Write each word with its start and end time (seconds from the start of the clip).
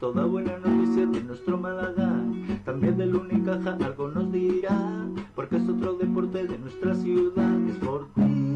toda 0.00 0.26
buena 0.26 0.58
noticia 0.58 1.06
de 1.06 1.22
nuestro 1.22 1.56
Málaga. 1.56 2.12
También 2.64 2.98
del 2.98 3.14
Unicaja 3.14 3.76
algo 3.82 4.08
nos 4.08 4.30
dirá, 4.30 4.76
porque 5.34 5.56
es 5.56 5.68
otro 5.68 5.94
deporte 5.94 6.46
de 6.46 6.58
nuestra 6.58 6.94
ciudad. 6.94 7.68
Es 7.68 7.76
por 7.76 8.06
Es 8.16 8.53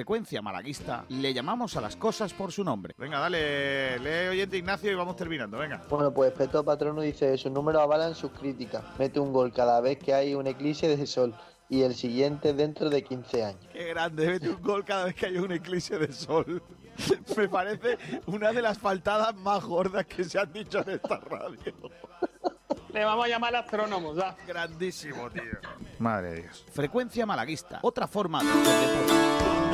frecuencia 0.00 0.40
malaguista 0.40 1.04
le 1.10 1.34
llamamos 1.34 1.76
a 1.76 1.80
las 1.82 1.94
cosas 1.94 2.32
por 2.32 2.52
su 2.52 2.64
nombre. 2.64 2.94
Venga, 2.96 3.18
dale, 3.18 3.98
lee 3.98 4.28
oyente 4.30 4.56
Ignacio 4.56 4.90
y 4.90 4.94
vamos 4.94 5.14
terminando, 5.14 5.58
venga. 5.58 5.82
Bueno, 5.90 6.10
pues 6.10 6.32
Peto 6.32 6.64
Patrono 6.64 7.02
dice, 7.02 7.36
sus 7.36 7.52
números 7.52 7.82
avalan 7.82 8.14
sus 8.14 8.30
críticas. 8.30 8.82
Mete 8.98 9.20
un 9.20 9.30
gol 9.30 9.52
cada 9.52 9.78
vez 9.82 9.98
que 9.98 10.14
hay 10.14 10.34
un 10.34 10.46
eclipse 10.46 10.88
de 10.96 11.06
sol 11.06 11.34
y 11.68 11.82
el 11.82 11.94
siguiente 11.94 12.54
dentro 12.54 12.88
de 12.88 13.04
15 13.04 13.44
años. 13.44 13.66
Qué 13.74 13.88
grande, 13.88 14.26
mete 14.26 14.48
un 14.48 14.62
gol 14.62 14.86
cada 14.86 15.04
vez 15.04 15.14
que 15.14 15.26
hay 15.26 15.36
un 15.36 15.52
eclipse 15.52 15.98
de 15.98 16.10
sol. 16.10 16.62
Me 17.36 17.46
parece 17.50 17.98
una 18.24 18.52
de 18.52 18.62
las 18.62 18.78
faltadas 18.78 19.34
más 19.34 19.62
gordas 19.62 20.06
que 20.06 20.24
se 20.24 20.38
han 20.38 20.50
dicho 20.50 20.78
en 20.78 20.94
esta 20.94 21.18
radio. 21.18 21.74
Le 22.92 23.04
vamos 23.04 23.26
a 23.26 23.28
llamar 23.28 23.54
astrónomos, 23.54 24.16
¿ya? 24.16 24.34
Grandísimo, 24.46 25.30
tío. 25.30 25.42
Madre 25.98 26.30
de 26.30 26.42
Dios. 26.42 26.64
Frecuencia 26.72 27.26
malaguista. 27.26 27.80
Otra 27.82 28.08
forma 28.08 28.42
de. 28.42 29.69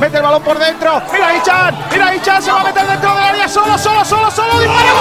Mete 0.00 0.16
el 0.16 0.22
balón 0.22 0.42
por 0.42 0.58
dentro. 0.58 1.02
Mira 1.12 1.36
Ichan. 1.36 1.78
Mira 1.92 2.14
Ichan. 2.14 2.42
Se 2.42 2.50
va 2.50 2.62
a 2.62 2.64
meter 2.64 2.86
dentro 2.86 3.14
del 3.14 3.22
área. 3.22 3.46
Solo, 3.46 3.76
solo, 3.76 4.02
solo, 4.02 4.30
solo. 4.30 4.58
Dispara. 4.58 4.92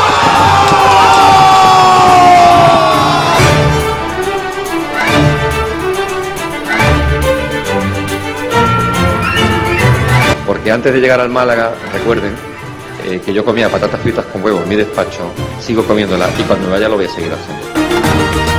Porque 10.45 10.71
antes 10.71 10.93
de 10.93 10.99
llegar 10.99 11.21
al 11.21 11.29
Málaga, 11.29 11.71
recuerden 11.93 12.35
eh, 13.05 13.21
que 13.23 13.33
yo 13.33 13.45
comía 13.45 13.69
patatas 13.69 14.01
fritas 14.01 14.25
con 14.25 14.43
huevo 14.43 14.61
en 14.63 14.67
mi 14.67 14.75
despacho, 14.75 15.31
sigo 15.61 15.85
comiéndolas 15.85 16.37
y 16.37 16.43
cuando 16.43 16.65
me 16.65 16.73
vaya 16.73 16.89
lo 16.89 16.95
voy 16.95 17.05
a 17.05 17.09
seguir 17.09 17.31
haciendo. 17.31 18.58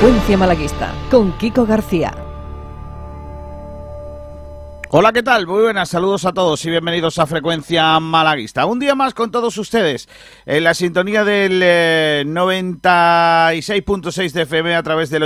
Frecuencia 0.00 0.38
Malaguista, 0.38 0.94
con 1.10 1.36
Kiko 1.36 1.66
García. 1.66 2.14
Hola, 4.88 5.12
¿qué 5.12 5.22
tal? 5.22 5.46
Muy 5.46 5.60
buenas, 5.60 5.90
saludos 5.90 6.24
a 6.24 6.32
todos 6.32 6.64
y 6.64 6.70
bienvenidos 6.70 7.18
a 7.18 7.26
Frecuencia 7.26 8.00
Malaguista. 8.00 8.64
Un 8.64 8.78
día 8.78 8.94
más 8.94 9.12
con 9.12 9.30
todos 9.30 9.58
ustedes 9.58 10.08
en 10.46 10.64
la 10.64 10.72
sintonía 10.72 11.22
del 11.22 11.60
eh, 11.62 12.24
96.6 12.26 14.32
de 14.32 14.40
FM 14.40 14.74
a 14.74 14.82
través 14.82 15.10
del 15.10 15.24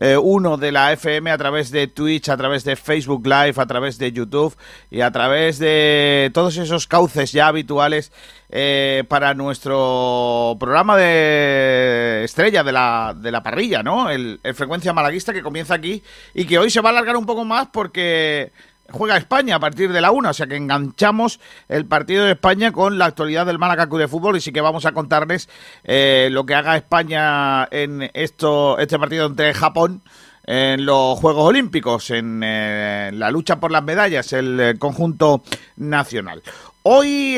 89.1 0.00 0.58
de 0.58 0.72
la 0.72 0.92
FM, 0.92 1.30
a 1.30 1.38
través 1.38 1.70
de 1.70 1.86
Twitch, 1.86 2.28
a 2.28 2.36
través 2.36 2.64
de 2.64 2.76
Facebook 2.76 3.26
Live, 3.26 3.54
a 3.56 3.66
través 3.66 3.98
de 3.98 4.12
YouTube 4.12 4.54
y 4.90 5.00
a 5.00 5.10
través 5.10 5.58
de 5.58 6.30
todos 6.34 6.56
esos 6.58 6.86
cauces 6.86 7.32
ya 7.32 7.48
habituales 7.48 8.12
eh, 8.50 9.04
para 9.08 9.34
nuestro 9.34 10.56
programa 10.60 10.96
de 10.96 12.22
estrella 12.24 12.62
de 12.62 12.72
la, 12.72 13.14
de 13.16 13.30
la 13.30 13.42
parrilla, 13.42 13.82
¿no? 13.82 14.10
El, 14.10 14.40
el 14.42 14.54
Frecuencia 14.54 14.92
Malaguista 14.92 15.32
que 15.32 15.42
comienza 15.42 15.74
aquí 15.74 16.02
y 16.34 16.44
que 16.44 16.58
hoy 16.58 16.70
se 16.70 16.80
va 16.80 16.90
a 16.90 16.92
alargar 16.92 17.16
un 17.16 17.26
poco 17.26 17.44
más 17.44 17.68
porque 17.72 18.52
juega 18.92 19.16
España 19.16 19.56
a 19.56 19.60
partir 19.60 19.92
de 19.92 20.00
la 20.00 20.10
una, 20.10 20.30
o 20.30 20.34
sea 20.34 20.46
que 20.46 20.56
enganchamos 20.56 21.40
el 21.68 21.86
partido 21.86 22.24
de 22.24 22.32
España 22.32 22.72
con 22.72 22.98
la 22.98 23.06
actualidad 23.06 23.46
del 23.46 23.58
Málaga 23.58 23.88
Club 23.88 24.00
de 24.00 24.08
Fútbol 24.08 24.36
y 24.36 24.40
sí 24.40 24.52
que 24.52 24.60
vamos 24.60 24.86
a 24.86 24.92
contarles 24.92 25.48
eh, 25.84 26.28
lo 26.30 26.46
que 26.46 26.54
haga 26.54 26.76
España 26.76 27.66
en 27.70 28.10
esto, 28.14 28.78
este 28.78 28.98
partido 28.98 29.26
entre 29.26 29.54
Japón 29.54 30.02
en 30.44 30.86
los 30.86 31.18
Juegos 31.18 31.48
Olímpicos, 31.48 32.10
en 32.10 32.40
eh, 32.44 33.10
la 33.12 33.30
lucha 33.30 33.58
por 33.58 33.72
las 33.72 33.82
medallas, 33.82 34.32
el 34.32 34.60
eh, 34.60 34.78
conjunto 34.78 35.42
nacional. 35.76 36.42
Hoy 36.88 37.36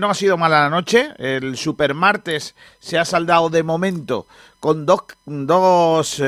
no 0.00 0.08
ha 0.08 0.14
sido 0.14 0.38
mala 0.38 0.62
la 0.62 0.70
noche, 0.70 1.10
el 1.18 1.58
supermartes 1.58 2.54
se 2.78 2.98
ha 2.98 3.04
saldado 3.04 3.50
de 3.50 3.62
momento 3.62 4.26
con 4.58 4.86
dos, 4.86 5.02
dos, 5.26 6.22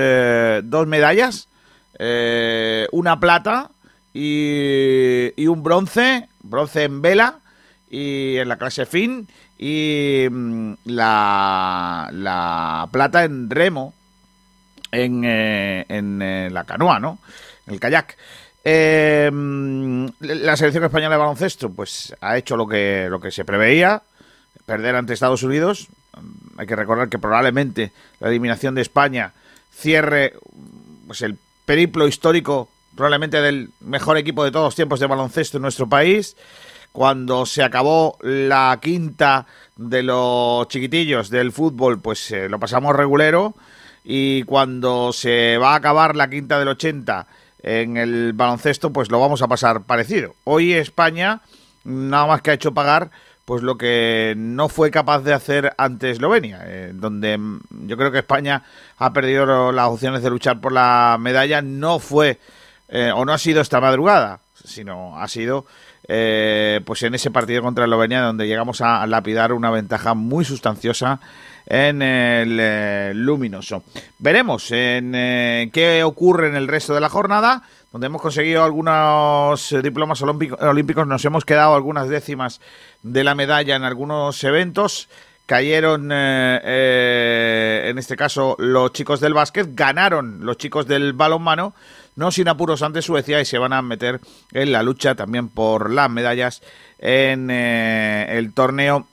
dos 0.63 0.87
medallas, 0.87 1.49
una 2.93 3.19
plata 3.21 3.71
y, 4.19 5.33
y 5.37 5.47
un 5.47 5.63
bronce, 5.63 6.27
bronce 6.43 6.85
en 6.85 7.03
vela 7.03 7.41
y 7.91 8.39
en 8.39 8.49
la 8.49 8.57
clase 8.57 8.87
fin 8.87 9.29
y 9.59 10.27
mm, 10.31 10.73
la, 10.87 12.09
la 12.13 12.89
plata 12.91 13.25
en 13.25 13.51
remo 13.51 13.93
en, 14.91 15.23
eh, 15.25 15.85
en 15.89 16.23
eh, 16.23 16.49
la 16.51 16.65
canoa, 16.65 16.99
¿no? 16.99 17.19
El 17.67 17.79
kayak. 17.79 18.17
Eh, 18.65 19.31
mm, 19.31 20.07
la 20.21 20.57
selección 20.57 20.85
española 20.85 21.17
de 21.17 21.21
baloncesto, 21.21 21.71
pues 21.71 22.17
ha 22.23 22.39
hecho 22.39 22.57
lo 22.57 22.67
que, 22.67 23.09
lo 23.11 23.21
que 23.21 23.31
se 23.31 23.45
preveía, 23.45 24.03
perder 24.65 24.97
ante 24.97 25.13
Estados 25.13 25.43
Unidos. 25.43 25.89
Mm, 26.17 26.61
Hay 26.61 26.67
que 26.67 26.77
recordar 26.77 27.11
que 27.11 27.19
probablemente 27.19 27.93
la 28.21 28.29
eliminación 28.29 28.75
de 28.75 28.81
España 28.81 29.33
cierre 29.75 30.33
pues, 31.07 31.21
el 31.21 31.37
periplo 31.67 32.09
histórico 32.09 32.71
probablemente 32.97 33.41
del 33.41 33.71
mejor 33.81 34.17
equipo 34.17 34.45
de 34.45 34.51
todos 34.51 34.67
los 34.67 34.75
tiempos 34.75 35.01
de 35.01 35.07
baloncesto 35.07 35.59
en 35.59 35.63
nuestro 35.63 35.89
país. 35.89 36.37
Cuando 36.93 37.45
se 37.45 37.63
acabó 37.63 38.17
la 38.23 38.79
quinta 38.83 39.47
de 39.77 40.03
los 40.03 40.67
chiquitillos 40.69 41.29
del 41.29 41.53
fútbol, 41.53 42.01
pues 42.01 42.31
eh, 42.31 42.49
lo 42.49 42.59
pasamos 42.59 42.97
regulero. 42.97 43.55
Y 44.03 44.45
cuando 44.45 45.13
se 45.13 45.59
va 45.59 45.73
a 45.73 45.77
acabar 45.77 46.17
la 46.17 46.31
quinta 46.31 46.59
del 46.59 46.69
80 46.69 47.27
en 47.63 47.97
el 47.97 48.33
baloncesto, 48.33 48.93
pues 48.93 49.11
lo 49.11 49.21
vamos 49.21 49.43
a 49.43 49.49
pasar 49.49 49.83
parecido. 49.83 50.35
Hoy 50.45 50.73
España 50.73 51.43
nada 51.85 52.27
más 52.27 52.43
que 52.43 52.51
ha 52.51 52.55
hecho 52.55 52.75
pagar 52.75 53.11
pues 53.45 53.63
lo 53.63 53.79
que 53.79 54.35
no 54.37 54.69
fue 54.69 54.91
capaz 54.91 55.21
de 55.21 55.33
hacer 55.33 55.73
ante 55.79 56.11
Eslovenia, 56.11 56.63
eh, 56.67 56.91
donde 56.93 57.39
mm, 57.39 57.61
yo 57.87 57.97
creo 57.97 58.11
que 58.11 58.19
España 58.19 58.65
ha 58.99 59.13
perdido 59.13 59.71
las 59.71 59.89
opciones 59.89 60.23
de 60.23 60.31
luchar 60.31 60.61
por 60.61 60.73
la 60.73 61.17
medalla, 61.21 61.63
no 61.63 62.01
fue 62.01 62.41
eh, 62.89 63.11
o 63.15 63.25
no 63.25 63.33
ha 63.33 63.39
sido 63.39 63.61
esta 63.61 63.81
madrugada, 63.81 64.41
sino 64.65 65.21
ha 65.21 65.29
sido 65.29 65.67
eh, 66.09 66.81
pues 66.85 67.03
en 67.03 67.15
ese 67.15 67.31
partido 67.31 67.63
contra 67.63 67.85
Eslovenia 67.85 68.23
donde 68.23 68.47
llegamos 68.47 68.81
a 68.81 69.07
lapidar 69.07 69.53
una 69.53 69.71
ventaja 69.71 70.15
muy 70.15 70.45
sustanciosa 70.45 71.21
en 71.67 72.01
el 72.01 72.59
eh, 72.61 73.13
luminoso. 73.15 73.83
Veremos 74.19 74.71
en 74.71 75.15
eh, 75.17 75.71
qué 75.73 76.05
ocurre 76.05 76.49
en 76.49 76.57
el 76.57 76.69
resto 76.69 76.95
de 76.95 77.01
la 77.01 77.09
jornada, 77.09 77.63
donde 77.91 78.07
hemos 78.07 78.23
conseguido 78.23 78.63
algunos 78.63 79.75
diplomas 79.83 80.23
olímpico- 80.23 80.59
olímpicos, 80.61 81.07
nos 81.07 81.25
hemos 81.25 81.45
quedado 81.45 81.75
algunas 81.75 82.09
décimas 82.09 82.61
de 83.03 83.25
la 83.25 83.35
medalla 83.35 83.75
en 83.75 83.83
algunos 83.83 84.45
eventos. 84.45 85.09
Cayeron, 85.47 86.11
en 86.11 87.99
este 87.99 88.17
caso, 88.17 88.57
los 88.59 88.93
chicos 88.93 89.21
del 89.21 89.33
básquet, 89.33 89.69
ganaron 89.75 90.45
los 90.45 90.57
chicos 90.59 90.89
del 90.89 91.13
balonmano, 91.13 91.73
no 92.17 92.31
sin 92.31 92.49
apuros 92.49 92.83
ante 92.83 93.03
Suecia, 93.03 93.41
y 93.41 93.45
se 93.45 93.59
van 93.59 93.73
a 93.73 93.83
meter 93.83 94.21
en 94.53 94.73
la 94.73 94.83
lucha 94.83 95.15
también 95.15 95.49
por 95.49 95.91
las 95.91 96.11
medallas 96.11 96.63
en 96.99 97.51
eh, 97.51 98.39
el 98.39 98.53
torneo 98.53 99.07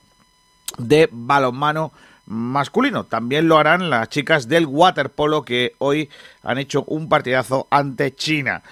de 0.78 1.08
balonmano 1.12 1.92
masculino. 2.26 3.04
También 3.04 3.48
lo 3.48 3.58
harán 3.58 3.90
las 3.90 4.08
chicas 4.08 4.48
del 4.48 4.66
waterpolo 4.66 5.44
que 5.44 5.74
hoy 5.78 6.08
han 6.42 6.58
hecho 6.58 6.84
un 6.86 7.08
partidazo 7.08 7.66
ante 7.70 8.14
China. 8.14 8.62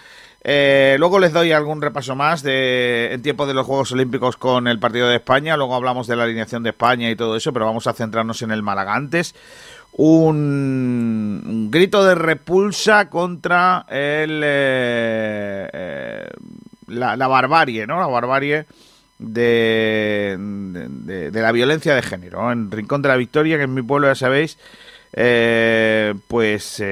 Eh, 0.44 0.96
luego 0.98 1.20
les 1.20 1.32
doy 1.32 1.52
algún 1.52 1.80
repaso 1.80 2.16
más 2.16 2.42
de 2.42 3.12
en 3.12 3.22
tiempo 3.22 3.46
de 3.46 3.54
los 3.54 3.64
Juegos 3.64 3.92
Olímpicos 3.92 4.36
con 4.36 4.66
el 4.66 4.80
partido 4.80 5.08
de 5.08 5.16
España. 5.16 5.56
Luego 5.56 5.74
hablamos 5.74 6.08
de 6.08 6.16
la 6.16 6.24
alineación 6.24 6.64
de 6.64 6.70
España 6.70 7.10
y 7.10 7.16
todo 7.16 7.36
eso, 7.36 7.52
pero 7.52 7.66
vamos 7.66 7.86
a 7.86 7.92
centrarnos 7.92 8.42
en 8.42 8.50
el 8.50 8.62
Málaga 8.62 8.94
antes. 8.94 9.36
Un, 9.94 11.68
grito 11.70 12.04
de 12.04 12.14
repulsa 12.14 13.10
contra 13.10 13.84
el, 13.88 14.40
eh, 14.44 15.68
eh, 15.72 16.28
la, 16.88 17.16
la 17.16 17.28
barbarie, 17.28 17.86
¿no? 17.86 18.00
La 18.00 18.06
barbarie 18.06 18.64
de, 19.18 20.36
de- 20.38 21.30
la 21.42 21.52
violencia 21.52 21.94
de 21.94 22.02
género. 22.02 22.50
En 22.50 22.70
Rincón 22.70 23.02
de 23.02 23.08
la 23.08 23.16
Victoria, 23.16 23.56
que 23.58 23.64
es 23.64 23.68
mi 23.68 23.82
pueblo, 23.82 24.08
ya 24.08 24.14
sabéis, 24.14 24.58
eh, 25.12 26.14
pues 26.26 26.82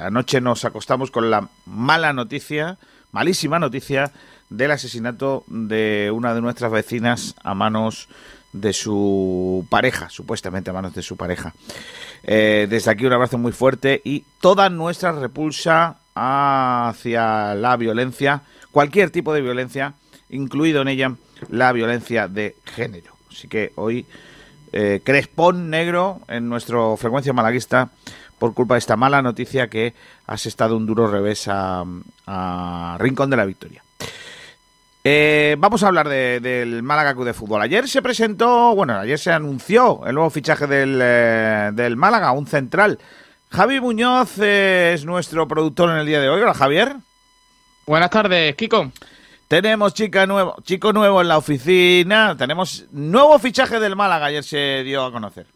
anoche 0.00 0.40
nos 0.40 0.64
acostamos 0.64 1.10
con 1.10 1.30
la 1.30 1.48
mala 1.66 2.12
noticia, 2.14 2.78
malísima 3.12 3.58
noticia, 3.58 4.12
del 4.48 4.70
asesinato 4.72 5.44
de 5.46 6.10
una 6.12 6.34
de 6.34 6.40
nuestras 6.40 6.72
vecinas 6.72 7.34
a 7.44 7.54
manos 7.54 8.08
de 8.52 8.72
su 8.72 9.64
pareja, 9.70 10.10
supuestamente 10.10 10.70
a 10.70 10.72
manos 10.72 10.92
de 10.94 11.02
su 11.02 11.16
pareja. 11.16 11.54
Eh, 12.22 12.66
desde 12.68 12.90
aquí 12.90 13.06
un 13.06 13.12
abrazo 13.12 13.38
muy 13.38 13.52
fuerte 13.52 14.00
y 14.04 14.24
toda 14.40 14.68
nuestra 14.68 15.12
repulsa 15.12 15.98
hacia 16.14 17.54
la 17.54 17.76
violencia, 17.76 18.42
cualquier 18.70 19.10
tipo 19.10 19.32
de 19.32 19.40
violencia, 19.40 19.94
incluido 20.28 20.82
en 20.82 20.88
ella 20.88 21.14
la 21.48 21.72
violencia 21.72 22.28
de 22.28 22.56
género. 22.64 23.14
Así 23.30 23.48
que 23.48 23.72
hoy 23.76 24.06
eh, 24.72 25.00
crespón 25.02 25.70
negro 25.70 26.20
en 26.28 26.48
nuestro 26.48 26.96
frecuencia 26.96 27.32
malaguista 27.32 27.90
por 28.38 28.54
culpa 28.54 28.74
de 28.74 28.78
esta 28.78 28.96
mala 28.96 29.22
noticia 29.22 29.68
que 29.68 29.94
has 30.26 30.46
estado 30.46 30.76
un 30.76 30.86
duro 30.86 31.06
revés 31.06 31.46
a, 31.48 31.84
a 32.26 32.96
Rincón 32.98 33.30
de 33.30 33.36
la 33.36 33.44
Victoria. 33.44 33.82
Eh, 35.02 35.56
vamos 35.58 35.82
a 35.82 35.86
hablar 35.88 36.08
de- 36.08 36.40
del 36.40 36.82
Málaga 36.82 37.14
Club 37.14 37.24
de 37.26 37.32
Fútbol. 37.34 37.62
Ayer 37.62 37.88
se 37.88 38.02
presentó, 38.02 38.74
bueno, 38.74 38.98
ayer 38.98 39.18
se 39.18 39.32
anunció 39.32 40.04
el 40.06 40.14
nuevo 40.14 40.28
fichaje 40.30 40.66
del, 40.66 41.00
eh, 41.02 41.70
del 41.72 41.96
Málaga, 41.96 42.32
un 42.32 42.46
central. 42.46 42.98
Javi 43.50 43.80
Muñoz 43.80 44.38
eh, 44.38 44.92
es 44.94 45.04
nuestro 45.06 45.48
productor 45.48 45.90
en 45.90 45.96
el 45.96 46.06
día 46.06 46.20
de 46.20 46.28
hoy. 46.28 46.40
Hola, 46.42 46.54
Javier. 46.54 46.96
Buenas 47.86 48.10
tardes, 48.10 48.54
Kiko. 48.56 48.92
Tenemos 49.48 49.94
chica 49.94 50.26
nuevo, 50.26 50.54
chico 50.62 50.92
nuevo 50.92 51.20
en 51.22 51.28
la 51.28 51.38
oficina. 51.38 52.36
Tenemos 52.36 52.84
nuevo 52.92 53.38
fichaje 53.38 53.80
del 53.80 53.96
Málaga. 53.96 54.26
Ayer 54.26 54.44
se 54.44 54.82
dio 54.84 55.04
a 55.04 55.10
conocer. 55.10 55.46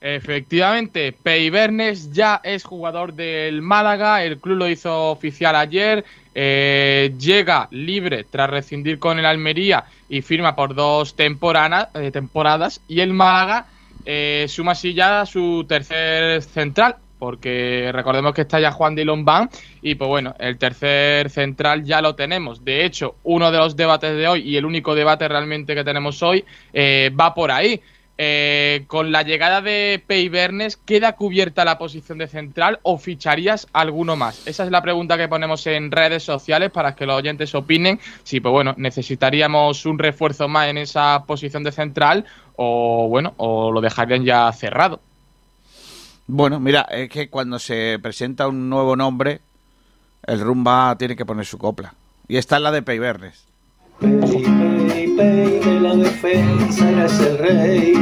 Efectivamente, 0.00 1.12
Pei 1.12 1.48
Bernes 1.50 2.12
ya 2.12 2.40
es 2.44 2.62
jugador 2.62 3.14
del 3.14 3.62
Málaga, 3.62 4.22
el 4.22 4.38
club 4.38 4.58
lo 4.58 4.68
hizo 4.68 5.10
oficial 5.10 5.56
ayer, 5.56 6.04
eh, 6.38 7.14
llega 7.18 7.66
libre 7.70 8.24
tras 8.24 8.50
rescindir 8.50 8.98
con 8.98 9.18
el 9.18 9.24
Almería 9.24 9.84
y 10.06 10.20
firma 10.20 10.54
por 10.54 10.74
dos 10.74 11.14
eh, 11.16 12.10
temporadas 12.12 12.82
y 12.86 13.00
el 13.00 13.14
Málaga 13.14 13.68
eh, 14.04 14.44
suma 14.46 14.72
así 14.72 14.92
ya 14.92 15.24
su 15.24 15.64
tercer 15.66 16.42
central, 16.42 16.96
porque 17.18 17.88
recordemos 17.90 18.34
que 18.34 18.42
está 18.42 18.60
ya 18.60 18.70
Juan 18.70 18.94
de 18.94 19.06
Lombán 19.06 19.48
y 19.80 19.94
pues 19.94 20.08
bueno, 20.08 20.34
el 20.38 20.58
tercer 20.58 21.30
central 21.30 21.84
ya 21.84 22.02
lo 22.02 22.14
tenemos. 22.14 22.62
De 22.62 22.84
hecho, 22.84 23.16
uno 23.22 23.50
de 23.50 23.56
los 23.56 23.74
debates 23.74 24.14
de 24.14 24.28
hoy 24.28 24.42
y 24.42 24.58
el 24.58 24.66
único 24.66 24.94
debate 24.94 25.26
realmente 25.28 25.74
que 25.74 25.84
tenemos 25.84 26.22
hoy 26.22 26.44
va 27.18 27.32
por 27.32 27.50
ahí. 27.50 27.80
Eh, 28.18 28.84
con 28.86 29.12
la 29.12 29.22
llegada 29.22 29.60
de 29.60 30.02
Pei 30.06 30.30
Bernes, 30.30 30.78
¿queda 30.78 31.12
cubierta 31.12 31.66
la 31.66 31.76
posición 31.76 32.16
de 32.16 32.28
central 32.28 32.78
o 32.82 32.96
ficharías 32.96 33.68
alguno 33.74 34.16
más? 34.16 34.46
Esa 34.46 34.64
es 34.64 34.70
la 34.70 34.80
pregunta 34.80 35.18
que 35.18 35.28
ponemos 35.28 35.66
en 35.66 35.90
redes 35.90 36.22
sociales 36.22 36.70
para 36.70 36.94
que 36.94 37.04
los 37.04 37.18
oyentes 37.18 37.54
opinen. 37.54 38.00
Si, 38.24 38.40
pues 38.40 38.52
bueno, 38.52 38.74
necesitaríamos 38.78 39.84
un 39.84 39.98
refuerzo 39.98 40.48
más 40.48 40.68
en 40.68 40.78
esa 40.78 41.24
posición 41.26 41.62
de 41.62 41.72
central 41.72 42.24
o, 42.56 43.06
bueno, 43.08 43.34
o 43.36 43.70
lo 43.70 43.82
dejarían 43.82 44.24
ya 44.24 44.50
cerrado. 44.52 45.00
Bueno, 46.26 46.58
mira, 46.58 46.86
es 46.90 47.10
que 47.10 47.28
cuando 47.28 47.58
se 47.58 47.98
presenta 48.02 48.48
un 48.48 48.70
nuevo 48.70 48.96
nombre, 48.96 49.40
el 50.26 50.40
rumba 50.40 50.96
tiene 50.98 51.16
que 51.16 51.26
poner 51.26 51.44
su 51.44 51.58
copla. 51.58 51.92
Y 52.28 52.38
esta 52.38 52.56
es 52.56 52.62
la 52.62 52.72
de 52.72 52.82
Pei 52.82 52.98
Bernes. 52.98 53.44
Pey, 54.00 54.18
pey, 54.20 55.14
pey, 55.16 55.16
de 55.16 55.55
la 55.86 55.94
defensa 55.94 56.90
eres 56.90 57.20
el 57.20 57.38
rey. 57.38 57.94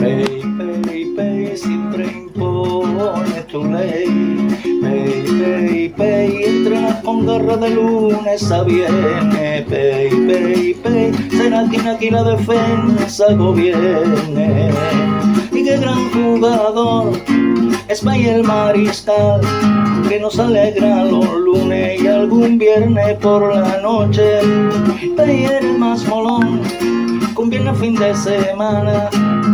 Pey, 0.00 0.42
pey, 0.58 1.04
pey, 1.16 1.56
siempre 1.56 2.04
impone 2.04 3.40
tu 3.50 3.64
ley. 3.64 4.48
Pey, 4.82 5.24
pey, 5.40 5.88
pey, 5.96 6.44
entrenas 6.44 7.02
con 7.02 7.26
garra 7.26 7.56
de 7.56 7.70
lunes 7.70 8.50
a 8.52 8.62
viernes. 8.64 9.64
Pey, 9.64 10.10
pey, 10.28 10.74
pey, 10.74 11.12
será 11.30 11.64
quien 11.70 11.88
aquí 11.88 12.10
la 12.10 12.22
defensa 12.22 13.32
gobierne. 13.32 14.70
Y 15.52 15.64
qué 15.64 15.78
gran 15.78 16.10
jugador 16.10 17.12
es 17.88 18.00
Pey 18.02 18.26
el 18.26 18.42
mariscal 18.42 19.40
que 20.08 20.20
nos 20.20 20.38
alegra 20.38 21.04
los 21.04 21.32
lunes 21.32 22.02
y 22.02 22.06
algún 22.06 22.58
viernes 22.58 23.16
por 23.18 23.54
la 23.54 23.80
noche. 23.80 24.40
Pey 25.16 25.44
el 25.44 25.78
más 25.78 26.06
molón, 26.06 26.60
con 27.36 27.50
viernes 27.50 27.78
fin 27.78 27.94
de 27.94 28.14
semana, 28.14 29.10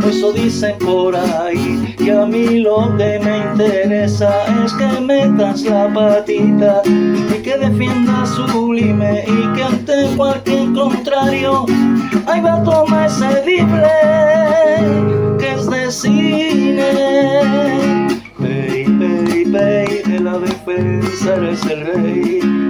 eso 0.07 0.33
dicen 0.33 0.79
por 0.79 1.17
ahí. 1.17 1.97
Y 1.99 2.11
a 2.11 2.25
mí 2.25 2.61
lo 2.61 2.97
que 2.97 3.19
me 3.19 3.39
interesa 3.39 4.31
es 4.65 4.73
que 4.75 5.01
metas 5.01 5.63
la 5.63 5.93
patita 5.93 6.83
y 6.87 7.43
que 7.43 7.59
defienda 7.59 8.25
sublime 8.25 9.25
y 9.27 9.57
que 9.57 9.65
ante 9.65 10.07
cualquier 10.17 10.73
contrario, 10.73 11.67
ahí 12.27 12.41
va 12.41 12.55
a 12.55 12.63
tomar 12.63 13.07
ese 13.07 13.43
dible 13.45 13.89
que 15.41 15.51
es 15.51 15.69
de 15.69 15.91
cine. 15.91 16.93
Pey, 18.39 18.85
pey, 18.85 19.45
pey, 19.45 20.03
de 20.07 20.21
la 20.21 20.39
defensa 20.39 21.35
eres 21.35 21.67
el 21.67 21.81
rey. 21.81 22.63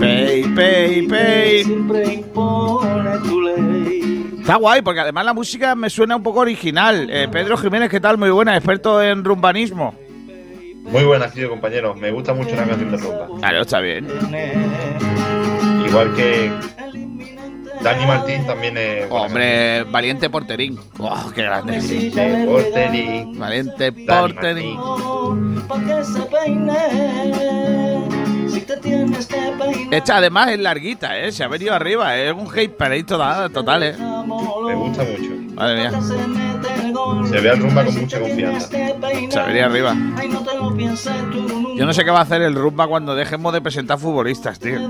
Pei, 0.00 0.42
Pei, 0.54 1.06
Pei. 1.06 1.64
Siempre 1.64 2.14
impone 2.14 3.18
tu 3.20 3.40
ley. 3.40 3.65
Está 4.46 4.58
guay, 4.58 4.80
porque 4.80 5.00
además 5.00 5.24
la 5.24 5.34
música 5.34 5.74
me 5.74 5.90
suena 5.90 6.14
un 6.14 6.22
poco 6.22 6.38
original. 6.38 7.08
Eh, 7.10 7.26
Pedro 7.32 7.56
Jiménez, 7.56 7.90
¿qué 7.90 7.98
tal? 7.98 8.16
Muy 8.16 8.30
buena, 8.30 8.54
experto 8.54 9.02
en 9.02 9.24
rumbanismo. 9.24 9.92
Muy 10.84 11.02
buenas, 11.02 11.32
tío, 11.32 11.50
compañeros. 11.50 11.96
Me 11.96 12.12
gusta 12.12 12.32
mucho 12.32 12.54
la 12.54 12.64
canción 12.64 12.92
de 12.92 12.96
rumba. 12.96 13.26
Claro, 13.40 13.62
está 13.62 13.80
bien. 13.80 14.06
Igual 15.84 16.14
que 16.14 16.52
Dani 17.82 18.06
Martín 18.06 18.46
también 18.46 18.78
es. 18.78 19.10
buena 19.10 19.24
Hombre, 19.26 19.82
valiente 19.82 20.30
porterín. 20.30 20.78
Oh, 21.00 21.32
qué 21.34 21.42
grande. 21.42 21.80
De 21.80 22.46
Porterín. 22.46 23.36
Valiente 23.36 23.90
Dani 23.90 24.06
porterín. 24.06 24.78
Esta 29.90 30.16
además 30.16 30.50
es 30.50 30.58
larguita, 30.58 31.18
¿eh? 31.18 31.32
Se 31.32 31.44
ha 31.44 31.48
venido 31.48 31.74
arriba. 31.74 32.16
Es 32.16 32.32
un 32.32 32.48
hate 32.54 32.76
parade 32.76 33.04
total, 33.04 33.50
total, 33.50 33.82
¿eh? 33.82 33.94
Me 33.96 34.74
gusta 34.74 35.04
mucho. 35.04 35.54
Madre 35.54 35.76
mía. 35.76 35.92
Se 37.28 37.40
ve 37.40 37.50
al 37.50 37.58
rumba 37.58 37.84
con 37.84 38.00
mucha 38.00 38.20
confianza. 38.20 38.68
Se 38.68 39.42
venía 39.42 39.66
arriba. 39.66 39.94
Yo 41.76 41.84
no 41.84 41.92
sé 41.92 42.04
qué 42.04 42.10
va 42.10 42.20
a 42.20 42.22
hacer 42.22 42.42
el 42.42 42.54
rumba 42.54 42.86
cuando 42.86 43.14
dejemos 43.14 43.52
de 43.52 43.60
presentar 43.60 43.98
futbolistas, 43.98 44.58
tío. 44.58 44.80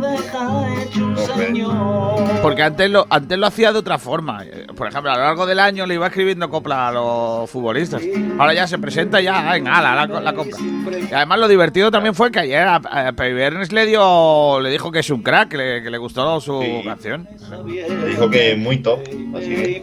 Porque 2.42 2.62
antes 2.62 2.90
lo, 2.90 3.06
antes 3.10 3.38
lo 3.38 3.46
hacía 3.46 3.72
de 3.72 3.78
otra 3.78 3.98
forma. 3.98 4.42
Por 4.76 4.88
ejemplo, 4.88 5.10
a 5.10 5.16
lo 5.16 5.22
largo 5.22 5.46
del 5.46 5.58
año 5.58 5.86
le 5.86 5.94
iba 5.94 6.06
escribiendo 6.06 6.48
copla 6.48 6.88
a 6.88 6.92
los 6.92 7.50
futbolistas. 7.50 8.02
Ahora 8.38 8.54
ya 8.54 8.66
se 8.66 8.78
presenta 8.78 9.20
ya, 9.20 9.52
venga, 9.52 9.76
ala, 9.76 10.06
la, 10.06 10.20
la 10.20 10.32
copla. 10.32 10.56
Y 10.60 11.12
además 11.12 11.38
lo 11.40 11.48
divertido 11.48 11.90
también 11.90 12.14
fue 12.14 12.30
que 12.30 12.40
ayer 12.40 12.66
a, 12.66 12.76
a 12.76 13.12
Pei 13.12 13.32
Le 13.72 13.86
dio, 13.86 14.60
le 14.60 14.70
dijo 14.70 14.90
que 14.92 15.00
es 15.00 15.10
un 15.10 15.22
crack, 15.22 15.48
que 15.50 15.56
le, 15.56 15.82
que 15.82 15.90
le 15.90 15.98
gustó 15.98 16.40
su 16.40 16.60
Sí. 16.62 16.82
canción. 16.84 17.28
Me 17.64 18.06
dijo 18.08 18.28
que 18.30 18.52
es 18.52 18.58
muy 18.58 18.78
top. 18.78 19.00
Así. 19.36 19.82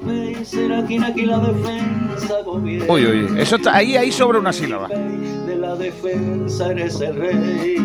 Uy, 2.88 3.06
uy, 3.06 3.28
eso 3.42 3.56
está, 3.56 3.76
ahí, 3.76 3.96
ahí 3.96 4.12
sobra 4.12 4.40
una 4.40 4.54
sílaba. 4.54 4.88
De 4.88 5.56
la 5.56 5.76
defensa 5.76 6.72
eres 6.72 7.00
el 7.02 7.16
rey. 7.16 7.76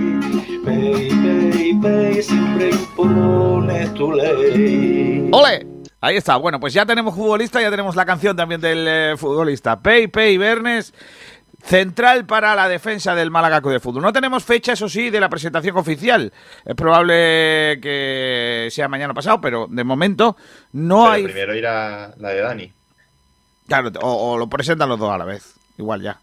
Pey, 0.64 1.08
pey, 1.08 1.78
pey, 1.80 2.22
siempre 2.22 2.70
impones 2.70 3.94
tu 3.94 4.12
ley. 4.12 5.28
¡Ole! 5.32 5.66
Ahí 6.00 6.16
está. 6.16 6.36
Bueno, 6.36 6.60
pues 6.60 6.72
ya 6.74 6.86
tenemos 6.86 7.14
futbolista, 7.14 7.60
ya 7.60 7.70
tenemos 7.70 7.96
la 7.96 8.04
canción 8.06 8.36
también 8.36 8.60
del 8.60 8.86
eh, 8.88 9.14
futbolista. 9.16 9.80
Pei, 9.80 10.06
Pei, 10.08 10.36
Bernes. 10.38 10.92
Central 11.62 12.24
para 12.24 12.54
la 12.54 12.68
defensa 12.68 13.14
del 13.14 13.30
Málaga 13.30 13.60
de 13.60 13.80
Fútbol. 13.80 14.02
No 14.02 14.12
tenemos 14.12 14.44
fecha, 14.44 14.72
eso 14.72 14.88
sí, 14.88 15.10
de 15.10 15.20
la 15.20 15.28
presentación 15.28 15.76
oficial. 15.76 16.32
Es 16.64 16.74
probable 16.74 17.78
que 17.82 18.68
sea 18.70 18.88
mañana 18.88 19.12
pasado, 19.12 19.40
pero 19.40 19.66
de 19.68 19.84
momento 19.84 20.36
no 20.72 21.02
Pero 21.02 21.12
hay. 21.12 21.24
primero 21.24 21.54
irá 21.56 22.14
la 22.16 22.28
de 22.30 22.40
Dani. 22.40 22.72
Claro, 23.66 23.90
o, 24.00 24.32
o 24.32 24.38
lo 24.38 24.48
presentan 24.48 24.88
los 24.88 24.98
dos 24.98 25.10
a 25.10 25.18
la 25.18 25.24
vez. 25.24 25.54
Igual 25.76 26.00
ya. 26.02 26.18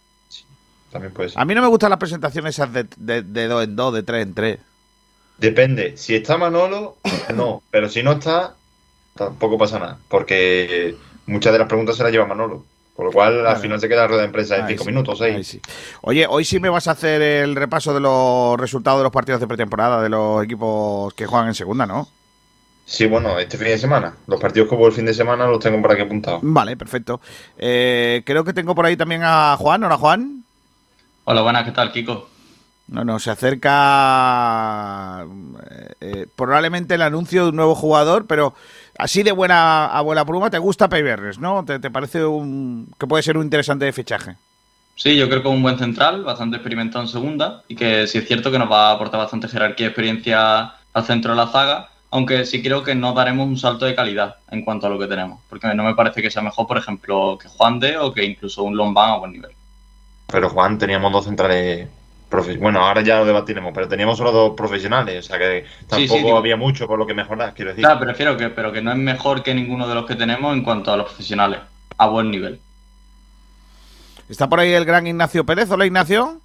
También 0.92 1.14
puede 1.14 1.30
ser. 1.30 1.40
A 1.40 1.46
mí 1.46 1.54
no 1.54 1.62
me 1.62 1.68
gustan 1.68 1.90
las 1.90 2.00
presentaciones 2.00 2.56
esas 2.56 2.72
de, 2.72 2.86
de, 2.96 3.22
de 3.22 3.48
dos 3.48 3.64
en 3.64 3.76
dos, 3.76 3.94
de 3.94 4.04
tres 4.04 4.24
en 4.24 4.34
tres. 4.34 4.60
Depende. 5.38 5.98
Si 5.98 6.16
está 6.16 6.38
Manolo, 6.38 6.96
no. 7.36 7.62
Pero 7.70 7.90
si 7.90 8.02
no 8.02 8.14
está, 8.14 8.56
tampoco 9.16 9.58
pasa 9.58 9.80
nada. 9.80 10.00
Porque 10.08 10.96
muchas 11.26 11.52
de 11.54 11.60
las 11.60 11.68
preguntas 11.68 11.98
se 11.98 12.04
las 12.04 12.12
lleva 12.12 12.26
Manolo. 12.26 12.66
Con 12.96 13.06
lo 13.06 13.12
cual, 13.12 13.40
al 13.40 13.44
Vale. 13.44 13.60
final 13.60 13.80
se 13.80 13.90
queda 13.90 14.02
la 14.04 14.08
rueda 14.08 14.22
de 14.22 14.30
prensa 14.30 14.56
en 14.56 14.64
Ahí 14.64 14.70
cinco 14.70 14.84
sí, 14.86 14.90
minutos, 14.90 15.22
ahí 15.22 15.44
sí. 15.44 15.60
Oye, 16.02 16.26
hoy 16.30 16.46
sí 16.46 16.60
me 16.62 16.70
vas 16.70 16.88
a 16.88 16.92
hacer 16.92 17.22
el 17.22 17.56
repaso 17.56 17.94
de 17.94 18.00
los 18.00 18.58
resultados 18.58 19.00
de 19.00 19.04
los 19.04 19.12
partidos 19.12 19.42
de 19.42 19.48
pretemporada 19.48 20.02
de 20.02 20.08
los 20.10 20.44
equipos 20.44 21.14
que 21.14 21.26
juegan 21.26 21.50
en 21.50 21.56
segunda, 21.56 21.86
¿no? 21.86 22.08
Sí, 22.86 23.06
bueno, 23.08 23.38
este 23.40 23.58
fin 23.58 23.68
de 23.68 23.78
semana. 23.80 24.14
Los 24.28 24.40
partidos 24.40 24.70
que 24.70 24.76
hubo 24.76 24.88
el 24.88 24.94
fin 24.94 25.06
de 25.06 25.14
semana 25.14 25.46
los 25.48 25.60
tengo 25.60 25.82
por 25.82 25.92
aquí 25.92 26.04
apuntados. 26.04 26.40
Vale, 26.44 26.78
perfecto. 26.78 27.20
Eh, 27.58 28.22
creo 28.26 28.44
que 28.46 28.54
tengo 28.54 28.76
por 28.76 28.86
ahí 28.86 28.96
también 28.96 29.22
a 29.24 29.58
Juan. 29.58 29.84
Hola, 29.84 29.98
Juan. 29.98 30.44
Hola, 31.26 31.42
buenas, 31.42 31.66
¿qué 31.66 31.72
tal, 31.72 31.92
Kiko? 31.92 32.30
No, 32.88 33.04
no, 33.04 33.18
se 33.18 33.32
acerca 33.32 35.26
eh, 35.72 35.94
eh, 36.02 36.28
probablemente 36.36 36.94
el 36.94 37.02
anuncio 37.02 37.44
de 37.44 37.50
un 37.50 37.56
nuevo 37.56 37.74
jugador, 37.74 38.28
pero 38.28 38.54
así 38.98 39.24
de 39.24 39.32
buena 39.32 39.86
a 39.88 40.02
buena 40.02 40.26
pluma, 40.26 40.50
¿te 40.50 40.58
gusta 40.58 40.90
Peibernes, 40.90 41.40
no? 41.40 41.64
¿Te, 41.66 41.80
te 41.80 41.92
parece 41.92 42.26
un, 42.26 42.90
que 43.00 43.08
puede 43.08 43.24
ser 43.24 43.38
un 43.38 43.44
interesante 43.44 43.92
fichaje? 43.92 44.36
Sí, 44.96 45.18
yo 45.18 45.28
creo 45.28 45.42
que 45.42 45.50
es 45.50 45.54
un 45.54 45.62
buen 45.62 45.78
central, 45.78 46.24
bastante 46.24 46.56
experimentado 46.56 47.04
en 47.04 47.10
segunda 47.10 47.64
y 47.68 47.76
que 47.76 48.08
sí 48.08 48.18
es 48.18 48.28
cierto 48.28 48.50
que 48.50 48.60
nos 48.60 48.72
va 48.72 48.90
a 48.90 48.94
aportar 48.94 49.20
bastante 49.20 49.50
jerarquía 49.50 49.88
y 49.88 49.90
experiencia 49.90 50.74
al 50.94 51.04
centro 51.04 51.32
de 51.32 51.38
la 51.38 51.48
zaga, 51.48 51.90
aunque 52.12 52.46
sí 52.46 52.64
creo 52.64 52.82
que 52.82 52.96
no 52.96 53.14
daremos 53.14 53.46
un 53.46 53.58
salto 53.58 53.86
de 53.86 53.94
calidad 53.94 54.38
en 54.50 54.64
cuanto 54.64 54.88
a 54.88 54.90
lo 54.90 54.98
que 54.98 55.08
tenemos, 55.08 55.42
porque 55.50 55.68
no 55.76 55.84
me 55.84 55.96
parece 55.96 56.22
que 56.22 56.32
sea 56.32 56.42
mejor, 56.42 56.66
por 56.66 56.78
ejemplo, 56.78 57.38
que 57.38 57.50
Juan 57.50 57.80
de 57.82 57.98
o 57.98 58.14
que 58.14 58.24
incluso 58.24 58.64
un 58.64 58.78
Lombán 58.78 59.10
a 59.12 59.18
buen 59.18 59.34
nivel. 59.34 59.52
Pero 60.28 60.50
Juan, 60.50 60.78
teníamos 60.78 61.12
dos 61.12 61.26
centrales. 61.26 61.90
Bueno, 62.60 62.86
ahora 62.86 63.02
ya 63.02 63.18
lo 63.20 63.26
debatiremos, 63.26 63.72
pero 63.74 63.88
teníamos 63.88 64.18
solo 64.18 64.32
dos 64.32 64.54
profesionales. 64.56 65.26
O 65.26 65.28
sea 65.28 65.38
que 65.38 65.66
tampoco 65.88 66.20
sí, 66.20 66.30
había 66.30 66.56
mucho 66.58 66.88
por 66.88 66.98
lo 67.00 67.06
que 67.06 67.14
mejorar, 67.14 67.54
quiero 67.54 67.72
decir. 67.72 67.84
Claro, 67.86 68.00
prefiero 68.00 68.38
que, 68.38 68.50
pero 68.50 68.72
que 68.72 68.82
no 68.82 68.92
es 68.92 68.98
mejor 68.98 69.44
que 69.44 69.54
ninguno 69.54 69.88
de 69.88 69.96
los 69.96 70.06
que 70.06 70.16
tenemos 70.16 70.54
en 70.54 70.64
cuanto 70.64 70.92
a 70.92 70.98
los 70.98 71.08
profesionales, 71.08 71.60
a 71.98 72.08
buen 72.08 72.32
nivel. 72.32 72.60
Está 74.30 74.50
por 74.50 74.60
ahí 74.60 74.72
el 74.74 74.86
gran 74.86 75.06
Ignacio 75.08 75.46
Pérez. 75.46 75.70
Hola, 75.70 75.86
Ignacio. 75.86 76.40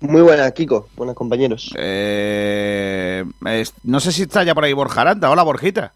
Muy 0.00 0.20
buenas, 0.22 0.52
Kiko. 0.52 0.88
Buenas 0.96 1.14
compañeros. 1.16 1.72
Eh, 1.76 3.24
es- 3.46 3.74
no 3.84 4.00
sé 4.00 4.12
si 4.12 4.22
está 4.22 4.42
ya 4.44 4.54
por 4.54 4.64
ahí 4.64 4.72
Borja 4.72 5.00
Aranda. 5.00 5.30
Hola, 5.30 5.42
Borjita. 5.42 5.92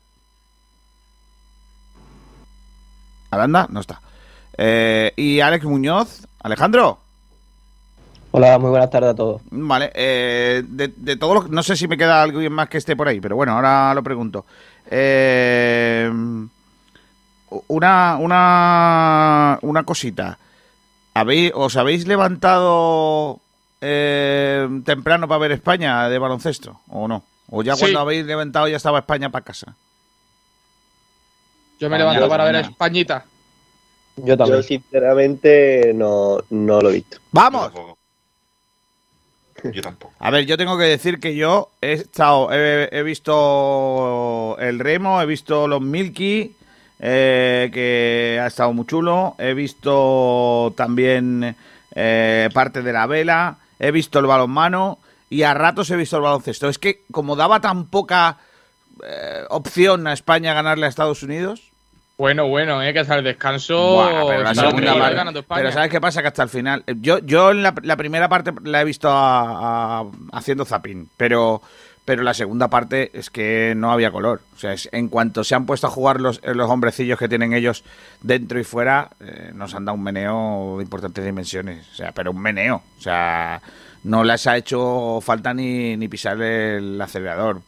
Aranda, 3.30 3.66
no 3.70 3.80
está. 3.80 4.00
Eh, 4.58 5.12
y 5.16 5.40
Alex 5.40 5.64
Muñoz. 5.64 6.26
Alejandro. 6.42 6.98
Hola, 8.34 8.58
muy 8.58 8.70
buenas 8.70 8.88
tardes 8.90 9.10
a 9.10 9.14
todos. 9.14 9.42
Vale, 9.50 9.90
eh, 9.94 10.62
de, 10.66 10.88
de 10.88 11.16
todo 11.16 11.34
lo 11.34 11.42
no 11.48 11.62
sé 11.62 11.76
si 11.76 11.86
me 11.86 11.98
queda 11.98 12.22
alguien 12.22 12.50
más 12.52 12.68
que 12.68 12.78
esté 12.78 12.96
por 12.96 13.06
ahí, 13.06 13.20
pero 13.20 13.36
bueno, 13.36 13.52
ahora 13.52 13.92
lo 13.94 14.02
pregunto. 14.02 14.46
Eh, 14.90 16.10
una, 17.68 18.16
una, 18.18 19.58
una 19.60 19.82
cosita. 19.84 20.38
¿Habéis, 21.12 21.52
¿Os 21.54 21.76
habéis 21.76 22.06
levantado 22.06 23.38
eh, 23.82 24.66
temprano 24.86 25.28
para 25.28 25.38
ver 25.38 25.52
España 25.52 26.08
de 26.08 26.18
baloncesto 26.18 26.80
o 26.88 27.06
no? 27.06 27.22
¿O 27.50 27.62
ya 27.62 27.74
Sí. 27.76 27.82
cuando 27.82 28.00
habéis 28.00 28.24
levantado 28.24 28.66
ya 28.66 28.78
estaba 28.78 29.00
España 29.00 29.28
para 29.28 29.44
casa? 29.44 29.76
Yo 31.78 31.90
me 31.90 31.98
levanto 31.98 32.26
para 32.30 32.44
ver 32.44 32.56
a. 32.56 32.60
Españita. 32.60 33.26
Yo 34.16 34.38
también. 34.38 34.58
Yo 34.60 34.62
sinceramente 34.62 35.92
no, 35.94 36.38
no 36.48 36.80
lo 36.80 36.88
he 36.90 36.94
visto. 36.94 37.18
¡Vamos! 37.30 37.70
Yo 39.72 39.82
tampoco. 39.82 40.12
A 40.18 40.30
ver, 40.30 40.46
yo 40.46 40.56
tengo 40.56 40.76
que 40.76 40.84
decir 40.84 41.20
que 41.20 41.36
yo 41.36 41.70
he 41.80 41.92
estado, 41.92 42.52
he, 42.52 42.88
he 42.90 43.02
visto 43.02 44.56
el 44.58 44.78
remo, 44.78 45.20
he 45.20 45.26
visto 45.26 45.68
los 45.68 45.80
Milky, 45.80 46.54
eh, 47.04 47.68
que 47.72 48.38
ha 48.40 48.46
estado 48.46 48.72
muy 48.72 48.86
chulo, 48.86 49.34
he 49.38 49.54
visto 49.54 50.72
también 50.76 51.56
eh, 51.94 52.48
parte 52.54 52.80
de 52.82 52.92
la 52.92 53.06
vela, 53.06 53.56
he 53.80 53.90
visto 53.90 54.20
el 54.20 54.26
balonmano 54.26 54.98
y 55.28 55.42
a 55.42 55.52
ratos 55.52 55.90
he 55.90 55.96
visto 55.96 56.16
el 56.16 56.22
baloncesto. 56.22 56.68
Es 56.68 56.78
que 56.78 57.02
como 57.10 57.34
daba 57.34 57.60
tan 57.60 57.86
poca 57.86 58.38
eh, 59.04 59.42
opción 59.50 60.06
a 60.06 60.12
España 60.12 60.54
ganarle 60.54 60.86
a 60.86 60.88
Estados 60.88 61.24
Unidos, 61.24 61.71
Bueno, 62.22 62.46
bueno, 62.46 62.80
eh, 62.80 62.92
que 62.92 63.00
hasta 63.00 63.16
el 63.16 63.24
descanso. 63.24 63.94
Buah, 63.94 64.26
pero, 64.28 64.42
la 64.44 64.54
segunda 64.54 64.92
parte- 65.00 65.16
¿sabes 65.72 65.90
qué 65.90 66.00
pasa? 66.00 66.22
Que 66.22 66.28
hasta 66.28 66.44
el 66.44 66.48
final. 66.50 66.84
eh, 66.86 66.94
Yo, 67.00 67.18
yo 67.18 67.50
en 67.50 67.64
la, 67.64 67.74
la 67.82 67.96
primera 67.96 68.28
parte 68.28 68.52
la 68.62 68.80
he 68.80 68.84
visto 68.84 69.08
a- 69.10 69.98
a- 70.02 70.04
haciendo 70.30 70.64
zapping, 70.64 71.08
pero, 71.16 71.60
pero 72.04 72.22
la 72.22 72.32
segunda 72.32 72.68
parte 72.68 73.10
es 73.12 73.28
que 73.28 73.74
no 73.76 73.90
había 73.90 74.12
color. 74.12 74.40
O 74.54 74.56
sea, 74.56 74.72
es- 74.72 74.88
en 74.92 75.08
cuanto 75.08 75.42
se 75.42 75.56
han 75.56 75.66
puesto 75.66 75.88
a 75.88 75.90
jugar 75.90 76.20
los, 76.20 76.38
eh, 76.44 76.54
los 76.54 76.70
hombrecillos 76.70 77.18
que 77.18 77.28
tienen 77.28 77.54
ellos 77.54 77.82
dentro 78.20 78.60
y 78.60 78.62
fuera, 78.62 79.10
eh, 79.18 79.50
nos 79.52 79.74
han 79.74 79.84
dado 79.84 79.98
un 79.98 80.04
meneo 80.04 80.76
de 80.78 80.84
importantes 80.84 81.24
dimensiones. 81.24 81.88
O 81.90 81.94
sea, 81.96 82.12
pero 82.12 82.30
un 82.30 82.40
meneo. 82.40 82.84
O 82.98 83.02
sea, 83.02 83.60
no 84.04 84.22
les 84.22 84.46
ha 84.46 84.56
hecho 84.56 85.18
falta 85.20 85.52
ni, 85.52 85.96
ni 85.96 86.06
pisar 86.06 86.40
el 86.40 87.00
acelerador. 87.00 87.62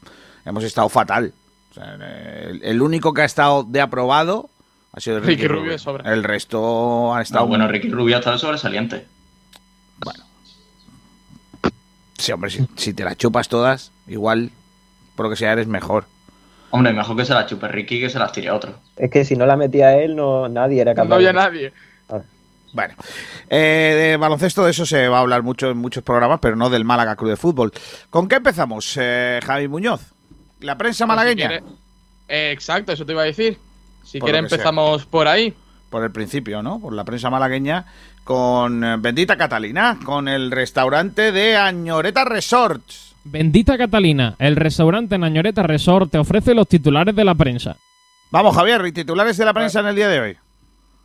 Hemos 0.44 0.62
estado 0.62 0.88
fatal. 0.88 1.32
O 1.76 1.80
sea, 1.80 1.94
el, 1.94 2.62
el 2.62 2.82
único 2.82 3.12
que 3.12 3.22
ha 3.22 3.24
estado 3.24 3.64
de 3.64 3.80
aprobado 3.80 4.48
ha 4.92 5.00
sido 5.00 5.18
Ricky, 5.18 5.30
Ricky 5.32 5.48
Rubio 5.48 5.60
Rubio. 5.62 5.72
de 5.72 5.78
sobra. 5.78 6.12
El 6.12 6.22
resto 6.22 7.12
ha 7.14 7.20
estado. 7.22 7.44
No, 7.44 7.48
bueno, 7.48 7.66
Ricky 7.66 7.88
Rubio 7.90 8.14
ha 8.16 8.18
estado 8.20 8.38
sobresaliente. 8.38 9.06
Sí, 12.18 12.32
hombre, 12.32 12.50
si, 12.50 12.66
si 12.76 12.94
te 12.94 13.04
las 13.04 13.16
chupas 13.16 13.48
todas, 13.48 13.90
igual, 14.06 14.50
por 15.16 15.26
lo 15.26 15.30
que 15.30 15.36
sea, 15.36 15.52
eres 15.52 15.66
mejor. 15.66 16.04
Hombre, 16.70 16.92
mejor 16.92 17.16
que 17.16 17.24
se 17.24 17.34
la 17.34 17.46
chupe 17.46 17.68
Ricky 17.68 18.00
que 18.00 18.08
se 18.10 18.18
las 18.18 18.32
tire 18.32 18.48
a 18.48 18.54
otro. 18.54 18.74
Es 18.96 19.10
que 19.10 19.24
si 19.24 19.36
no 19.36 19.46
la 19.46 19.56
metía 19.56 19.96
él, 19.98 20.16
no 20.16 20.48
nadie 20.48 20.80
era 20.80 20.94
capaz. 20.94 21.08
No 21.08 21.14
había 21.16 21.28
de- 21.28 21.34
nadie. 21.34 21.72
Bueno, 22.72 22.94
eh, 23.48 24.08
de 24.10 24.16
baloncesto 24.16 24.64
de 24.64 24.72
eso 24.72 24.84
se 24.84 25.06
va 25.06 25.18
a 25.18 25.20
hablar 25.20 25.44
mucho 25.44 25.70
en 25.70 25.76
muchos 25.78 26.02
programas, 26.02 26.40
pero 26.40 26.56
no 26.56 26.70
del 26.70 26.84
Málaga 26.84 27.14
Club 27.14 27.30
de 27.30 27.36
Fútbol. 27.36 27.72
¿Con 28.10 28.26
qué 28.26 28.36
empezamos, 28.36 28.96
eh, 29.00 29.38
Javi 29.44 29.68
Muñoz? 29.68 30.13
¿La 30.64 30.78
prensa 30.78 31.06
malagueña? 31.06 31.48
Si 31.48 31.64
eh, 32.28 32.50
exacto, 32.52 32.92
eso 32.92 33.04
te 33.04 33.12
iba 33.12 33.22
a 33.22 33.26
decir. 33.26 33.58
Si 34.02 34.18
quieres 34.18 34.48
sea. 34.48 34.56
empezamos 34.56 35.06
por 35.06 35.28
ahí. 35.28 35.54
Por 35.90 36.02
el 36.02 36.10
principio, 36.10 36.62
¿no? 36.62 36.80
Por 36.80 36.92
la 36.94 37.04
prensa 37.04 37.30
malagueña 37.30 37.86
con 38.24 38.82
eh, 38.82 38.96
Bendita 38.98 39.36
Catalina, 39.36 39.98
con 40.04 40.26
el 40.26 40.50
restaurante 40.50 41.30
de 41.30 41.56
Añoreta 41.56 42.24
Resorts. 42.24 43.14
Bendita 43.24 43.78
Catalina, 43.78 44.34
el 44.38 44.56
restaurante 44.56 45.16
Nañoreta 45.16 45.62
Resort 45.62 46.10
te 46.10 46.18
ofrece 46.18 46.54
los 46.54 46.68
titulares 46.68 47.14
de 47.14 47.24
la 47.24 47.34
prensa. 47.34 47.76
Vamos, 48.30 48.54
Javier, 48.54 48.84
y 48.86 48.92
titulares 48.92 49.36
de 49.36 49.44
la 49.44 49.54
prensa 49.54 49.80
en 49.80 49.86
el 49.86 49.96
día 49.96 50.08
de 50.08 50.20
hoy. 50.20 50.36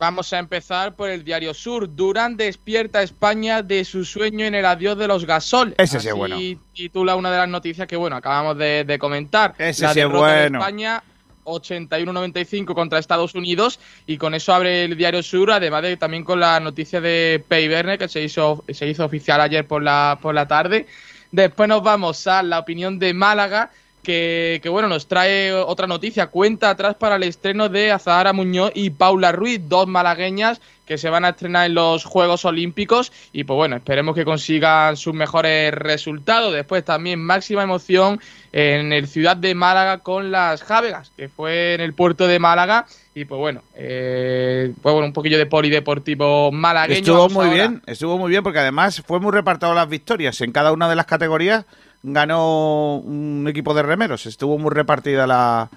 Vamos 0.00 0.32
a 0.32 0.38
empezar 0.38 0.96
por 0.96 1.10
el 1.10 1.22
diario 1.24 1.52
Sur. 1.52 1.94
Durán 1.94 2.38
despierta 2.38 3.00
a 3.00 3.02
España 3.02 3.62
de 3.62 3.84
su 3.84 4.06
sueño 4.06 4.46
en 4.46 4.54
el 4.54 4.64
adiós 4.64 4.96
de 4.96 5.06
los 5.06 5.26
gasol. 5.26 5.74
Ese 5.76 6.00
sí 6.00 6.08
es 6.08 6.14
bueno. 6.14 6.38
titula 6.72 7.16
una 7.16 7.30
de 7.30 7.36
las 7.36 7.48
noticias 7.50 7.86
que, 7.86 7.96
bueno, 7.96 8.16
acabamos 8.16 8.56
de, 8.56 8.84
de 8.84 8.98
comentar. 8.98 9.54
Ese 9.58 9.82
la 9.82 9.92
sí 9.92 10.00
es 10.00 10.10
de 10.10 10.16
bueno. 10.16 10.58
España 10.58 11.02
81-95 11.44 12.72
contra 12.72 12.98
Estados 12.98 13.34
Unidos 13.34 13.78
y 14.06 14.16
con 14.16 14.34
eso 14.34 14.54
abre 14.54 14.84
el 14.84 14.96
diario 14.96 15.22
Sur, 15.22 15.50
además 15.52 15.82
de 15.82 15.98
también 15.98 16.24
con 16.24 16.40
la 16.40 16.58
noticia 16.60 17.02
de 17.02 17.44
Pei 17.46 17.68
Verne 17.68 17.98
que 17.98 18.08
se 18.08 18.22
hizo, 18.22 18.64
se 18.72 18.88
hizo 18.88 19.04
oficial 19.04 19.38
ayer 19.42 19.66
por 19.66 19.82
la, 19.82 20.18
por 20.22 20.34
la 20.34 20.48
tarde. 20.48 20.86
Después 21.30 21.68
nos 21.68 21.82
vamos 21.82 22.26
a 22.26 22.42
la 22.42 22.58
opinión 22.58 22.98
de 22.98 23.12
Málaga, 23.12 23.70
que, 24.02 24.60
que, 24.62 24.68
bueno, 24.68 24.88
nos 24.88 25.06
trae 25.06 25.52
otra 25.52 25.86
noticia, 25.86 26.28
cuenta 26.28 26.70
atrás 26.70 26.94
para 26.94 27.16
el 27.16 27.22
estreno 27.22 27.68
de 27.68 27.92
Azahara 27.92 28.32
Muñoz 28.32 28.72
y 28.74 28.90
Paula 28.90 29.32
Ruiz, 29.32 29.60
dos 29.68 29.86
malagueñas 29.86 30.60
que 30.90 30.98
se 30.98 31.08
van 31.08 31.24
a 31.24 31.28
estrenar 31.28 31.66
en 31.66 31.74
los 31.74 32.04
Juegos 32.04 32.44
Olímpicos 32.44 33.12
y 33.32 33.44
pues 33.44 33.56
bueno, 33.56 33.76
esperemos 33.76 34.12
que 34.12 34.24
consigan 34.24 34.96
sus 34.96 35.14
mejores 35.14 35.72
resultados. 35.72 36.52
Después 36.52 36.84
también 36.84 37.20
máxima 37.20 37.62
emoción 37.62 38.20
en 38.50 38.92
el 38.92 39.06
Ciudad 39.06 39.36
de 39.36 39.54
Málaga 39.54 39.98
con 39.98 40.32
las 40.32 40.64
Jávegas, 40.64 41.12
que 41.16 41.28
fue 41.28 41.74
en 41.74 41.80
el 41.80 41.94
puerto 41.94 42.26
de 42.26 42.40
Málaga 42.40 42.86
y 43.14 43.24
pues 43.24 43.38
bueno, 43.38 43.62
eh, 43.76 44.72
pues 44.82 44.92
bueno, 44.92 45.06
un 45.06 45.12
poquillo 45.12 45.38
de 45.38 45.46
polideportivo 45.46 46.50
malagueño. 46.50 46.98
Estuvo 46.98 47.28
muy 47.28 47.44
ahora. 47.44 47.54
bien, 47.54 47.82
estuvo 47.86 48.18
muy 48.18 48.30
bien 48.30 48.42
porque 48.42 48.58
además 48.58 49.00
fue 49.06 49.20
muy 49.20 49.30
repartido 49.30 49.72
las 49.74 49.88
victorias. 49.88 50.40
En 50.40 50.50
cada 50.50 50.72
una 50.72 50.88
de 50.88 50.96
las 50.96 51.06
categorías 51.06 51.66
ganó 52.02 52.96
un 52.96 53.46
equipo 53.48 53.74
de 53.74 53.82
remeros. 53.82 54.26
Estuvo 54.26 54.58
muy 54.58 54.70
repartida 54.70 55.26
la, 55.26 55.68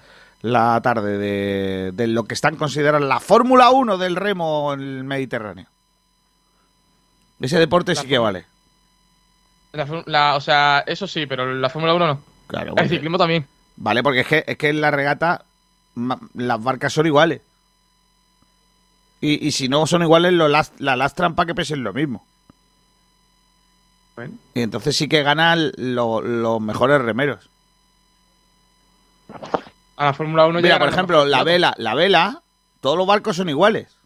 la 0.42 0.80
tarde 0.82 1.18
de, 1.18 1.92
de 1.92 2.06
lo 2.06 2.24
que 2.24 2.34
están 2.34 2.56
considerando 2.56 3.06
la 3.06 3.20
Fórmula 3.20 3.70
1 3.70 3.98
del 3.98 4.16
remo 4.16 4.72
en 4.74 4.80
el 4.80 5.04
Mediterráneo. 5.04 5.66
Ese 7.40 7.58
deporte 7.58 7.94
La 7.94 8.00
sí 8.00 8.08
que 8.08 8.18
vale. 8.18 8.46
La 9.72 9.86
fu- 9.86 10.02
la- 10.06 10.36
o 10.36 10.40
sea, 10.40 10.84
eso 10.86 11.06
sí, 11.06 11.26
pero 11.26 11.52
la 11.54 11.68
Fórmula 11.68 11.94
1 11.94 12.06
no. 12.06 12.20
Claro, 12.46 12.68
El 12.70 12.74
porque- 12.74 12.88
ciclismo 12.88 13.18
también. 13.18 13.46
Vale, 13.76 14.02
porque 14.02 14.20
es 14.20 14.26
que, 14.28 14.44
es 14.46 14.56
que 14.56 14.68
en 14.68 14.80
la 14.80 14.90
regata 14.92 15.44
las 16.34 16.62
barcas 16.62 16.92
son 16.92 17.06
iguales. 17.06 17.40
Y, 19.20 19.46
y 19.46 19.52
si 19.52 19.68
no 19.68 19.86
son 19.86 20.02
iguales, 20.02 20.32
lo 20.32 20.48
las- 20.48 20.72
la 20.78 20.96
lastran 20.96 21.34
para 21.34 21.46
que 21.48 21.54
pesen 21.54 21.82
lo 21.82 21.92
mismo. 21.92 22.24
Bueno. 24.16 24.34
Y 24.54 24.62
entonces 24.62 24.96
sí 24.96 25.08
que 25.08 25.22
ganan 25.22 25.72
lo- 25.76 26.20
los 26.22 26.60
mejores 26.60 27.00
remeros. 27.02 27.50
A 29.96 30.04
la 30.06 30.14
Fórmula 30.14 30.46
1 30.46 30.60
Mira, 30.60 30.78
por 30.78 30.88
ejemplo, 30.88 31.24
la 31.24 31.44
vela, 31.44 31.74
la 31.78 31.94
vela, 31.94 32.42
todos 32.80 32.96
los 32.96 33.06
barcos 33.06 33.36
son 33.36 33.48
iguales. 33.48 33.96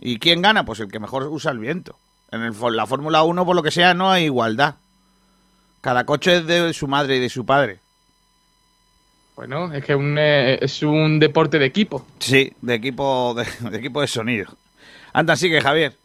¿Y 0.00 0.18
quién 0.18 0.42
gana? 0.42 0.64
Pues 0.64 0.80
el 0.80 0.90
que 0.90 1.00
mejor 1.00 1.24
usa 1.28 1.50
el 1.52 1.58
viento. 1.58 1.98
En 2.30 2.42
el 2.42 2.54
la 2.76 2.86
Fórmula 2.86 3.22
1, 3.22 3.44
por 3.46 3.54
lo 3.56 3.62
que 3.62 3.70
sea, 3.70 3.94
no 3.94 4.10
hay 4.10 4.24
igualdad. 4.24 4.76
Cada 5.80 6.04
coche 6.06 6.36
es 6.38 6.46
de 6.46 6.72
su 6.72 6.88
madre 6.88 7.16
y 7.16 7.20
de 7.20 7.28
su 7.28 7.44
padre. 7.44 7.80
Bueno, 9.36 9.72
es 9.72 9.84
que 9.84 9.94
un, 9.94 10.16
eh, 10.18 10.58
es 10.60 10.82
un 10.82 11.18
deporte 11.18 11.58
de 11.58 11.66
equipo. 11.66 12.06
Sí, 12.20 12.52
de 12.62 12.74
equipo 12.74 13.34
de, 13.34 13.46
de 13.70 13.78
equipo 13.78 14.00
de 14.00 14.06
sonido. 14.06 14.46
Anda, 15.12 15.36
sigue, 15.36 15.60
Javier. 15.60 15.96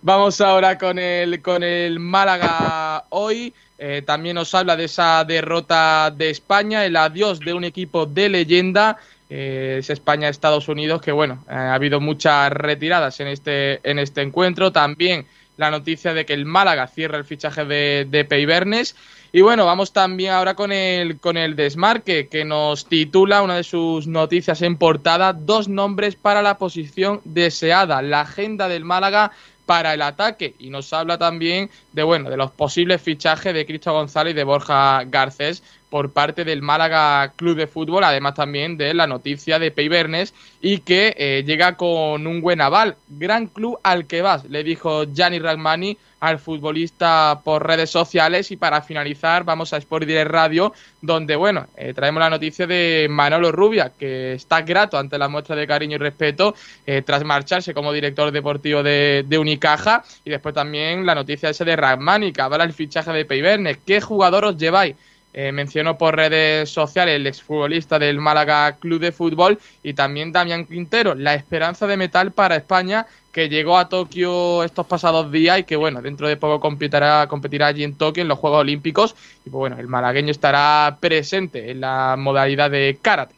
Vamos 0.00 0.40
ahora 0.40 0.78
con 0.78 0.96
el, 0.98 1.42
con 1.42 1.64
el 1.64 1.98
Málaga 1.98 3.04
hoy. 3.08 3.52
Eh, 3.78 4.02
también 4.06 4.36
nos 4.36 4.54
habla 4.54 4.76
de 4.76 4.84
esa 4.84 5.24
derrota 5.24 6.12
de 6.16 6.30
España, 6.30 6.84
el 6.84 6.96
adiós 6.96 7.40
de 7.40 7.52
un 7.52 7.64
equipo 7.64 8.06
de 8.06 8.28
leyenda. 8.28 8.98
Eh, 9.28 9.76
es 9.80 9.90
España-Estados 9.90 10.68
Unidos, 10.68 11.02
que 11.02 11.10
bueno, 11.10 11.44
eh, 11.48 11.52
ha 11.52 11.74
habido 11.74 12.00
muchas 12.00 12.50
retiradas 12.52 13.18
en 13.18 13.26
este, 13.26 13.80
en 13.82 13.98
este 13.98 14.22
encuentro. 14.22 14.70
También 14.70 15.26
la 15.56 15.72
noticia 15.72 16.14
de 16.14 16.24
que 16.24 16.32
el 16.32 16.46
Málaga 16.46 16.86
cierra 16.86 17.18
el 17.18 17.24
fichaje 17.24 17.64
de, 17.64 18.06
de. 18.08 18.86
Y 19.32 19.40
bueno, 19.40 19.66
vamos 19.66 19.92
también 19.92 20.32
ahora 20.32 20.54
con 20.54 20.70
el, 20.70 21.18
con 21.18 21.36
el 21.36 21.56
desmarque, 21.56 22.28
que 22.28 22.44
nos 22.44 22.86
titula 22.86 23.42
una 23.42 23.56
de 23.56 23.64
sus 23.64 24.06
noticias 24.06 24.62
en 24.62 24.76
portada, 24.76 25.32
dos 25.32 25.68
nombres 25.68 26.14
para 26.14 26.40
la 26.40 26.56
posición 26.56 27.20
deseada, 27.24 28.00
la 28.00 28.20
agenda 28.20 28.68
del 28.68 28.84
Málaga 28.84 29.32
para 29.68 29.92
el 29.92 30.00
ataque. 30.00 30.54
Y 30.58 30.70
nos 30.70 30.94
habla 30.94 31.18
también 31.18 31.68
de, 31.92 32.02
bueno, 32.02 32.30
de 32.30 32.38
los 32.38 32.50
posibles 32.52 33.02
fichajes 33.02 33.52
de 33.52 33.66
Cristo 33.66 33.92
González 33.92 34.32
y 34.32 34.36
de 34.36 34.44
Borja 34.44 35.04
Garcés 35.04 35.62
por 35.90 36.12
parte 36.12 36.44
del 36.44 36.62
Málaga 36.62 37.32
Club 37.36 37.56
de 37.56 37.66
Fútbol, 37.66 38.04
además 38.04 38.34
también 38.34 38.76
de 38.76 38.94
la 38.94 39.06
noticia 39.06 39.58
de 39.58 39.70
Peibernes 39.70 40.34
y 40.60 40.78
que 40.78 41.14
eh, 41.16 41.44
llega 41.46 41.76
con 41.76 42.26
un 42.26 42.40
buen 42.40 42.60
aval. 42.60 42.96
Gran 43.08 43.46
club 43.46 43.78
al 43.82 44.06
que 44.06 44.22
vas, 44.22 44.44
le 44.44 44.62
dijo 44.64 45.04
Gianni 45.04 45.38
Ragmani 45.38 45.96
al 46.20 46.38
futbolista 46.38 47.40
por 47.44 47.66
redes 47.66 47.90
sociales. 47.90 48.50
Y 48.50 48.56
para 48.56 48.82
finalizar, 48.82 49.44
vamos 49.44 49.72
a 49.72 49.76
Sport 49.78 50.06
Direct 50.06 50.30
Radio, 50.30 50.72
donde, 51.00 51.36
bueno, 51.36 51.66
eh, 51.76 51.94
traemos 51.94 52.20
la 52.20 52.30
noticia 52.30 52.66
de 52.66 53.06
Manolo 53.10 53.52
Rubia, 53.52 53.92
que 53.96 54.32
está 54.34 54.62
grato 54.62 54.98
ante 54.98 55.18
la 55.18 55.28
muestra 55.28 55.56
de 55.56 55.66
cariño 55.66 55.96
y 55.96 55.98
respeto 55.98 56.54
eh, 56.86 57.02
tras 57.02 57.24
marcharse 57.24 57.74
como 57.74 57.92
director 57.92 58.30
deportivo 58.32 58.82
de, 58.82 59.24
de 59.26 59.38
Unicaja. 59.38 60.02
Y 60.24 60.30
después 60.30 60.54
también 60.54 61.06
la 61.06 61.14
noticia 61.14 61.50
esa 61.50 61.64
de 61.64 61.76
Ragmani, 61.76 62.32
que 62.32 62.42
avala 62.42 62.64
el 62.64 62.72
fichaje 62.72 63.12
de 63.12 63.24
Peibernes. 63.24 63.78
¿Qué 63.86 64.00
jugador 64.00 64.44
os 64.44 64.56
lleváis? 64.56 64.96
Eh, 65.34 65.52
mencionó 65.52 65.98
por 65.98 66.16
redes 66.16 66.70
sociales 66.70 67.16
el 67.16 67.26
exfutbolista 67.26 67.98
del 67.98 68.18
Málaga 68.18 68.72
Club 68.76 69.00
de 69.00 69.12
Fútbol 69.12 69.58
y 69.82 69.94
también 69.94 70.32
Damián 70.32 70.64
Quintero, 70.64 71.14
la 71.14 71.34
esperanza 71.34 71.86
de 71.86 71.96
metal 71.96 72.32
para 72.32 72.56
España 72.56 73.06
que 73.30 73.48
llegó 73.48 73.78
a 73.78 73.88
Tokio 73.88 74.64
estos 74.64 74.86
pasados 74.86 75.30
días 75.30 75.60
y 75.60 75.64
que 75.64 75.76
bueno, 75.76 76.02
dentro 76.02 76.26
de 76.26 76.36
poco 76.36 76.58
competirá, 76.58 77.26
competirá 77.28 77.68
allí 77.68 77.84
en 77.84 77.94
Tokio 77.94 78.22
en 78.22 78.28
los 78.28 78.38
Juegos 78.38 78.60
Olímpicos 78.60 79.14
y 79.44 79.50
pues 79.50 79.58
bueno, 79.58 79.78
el 79.78 79.86
malagueño 79.86 80.30
estará 80.30 80.96
presente 80.98 81.70
en 81.70 81.82
la 81.82 82.16
modalidad 82.18 82.70
de 82.70 82.98
karate. 83.00 83.34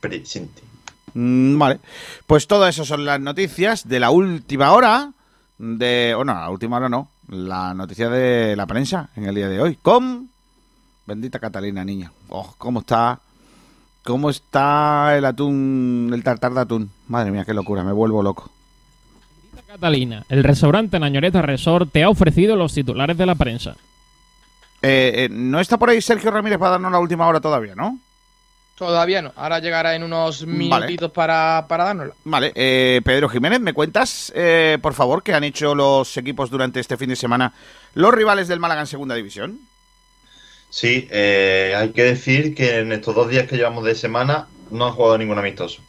Presente. 0.00 0.62
Mm, 1.14 1.58
vale. 1.58 1.80
Pues 2.26 2.46
todo 2.46 2.68
eso 2.68 2.84
son 2.84 3.04
las 3.04 3.20
noticias 3.20 3.88
de 3.88 4.00
la 4.00 4.10
última 4.10 4.72
hora. 4.72 5.12
De. 5.56 6.14
O 6.16 6.24
no, 6.24 6.34
la 6.34 6.50
última 6.50 6.76
hora 6.76 6.88
no. 6.88 7.08
La 7.28 7.72
noticia 7.72 8.10
de 8.10 8.54
la 8.56 8.66
prensa 8.66 9.08
en 9.16 9.24
el 9.24 9.34
día 9.34 9.48
de 9.48 9.60
hoy. 9.60 9.78
Con. 9.80 10.33
Bendita 11.06 11.38
Catalina, 11.38 11.84
niña. 11.84 12.12
Oh, 12.28 12.54
¿cómo 12.56 12.80
está? 12.80 13.20
¿Cómo 14.02 14.30
está 14.30 15.16
el 15.16 15.24
atún, 15.24 16.10
el 16.12 16.22
tartar 16.22 16.52
de 16.52 16.60
atún? 16.60 16.90
Madre 17.08 17.30
mía, 17.30 17.44
qué 17.44 17.54
locura, 17.54 17.82
me 17.82 17.92
vuelvo 17.92 18.22
loco. 18.22 18.50
Catalina, 19.66 20.24
el 20.28 20.44
restaurante 20.44 20.98
Nañoreta 21.00 21.42
Resort 21.42 21.90
te 21.90 22.04
ha 22.04 22.08
ofrecido 22.08 22.54
los 22.54 22.72
titulares 22.72 23.16
de 23.16 23.26
la 23.26 23.34
prensa. 23.34 23.76
Eh, 24.82 25.24
eh, 25.24 25.28
no 25.30 25.58
está 25.58 25.78
por 25.78 25.88
ahí 25.88 26.00
Sergio 26.00 26.30
Ramírez 26.30 26.58
para 26.58 26.72
darnos 26.72 26.92
la 26.92 26.98
última 26.98 27.26
hora 27.26 27.40
todavía, 27.40 27.74
¿no? 27.74 27.98
Todavía 28.76 29.22
no, 29.22 29.32
ahora 29.36 29.60
llegará 29.60 29.94
en 29.94 30.02
unos 30.02 30.44
minutitos 30.44 31.10
para, 31.12 31.64
para 31.68 31.84
dárnosla. 31.84 32.14
Vale, 32.24 32.52
eh, 32.56 33.00
Pedro 33.04 33.28
Jiménez, 33.28 33.60
¿me 33.60 33.72
cuentas, 33.72 34.32
eh, 34.34 34.78
por 34.82 34.94
favor, 34.94 35.22
qué 35.22 35.32
han 35.32 35.44
hecho 35.44 35.74
los 35.74 36.16
equipos 36.16 36.50
durante 36.50 36.80
este 36.80 36.96
fin 36.96 37.08
de 37.08 37.16
semana, 37.16 37.52
los 37.94 38.12
rivales 38.12 38.48
del 38.48 38.58
Málaga 38.58 38.80
en 38.80 38.86
Segunda 38.88 39.14
División? 39.14 39.60
Sí, 40.74 41.06
eh, 41.12 41.72
hay 41.76 41.92
que 41.92 42.02
decir 42.02 42.52
que 42.52 42.80
en 42.80 42.90
estos 42.90 43.14
dos 43.14 43.28
días 43.28 43.46
que 43.46 43.56
llevamos 43.56 43.84
de 43.84 43.94
semana 43.94 44.48
no 44.72 44.86
han 44.86 44.92
jugado 44.92 45.16
ningún 45.18 45.38
amistoso. 45.38 45.82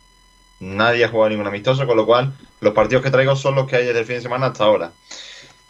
Nadie 0.59 1.03
ha 1.03 1.09
jugado 1.09 1.31
ningún 1.31 1.47
amistoso, 1.47 1.87
con 1.87 1.97
lo 1.97 2.05
cual 2.05 2.33
los 2.59 2.75
partidos 2.75 3.03
que 3.03 3.09
traigo 3.09 3.35
son 3.35 3.55
los 3.55 3.65
que 3.65 3.77
hay 3.77 3.85
desde 3.87 4.01
el 4.01 4.05
fin 4.05 4.17
de 4.17 4.21
semana 4.21 4.45
hasta 4.45 4.63
ahora. 4.63 4.91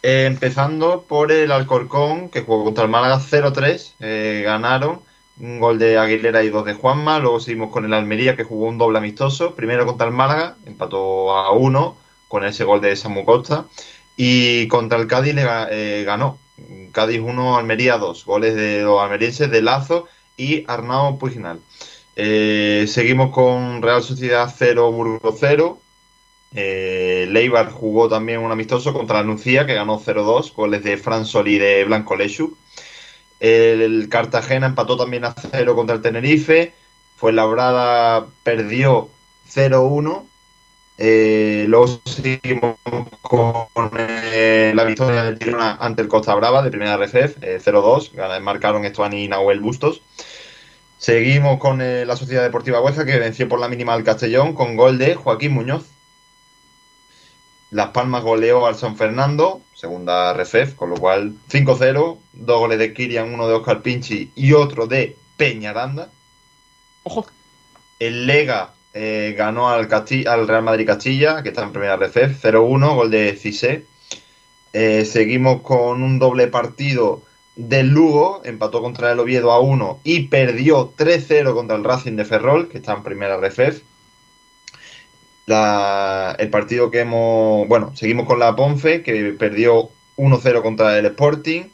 Eh, 0.02 0.26
empezando 0.26 1.06
por 1.08 1.32
el 1.32 1.50
Alcorcón, 1.50 2.28
que 2.28 2.42
jugó 2.42 2.64
contra 2.64 2.84
el 2.84 2.90
Málaga 2.90 3.18
0-3, 3.18 3.94
eh, 4.00 4.42
ganaron 4.44 5.00
un 5.40 5.60
gol 5.60 5.78
de 5.78 5.96
Aguilera 5.96 6.44
y 6.44 6.50
dos 6.50 6.66
de 6.66 6.74
Juanma. 6.74 7.18
Luego 7.18 7.40
seguimos 7.40 7.70
con 7.70 7.86
el 7.86 7.94
Almería, 7.94 8.36
que 8.36 8.44
jugó 8.44 8.66
un 8.66 8.76
doble 8.76 8.98
amistoso. 8.98 9.54
Primero 9.54 9.86
contra 9.86 10.06
el 10.06 10.12
Málaga, 10.12 10.56
empató 10.66 11.34
a 11.34 11.52
uno 11.52 11.96
con 12.28 12.44
ese 12.44 12.64
gol 12.64 12.82
de 12.82 12.94
Samu 12.94 13.24
Costa. 13.24 13.64
Y 14.14 14.68
contra 14.68 14.98
el 14.98 15.06
Cádiz 15.06 15.34
le 15.34 15.46
eh, 15.70 16.04
ganó. 16.04 16.38
Cádiz 16.92 17.20
1, 17.20 17.58
Almería 17.58 17.98
2. 17.98 18.24
Goles 18.24 18.54
de 18.54 18.82
los 18.82 19.00
almerienses 19.00 19.50
de 19.50 19.62
Lazo 19.62 20.06
y 20.36 20.64
Arnau 20.66 21.18
Puignal. 21.18 21.60
Eh, 22.16 22.86
seguimos 22.88 23.30
con 23.32 23.82
Real 23.82 24.02
Sociedad 24.02 24.52
0, 24.56 24.90
Burgos 24.92 25.36
0. 25.38 25.78
Eh, 26.54 27.26
Leibar 27.30 27.70
jugó 27.70 28.08
también 28.08 28.40
un 28.40 28.50
amistoso 28.50 28.94
contra 28.94 29.18
la 29.18 29.24
Nucía, 29.24 29.66
que 29.66 29.74
ganó 29.74 29.98
0-2. 30.00 30.54
Goles 30.54 30.82
de 30.82 30.96
Fran 30.96 31.26
Sol 31.26 31.48
y 31.48 31.58
de 31.58 31.84
Blanco 31.84 32.16
Lechuk. 32.16 32.56
El 33.40 34.08
Cartagena 34.08 34.66
empató 34.66 34.96
también 34.96 35.24
a 35.24 35.34
0 35.34 35.74
contra 35.74 35.96
el 35.96 36.02
Tenerife. 36.02 36.72
Fuenlabrada 37.16 38.26
perdió 38.42 39.10
0-1. 39.52 40.24
Eh, 40.98 41.66
luego 41.68 42.00
seguimos 42.06 42.76
con 43.20 43.90
eh, 43.98 44.72
la 44.74 44.84
victoria 44.84 45.24
del 45.24 45.38
Girona 45.38 45.76
ante 45.80 46.00
el 46.02 46.08
Costa 46.08 46.34
Brava 46.34 46.62
de 46.62 46.70
primera 46.70 46.94
eh, 46.96 47.60
0-2. 47.62 48.12
Gana- 48.12 48.40
Marcaron 48.40 48.84
Estuani 48.84 49.24
y 49.24 49.28
Nahuel 49.28 49.60
Bustos. 49.60 50.02
Seguimos 50.98 51.58
con 51.58 51.82
eh, 51.82 52.06
la 52.06 52.16
Sociedad 52.16 52.42
Deportiva 52.42 52.80
Huesca 52.80 53.04
que 53.04 53.18
venció 53.18 53.48
por 53.48 53.60
la 53.60 53.68
mínima 53.68 53.92
al 53.92 54.04
Castellón 54.04 54.54
con 54.54 54.76
gol 54.76 54.96
de 54.98 55.14
Joaquín 55.14 55.52
Muñoz. 55.52 55.84
Las 57.70 57.88
Palmas 57.88 58.22
goleó 58.22 58.64
al 58.66 58.76
San 58.76 58.96
Fernando, 58.96 59.60
segunda 59.74 60.32
RFF, 60.32 60.74
con 60.76 60.90
lo 60.90 60.96
cual 60.96 61.34
5-0, 61.50 62.18
dos 62.32 62.58
goles 62.58 62.78
de 62.78 62.94
Kirian, 62.94 63.34
uno 63.34 63.48
de 63.48 63.54
Oscar 63.54 63.82
Pinchi 63.82 64.30
y 64.34 64.52
otro 64.52 64.86
de 64.86 65.16
Peñaranda. 65.36 66.08
Ojo. 67.02 67.26
El 67.98 68.26
Lega 68.26 68.72
eh, 68.98 69.34
ganó 69.36 69.68
al, 69.68 69.88
Casti- 69.88 70.26
al 70.26 70.48
Real 70.48 70.62
Madrid 70.62 70.86
Castilla, 70.86 71.42
que 71.42 71.50
está 71.50 71.62
en 71.62 71.72
primera 71.72 71.96
RFF, 71.96 72.42
0-1, 72.42 72.94
gol 72.94 73.10
de 73.10 73.36
Cissé. 73.36 73.84
Eh, 74.72 75.04
seguimos 75.04 75.60
con 75.60 76.02
un 76.02 76.18
doble 76.18 76.46
partido 76.48 77.22
del 77.56 77.88
Lugo, 77.88 78.40
empató 78.44 78.80
contra 78.80 79.12
el 79.12 79.20
Oviedo 79.20 79.52
a 79.52 79.60
1 79.60 80.00
y 80.02 80.28
perdió 80.28 80.92
3-0 80.96 81.54
contra 81.54 81.76
el 81.76 81.84
Racing 81.84 82.16
de 82.16 82.24
Ferrol, 82.24 82.68
que 82.68 82.78
está 82.78 82.94
en 82.94 83.02
primera. 83.02 83.38
La- 85.46 86.34
el 86.38 86.50
partido 86.50 86.90
que 86.90 87.00
hemos. 87.00 87.68
Bueno, 87.68 87.92
seguimos 87.94 88.26
con 88.26 88.38
la 88.38 88.56
Ponfe, 88.56 89.02
que 89.02 89.34
perdió 89.38 89.90
1-0 90.16 90.62
contra 90.62 90.98
el 90.98 91.06
Sporting. 91.06 91.64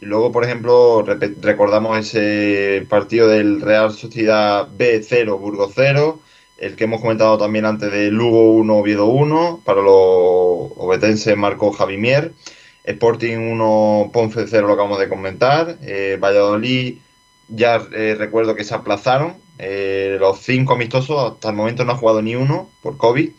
Y 0.00 0.06
luego, 0.06 0.32
por 0.32 0.44
ejemplo, 0.44 1.04
recordamos 1.42 1.98
ese 1.98 2.86
partido 2.88 3.28
del 3.28 3.60
Real 3.60 3.92
Sociedad 3.92 4.66
B0, 4.66 5.38
Burgos 5.38 5.72
0. 5.74 6.20
El 6.60 6.76
que 6.76 6.84
hemos 6.84 7.00
comentado 7.00 7.38
también 7.38 7.64
antes 7.64 7.90
de 7.90 8.10
Lugo 8.10 8.52
1, 8.52 8.76
Oviedo 8.76 9.06
1. 9.06 9.62
Para 9.64 9.80
los 9.80 10.72
obetenses 10.76 11.34
marcó 11.34 11.72
Javimier. 11.72 12.34
Sporting 12.84 13.38
1, 13.38 14.10
Ponce 14.12 14.46
0, 14.46 14.66
lo 14.66 14.74
acabamos 14.74 14.98
de 14.98 15.08
comentar. 15.08 15.78
Eh, 15.80 16.18
Valladolid, 16.20 16.98
ya 17.48 17.82
eh, 17.94 18.14
recuerdo 18.18 18.54
que 18.54 18.64
se 18.64 18.74
aplazaron. 18.74 19.36
Eh, 19.58 20.18
los 20.20 20.40
cinco 20.40 20.74
amistosos, 20.74 21.32
hasta 21.32 21.48
el 21.48 21.56
momento 21.56 21.86
no 21.86 21.92
ha 21.92 21.96
jugado 21.96 22.20
ni 22.20 22.36
uno 22.36 22.68
por 22.82 22.98
COVID. 22.98 23.30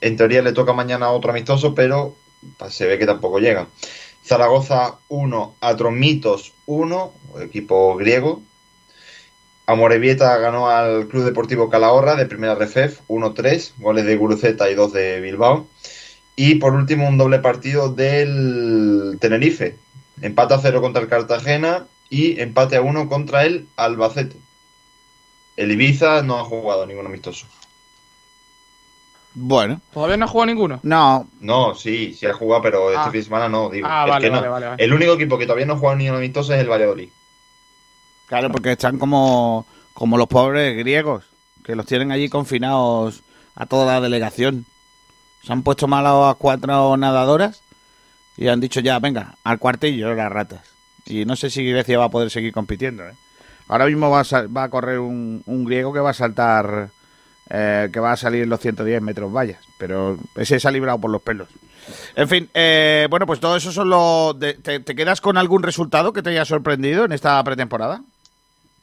En 0.00 0.16
teoría 0.16 0.42
le 0.42 0.52
toca 0.52 0.72
mañana 0.72 1.10
otro 1.10 1.32
amistoso, 1.32 1.74
pero 1.74 2.14
se 2.70 2.86
ve 2.86 2.96
que 2.96 3.06
tampoco 3.06 3.40
llegan. 3.40 3.66
Zaragoza 4.24 4.98
1, 5.08 5.56
Atromitos 5.60 6.52
1, 6.66 7.12
equipo 7.40 7.96
griego. 7.96 8.40
Amorebieta 9.66 10.36
ganó 10.38 10.68
al 10.68 11.06
Club 11.08 11.24
Deportivo 11.24 11.70
Calahorra 11.70 12.16
de 12.16 12.26
primera 12.26 12.54
RFF 12.54 13.00
1-3, 13.08 13.72
goles 13.78 14.04
de 14.04 14.16
Guruceta 14.16 14.68
y 14.70 14.74
2 14.74 14.92
de 14.92 15.20
Bilbao. 15.20 15.66
Y 16.34 16.56
por 16.56 16.72
último 16.74 17.06
un 17.08 17.18
doble 17.18 17.38
partido 17.38 17.92
del 17.92 19.18
Tenerife. 19.20 19.76
Empata 20.20 20.58
0 20.60 20.80
contra 20.80 21.02
el 21.02 21.08
Cartagena 21.08 21.86
y 22.10 22.40
empate 22.40 22.76
a 22.76 22.82
uno 22.82 23.08
contra 23.08 23.44
el 23.44 23.66
Albacete. 23.76 24.36
El 25.56 25.70
Ibiza 25.70 26.22
no 26.22 26.38
ha 26.38 26.44
jugado 26.44 26.86
ningún 26.86 27.06
amistoso. 27.06 27.46
Bueno. 29.34 29.80
¿Todavía 29.94 30.16
no 30.16 30.24
ha 30.26 30.28
jugado 30.28 30.46
ninguno? 30.46 30.80
No. 30.82 31.28
No, 31.40 31.74
sí, 31.74 32.14
sí 32.14 32.26
ha 32.26 32.34
jugado, 32.34 32.62
pero 32.62 32.88
este 32.90 33.00
Ah. 33.00 33.10
fin 33.10 33.20
de 33.20 33.24
semana 33.24 33.48
no, 33.48 33.70
digo. 33.70 33.86
Ah, 33.90 34.04
Es 34.06 34.10
vale, 34.10 34.24
que 34.26 34.30
no. 34.30 34.36
vale, 34.36 34.48
vale, 34.48 34.66
vale. 34.66 34.84
El 34.84 34.92
único 34.92 35.14
equipo 35.14 35.38
que 35.38 35.46
todavía 35.46 35.66
no 35.66 35.74
ha 35.74 35.78
jugado 35.78 35.96
ningún 35.96 36.16
amistoso 36.16 36.52
es 36.54 36.60
el 36.60 36.68
Valladolid. 36.70 37.08
Claro, 38.26 38.50
porque 38.50 38.72
están 38.72 38.98
como, 38.98 39.66
como 39.94 40.16
los 40.16 40.28
pobres 40.28 40.76
griegos, 40.76 41.24
que 41.64 41.76
los 41.76 41.86
tienen 41.86 42.12
allí 42.12 42.28
confinados 42.28 43.22
a 43.54 43.66
toda 43.66 43.86
la 43.86 44.00
delegación. 44.00 44.66
Se 45.42 45.52
han 45.52 45.62
puesto 45.62 45.88
mal 45.88 46.06
a 46.06 46.34
cuatro 46.38 46.96
nadadoras 46.96 47.60
y 48.36 48.48
han 48.48 48.60
dicho 48.60 48.80
ya, 48.80 48.98
venga, 48.98 49.34
al 49.44 49.58
cuartillo 49.58 50.14
las 50.14 50.32
ratas. 50.32 50.60
Y 51.04 51.24
no 51.24 51.36
sé 51.36 51.50
si 51.50 51.68
Grecia 51.68 51.98
va 51.98 52.04
a 52.04 52.10
poder 52.10 52.30
seguir 52.30 52.52
compitiendo. 52.52 53.06
¿eh? 53.06 53.14
Ahora 53.68 53.86
mismo 53.86 54.10
va 54.10 54.20
a, 54.20 54.46
va 54.46 54.64
a 54.64 54.70
correr 54.70 54.98
un, 54.98 55.42
un 55.46 55.64
griego 55.64 55.92
que 55.92 56.00
va 56.00 56.10
a 56.10 56.14
saltar, 56.14 56.90
eh, 57.50 57.90
que 57.92 58.00
va 58.00 58.12
a 58.12 58.16
salir 58.16 58.44
en 58.44 58.48
los 58.50 58.60
110 58.60 59.02
metros 59.02 59.32
vallas, 59.32 59.58
pero 59.78 60.18
ese 60.36 60.60
se 60.60 60.68
ha 60.68 60.70
librado 60.70 60.98
por 60.98 61.10
los 61.10 61.22
pelos. 61.22 61.48
En 62.14 62.28
fin, 62.28 62.48
eh, 62.54 63.08
bueno, 63.10 63.26
pues 63.26 63.40
todo 63.40 63.56
eso 63.56 63.72
son 63.72 63.90
los... 63.90 64.38
¿te, 64.38 64.54
te 64.54 64.94
quedas 64.94 65.20
con 65.20 65.36
algún 65.36 65.64
resultado 65.64 66.12
que 66.12 66.22
te 66.22 66.30
haya 66.30 66.44
sorprendido 66.44 67.04
en 67.04 67.12
esta 67.12 67.42
pretemporada? 67.42 68.02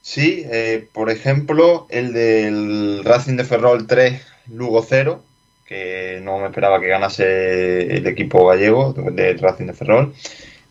Sí, 0.01 0.43
eh, 0.51 0.87
por 0.93 1.09
ejemplo, 1.09 1.85
el 1.89 2.13
del 2.13 3.03
Racing 3.03 3.35
de 3.37 3.43
Ferrol 3.45 3.85
3, 3.87 4.21
Lugo 4.47 4.83
0, 4.87 5.23
que 5.65 6.19
no 6.23 6.39
me 6.39 6.47
esperaba 6.47 6.79
que 6.81 6.87
ganase 6.87 7.95
el 7.97 8.07
equipo 8.07 8.47
gallego 8.47 8.93
del 8.93 9.39
Racing 9.39 9.67
de 9.67 9.73
Ferrol. 9.73 10.13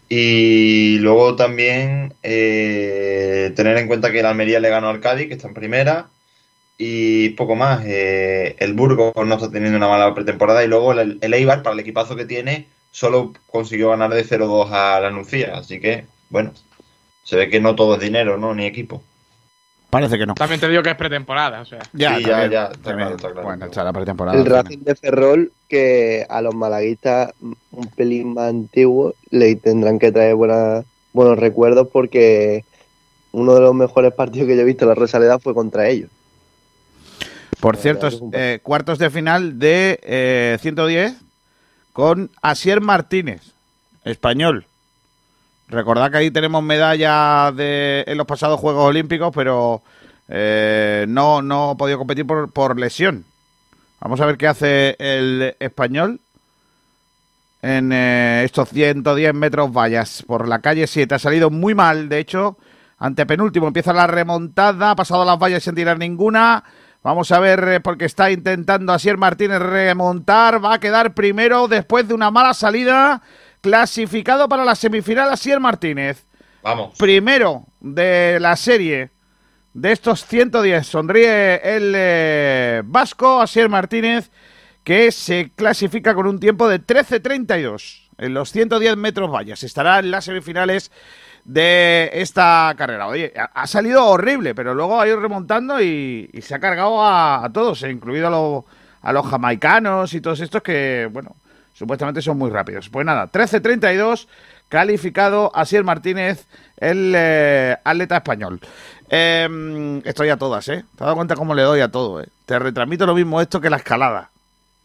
Y 0.09 0.99
luego 1.01 1.37
también 1.37 2.15
eh, 2.23 3.53
tener 3.57 3.77
en 3.79 3.89
cuenta 3.89 4.11
que 4.13 4.21
el 4.21 4.27
Almería 4.27 4.61
le 4.61 4.71
ganó 4.71 4.89
al 4.89 5.01
Cádiz, 5.01 5.29
que 5.29 5.35
está 5.35 5.49
en 5.49 5.55
primera. 5.55 6.11
Y 6.79 7.31
poco 7.31 7.57
más. 7.57 7.85
eh, 7.87 8.57
el 8.61 8.75
Burgos 8.75 9.13
no 9.27 9.35
está 9.37 9.51
teniendo 9.51 9.79
una 9.79 9.89
mala 9.89 10.15
pretemporada. 10.15 10.65
Y 10.65 10.69
luego 10.69 10.93
el, 10.93 11.19
Eibar, 11.23 11.63
para 11.63 11.75
el 11.75 11.81
equipazo 11.81 12.17
que 12.17 12.27
tiene, 12.27 12.69
solo 12.91 13.33
consiguió 13.49 13.91
ganar 13.91 14.13
de 14.15 14.25
0-2 14.25 14.71
a 14.73 15.01
la. 15.01 15.11
Así 15.59 15.81
que, 15.81 16.07
bueno, 16.31 16.53
se 17.25 17.37
ve 17.37 17.51
que 17.51 17.61
no 17.61 17.75
todo 17.77 17.95
es 17.97 18.01
dinero, 18.01 18.39
¿no? 18.39 18.55
Ni 18.55 18.67
equipo. 18.67 19.03
Parece 19.91 20.19
que 20.19 20.27
no. 20.27 20.35
También 20.35 20.61
te 20.61 20.69
digo 20.69 20.83
que 20.83 20.91
es 20.91 20.97
pretemporada, 20.97 21.63
o 21.63 21.65
sea. 21.65 21.79
Ya, 21.95 22.17
Sí, 22.19 22.25
también, 22.25 22.51
ya, 22.51 22.51
ya, 22.51 22.65
está 22.67 22.79
también. 22.83 23.09
claro, 23.09 23.17
está 23.17 23.31
claro. 23.33 23.47
Bueno, 23.47 23.65
está 23.67 23.85
la 23.85 23.93
pretemporada. 23.93 24.37
El 24.39 24.45
también. 24.45 24.65
Racing 24.65 24.85
de 24.85 24.95
Ferrol, 24.97 25.53
que 25.69 26.27
a 26.29 26.43
los 26.43 26.55
malaguistas 26.55 27.33
un 27.41 27.87
pelín 27.97 28.35
más 28.35 28.51
antiguos 28.51 29.15
le 29.31 29.57
tendrán 29.57 29.99
que 29.99 30.13
traer 30.13 30.35
buena- 30.35 30.85
buenos 31.15 31.39
recuerdos 31.39 31.89
porque 31.91 32.65
uno 33.33 33.55
de 33.55 33.61
los 33.63 33.75
mejores 33.75 34.13
partidos 34.13 34.47
que 34.49 34.57
yo 34.57 34.63
he 34.63 34.67
visto 34.67 34.85
en 34.85 34.91
la 34.91 34.95
Rosaleda 34.95 35.39
fue 35.39 35.55
contra 35.55 35.89
ellos. 35.89 36.11
Por 37.61 37.77
La 37.77 37.81
cierto, 37.83 38.09
eh, 38.33 38.61
cuartos 38.63 38.99
de 38.99 39.11
final 39.11 39.59
de 39.59 39.99
eh, 40.03 40.59
110 40.61 41.15
con 41.93 42.31
Asier 42.43 42.81
Martínez, 42.81 43.41
español. 44.05 44.67
Recordad 45.69 46.11
que 46.11 46.19
ahí 46.19 46.31
tenemos 46.31 46.63
medalla 46.63 47.53
de, 47.53 48.05
en 48.07 48.17
los 48.17 48.27
pasados 48.27 48.59
Juegos 48.59 48.89
Olímpicos, 48.89 49.31
pero 49.35 49.83
eh, 50.29 51.05
no, 51.09 51.43
no 51.43 51.71
ha 51.71 51.77
podido 51.77 51.99
competir 51.99 52.27
por, 52.27 52.51
por 52.53 52.79
lesión. 52.79 53.25
Vamos 54.01 54.21
a 54.21 54.27
ver 54.27 54.39
qué 54.39 54.47
hace 54.47 54.97
el 54.99 55.57
español 55.59 56.21
en 57.63 57.93
eh, 57.93 58.43
estos 58.45 58.69
110 58.71 59.35
metros 59.35 59.73
vallas 59.73 60.23
por 60.27 60.49
la 60.49 60.61
calle 60.61 60.87
7. 60.87 61.15
Ha 61.15 61.19
salido 61.19 61.51
muy 61.51 61.75
mal, 61.75 62.09
de 62.09 62.19
hecho, 62.19 62.57
ante 62.99 63.27
penúltimo. 63.27 63.67
Empieza 63.67 63.93
la 63.93 64.07
remontada, 64.07 64.93
ha 64.93 64.97
pasado 64.97 65.25
las 65.25 65.39
vallas 65.39 65.63
sin 65.63 65.75
tirar 65.75 65.99
ninguna. 65.99 66.65
Vamos 67.03 67.31
a 67.33 67.41
ver, 67.41 67.69
eh, 67.69 67.81
porque 67.81 68.05
está 68.05 68.31
intentando 68.31 68.93
Asier 68.93 69.17
Martínez 69.17 69.59
remontar. 69.59 70.65
Va 70.65 70.75
a 70.75 70.81
quedar 70.81 71.15
primero 71.15 71.69
después 71.69 72.07
de 72.07 72.15
una 72.15 72.31
mala 72.31 72.55
salida. 72.55 73.23
Clasificado 73.61 74.49
para 74.49 74.65
la 74.65 74.75
semifinal 74.75 75.31
Asier 75.31 75.61
Martínez. 75.61 76.25
Vamos. 76.63 76.97
Primero 76.99 77.65
de 77.81 78.39
la 78.41 78.57
serie 78.57 79.11
de 79.75 79.93
estos 79.93 80.25
110. 80.27 80.87
Sonríe 80.87 81.61
el 81.77 81.93
eh, 81.97 82.83
vasco 82.85 83.41
Asier 83.41 83.69
Martínez, 83.69 84.31
que 84.85 85.11
se 85.13 85.51
clasifica 85.55 86.15
con 86.15 86.27
un 86.27 86.39
tiempo 86.41 86.69
de 86.69 86.81
13.32 86.81 88.09
en 88.19 88.35
los 88.35 88.51
110 88.53 88.97
metros 88.97 89.31
vallas. 89.31 89.63
Estará 89.63 89.99
en 89.99 90.11
las 90.11 90.25
semifinales 90.25 90.91
de 91.45 92.11
esta 92.13 92.75
carrera. 92.77 93.07
Oye, 93.09 93.33
ha, 93.55 93.67
salido 93.67 94.05
horrible, 94.07 94.55
pero 94.55 94.75
luego 94.75 95.01
ha 95.01 95.07
ido 95.07 95.19
remontando 95.21 95.81
y, 95.81 96.29
y 96.33 96.43
se 96.43 96.55
ha 96.55 96.59
cargado 96.61 97.03
a, 97.03 97.45
a 97.45 97.53
todos, 97.53 97.83
eh, 97.83 97.91
incluido 97.91 98.27
a, 98.29 98.31
los- 98.31 98.65
a 99.01 99.13
los 99.13 99.27
jamaicanos 99.27 100.13
y 100.15 100.21
todos 100.21 100.41
estos 100.41 100.61
que, 100.63 101.09
bueno, 101.13 101.37
supuestamente 101.79 102.21
son 102.21 102.37
muy 102.39 102.51
rápidos. 102.51 102.89
Pues 102.89 103.07
nada, 103.07 103.31
13.32, 103.31 104.27
calificado 104.69 105.51
Asier 105.55 105.85
Martínez, 105.85 106.47
el 106.79 107.13
eh, 107.17 107.77
atleta 107.85 108.17
español. 108.17 108.61
Eh, 109.11 110.01
estoy 110.05 110.29
a 110.31 110.37
todas, 110.37 110.69
¿eh? 110.69 110.85
¿Te 110.97 111.05
has 111.05 111.07
dado 111.07 111.15
cuenta 111.17 111.37
cómo 111.37 111.55
le 111.55 111.63
doy 111.63 111.81
a 111.81 111.89
todo, 111.91 112.21
eh? 112.21 112.29
Te 112.47 112.59
retransmito 112.59 113.07
lo 113.07 113.15
mismo 113.15 113.41
esto 113.41 113.61
que 113.61 113.71
la 113.71 113.77
escalada. 113.79 114.31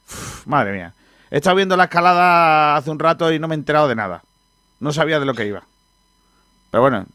Uf, 0.08 0.46
madre 0.48 0.74
mía. 0.74 0.94
He 1.32 1.38
estado 1.38 1.56
viendo 1.56 1.76
la 1.76 1.86
escalada 1.86 2.76
hace 2.78 2.92
un 2.92 3.00
rato 3.00 3.32
y 3.34 3.40
no 3.40 3.48
me 3.48 3.56
he 3.56 3.58
enterado 3.58 3.88
de 3.88 3.96
nada. 3.96 4.22
No 4.80 4.94
sabía 4.94 5.20
de 5.20 5.26
lo 5.26 5.34
que 5.34 5.48
iba. 5.48 5.64
Pero 6.70 6.82
bueno, 6.82 7.06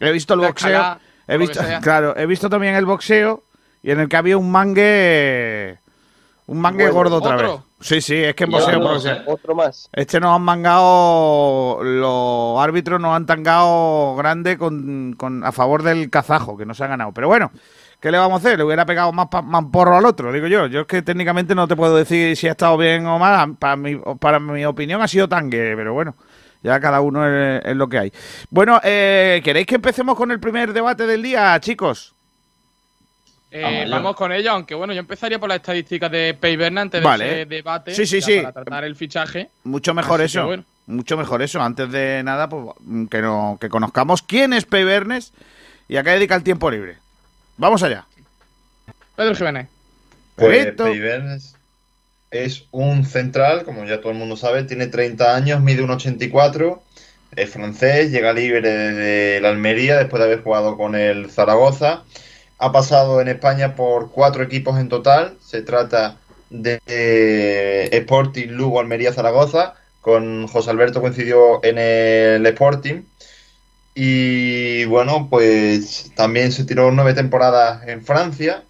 he 0.00 0.10
visto 0.10 0.34
el 0.34 0.40
La 0.40 0.48
boxeo. 0.48 0.68
escalada, 0.70 1.00
He 1.26 1.38
visto, 1.38 1.60
claro, 1.80 2.14
he 2.18 2.26
visto 2.26 2.50
también 2.50 2.74
el 2.74 2.84
boxeo 2.84 3.42
y 3.82 3.90
en 3.92 4.00
el 4.00 4.08
que 4.10 4.16
había 4.16 4.36
un 4.36 4.50
mangue. 4.50 5.78
Un 6.46 6.60
mangue 6.60 6.82
Bueno, 6.84 6.94
gordo 6.94 7.16
otra 7.16 7.36
¿otro? 7.36 7.52
vez. 7.56 7.60
Sí, 7.84 8.00
sí, 8.00 8.14
es 8.16 8.34
que 8.34 8.44
en 8.44 8.50
boxeo. 8.50 8.80
otro, 9.26 9.54
más. 9.54 9.90
Este 9.92 10.18
nos 10.18 10.34
han 10.34 10.40
mangado, 10.40 11.80
los 11.82 12.58
árbitros 12.64 12.98
nos 12.98 13.14
han 13.14 13.26
tangado 13.26 14.16
grande 14.16 14.56
con, 14.56 15.14
con- 15.18 15.44
a 15.44 15.52
favor 15.52 15.82
del 15.82 16.08
kazajo, 16.08 16.56
que 16.56 16.64
no 16.64 16.72
se 16.72 16.82
ha 16.82 16.86
ganado. 16.86 17.12
Pero 17.12 17.28
bueno, 17.28 17.52
¿qué 18.00 18.10
le 18.10 18.16
vamos 18.16 18.42
a 18.42 18.46
hacer? 18.48 18.56
Le 18.58 18.64
hubiera 18.64 18.86
pegado 18.86 19.12
más, 19.12 19.26
pa- 19.28 19.42
más 19.42 19.66
porro 19.70 19.98
al 19.98 20.06
otro, 20.06 20.32
digo 20.32 20.46
yo. 20.46 20.66
Yo 20.66 20.80
es 20.80 20.86
que 20.86 21.02
técnicamente 21.02 21.54
no 21.54 21.68
te 21.68 21.76
puedo 21.76 21.94
decir 21.94 22.34
si 22.38 22.48
ha 22.48 22.52
estado 22.52 22.78
bien 22.78 23.06
o 23.06 23.18
mal. 23.18 23.56
Para 23.56 23.76
mi, 23.76 23.96
para 24.18 24.40
mi 24.40 24.64
opinión 24.64 25.02
ha 25.02 25.08
sido 25.08 25.28
tangue, 25.28 25.74
pero 25.76 25.92
bueno. 25.92 26.16
Ya 26.62 26.80
cada 26.80 27.02
uno 27.02 27.28
es, 27.28 27.62
es 27.66 27.76
lo 27.76 27.86
que 27.86 27.98
hay. 27.98 28.12
Bueno, 28.48 28.80
eh, 28.82 29.42
¿queréis 29.44 29.66
que 29.66 29.74
empecemos 29.74 30.16
con 30.16 30.30
el 30.30 30.40
primer 30.40 30.72
debate 30.72 31.06
del 31.06 31.22
día, 31.22 31.60
chicos? 31.60 32.13
Eh, 33.56 33.62
Vamos 33.62 33.80
allá. 33.82 33.88
vamos 33.94 34.16
con 34.16 34.32
ello, 34.32 34.50
aunque 34.50 34.74
bueno, 34.74 34.92
yo 34.92 34.98
empezaría 34.98 35.38
por 35.38 35.48
la 35.48 35.54
estadística 35.54 36.08
de 36.08 36.34
Payberna 36.34 36.80
antes 36.80 37.00
Vale. 37.00 37.24
de 37.24 37.30
ese 37.42 37.46
debate. 37.46 37.94
Sí, 37.94 38.04
sí, 38.04 38.20
sí. 38.20 38.40
Para 38.40 38.52
tratar 38.52 38.82
el 38.82 38.96
fichaje. 38.96 39.48
Mucho 39.62 39.94
mejor 39.94 40.20
Así 40.20 40.36
eso. 40.38 40.46
bueno. 40.46 40.64
Mucho 40.86 41.16
mejor 41.16 41.40
eso. 41.40 41.62
Antes 41.62 41.92
de 41.92 42.22
nada, 42.24 42.48
pues 42.48 42.64
que, 43.08 43.22
no, 43.22 43.56
que 43.60 43.68
conozcamos 43.68 44.22
quién 44.22 44.52
es 44.54 44.64
Pei 44.64 44.82
Bernes 44.82 45.32
y 45.86 45.96
a 45.98 46.02
qué 46.02 46.10
dedica 46.10 46.34
el 46.34 46.42
tiempo 46.42 46.68
libre. 46.68 46.96
Vamos 47.56 47.84
allá. 47.84 48.06
Pedro 49.14 49.36
Jiménez. 49.36 49.68
Pues. 50.34 50.72
Peibernes 50.72 51.54
es 52.32 52.64
un 52.72 53.04
central, 53.06 53.62
como 53.62 53.84
ya 53.84 54.00
todo 54.00 54.10
el 54.10 54.18
mundo 54.18 54.36
sabe, 54.36 54.64
tiene 54.64 54.88
30 54.88 55.36
años, 55.36 55.60
mide 55.60 55.84
1,84, 55.84 56.80
es 57.36 57.50
francés, 57.50 58.10
llega 58.10 58.32
libre 58.32 58.68
de 58.68 59.40
la 59.40 59.50
Almería 59.50 59.96
después 59.98 60.18
de 60.18 60.24
haber 60.26 60.42
jugado 60.42 60.76
con 60.76 60.96
el 60.96 61.30
Zaragoza. 61.30 62.02
Ha 62.58 62.72
pasado 62.72 63.20
en 63.20 63.28
España 63.28 63.74
por 63.74 64.10
cuatro 64.10 64.42
equipos 64.42 64.78
en 64.78 64.88
total. 64.88 65.36
Se 65.40 65.62
trata 65.62 66.18
de 66.50 66.80
eh, 66.86 67.88
Sporting, 67.92 68.48
Lugo, 68.48 68.80
Almería, 68.80 69.12
Zaragoza. 69.12 69.74
Con 70.00 70.46
José 70.48 70.70
Alberto 70.70 71.00
coincidió 71.00 71.64
en 71.64 71.78
el 71.78 72.46
Sporting. 72.46 73.02
Y 73.94 74.84
bueno, 74.86 75.28
pues 75.30 76.12
también 76.16 76.52
se 76.52 76.64
tiró 76.64 76.90
nueve 76.90 77.14
temporadas 77.14 77.86
en 77.86 78.04
Francia 78.04 78.64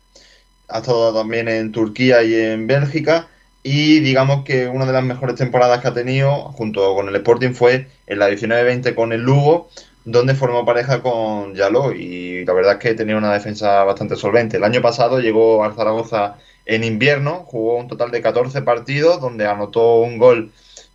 ha 0.69 0.79
estado 0.79 1.15
también 1.15 1.49
en 1.49 1.73
Turquía 1.73 2.23
y 2.23 2.35
en 2.35 2.67
Bélgica. 2.67 3.29
Y 3.63 4.01
digamos 4.01 4.45
que 4.45 4.69
una 4.69 4.85
de 4.87 4.93
las 4.93 5.05
mejores 5.05 5.37
temporadas 5.37 5.81
que 5.81 5.89
ha 5.89 5.95
tenido 5.95 6.53
junto 6.53 6.95
con 6.95 7.09
el 7.09 7.17
Sporting 7.17 7.55
fue 7.55 7.89
en 8.07 8.19
la 8.19 8.29
19-20 8.29 8.95
con 8.95 9.13
el 9.13 9.23
Lugo, 9.23 9.71
donde 10.05 10.35
formó 10.35 10.65
pareja 10.65 11.03
con 11.03 11.55
Yaló. 11.55 11.93
Y 11.93 12.45
la 12.45 12.53
verdad 12.53 12.75
es 12.75 12.79
que 12.79 12.95
tenía 12.95 13.17
una 13.17 13.33
defensa 13.33 13.85
bastante 13.85 14.17
solvente. 14.17 14.59
El 14.59 14.65
año 14.65 14.83
pasado 14.83 15.21
llegó 15.21 15.65
al 15.65 15.75
Zaragoza 15.75 16.37
en 16.67 16.85
invierno, 16.85 17.45
jugó 17.47 17.77
un 17.77 17.89
total 17.89 18.11
de 18.11 18.23
14 18.23 18.63
partidos, 18.63 19.21
donde 19.21 19.47
anotó 19.47 19.97
un 20.01 20.19
gol 20.19 20.53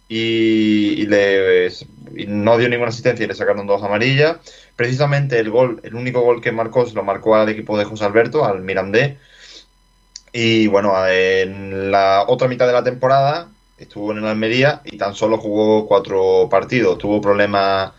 y, 0.08 1.06
le, 1.06 1.70
no 2.28 2.58
dio 2.58 2.68
ninguna 2.70 2.90
asistencia 2.90 3.24
y 3.24 3.28
le 3.28 3.36
sacaron 3.36 3.68
dos 3.68 3.84
amarillas. 3.84 4.38
Precisamente 4.76 5.40
el 5.40 5.52
gol, 5.52 5.80
el 5.84 5.96
único 5.96 6.22
gol 6.22 6.42
que 6.42 6.52
marcó, 6.52 6.86
se 6.88 6.96
lo 6.96 7.04
marcó 7.04 7.36
al 7.36 7.50
equipo 7.50 7.78
de 7.78 7.86
José 7.86 8.06
Alberto, 8.06 8.46
al 8.46 8.62
Mirandés. 8.62 9.18
Y 10.32 10.68
bueno, 10.68 10.94
en 11.08 11.92
la 11.92 12.26
otra 12.28 12.48
mitad 12.48 12.68
de 12.68 12.74
la 12.74 12.84
temporada 12.84 13.50
estuvo 13.78 14.12
en 14.12 14.20
el 14.20 14.26
Almería 14.26 14.82
y 14.86 14.98
tan 14.98 15.16
solo 15.16 15.38
jugó 15.38 15.88
cuatro 15.88 16.48
partidos. 16.50 16.98
Tuvo 16.98 17.22
problemas 17.22 17.92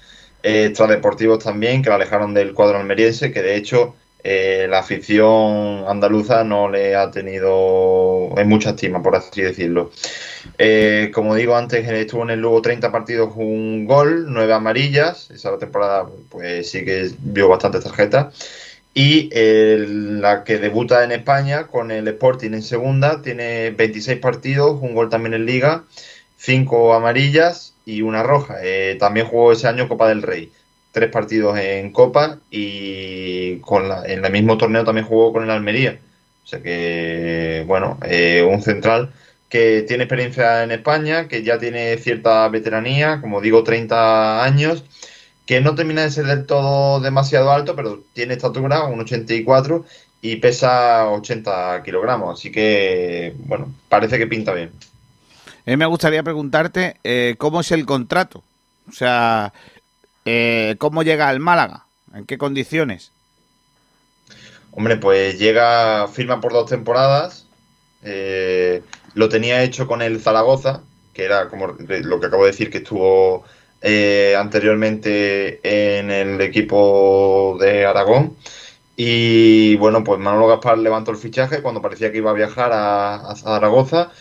extradeportivos 0.43 1.45
también 1.45 1.83
que 1.83 1.91
la 1.91 1.97
alejaron 1.97 2.35
del 2.35 2.55
cuadro 2.55 2.79
almeriense, 2.79 3.33
que 3.33 3.43
de 3.43 3.57
hecho 3.57 3.95
eh, 4.23 4.67
la 4.69 4.81
afición 4.81 5.85
andaluza 5.89 6.45
no 6.45 6.69
le 6.69 6.95
ha 6.95 7.11
tenido 7.11 8.31
en 8.37 8.49
mucha 8.49 8.71
estima, 8.71 9.03
por 9.03 9.17
así 9.17 9.43
decirlo. 9.43 9.91
Eh, 10.59 11.11
como 11.15 11.35
digo 11.35 11.57
antes, 11.57 11.89
estuvo 11.89 12.23
en 12.23 12.31
el 12.31 12.41
Lugo 12.41 12.61
30 12.61 12.93
partidos, 12.93 13.33
un 13.37 13.87
gol, 13.87 14.27
9 14.29 14.53
amarillas. 14.53 15.31
Esa 15.31 15.57
temporada 15.59 16.07
pues 16.29 16.71
sí 16.71 16.85
que 16.85 17.11
vio 17.21 17.49
bastantes 17.49 17.85
tarjetas. 17.85 18.35
Y 18.93 19.31
la 19.33 20.43
que 20.45 20.59
debuta 20.59 21.05
en 21.05 21.13
España 21.13 21.69
con 21.69 21.91
el 21.93 22.09
Sporting 22.09 22.51
en 22.53 22.63
segunda 22.63 23.23
tiene 23.23 23.71
26 23.71 24.19
partidos, 24.19 24.79
un 24.83 24.95
gol 24.95 25.09
también 25.09 25.35
en 25.35 25.47
Liga, 25.47 25.85
5 26.39 26.95
amarillas 26.95 27.75
y 27.97 28.03
una 28.03 28.23
roja. 28.23 28.57
Eh, 28.63 28.97
también 28.99 29.27
jugó 29.27 29.53
ese 29.53 29.69
año 29.69 29.89
Copa 29.89 30.09
del 30.09 30.23
Rey, 30.23 30.53
tres 30.93 31.11
partidos 31.11 31.59
en 31.59 31.93
Copa 31.93 32.39
y 32.51 33.59
con 33.61 33.89
la- 33.89 34.05
en 34.07 34.25
el 34.25 34.33
mismo 34.33 34.59
torneo 34.59 34.85
también 34.85 35.07
jugó 35.07 35.33
con 35.33 35.45
el 35.45 35.51
Almería. 35.51 35.99
O 36.45 36.47
sea 36.47 36.61
que, 36.63 37.65
bueno, 37.67 37.99
eh, 38.05 38.47
un 38.49 38.63
central 38.63 39.13
que 39.49 39.83
tiene 39.87 40.05
experiencia 40.05 40.63
en 40.65 40.71
España, 40.73 41.29
que 41.29 41.43
ya 41.43 41.59
tiene 41.59 41.97
cierta 41.99 42.49
veteranía, 42.49 43.21
como 43.21 43.41
digo, 43.41 43.63
30 43.65 44.45
años, 44.45 44.85
que 45.47 45.61
no 45.61 45.75
termina 45.75 46.03
de 46.03 46.11
ser 46.11 46.27
del 46.27 46.47
todo 46.47 47.01
demasiado 47.01 47.51
alto, 47.53 47.75
pero 47.77 48.05
tiene 48.13 48.35
estatura, 48.35 48.85
un 48.85 49.01
84, 49.01 49.85
y 50.21 50.37
pesa 50.37 51.09
80 51.11 51.83
kilogramos. 51.85 52.39
Así 52.39 52.53
que, 52.53 53.35
bueno, 53.39 53.75
parece 53.89 54.19
que 54.19 54.27
pinta 54.27 54.53
bien. 54.55 54.71
A 55.67 55.71
mí 55.71 55.77
me 55.77 55.87
gustaría 55.87 56.23
preguntarte 56.23 57.01
eh, 57.05 57.37
cómo 57.39 57.61
es 57.61 57.71
el 57.73 57.87
contrato. 57.87 58.45
O 58.89 58.93
sea, 58.93 59.53
eh, 60.25 60.77
¿cómo 60.79 61.03
llega 61.03 61.29
al 61.29 61.41
Málaga? 61.41 61.87
¿En 62.15 62.27
qué 62.27 62.39
condiciones? 62.39 63.13
Hombre, 64.71 64.97
pues 64.97 65.39
llega, 65.39 66.07
firma 66.09 66.41
por 66.41 66.53
dos 66.53 66.69
temporadas. 66.71 67.49
eh, 68.03 68.85
lo 69.15 69.29
tenía 69.29 69.63
hecho 69.65 69.87
con 69.87 70.03
el 70.03 70.21
Zaragoza, 70.21 70.85
que 71.13 71.25
era 71.25 71.49
como 71.49 71.69
lo 71.69 72.21
que 72.21 72.27
acabo 72.27 72.45
de 72.45 72.53
decir, 72.53 72.71
que 72.71 72.79
estuvo 72.79 73.45
eh, 73.81 74.37
anteriormente 74.39 75.61
en 76.01 76.11
el 76.11 76.41
equipo 76.41 77.59
de 77.61 77.87
Aragón. 77.87 78.37
Y 78.97 79.77
bueno, 79.77 80.05
pues 80.05 80.21
Manolo 80.21 80.47
Gaspar 80.49 80.79
levantó 80.79 81.11
el 81.11 81.17
fichaje 81.17 81.63
cuando 81.63 81.83
parecía 81.83 82.13
que 82.13 82.19
iba 82.19 82.31
a 82.31 82.35
viajar 82.35 82.73
a, 82.73 83.17
a 83.31 83.37
Zaragoza 83.37 84.13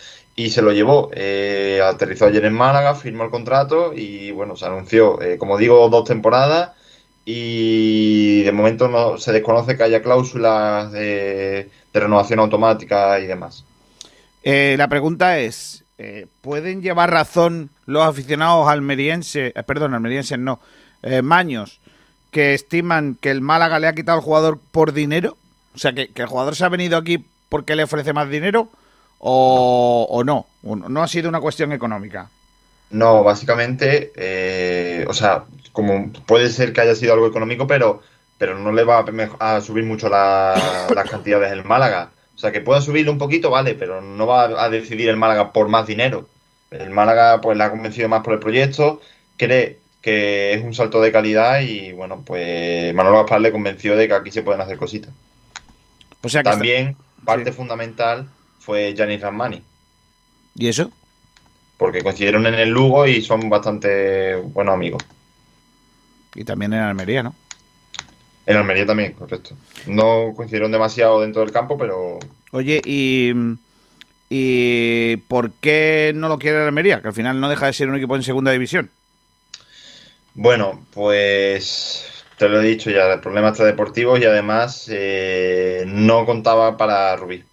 y 0.44 0.48
se 0.48 0.62
lo 0.62 0.72
llevó. 0.72 1.10
Eh, 1.12 1.82
aterrizó 1.84 2.26
ayer 2.26 2.46
en 2.46 2.54
Málaga, 2.54 2.94
firmó 2.94 3.24
el 3.24 3.30
contrato 3.30 3.92
y 3.94 4.30
bueno, 4.30 4.56
se 4.56 4.64
anunció, 4.64 5.20
eh, 5.20 5.36
como 5.36 5.58
digo, 5.58 5.88
dos 5.90 6.04
temporadas 6.04 6.70
y 7.26 8.42
de 8.42 8.52
momento 8.52 8.88
no 8.88 9.18
se 9.18 9.32
desconoce 9.32 9.76
que 9.76 9.82
haya 9.82 10.02
cláusulas 10.02 10.90
de, 10.92 11.68
renovación 11.92 12.38
automática 12.38 13.20
y 13.20 13.26
demás. 13.26 13.64
Eh, 14.42 14.76
la 14.78 14.88
pregunta 14.88 15.38
es, 15.38 15.84
eh, 15.98 16.26
¿pueden 16.40 16.80
llevar 16.80 17.10
razón 17.10 17.68
los 17.84 18.02
aficionados 18.04 18.66
almerienses, 18.66 19.52
eh, 19.54 19.62
perdón, 19.64 19.92
almerienses 19.92 20.38
no, 20.38 20.60
maños, 21.22 21.80
que 22.30 22.54
estiman 22.54 23.16
que 23.20 23.30
el 23.30 23.42
Málaga 23.42 23.78
le 23.78 23.88
ha 23.88 23.94
quitado 23.94 24.18
al 24.18 24.24
jugador 24.24 24.58
por 24.70 24.94
dinero? 24.94 25.36
O 25.74 25.78
sea, 25.78 25.92
que 25.92 26.10
el 26.14 26.26
jugador 26.26 26.56
se 26.56 26.64
ha 26.64 26.70
venido 26.70 26.96
aquí 26.96 27.24
porque 27.50 27.76
le 27.76 27.84
ofrece 27.84 28.14
más 28.14 28.30
dinero 28.30 28.70
o, 29.20 30.06
o 30.10 30.24
no, 30.24 30.46
no 30.62 31.02
ha 31.02 31.08
sido 31.08 31.28
una 31.28 31.40
cuestión 31.40 31.72
económica. 31.72 32.30
No, 32.90 33.22
básicamente, 33.22 34.12
eh, 34.16 35.04
o 35.08 35.14
sea, 35.14 35.44
como 35.72 36.12
puede 36.26 36.50
ser 36.50 36.72
que 36.72 36.80
haya 36.80 36.94
sido 36.96 37.12
algo 37.14 37.28
económico, 37.28 37.66
pero, 37.66 38.02
pero 38.36 38.58
no 38.58 38.72
le 38.72 38.82
va 38.84 39.04
a, 39.38 39.56
a 39.56 39.60
subir 39.60 39.84
mucho 39.84 40.08
la- 40.08 40.88
las 40.94 41.08
cantidades 41.08 41.52
el 41.52 41.64
Málaga. 41.64 42.12
O 42.34 42.38
sea, 42.38 42.50
que 42.52 42.60
pueda 42.60 42.80
subirle 42.80 43.10
un 43.12 43.18
poquito, 43.18 43.50
vale, 43.50 43.74
pero 43.74 44.00
no 44.00 44.26
va 44.26 44.44
a 44.64 44.68
decidir 44.70 45.08
el 45.08 45.16
Málaga 45.16 45.52
por 45.52 45.68
más 45.68 45.86
dinero. 45.86 46.28
El 46.70 46.90
Málaga, 46.90 47.40
pues, 47.40 47.56
le 47.56 47.64
ha 47.64 47.70
convencido 47.70 48.08
más 48.08 48.22
por 48.22 48.34
el 48.34 48.40
proyecto, 48.40 49.00
cree 49.36 49.78
que 50.02 50.54
es 50.54 50.64
un 50.64 50.74
salto 50.74 51.00
de 51.00 51.12
calidad 51.12 51.60
y, 51.60 51.92
bueno, 51.92 52.22
pues 52.24 52.94
Manolo 52.94 53.18
Gaspar 53.18 53.40
le 53.42 53.52
convenció 53.52 53.96
de 53.96 54.08
que 54.08 54.14
aquí 54.14 54.30
se 54.30 54.42
pueden 54.42 54.62
hacer 54.62 54.78
cositas. 54.78 55.12
O 56.22 56.28
sea 56.28 56.42
que 56.42 56.50
También, 56.50 56.96
parte 57.24 57.52
fundamental 57.52 58.28
fue 58.60 58.94
Giannis 58.94 59.20
Ramani, 59.22 59.66
¿Y 60.54 60.68
eso? 60.68 60.92
porque 61.76 62.02
coincidieron 62.02 62.46
en 62.46 62.54
el 62.54 62.68
Lugo 62.70 63.06
y 63.06 63.22
son 63.22 63.48
bastante 63.50 64.36
buenos 64.36 64.74
amigos. 64.74 65.02
Y 66.34 66.44
también 66.44 66.72
en 66.72 66.80
Almería, 66.80 67.22
¿no? 67.22 67.36
En 68.46 68.56
Almería 68.56 68.86
también, 68.86 69.12
correcto. 69.14 69.56
No 69.86 70.34
coincidieron 70.36 70.72
demasiado 70.72 71.20
dentro 71.20 71.42
del 71.42 71.52
campo, 71.52 71.78
pero 71.78 72.18
Oye, 72.52 72.82
y, 72.84 73.32
¿y 74.28 75.16
por 75.28 75.52
qué 75.60 76.12
no 76.14 76.28
lo 76.28 76.38
quiere 76.38 76.58
Almería? 76.64 77.00
Que 77.02 77.08
al 77.08 77.14
final 77.14 77.40
no 77.40 77.48
deja 77.48 77.66
de 77.66 77.72
ser 77.72 77.88
un 77.88 77.96
equipo 77.96 78.16
en 78.16 78.22
segunda 78.22 78.52
división. 78.52 78.90
bueno, 80.34 80.86
pues 80.92 82.06
te 82.36 82.48
lo 82.48 82.60
he 82.60 82.64
dicho 82.66 82.90
ya, 82.90 83.12
el 83.12 83.20
problema 83.20 83.50
está 83.50 83.64
deportivo 83.64 84.16
y 84.18 84.24
además 84.24 84.86
eh, 84.90 85.84
no 85.86 86.24
contaba 86.26 86.76
para 86.76 87.14
Rubí. 87.16 87.44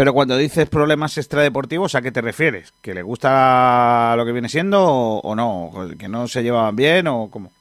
Pero 0.00 0.14
cuando 0.14 0.38
dices 0.38 0.66
problemas 0.66 1.18
extradeportivos, 1.18 1.94
¿a 1.94 2.00
qué 2.00 2.10
te 2.10 2.22
refieres? 2.22 2.72
¿Que 2.80 2.94
le 2.94 3.02
gusta 3.02 4.14
lo 4.16 4.24
que 4.24 4.32
viene 4.32 4.48
siendo 4.48 4.82
o, 4.82 5.34
no? 5.34 5.72
¿Que 5.98 6.08
no 6.08 6.26
se 6.26 6.42
llevaban 6.42 6.74
bien 6.74 7.06
o 7.06 7.28
cómo? 7.30 7.52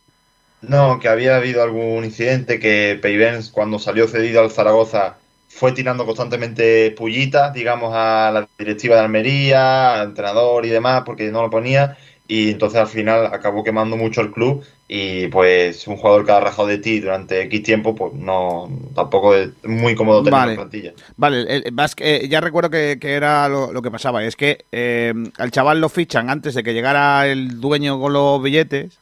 No, 0.62 1.02
que 1.02 1.10
había 1.10 1.36
habido 1.36 1.62
algún 1.62 2.06
incidente 2.06 2.58
que 2.58 2.98
Peivens 3.02 3.50
cuando 3.50 3.78
salió 3.78 4.08
cedido 4.08 4.40
al 4.40 4.52
Zaragoza 4.52 5.18
fue 5.50 5.74
tirando 5.74 6.06
constantemente 6.06 6.92
pullitas, 6.92 7.54
digamos, 7.54 7.92
a 7.94 8.32
la 8.34 8.48
directiva 8.58 8.96
de 8.96 9.02
Almería, 9.02 9.96
al 9.96 10.08
entrenador 10.08 10.66
y 10.66 10.70
demás, 10.70 11.04
porque 11.06 11.32
no 11.32 11.42
lo 11.42 11.50
ponía. 11.50 11.98
Y 12.32 12.52
entonces 12.52 12.80
al 12.80 12.86
final 12.88 13.26
acabó 13.26 13.64
quemando 13.64 13.98
mucho 13.98 14.22
el 14.22 14.30
club 14.32 14.64
y 14.88 15.26
pues 15.30 15.88
un 15.88 15.98
jugador 15.98 16.28
que 16.28 16.32
ha 16.32 16.40
rajado 16.40 16.68
de 16.68 16.78
ti 16.78 17.00
durante 17.00 17.42
X 17.42 17.64
tiempo, 17.64 17.96
pues 17.96 18.14
no, 18.14 18.70
tampoco 18.94 19.34
es 19.34 19.50
muy 19.64 19.96
cómodo 19.96 20.20
tener 20.24 20.40
Vale. 20.40 20.56
plantilla. 20.56 20.94
Vale, 21.18 21.42
el- 21.42 21.64
el- 21.66 21.74
eh, 21.98 22.28
ya 22.30 22.40
recuerdo 22.40 22.70
que, 22.70 23.00
que 23.02 23.14
era 23.14 23.50
lo, 23.50 23.74
lo 23.74 23.82
que 23.82 23.90
pasaba. 23.90 24.24
Es 24.24 24.36
que 24.36 24.64
eh, 24.72 25.12
al 25.40 25.50
chaval 25.50 25.82
lo 25.82 25.90
fichan 25.90 26.30
antes 26.30 26.54
de 26.54 26.62
que 26.62 26.76
llegara 26.76 27.26
el 27.28 27.60
dueño 27.60 28.00
con 28.00 28.14
los 28.14 28.42
billetes 28.44 29.00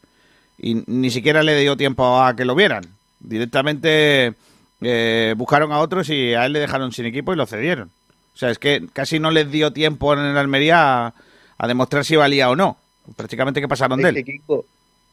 y 0.58 0.84
ni 0.88 1.10
siquiera 1.10 1.44
le 1.44 1.60
dio 1.60 1.76
tiempo 1.76 2.22
a 2.22 2.34
que 2.34 2.46
lo 2.46 2.56
vieran. 2.56 2.86
Directamente 3.20 4.34
eh, 4.80 5.34
buscaron 5.36 5.74
a 5.74 5.80
otros 5.80 6.10
y 6.10 6.34
a 6.34 6.46
él 6.46 6.54
le 6.54 6.60
dejaron 6.60 6.94
sin 6.94 7.06
equipo 7.06 7.34
y 7.34 7.36
lo 7.36 7.46
cedieron. 7.46 7.90
O 8.34 8.38
sea, 8.38 8.52
es 8.52 8.58
que 8.60 8.88
casi 8.94 9.20
no 9.20 9.32
les 9.32 9.52
dio 9.52 9.74
tiempo 9.74 10.14
en 10.14 10.20
el 10.20 10.38
Almería 10.38 11.08
a, 11.08 11.14
a 11.58 11.68
demostrar 11.68 12.06
si 12.06 12.16
valía 12.16 12.50
o 12.50 12.56
no. 12.56 12.78
Prácticamente 13.16 13.62
que 13.62 13.68
pasaron 13.68 14.02
de 14.02 14.10
Es 14.10 14.16
él. 14.16 14.26
que 14.26 14.32
Kiko, 14.34 14.66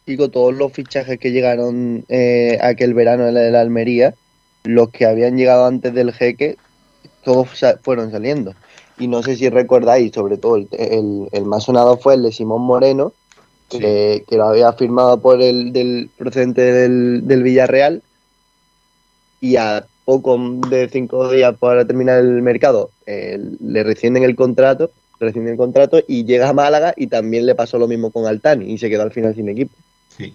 Kiko, 0.07 0.29
todos 0.31 0.55
los 0.55 0.73
fichajes 0.73 1.19
que 1.19 1.31
llegaron 1.33 2.05
eh, 2.09 2.59
aquel 2.61 2.95
verano 2.95 3.27
en 3.29 3.35
la, 3.35 3.47
en 3.47 3.53
la 3.53 3.61
Almería, 3.61 4.15
los 4.65 4.91
que 4.91 5.07
habían 5.07 5.37
llegado 5.37 5.67
antes 5.67 5.95
del 5.95 6.13
jeque, 6.13 6.57
todos 7.25 7.49
fueron 7.83 8.11
saliendo. 8.11 8.55
Y 8.99 9.09
no 9.09 9.23
sé 9.23 9.37
si 9.37 9.49
recordáis, 9.49 10.13
sobre 10.13 10.37
todo 10.37 10.57
el, 10.57 10.69
el- 10.73 11.29
el 11.33 11.45
más 11.45 11.65
sonado 11.65 11.97
fue 11.97 12.15
el 12.15 12.23
de 12.23 12.33
Simón 12.33 12.63
Moreno, 12.63 13.13
que, 13.69 14.25
que 14.29 14.37
lo 14.37 14.45
había 14.45 14.73
firmado 14.75 15.19
por 15.21 15.41
el 15.43 15.73
del 15.73 16.11
procedente 16.17 16.61
del, 16.61 17.27
del 17.27 17.43
Villarreal, 17.43 18.03
y 19.41 19.57
a 19.57 19.85
poco 20.05 20.39
de 20.69 20.89
cinco 20.89 21.31
días 21.31 21.57
para 21.59 21.85
terminar 21.87 22.19
el 22.19 22.41
mercado 22.43 22.91
eh, 23.07 23.39
le 23.61 23.83
rescinden 23.83 24.23
el 24.23 24.37
contrato 24.37 24.91
rescinde 25.21 25.53
el 25.53 25.57
contrato 25.57 26.01
y 26.07 26.25
llega 26.25 26.49
a 26.49 26.53
Málaga 26.53 26.95
y 26.97 27.07
también 27.07 27.47
le 27.47 27.55
pasó 27.55 27.79
lo 27.79 27.89
mismo 27.89 28.11
con 28.11 28.27
Altani 28.27 28.71
y 28.73 28.79
se 28.79 28.89
quedó 28.89 29.03
al 29.03 29.13
final 29.13 29.35
sin 29.35 29.49
equipo. 29.49 29.75
Sí. 30.09 30.35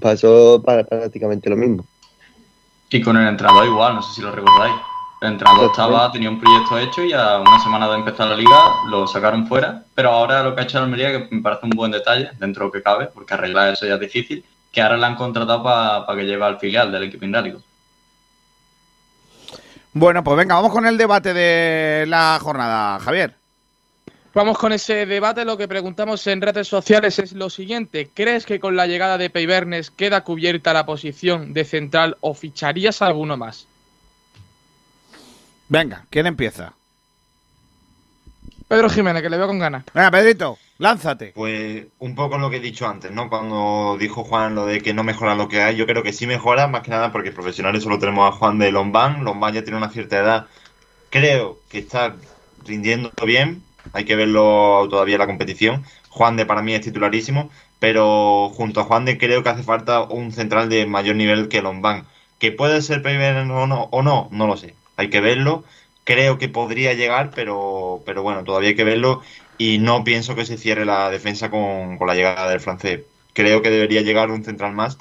Pasó 0.00 0.62
para, 0.64 0.84
prácticamente 0.84 1.50
lo 1.50 1.56
mismo. 1.56 1.84
Y 2.90 3.00
con 3.00 3.16
el 3.16 3.26
entrenador 3.26 3.66
igual, 3.66 3.94
no 3.94 4.02
sé 4.02 4.14
si 4.14 4.22
lo 4.22 4.30
recordáis. 4.30 4.74
El 5.22 5.32
entrenador 5.32 5.70
estaba, 5.70 6.10
tenía 6.10 6.28
un 6.28 6.40
proyecto 6.40 6.78
hecho 6.78 7.04
y 7.04 7.12
a 7.12 7.38
una 7.38 7.62
semana 7.62 7.88
de 7.88 7.96
empezar 7.96 8.28
la 8.28 8.36
liga 8.36 8.58
lo 8.90 9.06
sacaron 9.06 9.46
fuera. 9.46 9.84
Pero 9.94 10.10
ahora 10.10 10.42
lo 10.42 10.54
que 10.54 10.60
ha 10.60 10.64
hecho 10.64 10.78
el 10.78 10.84
Almería, 10.84 11.12
que 11.12 11.34
me 11.34 11.42
parece 11.42 11.64
un 11.64 11.70
buen 11.70 11.92
detalle, 11.92 12.30
dentro 12.38 12.64
de 12.64 12.66
lo 12.66 12.72
que 12.72 12.82
cabe, 12.82 13.06
porque 13.06 13.34
arreglar 13.34 13.72
eso 13.72 13.86
ya 13.86 13.94
es 13.94 14.00
difícil, 14.00 14.44
que 14.72 14.82
ahora 14.82 14.96
la 14.96 15.06
han 15.06 15.14
contratado 15.14 15.62
para 15.62 16.18
que 16.18 16.26
lleve 16.26 16.44
al 16.44 16.58
filial 16.58 16.90
del 16.90 17.04
equipo 17.04 17.24
indálico. 17.24 17.62
Bueno, 19.94 20.24
pues 20.24 20.36
venga, 20.36 20.54
vamos 20.54 20.72
con 20.72 20.86
el 20.86 20.96
debate 20.96 21.34
de 21.34 22.06
la 22.06 22.38
jornada, 22.42 22.98
Javier. 22.98 23.41
Vamos 24.34 24.56
con 24.56 24.72
ese 24.72 25.04
debate. 25.04 25.44
Lo 25.44 25.58
que 25.58 25.68
preguntamos 25.68 26.26
en 26.26 26.40
redes 26.40 26.66
sociales 26.66 27.18
es 27.18 27.32
lo 27.32 27.50
siguiente. 27.50 28.08
¿Crees 28.14 28.46
que 28.46 28.60
con 28.60 28.76
la 28.76 28.86
llegada 28.86 29.18
de 29.18 29.28
Peibernes 29.28 29.90
queda 29.90 30.24
cubierta 30.24 30.72
la 30.72 30.86
posición 30.86 31.52
de 31.52 31.64
central 31.64 32.16
o 32.20 32.32
ficharías 32.32 33.02
a 33.02 33.06
alguno 33.06 33.36
más? 33.36 33.66
Venga, 35.68 36.06
¿quién 36.08 36.26
empieza? 36.26 36.72
Pedro 38.68 38.88
Jiménez, 38.88 39.22
que 39.22 39.28
le 39.28 39.36
veo 39.36 39.46
con 39.46 39.58
ganas. 39.58 39.84
Venga, 39.92 40.10
Pedrito, 40.10 40.58
lánzate. 40.78 41.32
Pues 41.34 41.86
un 41.98 42.14
poco 42.14 42.38
lo 42.38 42.48
que 42.48 42.56
he 42.56 42.60
dicho 42.60 42.88
antes, 42.88 43.10
¿no? 43.10 43.28
Cuando 43.28 43.98
dijo 43.98 44.24
Juan 44.24 44.54
lo 44.54 44.64
de 44.64 44.80
que 44.80 44.94
no 44.94 45.04
mejora 45.04 45.34
lo 45.34 45.48
que 45.48 45.60
hay, 45.60 45.76
yo 45.76 45.86
creo 45.86 46.02
que 46.02 46.14
sí 46.14 46.26
mejora, 46.26 46.68
más 46.68 46.82
que 46.82 46.90
nada 46.90 47.12
porque 47.12 47.32
profesionales 47.32 47.82
solo 47.82 47.98
tenemos 47.98 48.28
a 48.28 48.36
Juan 48.36 48.58
de 48.58 48.72
Lombán. 48.72 49.24
Lombán 49.24 49.52
ya 49.52 49.62
tiene 49.62 49.76
una 49.76 49.90
cierta 49.90 50.18
edad. 50.18 50.46
Creo 51.10 51.58
que 51.68 51.80
está 51.80 52.16
rindiendo 52.64 53.10
bien. 53.26 53.62
Hay 53.92 54.04
que 54.04 54.16
verlo 54.16 54.86
todavía 54.90 55.14
en 55.16 55.20
la 55.20 55.26
competición. 55.26 55.84
Juan 56.10 56.36
de 56.36 56.46
para 56.46 56.62
mí 56.62 56.74
es 56.74 56.82
titularísimo, 56.82 57.50
pero 57.78 58.50
junto 58.54 58.80
a 58.80 58.84
Juan 58.84 59.04
de 59.04 59.18
creo 59.18 59.42
que 59.42 59.48
hace 59.50 59.62
falta 59.62 60.02
un 60.02 60.32
central 60.32 60.68
de 60.68 60.86
mayor 60.86 61.16
nivel 61.16 61.48
que 61.48 61.62
Lombán. 61.62 62.06
Que 62.38 62.52
puede 62.52 62.82
ser 62.82 63.02
no, 63.46 63.62
o 63.90 64.02
no, 64.02 64.28
no 64.30 64.46
lo 64.46 64.56
sé. 64.56 64.74
Hay 64.96 65.10
que 65.10 65.20
verlo. 65.20 65.64
Creo 66.04 66.38
que 66.38 66.48
podría 66.48 66.94
llegar, 66.94 67.30
pero, 67.34 68.02
pero 68.04 68.22
bueno, 68.22 68.42
todavía 68.44 68.70
hay 68.70 68.74
que 68.76 68.84
verlo 68.84 69.22
y 69.58 69.78
no 69.78 70.02
pienso 70.04 70.34
que 70.34 70.44
se 70.44 70.58
cierre 70.58 70.84
la 70.84 71.10
defensa 71.10 71.50
con, 71.50 71.96
con 71.98 72.08
la 72.08 72.14
llegada 72.14 72.50
del 72.50 72.60
francés. 72.60 73.02
Creo 73.34 73.62
que 73.62 73.70
debería 73.70 74.02
llegar 74.02 74.30
un 74.30 74.44
central 74.44 74.72
más 74.74 74.98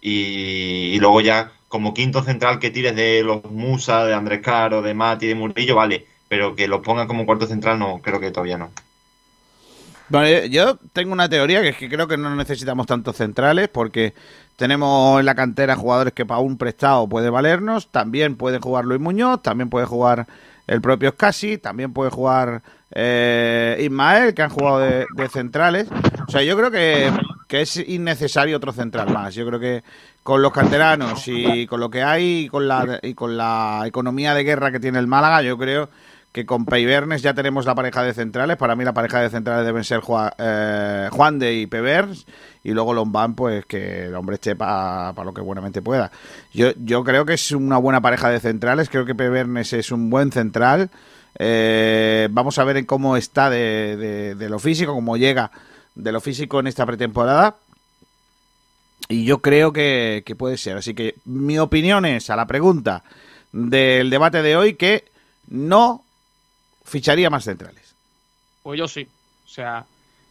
y, 0.00 0.92
y 0.94 0.98
luego 1.00 1.20
ya 1.20 1.52
como 1.68 1.94
quinto 1.94 2.22
central 2.22 2.58
que 2.58 2.70
tires 2.70 2.96
de 2.96 3.22
los 3.22 3.44
Musa, 3.44 4.04
de 4.04 4.14
Andrés 4.14 4.40
Caro, 4.42 4.82
de 4.82 4.94
Mati, 4.94 5.26
de 5.26 5.34
Murillo, 5.36 5.76
vale, 5.76 6.06
pero 6.30 6.54
que 6.54 6.68
los 6.68 6.80
pongan 6.80 7.08
como 7.08 7.26
cuarto 7.26 7.44
central 7.44 7.80
no, 7.80 7.98
creo 8.00 8.20
que 8.20 8.30
todavía 8.30 8.56
no. 8.56 8.70
Bueno, 10.08 10.46
yo 10.46 10.78
tengo 10.92 11.12
una 11.12 11.28
teoría 11.28 11.60
que 11.60 11.70
es 11.70 11.76
que 11.76 11.88
creo 11.88 12.06
que 12.06 12.16
no 12.16 12.32
necesitamos 12.36 12.86
tantos 12.86 13.16
centrales 13.16 13.68
porque 13.68 14.14
tenemos 14.54 15.18
en 15.18 15.26
la 15.26 15.34
cantera 15.34 15.74
jugadores 15.74 16.12
que 16.12 16.24
para 16.24 16.38
un 16.38 16.56
prestado 16.56 17.08
puede 17.08 17.30
valernos, 17.30 17.90
también 17.90 18.36
puede 18.36 18.60
jugar 18.60 18.84
Luis 18.84 19.00
Muñoz, 19.00 19.42
también 19.42 19.70
puede 19.70 19.86
jugar 19.86 20.28
el 20.68 20.80
propio 20.80 21.10
Scassi, 21.10 21.58
también 21.58 21.92
puede 21.92 22.12
jugar 22.12 22.62
eh, 22.92 23.76
Ismael, 23.80 24.32
que 24.32 24.42
han 24.42 24.50
jugado 24.50 24.78
de, 24.78 25.06
de, 25.16 25.28
centrales. 25.28 25.88
O 26.28 26.30
sea, 26.30 26.44
yo 26.44 26.56
creo 26.56 26.70
que, 26.70 27.10
que, 27.48 27.62
es 27.62 27.76
innecesario 27.76 28.56
otro 28.56 28.72
central 28.72 29.12
más. 29.12 29.34
Yo 29.34 29.44
creo 29.48 29.58
que 29.58 29.82
con 30.22 30.42
los 30.42 30.52
canteranos 30.52 31.26
y 31.26 31.66
con 31.66 31.80
lo 31.80 31.90
que 31.90 32.04
hay 32.04 32.44
y 32.44 32.48
con 32.48 32.68
la, 32.68 33.00
y 33.02 33.14
con 33.14 33.36
la 33.36 33.82
economía 33.84 34.32
de 34.32 34.44
guerra 34.44 34.70
que 34.70 34.78
tiene 34.78 35.00
el 35.00 35.08
Málaga, 35.08 35.42
yo 35.42 35.58
creo 35.58 35.88
que 36.32 36.46
con 36.46 36.64
Peibernes 36.64 37.22
ya 37.22 37.34
tenemos 37.34 37.66
la 37.66 37.74
pareja 37.74 38.02
de 38.02 38.14
centrales. 38.14 38.56
Para 38.56 38.76
mí 38.76 38.84
la 38.84 38.92
pareja 38.92 39.20
de 39.20 39.30
centrales 39.30 39.66
deben 39.66 39.82
ser 39.82 40.00
Juan, 40.00 40.30
eh, 40.38 41.08
Juan 41.10 41.38
de 41.38 41.54
y 41.54 41.66
Pevers. 41.66 42.26
Y 42.62 42.70
luego 42.70 42.94
Lombán, 42.94 43.34
pues 43.34 43.64
que 43.66 44.06
el 44.06 44.14
hombre 44.14 44.34
esté 44.34 44.54
para 44.54 45.12
pa 45.12 45.24
lo 45.24 45.34
que 45.34 45.40
buenamente 45.40 45.82
pueda. 45.82 46.12
Yo, 46.52 46.72
yo 46.76 47.02
creo 47.02 47.24
que 47.24 47.34
es 47.34 47.50
una 47.50 47.78
buena 47.78 48.00
pareja 48.00 48.30
de 48.30 48.38
centrales. 48.38 48.88
Creo 48.88 49.04
que 49.04 49.14
Pevernes 49.14 49.72
es 49.72 49.90
un 49.90 50.08
buen 50.08 50.30
central. 50.30 50.90
Eh, 51.38 52.28
vamos 52.30 52.58
a 52.58 52.64
ver 52.64 52.76
en 52.76 52.84
cómo 52.84 53.16
está 53.16 53.50
de, 53.50 53.96
de, 53.96 54.34
de, 54.34 54.48
lo 54.48 54.58
físico, 54.58 54.94
cómo 54.94 55.16
llega 55.16 55.50
de 55.94 56.12
lo 56.12 56.20
físico 56.20 56.60
en 56.60 56.68
esta 56.68 56.86
pretemporada. 56.86 57.56
Y 59.08 59.24
yo 59.24 59.38
creo 59.38 59.72
que, 59.72 60.22
que 60.24 60.36
puede 60.36 60.58
ser. 60.58 60.76
Así 60.76 60.94
que 60.94 61.16
mi 61.24 61.58
opinión 61.58 62.04
es 62.04 62.30
a 62.30 62.36
la 62.36 62.46
pregunta 62.46 63.02
del 63.50 64.10
debate 64.10 64.42
de 64.42 64.56
hoy 64.56 64.74
que 64.74 65.10
no 65.48 66.04
ficharía 66.90 67.30
más 67.30 67.44
centrales. 67.44 67.94
Pues 68.62 68.78
yo 68.78 68.88
sí. 68.88 69.06
O 69.44 69.48
sea, 69.48 69.84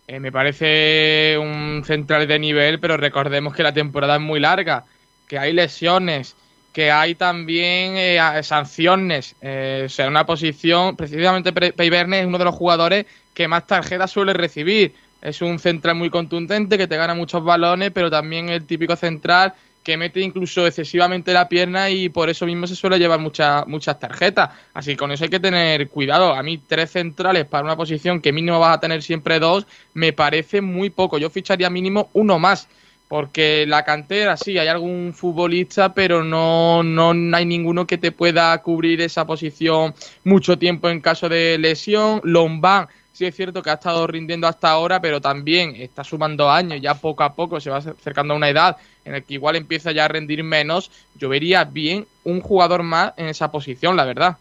eh, 0.08 0.20
me 0.20 0.32
parece 0.32 1.38
un 1.40 1.84
central 1.86 2.28
de 2.28 2.40
nivel, 2.40 2.80
pero 2.80 2.98
recordemos 2.98 3.56
que 3.56 3.64
la 3.64 3.74
temporada 3.74 4.16
es 4.16 4.22
muy 4.22 4.40
larga, 4.40 4.86
que 5.28 5.40
hay 5.40 5.54
lesiones, 5.54 6.36
que 6.74 6.92
hay 6.92 7.16
también 7.16 7.94
eh, 7.96 8.20
sanciones. 8.44 9.36
Eh, 9.42 9.84
o 9.86 9.90
sea, 9.90 10.08
una 10.08 10.26
posición, 10.26 10.96
precisamente 10.96 11.54
Peiverne 11.54 12.22
es 12.22 12.28
uno 12.28 12.38
de 12.38 12.46
los 12.46 12.56
jugadores 12.56 13.06
que 13.34 13.48
más 13.48 13.68
tarjetas 13.68 14.12
suele 14.12 14.34
recibir. 14.34 14.94
Es 15.22 15.42
un 15.42 15.60
central 15.60 15.96
muy 15.96 16.10
contundente, 16.10 16.78
que 16.78 16.88
te 16.88 16.96
gana 16.96 17.14
muchos 17.14 17.44
balones, 17.44 17.92
pero 17.92 18.10
también 18.10 18.50
el 18.50 18.66
típico 18.66 18.96
central 18.96 19.54
que 19.84 19.98
mete 19.98 20.22
incluso 20.22 20.68
excesivamente 20.68 21.34
la 21.34 21.50
pierna 21.50 21.90
y 21.90 22.10
por 22.10 22.30
eso 22.30 22.46
mismo 22.46 22.68
se 22.68 22.76
suele 22.76 23.00
llevar 23.00 23.20
muchas 23.20 23.66
muchas 23.68 24.00
tarjetas. 24.00 24.50
Así 24.74 24.92
que 24.92 24.98
con 24.98 25.12
eso 25.12 25.24
hay 25.24 25.30
que 25.30 25.40
tener 25.40 25.88
cuidado. 25.90 26.34
A 26.34 26.44
mí 26.44 26.58
tres 26.58 26.92
centrales 26.92 27.46
para 27.46 27.64
una 27.64 27.76
posición 27.76 28.22
que 28.22 28.32
mínimo 28.32 28.60
vas 28.60 28.78
a 28.78 28.80
tener 28.80 29.02
siempre 29.04 29.40
dos 29.40 29.66
me 29.94 30.14
parece 30.14 30.62
muy 30.62 30.90
poco. 30.90 31.18
Yo 31.18 31.30
ficharía 31.30 31.70
mínimo 31.70 32.10
uno 32.14 32.40
más. 32.40 32.68
Porque 33.08 33.66
la 33.68 33.84
cantera, 33.84 34.38
sí, 34.38 34.60
hay 34.60 34.68
algún 34.68 35.16
futbolista, 35.16 35.96
pero 35.96 36.24
no, 36.24 36.84
no 36.84 37.12
hay 37.36 37.44
ninguno 37.44 37.88
que 37.88 37.98
te 37.98 38.12
pueda 38.12 38.56
cubrir 38.62 39.02
esa 39.02 39.26
posición 39.26 39.96
mucho 40.24 40.60
tiempo 40.60 40.90
en 40.90 41.02
caso 41.02 41.28
de 41.28 41.58
lesión. 41.58 42.22
Lombán, 42.24 42.88
sí 43.20 43.26
es 43.26 43.36
cierto 43.36 43.62
que 43.62 43.70
ha 43.70 43.74
estado 43.74 44.08
rindiendo 44.08 44.48
hasta 44.48 44.70
ahora, 44.70 45.02
pero 45.02 45.20
también 45.20 45.76
está 45.76 46.06
sumando 46.06 46.50
años, 46.50 46.80
ya 46.82 46.94
poco 46.94 47.24
a 47.24 47.34
poco 47.34 47.60
se 47.60 47.70
va 47.70 47.80
acercando 47.80 48.34
a 48.34 48.38
una 48.38 48.48
edad 48.48 48.78
en 49.04 49.12
la 49.12 49.20
que 49.20 49.34
igual 49.34 49.58
empieza 49.58 49.92
ya 49.92 50.06
a 50.06 50.08
rendir 50.08 50.42
menos. 50.42 50.90
Yo 51.16 51.28
vería 51.28 51.66
bien 51.66 52.08
un 52.24 52.40
jugador 52.40 52.82
más 52.82 53.12
en 53.18 53.28
esa 53.28 53.52
posición, 53.52 53.98
la 53.98 54.06
verdad. 54.06 54.38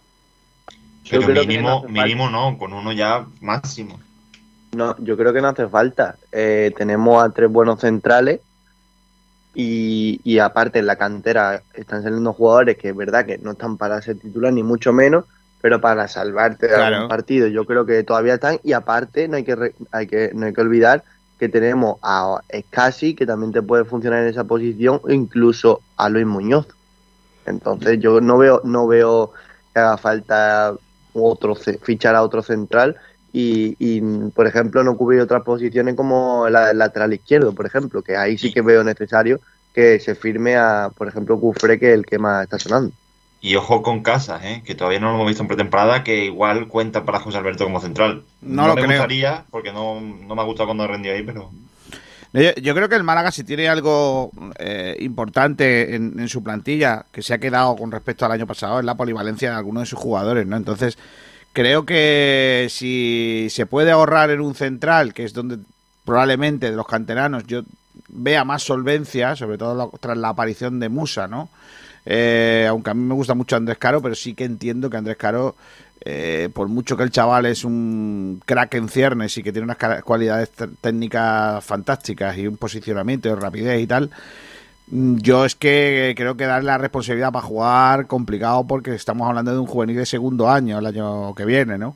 Pero 1.10 1.26
mínimo, 1.26 1.82
no 1.82 1.88
mínimo 1.88 2.30
no, 2.30 2.56
con 2.56 2.72
uno 2.72 2.92
ya 2.92 3.26
máximo. 3.40 3.98
No, 4.76 4.94
yo 5.00 5.16
creo 5.16 5.32
que 5.32 5.40
no 5.40 5.48
hace 5.48 5.66
falta. 5.66 6.14
Eh, 6.30 6.72
tenemos 6.76 7.20
a 7.20 7.30
tres 7.30 7.50
buenos 7.50 7.80
centrales 7.80 8.38
y, 9.56 10.20
y, 10.22 10.38
aparte 10.38 10.78
en 10.78 10.86
la 10.86 10.94
cantera 10.94 11.64
están 11.74 12.04
saliendo 12.04 12.32
jugadores 12.32 12.78
que 12.78 12.90
es 12.90 12.96
verdad 12.96 13.26
que 13.26 13.38
no 13.38 13.52
están 13.52 13.76
para 13.76 14.00
ser 14.02 14.20
titular 14.20 14.52
ni 14.52 14.62
mucho 14.62 14.92
menos, 14.92 15.24
pero 15.60 15.80
para 15.80 16.06
salvarte 16.08 16.68
de 16.68 16.74
claro. 16.74 16.96
algún 16.96 17.08
partido 17.08 17.48
yo 17.48 17.64
creo 17.64 17.84
que 17.84 18.02
todavía 18.04 18.34
están. 18.34 18.60
Y 18.62 18.72
aparte 18.72 19.28
no 19.28 19.36
hay 19.36 19.44
que, 19.44 19.56
re, 19.56 19.74
hay 19.90 20.06
que, 20.06 20.30
no 20.34 20.46
hay 20.46 20.52
que 20.52 20.60
olvidar 20.60 21.04
que 21.38 21.48
tenemos 21.48 21.98
a 22.02 22.40
Scassi 22.52 23.14
que 23.14 23.26
también 23.26 23.52
te 23.52 23.62
puede 23.62 23.84
funcionar 23.84 24.22
en 24.22 24.28
esa 24.28 24.44
posición 24.44 25.00
incluso 25.08 25.82
a 25.96 26.08
Luis 26.08 26.26
Muñoz. 26.26 26.66
Entonces 27.46 27.98
yo 28.00 28.20
no 28.20 28.38
veo 28.38 28.60
no 28.64 28.86
veo 28.86 29.32
que 29.72 29.80
haga 29.80 29.96
falta 29.96 30.74
otro 31.14 31.54
fichar 31.54 32.14
a 32.14 32.22
otro 32.22 32.42
central. 32.42 32.96
Y, 33.30 33.76
y 33.78 34.00
por 34.30 34.46
ejemplo 34.46 34.82
no 34.82 34.96
cubrir 34.96 35.20
otras 35.20 35.42
posiciones 35.42 35.94
como 35.94 36.48
la 36.48 36.68
del 36.68 36.78
lateral 36.78 37.12
izquierdo 37.12 37.54
por 37.54 37.66
ejemplo 37.66 38.00
que 38.00 38.16
ahí 38.16 38.38
sí 38.38 38.50
que 38.54 38.62
veo 38.62 38.82
necesario 38.82 39.38
que 39.74 40.00
se 40.00 40.14
firme 40.14 40.56
a 40.56 40.90
por 40.96 41.08
ejemplo 41.08 41.38
Cufre 41.38 41.78
que 41.78 41.90
es 41.90 41.94
el 41.94 42.06
que 42.06 42.18
más 42.18 42.44
está 42.44 42.58
sonando 42.58 42.90
y 43.40 43.54
ojo 43.54 43.82
con 43.82 44.02
Casas, 44.02 44.44
¿eh? 44.44 44.62
que 44.64 44.74
todavía 44.74 45.00
no 45.00 45.08
lo 45.08 45.14
hemos 45.14 45.28
visto 45.28 45.42
en 45.42 45.48
pretemporada, 45.48 46.02
que 46.02 46.24
igual 46.24 46.66
cuenta 46.66 47.04
para 47.04 47.20
José 47.20 47.38
Alberto 47.38 47.64
como 47.64 47.80
central. 47.80 48.24
No, 48.40 48.62
no 48.62 48.68
lo 48.68 48.74
me 48.74 48.82
creo. 48.82 48.98
gustaría, 48.98 49.44
porque 49.50 49.72
no, 49.72 50.00
no, 50.00 50.34
me 50.34 50.42
ha 50.42 50.44
gustado 50.44 50.68
cuando 50.68 50.84
ha 50.84 50.88
rendido 50.88 51.14
ahí, 51.14 51.22
pero... 51.22 51.50
Yo, 52.32 52.54
yo 52.56 52.74
creo 52.74 52.88
que 52.88 52.96
el 52.96 53.04
Málaga, 53.04 53.30
si 53.30 53.44
tiene 53.44 53.68
algo 53.68 54.30
eh, 54.58 54.96
importante 55.00 55.94
en, 55.94 56.18
en, 56.18 56.28
su 56.28 56.42
plantilla, 56.42 57.06
que 57.10 57.22
se 57.22 57.32
ha 57.32 57.38
quedado 57.38 57.74
con 57.76 57.90
respecto 57.90 58.26
al 58.26 58.32
año 58.32 58.46
pasado, 58.46 58.80
es 58.80 58.84
la 58.84 58.96
polivalencia 58.96 59.50
de 59.50 59.56
algunos 59.56 59.84
de 59.84 59.86
sus 59.86 59.98
jugadores, 59.98 60.46
¿no? 60.46 60.56
Entonces, 60.56 60.98
creo 61.52 61.86
que 61.86 62.66
si 62.70 63.48
se 63.50 63.66
puede 63.66 63.92
ahorrar 63.92 64.30
en 64.30 64.40
un 64.40 64.54
central, 64.54 65.14
que 65.14 65.24
es 65.24 65.32
donde 65.32 65.58
probablemente 66.04 66.70
de 66.70 66.76
los 66.76 66.86
canteranos 66.86 67.44
yo 67.46 67.62
vea 68.08 68.44
más 68.44 68.62
solvencia, 68.62 69.36
sobre 69.36 69.58
todo 69.58 69.92
tras 70.00 70.16
la 70.16 70.30
aparición 70.30 70.80
de 70.80 70.88
Musa, 70.88 71.28
¿no? 71.28 71.48
Eh, 72.10 72.64
aunque 72.66 72.88
a 72.88 72.94
mí 72.94 73.02
me 73.02 73.12
gusta 73.12 73.34
mucho 73.34 73.54
Andrés 73.54 73.76
Caro, 73.76 74.00
pero 74.00 74.14
sí 74.14 74.32
que 74.32 74.44
entiendo 74.44 74.88
que 74.88 74.96
Andrés 74.96 75.18
Caro, 75.18 75.56
eh, 76.00 76.48
por 76.54 76.68
mucho 76.68 76.96
que 76.96 77.02
el 77.02 77.10
chaval 77.10 77.44
es 77.44 77.64
un 77.64 78.40
crack 78.46 78.76
en 78.76 78.88
ciernes 78.88 79.36
y 79.36 79.42
que 79.42 79.52
tiene 79.52 79.64
unas 79.64 79.76
cualidades 80.02 80.50
técnicas 80.80 81.62
fantásticas 81.62 82.38
y 82.38 82.46
un 82.46 82.56
posicionamiento 82.56 83.28
de 83.28 83.36
rapidez 83.36 83.82
y 83.82 83.86
tal, 83.86 84.10
yo 84.86 85.44
es 85.44 85.54
que 85.54 86.14
creo 86.16 86.34
que 86.34 86.46
darle 86.46 86.68
la 86.68 86.78
responsabilidad 86.78 87.30
para 87.30 87.44
jugar 87.44 88.06
complicado 88.06 88.66
porque 88.66 88.94
estamos 88.94 89.28
hablando 89.28 89.52
de 89.52 89.58
un 89.58 89.66
juvenil 89.66 89.96
de 89.96 90.06
segundo 90.06 90.48
año 90.48 90.78
el 90.78 90.86
año 90.86 91.34
que 91.34 91.44
viene, 91.44 91.76
¿no? 91.76 91.94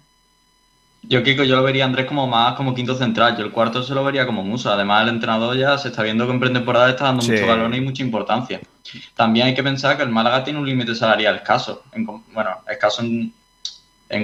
Yo, 1.05 1.23
Kiko, 1.23 1.43
yo 1.43 1.57
lo 1.57 1.63
vería 1.63 1.87
Andrés 1.87 2.05
como 2.05 2.27
más 2.27 2.55
como 2.55 2.75
quinto 2.75 2.95
central. 2.95 3.37
Yo 3.39 3.45
el 3.45 3.51
cuarto 3.51 3.83
se 3.83 3.95
lo 3.95 4.05
vería 4.05 4.27
como 4.27 4.45
Musa. 4.45 4.75
Además, 4.75 5.03
el 5.03 5.09
entrenador 5.09 5.57
ya 5.57 5.77
se 5.79 5.89
está 5.89 6.03
viendo 6.03 6.27
que 6.27 6.33
en 6.33 6.39
pretemporada 6.39 6.91
está 6.91 7.07
dando 7.07 7.23
sí. 7.23 7.33
mucho 7.33 7.47
balón 7.47 7.75
y 7.75 7.81
mucha 7.81 8.05
importancia. 8.05 8.61
También 9.15 9.47
hay 9.47 9.55
que 9.55 9.63
pensar 9.63 9.97
que 9.97 10.03
el 10.03 10.09
Málaga 10.09 10.45
tiene 10.45 10.59
un 10.59 10.67
límite 10.67 10.95
salarial 10.95 11.37
escaso. 11.37 11.85
En, 11.93 12.07
bueno, 12.07 12.51
escaso 12.69 13.03
en, 13.03 13.33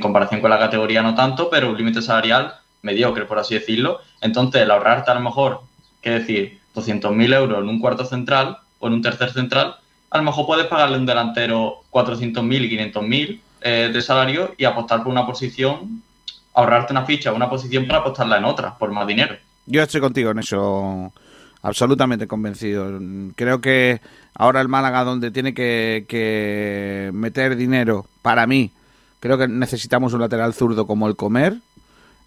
comparación 0.00 0.40
con 0.40 0.50
la 0.50 0.58
categoría 0.58 1.02
no 1.02 1.14
tanto, 1.14 1.48
pero 1.48 1.70
un 1.70 1.78
límite 1.78 2.02
salarial 2.02 2.54
mediocre, 2.82 3.24
por 3.24 3.38
así 3.38 3.54
decirlo. 3.54 4.00
Entonces, 4.20 4.62
el 4.62 4.70
ahorrarte 4.70 5.10
a 5.10 5.14
lo 5.14 5.20
mejor, 5.20 5.62
qué 6.02 6.10
decir, 6.10 6.60
200.000 6.74 7.34
euros 7.34 7.62
en 7.62 7.68
un 7.68 7.80
cuarto 7.80 8.04
central 8.04 8.58
o 8.78 8.86
en 8.86 8.94
un 8.94 9.02
tercer 9.02 9.32
central, 9.32 9.76
a 10.10 10.18
lo 10.18 10.24
mejor 10.24 10.46
puedes 10.46 10.66
pagarle 10.66 10.98
un 10.98 11.06
delantero 11.06 11.82
400.000 11.90 12.64
y 12.64 12.92
500.000 12.92 13.40
eh, 13.60 13.90
de 13.92 14.02
salario 14.02 14.54
y 14.56 14.64
apostar 14.64 15.02
por 15.02 15.08
una 15.08 15.26
posición 15.26 16.02
ahorrarte 16.58 16.92
una 16.92 17.04
ficha, 17.04 17.32
una 17.32 17.48
posición 17.48 17.86
para 17.86 18.00
apostarla 18.00 18.38
en 18.38 18.44
otra, 18.44 18.76
por 18.76 18.90
más 18.90 19.06
dinero. 19.06 19.36
Yo 19.66 19.82
estoy 19.82 20.00
contigo 20.00 20.32
en 20.32 20.40
eso, 20.40 21.12
absolutamente 21.62 22.26
convencido. 22.26 22.98
Creo 23.36 23.60
que 23.60 24.00
ahora 24.38 24.60
el 24.62 24.68
Málaga, 24.68 25.04
donde 25.04 25.30
tiene 25.30 25.52
que, 25.52 26.06
que 26.08 27.10
meter 27.12 27.56
dinero, 27.56 28.06
para 28.22 28.46
mí, 28.46 28.70
creo 29.20 29.36
que 29.36 29.46
necesitamos 29.48 30.14
un 30.14 30.20
lateral 30.20 30.54
zurdo 30.54 30.86
como 30.86 31.06
el 31.08 31.16
Comer. 31.16 31.58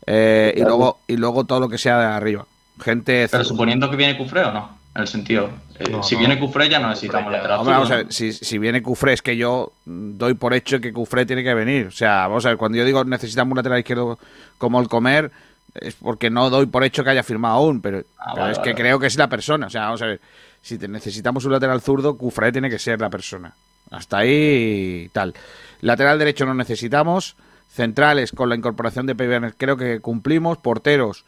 Eh, 0.07 0.53
y, 0.57 0.61
luego, 0.61 0.99
y 1.07 1.17
luego 1.17 1.43
todo 1.45 1.59
lo 1.59 1.69
que 1.69 1.77
sea 1.77 1.99
de 1.99 2.05
arriba. 2.05 2.45
Gente. 2.79 3.27
Pero 3.29 3.43
suponiendo 3.43 3.89
que 3.89 3.95
viene 3.95 4.17
Cufré 4.17 4.41
o 4.43 4.51
no, 4.51 4.77
en 4.95 5.01
el 5.03 5.07
sentido. 5.07 5.49
eh, 5.77 5.83
No, 5.91 6.01
si 6.01 6.15
no. 6.15 6.19
viene 6.19 6.39
Cufré 6.39 6.67
ya 6.69 6.79
no 6.79 6.89
necesitamos 6.89 7.31
lateral 7.31 7.59
Hombre, 7.59 7.73
vamos 7.73 7.87
zurdo, 7.89 7.99
a 8.01 8.03
ver, 8.05 8.13
si, 8.13 8.33
si 8.33 8.57
viene 8.57 8.81
Cufré, 8.81 9.13
es 9.13 9.21
que 9.21 9.37
yo 9.37 9.73
doy 9.85 10.33
por 10.33 10.53
hecho 10.55 10.79
que 10.81 10.91
Cufré 10.91 11.25
tiene 11.27 11.43
que 11.43 11.53
venir. 11.53 11.85
O 11.87 11.91
sea, 11.91 12.27
vamos 12.27 12.43
a 12.45 12.49
ver, 12.49 12.57
cuando 12.57 12.77
yo 12.79 12.85
digo 12.85 13.03
necesitamos 13.03 13.51
un 13.51 13.57
lateral 13.57 13.77
izquierdo 13.79 14.17
como 14.57 14.79
el 14.81 14.87
comer, 14.87 15.31
es 15.75 15.93
porque 15.93 16.31
no 16.31 16.49
doy 16.49 16.65
por 16.65 16.83
hecho 16.83 17.03
que 17.03 17.11
haya 17.11 17.21
firmado 17.23 17.55
aún, 17.57 17.79
pero, 17.81 17.99
Ah, 18.17 18.31
pero 18.33 18.41
vale, 18.41 18.51
es 18.53 18.57
vale, 18.57 18.71
que 18.71 18.81
creo 18.81 18.99
que 18.99 19.05
es 19.07 19.17
la 19.17 19.27
persona. 19.29 19.67
O 19.67 19.69
sea, 19.69 19.83
vamos 19.83 20.01
a 20.01 20.07
ver, 20.07 20.19
si 20.61 20.77
te 20.77 20.87
necesitamos 20.87 21.45
un 21.45 21.51
lateral 21.51 21.81
zurdo, 21.81 22.17
Cufré 22.17 22.51
tiene 22.51 22.69
que 22.69 22.79
ser 22.79 22.99
la 23.01 23.09
persona. 23.09 23.53
Hasta 23.89 24.19
ahí 24.19 25.09
tal. 25.11 25.33
Lateral 25.81 26.19
derecho 26.19 26.45
no 26.45 26.53
necesitamos. 26.53 27.35
Centrales 27.69 28.31
con 28.31 28.49
la 28.49 28.55
incorporación 28.55 29.05
de 29.05 29.15
Peibernes 29.15 29.53
creo 29.57 29.77
que 29.77 29.99
cumplimos. 29.99 30.57
Porteros 30.57 31.25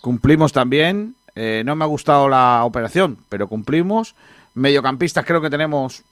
cumplimos 0.00 0.52
también. 0.52 1.16
Eh, 1.34 1.62
no 1.66 1.76
me 1.76 1.84
ha 1.84 1.88
gustado 1.88 2.28
la 2.28 2.64
operación, 2.64 3.18
pero 3.28 3.48
cumplimos. 3.48 4.14
Mediocampistas 4.54 5.24
creo 5.26 5.40
que 5.42 5.50
tenemos 5.50 6.02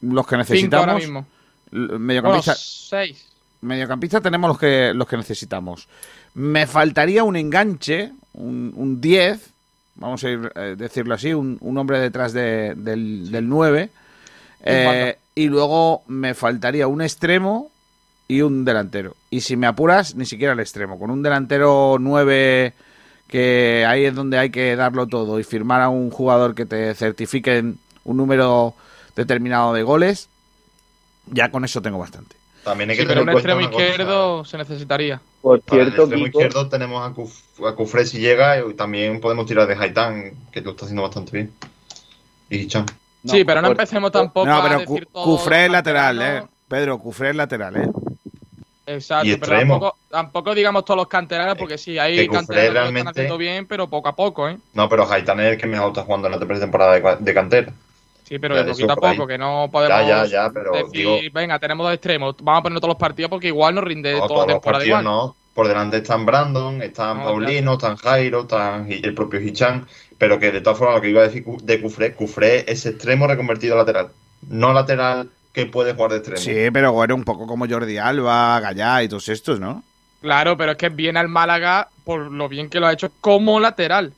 los 0.00 0.26
que 0.26 0.30
Cinco 0.30 0.38
necesitamos. 0.38 0.86
ahora 0.86 0.98
mismo. 0.98 1.26
Bueno, 1.70 1.98
Mediocampistas, 1.98 2.58
seis. 2.88 3.28
mediocampistas 3.60 4.22
tenemos 4.22 4.48
los 4.48 4.58
que, 4.58 4.92
los 4.94 5.06
que 5.06 5.16
necesitamos. 5.16 5.88
Me 6.34 6.66
faltaría 6.66 7.22
un 7.24 7.36
enganche, 7.36 8.12
un, 8.32 8.72
un 8.74 9.00
10, 9.00 9.51
vamos 9.94 10.22
a 10.24 10.30
ir, 10.30 10.52
eh, 10.54 10.74
decirlo 10.76 11.14
así, 11.14 11.32
un, 11.34 11.58
un 11.60 11.78
hombre 11.78 11.98
detrás 12.00 12.32
de- 12.32 12.74
del, 12.76 13.30
del 13.30 13.48
9. 13.48 13.90
Eh, 14.64 15.18
y 15.34 15.48
luego 15.48 16.02
me 16.06 16.34
faltaría 16.34 16.86
un 16.88 17.02
extremo 17.02 17.70
y 18.28 18.42
un 18.42 18.64
delantero. 18.64 19.16
Y 19.30 19.40
si 19.40 19.56
me 19.56 19.66
apuras, 19.66 20.14
ni 20.14 20.24
siquiera 20.26 20.52
el 20.52 20.60
extremo. 20.60 20.98
Con 20.98 21.10
un 21.10 21.22
delantero 21.22 21.96
9, 22.00 22.72
que 23.28 23.84
ahí 23.86 24.04
es 24.04 24.14
donde 24.14 24.38
hay 24.38 24.50
que 24.50 24.76
darlo 24.76 25.06
todo, 25.06 25.38
y 25.40 25.44
firmar 25.44 25.80
a 25.80 25.88
un 25.88 26.10
jugador 26.10 26.54
que 26.54 26.66
te 26.66 26.94
certifique 26.94 27.58
un 28.04 28.16
número 28.16 28.74
determinado 29.16 29.72
de 29.72 29.82
goles, 29.82 30.28
ya 31.26 31.50
con 31.50 31.64
eso 31.64 31.80
tengo 31.82 31.98
bastante. 31.98 32.36
También 32.64 32.90
hay 32.90 32.96
que 32.96 33.02
Sí, 33.02 33.08
pero 33.08 33.20
tener 33.20 33.22
un 33.22 33.28
en 33.30 33.36
extremo 33.36 33.60
izquierdo 33.60 34.44
se 34.44 34.56
necesitaría. 34.58 35.20
Por 35.40 35.60
Para 35.62 35.82
el 35.82 35.86
cierto, 35.88 36.02
extremo 36.02 36.24
Kiko, 36.26 36.38
izquierdo 36.42 36.68
tenemos 36.68 37.04
a, 37.10 37.12
Cuf- 37.14 37.68
a 37.68 37.74
Cufré 37.74 38.06
si 38.06 38.18
llega 38.20 38.58
y 38.64 38.74
también 38.74 39.20
podemos 39.20 39.46
tirar 39.46 39.66
de 39.66 39.74
Haitán, 39.74 40.32
que 40.52 40.60
lo 40.60 40.70
está 40.70 40.84
haciendo 40.84 41.02
bastante 41.02 41.32
bien. 41.32 41.52
Y 42.48 42.58
Hichan. 42.58 42.86
sí, 43.26 43.44
pero 43.44 43.60
no 43.62 43.68
por- 43.68 43.72
empecemos 43.76 44.12
tampoco 44.12 44.46
No, 44.46 44.58
a 44.58 44.62
pero 44.62 44.78
decir 44.80 45.06
Cu- 45.06 45.12
todo 45.12 45.24
Cufré 45.24 45.64
es 45.66 45.70
lateral, 45.72 46.22
eh. 46.22 46.42
Pedro, 46.68 46.98
Cufré 46.98 47.30
es 47.30 47.36
lateral, 47.36 47.76
eh. 47.76 47.88
Exacto, 48.86 49.26
Y 49.28 49.36
pero 49.36 49.58
tampoco, 49.58 49.96
tampoco 50.10 50.54
digamos 50.54 50.84
todos 50.84 50.98
los 50.98 51.08
canteranos, 51.08 51.56
porque 51.56 51.78
sí, 51.78 51.98
hay 51.98 52.16
canteranos 52.28 52.46
que 52.48 52.54
lo 52.54 52.60
están 52.60 52.74
realmente- 52.74 53.10
haciendo 53.10 53.38
bien, 53.38 53.66
pero 53.66 53.88
poco 53.88 54.08
a 54.08 54.14
poco, 54.16 54.48
¿eh? 54.48 54.58
No, 54.74 54.88
pero 54.88 55.10
Haitán 55.10 55.40
es 55.40 55.52
el 55.52 55.58
que 55.58 55.66
mejor 55.66 55.88
está 55.88 56.02
jugando 56.02 56.26
en 56.28 56.38
la 56.38 56.46
pretemporada 56.46 56.92
de, 56.98 57.16
de 57.20 57.34
cantera. 57.34 57.72
Sí, 58.32 58.38
pero 58.38 58.54
Ya, 58.56 58.62
de 58.64 58.70
poquito 58.70 58.92
a 58.94 58.96
poco, 58.96 59.26
que 59.26 59.36
no 59.36 59.68
podemos 59.70 60.00
Ya, 60.00 60.24
ya, 60.24 60.24
ya, 60.24 60.50
pero 60.50 60.72
decir, 60.72 60.90
digo- 60.90 61.18
venga, 61.34 61.58
tenemos 61.58 61.84
dos 61.84 61.92
extremos, 61.92 62.34
vamos 62.40 62.60
a 62.60 62.62
poner 62.62 62.78
todos 62.80 62.88
los 62.94 62.98
partidos 62.98 63.28
porque 63.28 63.48
igual 63.48 63.74
nos 63.74 63.84
rinde 63.84 64.12
No, 64.14 64.20
toda 64.20 64.28
todos 64.28 64.40
la 64.46 64.52
los 64.54 64.62
temporada 64.62 64.78
partidos 64.78 65.00
igual. 65.02 65.04
no. 65.04 65.36
Por 65.52 65.68
delante 65.68 65.96
están 65.98 66.24
Brandon, 66.24 66.80
están 66.80 67.18
No, 67.18 67.24
Paulino, 67.24 67.74
están 67.74 67.96
Jairo, 67.96 68.40
están 68.40 68.90
el 68.90 69.14
propio 69.14 69.38
Hichan. 69.38 69.86
Pero 70.16 70.38
que 70.38 70.50
de 70.50 70.62
todas 70.62 70.78
formas, 70.78 70.96
lo 70.96 71.02
que 71.02 71.10
iba 71.10 71.20
a 71.20 71.24
decir 71.24 71.44
de 71.44 71.82
Cufré, 71.82 72.14
Cufré 72.14 72.64
es 72.72 72.86
extremo 72.86 73.26
reconvertido 73.26 73.74
a 73.74 73.78
lateral. 73.78 74.08
No 74.48 74.72
lateral 74.72 75.28
que 75.52 75.66
puede 75.66 75.92
jugar 75.92 76.12
de 76.12 76.16
extremo. 76.16 76.40
Sí, 76.40 76.70
pero 76.72 76.92
bueno, 76.92 77.14
un 77.16 77.24
poco 77.24 77.46
como 77.46 77.68
Jordi 77.68 77.98
Alba, 77.98 78.58
Gallá 78.60 79.02
y 79.02 79.08
todos 79.08 79.28
estos, 79.28 79.60
¿no? 79.60 79.82
Claro, 80.22 80.56
pero 80.56 80.72
es 80.72 80.78
que 80.78 80.88
viene 80.88 81.18
al 81.18 81.28
Málaga 81.28 81.88
por 82.04 82.32
lo 82.32 82.48
bien 82.48 82.70
que 82.70 82.80
lo 82.80 82.86
ha 82.86 82.92
hecho 82.94 83.10
como 83.20 83.60
lateral. 83.60 84.14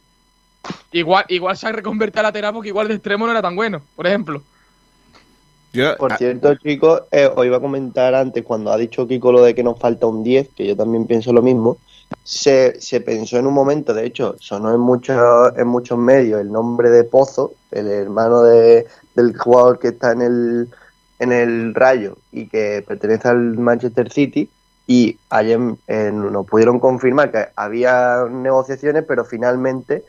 Igual, 0.92 1.24
igual 1.28 1.56
se 1.56 1.66
ha 1.66 1.72
reconvertido 1.72 2.20
a 2.20 2.24
lateral 2.24 2.54
porque 2.54 2.68
igual 2.68 2.88
de 2.88 2.94
extremo 2.94 3.26
no 3.26 3.32
era 3.32 3.42
tan 3.42 3.56
bueno, 3.56 3.82
por 3.96 4.06
ejemplo. 4.06 4.42
Yo, 5.72 5.96
por 5.96 6.12
ah, 6.12 6.16
cierto, 6.16 6.54
chicos, 6.54 7.02
eh, 7.10 7.28
os 7.34 7.44
iba 7.44 7.56
a 7.56 7.60
comentar 7.60 8.14
antes, 8.14 8.44
cuando 8.44 8.70
ha 8.70 8.76
dicho 8.76 9.08
Kiko 9.08 9.32
lo 9.32 9.42
de 9.42 9.56
que 9.56 9.64
nos 9.64 9.78
falta 9.78 10.06
un 10.06 10.22
10, 10.22 10.50
que 10.50 10.68
yo 10.68 10.76
también 10.76 11.06
pienso 11.06 11.32
lo 11.32 11.42
mismo, 11.42 11.78
se, 12.22 12.80
se 12.80 13.00
pensó 13.00 13.38
en 13.38 13.48
un 13.48 13.54
momento, 13.54 13.92
de 13.92 14.06
hecho, 14.06 14.36
sonó 14.38 14.72
en 14.72 14.80
muchos, 14.80 15.16
en 15.56 15.66
muchos 15.66 15.98
medios 15.98 16.40
el 16.40 16.52
nombre 16.52 16.90
de 16.90 17.02
Pozo, 17.02 17.54
el 17.72 17.88
hermano 17.88 18.44
de, 18.44 18.86
del 19.16 19.36
jugador 19.36 19.80
que 19.80 19.88
está 19.88 20.12
en 20.12 20.22
el, 20.22 20.68
en 21.18 21.32
el 21.32 21.74
Rayo 21.74 22.18
y 22.30 22.46
que 22.46 22.84
pertenece 22.86 23.26
al 23.26 23.58
Manchester 23.58 24.12
City, 24.12 24.48
y 24.86 25.18
ayer 25.30 25.58
eh, 25.88 26.10
nos 26.12 26.46
pudieron 26.46 26.78
confirmar 26.78 27.32
que 27.32 27.46
había 27.56 28.26
negociaciones, 28.30 29.04
pero 29.08 29.24
finalmente 29.24 30.04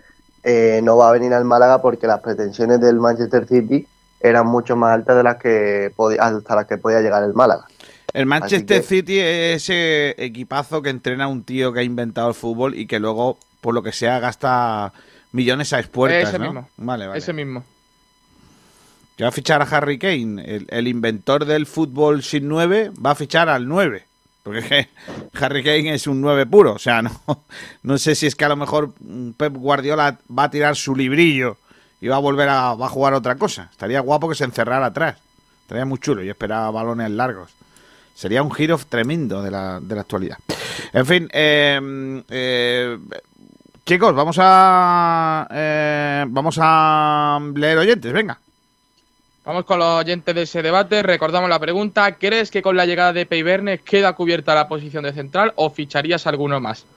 eh, 0.48 0.80
no 0.84 0.96
va 0.96 1.10
a 1.10 1.12
venir 1.12 1.34
al 1.34 1.44
Málaga 1.44 1.82
porque 1.82 2.06
las 2.08 2.22
pretensiones 2.22 2.80
del 2.80 3.00
Manchester 3.00 3.48
City 3.48 3.86
eran 4.22 4.46
mucho 4.48 4.76
más 4.76 4.94
altas 4.94 5.18
de 5.18 5.24
las 5.24 5.38
que 5.38 5.92
podía, 5.96 6.22
hasta 6.24 6.56
las 6.56 6.68
que 6.68 6.78
podía 6.78 7.02
llegar 7.02 7.24
el 7.24 7.34
Málaga. 7.34 7.66
el 8.14 8.26
Manchester 8.28 8.82
que- 8.82 8.88
City 8.88 9.20
es 9.20 9.64
ese 9.64 10.16
equipazo 10.24 10.82
que 10.82 10.90
entrena 10.92 11.28
un 11.28 11.44
tío 11.44 11.74
que 11.74 11.80
ha 11.82 11.84
inventado 11.84 12.30
el 12.30 12.36
fútbol 12.36 12.76
y 12.76 12.86
que 12.88 13.00
luego, 13.00 13.38
por 13.60 13.74
lo 13.74 13.82
que 13.84 13.92
sea, 13.92 14.20
gasta 14.20 14.94
millones 15.32 15.74
a 15.74 15.80
expuertas, 15.80 16.30
Ese 16.30 16.40
¿no? 16.40 16.46
mismo. 16.46 16.70
Vale, 16.78 17.08
vale. 17.08 17.20
Ese 17.20 17.34
mismo. 17.34 17.64
Va 19.22 19.30
a 19.30 19.32
fichar 19.32 19.62
a 19.62 19.66
Harry 19.66 19.98
Kane, 19.98 20.44
el, 20.46 20.68
el 20.70 20.88
inventor 20.88 21.46
del 21.46 21.66
fútbol 21.66 22.22
sin 22.22 22.48
9, 22.50 22.92
va 23.04 23.12
a 23.12 23.16
fichar 23.16 23.48
al 23.50 23.68
9. 23.68 24.04
Porque 24.46 24.60
es 24.60 24.66
que 24.70 24.88
Harry 25.44 25.64
Kane 25.64 25.96
es 25.96 26.06
un 26.06 26.22
9 26.22 26.46
puro. 26.46 26.74
O 26.74 26.80
sea, 26.80 27.02
no, 27.02 27.12
no 27.82 27.98
sé 27.98 28.14
si 28.14 28.28
es 28.28 28.36
que 28.36 28.46
a 28.46 28.50
lo 28.50 28.56
mejor 28.56 28.94
mm, 29.00 29.32
Pep 29.32 29.54
Guardiola 29.54 30.20
va 30.38 30.44
a 30.44 30.52
tirar 30.52 30.76
su 30.76 30.96
librillo 30.96 31.58
y 32.00 32.08
va 32.08 32.18
a 32.18 32.20
volver 32.20 32.48
a, 32.48 32.76
va 32.76 32.86
a 32.86 32.90
jugar 32.90 33.16
otra 33.16 33.36
cosa. 33.36 33.70
Estaría 33.72 34.00
guapo 34.02 34.30
que 34.30 34.36
se 34.36 34.44
encerrara 34.44 34.86
atrás. 34.86 35.18
Estaría 35.64 35.86
muy 35.86 35.98
chulo 35.98 36.24
y 36.24 36.30
esperaba 36.30 36.70
balones 36.70 37.10
largos. 37.10 37.50
Sería 38.14 38.44
un 38.44 38.52
giro 38.52 38.78
tremendo 38.78 39.42
de 39.42 39.50
la, 39.50 39.80
de 39.82 39.96
la 39.96 40.02
actualidad. 40.02 40.38
En 40.94 41.06
fin, 41.08 41.28
eh, 41.34 42.24
eh, 42.30 43.00
chicos, 43.84 44.14
vamos 44.14 44.38
a 44.40 45.48
eh, 45.52 46.26
vamos 46.28 46.58
a 46.62 47.40
leer 47.56 47.80
oyentes, 47.80 48.14
venga. 48.14 48.40
Vamos 49.46 49.66
con 49.66 49.78
los 49.78 50.00
oyentes 50.00 50.34
de 50.34 50.42
ese 50.42 50.64
debate. 50.64 51.04
Recordamos 51.04 51.48
la 51.52 51.60
pregunta: 51.60 52.16
¿Crees 52.16 52.50
que 52.50 52.64
con 52.64 52.76
la 52.76 52.88
llegada 52.88 53.14
de 53.14 53.28
Peibernes 53.28 53.82
queda 53.82 54.14
cubierta 54.14 54.56
la 54.56 54.68
posición 54.68 55.04
de 55.04 55.14
central 55.14 55.54
o 55.56 55.70
ficharías 55.70 56.26
alguno 56.26 56.60
más? 56.60 56.88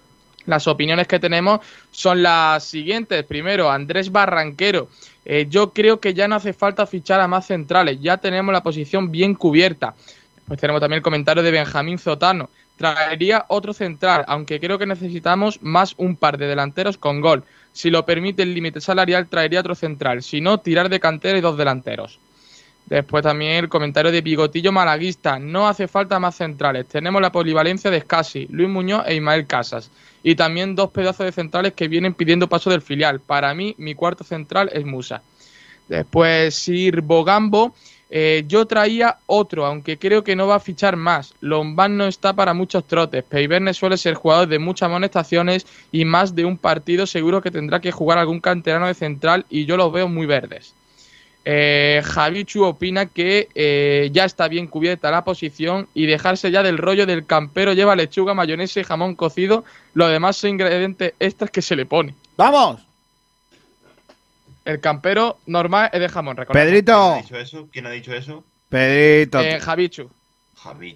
Las 0.46 0.66
opiniones 0.66 1.06
que 1.06 1.20
tenemos 1.20 1.60
son 1.90 2.22
las 2.22 2.64
siguientes. 2.64 3.22
Primero, 3.24 3.70
Andrés 3.70 4.10
Barranquero. 4.10 4.88
Eh, 5.26 5.46
yo 5.50 5.74
creo 5.74 6.00
que 6.00 6.14
ya 6.14 6.26
no 6.26 6.36
hace 6.36 6.54
falta 6.54 6.86
fichar 6.86 7.20
a 7.20 7.28
más 7.28 7.46
centrales. 7.46 8.00
Ya 8.00 8.16
tenemos 8.16 8.50
la 8.50 8.62
posición 8.62 9.10
bien 9.10 9.34
cubierta. 9.34 9.94
Después 10.36 10.58
tenemos 10.58 10.80
también 10.80 10.98
el 10.98 11.02
comentario 11.02 11.42
de 11.42 11.50
Benjamín 11.50 11.98
Zotano. 11.98 12.48
Traería 12.78 13.44
otro 13.48 13.74
central, 13.74 14.24
aunque 14.26 14.58
creo 14.58 14.78
que 14.78 14.86
necesitamos 14.86 15.60
más 15.60 15.92
un 15.98 16.16
par 16.16 16.38
de 16.38 16.46
delanteros 16.46 16.96
con 16.96 17.20
gol. 17.20 17.44
Si 17.74 17.90
lo 17.90 18.06
permite 18.06 18.42
el 18.42 18.54
límite 18.54 18.80
salarial, 18.80 19.26
traería 19.26 19.60
otro 19.60 19.74
central. 19.74 20.22
Si 20.22 20.40
no, 20.40 20.60
tirar 20.60 20.88
de 20.88 20.98
cantera 20.98 21.36
y 21.36 21.42
dos 21.42 21.58
delanteros. 21.58 22.18
Después 22.88 23.22
también 23.22 23.52
el 23.52 23.68
comentario 23.68 24.10
de 24.10 24.22
Bigotillo 24.22 24.72
Malaguista. 24.72 25.38
No 25.38 25.68
hace 25.68 25.88
falta 25.88 26.18
más 26.18 26.36
centrales. 26.36 26.86
Tenemos 26.88 27.20
la 27.20 27.30
polivalencia 27.30 27.90
de 27.90 28.00
Scassi, 28.00 28.46
Luis 28.50 28.68
Muñoz 28.68 29.04
e 29.06 29.14
Ismael 29.14 29.46
Casas. 29.46 29.90
Y 30.22 30.36
también 30.36 30.74
dos 30.74 30.90
pedazos 30.90 31.26
de 31.26 31.32
centrales 31.32 31.74
que 31.74 31.86
vienen 31.86 32.14
pidiendo 32.14 32.48
paso 32.48 32.70
del 32.70 32.80
filial. 32.80 33.20
Para 33.20 33.52
mí, 33.54 33.74
mi 33.76 33.94
cuarto 33.94 34.24
central 34.24 34.70
es 34.72 34.86
Musa. 34.86 35.22
Después 35.86 36.54
Sir 36.54 37.02
Bogambo. 37.02 37.74
eh, 38.10 38.44
yo 38.48 38.64
traía 38.66 39.18
otro, 39.26 39.66
aunque 39.66 39.98
creo 39.98 40.24
que 40.24 40.34
no 40.34 40.46
va 40.46 40.54
a 40.56 40.60
fichar 40.60 40.96
más. 40.96 41.34
Lombán 41.40 41.98
no 41.98 42.06
está 42.06 42.32
para 42.32 42.54
muchos 42.54 42.86
trotes. 42.86 43.22
Peiverne 43.22 43.74
suele 43.74 43.98
ser 43.98 44.14
jugador 44.14 44.48
de 44.48 44.58
muchas 44.58 44.86
amonestaciones 44.86 45.66
y 45.92 46.06
más 46.06 46.34
de 46.34 46.46
un 46.46 46.56
partido 46.56 47.06
seguro 47.06 47.42
que 47.42 47.50
tendrá 47.50 47.80
que 47.80 47.92
jugar 47.92 48.16
algún 48.16 48.40
canterano 48.40 48.86
de 48.86 48.94
central 48.94 49.44
y 49.50 49.66
yo 49.66 49.76
los 49.76 49.92
veo 49.92 50.08
muy 50.08 50.24
verdes. 50.24 50.77
Eh, 51.50 52.02
Javichu 52.04 52.62
opina 52.62 53.06
que 53.06 53.48
eh, 53.54 54.10
ya 54.12 54.26
está 54.26 54.48
bien 54.48 54.66
cubierta 54.66 55.10
la 55.10 55.24
posición 55.24 55.88
y 55.94 56.04
dejarse 56.04 56.50
ya 56.50 56.62
del 56.62 56.76
rollo 56.76 57.06
del 57.06 57.24
campero 57.24 57.72
lleva 57.72 57.96
lechuga, 57.96 58.34
mayonesa 58.34 58.80
y 58.80 58.84
jamón 58.84 59.14
cocido. 59.14 59.64
Lo 59.94 60.08
demás 60.08 60.36
son 60.36 60.50
ingredientes 60.50 61.14
extras 61.18 61.50
que 61.50 61.62
se 61.62 61.74
le 61.74 61.86
pone. 61.86 62.14
¡Vamos! 62.36 62.82
El 64.66 64.78
campero 64.80 65.38
normal 65.46 65.88
es 65.90 66.00
de 66.00 66.10
jamón. 66.10 66.36
¿Quién 66.36 66.48
Pedrito, 66.52 67.14
ha 67.14 67.22
dicho 67.22 67.38
eso? 67.38 67.68
¿Quién 67.72 67.86
ha 67.86 67.90
dicho 67.92 68.12
eso? 68.12 68.44
Pedrito, 68.68 69.40
Eh, 69.40 69.58
Javichu. 69.58 70.10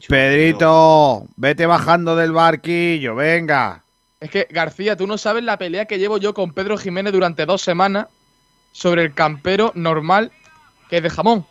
Pedrito, 0.07 1.25
vete 1.37 1.65
bajando 1.65 2.15
del 2.15 2.33
barquillo, 2.33 3.15
venga. 3.15 3.83
Es 4.21 4.29
que, 4.29 4.47
García, 4.51 4.97
tú 4.99 5.07
no 5.07 5.17
sabes 5.17 5.45
la 5.45 5.57
pelea 5.57 5.87
que 5.87 5.99
llevo 5.99 6.19
yo 6.19 6.35
con 6.35 6.53
Pedro 6.53 6.77
Jiménez 6.77 7.15
durante 7.15 7.47
dos 7.47 7.63
semanas 7.63 8.09
sobre 8.73 9.03
el 9.03 9.15
campero 9.15 9.73
normal 9.75 10.31
que 10.93 10.99
es 10.99 11.03
de 11.03 11.09
jamón. 11.09 11.47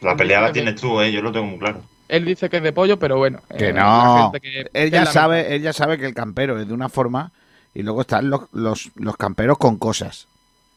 La 0.00 0.16
pelea 0.16 0.40
la 0.40 0.50
tienes 0.50 0.80
tú, 0.80 0.98
¿eh? 1.02 1.12
Yo 1.12 1.20
lo 1.20 1.30
tengo 1.30 1.44
muy 1.44 1.58
claro. 1.58 1.82
Él 2.08 2.24
dice 2.24 2.48
que 2.48 2.56
es 2.56 2.62
de 2.62 2.72
pollo, 2.72 2.98
pero 2.98 3.18
bueno. 3.18 3.42
Que 3.58 3.68
eh, 3.68 3.72
no. 3.74 4.32
que- 4.40 4.60
él 4.60 4.70
que 4.72 4.90
ya 4.90 5.00
es 5.02 5.04
la 5.08 5.12
sabe, 5.12 5.54
él 5.54 5.60
ya 5.60 5.74
sabe 5.74 5.98
que 5.98 6.06
el 6.06 6.14
campero 6.14 6.58
es 6.58 6.66
de 6.66 6.72
una 6.72 6.88
forma 6.88 7.30
y 7.74 7.82
luego 7.82 8.00
están 8.00 8.30
los, 8.30 8.44
los, 8.54 8.90
los 8.94 9.18
camperos 9.18 9.58
con 9.58 9.76
cosas. 9.76 10.28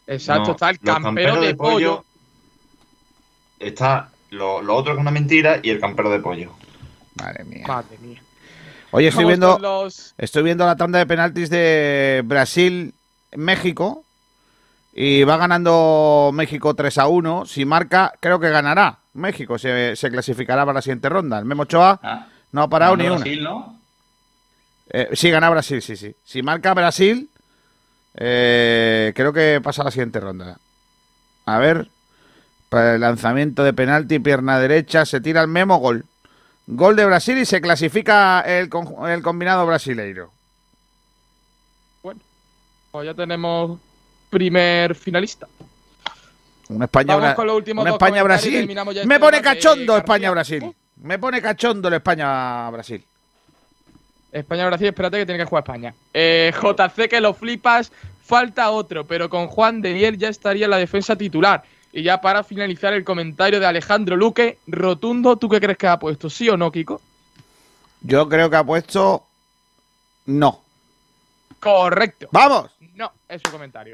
Exacto, 0.06 0.48
No, 0.48 0.52
está 0.52 0.70
el 0.70 0.80
campero 0.80 1.40
de 1.40 1.56
pollo. 1.56 2.04
Está 3.58 4.10
lo, 4.32 4.62
lo 4.62 4.76
otro 4.76 4.92
que 4.94 4.98
es 4.98 5.02
una 5.02 5.12
mentira 5.12 5.62
y 5.64 5.70
el 5.70 5.80
campero 5.80 6.10
de 6.10 6.20
pollo. 6.20 6.52
Madre 7.16 7.46
mía. 7.46 7.64
Madre 7.66 7.98
mía. 8.02 8.22
Oye, 8.92 9.08
estoy 9.08 9.24
Vamos 9.24 9.40
viendo, 9.40 9.60
los- 9.60 10.14
estoy 10.18 10.44
viendo 10.44 10.66
la 10.66 10.76
tanda 10.76 11.00
de 11.00 11.06
penaltis 11.06 11.50
de 11.50 12.22
Brasil-México 12.26 14.04
y 15.00 15.24
va 15.26 15.38
ganando 15.38 16.32
México 16.34 16.74
3 16.74 16.98
a 16.98 17.08
1. 17.08 17.46
Si 17.46 17.66
marca, 17.66 18.14
creo 18.20 18.40
que 18.40 18.50
ganará. 18.50 18.98
México 19.14 19.60
se, 19.60 19.96
se 19.96 20.10
clasificará 20.10 20.64
para 20.66 20.78
la 20.80 20.82
siguiente 20.82 21.08
ronda. 21.08 21.38
El 21.38 21.46
Memo 21.46 21.64
Ochoa 21.64 22.00
Ah, 22.02 22.26
no 22.52 22.64
ha 22.64 22.68
parado 22.68 22.98
ni 22.98 23.06
una. 23.06 23.18
Brasil, 23.18 23.44
¿no? 23.44 23.80
Eh, 24.90 25.10
sí, 25.14 25.30
gana 25.30 25.52
Brasil, 25.52 25.84
sí, 25.84 25.96
sí. 25.96 26.16
Si 26.24 26.42
marca 26.42 26.74
Brasil, 26.74 27.30
eh, 28.16 29.14
creo 29.16 29.32
que 29.32 29.62
pasa 29.64 29.84
a 29.84 29.86
la 29.86 29.92
siguiente 29.92 30.20
ronda. 30.20 30.58
A 31.46 31.60
ver, 31.60 31.90
para 32.70 32.96
el 32.96 33.02
lanzamiento 33.02 33.64
de 33.64 33.74
penalti, 33.74 34.18
pierna 34.18 34.60
derecha, 34.60 35.06
se 35.06 35.22
tira 35.22 35.42
el 35.42 35.48
memo, 35.48 35.78
gol. 35.78 36.06
Gol 36.66 36.96
de 36.96 37.06
Brasil 37.06 37.38
y 37.38 37.46
se 37.46 37.62
clasifica 37.62 38.42
el, 38.42 38.72
el 39.10 39.22
combinado 39.22 39.64
brasileiro. 39.68 40.32
Pues 42.02 43.06
ya 43.06 43.14
tenemos 43.14 43.80
primer 44.30 44.96
finalista. 44.96 45.48
Un 46.70 46.84
España, 46.84 47.16
Bra- 47.18 47.36
con 47.36 47.48
los 47.48 47.56
últimos 47.56 47.84
un 47.84 47.90
dos 47.90 47.96
España 47.96 48.24
Brasil. 48.24 48.68
Me 48.68 49.16
este 49.16 49.20
pone 49.20 49.42
cachondo. 49.42 49.98
España 49.98 50.32
Brasil. 50.32 50.76
Me 50.98 51.20
pone 51.20 51.42
cachondo 51.42 51.88
el 51.88 51.94
España 51.96 52.70
Brasil. 52.72 53.04
España-Brasil, 54.32 54.88
espérate 54.88 55.18
que 55.18 55.26
tiene 55.26 55.40
que 55.40 55.46
jugar 55.46 55.64
España. 55.64 55.94
Eh, 56.14 56.52
JC, 56.62 57.08
que 57.10 57.22
lo 57.22 57.34
flipas, 57.34 57.92
falta 58.24 58.70
otro, 58.72 59.06
pero 59.08 59.30
con 59.30 59.48
Juan 59.48 59.82
de 59.82 59.94
Diel 59.94 60.18
ya 60.18 60.28
estaría 60.28 60.66
en 60.66 60.72
la 60.72 60.78
defensa 60.78 61.16
titular. 61.16 61.64
Y 61.94 62.04
ya 62.04 62.20
para 62.20 62.44
finalizar 62.44 62.94
el 62.94 63.04
comentario 63.06 63.60
de 63.60 63.66
Alejandro 63.66 64.16
Luque, 64.18 64.60
rotundo, 64.68 65.38
¿tú 65.38 65.48
qué 65.50 65.60
crees 65.62 65.78
que 65.78 65.88
ha 65.88 65.98
puesto? 65.98 66.30
¿Sí 66.30 66.50
o 66.50 66.58
no, 66.58 66.72
Kiko? 66.72 67.02
Yo 68.02 68.28
creo 68.28 68.50
que 68.50 68.56
ha 68.58 68.64
puesto 68.64 69.26
no. 70.26 70.62
Correcto. 71.60 72.28
¡Vamos! 72.32 72.70
No, 72.96 73.12
es 73.28 73.42
su 73.44 73.50
comentario. 73.52 73.94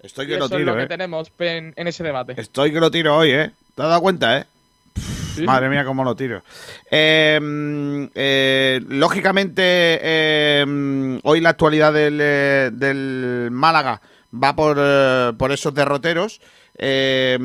Estoy 0.00 0.26
Y 0.26 0.28
que 0.28 0.36
lo 0.36 0.44
eso 0.46 0.54
es 0.54 0.60
tiro, 0.60 0.72
lo 0.72 0.76
que 0.78 0.84
eh. 0.84 0.88
tenemos 0.88 1.32
en, 1.38 1.72
en 1.76 1.88
ese 1.88 2.04
debate. 2.04 2.34
Estoy 2.36 2.72
que 2.72 2.80
lo 2.80 2.90
tiro 2.90 3.16
hoy, 3.16 3.30
¿eh? 3.30 3.50
¿Te 3.74 3.82
has 3.82 3.88
dado 3.88 4.00
cuenta, 4.00 4.38
eh? 4.38 4.44
Pff, 4.92 5.40
Madre 5.40 5.68
mía, 5.68 5.84
cómo 5.84 6.04
lo 6.04 6.14
tiro. 6.14 6.42
Eh, 6.90 7.38
mm, 7.40 8.04
eh, 8.14 8.80
lógicamente, 8.88 10.64
mm, 10.66 11.18
hoy 11.24 11.40
la 11.40 11.50
actualidad 11.50 11.92
del, 11.92 12.18
eh, 12.20 12.70
del 12.72 13.48
Málaga 13.50 14.00
va 14.32 14.54
por, 14.54 15.36
por 15.36 15.52
esos 15.52 15.74
derroteros. 15.74 16.40
Eh, 16.80 17.36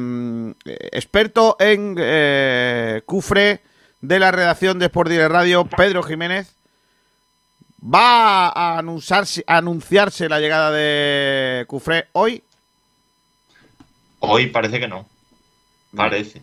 experto 0.91 1.57
en 1.59 1.95
cufre 3.05 3.61
de 4.01 4.19
la 4.19 4.31
redacción 4.31 4.77
de 4.77 4.85
Sport 4.85 5.09
Direct 5.09 5.31
Radio, 5.31 5.65
Pedro 5.65 6.03
Jiménez. 6.03 6.53
¿Va 7.83 8.47
a 8.47 8.77
anunciarse, 8.77 9.43
a 9.45 9.57
anunciarse 9.57 10.29
la 10.29 10.39
llegada 10.39 10.71
de 10.71 11.65
Cufré 11.67 12.05
hoy? 12.13 12.41
Hoy 14.19 14.47
parece 14.47 14.79
que 14.79 14.87
no. 14.87 15.05
Parece. 15.95 16.41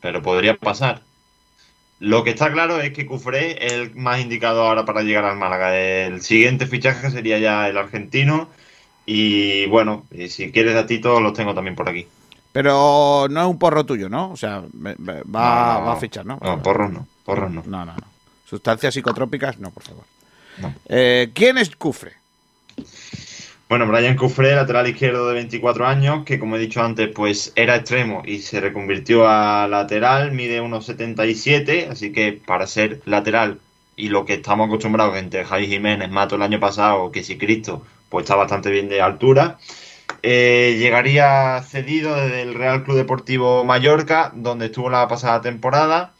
Pero 0.00 0.22
podría 0.22 0.56
pasar. 0.56 1.02
Lo 2.00 2.24
que 2.24 2.30
está 2.30 2.50
claro 2.50 2.80
es 2.80 2.92
que 2.92 3.06
Cufré 3.06 3.66
es 3.66 3.72
el 3.72 3.94
más 3.96 4.20
indicado 4.20 4.62
ahora 4.62 4.84
para 4.84 5.02
llegar 5.02 5.24
al 5.24 5.36
Málaga. 5.36 5.76
El 5.76 6.22
siguiente 6.22 6.66
fichaje 6.66 7.10
sería 7.10 7.38
ya 7.38 7.68
el 7.68 7.76
argentino. 7.76 8.48
Y 9.04 9.66
bueno, 9.66 10.04
si 10.28 10.52
quieres 10.52 10.74
datitos, 10.74 11.20
los 11.20 11.34
tengo 11.34 11.54
también 11.54 11.76
por 11.76 11.88
aquí. 11.88 12.06
Pero 12.52 13.26
no 13.28 13.40
es 13.42 13.46
un 13.46 13.58
porro 13.58 13.84
tuyo, 13.84 14.08
¿no? 14.08 14.30
O 14.30 14.36
sea, 14.36 14.60
va, 14.60 14.94
No, 14.94 15.80
no, 15.80 15.86
va 15.86 15.92
a 15.92 15.96
fichar, 15.96 16.24
¿no? 16.24 16.38
No, 16.40 16.62
porros 16.62 16.90
no. 16.90 17.06
Porros 17.24 17.50
no. 17.50 17.62
No, 17.66 17.84
no, 17.84 17.92
no. 17.92 18.17
Sustancias 18.48 18.94
psicotrópicas, 18.94 19.58
no, 19.58 19.70
por 19.70 19.82
favor. 19.82 20.04
Eh, 20.88 21.30
¿Quién 21.34 21.58
es 21.58 21.76
Cufre? 21.76 22.14
Bueno, 23.68 23.86
Brian 23.86 24.16
Cufré, 24.16 24.54
lateral 24.54 24.88
izquierdo 24.88 25.28
de 25.28 25.34
24 25.34 25.86
años, 25.86 26.24
que 26.24 26.38
como 26.38 26.56
he 26.56 26.58
dicho 26.58 26.82
antes, 26.82 27.10
pues 27.14 27.52
era 27.54 27.76
extremo 27.76 28.22
y 28.24 28.38
se 28.38 28.60
reconvirtió 28.60 29.28
a 29.28 29.68
lateral, 29.68 30.32
mide 30.32 30.62
unos 30.62 30.86
77, 30.86 31.88
así 31.90 32.10
que 32.10 32.32
para 32.32 32.66
ser 32.66 33.02
lateral 33.04 33.60
y 33.94 34.08
lo 34.08 34.24
que 34.24 34.34
estamos 34.34 34.68
acostumbrados 34.68 35.18
entre 35.18 35.44
Javi 35.44 35.66
Jiménez, 35.66 36.08
Mato 36.08 36.36
el 36.36 36.42
año 36.42 36.58
pasado, 36.58 37.12
que 37.12 37.22
si 37.22 37.36
Cristo, 37.36 37.84
pues 38.08 38.22
está 38.22 38.36
bastante 38.36 38.70
bien 38.70 38.88
de 38.88 39.02
altura. 39.02 39.58
Eh, 40.22 40.76
llegaría 40.78 41.62
cedido 41.62 42.14
desde 42.16 42.40
el 42.42 42.54
Real 42.54 42.84
Club 42.84 42.96
Deportivo 42.96 43.64
Mallorca, 43.64 44.32
donde 44.34 44.66
estuvo 44.66 44.88
la 44.88 45.06
pasada 45.08 45.42
temporada. 45.42 46.14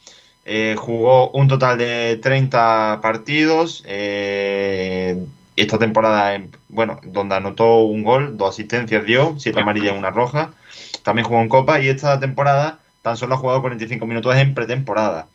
Eh, 0.45 0.75
jugó 0.77 1.29
un 1.31 1.47
total 1.47 1.77
de 1.77 2.17
30 2.21 2.99
partidos. 3.01 3.83
eh, 3.87 5.17
esta 5.55 5.77
temporada, 5.77 6.35
en- 6.35 6.51
bueno, 6.69 6.99
donde 7.03 7.35
anotó 7.35 7.79
un 7.79 8.03
gol, 8.03 8.37
dos 8.37 8.51
asistencias 8.51 9.05
dio, 9.05 9.35
siete 9.37 9.59
amarillas 9.59 9.93
y 9.93 9.97
una 9.97 10.09
roja. 10.09 10.51
También 11.03 11.27
jugó 11.27 11.41
en 11.41 11.49
Copa 11.49 11.81
y 11.81 11.89
esta 11.89 12.17
temporada 12.19 12.79
tan 13.01 13.17
solo 13.17 13.35
ha 13.35 13.37
jugado 13.37 13.61
45 13.61 14.05
minutos 14.05 14.35
en 14.37 14.53
pretemporada. 14.53 15.27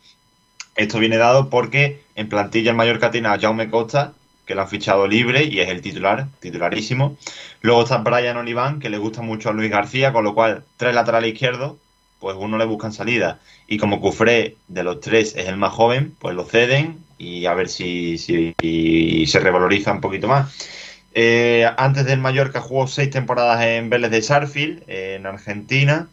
Esto 0.75 0.97
viene 0.99 1.17
dado 1.17 1.49
porque 1.49 2.01
en 2.15 2.27
plantilla 2.27 2.71
el 2.71 2.77
Mallorca 2.77 3.11
tiene 3.11 3.27
a 3.29 3.39
Jaume 3.39 3.69
Costa, 3.69 4.13
que 4.47 4.55
lo 4.55 4.61
han 4.61 4.67
fichado 4.67 5.07
libre 5.07 5.43
y 5.43 5.59
es 5.59 5.69
el 5.69 5.81
titular, 5.81 6.27
titularísimo. 6.39 7.17
Luego 7.61 7.83
está 7.83 7.97
Brian 7.99 8.37
Oliván, 8.37 8.79
que 8.79 8.89
le 8.89 8.97
gusta 8.97 9.21
mucho 9.21 9.49
a 9.49 9.53
Luis 9.53 9.69
García, 9.71 10.11
con 10.11 10.23
lo 10.23 10.33
cual 10.33 10.63
tres 10.77 10.93
laterales 10.95 11.33
izquierdos, 11.33 11.73
pues 12.25 12.37
uno 12.39 12.57
le 12.57 12.65
buscan 12.65 12.91
salida. 12.91 13.39
Y 13.67 13.77
como 13.77 14.01
Cufré 14.01 14.55
de 14.67 14.83
los 14.83 14.99
tres 14.99 15.35
es 15.37 15.47
el 15.47 15.57
más 15.57 15.71
joven, 15.73 16.15
pues 16.17 16.35
lo 16.35 16.43
ceden 16.43 16.97
y 17.19 17.45
a 17.45 17.53
ver 17.53 17.69
si, 17.69 18.17
se 18.17 19.39
revaloriza 19.39 19.91
un 19.91 20.01
poquito 20.01 20.27
más. 20.27 20.51
Eh, 21.13 21.69
antes 21.77 22.03
del 22.07 22.19
Mallorca 22.19 22.61
jugó 22.61 22.87
seis 22.87 23.11
temporadas 23.11 23.63
en 23.65 23.91
Vélez 23.91 24.09
de 24.09 24.23
Sarfield, 24.23 24.81
en 24.87 25.27
Argentina. 25.27 26.07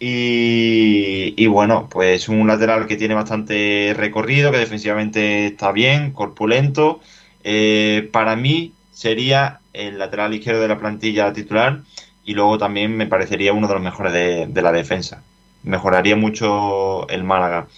Y, 0.00 1.46
bueno, 1.46 1.88
pues 1.88 2.28
un 2.28 2.48
lateral 2.48 2.88
que 2.88 2.96
tiene 2.96 3.14
bastante 3.14 3.94
recorrido, 3.96 4.50
que 4.50 4.58
defensivamente 4.58 5.46
está 5.46 5.70
bien, 5.70 6.10
corpulento. 6.10 7.00
Eh, 7.44 8.08
para 8.10 8.34
mí 8.34 8.72
sería 8.90 9.60
el 9.72 10.00
lateral 10.00 10.34
izquierdo 10.34 10.62
de 10.62 10.68
la 10.68 10.80
plantilla 10.80 11.32
titular 11.32 11.82
y 12.24 12.34
luego 12.34 12.58
también 12.58 12.96
me 12.96 13.06
parecería 13.06 13.52
uno 13.52 13.68
de 13.68 13.74
los 13.74 13.82
mejores 13.84 14.12
de 14.12 14.62
la 14.62 14.72
defensa. 14.72 15.22
Mejoraría 15.68 16.16
mucho 16.16 17.08
el 17.08 17.24
Málaga. 17.24 17.68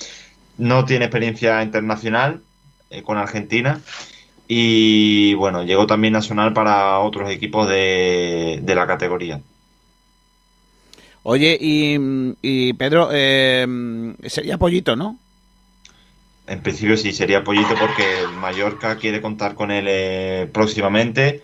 No 0.59 0.85
tiene 0.85 1.07
experiencia 1.07 1.63
internacional 1.63 2.43
eh, 2.91 3.03
con 3.03 3.19
Argentina 3.19 3.81
y 4.49 5.35
bueno, 5.35 5.65
llegó 5.65 5.87
también 5.87 6.17
a 6.17 6.23
sonar 6.23 6.55
para 6.55 6.99
otros 7.01 7.31
equipos 7.31 7.69
de, 7.69 8.61
de 8.63 8.75
la 8.75 8.87
categoría. 8.87 9.41
Oye, 11.23 11.59
y, 11.61 11.99
y 12.43 12.73
Pedro, 12.75 13.11
eh, 13.13 13.67
sería 14.27 14.59
pollito, 14.59 14.97
¿no? 14.97 15.19
En 16.47 16.63
principio 16.63 16.97
sí, 16.97 17.13
sería 17.13 17.45
Pollito 17.45 17.75
porque 17.79 18.27
Mallorca 18.41 18.97
quiere 18.97 19.21
contar 19.23 19.55
con 19.55 19.71
él 19.71 19.87
eh, 19.89 20.49
próximamente. 20.53 21.43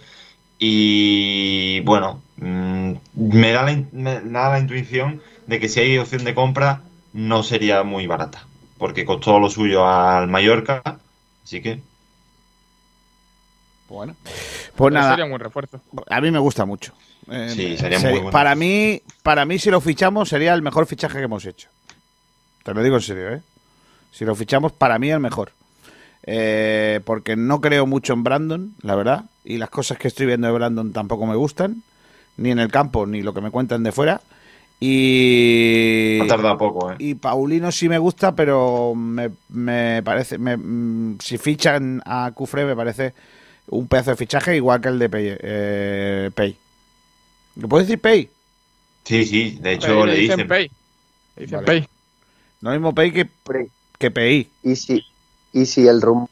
Y 0.59 1.81
bueno, 1.81 2.23
mm, 2.37 2.93
me, 3.15 3.53
da 3.53 3.63
la, 3.63 3.85
me 3.93 4.21
da 4.21 4.51
la 4.51 4.59
intuición 4.59 5.23
de 5.47 5.61
que 5.61 5.69
si 5.69 5.81
hay 5.81 5.99
opción 5.99 6.25
de 6.25 6.35
compra 6.35 6.83
no 7.13 7.43
sería 7.43 7.83
muy 7.83 8.07
barata. 8.07 8.47
Porque 8.79 9.05
costó 9.05 9.39
lo 9.39 9.49
suyo 9.49 9.87
al 9.89 10.29
Mallorca. 10.29 10.83
Así 11.45 11.63
que 11.63 11.81
Bueno. 13.89 14.17
Pues 14.75 14.93
nada, 14.93 15.11
Sería 15.11 15.25
un 15.25 15.31
buen 15.31 15.41
refuerzo. 15.41 15.81
a 16.09 16.21
mí 16.21 16.31
me 16.31 16.39
gusta 16.39 16.65
mucho. 16.67 16.93
Eh, 17.31 17.51
Sí, 17.55 17.77
sería 17.79 17.99
muy 17.99 18.13
bueno. 18.13 18.31
Para 18.31 18.55
mí, 18.55 19.01
para 19.23 19.45
mí, 19.45 19.59
si 19.59 19.71
lo 19.71 19.81
fichamos, 19.81 20.29
sería 20.29 20.53
el 20.55 20.63
mejor 20.63 20.87
fichaje 20.87 21.19
que 21.19 21.25
hemos 21.25 21.45
hecho. 21.47 21.69
Te 22.63 22.75
lo 22.75 22.83
digo 22.83 22.97
en 22.97 23.03
serio, 23.03 23.33
¿eh? 23.33 23.43
Si 24.13 24.25
lo 24.25 24.35
fichamos, 24.35 24.73
para 24.73 24.99
mí 24.99 25.11
el 25.11 25.21
mejor. 25.21 25.53
Eh, 26.25 27.01
porque 27.05 27.37
no 27.37 27.61
creo 27.61 27.87
mucho 27.87 28.13
en 28.13 28.25
Brandon, 28.25 28.75
la 28.83 28.97
verdad. 28.97 29.25
Y 29.45 29.59
las 29.59 29.71
cosas 29.71 29.99
que 29.99 30.09
estoy 30.09 30.27
viendo 30.27 30.49
de 30.49 30.53
Brandon 30.53 30.93
tampoco 30.93 31.27
me 31.27 31.37
gustan. 31.37 31.83
Ni 32.37 32.51
en 32.51 32.59
el 32.59 32.71
campo, 32.71 33.07
ni 33.07 33.23
lo 33.23 33.33
que 33.33 33.41
me 33.41 33.51
cuentan 33.51 33.83
de 33.83 33.93
fuera. 33.93 34.21
Y. 34.79 36.21
ha 36.23 36.27
tardado 36.27 36.59
poco, 36.59 36.93
¿eh? 36.93 36.97
Y 36.99 37.15
Paulino 37.15 37.73
sí 37.73 37.89
me 37.89 37.99
gusta, 37.99 38.35
pero 38.35 38.95
me, 38.95 39.31
me 39.49 40.03
parece. 40.03 40.39
me- 40.39 40.57
mm, 40.57 41.19
si 41.21 41.39
fichan 41.39 42.03
a 42.05 42.31
Cufre, 42.35 42.65
me 42.65 42.77
parece 42.77 43.15
un 43.69 43.89
pedazo 43.89 44.11
de 44.11 44.17
fichaje 44.17 44.57
igual 44.57 44.81
que 44.81 44.89
el 44.89 44.99
de 44.99 45.09
Pei. 45.09 45.37
Eh. 45.41 46.31
¿Lo 47.57 47.69
puedes 47.69 47.87
decir 47.89 48.01
Pei? 48.01 48.29
Sí, 49.05 49.25
sí, 49.25 49.59
de 49.61 49.73
hecho 49.73 50.01
Pay, 50.01 50.07
le 50.07 50.15
dicen. 50.17 50.49
Pay. 50.49 50.71
Le 51.37 51.43
dicen 51.43 51.57
Vale. 51.59 51.67
Pay. 51.67 51.89
Lo 52.63 52.71
mismo 52.71 52.95
PEI 52.95 53.13
que, 53.13 53.29
que 53.99 54.11
PI. 54.11 54.51
Y 54.63 54.77
si, 54.77 55.05
y 55.53 55.67
si 55.67 55.87
el 55.87 56.01
rumbo 56.03 56.29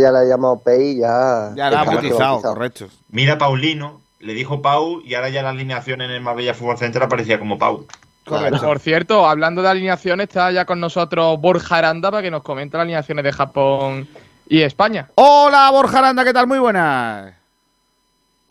ya 0.00 0.10
la 0.10 0.20
ha 0.20 0.24
llamado 0.24 0.58
Pei, 0.60 0.96
ya. 0.98 1.52
Ya 1.56 1.70
la 1.70 1.80
ha 1.80 1.84
bautizado. 1.84 2.40
correcto. 2.42 2.88
Mira 3.10 3.36
Paulino, 3.38 4.00
le 4.20 4.34
dijo 4.34 4.62
Pau 4.62 5.00
y 5.04 5.14
ahora 5.14 5.30
ya 5.30 5.42
la 5.42 5.50
alineación 5.50 6.02
en 6.02 6.10
el 6.10 6.20
Marbella 6.20 6.54
Fútbol 6.54 6.78
Center 6.78 7.02
aparecía 7.02 7.38
como 7.38 7.58
Pau. 7.58 7.86
Por 8.24 8.78
cierto, 8.78 9.26
hablando 9.26 9.62
de 9.62 9.70
alineaciones, 9.70 10.28
está 10.28 10.52
ya 10.52 10.64
con 10.64 10.78
nosotros 10.78 11.40
Borja 11.40 11.78
Aranda 11.78 12.10
para 12.10 12.22
que 12.22 12.30
nos 12.30 12.42
comente 12.42 12.76
las 12.76 12.82
alineaciones 12.82 13.24
de 13.24 13.32
Japón 13.32 14.08
y 14.46 14.60
España. 14.60 15.08
Hola, 15.16 15.70
Borja 15.70 15.98
Aranda, 15.98 16.22
¿qué 16.22 16.32
tal? 16.32 16.46
Muy 16.46 16.58
buenas. 16.58 17.34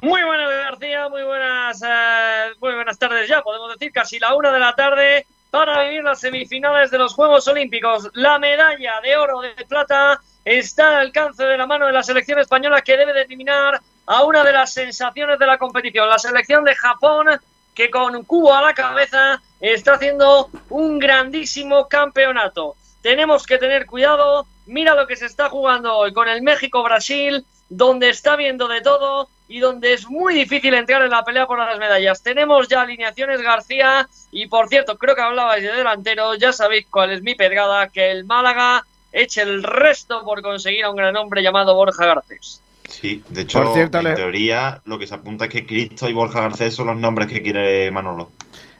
Muy 0.02 0.24
buenas, 0.24 0.50
García, 0.50 1.08
muy 1.10 1.24
buenas, 1.24 1.82
eh, 1.84 2.54
muy 2.60 2.74
buenas 2.74 2.98
tardes 2.98 3.28
ya, 3.28 3.42
podemos 3.42 3.72
decir 3.74 3.92
casi 3.92 4.18
la 4.18 4.34
una 4.34 4.52
de 4.52 4.60
la 4.60 4.74
tarde 4.74 5.26
para 5.52 5.84
vivir 5.84 6.04
las 6.04 6.20
semifinales 6.20 6.90
de 6.90 6.98
los 6.98 7.14
Juegos 7.14 7.48
Olímpicos. 7.48 8.10
La 8.14 8.40
medalla 8.40 9.02
de 9.04 9.18
oro 9.18 9.42
de 9.42 9.54
plata 9.68 10.20
está 10.46 10.90
al 10.90 11.08
alcance 11.08 11.44
de 11.44 11.58
la 11.58 11.68
mano 11.68 11.86
de 11.86 11.94
la 11.94 12.04
selección 12.04 12.40
española 12.40 12.82
que 12.82 12.98
debe 12.98 13.14
de 13.14 13.24
eliminar 13.24 13.80
a 14.10 14.24
una 14.24 14.44
de 14.44 14.52
las 14.52 14.74
sensaciones 14.74 15.38
de 15.38 15.46
la 15.46 15.60
competición, 15.60 16.10
la 16.10 16.18
selección 16.18 16.64
de 16.64 16.74
Japón 16.74 17.28
que 17.76 17.92
con 17.92 18.24
Cubo 18.24 18.56
a 18.56 18.62
la 18.64 18.74
cabeza 18.74 19.40
está 19.60 19.94
haciendo 19.94 20.50
un 20.72 20.98
grandísimo 20.98 21.88
campeonato. 21.88 22.76
Tenemos 23.04 23.46
que 23.46 23.60
tener 23.60 23.86
cuidado, 23.86 24.48
mira 24.66 24.96
lo 24.96 25.06
que 25.06 25.16
se 25.16 25.28
está 25.28 25.48
jugando 25.50 25.96
hoy 25.96 26.12
con 26.12 26.28
el 26.28 26.42
México-Brasil, 26.42 27.46
donde 27.70 28.10
está 28.10 28.36
viendo 28.36 28.68
de 28.68 28.82
todo 28.82 29.30
y 29.48 29.60
donde 29.60 29.94
es 29.94 30.10
muy 30.10 30.34
difícil 30.34 30.74
entrar 30.74 31.04
en 31.04 31.12
la 31.12 31.24
pelea 31.24 31.46
por 31.46 31.60
las 31.60 31.78
medallas. 31.78 32.24
Tenemos 32.24 32.68
ya 32.68 32.82
alineaciones 32.82 33.44
García 33.44 34.10
y 34.32 34.48
por 34.48 34.70
cierto, 34.70 34.98
creo 34.98 35.14
que 35.14 35.22
hablabais 35.22 35.62
de 35.62 35.72
delantero, 35.72 36.34
ya 36.34 36.52
sabéis 36.52 36.88
cuál 36.90 37.12
es 37.12 37.22
mi 37.22 37.36
pedrada, 37.36 37.90
que 37.90 38.10
el 38.10 38.26
Málaga 38.26 38.84
eche 39.12 39.44
el 39.44 39.62
resto 39.62 40.24
por 40.24 40.42
conseguir 40.42 40.86
a 40.86 40.90
un 40.90 40.96
gran 40.96 41.16
hombre 41.16 41.44
llamado 41.44 41.76
Borja 41.76 42.08
Garcés. 42.08 42.64
Sí, 42.90 43.24
de 43.30 43.42
hecho, 43.42 43.64
Por 43.64 43.74
cierto, 43.74 44.00
en 44.00 44.04
le- 44.06 44.16
teoría, 44.16 44.82
lo 44.86 44.98
que 45.00 45.08
se 45.08 45.14
apunta 45.16 45.46
es 45.46 45.52
que 45.52 45.66
Cristo 45.66 46.10
y 46.10 46.14
Borja 46.14 46.42
Garcés 46.42 46.74
son 46.76 46.88
los 46.88 46.98
nombres 46.98 47.28
que 47.30 47.42
quiere 47.42 47.90
Manolo. 47.92 48.32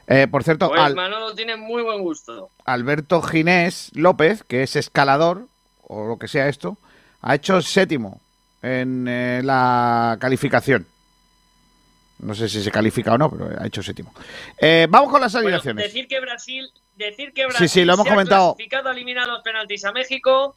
Eh, 0.08 0.26
por 0.28 0.42
cierto, 0.42 0.68
Pues 0.68 0.80
Al- 0.80 0.96
Manolo 0.96 1.34
tiene 1.34 1.56
muy 1.56 1.82
buen 1.82 2.00
gusto. 2.02 2.50
Alberto 2.64 3.22
Ginés 3.22 3.90
López, 3.94 4.42
que 4.42 4.62
es 4.64 4.74
escalador, 4.76 5.46
o 5.82 6.06
lo 6.06 6.18
que 6.18 6.26
sea 6.28 6.48
esto, 6.48 6.76
ha 7.22 7.34
hecho 7.36 7.62
séptimo 7.62 8.20
en 8.62 9.06
eh, 9.08 9.40
la 9.44 10.16
calificación. 10.20 10.86
No 12.18 12.34
sé 12.34 12.48
si 12.48 12.62
se 12.62 12.70
califica 12.70 13.14
o 13.14 13.18
no, 13.18 13.30
pero 13.30 13.48
ha 13.58 13.66
hecho 13.66 13.82
séptimo. 13.82 14.12
Eh, 14.58 14.86
vamos 14.90 15.10
con 15.10 15.20
las 15.20 15.32
Bueno, 15.32 15.46
alineaciones. 15.46 15.84
decir 15.86 16.06
que 16.08 16.20
Brasil, 16.20 16.68
decir 16.96 17.32
que 17.32 17.42
Sí, 17.42 17.48
Brasil 17.48 17.68
sí, 17.68 17.84
lo 17.84 17.94
hemos 17.94 18.04
se 18.04 18.10
ha 18.10 18.14
comentado. 18.14 18.54
clasificado 18.56 18.88
a 18.88 18.92
eliminar 18.92 19.26
los 19.28 19.40
penaltis 19.42 19.84
a 19.84 19.92
México. 19.92 20.54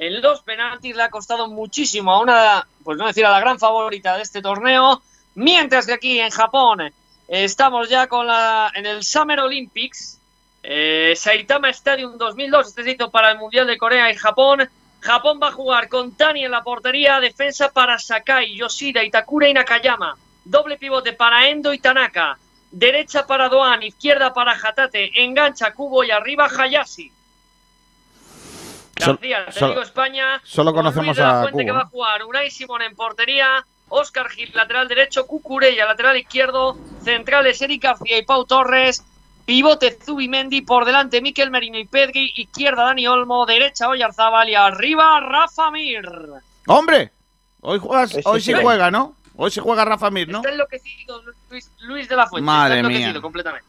En 0.00 0.22
los 0.22 0.40
penaltis 0.40 0.96
le 0.96 1.02
ha 1.02 1.10
costado 1.10 1.46
muchísimo 1.46 2.10
a 2.10 2.20
una, 2.22 2.66
pues 2.82 2.96
no 2.96 3.06
decir 3.06 3.26
a 3.26 3.30
la 3.30 3.38
gran 3.38 3.58
favorita 3.58 4.16
de 4.16 4.22
este 4.22 4.40
torneo. 4.40 5.02
Mientras 5.34 5.84
que 5.84 5.92
aquí 5.92 6.18
en 6.18 6.30
Japón 6.30 6.80
eh, 6.80 6.92
estamos 7.28 7.90
ya 7.90 8.06
con 8.06 8.26
la 8.26 8.72
en 8.74 8.86
el 8.86 9.04
Summer 9.04 9.40
Olympics, 9.40 10.18
eh, 10.62 11.12
Saitama 11.14 11.68
Stadium 11.68 12.16
2002. 12.16 12.68
Este 12.68 12.82
se 12.82 12.90
hizo 12.92 13.10
para 13.10 13.32
el 13.32 13.36
Mundial 13.36 13.66
de 13.66 13.76
Corea 13.76 14.08
en 14.08 14.16
Japón. 14.16 14.70
Japón 15.00 15.38
va 15.42 15.48
a 15.48 15.52
jugar 15.52 15.90
con 15.90 16.16
Tani 16.16 16.46
en 16.46 16.50
la 16.50 16.62
portería, 16.62 17.20
defensa 17.20 17.68
para 17.68 17.98
Sakai, 17.98 18.56
Yoshida, 18.56 19.04
Itakura 19.04 19.50
y 19.50 19.52
Nakayama. 19.52 20.16
Doble 20.46 20.78
pivote 20.78 21.12
para 21.12 21.46
Endo 21.50 21.74
y 21.74 21.78
Tanaka. 21.78 22.38
Derecha 22.70 23.26
para 23.26 23.50
Doan, 23.50 23.82
izquierda 23.82 24.32
para 24.32 24.52
Hatate. 24.52 25.10
Engancha 25.22 25.74
Kubo 25.74 26.04
y 26.04 26.10
arriba 26.10 26.48
Hayashi. 26.48 27.12
García, 29.00 29.46
te 29.46 29.66
digo 29.66 29.82
España. 29.82 30.40
solo 30.44 30.72
con 30.72 30.82
conocemos 30.82 31.06
Luis 31.06 31.16
de 31.16 31.22
la 31.22 31.42
a 31.42 31.50
que 31.50 31.72
va 31.72 31.80
a 31.82 31.86
jugar 31.86 32.24
Unai 32.24 32.50
Simón 32.50 32.82
en 32.82 32.94
portería. 32.94 33.64
Oscar 33.88 34.28
Gil, 34.30 34.50
lateral 34.54 34.88
derecho. 34.88 35.26
Cucurella, 35.26 35.84
lateral 35.86 36.16
izquierdo. 36.16 36.76
Centrales 37.02 37.60
Eric 37.60 37.82
García 37.82 38.18
y 38.18 38.22
Pau 38.22 38.44
Torres. 38.44 39.04
Pivote 39.44 39.98
Zubimendi. 40.00 40.62
Por 40.62 40.84
delante 40.84 41.20
Miquel 41.20 41.50
Merino 41.50 41.78
y 41.78 41.86
Pedri. 41.86 42.32
Izquierda 42.36 42.84
Dani 42.84 43.08
Olmo. 43.08 43.46
Derecha 43.46 43.88
Oyarzábal. 43.88 44.48
Y 44.48 44.54
arriba 44.54 45.18
Rafa 45.20 45.70
Mir. 45.70 46.08
¡Hombre! 46.66 47.10
Hoy, 47.62 47.78
juegas, 47.78 48.16
hoy 48.24 48.40
sí 48.40 48.54
sí. 48.54 48.60
juega, 48.62 48.90
¿no? 48.90 49.16
Hoy 49.36 49.50
se 49.50 49.60
juega 49.60 49.84
Rafa 49.84 50.10
Mir, 50.10 50.28
¿no? 50.28 50.38
Está 50.38 50.50
enloquecido 50.50 51.22
Luis, 51.50 51.70
Luis 51.80 52.08
de 52.08 52.16
la 52.16 52.26
Fuente. 52.26 52.46
Madre 52.46 52.76
está 52.76 52.86
enloquecido 52.86 53.12
mía. 53.12 53.20
completamente. 53.20 53.66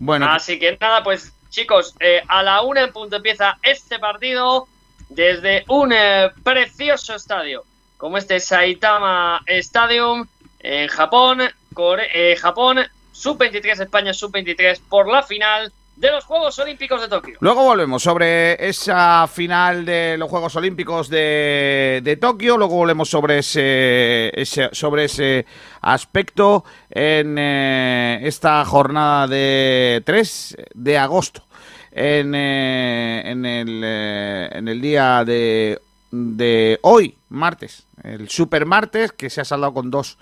Bueno, 0.00 0.30
Así 0.30 0.58
que 0.58 0.76
nada, 0.80 1.02
pues 1.02 1.32
chicos, 1.50 1.94
eh, 2.00 2.22
a 2.28 2.42
la 2.42 2.62
una 2.62 2.82
en 2.82 2.92
punto 2.92 3.16
empieza 3.16 3.58
este 3.62 3.98
partido 3.98 4.66
desde 5.08 5.64
un 5.68 5.92
eh, 5.92 6.30
precioso 6.42 7.14
estadio 7.14 7.64
como 7.96 8.18
este 8.18 8.38
Saitama 8.40 9.42
Stadium 9.46 10.26
en 10.60 10.88
Japón, 10.88 11.40
Core- 11.74 12.08
eh, 12.12 12.36
Japón, 12.36 12.78
sub-23 13.12 13.80
España, 13.80 14.12
sub-23 14.14 14.80
por 14.88 15.08
la 15.10 15.22
final 15.22 15.72
de 15.98 16.12
los 16.12 16.24
Juegos 16.24 16.56
Olímpicos 16.60 17.00
de 17.00 17.08
Tokio. 17.08 17.36
Luego 17.40 17.64
volvemos 17.64 18.02
sobre 18.02 18.68
esa 18.68 19.26
final 19.26 19.84
de 19.84 20.16
los 20.16 20.30
Juegos 20.30 20.54
Olímpicos 20.54 21.08
de, 21.08 22.00
de 22.04 22.16
Tokio. 22.16 22.56
Luego 22.56 22.76
volvemos 22.76 23.10
sobre 23.10 23.38
ese, 23.38 24.30
ese- 24.40 24.68
sobre 24.72 25.04
ese 25.04 25.44
aspecto 25.80 26.64
en 26.88 27.36
eh, 27.38 28.20
esta 28.22 28.64
jornada 28.64 29.26
de 29.26 30.02
3 30.06 30.56
de 30.74 30.98
agosto. 30.98 31.44
En, 31.90 32.32
eh, 32.34 33.22
en, 33.24 33.44
el, 33.44 33.80
eh, 33.84 34.48
en 34.52 34.68
el 34.68 34.80
día 34.80 35.24
de, 35.24 35.80
de 36.12 36.78
hoy, 36.82 37.16
martes, 37.28 37.86
el 38.04 38.28
super 38.28 38.66
martes, 38.66 39.10
que 39.10 39.30
se 39.30 39.40
ha 39.40 39.44
saldado 39.44 39.74
con 39.74 39.90
dos, 39.90 40.16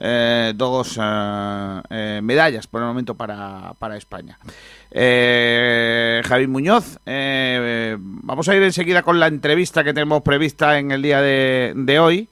eh, 0.00 0.52
dos 0.54 0.96
eh, 0.96 1.82
eh, 1.90 2.20
medallas 2.22 2.68
por 2.68 2.80
el 2.80 2.86
momento 2.86 3.16
para, 3.16 3.74
para 3.80 3.96
España. 3.96 4.38
Javi 4.92 6.46
Muñoz, 6.46 6.98
vamos 7.04 8.48
a 8.48 8.56
ir 8.56 8.62
enseguida 8.62 9.02
con 9.02 9.18
la 9.18 9.26
entrevista 9.26 9.82
que 9.82 9.92
tenemos 9.92 10.22
prevista 10.22 10.78
en 10.78 10.92
el 10.92 11.02
día 11.02 11.20
de, 11.20 11.98
hoy. 12.00 12.28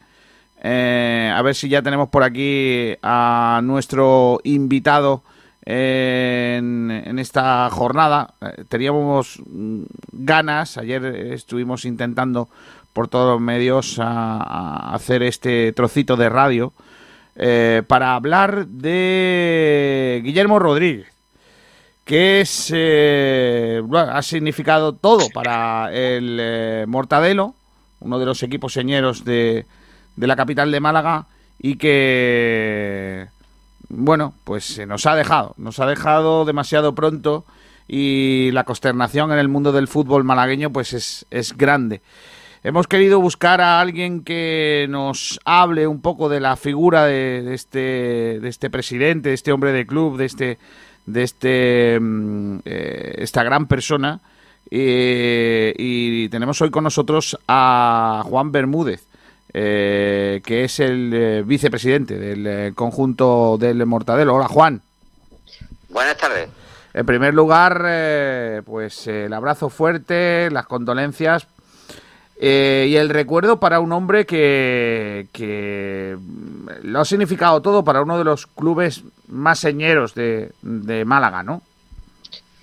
A 0.63 1.43
ver 1.43 1.55
si 1.55 1.69
ya 1.69 1.83
tenemos 1.83 2.09
por 2.09 2.23
aquí 2.23 2.95
a 3.03 3.61
nuestro 3.63 4.41
invitado 4.45 5.23
en, 5.65 7.19
esta 7.19 7.69
jornada. 7.71 8.35
Teníamos 8.69 9.43
ganas, 10.13 10.79
ayer 10.79 11.05
estuvimos 11.05 11.85
intentando 11.85 12.49
por 12.93 13.09
todos 13.09 13.35
los 13.35 13.41
medios 13.41 13.99
hacer 14.01 15.23
este 15.25 15.73
trocito 15.73 16.17
de 16.17 16.31
radio 16.31 16.73
eh, 17.37 17.83
para 17.87 18.15
hablar 18.15 18.67
de 18.67 20.21
Guillermo 20.25 20.59
Rodríguez 20.59 21.17
que 22.07 22.41
es 22.41 22.71
eh, 22.73 23.83
bueno, 23.85 24.13
ha 24.13 24.23
significado 24.23 24.93
todo 24.93 25.29
para 25.35 25.93
el 25.93 26.39
eh, 26.41 26.85
Mortadelo, 26.87 27.57
uno 27.99 28.21
de 28.21 28.27
los 28.27 28.45
equipos 28.45 28.73
señeros 28.73 29.25
de, 29.25 29.67
de 30.15 30.27
la 30.29 30.37
capital 30.37 30.71
de 30.71 30.79
Málaga, 30.79 31.27
y 31.59 31.77
que 31.79 33.27
bueno, 33.89 34.35
pues 34.45 34.79
nos 34.87 35.05
ha 35.07 35.17
dejado, 35.17 35.55
nos 35.57 35.81
ha 35.81 35.87
dejado 35.87 36.45
demasiado 36.45 36.95
pronto 36.95 37.45
y 37.89 38.53
la 38.53 38.63
consternación 38.63 39.33
en 39.33 39.41
el 39.41 39.49
mundo 39.49 39.73
del 39.73 39.89
fútbol 39.89 40.23
malagueño 40.23 40.71
pues 40.71 40.93
es, 40.93 41.27
es 41.31 41.57
grande. 41.57 42.03
Hemos 42.67 42.89
querido 42.89 43.21
buscar 43.21 43.61
a 43.61 43.79
alguien 43.79 44.25
que 44.25 44.89
nos 44.91 45.39
hable 45.45 45.87
un 45.87 46.01
poco 46.01 46.29
de 46.29 46.41
la 46.41 46.57
figura 46.57 47.05
de, 47.05 47.43
de 47.45 47.55
este, 47.55 48.41
de 48.41 48.49
este 48.49 48.71
presidente, 48.71 49.29
de 49.29 49.37
este 49.37 49.53
hombre 49.53 49.71
de 49.71 49.87
club, 49.87 50.17
de 50.17 50.25
este, 50.25 50.59
de 51.07 51.23
este, 51.23 52.01
mm, 52.01 52.59
eh, 52.65 53.15
esta 53.19 53.45
gran 53.45 53.69
persona. 53.69 54.19
Eh, 54.69 55.75
y 55.79 56.29
tenemos 56.29 56.61
hoy 56.61 56.73
con 56.73 56.83
nosotros 56.83 57.39
a 57.47 58.25
Juan 58.27 58.51
Bermúdez, 58.51 59.05
eh, 59.55 60.43
que 60.45 60.65
es 60.65 60.81
el 60.81 61.45
vicepresidente 61.47 62.19
del 62.19 62.75
conjunto 62.75 63.59
del 63.61 63.87
Mortadelo. 63.87 64.35
Hola 64.35 64.49
Juan. 64.49 64.83
Buenas 65.89 66.17
tardes. 66.17 66.49
En 66.93 67.07
primer 67.07 67.33
lugar, 67.33 68.65
pues 68.65 69.07
el 69.07 69.33
abrazo 69.33 69.71
fuerte, 69.71 70.51
las 70.51 70.67
condolencias 70.67 71.47
eh, 72.39 72.87
y 72.89 72.97
el 72.97 73.09
recuerdo 73.09 73.59
para 73.59 73.81
un 73.81 73.93
hombre 73.93 74.27
que, 74.27 75.27
que 75.33 76.17
mm, 76.19 76.69
lo 76.83 77.01
ha 77.01 77.05
significado 77.05 77.63
todo 77.63 77.85
para 77.85 78.03
uno 78.03 78.19
de 78.19 78.25
los 78.25 78.47
clubes 78.47 79.03
más 79.29 79.59
señeros 79.59 80.15
de, 80.15 80.53
Málaga, 81.05 81.43
¿no? 81.43 81.63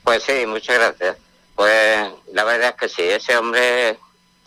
Pues 0.04 0.24
sí, 0.24 0.46
muchas 0.46 0.78
gracias. 0.78 1.18
Pues 1.56 2.10
la 2.34 2.44
verdad 2.44 2.70
es 2.70 2.76
que 2.76 2.90
sí, 2.90 3.04
ese 3.04 3.38
hombre 3.38 3.98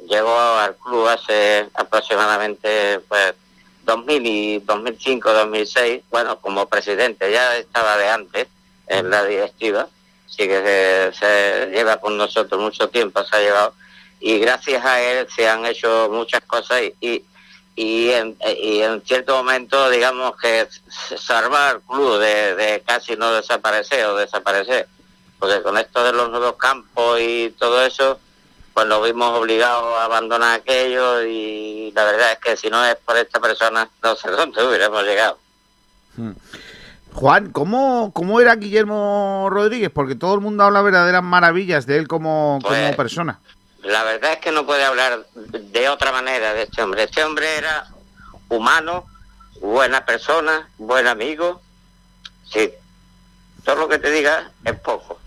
llegó 0.08 0.38
al 0.38 0.76
club 0.76 1.06
hace 1.08 1.68
aproximadamente 1.74 3.00
pues 3.08 3.34
2000 3.84 4.26
y 4.26 4.58
2005, 4.60 5.32
2006, 5.32 6.02
bueno, 6.10 6.38
como 6.40 6.66
presidente, 6.66 7.30
ya 7.30 7.56
estaba 7.56 7.96
de 7.96 8.08
antes 8.08 8.48
en 8.88 9.10
la 9.10 9.24
directiva 9.24 9.88
sí 10.26 10.46
que 10.46 11.12
se 11.18 11.70
lleva 11.72 11.98
con 11.98 12.16
nosotros 12.16 12.60
mucho 12.60 12.88
tiempo, 12.88 13.22
se 13.24 13.36
ha 13.36 13.40
llevado, 13.40 13.74
y 14.20 14.38
gracias 14.38 14.84
a 14.84 15.00
él 15.00 15.26
se 15.34 15.48
han 15.48 15.64
hecho 15.66 16.08
muchas 16.10 16.40
cosas 16.42 16.82
y, 16.82 16.94
y, 17.00 17.24
y 17.76 18.10
en, 18.10 18.36
y 18.62 18.80
en 18.80 19.02
cierto 19.02 19.36
momento, 19.36 19.90
digamos 19.90 20.36
que 20.40 20.66
salvar 21.18 21.76
al 21.76 21.80
club 21.82 22.18
de, 22.18 22.54
de 22.54 22.82
casi 22.86 23.16
no 23.16 23.32
desaparecer 23.32 24.06
o 24.06 24.16
desaparecer, 24.16 24.88
porque 25.38 25.62
con 25.62 25.76
esto 25.76 26.02
de 26.02 26.12
los 26.12 26.30
nuevos 26.30 26.56
campos 26.56 27.20
y 27.20 27.54
todo 27.58 27.84
eso, 27.84 28.18
pues 28.72 28.86
nos 28.86 29.04
vimos 29.04 29.38
obligados 29.38 29.98
a 29.98 30.04
abandonar 30.04 30.60
aquello 30.60 31.22
y 31.22 31.92
la 31.94 32.04
verdad 32.04 32.32
es 32.32 32.38
que 32.38 32.56
si 32.56 32.68
no 32.68 32.84
es 32.84 32.96
por 32.96 33.16
esta 33.16 33.40
persona, 33.40 33.88
no 34.02 34.16
sé 34.16 34.30
dónde 34.30 34.62
hubiéramos 34.66 35.02
llegado. 35.02 35.38
Hmm. 36.16 36.32
Juan, 37.12 37.50
¿cómo, 37.50 38.10
¿cómo 38.12 38.40
era 38.42 38.54
Guillermo 38.56 39.48
Rodríguez? 39.50 39.90
Porque 39.90 40.14
todo 40.14 40.34
el 40.34 40.42
mundo 40.42 40.64
habla 40.64 40.82
verdaderas 40.82 41.22
maravillas 41.22 41.86
de 41.86 41.96
él 41.96 42.08
como, 42.08 42.58
Pues, 42.60 42.78
como 42.78 42.94
persona. 42.96 43.40
La 43.86 44.04
verdad 44.04 44.32
es 44.34 44.38
que 44.38 44.52
no 44.52 44.66
puede 44.66 44.84
hablar 44.84 45.26
de 45.34 45.88
otra 45.88 46.12
manera 46.12 46.52
de 46.54 46.62
este 46.62 46.82
hombre. 46.82 47.04
Este 47.04 47.22
hombre 47.24 47.56
era 47.56 47.86
humano, 48.48 49.06
buena 49.60 50.04
persona, 50.04 50.68
buen 50.78 51.06
amigo. 51.06 51.60
Sí, 52.50 52.72
todo 53.64 53.76
lo 53.76 53.88
que 53.88 53.98
te 53.98 54.10
diga 54.10 54.50
es 54.64 54.78
poco. 54.80 55.18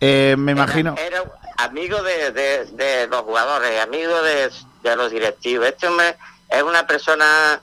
Eh, 0.00 0.34
me 0.38 0.52
imagino. 0.52 0.94
Era 0.98 1.22
amigo 1.58 2.02
de, 2.02 2.32
de- 2.32 2.64
de 2.66 3.06
los 3.06 3.22
jugadores, 3.22 3.80
amigo 3.80 4.20
de, 4.22 4.50
de 4.82 4.96
los 4.96 5.10
directivos. 5.10 5.66
Este 5.66 5.86
hombre 5.86 6.16
es 6.48 6.62
una 6.62 6.86
persona 6.86 7.60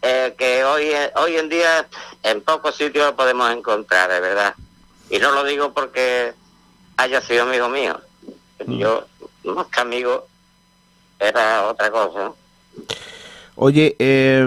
eh, 0.00 0.34
que 0.38 0.64
hoy, 0.64 0.90
hoy 1.16 1.36
en 1.36 1.48
día 1.48 1.86
en 2.22 2.40
pocos 2.42 2.76
sitios 2.76 3.06
lo 3.06 3.16
podemos 3.16 3.50
encontrar, 3.52 4.10
de 4.10 4.20
verdad. 4.20 4.54
Y 5.10 5.18
no 5.18 5.32
lo 5.32 5.44
digo 5.44 5.72
porque 5.74 6.32
haya 6.96 7.20
sido 7.20 7.42
amigo 7.42 7.68
mío. 7.68 8.00
Yo, 8.66 9.06
más 9.44 9.66
que 9.66 9.80
amigo, 9.80 10.26
era 11.18 11.68
otra 11.68 11.90
cosa. 11.90 12.32
Oye, 13.54 13.96
eh, 13.98 14.46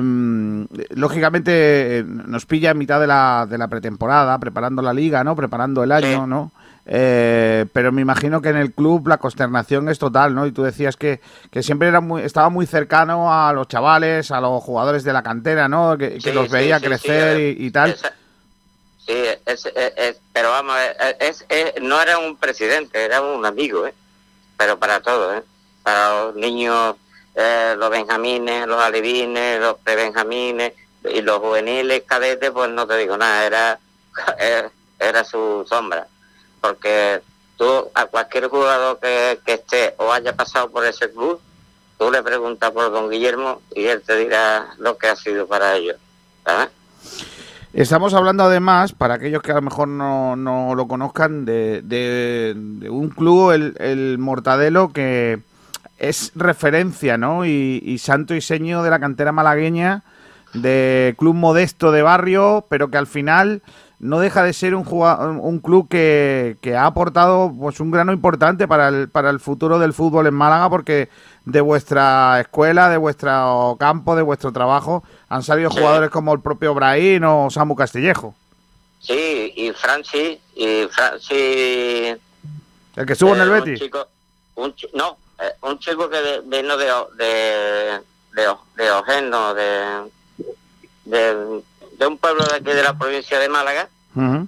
lógicamente 0.90 2.00
eh, 2.00 2.04
nos 2.04 2.46
pilla 2.46 2.72
en 2.72 2.78
mitad 2.80 3.00
de 3.00 3.08
la, 3.08 3.46
de 3.50 3.58
la 3.58 3.68
pretemporada, 3.68 4.38
preparando 4.40 4.82
la 4.82 4.94
liga, 4.94 5.24
¿no? 5.24 5.36
Preparando 5.36 5.84
el 5.84 5.92
año, 5.92 6.26
¿no? 6.26 6.52
Eh, 6.88 7.66
pero 7.74 7.92
me 7.92 8.02
imagino 8.02 8.42
que 8.42 8.50
en 8.50 8.58
el 8.58 8.72
club 8.74 9.08
la 9.08 9.18
consternación 9.18 9.90
es 9.90 10.00
total, 10.00 10.34
¿no? 10.36 10.46
Y 10.48 10.52
tú 10.52 10.64
decías 10.64 10.98
que, 10.98 11.20
que 11.52 11.62
siempre 11.64 11.88
era 11.88 12.00
muy, 12.02 12.22
estaba 12.24 12.50
muy 12.50 12.66
cercano 12.66 13.32
a 13.34 13.54
los 13.54 13.68
chavales, 13.68 14.32
a 14.32 14.42
los 14.42 14.64
jugadores 14.64 15.04
de 15.04 15.14
la 15.14 15.24
cantera, 15.24 15.68
¿no? 15.68 15.98
Que, 15.98 16.20
los 16.34 16.48
sí, 16.48 16.52
veía 16.54 16.80
crecer 16.80 17.38
sí, 17.38 17.56
y, 17.60 17.66
y 17.68 17.72
tal. 17.72 17.92
Esa- 17.92 18.14
Sí, 19.06 19.14
es, 19.46 19.64
es- 19.68 19.94
es- 19.98 20.20
pero 20.34 20.50
vamos, 20.50 20.76
es, 21.20 21.30
es- 21.30 21.46
es- 21.76 21.84
no 21.84 22.02
era 22.02 22.18
un 22.18 22.36
presidente, 22.38 23.06
era 23.06 23.22
un 23.22 23.46
amigo, 23.46 23.86
¿eh? 23.86 23.94
Pero 24.58 24.78
para 24.80 25.02
todo, 25.02 25.36
¿eh? 25.36 25.44
Para 25.84 26.26
los 26.26 26.36
niños, 26.36 26.96
eh, 27.36 27.76
los 27.78 27.90
benjamines, 27.90 28.68
los 28.68 28.80
alevines, 28.82 29.60
los 29.60 29.78
prebenjamines 29.80 30.74
y 31.04 31.22
los 31.22 31.40
juveniles 31.40 32.04
cadetes, 32.06 32.52
pues 32.52 32.70
no 32.70 32.88
te 32.88 32.98
digo 32.98 33.18
nada, 33.18 33.46
era, 33.46 33.80
era, 34.40 34.72
era 35.00 35.24
su 35.24 35.66
sombra. 35.68 36.08
Porque 36.62 37.22
tú, 37.58 37.92
a 37.94 38.06
cualquier 38.06 38.48
jugador 38.48 39.00
que, 39.00 39.40
que 39.46 39.54
esté 39.54 39.94
o 39.98 40.12
haya 40.12 40.36
pasado 40.36 40.70
por 40.70 40.86
ese 40.86 41.12
club, 41.12 41.40
tú 41.98 42.12
le 42.12 42.24
preguntas 42.24 42.72
por 42.72 42.92
don 42.92 43.10
Guillermo 43.10 43.62
y 43.74 43.86
él 43.86 44.02
te 44.02 44.16
dirá 44.18 44.74
lo 44.78 44.98
que 44.98 45.08
ha 45.08 45.16
sido 45.16 45.48
para 45.48 45.76
ellos. 45.76 45.98
¿sabes? 46.46 46.70
Estamos 47.76 48.14
hablando 48.14 48.44
además, 48.46 48.94
para 48.94 49.16
aquellos 49.16 49.42
que 49.42 49.52
a 49.52 49.56
lo 49.56 49.62
mejor 49.64 49.90
no, 49.90 50.38
no 50.38 50.76
lo 50.76 50.88
conozcan, 50.88 51.44
de, 51.44 51.82
de- 51.84 52.90
un 52.90 53.10
club, 53.10 53.52
el, 53.52 53.76
el 53.80 54.18
Mortadelo, 54.18 54.94
que 54.94 55.40
es 55.98 56.32
referencia, 56.36 57.18
¿no? 57.18 57.46
Y, 57.46 57.84
y 57.86 57.98
santo 57.98 58.34
y 58.34 58.40
seño 58.40 58.82
de 58.82 58.90
la 58.92 59.00
cantera 59.02 59.34
malagueña, 59.34 60.04
de 60.54 61.16
club 61.18 61.36
modesto 61.36 61.92
de 61.92 62.02
barrio, 62.02 62.66
pero 62.70 62.90
que 62.90 62.98
al 62.98 63.08
final 63.08 63.62
no 64.00 64.20
deja 64.20 64.44
de 64.44 64.54
ser 64.54 64.76
un, 64.76 64.86
un 64.88 65.60
club 65.60 65.88
que, 65.90 66.58
que 66.62 66.76
ha 66.76 66.86
aportado 66.86 67.52
pues 67.58 67.80
un 67.80 67.92
grano 67.92 68.12
importante 68.12 68.68
para 68.68 68.90
el, 68.90 69.10
para 69.10 69.30
el 69.30 69.40
futuro 69.40 69.80
del 69.80 69.94
fútbol 69.94 70.28
en 70.28 70.34
Málaga, 70.34 70.70
porque 70.70 71.10
de 71.46 71.62
vuestra 71.62 72.40
escuela, 72.42 72.90
de 72.90 72.98
vuestro 72.98 73.76
campo, 73.80 74.16
de 74.16 74.22
vuestro 74.22 74.52
trabajo, 74.52 75.04
han 75.30 75.44
salido 75.44 75.70
jugadores 75.70 76.10
como 76.10 76.34
el 76.34 76.40
propio 76.42 76.74
Brahim 76.74 77.24
o 77.24 77.50
Samu 77.50 77.76
Castillejo. 77.76 78.36
Sí, 79.00 79.54
y 79.56 79.72
Francis, 79.72 80.40
y 80.56 80.88
Francis... 80.92 82.18
El 82.96 83.06
que 83.06 83.14
estuvo 83.14 83.36
en 83.36 83.42
el 83.42 83.50
eh, 83.50 83.52
Betis. 83.52 83.82
Un 83.82 83.86
chico, 83.86 84.08
un 84.56 84.76
no, 84.94 85.18
eh, 85.40 85.54
un 85.62 85.80
chico 85.80 86.10
que 86.10 86.18
de- 86.18 86.42
vino 86.42 86.76
de, 86.78 86.86
de, 87.18 88.02
de, 88.34 88.48
de, 91.06 91.62
de 91.98 92.08
un 92.08 92.18
pueblo 92.18 92.46
de 92.48 92.56
aquí 92.56 92.72
de 92.72 92.84
la 92.84 92.98
provincia 92.98 93.40
de 93.40 93.50
Málaga, 93.50 93.88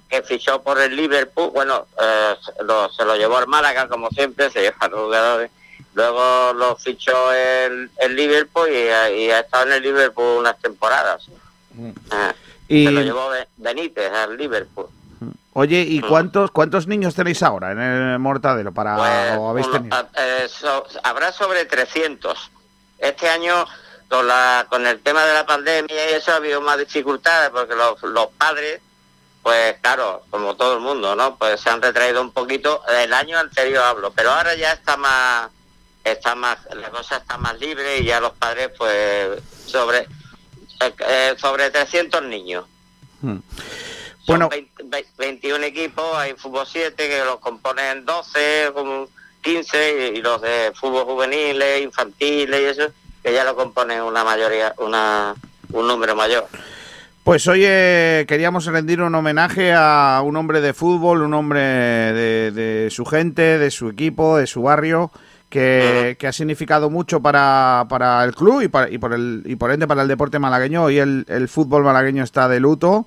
que 0.08 0.22
fichó 0.22 0.62
por 0.62 0.80
el 0.80 0.96
Liverpool, 0.96 1.50
bueno, 1.52 1.86
eh, 2.00 2.34
se 2.42 2.64
lo, 2.64 2.88
se 2.90 3.04
lo 3.04 3.16
llevó 3.16 3.36
al 3.36 3.46
Málaga, 3.48 3.86
como 3.88 4.08
siempre, 4.10 4.50
se 4.52 4.62
lleva 4.62 4.76
a 4.80 4.88
los 4.88 5.00
jugadores. 5.00 5.50
Luego 5.94 6.52
lo 6.54 6.76
fichó 6.76 7.32
el, 7.32 7.90
el 7.98 8.16
Liverpool 8.16 8.68
y, 8.70 8.88
ha- 8.88 9.10
y 9.10 9.30
ha 9.30 9.40
estado 9.40 9.66
en 9.66 9.72
el 9.72 9.82
Liverpool 9.82 10.38
unas 10.38 10.58
temporadas. 10.58 11.26
Ah, 12.10 12.34
Y- 12.68 12.84
Se 12.86 12.90
lo 12.92 13.00
llevó 13.02 13.28
Be- 13.30 13.48
Benítez 13.56 14.10
al 14.12 14.36
Liverpool. 14.36 14.86
Oye, 15.54 15.80
¿y 15.80 16.00
cuántos 16.00 16.50
cuántos 16.52 16.86
niños 16.86 17.14
tenéis 17.16 17.42
ahora 17.42 17.72
en 17.72 17.80
el 17.80 18.18
Mortadelo 18.20 18.70
para 18.72 18.96
Pues, 18.96 19.38
o 19.38 19.48
habéis 19.50 19.70
tenido? 19.72 19.96
eh, 20.16 20.46
so- 20.48 20.86
habrá 21.02 21.32
sobre 21.32 21.64
300. 21.64 22.50
Este 22.98 23.28
año, 23.28 23.66
con, 24.08 24.26
la, 24.26 24.66
con 24.68 24.86
el 24.86 25.00
tema 25.00 25.24
de 25.24 25.34
la 25.34 25.46
pandemia 25.46 26.10
y 26.10 26.14
eso, 26.14 26.32
ha 26.32 26.36
habido 26.36 26.60
más 26.60 26.78
dificultades 26.78 27.50
porque 27.50 27.74
los, 27.74 28.00
los 28.02 28.28
padres, 28.38 28.80
pues 29.42 29.76
claro, 29.80 30.22
como 30.30 30.56
todo 30.56 30.74
el 30.74 30.80
mundo, 30.80 31.14
¿no? 31.14 31.36
Pues 31.36 31.60
se 31.60 31.70
han 31.70 31.82
retraído 31.82 32.20
un 32.22 32.32
poquito. 32.32 32.82
El 32.88 33.12
año 33.12 33.38
anterior 33.38 33.84
hablo, 33.84 34.12
pero 34.12 34.30
ahora 34.30 34.54
ya 34.54 34.72
está 34.72 34.96
más, 34.96 35.50
está 36.04 36.34
más, 36.34 36.58
la 36.74 36.90
cosa 36.90 37.18
está 37.18 37.36
más 37.38 37.58
libre 37.58 37.98
y 37.98 38.04
ya 38.04 38.20
los 38.20 38.32
padres, 38.32 38.70
pues, 38.78 39.40
sobre, 39.66 40.06
eh, 40.80 41.34
sobre 41.38 41.70
300 41.70 42.22
niños. 42.22 42.64
Hmm. 43.20 43.38
Son 44.24 44.38
Bueno. 44.38 44.48
20 44.50 44.82
ve- 44.84 45.06
21 45.16 45.64
equipos, 45.64 46.16
hay 46.16 46.34
fútbol 46.34 46.66
7 46.66 47.08
que 47.08 47.24
los 47.24 47.40
componen 47.40 48.04
12, 48.04 48.70
como 48.74 49.08
15 49.42 50.12
y 50.14 50.20
los 50.20 50.40
de 50.42 50.72
fútbol 50.78 51.04
juveniles, 51.04 51.82
infantiles 51.82 52.60
y 52.60 52.64
eso, 52.64 52.92
que 53.28 53.34
ya 53.34 53.44
lo 53.44 53.54
componen 53.54 54.02
una 54.02 54.24
mayoría, 54.24 54.74
una 54.78 55.34
un 55.72 55.86
número 55.86 56.16
mayor. 56.16 56.46
Pues 57.24 57.46
hoy 57.46 57.62
eh, 57.64 58.24
queríamos 58.26 58.64
rendir 58.64 59.02
un 59.02 59.14
homenaje 59.14 59.74
a 59.76 60.22
un 60.24 60.34
hombre 60.36 60.62
de 60.62 60.72
fútbol, 60.72 61.20
un 61.22 61.34
hombre 61.34 61.60
de, 61.60 62.50
de 62.52 62.88
su 62.90 63.04
gente, 63.04 63.58
de 63.58 63.70
su 63.70 63.88
equipo, 63.90 64.38
de 64.38 64.46
su 64.46 64.62
barrio, 64.62 65.10
que, 65.50 66.16
que 66.18 66.26
ha 66.26 66.32
significado 66.32 66.88
mucho 66.88 67.20
para, 67.20 67.84
para 67.90 68.24
el 68.24 68.34
club 68.34 68.62
y, 68.62 68.68
para- 68.68 68.88
y 68.90 68.96
por 68.96 69.12
el, 69.12 69.42
y 69.44 69.56
por 69.56 69.70
ende 69.72 69.86
para 69.86 70.02
el 70.02 70.08
deporte 70.08 70.38
malagueño. 70.38 70.84
Hoy 70.84 70.98
el, 70.98 71.26
el 71.28 71.48
fútbol 71.48 71.82
malagueño 71.84 72.24
está 72.24 72.48
de 72.48 72.60
luto 72.60 73.06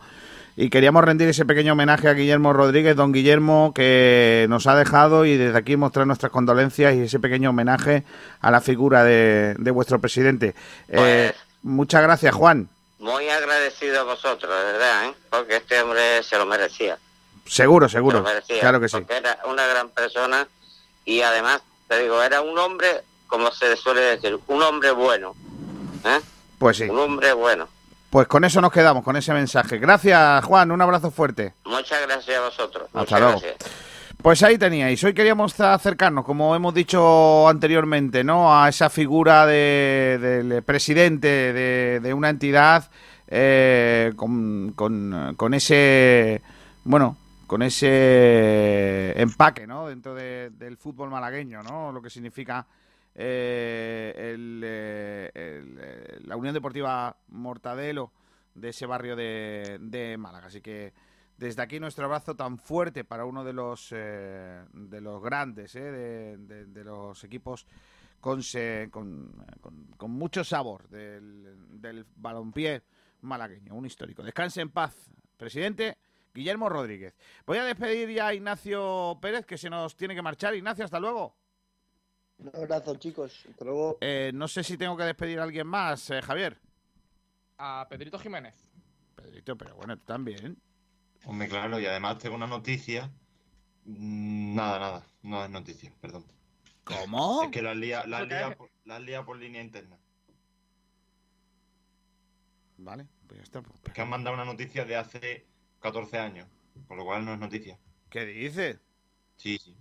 y 0.56 0.70
queríamos 0.70 1.04
rendir 1.04 1.30
ese 1.30 1.46
pequeño 1.46 1.74
homenaje 1.74 2.08
a 2.10 2.14
Guillermo 2.14 2.54
Rodríguez, 2.54 2.96
don 2.96 3.12
Guillermo, 3.12 3.72
que 3.74 4.46
nos 4.50 4.68
ha 4.68 4.76
dejado 4.76 5.26
y 5.26 5.38
desde 5.38 5.58
aquí 5.58 5.78
mostrar 5.78 6.06
nuestras 6.08 6.32
condolencias 6.32 6.94
y 6.96 7.02
ese 7.02 7.20
pequeño 7.20 7.52
homenaje 7.52 8.04
a 8.42 8.52
la 8.52 8.62
figura 8.62 9.04
de, 9.04 9.56
de 9.58 9.72
vuestro 9.72 10.00
presidente. 10.00 10.54
Eh, 10.90 11.34
muchas 11.64 12.02
gracias, 12.04 12.36
Juan. 12.36 12.70
Muy 13.00 13.28
agradecido 13.30 14.02
a 14.02 14.04
vosotros, 14.04 14.52
de 14.54 14.72
verdad, 14.74 15.06
¿eh? 15.10 15.14
porque 15.30 15.56
este 15.58 15.82
hombre 15.82 16.22
se 16.22 16.38
lo 16.38 16.46
merecía. 16.46 16.98
Seguro, 17.48 17.90
Se 17.90 17.94
seguro. 17.98 18.20
lo 18.20 18.24
merecía, 18.26 18.60
Claro 18.60 18.80
que 18.80 18.88
sí. 18.90 18.98
Porque 18.98 19.18
era 19.18 19.40
una 19.46 19.66
gran 19.66 19.90
persona 19.90 20.48
y 21.06 21.22
además, 21.22 21.62
te 21.88 22.00
digo, 22.04 22.22
era 22.22 22.42
un 22.42 22.58
hombre, 22.60 23.02
como 23.28 23.52
se 23.52 23.76
suele 23.76 24.02
decir, 24.02 24.38
un 24.48 24.62
hombre 24.62 24.92
bueno. 24.92 25.34
¿eh? 26.06 26.20
Pues 26.60 26.78
sí. 26.78 26.84
Un 26.84 27.00
hombre 27.00 27.34
bueno. 27.34 27.68
Pues 28.12 28.28
con 28.28 28.44
eso 28.44 28.60
nos 28.62 28.72
quedamos, 28.74 29.04
con 29.04 29.16
ese 29.16 29.34
mensaje. 29.34 29.78
Gracias, 29.80 30.44
Juan. 30.44 30.70
Un 30.72 30.82
abrazo 30.82 31.10
fuerte. 31.12 31.54
Muchas 31.66 32.02
gracias 32.06 32.38
a 32.38 32.42
vosotros. 32.42 32.84
Hasta 32.88 33.00
Muchas 33.00 33.20
luego. 33.22 33.40
gracias. 33.40 33.56
Pues 34.22 34.44
ahí 34.44 34.58
teníais. 34.58 35.04
Hoy 35.04 35.14
queríamos 35.14 35.58
acercarnos, 35.60 36.26
como 36.26 36.54
hemos 36.56 36.74
dicho 36.74 37.48
anteriormente, 37.48 38.24
¿no? 38.24 38.54
A 38.56 38.68
esa 38.70 38.90
figura 38.90 39.46
de- 39.48 40.20
del 40.22 40.62
presidente 40.64 41.28
de, 41.54 42.00
de 42.02 42.14
una 42.14 42.30
entidad 42.30 42.92
eh, 43.28 44.12
con, 44.18 44.74
con- 44.76 45.34
con 45.38 45.54
ese, 45.54 46.42
bueno, 46.84 47.16
con 47.48 47.62
ese 47.64 49.14
empaque, 49.20 49.66
¿no? 49.66 49.88
Dentro 49.88 50.14
de- 50.14 50.50
del 50.52 50.76
fútbol 50.78 51.10
malagueño, 51.10 51.64
¿no? 51.64 51.92
Lo 51.94 52.02
que 52.02 52.10
significa 52.10 52.66
eh, 53.16 54.14
el, 54.34 54.62
eh, 54.64 55.32
eh, 55.34 56.20
la 56.24 56.36
Unión 56.36 56.54
Deportiva 56.54 57.16
Mortadelo 57.30 58.12
de 58.56 58.70
ese 58.70 58.86
barrio 58.86 59.16
de, 59.16 59.78
de 59.82 60.18
Málaga. 60.18 60.48
Así 60.48 60.62
que 60.62 60.94
Desde 61.38 61.62
aquí 61.64 61.80
nuestro 61.80 62.06
abrazo 62.06 62.36
tan 62.36 62.58
fuerte 62.60 63.04
para 63.04 63.26
uno 63.26 63.44
de 63.44 63.54
los 63.54 63.90
de 63.90 65.02
los 65.02 65.22
grandes, 65.24 65.76
eh, 65.76 66.38
de, 66.38 66.66
de- 66.68 66.84
los 66.84 67.24
equipos 67.24 67.66
con, 68.20 68.42
con, 68.92 69.32
con- 69.60 69.88
con 69.98 70.12
mucho 70.12 70.44
sabor 70.44 70.88
del, 70.90 71.82
del 71.82 72.06
balompié 72.16 72.84
malagueño, 73.22 73.74
un 73.74 73.86
histórico. 73.88 74.22
Descanse 74.22 74.62
en 74.62 74.70
paz, 74.70 74.94
presidente 75.38 75.98
Guillermo 76.34 76.70
Rodríguez. 76.70 77.16
Voy 77.48 77.58
a 77.58 77.64
despedir 77.66 78.10
ya 78.10 78.28
a 78.28 78.34
Ignacio 78.36 79.18
Pérez, 79.20 79.46
que 79.46 79.58
se 79.58 79.70
nos 79.70 79.96
tiene 79.96 80.14
que 80.14 80.22
marchar. 80.22 80.54
Ignacio, 80.54 80.86
hasta 80.86 81.00
luego. 81.00 81.36
Un 82.42 82.52
abrazo, 82.56 82.96
chicos. 82.96 83.46
Hasta 83.50 83.66
luego. 83.66 83.98
Eh, 84.02 84.32
no 84.34 84.48
sé 84.48 84.64
si 84.64 84.78
tengo 84.78 84.98
que 84.98 85.04
despedir 85.04 85.40
a 85.40 85.44
alguien 85.44 85.68
más, 85.68 86.10
eh, 86.10 86.22
Javier. 86.22 86.58
A 87.58 87.86
Pedrito 87.90 88.18
Jiménez. 88.18 88.56
Pedrito, 89.16 89.56
pero 89.58 89.76
bueno, 89.76 89.98
tú 89.98 90.06
también. 90.06 90.58
Hombre, 91.26 91.48
claro, 91.48 91.80
y 91.80 91.86
además 91.86 92.18
tengo 92.18 92.36
una 92.36 92.48
noticia. 92.48 93.12
Mm, 93.86 94.56
Nada, 94.56 94.80
nada, 94.80 95.08
no 95.22 95.44
es 95.44 95.50
noticia, 95.50 95.92
perdón. 96.02 96.26
¿Cómo? 96.84 97.44
Es 97.44 97.50
que 97.52 97.62
la 97.62 97.72
has 97.72 97.78
liado 97.78 98.08
la 98.08 98.18
has 98.18 98.24
¿Eso 98.24 98.30
qué 98.30 98.36
liado 98.36 98.52
es? 98.52 98.58
por, 98.58 98.70
la 98.86 99.26
por 99.26 99.38
línea 99.38 99.62
interna. 99.62 99.98
Vale, 102.78 103.08
pues 103.28 103.38
ya 103.40 103.44
está. 103.44 103.62
pues, 103.62 103.80
Es 103.86 103.94
que 103.94 104.02
han 104.02 104.10
mandado 104.10 104.36
una 104.36 104.46
noticia 104.46 104.86
de 104.86 104.96
hace 104.96 105.46
14 105.80 106.18
años, 106.18 106.48
con 106.88 106.98
lo 106.98 107.06
cual 107.06 107.24
no 107.24 107.34
es 107.34 107.40
noticia. 107.40 107.78
¿Qué 108.10 108.26
dice? 108.26 108.80
Sí, 109.38 109.58
sí. 109.58 109.76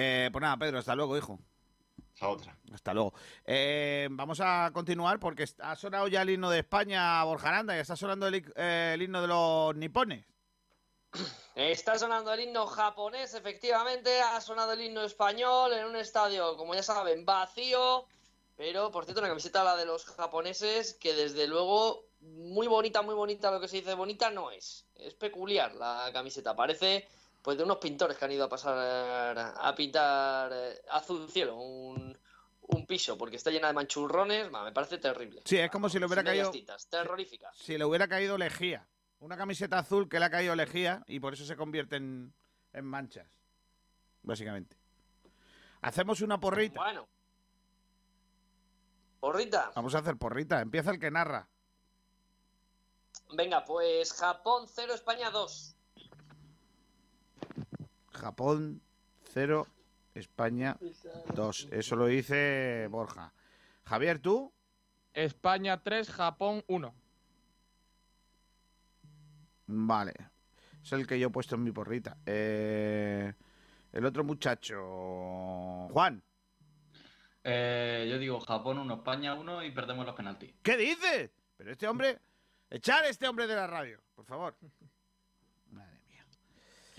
Eh, 0.00 0.28
pues 0.30 0.40
nada, 0.40 0.56
Pedro, 0.56 0.78
hasta 0.78 0.94
luego, 0.94 1.16
hijo. 1.16 1.40
Esa 2.14 2.28
otra. 2.28 2.56
Hasta 2.72 2.94
luego. 2.94 3.14
Eh, 3.44 4.06
vamos 4.12 4.40
a 4.40 4.70
continuar 4.72 5.18
porque 5.18 5.44
ha 5.58 5.74
sonado 5.74 6.06
ya 6.06 6.22
el 6.22 6.30
himno 6.30 6.50
de 6.50 6.60
España, 6.60 7.24
Borja 7.24 7.48
Aranda, 7.48 7.76
y 7.76 7.80
está 7.80 7.96
sonando 7.96 8.28
el, 8.28 8.44
eh, 8.54 8.92
el 8.94 9.02
himno 9.02 9.20
de 9.20 9.26
los 9.26 9.74
nipones. 9.74 10.24
Está 11.56 11.98
sonando 11.98 12.32
el 12.32 12.42
himno 12.42 12.64
japonés, 12.68 13.34
efectivamente, 13.34 14.20
ha 14.20 14.40
sonado 14.40 14.72
el 14.72 14.82
himno 14.82 15.02
español 15.02 15.72
en 15.72 15.84
un 15.86 15.96
estadio, 15.96 16.56
como 16.56 16.76
ya 16.76 16.84
saben, 16.84 17.24
vacío, 17.24 18.06
pero 18.56 18.92
por 18.92 19.04
cierto, 19.04 19.20
una 19.20 19.30
camiseta 19.30 19.64
la 19.64 19.74
de 19.74 19.86
los 19.86 20.04
japoneses 20.04 20.94
que 20.94 21.12
desde 21.12 21.48
luego 21.48 22.04
muy 22.20 22.68
bonita, 22.68 23.02
muy 23.02 23.16
bonita, 23.16 23.50
lo 23.50 23.60
que 23.60 23.66
se 23.66 23.78
dice 23.78 23.94
bonita 23.94 24.30
no 24.30 24.52
es. 24.52 24.86
Es 24.94 25.14
peculiar 25.14 25.74
la 25.74 26.10
camiseta, 26.12 26.54
parece 26.54 27.08
pues 27.48 27.56
de 27.56 27.64
unos 27.64 27.78
pintores 27.78 28.18
que 28.18 28.26
han 28.26 28.32
ido 28.32 28.44
a 28.44 28.48
pasar 28.50 29.56
a 29.58 29.74
pintar 29.74 30.52
eh, 30.52 30.82
azul 30.90 31.30
cielo, 31.30 31.56
un, 31.56 32.14
un 32.60 32.86
piso, 32.86 33.16
porque 33.16 33.36
está 33.36 33.50
llena 33.50 33.68
de 33.68 33.72
manchurrones, 33.72 34.50
me 34.52 34.70
parece 34.70 34.98
terrible. 34.98 35.40
Sí, 35.46 35.56
es 35.56 35.70
como 35.70 35.88
si 35.88 35.98
le 35.98 36.04
hubiera 36.04 36.22
caído. 36.22 36.50
titas, 36.50 36.90
terrorífica. 36.90 37.50
Si 37.54 37.78
le 37.78 37.86
hubiera 37.86 38.06
caído 38.06 38.36
lejía. 38.36 38.86
Una 39.20 39.38
camiseta 39.38 39.78
azul 39.78 40.10
que 40.10 40.18
le 40.18 40.26
ha 40.26 40.30
caído 40.30 40.54
lejía 40.54 41.02
y 41.06 41.20
por 41.20 41.32
eso 41.32 41.46
se 41.46 41.56
convierte 41.56 41.96
en, 41.96 42.34
en 42.74 42.84
manchas. 42.84 43.26
Básicamente. 44.20 44.76
Hacemos 45.80 46.20
una 46.20 46.38
porrita. 46.38 46.78
Bueno. 46.78 47.08
Porrita. 49.20 49.72
Vamos 49.74 49.94
a 49.94 50.00
hacer 50.00 50.18
porrita. 50.18 50.60
Empieza 50.60 50.90
el 50.90 50.98
que 50.98 51.10
narra. 51.10 51.48
Venga, 53.32 53.64
pues 53.64 54.12
Japón 54.12 54.66
0, 54.68 54.92
España 54.92 55.30
2. 55.30 55.77
Japón 58.18 58.82
0, 59.32 59.66
España 60.14 60.76
2. 61.34 61.68
Eso 61.70 61.96
lo 61.96 62.06
dice 62.06 62.88
Borja. 62.90 63.32
Javier, 63.84 64.18
¿tú? 64.18 64.52
España 65.14 65.82
3, 65.82 66.10
Japón 66.10 66.64
1. 66.66 66.94
Vale. 69.66 70.14
Es 70.82 70.92
el 70.92 71.06
que 71.06 71.18
yo 71.18 71.28
he 71.28 71.30
puesto 71.30 71.54
en 71.54 71.64
mi 71.64 71.72
porrita. 71.72 72.16
Eh, 72.26 73.32
el 73.92 74.04
otro 74.04 74.24
muchacho. 74.24 75.88
Juan. 75.90 76.22
Eh, 77.44 78.06
yo 78.10 78.18
digo 78.18 78.40
Japón 78.40 78.78
1, 78.78 78.94
España 78.94 79.34
1 79.34 79.64
y 79.64 79.70
perdemos 79.70 80.04
los 80.04 80.14
penaltis. 80.14 80.54
¿Qué 80.62 80.76
dices? 80.76 81.30
Pero 81.56 81.72
este 81.72 81.86
hombre. 81.86 82.18
Echar 82.70 83.04
a 83.04 83.08
este 83.08 83.26
hombre 83.26 83.46
de 83.46 83.54
la 83.54 83.66
radio, 83.66 83.98
por 84.14 84.26
favor. 84.26 84.54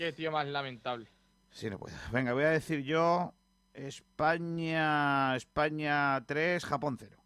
Qué 0.00 0.14
tío 0.14 0.32
más 0.32 0.46
lamentable. 0.46 1.10
Sí, 1.50 1.68
no 1.68 1.78
puedo. 1.78 1.94
Venga, 2.10 2.32
voy 2.32 2.44
a 2.44 2.48
decir 2.48 2.82
yo. 2.82 3.34
España. 3.74 5.36
España 5.36 6.24
3, 6.24 6.64
Japón 6.64 6.96
0. 6.98 7.18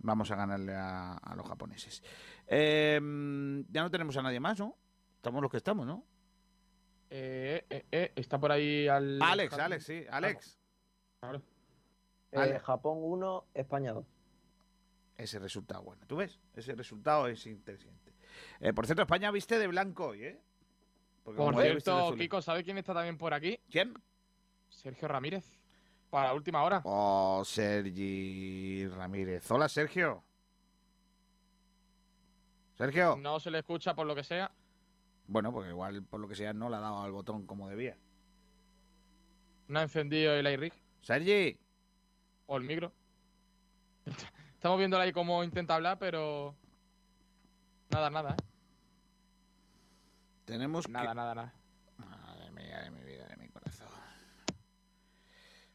Vamos 0.00 0.30
a 0.30 0.36
ganarle 0.36 0.74
a, 0.74 1.14
a 1.14 1.34
los 1.36 1.48
japoneses. 1.48 2.02
Eh, 2.46 3.00
ya 3.70 3.80
no 3.82 3.90
tenemos 3.90 4.14
a 4.18 4.22
nadie 4.22 4.40
más, 4.40 4.58
¿no? 4.58 4.76
Estamos 5.16 5.40
los 5.40 5.50
que 5.50 5.56
estamos, 5.56 5.86
¿no? 5.86 6.04
Eh, 7.08 7.64
eh, 7.70 7.86
eh, 7.90 8.12
está 8.14 8.38
por 8.38 8.52
ahí 8.52 8.86
al. 8.88 9.22
Alex, 9.22 9.54
Alex, 9.54 9.84
sí, 9.86 10.04
Alex. 10.10 10.58
Claro. 11.18 11.40
Eh, 12.30 12.38
Ale. 12.38 12.60
Japón 12.60 12.98
1, 13.00 13.46
España 13.54 13.94
2. 13.94 14.04
Ese 15.16 15.38
resultado, 15.38 15.82
bueno, 15.82 16.04
¿tú 16.06 16.16
ves? 16.16 16.38
Ese 16.54 16.74
resultado 16.74 17.26
es 17.26 17.46
interesante. 17.46 18.11
Eh, 18.60 18.72
por 18.72 18.86
cierto, 18.86 19.02
España 19.02 19.30
viste 19.30 19.58
de 19.58 19.66
blanco 19.66 20.08
hoy, 20.08 20.24
¿eh? 20.24 20.40
Porque 21.24 21.38
Por 21.38 21.60
cierto. 21.60 22.14
Kiko, 22.16 22.42
¿sabe 22.42 22.64
quién 22.64 22.78
está 22.78 22.94
también 22.94 23.16
por 23.16 23.32
aquí? 23.32 23.58
¿Quién? 23.70 23.94
Sergio 24.68 25.08
Ramírez. 25.08 25.44
Para 26.10 26.28
la 26.28 26.34
última 26.34 26.62
hora. 26.62 26.82
Oh, 26.84 27.42
Sergi 27.44 28.86
Ramírez. 28.88 29.50
Hola, 29.50 29.68
Sergio. 29.68 30.22
Sergio. 32.76 33.16
No 33.16 33.38
se 33.40 33.50
le 33.50 33.58
escucha 33.58 33.94
por 33.94 34.06
lo 34.06 34.14
que 34.14 34.24
sea. 34.24 34.50
Bueno, 35.26 35.52
porque 35.52 35.70
igual, 35.70 36.02
por 36.02 36.20
lo 36.20 36.28
que 36.28 36.34
sea, 36.34 36.52
no 36.52 36.68
le 36.68 36.76
ha 36.76 36.80
dado 36.80 37.02
al 37.02 37.12
botón 37.12 37.46
como 37.46 37.68
debía. 37.68 37.96
No 39.68 39.78
ha 39.78 39.82
encendido 39.82 40.34
el 40.34 40.46
iRig 40.46 40.72
Sergi. 41.00 41.58
o 42.46 42.56
el 42.56 42.64
micro. 42.64 42.92
Estamos 44.54 44.78
viendo 44.78 44.98
ahí 44.98 45.12
cómo 45.12 45.42
intenta 45.44 45.74
hablar, 45.76 45.98
pero. 45.98 46.56
Nada, 47.92 48.10
nada, 48.10 48.30
¿eh? 48.30 48.42
Tenemos 50.44 50.88
Nada, 50.88 51.08
que... 51.10 51.14
nada, 51.14 51.34
nada. 51.34 51.54
Madre 51.98 52.50
mía 52.52 52.80
de 52.82 52.90
mi 52.90 53.02
vida, 53.04 53.26
de 53.26 53.36
mi 53.36 53.48
corazón. 53.48 53.88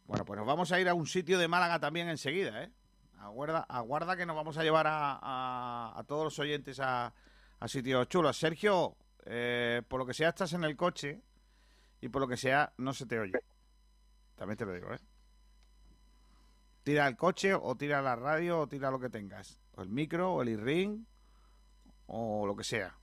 Bueno, 0.05 0.25
pues 0.25 0.37
nos 0.37 0.47
vamos 0.47 0.71
a 0.71 0.79
ir 0.79 0.87
a 0.89 0.93
un 0.93 1.05
sitio 1.05 1.37
de 1.37 1.47
Málaga 1.47 1.79
también 1.79 2.09
enseguida, 2.09 2.63
¿eh? 2.63 2.71
Aguarda, 3.19 3.59
aguarda 3.67 4.15
que 4.15 4.25
nos 4.25 4.35
vamos 4.35 4.57
a 4.57 4.63
llevar 4.63 4.87
a, 4.87 5.19
a- 5.21 5.93
a 5.99 6.03
todos 6.03 6.23
los 6.25 6.39
oyentes 6.39 6.79
a, 6.79 7.13
a 7.59 7.67
sitios 7.67 8.07
chulos. 8.07 8.37
Sergio, 8.37 8.95
eh, 9.25 9.81
por 9.87 9.99
lo 9.99 10.05
que 10.05 10.13
sea, 10.13 10.29
estás 10.29 10.53
en 10.53 10.63
el 10.63 10.75
coche 10.75 11.21
y 12.01 12.09
por 12.09 12.21
lo 12.21 12.27
que 12.27 12.37
sea, 12.37 12.73
no 12.77 12.93
se 12.93 13.05
te 13.05 13.19
oye. 13.19 13.33
También 14.35 14.57
te 14.57 14.65
lo 14.65 14.73
digo, 14.73 14.93
¿eh? 14.93 14.99
Tira 16.83 17.07
el 17.07 17.17
coche 17.17 17.53
o 17.53 17.75
tira 17.75 18.01
la 18.01 18.15
radio 18.15 18.59
o 18.61 18.67
tira 18.67 18.91
lo 18.91 18.99
que 18.99 19.09
tengas. 19.09 19.59
O 19.73 19.81
el 19.81 19.89
micro 19.89 20.33
o 20.33 20.41
el 20.41 20.49
e-ring 20.49 21.05
o 22.07 22.45
lo 22.45 22.55
que 22.55 22.63
sea. 22.63 22.95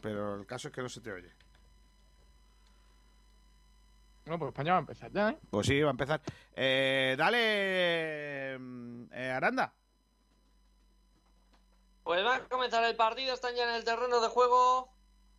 Pero 0.00 0.36
el 0.36 0.46
caso 0.46 0.68
es 0.68 0.74
que 0.74 0.82
no 0.82 0.88
se 0.88 1.00
te 1.00 1.12
oye. 1.12 1.32
Bueno, 4.24 4.38
pues 4.38 4.50
España 4.50 4.72
va 4.72 4.78
a 4.78 4.80
empezar 4.80 5.10
ya, 5.12 5.30
¿eh? 5.30 5.38
Pues 5.50 5.66
sí, 5.66 5.80
va 5.80 5.88
a 5.88 5.90
empezar. 5.90 6.20
Eh, 6.54 7.14
dale, 7.18 8.58
mm, 8.58 9.12
eh, 9.12 9.30
Aranda. 9.30 9.74
Pues 12.04 12.24
va 12.24 12.36
a 12.36 12.48
comenzar 12.48 12.84
el 12.84 12.96
partido, 12.96 13.34
están 13.34 13.54
ya 13.54 13.64
en 13.64 13.74
el 13.74 13.84
terreno 13.84 14.20
de 14.20 14.28
juego 14.28 14.92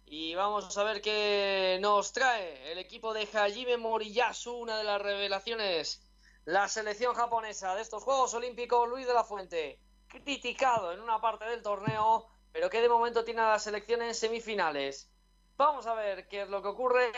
y 0.06 0.36
vamos 0.36 0.78
a 0.78 0.84
ver 0.84 1.02
qué 1.02 1.80
nos 1.82 2.12
trae 2.12 2.72
el 2.72 2.78
equipo 2.78 3.14
de 3.14 3.28
Hajime 3.34 3.78
Moriyasu, 3.78 4.54
una 4.54 4.78
de 4.78 4.84
las 4.84 5.02
revelaciones, 5.02 6.06
la 6.46 6.68
selección 6.68 7.16
japonesa 7.16 7.76
de 7.76 7.82
estos 7.82 8.04
Juegos 8.04 8.34
Olímpicos, 8.34 8.90
Luis 8.90 9.08
de 9.08 9.14
la 9.14 9.24
Fuente, 9.24 9.80
criticado 10.08 10.92
en 10.92 11.00
una 11.00 11.20
parte 11.22 11.46
del 11.46 11.62
torneo, 11.62 12.28
pero 12.52 12.70
que 12.70 12.82
de 12.82 12.90
momento 12.90 13.24
tiene 13.24 13.42
a 13.42 13.50
la 13.50 13.60
selección 13.60 14.02
en 14.02 14.14
semifinales. 14.14 15.10
Vamos 15.58 15.86
a 15.86 15.94
ver 15.94 16.28
qué 16.28 16.42
es 16.42 16.50
lo 16.50 16.62
que 16.62 16.70
ocurre. 16.70 17.12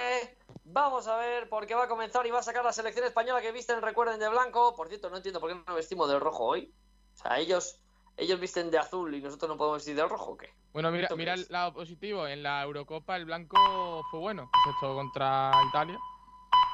Vamos 0.65 1.07
a 1.07 1.15
ver 1.17 1.47
porque 1.49 1.75
va 1.75 1.86
a 1.86 1.88
comenzar 1.88 2.25
y 2.25 2.31
va 2.31 2.39
a 2.39 2.43
sacar 2.43 2.63
la 2.63 2.73
selección 2.73 3.05
española 3.05 3.41
que 3.41 3.51
visten, 3.51 3.81
recuerden, 3.81 4.19
de 4.19 4.27
blanco. 4.29 4.75
Por 4.75 4.89
cierto, 4.89 5.09
no 5.09 5.17
entiendo 5.17 5.39
por 5.39 5.49
qué 5.49 5.63
no 5.65 5.75
vestimos 5.75 6.09
de 6.09 6.19
rojo 6.19 6.43
hoy. 6.45 6.73
O 7.13 7.17
sea, 7.17 7.39
ellos, 7.39 7.79
ellos 8.17 8.39
visten 8.39 8.69
de 8.69 8.79
azul 8.79 9.13
y 9.15 9.21
nosotros 9.21 9.49
no 9.49 9.57
podemos 9.57 9.77
vestir 9.77 9.95
de 9.95 10.07
rojo, 10.07 10.31
¿o 10.31 10.38
qué? 10.38 10.53
Bueno, 10.73 10.91
mira, 10.91 11.03
¿Esto 11.03 11.15
qué 11.15 11.19
mira 11.19 11.34
el 11.36 11.45
lado 11.49 11.73
positivo. 11.73 12.27
En 12.27 12.43
la 12.43 12.63
Eurocopa 12.63 13.15
el 13.15 13.25
blanco 13.25 14.03
fue 14.11 14.19
bueno. 14.19 14.49
Esto 14.69 14.93
contra 14.93 15.51
Italia. 15.69 15.97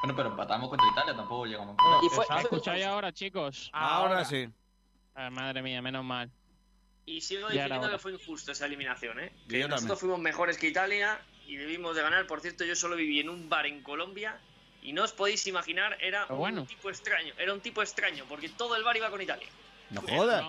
Bueno, 0.02 0.16
pero 0.16 0.30
empatamos 0.30 0.70
contra 0.70 0.88
Italia, 0.88 1.16
tampoco 1.16 1.46
llegamos. 1.46 1.76
Bueno, 1.76 2.00
Y 2.02 2.10
fue-. 2.10 2.26
¿Escucháis 2.40 2.86
ahora, 2.86 3.12
chicos? 3.12 3.70
Ahora, 3.74 4.26
sí. 4.26 4.50
Ah, 5.14 5.30
madre 5.30 5.62
mía, 5.62 5.82
menos 5.82 6.04
mal. 6.04 6.32
Y 7.10 7.22
sigo 7.22 7.50
diciendo 7.50 7.90
que 7.90 7.98
fue 7.98 8.12
injusta 8.14 8.52
esa 8.52 8.66
eliminación, 8.68 9.20
¿eh? 9.20 9.32
Y 9.46 9.50
Que 9.50 9.60
yo 9.60 9.68
nosotros 9.68 9.80
también. 9.82 9.98
fuimos 10.00 10.20
mejores 10.20 10.58
que 10.58 10.68
Italia 10.68 11.20
y 11.48 11.56
debimos 11.56 11.96
de 11.96 12.02
ganar. 12.04 12.28
Por 12.28 12.40
cierto, 12.42 12.64
yo 12.64 12.76
solo 12.76 12.96
viví 12.96 13.20
en 13.20 13.30
un 13.30 13.50
bar 13.50 13.66
en 13.66 13.82
Colombia 13.82 14.40
y 14.84 14.94
no 14.94 15.04
os 15.04 15.12
podéis 15.14 15.46
imaginar, 15.48 15.98
era 16.02 16.26
bueno. 16.26 16.62
un 16.62 16.68
tipo 16.68 16.90
extraño. 16.90 17.34
Era 17.38 17.54
un 17.54 17.62
tipo 17.62 17.82
extraño 17.82 18.26
porque 18.30 18.50
todo 18.50 18.76
el 18.76 18.84
bar 18.84 18.96
iba 18.96 19.10
con 19.10 19.22
Italia. 19.22 19.48
No 19.90 20.02
jodas. 20.02 20.46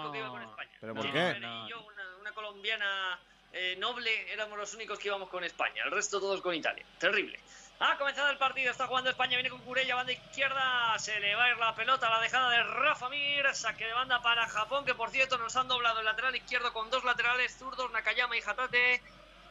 ¿Pero 0.81 0.95
No, 0.95 1.01
por 1.01 1.07
Y 1.07 1.13
qué? 1.13 1.37
yo, 1.41 1.81
una, 1.83 2.17
una 2.21 2.21
una 2.21 2.33
colombiana 2.33 3.19
eh, 3.53 3.77
noble, 3.79 4.31
éramos 4.33 4.59
los 4.59 4.75
únicos 4.75 4.99
que 4.99 5.09
íbamos 5.09 5.29
con 5.31 5.43
España, 5.43 5.83
el 5.85 5.91
resto 5.91 6.21
todos 6.21 6.41
con 6.43 6.55
Italia. 6.55 6.85
Terrible. 6.99 7.41
Ha 7.83 7.97
comenzado 7.97 8.29
el 8.29 8.37
partido, 8.37 8.71
está 8.71 8.87
jugando 8.87 9.09
España, 9.09 9.39
viene 9.39 9.49
con 9.49 9.63
Curella, 9.63 9.95
banda 9.95 10.13
izquierda, 10.13 10.99
se 10.99 11.19
le 11.19 11.35
va 11.35 11.45
a 11.45 11.49
ir 11.49 11.57
la 11.57 11.75
pelota, 11.75 12.11
la 12.11 12.21
dejada 12.21 12.51
de 12.51 12.63
Rafa 12.63 13.09
Mir, 13.09 13.55
saque 13.55 13.87
de 13.87 13.95
banda 13.95 14.21
para 14.21 14.47
Japón, 14.49 14.85
que 14.85 14.95
por 14.95 15.09
cierto 15.09 15.39
nos 15.39 15.57
han 15.57 15.67
doblado 15.67 16.01
el 16.01 16.05
lateral 16.05 16.37
izquierdo 16.37 16.75
con 16.75 16.91
dos 16.91 17.05
laterales 17.05 17.57
zurdos, 17.57 17.91
Nakayama 17.91 18.37
y 18.37 18.43
Hatate. 18.43 19.03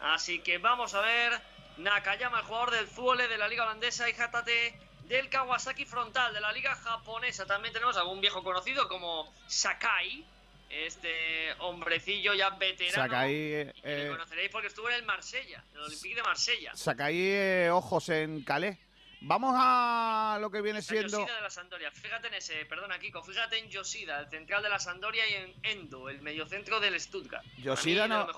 Así 0.01 0.41
que 0.41 0.59
vamos 0.59 0.93
a 0.93 1.01
ver, 1.01 1.41
Nakayama, 1.77 2.41
el 2.41 2.45
jugador 2.45 2.69
del 2.69 2.87
Zuole 2.87 3.27
de 3.27 3.39
la 3.39 3.47
liga 3.47 3.63
holandesa, 3.63 4.07
y 4.07 4.13
Hatate 4.13 4.79
del 5.05 5.27
Kawasaki 5.29 5.85
Frontal 5.85 6.31
de 6.31 6.41
la 6.41 6.51
liga 6.51 6.75
japonesa. 6.75 7.47
También 7.47 7.73
tenemos 7.73 7.97
algún 7.97 8.21
viejo 8.21 8.43
conocido 8.43 8.87
como 8.87 9.33
Sakai, 9.47 10.23
este 10.69 11.51
hombrecillo 11.59 12.33
ya 12.33 12.51
veterano. 12.51 13.19
Que 13.27 13.73
eh, 13.83 14.03
le 14.03 14.09
conoceréis 14.09 14.49
porque 14.51 14.67
estuvo 14.67 14.89
en 14.89 14.95
el 14.95 15.03
Marsella, 15.03 15.63
en 15.71 15.77
el 15.77 15.83
Olympique 15.83 16.15
de 16.15 16.23
Marsella. 16.23 16.75
Sakai 16.75 17.17
eh, 17.17 17.69
ojos 17.71 18.09
en 18.09 18.43
Calais. 18.43 18.77
Vamos 19.21 19.53
a 19.57 20.37
lo 20.39 20.49
que 20.49 20.61
viene 20.61 20.81
siendo. 20.81 21.19
Yoshida 21.19 21.35
de 21.35 21.41
la 21.41 21.49
Sandoria. 21.49 21.91
Fíjate 21.91 22.27
en 22.27 22.35
ese, 22.35 22.65
perdona 22.65 22.97
Kiko, 22.99 23.21
fíjate 23.21 23.57
en 23.57 23.69
Yoshida, 23.69 24.21
el 24.21 24.29
central 24.29 24.63
de 24.63 24.69
la 24.69 24.79
Sandoria 24.79 25.27
y 25.27 25.33
en 25.33 25.53
Endo, 25.63 26.07
el 26.07 26.21
mediocentro 26.21 26.79
del 26.79 26.99
Stuttgart. 26.99 27.43
De 27.57 28.07
no- 28.07 28.25
lo. 28.25 28.33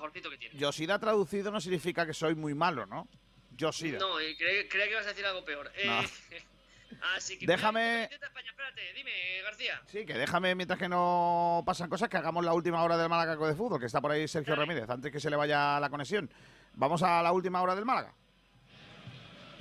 Yoshida 0.54 0.98
traducido 0.98 1.52
no 1.52 1.60
significa 1.60 2.04
que 2.04 2.14
soy 2.14 2.34
muy 2.34 2.54
malo, 2.54 2.86
¿no? 2.86 3.08
Yoshida. 3.56 3.98
No, 3.98 4.20
y 4.20 4.36
creía, 4.36 4.68
creía 4.68 4.86
que 4.86 4.92
ibas 4.92 5.06
a 5.06 5.10
decir 5.10 5.24
algo 5.24 5.44
peor. 5.44 5.70
No. 5.84 6.02
Eh, 6.02 6.08
así 7.16 7.38
que 7.38 7.46
Déjame- 7.46 8.04
España, 8.04 8.50
espérate, 8.50 8.92
dime, 8.94 9.10
García. 9.42 9.80
Sí, 9.86 10.04
que 10.06 10.14
déjame, 10.14 10.54
mientras 10.54 10.78
que 10.78 10.88
no 10.88 11.62
pasan 11.66 11.88
cosas, 11.90 12.08
que 12.08 12.16
hagamos 12.16 12.44
la 12.44 12.54
última 12.54 12.82
hora 12.82 12.96
del 12.96 13.08
Málaga 13.08 13.36
de 13.36 13.54
fútbol, 13.54 13.80
que 13.80 13.86
está 13.86 14.00
por 14.00 14.10
ahí 14.12 14.26
Sergio 14.28 14.54
Ramírez, 14.56 14.88
antes 14.88 15.10
que 15.12 15.20
se 15.20 15.30
le 15.30 15.36
vaya 15.36 15.78
la 15.80 15.90
conexión. 15.90 16.30
Vamos 16.74 17.02
a 17.02 17.22
la 17.22 17.32
última 17.32 17.60
hora 17.62 17.74
del 17.74 17.84
Málaga. 17.84 18.14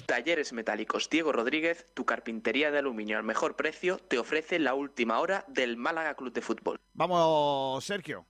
Talleres 0.06 0.52
Metálicos 0.52 1.10
Diego 1.10 1.32
Rodríguez, 1.32 1.86
tu 1.94 2.06
carpintería 2.06 2.70
de 2.72 2.80
aluminio 2.80 3.18
al 3.18 3.24
mejor 3.24 3.56
precio, 3.56 3.98
te 3.98 4.20
ofrece 4.20 4.60
la 4.60 4.74
última 4.74 5.20
hora 5.20 5.46
del 5.48 5.78
Málaga 5.78 6.16
Club 6.16 6.34
de 6.34 6.42
Fútbol. 6.42 6.80
Vamos, 6.94 7.84
Sergio. 7.86 8.26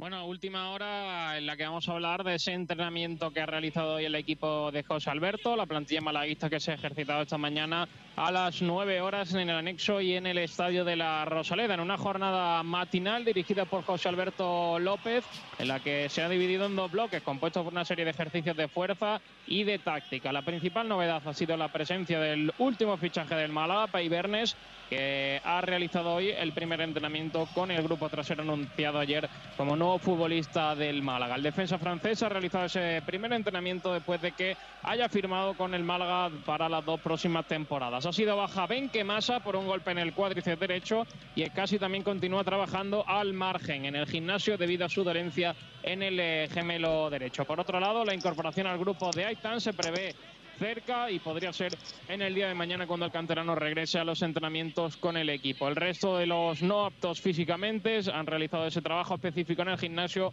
Bueno, 0.00 0.24
última 0.26 0.70
hora 0.70 1.38
en 1.38 1.46
la 1.46 1.56
que 1.56 1.64
vamos 1.64 1.88
a 1.88 1.92
hablar 1.92 2.22
de 2.22 2.36
ese 2.36 2.52
entrenamiento 2.52 3.32
que 3.32 3.40
ha 3.40 3.46
realizado 3.46 3.94
hoy 3.94 4.04
el 4.04 4.14
equipo 4.14 4.70
de 4.70 4.84
José 4.84 5.10
Alberto, 5.10 5.56
la 5.56 5.66
plantilla 5.66 6.00
malaguista 6.00 6.48
que 6.48 6.60
se 6.60 6.70
ha 6.70 6.74
ejercitado 6.74 7.22
esta 7.22 7.36
mañana 7.36 7.88
a 8.14 8.30
las 8.30 8.62
9 8.62 9.00
horas 9.00 9.34
en 9.34 9.50
el 9.50 9.56
anexo 9.56 10.00
y 10.00 10.14
en 10.14 10.28
el 10.28 10.38
estadio 10.38 10.84
de 10.84 10.94
la 10.94 11.24
Rosaleda, 11.24 11.74
en 11.74 11.80
una 11.80 11.98
jornada 11.98 12.62
matinal 12.62 13.24
dirigida 13.24 13.64
por 13.64 13.82
José 13.82 14.08
Alberto 14.08 14.78
López, 14.78 15.24
en 15.58 15.66
la 15.66 15.80
que 15.80 16.08
se 16.08 16.22
ha 16.22 16.28
dividido 16.28 16.66
en 16.66 16.76
dos 16.76 16.92
bloques 16.92 17.20
compuestos 17.22 17.64
por 17.64 17.72
una 17.72 17.84
serie 17.84 18.04
de 18.04 18.12
ejercicios 18.12 18.56
de 18.56 18.68
fuerza 18.68 19.20
y 19.48 19.64
de 19.64 19.80
táctica. 19.80 20.32
La 20.32 20.42
principal 20.42 20.88
novedad 20.88 21.26
ha 21.26 21.34
sido 21.34 21.56
la 21.56 21.72
presencia 21.72 22.20
del 22.20 22.52
último 22.58 22.96
fichaje 22.98 23.34
del 23.34 23.50
Málaga, 23.50 23.88
Pay 23.88 24.08
Bernes, 24.08 24.56
que 24.88 25.40
ha 25.44 25.60
realizado 25.60 26.14
hoy 26.14 26.30
el 26.30 26.52
primer 26.52 26.80
entrenamiento 26.80 27.48
con 27.52 27.72
el 27.72 27.82
grupo 27.82 28.08
tras 28.08 28.26
ser 28.26 28.40
anunciado 28.40 28.98
ayer 28.98 29.28
como 29.56 29.76
futbolista 29.96 30.74
del 30.74 31.02
Málaga. 31.02 31.36
El 31.36 31.42
defensa 31.42 31.78
francés 31.78 32.22
ha 32.22 32.28
realizado 32.28 32.66
ese 32.66 33.00
primer 33.06 33.32
entrenamiento 33.32 33.94
después 33.94 34.20
de 34.20 34.32
que 34.32 34.56
haya 34.82 35.08
firmado 35.08 35.54
con 35.54 35.72
el 35.72 35.84
Málaga 35.84 36.30
para 36.44 36.68
las 36.68 36.84
dos 36.84 37.00
próximas 37.00 37.46
temporadas. 37.46 38.04
Ha 38.04 38.12
sido 38.12 38.36
baja 38.36 38.66
Benque 38.66 39.04
Masa 39.04 39.40
por 39.40 39.56
un 39.56 39.66
golpe 39.66 39.92
en 39.92 39.98
el 39.98 40.12
cuádriceps 40.12 40.60
derecho 40.60 41.06
y 41.34 41.48
casi 41.50 41.78
también 41.78 42.02
continúa 42.02 42.44
trabajando 42.44 43.04
al 43.06 43.32
margen 43.32 43.86
en 43.86 43.94
el 43.94 44.06
gimnasio 44.06 44.58
debido 44.58 44.84
a 44.84 44.88
su 44.88 45.04
dolencia 45.04 45.54
en 45.82 46.02
el 46.02 46.18
eh, 46.20 46.48
gemelo 46.52 47.08
derecho. 47.08 47.44
Por 47.44 47.60
otro 47.60 47.80
lado, 47.80 48.04
la 48.04 48.14
incorporación 48.14 48.66
al 48.66 48.78
grupo 48.78 49.10
de 49.12 49.24
Aitan 49.24 49.60
se 49.60 49.72
prevé 49.72 50.14
cerca 50.58 51.10
y 51.10 51.18
podría 51.20 51.52
ser 51.52 51.76
en 52.08 52.20
el 52.20 52.34
día 52.34 52.48
de 52.48 52.54
mañana 52.54 52.86
cuando 52.86 53.06
el 53.06 53.12
canterano 53.12 53.54
regrese 53.54 53.98
a 53.98 54.04
los 54.04 54.22
entrenamientos 54.22 54.96
con 54.96 55.16
el 55.16 55.30
equipo. 55.30 55.68
El 55.68 55.76
resto 55.76 56.16
de 56.16 56.26
los 56.26 56.62
no 56.62 56.86
aptos 56.86 57.20
físicamente 57.20 58.00
han 58.12 58.26
realizado 58.26 58.66
ese 58.66 58.82
trabajo 58.82 59.14
específico 59.14 59.62
en 59.62 59.68
el 59.68 59.78
gimnasio 59.78 60.32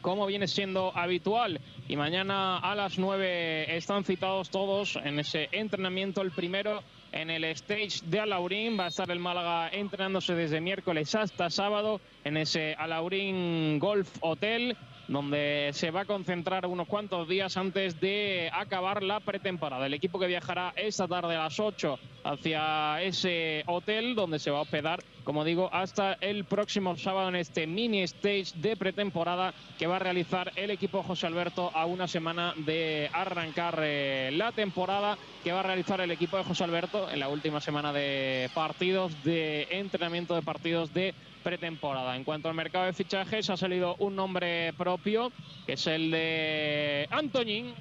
como 0.00 0.26
viene 0.26 0.48
siendo 0.48 0.96
habitual. 0.96 1.60
Y 1.88 1.96
mañana 1.96 2.58
a 2.58 2.74
las 2.74 2.98
9 2.98 3.76
están 3.76 4.04
citados 4.04 4.50
todos 4.50 4.96
en 4.96 5.18
ese 5.18 5.48
entrenamiento. 5.52 6.22
El 6.22 6.30
primero 6.30 6.82
en 7.12 7.30
el 7.30 7.44
stage 7.44 8.00
de 8.04 8.20
Alaurín. 8.20 8.78
Va 8.78 8.86
a 8.86 8.88
estar 8.88 9.10
el 9.10 9.18
Málaga 9.18 9.68
entrenándose 9.68 10.34
desde 10.34 10.60
miércoles 10.60 11.14
hasta 11.14 11.50
sábado 11.50 12.00
en 12.24 12.36
ese 12.36 12.74
Alaurín 12.78 13.78
Golf 13.78 14.08
Hotel 14.20 14.76
donde 15.10 15.70
se 15.72 15.90
va 15.90 16.02
a 16.02 16.04
concentrar 16.04 16.66
unos 16.66 16.86
cuantos 16.86 17.28
días 17.28 17.56
antes 17.56 18.00
de 18.00 18.48
acabar 18.54 19.02
la 19.02 19.18
pretemporada. 19.18 19.86
El 19.86 19.94
equipo 19.94 20.20
que 20.20 20.28
viajará 20.28 20.72
esta 20.76 21.08
tarde 21.08 21.34
a 21.34 21.44
las 21.44 21.58
8 21.58 21.98
hacia 22.22 23.02
ese 23.02 23.64
hotel 23.66 24.14
donde 24.14 24.38
se 24.38 24.52
va 24.52 24.58
a 24.58 24.62
hospedar, 24.62 25.02
como 25.24 25.44
digo, 25.44 25.68
hasta 25.72 26.12
el 26.20 26.44
próximo 26.44 26.96
sábado 26.96 27.28
en 27.28 27.34
este 27.34 27.66
mini 27.66 28.02
stage 28.02 28.52
de 28.54 28.76
pretemporada 28.76 29.52
que 29.80 29.88
va 29.88 29.96
a 29.96 29.98
realizar 29.98 30.52
el 30.54 30.70
equipo 30.70 31.02
José 31.02 31.26
Alberto 31.26 31.72
a 31.74 31.86
una 31.86 32.06
semana 32.06 32.54
de 32.56 33.10
arrancar 33.12 33.80
eh, 33.82 34.30
la 34.32 34.52
temporada 34.52 35.18
que 35.42 35.50
va 35.50 35.60
a 35.60 35.64
realizar 35.64 36.00
el 36.00 36.12
equipo 36.12 36.36
de 36.36 36.44
José 36.44 36.62
Alberto 36.62 37.10
en 37.10 37.18
la 37.18 37.28
última 37.28 37.60
semana 37.60 37.92
de 37.92 38.48
partidos, 38.54 39.24
de 39.24 39.66
entrenamiento 39.70 40.36
de 40.36 40.42
partidos 40.42 40.94
de 40.94 41.14
pretemporada. 41.42 42.16
En 42.16 42.24
cuanto 42.24 42.48
al 42.48 42.54
mercado 42.54 42.86
de 42.86 42.92
fichajes, 42.92 43.50
ha 43.50 43.56
salido 43.56 43.96
un 43.98 44.16
nombre 44.16 44.72
propio, 44.74 45.32
que 45.66 45.74
es 45.74 45.86
el 45.86 46.10
de 46.10 47.08
Antoñín, 47.10 47.74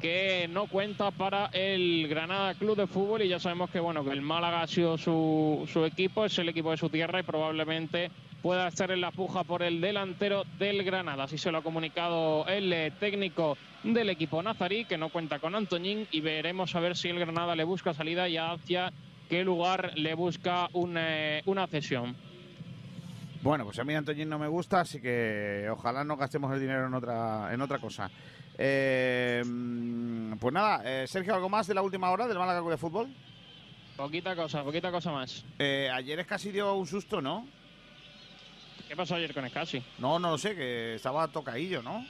que 0.00 0.48
no 0.50 0.66
cuenta 0.66 1.10
para 1.10 1.46
el 1.52 2.08
Granada 2.08 2.54
Club 2.54 2.76
de 2.76 2.86
Fútbol 2.86 3.22
y 3.22 3.28
ya 3.28 3.38
sabemos 3.38 3.70
que 3.70 3.80
bueno 3.80 4.04
que 4.04 4.10
el 4.10 4.22
Málaga 4.22 4.62
ha 4.62 4.66
sido 4.66 4.98
su, 4.98 5.68
su 5.72 5.84
equipo, 5.84 6.24
es 6.24 6.36
el 6.38 6.48
equipo 6.48 6.70
de 6.72 6.76
su 6.76 6.88
tierra 6.88 7.20
y 7.20 7.22
probablemente 7.22 8.10
pueda 8.42 8.66
estar 8.66 8.90
en 8.90 9.00
la 9.00 9.12
puja 9.12 9.44
por 9.44 9.62
el 9.62 9.80
delantero 9.80 10.44
del 10.58 10.82
Granada. 10.82 11.24
Así 11.24 11.38
se 11.38 11.52
lo 11.52 11.58
ha 11.58 11.62
comunicado 11.62 12.44
el 12.48 12.72
eh, 12.72 12.92
técnico 12.98 13.56
del 13.84 14.10
equipo 14.10 14.42
nazarí, 14.42 14.84
que 14.84 14.98
no 14.98 15.10
cuenta 15.10 15.38
con 15.38 15.54
Antoñín, 15.54 16.08
y 16.10 16.20
veremos 16.20 16.74
a 16.74 16.80
ver 16.80 16.96
si 16.96 17.08
el 17.08 17.20
Granada 17.20 17.54
le 17.54 17.64
busca 17.64 17.94
salida 17.94 18.28
y 18.28 18.36
hacia 18.36 18.92
qué 19.28 19.44
lugar 19.44 19.92
le 19.94 20.14
busca 20.14 20.68
una, 20.72 21.40
una 21.46 21.66
cesión. 21.68 22.16
Bueno, 23.42 23.64
pues 23.64 23.76
a 23.80 23.84
mí 23.84 23.92
Antoñín 23.92 24.28
no 24.28 24.38
me 24.38 24.46
gusta, 24.46 24.80
así 24.80 25.00
que 25.00 25.66
ojalá 25.68 26.04
no 26.04 26.16
gastemos 26.16 26.52
el 26.54 26.60
dinero 26.60 26.86
en 26.86 26.94
otra, 26.94 27.52
en 27.52 27.60
otra 27.60 27.80
cosa. 27.80 28.08
Eh, 28.56 29.42
pues 30.38 30.54
nada, 30.54 30.82
eh, 30.84 31.08
Sergio, 31.08 31.34
¿algo 31.34 31.48
más 31.48 31.66
de 31.66 31.74
la 31.74 31.82
última 31.82 32.10
hora 32.12 32.28
del 32.28 32.38
Málaga 32.38 32.62
de 32.62 32.76
Fútbol? 32.76 33.12
Poquita 33.96 34.36
cosa, 34.36 34.62
poquita 34.62 34.92
cosa 34.92 35.10
más. 35.10 35.44
Eh, 35.58 35.90
ayer 35.92 36.20
es 36.20 36.26
casi 36.26 36.52
dio 36.52 36.72
un 36.74 36.86
susto, 36.86 37.20
¿no? 37.20 37.48
¿Qué 38.86 38.94
pasó 38.94 39.16
ayer 39.16 39.34
con 39.34 39.44
Escasi? 39.44 39.82
No, 39.98 40.20
no 40.20 40.30
lo 40.30 40.38
sé, 40.38 40.54
que 40.54 40.94
estaba 40.94 41.26
tocadillo, 41.26 41.82
¿no? 41.82 42.06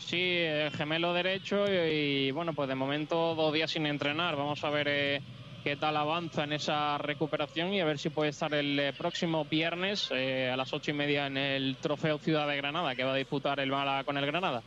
Sí, 0.00 0.20
el 0.20 0.72
gemelo 0.72 1.14
derecho 1.14 1.66
y, 1.72 2.26
y, 2.26 2.30
bueno, 2.32 2.52
pues 2.52 2.68
de 2.68 2.74
momento 2.74 3.36
dos 3.36 3.52
días 3.52 3.70
sin 3.70 3.86
entrenar. 3.86 4.34
Vamos 4.34 4.64
a 4.64 4.70
ver 4.70 4.88
eh, 4.88 5.22
qué 5.62 5.76
tal 5.76 5.96
avanza 5.96 6.44
en 6.44 6.52
esa 6.54 6.98
recuperación 6.98 7.72
y 7.72 7.80
a 7.80 7.84
ver 7.84 7.98
si 7.98 8.08
puede 8.10 8.30
estar 8.30 8.52
el 8.54 8.78
eh, 8.78 8.92
próximo 8.92 9.44
viernes 9.44 10.08
eh, 10.10 10.50
a 10.50 10.56
las 10.56 10.72
ocho 10.72 10.90
y 10.90 10.94
media 10.94 11.26
en 11.26 11.36
el 11.36 11.76
Trofeo 11.76 12.18
Ciudad 12.18 12.48
de 12.48 12.56
Granada 12.56 12.94
que 12.94 13.04
va 13.04 13.12
a 13.12 13.16
disputar 13.16 13.60
el 13.60 13.70
Málaga 13.70 14.04
con 14.04 14.16
el 14.16 14.26
Granada. 14.26 14.62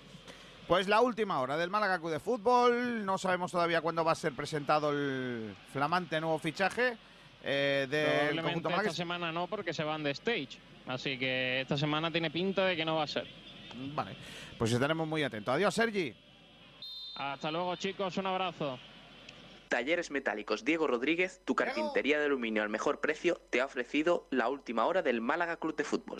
Pues 0.68 0.88
la 0.88 1.02
última 1.02 1.42
hora 1.42 1.58
del 1.58 1.70
Málaga 1.70 2.00
Club 2.00 2.12
de 2.12 2.20
Fútbol. 2.20 3.06
No 3.06 3.18
sabemos 3.18 3.52
todavía 3.52 3.82
cuándo 3.82 4.06
va 4.06 4.14
a 4.14 4.16
ser 4.16 4.34
presentado 4.34 4.92
el 4.92 5.54
flamante 5.72 6.22
nuevo 6.22 6.40
fichaje 6.40 6.96
eh, 7.44 7.86
del 7.90 8.06
Probablemente 8.06 8.42
conjunto 8.42 8.70
esta 8.70 8.78
malaguista. 8.78 8.96
semana 8.96 9.32
no 9.32 9.48
porque 9.48 9.74
se 9.74 9.84
van 9.84 10.04
de 10.04 10.12
stage. 10.12 10.58
Así 10.88 11.18
que 11.18 11.62
esta 11.62 11.78
semana 11.78 12.12
tiene 12.12 12.32
pinta 12.32 12.66
de 12.66 12.76
que 12.76 12.86
no 12.86 12.96
va 12.96 13.04
a 13.04 13.08
ser. 13.08 13.28
Vale, 13.94 14.16
pues 14.58 14.72
estaremos 14.72 15.08
muy 15.08 15.24
atentos. 15.24 15.54
Adiós, 15.54 15.74
Sergi. 15.74 16.14
Hasta 17.16 17.52
luego, 17.52 17.76
chicos. 17.76 18.16
Un 18.18 18.28
abrazo. 18.28 18.80
Talleres 19.74 20.12
Metálicos 20.12 20.66
Diego 20.66 20.86
Rodríguez, 20.86 21.42
tu 21.46 21.56
carpintería 21.56 22.20
de 22.20 22.26
aluminio 22.26 22.62
al 22.62 22.70
mejor 22.70 23.00
precio, 23.00 23.42
te 23.50 23.60
ha 23.60 23.66
ofrecido 23.66 24.28
la 24.30 24.48
última 24.48 24.86
hora 24.86 25.02
del 25.02 25.20
Málaga 25.20 25.58
Club 25.58 25.76
de 25.76 25.84
Fútbol. 25.84 26.20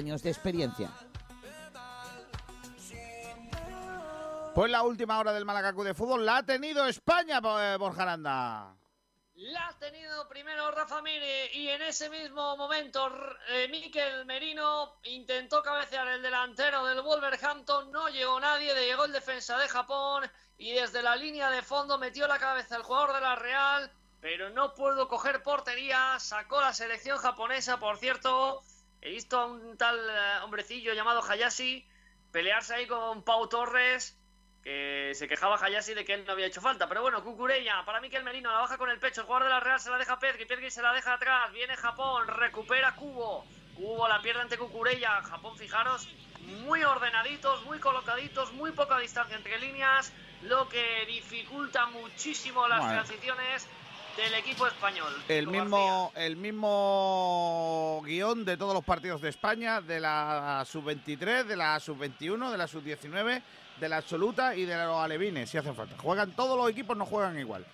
años 0.00 0.22
de 0.22 0.30
experiencia. 0.30 0.90
Pues 4.54 4.70
la 4.70 4.82
última 4.82 5.18
hora 5.18 5.32
del 5.32 5.44
Málaga 5.44 5.72
Club 5.72 5.84
de 5.84 5.94
Fútbol 5.94 6.26
la 6.26 6.38
ha 6.38 6.42
tenido 6.42 6.86
España, 6.86 7.40
eh, 7.60 7.76
Borja 7.78 8.02
Aranda. 8.02 8.74
La 9.34 9.68
ha 9.68 9.78
tenido 9.78 10.28
primero 10.28 10.70
Rafa 10.70 11.00
Mire 11.00 11.50
y 11.54 11.68
en 11.68 11.80
ese 11.82 12.10
mismo 12.10 12.56
momento 12.56 13.10
eh, 13.48 13.68
Miquel 13.68 14.26
Merino 14.26 14.98
intentó 15.04 15.62
cabecear 15.62 16.08
el 16.08 16.20
delantero 16.20 16.84
del 16.84 17.00
Wolverhampton, 17.00 17.90
no 17.90 18.08
llegó 18.08 18.38
nadie, 18.40 18.74
llegó 18.74 19.04
el 19.04 19.12
defensa 19.12 19.56
de 19.56 19.68
Japón 19.68 20.30
y 20.58 20.72
desde 20.72 21.02
la 21.02 21.16
línea 21.16 21.48
de 21.50 21.62
fondo 21.62 21.96
metió 21.96 22.26
la 22.26 22.38
cabeza 22.38 22.76
el 22.76 22.82
jugador 22.82 23.14
de 23.14 23.20
la 23.22 23.36
Real, 23.36 23.90
pero 24.20 24.50
no 24.50 24.74
pudo 24.74 25.08
coger 25.08 25.42
portería, 25.42 26.18
sacó 26.18 26.60
la 26.60 26.74
selección 26.74 27.16
japonesa, 27.16 27.78
por 27.78 27.96
cierto, 27.96 28.62
he 29.02 29.10
visto 29.10 29.38
a 29.38 29.46
un 29.46 29.76
tal 29.76 29.98
eh, 29.98 30.38
hombrecillo 30.44 30.92
llamado 30.94 31.22
Hayashi 31.22 31.86
pelearse 32.32 32.74
ahí 32.74 32.86
con 32.86 33.22
Pau 33.24 33.48
Torres 33.48 34.16
que 34.62 35.12
se 35.14 35.26
quejaba 35.26 35.56
Hayashi 35.56 35.94
de 35.94 36.04
que 36.04 36.12
él 36.12 36.24
no 36.26 36.32
había 36.32 36.46
hecho 36.46 36.60
falta. 36.60 36.86
Pero 36.86 37.00
bueno, 37.00 37.24
Cucureya, 37.24 37.82
para 37.86 38.00
Miquel 38.00 38.22
Merino, 38.24 38.52
la 38.52 38.58
baja 38.60 38.76
con 38.76 38.90
el 38.90 38.98
pecho. 38.98 39.22
El 39.22 39.26
jugador 39.26 39.48
de 39.48 39.54
la 39.54 39.60
Real 39.60 39.80
se 39.80 39.88
la 39.90 39.96
deja 39.96 40.12
a 40.12 40.18
Pedri, 40.18 40.44
Pedri 40.44 40.70
se 40.70 40.82
la 40.82 40.92
deja 40.92 41.14
atrás. 41.14 41.50
Viene 41.52 41.76
Japón, 41.76 42.28
recupera 42.28 42.94
Cubo. 42.94 43.46
Cubo 43.74 44.06
la 44.06 44.20
pierde 44.20 44.42
ante 44.42 44.58
Cucureya. 44.58 45.22
Japón, 45.22 45.56
fijaros, 45.56 46.06
muy 46.40 46.84
ordenaditos, 46.84 47.64
muy 47.64 47.78
colocaditos, 47.78 48.52
muy 48.52 48.72
poca 48.72 48.98
distancia 48.98 49.34
entre 49.36 49.58
líneas, 49.58 50.12
lo 50.42 50.68
que 50.68 51.06
dificulta 51.06 51.86
muchísimo 51.86 52.68
las 52.68 52.80
Bueno. 52.80 52.94
transiciones 52.94 53.66
del 54.20 54.34
equipo 54.34 54.66
español. 54.66 55.12
El 55.28 55.46
mismo, 55.46 56.12
el 56.14 56.36
mismo 56.36 58.02
guion 58.04 58.44
de 58.44 58.56
todos 58.56 58.74
los 58.74 58.84
partidos 58.84 59.20
de 59.20 59.28
España, 59.30 59.80
de 59.80 60.00
la 60.00 60.62
sub-23, 60.66 61.44
de 61.44 61.56
la 61.56 61.80
sub-21, 61.80 62.50
de 62.50 62.58
la 62.58 62.66
sub-19, 62.66 63.42
de 63.80 63.88
la 63.88 63.96
absoluta 63.98 64.54
y 64.54 64.64
de 64.64 64.76
los 64.84 64.98
alevines, 65.02 65.48
si 65.48 65.58
hacen 65.58 65.74
falta. 65.74 65.96
Juegan 65.98 66.32
todos 66.32 66.56
los 66.56 66.70
equipos, 66.70 66.96
no 66.96 67.06
juegan 67.06 67.38
igual. 67.38 67.64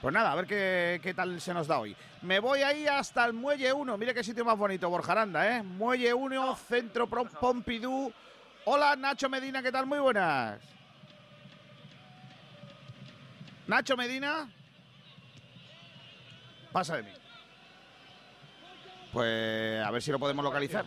Pues 0.00 0.14
nada, 0.14 0.30
a 0.30 0.34
ver 0.36 0.46
qué, 0.46 1.00
qué 1.02 1.12
tal 1.12 1.40
se 1.40 1.52
nos 1.52 1.66
da 1.66 1.80
hoy. 1.80 1.96
Me 2.22 2.38
voy 2.38 2.62
ahí 2.62 2.86
hasta 2.86 3.24
el 3.24 3.32
Muelle 3.32 3.72
1. 3.72 3.98
Mire 3.98 4.14
qué 4.14 4.22
sitio 4.22 4.44
más 4.44 4.56
bonito, 4.56 4.88
Borjaranda, 4.88 5.56
¿eh? 5.56 5.62
Muelle 5.64 6.14
1, 6.14 6.56
Centro 6.68 7.08
Pro- 7.08 7.24
Pompidou. 7.24 8.12
Hola, 8.64 8.94
Nacho 8.94 9.28
Medina, 9.28 9.60
¿qué 9.60 9.72
tal? 9.72 9.86
Muy 9.86 9.98
buenas. 9.98 10.60
Nacho 13.66 13.96
Medina. 13.96 14.48
Pasa 16.72 16.96
de 16.96 17.02
mí. 17.04 17.10
Pues 19.12 19.84
a 19.84 19.90
ver 19.90 20.02
si 20.02 20.10
lo 20.10 20.18
podemos 20.18 20.44
localizar. 20.44 20.84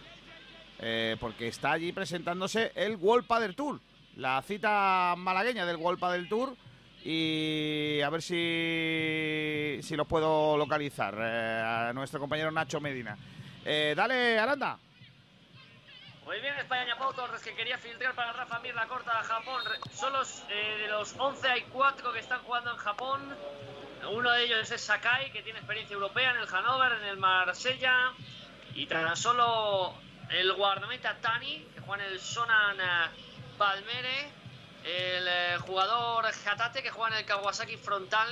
Eh, 0.79 1.15
porque 1.19 1.47
está 1.47 1.73
allí 1.73 1.91
presentándose 1.91 2.71
el 2.75 2.95
World 2.95 3.27
Padel 3.27 3.55
Tour. 3.55 3.79
La 4.15 4.41
cita 4.41 5.15
malagueña 5.17 5.65
del 5.65 5.77
World 5.77 5.99
Padel 5.99 6.27
Tour. 6.27 6.55
Y 7.03 7.99
a 8.01 8.09
ver 8.09 8.21
si, 8.21 9.79
si 9.81 9.95
lo 9.95 10.05
puedo 10.05 10.55
localizar. 10.57 11.15
eh, 11.19 11.63
a 11.89 11.93
nuestro 11.93 12.19
compañero 12.19 12.51
Nacho 12.51 12.79
Medina. 12.79 13.17
Eh, 13.65 13.93
dale, 13.95 14.37
Aranda. 14.39 14.77
Muy 16.25 16.39
bien 16.39 16.55
España, 16.59 16.95
Pau 16.97 17.11
Torres 17.13 17.41
que 17.41 17.53
quería 17.55 17.77
filtrar 17.77 18.13
para 18.15 18.31
Rafa 18.31 18.59
Mir 18.59 18.73
la 18.73 18.87
corta 18.87 19.19
a 19.19 19.23
Japón. 19.23 19.61
Solo 19.91 20.21
eh, 20.49 20.77
de 20.81 20.87
los 20.87 21.13
11 21.17 21.47
hay 21.49 21.61
4 21.73 22.13
que 22.13 22.19
están 22.19 22.41
jugando 22.43 22.71
en 22.71 22.77
Japón. 22.77 23.35
Uno 24.09 24.31
de 24.31 24.43
ellos 24.43 24.71
es 24.71 24.81
Sakai, 24.81 25.31
que 25.31 25.41
tiene 25.41 25.59
experiencia 25.59 25.93
europea 25.93 26.31
en 26.31 26.37
el 26.37 26.47
Hannover, 26.47 26.93
en 26.93 27.03
el 27.05 27.17
Marsella. 27.17 28.13
Y 28.73 28.85
tan 28.87 29.15
solo 29.15 29.93
el 30.29 30.53
guardameta 30.53 31.17
Tani, 31.21 31.67
que 31.73 31.81
juega 31.81 32.05
en 32.05 32.11
el 32.11 32.19
Sonan 32.19 32.79
eh, 32.79 33.09
Palmere. 33.57 34.31
El 34.83 35.27
eh, 35.27 35.57
jugador 35.59 36.25
Hatate, 36.25 36.81
que 36.81 36.89
juega 36.89 37.15
en 37.15 37.19
el 37.19 37.25
Kawasaki 37.25 37.77
Frontal. 37.77 38.29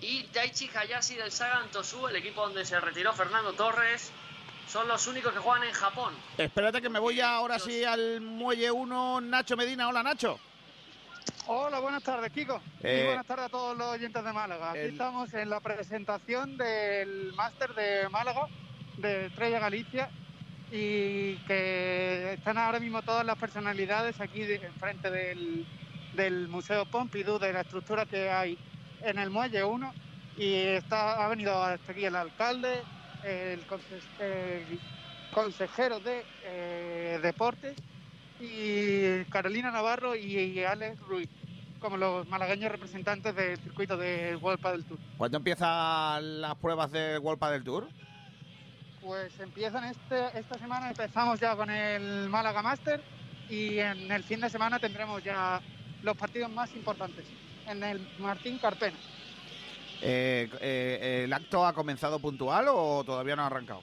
Y 0.00 0.24
Daichi 0.32 0.70
Hayashi 0.74 1.14
del 1.16 1.32
Sagan 1.32 1.70
Tosu, 1.70 2.08
el 2.08 2.16
equipo 2.16 2.42
donde 2.42 2.64
se 2.64 2.78
retiró 2.80 3.12
Fernando 3.12 3.52
Torres. 3.52 4.12
Son 4.68 4.88
los 4.88 5.06
únicos 5.06 5.32
que 5.32 5.38
juegan 5.38 5.64
en 5.64 5.72
Japón. 5.72 6.14
Espérate 6.38 6.80
que 6.80 6.88
me 6.88 6.98
voy 6.98 7.20
ahora 7.20 7.58
sí 7.58 7.84
al 7.84 8.20
Muelle 8.20 8.70
1. 8.70 9.20
Nacho 9.20 9.56
Medina. 9.56 9.88
Hola, 9.88 10.02
Nacho. 10.02 10.40
Hola, 11.46 11.78
buenas 11.80 12.02
tardes, 12.02 12.30
Kiko. 12.32 12.60
Eh, 12.82 13.00
y 13.02 13.06
buenas 13.06 13.26
tardes 13.26 13.46
a 13.46 13.48
todos 13.50 13.76
los 13.76 13.86
oyentes 13.88 14.24
de 14.24 14.32
Málaga. 14.32 14.70
Aquí 14.70 14.78
el- 14.80 14.92
estamos 14.92 15.32
en 15.34 15.50
la 15.50 15.60
presentación 15.60 16.56
del 16.56 17.32
máster 17.34 17.74
de 17.74 18.08
Málaga, 18.08 18.46
de 18.96 19.26
Estrella 19.26 19.58
Galicia, 19.58 20.08
y 20.70 21.36
que 21.46 22.32
están 22.34 22.56
ahora 22.58 22.80
mismo 22.80 23.02
todas 23.02 23.24
las 23.26 23.36
personalidades 23.38 24.20
aquí 24.20 24.40
de- 24.40 24.56
enfrente 24.56 25.10
del, 25.10 25.66
del 26.14 26.48
Museo 26.48 26.86
Pompidou, 26.86 27.38
de 27.38 27.52
la 27.52 27.60
estructura 27.60 28.06
que 28.06 28.30
hay 28.30 28.58
en 29.02 29.18
el 29.18 29.30
Muelle 29.30 29.64
1. 29.64 29.92
Y 30.36 30.54
está, 30.54 31.24
ha 31.24 31.28
venido 31.28 31.62
hasta 31.62 31.92
aquí 31.92 32.04
el 32.06 32.16
alcalde, 32.16 32.82
el, 33.22 33.64
conse- 33.68 34.02
el 34.18 34.80
consejero 35.32 36.00
de 36.00 36.24
eh, 36.44 37.20
deportes 37.22 37.76
y 38.40 39.24
Carolina 39.24 39.70
Navarro 39.70 40.14
y 40.14 40.62
Alex 40.64 41.00
Ruiz 41.00 41.28
como 41.84 41.98
los 41.98 42.26
malagueños 42.28 42.72
representantes 42.72 43.36
del 43.36 43.58
circuito 43.58 43.98
de 43.98 44.36
World 44.36 44.58
Padel 44.58 44.84
Tour. 44.86 44.98
¿Cuándo 45.18 45.36
empiezan 45.36 46.40
las 46.40 46.54
pruebas 46.54 46.90
del 46.90 47.18
World 47.18 47.38
Padel 47.38 47.62
Tour? 47.62 47.86
Pues 49.02 49.38
empiezan 49.38 49.84
este, 49.84 50.38
esta 50.38 50.58
semana, 50.58 50.88
empezamos 50.88 51.38
ya 51.38 51.54
con 51.54 51.68
el 51.68 52.30
Málaga 52.30 52.62
Master 52.62 53.02
y 53.50 53.80
en 53.80 54.10
el 54.10 54.24
fin 54.24 54.40
de 54.40 54.48
semana 54.48 54.78
tendremos 54.78 55.22
ya 55.22 55.60
los 56.02 56.16
partidos 56.16 56.50
más 56.50 56.74
importantes 56.74 57.26
en 57.68 57.84
el 57.84 58.08
Martín 58.18 58.56
Carpena. 58.56 58.96
Eh, 60.00 60.48
eh, 60.62 61.24
¿El 61.24 61.32
acto 61.34 61.66
ha 61.66 61.74
comenzado 61.74 62.18
puntual 62.18 62.64
o 62.70 63.04
todavía 63.04 63.36
no 63.36 63.42
ha 63.42 63.46
arrancado? 63.48 63.82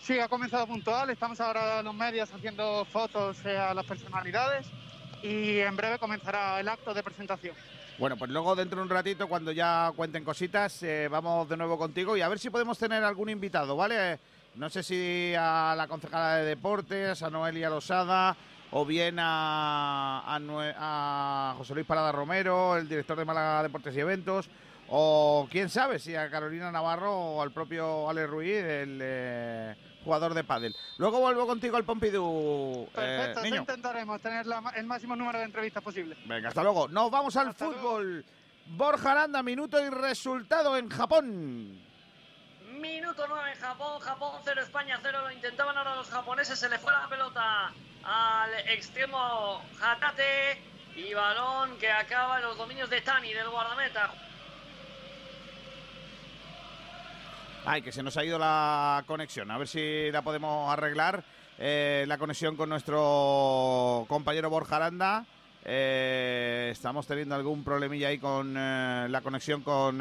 Sí, 0.00 0.18
ha 0.18 0.28
comenzado 0.28 0.66
puntual, 0.66 1.10
estamos 1.10 1.40
ahora 1.40 1.82
los 1.82 1.94
medios 1.94 2.32
haciendo 2.32 2.84
fotos 2.86 3.44
eh, 3.44 3.58
a 3.58 3.74
las 3.74 3.84
personalidades 3.84 4.66
y 5.22 5.58
en 5.58 5.76
breve 5.76 5.98
comenzará 5.98 6.60
el 6.60 6.68
acto 6.68 6.94
de 6.94 7.02
presentación. 7.02 7.54
Bueno, 7.98 8.16
pues 8.16 8.30
luego 8.30 8.54
dentro 8.54 8.78
de 8.78 8.84
un 8.84 8.90
ratito, 8.90 9.28
cuando 9.28 9.52
ya 9.52 9.92
cuenten 9.94 10.24
cositas, 10.24 10.82
eh, 10.82 11.08
vamos 11.10 11.48
de 11.48 11.56
nuevo 11.56 11.76
contigo 11.76 12.16
y 12.16 12.22
a 12.22 12.28
ver 12.28 12.38
si 12.38 12.48
podemos 12.48 12.78
tener 12.78 13.02
algún 13.02 13.28
invitado, 13.28 13.76
¿vale? 13.76 14.18
No 14.54 14.70
sé 14.70 14.82
si 14.82 15.34
a 15.36 15.74
la 15.76 15.88
concejala 15.88 16.36
de 16.36 16.44
deportes, 16.44 17.22
a 17.22 17.28
Noelia 17.28 17.68
Losada, 17.68 18.36
o 18.70 18.84
bien 18.84 19.16
a 19.20 20.34
José 21.58 21.74
Luis 21.74 21.86
Parada 21.86 22.12
Romero, 22.12 22.76
el 22.76 22.88
director 22.88 23.18
de 23.18 23.24
Málaga 23.24 23.62
Deportes 23.62 23.96
y 23.96 24.00
Eventos, 24.00 24.48
o 24.88 25.46
quién 25.50 25.68
sabe 25.68 25.98
si 25.98 26.14
a 26.14 26.30
Carolina 26.30 26.72
Navarro 26.72 27.14
o 27.14 27.42
al 27.42 27.52
propio 27.52 28.08
Ale 28.08 28.26
Ruiz, 28.26 28.56
el 28.56 28.98
eh, 29.02 29.74
jugador 30.08 30.32
de 30.32 30.42
pádel. 30.42 30.74
Luego 30.96 31.20
vuelvo 31.20 31.46
contigo 31.46 31.76
al 31.76 31.84
Pompidou, 31.84 32.84
eh, 32.84 32.90
Perfecto, 32.94 33.46
intentaremos 33.46 34.18
tener 34.22 34.46
la 34.46 34.72
el 34.74 34.86
máximo 34.86 35.14
número 35.14 35.38
de 35.38 35.44
entrevistas 35.44 35.82
posible. 35.82 36.16
Venga, 36.24 36.48
hasta 36.48 36.62
luego. 36.62 36.88
Nos 36.88 37.10
vamos 37.10 37.36
al 37.36 37.52
fútbol. 37.52 38.24
Borja 38.68 39.12
Aranda, 39.12 39.42
minuto 39.42 39.78
y 39.78 39.90
resultado 39.90 40.78
en 40.78 40.88
Japón. 40.88 41.78
Minuto 42.80 43.26
9 43.28 43.52
en 43.52 43.60
Japón, 43.60 44.00
Japón 44.00 44.40
0, 44.44 44.62
España 44.62 44.98
0. 45.02 45.18
Lo 45.24 45.30
intentaban 45.30 45.76
ahora 45.76 45.96
los 45.96 46.08
japoneses, 46.08 46.58
se 46.58 46.70
le 46.70 46.78
fue 46.78 46.90
la 46.90 47.06
pelota 47.08 47.72
al 48.02 48.54
extremo 48.66 49.62
Hatate 49.82 50.62
y 50.96 51.12
balón 51.12 51.76
que 51.78 51.90
acaba 51.90 52.38
en 52.38 52.44
los 52.44 52.56
dominios 52.56 52.88
de 52.88 53.02
Tani, 53.02 53.34
del 53.34 53.50
guardameta. 53.50 54.10
Ay, 57.70 57.82
que 57.82 57.92
se 57.92 58.02
nos 58.02 58.16
ha 58.16 58.24
ido 58.24 58.38
la 58.38 59.04
conexión. 59.06 59.50
A 59.50 59.58
ver 59.58 59.68
si 59.68 60.10
la 60.10 60.22
podemos 60.22 60.72
arreglar. 60.72 61.22
Eh, 61.58 62.06
la 62.08 62.16
conexión 62.16 62.56
con 62.56 62.70
nuestro 62.70 64.06
compañero 64.08 64.48
Borja 64.48 64.76
Aranda. 64.76 65.26
Eh, 65.66 66.70
estamos 66.72 67.06
teniendo 67.06 67.34
algún 67.34 67.62
problemilla 67.64 68.08
ahí 68.08 68.18
con 68.18 68.54
eh, 68.56 69.06
la 69.10 69.20
conexión 69.20 69.62
con 69.62 69.98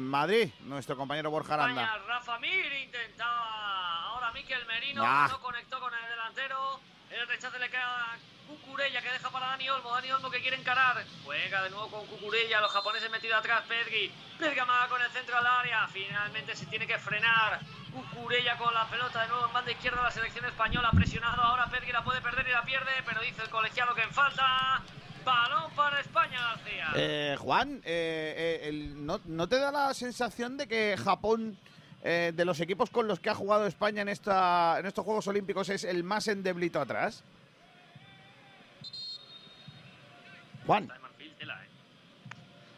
Madrid, 0.00 0.48
nuestro 0.60 0.96
compañero 0.96 1.30
Borja 1.30 1.54
Aranda. 1.54 1.82
España, 1.82 2.04
Rafa 2.06 2.38
Mir 2.38 2.72
intentaba 2.84 4.04
ahora 4.06 4.32
Miquel 4.32 4.64
Merino, 4.66 5.02
Ah. 5.04 5.28
no 5.30 5.40
conectó 5.40 5.78
con 5.78 5.92
el 5.92 6.08
delantero. 6.08 6.80
El 7.20 7.26
rechace 7.28 7.58
le 7.58 7.70
queda 7.70 8.12
a 8.12 8.16
Cucurella 8.46 9.00
que 9.02 9.10
deja 9.10 9.30
para 9.30 9.46
Dani 9.48 9.68
Olmo. 9.70 9.90
Dani 9.90 10.12
Olmo 10.12 10.30
que 10.30 10.40
quiere 10.40 10.56
encarar. 10.56 11.02
Juega 11.24 11.62
de 11.64 11.70
nuevo 11.70 11.88
con 11.88 12.06
Cucurella. 12.06 12.60
Los 12.60 12.70
japoneses 12.72 13.10
metidos 13.10 13.38
atrás. 13.38 13.62
Pedri. 13.66 14.12
Bergamaga 14.38 14.88
con 14.88 15.00
el 15.00 15.10
centro 15.10 15.36
al 15.38 15.46
área. 15.46 15.88
Finalmente 15.88 16.54
se 16.54 16.66
tiene 16.66 16.86
que 16.86 16.98
frenar. 16.98 17.60
Cucurella 17.92 18.56
con 18.58 18.72
la 18.74 18.84
pelota 18.88 19.22
de 19.22 19.28
nuevo 19.28 19.46
en 19.46 19.52
banda 19.52 19.70
izquierda. 19.72 20.02
La 20.02 20.10
selección 20.10 20.44
española 20.44 20.90
presionado. 20.94 21.42
Ahora 21.42 21.66
Pedri 21.70 21.90
la 21.92 22.04
puede 22.04 22.20
perder 22.20 22.46
y 22.48 22.52
la 22.52 22.62
pierde. 22.64 22.90
Pero 23.06 23.20
dice 23.22 23.42
el 23.42 23.48
colegiado 23.50 23.94
que 23.94 24.02
en 24.02 24.12
falta. 24.12 24.82
Balón 25.24 25.72
para 25.74 25.98
España, 26.00 26.40
García. 26.40 26.88
Eh, 26.94 27.36
Juan, 27.40 27.80
eh, 27.84 28.60
eh, 28.62 28.68
el- 28.68 29.04
¿no, 29.04 29.20
¿no 29.24 29.48
te 29.48 29.58
da 29.58 29.72
la 29.72 29.92
sensación 29.92 30.56
de 30.56 30.68
que 30.68 30.96
Japón 31.02 31.58
eh, 32.08 32.32
de 32.34 32.44
los 32.44 32.60
equipos 32.60 32.88
con 32.88 33.08
los 33.08 33.18
que 33.18 33.30
ha 33.30 33.34
jugado 33.34 33.66
España 33.66 34.00
en, 34.02 34.08
esta, 34.08 34.76
en 34.78 34.86
estos 34.86 35.04
Juegos 35.04 35.26
Olímpicos 35.26 35.68
es 35.70 35.82
el 35.82 36.04
más 36.04 36.28
endeblito 36.28 36.80
atrás? 36.80 37.24
Juan. 40.66 40.88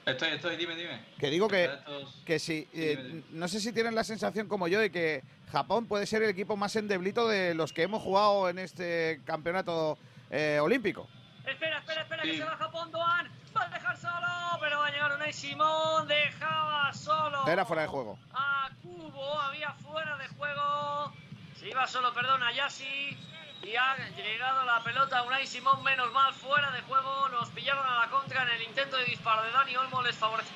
Estoy, 0.07 0.29
estoy, 0.31 0.57
dime, 0.57 0.75
dime. 0.75 1.03
Que 1.19 1.29
digo 1.29 1.49
que, 1.49 1.65
Estos- 1.67 2.23
que 2.25 2.39
si, 2.39 2.67
eh, 2.73 3.23
no 3.31 3.47
sé 3.47 3.61
si 3.61 3.73
tienen 3.75 3.95
la 3.95 4.05
sensación 4.05 4.49
como 4.49 4.67
yo 4.67 4.81
de 4.81 4.91
que 4.91 5.23
Japón 5.53 5.85
puede 5.87 6.07
ser 6.07 6.23
el 6.23 6.31
equipo 6.31 6.57
más 6.57 6.77
endeblito 6.77 7.29
de 7.29 7.53
los 7.53 7.75
que 7.75 7.83
hemos 7.83 8.03
jugado 8.03 8.49
en 8.49 8.59
este 8.59 9.21
campeonato 9.27 9.99
eh, 10.31 10.59
olímpico. 10.63 11.07
Espera, 11.51 11.79
espera, 11.79 12.03
espera, 12.03 12.23
Sí. 12.23 12.31
que 12.33 12.37
se 12.39 12.45
va 12.45 12.57
Japón, 12.57 12.91
Doan. 12.91 13.31
Va 13.57 13.63
a 13.63 13.69
dejar 13.69 13.97
solo, 13.97 14.27
pero 14.61 14.79
va 14.79 14.87
a 14.87 14.91
llegar 14.91 15.13
Unai 15.13 15.33
Simón. 15.33 16.07
Dejaba 16.07 16.93
solo. 16.93 17.47
Era 17.47 17.65
fuera 17.65 17.83
de 17.83 17.89
juego. 17.89 18.19
A 18.35 18.69
Cubo, 18.83 19.41
había 19.41 19.73
fuera 19.73 20.17
de 20.17 20.29
juego. 20.29 21.13
Se 21.59 21.69
iba 21.69 21.87
solo, 21.87 22.13
perdón, 22.13 22.43
a 22.43 22.53
Yasi. 22.53 23.17
Y 23.63 23.75
ha 23.75 23.97
llegado 24.17 24.65
la 24.65 24.81
pelota 24.85 25.23
Unai 25.25 25.47
Simón, 25.47 25.83
menos 25.83 26.13
mal, 26.13 26.33
fuera 26.35 26.71
de 26.71 26.81
juego. 26.83 27.29
Nos 27.31 27.49
pillaron 27.51 27.85
a 27.87 28.01
la 28.01 28.07
contra 28.09 28.43
en 28.43 28.51
el 28.51 28.63
intento 28.63 28.97
de 28.97 29.05
disparo 29.07 29.43
de 29.43 29.51
Dani 29.51 29.77
Olmo, 29.77 30.03
les 30.03 30.17
favorece. 30.17 30.51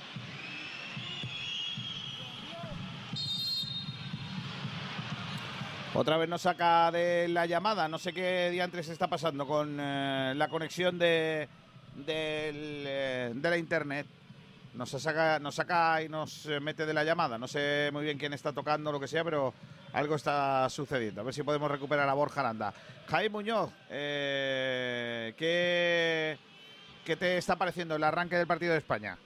Otra 5.94 6.16
vez 6.16 6.26
nos 6.26 6.40
saca 6.40 6.90
de 6.90 7.28
la 7.28 7.44
llamada. 7.44 7.86
No 7.86 7.98
sé 7.98 8.14
qué 8.14 8.48
diantres 8.50 8.88
está 8.88 9.08
pasando 9.08 9.46
con 9.46 9.76
eh, 9.78 10.32
la 10.34 10.48
conexión 10.48 10.98
de, 10.98 11.46
eh, 12.06 13.32
de 13.34 13.50
la 13.50 13.58
internet. 13.58 14.06
Nos 14.72 14.88
saca, 14.88 15.38
nos 15.38 15.54
saca 15.54 16.02
y 16.02 16.08
nos 16.08 16.46
eh, 16.46 16.60
mete 16.60 16.86
de 16.86 16.94
la 16.94 17.04
llamada. 17.04 17.36
No 17.36 17.46
sé 17.46 17.90
muy 17.92 18.04
bien 18.04 18.16
quién 18.16 18.32
está 18.32 18.54
tocando 18.54 18.90
lo 18.90 18.98
que 18.98 19.06
sea, 19.06 19.22
pero 19.22 19.52
algo 19.92 20.14
está 20.14 20.66
sucediendo. 20.70 21.20
A 21.20 21.24
ver 21.24 21.34
si 21.34 21.42
podemos 21.42 21.70
recuperar 21.70 22.08
a 22.08 22.14
Borja 22.14 22.40
Aranda. 22.40 22.72
Jaime 23.08 23.28
Muñoz, 23.28 23.70
¿qué, 23.90 25.36
¿qué 27.04 27.16
te 27.16 27.36
está 27.36 27.56
pareciendo 27.56 27.96
el 27.96 28.04
arranque 28.04 28.38
del 28.38 28.46
partido 28.46 28.72
de 28.72 28.78
España? 28.78 29.18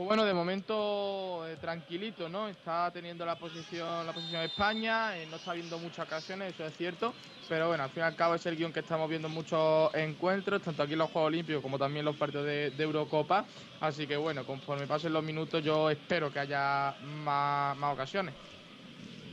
Pues 0.00 0.08
bueno, 0.08 0.24
de 0.24 0.32
momento 0.32 1.46
eh, 1.46 1.58
tranquilito, 1.60 2.26
¿no? 2.26 2.48
Está 2.48 2.90
teniendo 2.90 3.26
la 3.26 3.36
posición 3.36 4.06
la 4.06 4.14
posición 4.14 4.40
de 4.40 4.46
España, 4.46 5.14
eh, 5.14 5.26
no 5.30 5.36
está 5.36 5.52
viendo 5.52 5.78
muchas 5.78 6.06
ocasiones, 6.06 6.54
eso 6.54 6.64
es 6.64 6.74
cierto, 6.74 7.12
pero 7.50 7.68
bueno, 7.68 7.84
al 7.84 7.90
fin 7.90 8.04
y 8.04 8.06
al 8.06 8.16
cabo 8.16 8.34
es 8.34 8.46
el 8.46 8.56
guion 8.56 8.72
que 8.72 8.80
estamos 8.80 9.10
viendo 9.10 9.28
en 9.28 9.34
muchos 9.34 9.94
encuentros, 9.94 10.62
tanto 10.62 10.84
aquí 10.84 10.94
en 10.94 11.00
los 11.00 11.10
Juegos 11.10 11.28
Olímpicos 11.28 11.60
como 11.60 11.78
también 11.78 11.98
en 11.98 12.06
los 12.06 12.16
partidos 12.16 12.46
de, 12.46 12.70
de 12.70 12.82
Eurocopa, 12.82 13.44
así 13.78 14.06
que 14.06 14.16
bueno, 14.16 14.46
conforme 14.46 14.86
pasen 14.86 15.12
los 15.12 15.22
minutos 15.22 15.62
yo 15.62 15.90
espero 15.90 16.32
que 16.32 16.38
haya 16.38 16.94
más, 17.02 17.76
más 17.76 17.92
ocasiones. 17.92 18.34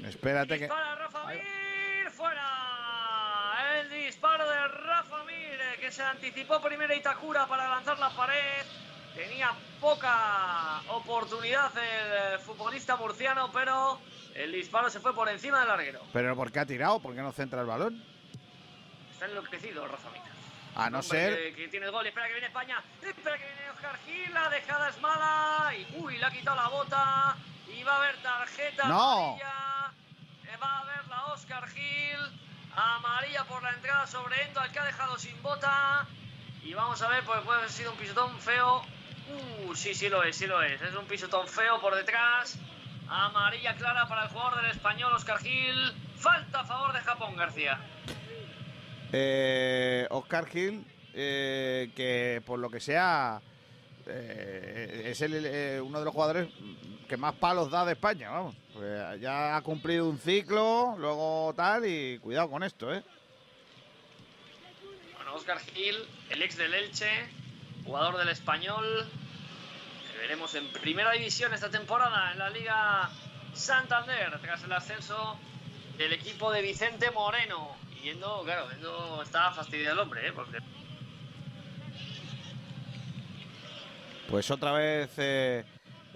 Espérate 0.06 0.56
que. 0.56 0.65
Dispara 0.65 0.95
Rafa 0.95 1.27
Mir, 1.27 2.11
fuera. 2.11 3.80
El 3.80 3.89
disparo 3.89 4.49
de 4.49 4.68
Rafa 4.68 5.23
Mir, 5.23 5.34
eh, 5.34 5.80
que 5.80 5.94
se 5.94 6.03
anticipó 6.03 6.60
primero 6.61 6.94
Itakura 6.94 7.48
para 7.48 7.69
lanzar 7.69 7.98
la 7.99 8.10
pared. 8.10 8.87
Tenía 9.18 9.52
poca 9.81 10.80
oportunidad 10.89 11.72
el 11.76 12.35
eh, 12.35 12.38
futbolista 12.38 12.95
murciano, 12.98 13.52
pero 13.52 13.99
el 14.35 14.52
disparo 14.52 14.91
se 14.91 14.99
fue 14.99 15.15
por 15.15 15.27
encima 15.27 15.57
del 15.61 15.69
larguero. 15.69 16.02
¿Pero 16.14 16.35
por 16.35 16.52
qué 16.52 16.60
ha 16.60 16.65
tirado? 16.68 16.99
¿Por 16.99 17.15
qué 17.15 17.22
no 17.23 17.31
centra 17.31 17.61
el 17.61 17.65
balón? 17.65 18.03
Está 19.11 19.26
enloquecido 19.26 19.88
Rafa 19.88 20.11
Mir. 20.11 20.22
A 20.76 20.91
no 20.91 20.99
Hombre, 20.99 21.19
ser. 21.19 21.35
Que, 21.35 21.56
que 21.56 21.68
tiene 21.69 21.88
el 21.88 21.91
gol, 21.91 22.06
espera 22.06 22.27
que 22.27 22.34
viene 22.34 22.45
España, 22.48 22.84
espera 23.02 23.38
que 23.39 23.45
viene 23.45 23.69
Oscar 23.72 23.98
Gil, 24.06 24.34
la 24.35 24.49
dejada 24.49 24.89
es 24.89 25.02
mala, 25.02 25.73
y 25.76 25.88
uy, 25.98 26.18
le 26.19 26.26
ha 26.26 26.30
quitado 26.30 26.56
la 26.56 26.68
bota, 26.68 27.35
y 27.76 27.81
va 27.81 27.94
a 27.94 27.98
haber 27.98 28.18
tarjeta 28.18 28.88
No. 28.88 29.11
amarilla, 29.34 29.91
eh, 30.45 30.57
va 30.61 30.72
a 30.73 30.80
haber 30.81 31.07
la 31.07 31.26
Oscar 31.34 31.68
Gil, 31.69 32.19
amarilla 32.76 33.44
por 33.45 33.64
la 33.64 33.72
entrada 33.72 34.06
sobre 34.06 34.44
Endo, 34.44 34.60
al 34.60 34.72
que 34.72 34.77
ha 34.77 34.85
dejado 34.85 35.18
sin 35.18 35.41
bota, 35.41 36.06
y 36.64 36.76
vamos 36.76 37.02
a 37.02 37.07
ver, 37.07 37.23
pues 37.23 37.41
puede 37.41 37.57
haber 37.57 37.72
sido 37.72 37.91
un 37.94 37.98
pisotón 37.98 38.39
feo, 38.39 38.84
uh, 39.30 39.76
sí, 39.76 39.94
sí 39.94 40.10
lo 40.10 40.24
es, 40.24 40.36
sí 40.36 40.48
lo 40.48 40.62
es, 40.62 40.82
es 40.82 40.95
un 40.95 41.06
pisotón 41.06 41.48
feo 41.48 41.80
por 41.80 41.95
detrás, 41.95 42.58
amarilla 43.10 43.76
clara 43.76 44.08
para 44.08 44.24
el 44.24 44.30
jugador 44.30 44.62
del 44.62 44.72
español 44.72 45.14
Oscar 45.14 45.40
Gil, 45.40 45.94
falta 46.16 46.62
a 46.62 46.66
favor 46.66 46.94
de 46.94 46.99
Japón, 46.99 47.36
García. 47.36 47.80
Eh, 49.12 50.08
Oscar 50.10 50.48
Gil, 50.48 50.86
eh, 51.14 51.91
que 51.95 52.41
por 52.45 52.60
lo 52.60 52.70
que 52.70 52.80
sea 52.80 53.41
eh, 54.06 55.04
es 55.06 55.22
el, 55.22 55.82
uno 55.82 55.99
de 55.99 56.06
los 56.06 56.14
jugadores 56.14 56.49
que 57.08 57.18
más 57.18 57.36
palos 57.36 57.72
da 57.72 57.86
de 57.86 57.94
España, 57.94 58.30
vamos. 58.30 58.56
Pues 58.74 59.20
ya 59.22 59.56
ha 59.56 59.62
cumplido 59.62 60.10
un 60.10 60.20
ciclo, 60.20 60.95
luego 60.98 61.54
tal, 61.56 61.86
y 61.86 62.20
cuidado 62.20 62.49
con 62.49 62.64
esto, 62.64 62.94
¿eh? 62.94 63.02
Bueno, 65.16 65.34
Oscar 65.36 65.60
Gil, 65.60 65.95
el 66.30 66.41
ex 66.41 66.58
del 66.58 66.74
Elche, 66.74 67.30
jugador 67.88 68.18
del 68.18 68.28
Español, 68.28 69.08
que 70.12 70.18
veremos 70.20 70.54
en 70.56 70.68
primera 70.74 71.12
división 71.14 71.54
esta 71.54 71.70
temporada 71.70 72.34
en 72.34 72.40
la 72.40 72.50
Liga 72.50 73.10
Santander, 73.54 74.38
tras 74.42 74.62
el 74.66 74.74
ascenso 74.74 75.40
del 75.98 76.12
equipo 76.12 76.52
de 76.52 76.62
Vicente 76.62 77.10
Moreno. 77.12 77.78
Yendo, 78.04 78.44
claro, 78.44 78.70
yendo, 78.72 79.22
está 79.24 79.52
fastidiado 79.52 79.94
el 79.94 80.00
hombre, 80.00 80.28
¿eh? 80.28 80.34
Porque 80.34 80.58
Pues 84.30 84.52
otra 84.52 84.74
vez 84.74 85.10
eh, 85.18 85.64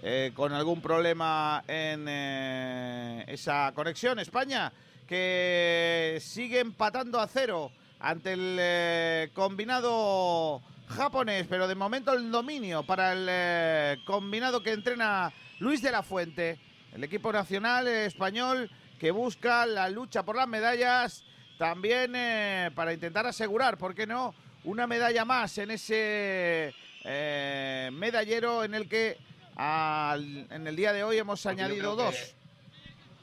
eh, 0.02 0.30
con 0.34 0.52
algún 0.52 0.82
problema 0.82 1.64
en 1.66 2.06
esa 2.06 3.72
conexión. 3.74 4.18
España 4.18 4.70
que 5.08 6.18
sigue 6.20 6.60
empatando 6.60 7.18
a 7.18 7.26
cero 7.26 7.72
ante 7.98 8.34
el 8.34 9.32
combinado 9.32 10.62
japonés, 10.92 11.46
pero 11.48 11.66
de 11.68 11.74
momento 11.74 12.12
el 12.12 12.30
dominio 12.30 12.82
para 12.82 13.12
el 13.12 13.26
eh, 13.28 13.98
combinado 14.04 14.62
que 14.62 14.72
entrena 14.72 15.32
Luis 15.58 15.82
de 15.82 15.90
la 15.90 16.02
Fuente, 16.02 16.58
el 16.92 17.02
equipo 17.04 17.32
nacional 17.32 17.86
español 17.88 18.70
que 18.98 19.10
busca 19.10 19.66
la 19.66 19.88
lucha 19.88 20.22
por 20.24 20.36
las 20.36 20.46
medallas, 20.48 21.24
también 21.58 22.12
eh, 22.14 22.70
para 22.74 22.92
intentar 22.92 23.26
asegurar, 23.26 23.78
¿por 23.78 23.94
qué 23.94 24.06
no?, 24.06 24.34
una 24.64 24.86
medalla 24.86 25.24
más 25.24 25.58
en 25.58 25.72
ese 25.72 26.72
eh, 27.04 27.90
medallero 27.92 28.62
en 28.62 28.74
el 28.74 28.88
que 28.88 29.18
al- 29.56 30.46
en 30.50 30.66
el 30.66 30.76
día 30.76 30.92
de 30.92 31.02
hoy 31.02 31.18
hemos 31.18 31.42
Porque 31.42 31.62
añadido 31.62 31.96
dos. 31.96 32.34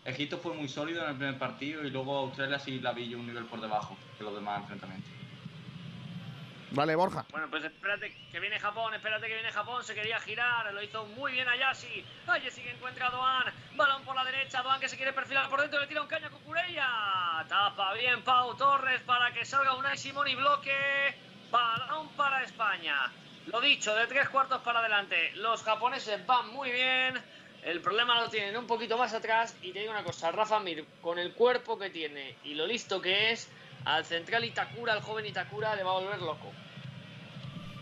Egipto 0.05 0.37
fue 0.37 0.53
muy 0.53 0.67
sólido 0.67 1.03
en 1.03 1.11
el 1.11 1.15
primer 1.15 1.37
partido 1.37 1.85
y 1.85 1.89
luego 1.91 2.17
Australia 2.17 2.59
sí 2.59 2.79
la 2.79 2.91
vi 2.91 3.07
yo 3.09 3.19
un 3.19 3.27
nivel 3.27 3.45
por 3.45 3.61
debajo 3.61 3.95
que 4.17 4.23
los 4.23 4.33
demás 4.35 4.61
enfrentamientos. 4.61 5.09
Vale, 6.71 6.95
Borja. 6.95 7.25
Bueno, 7.31 7.47
pues 7.49 7.63
espérate 7.63 8.15
que 8.31 8.39
viene 8.39 8.59
Japón, 8.59 8.93
espérate 8.93 9.27
que 9.27 9.33
viene 9.33 9.51
Japón, 9.51 9.83
se 9.83 9.95
quería 9.95 10.19
girar, 10.19 10.71
lo 10.71 10.81
hizo 10.83 11.05
muy 11.05 11.31
bien 11.31 11.47
Ayashi. 11.47 12.05
Ayashi 12.27 12.61
que 12.61 12.71
encuentra 12.71 13.07
a 13.07 13.09
Doan, 13.09 13.53
balón 13.75 14.03
por 14.03 14.15
la 14.15 14.23
derecha, 14.23 14.61
Doan 14.61 14.79
que 14.79 14.87
se 14.87 14.95
quiere 14.95 15.13
perfilar 15.13 15.49
por 15.49 15.61
dentro, 15.61 15.79
le 15.79 15.87
tira 15.87 16.01
un 16.01 16.07
caño 16.07 16.27
a 16.27 16.29
Cucurella. 16.29 17.45
Tapa 17.47 17.93
bien 17.93 18.21
Pau 18.23 18.55
Torres 18.55 19.01
para 19.01 19.33
que 19.33 19.45
salga 19.45 19.75
Unai 19.75 19.97
Simón 19.97 20.27
y 20.27 20.35
bloque. 20.35 20.73
Balón 21.49 22.09
para 22.09 22.43
España. 22.43 23.11
Lo 23.47 23.59
dicho, 23.59 23.95
de 23.95 24.05
tres 24.05 24.29
cuartos 24.29 24.61
para 24.61 24.79
adelante. 24.79 25.31
Los 25.35 25.63
japoneses 25.63 26.23
van 26.27 26.53
muy 26.53 26.71
bien. 26.71 27.19
El 27.63 27.81
problema 27.81 28.21
lo 28.21 28.29
tienen 28.29 28.55
un 28.55 28.67
poquito 28.67 28.97
más 28.97 29.13
atrás. 29.13 29.57
Y 29.63 29.71
te 29.71 29.79
digo 29.79 29.91
una 29.91 30.03
cosa, 30.03 30.31
Rafa 30.31 30.59
Mir, 30.59 30.85
con 31.01 31.17
el 31.17 31.33
cuerpo 31.33 31.79
que 31.79 31.89
tiene 31.89 32.35
y 32.43 32.53
lo 32.53 32.67
listo 32.67 33.01
que 33.01 33.31
es, 33.31 33.49
al 33.85 34.05
central 34.05 34.43
Itakura, 34.45 34.93
al 34.93 35.01
joven 35.01 35.25
Itakura, 35.25 35.75
le 35.75 35.83
va 35.83 35.91
a 35.91 35.99
volver 35.99 36.21
loco. 36.21 36.51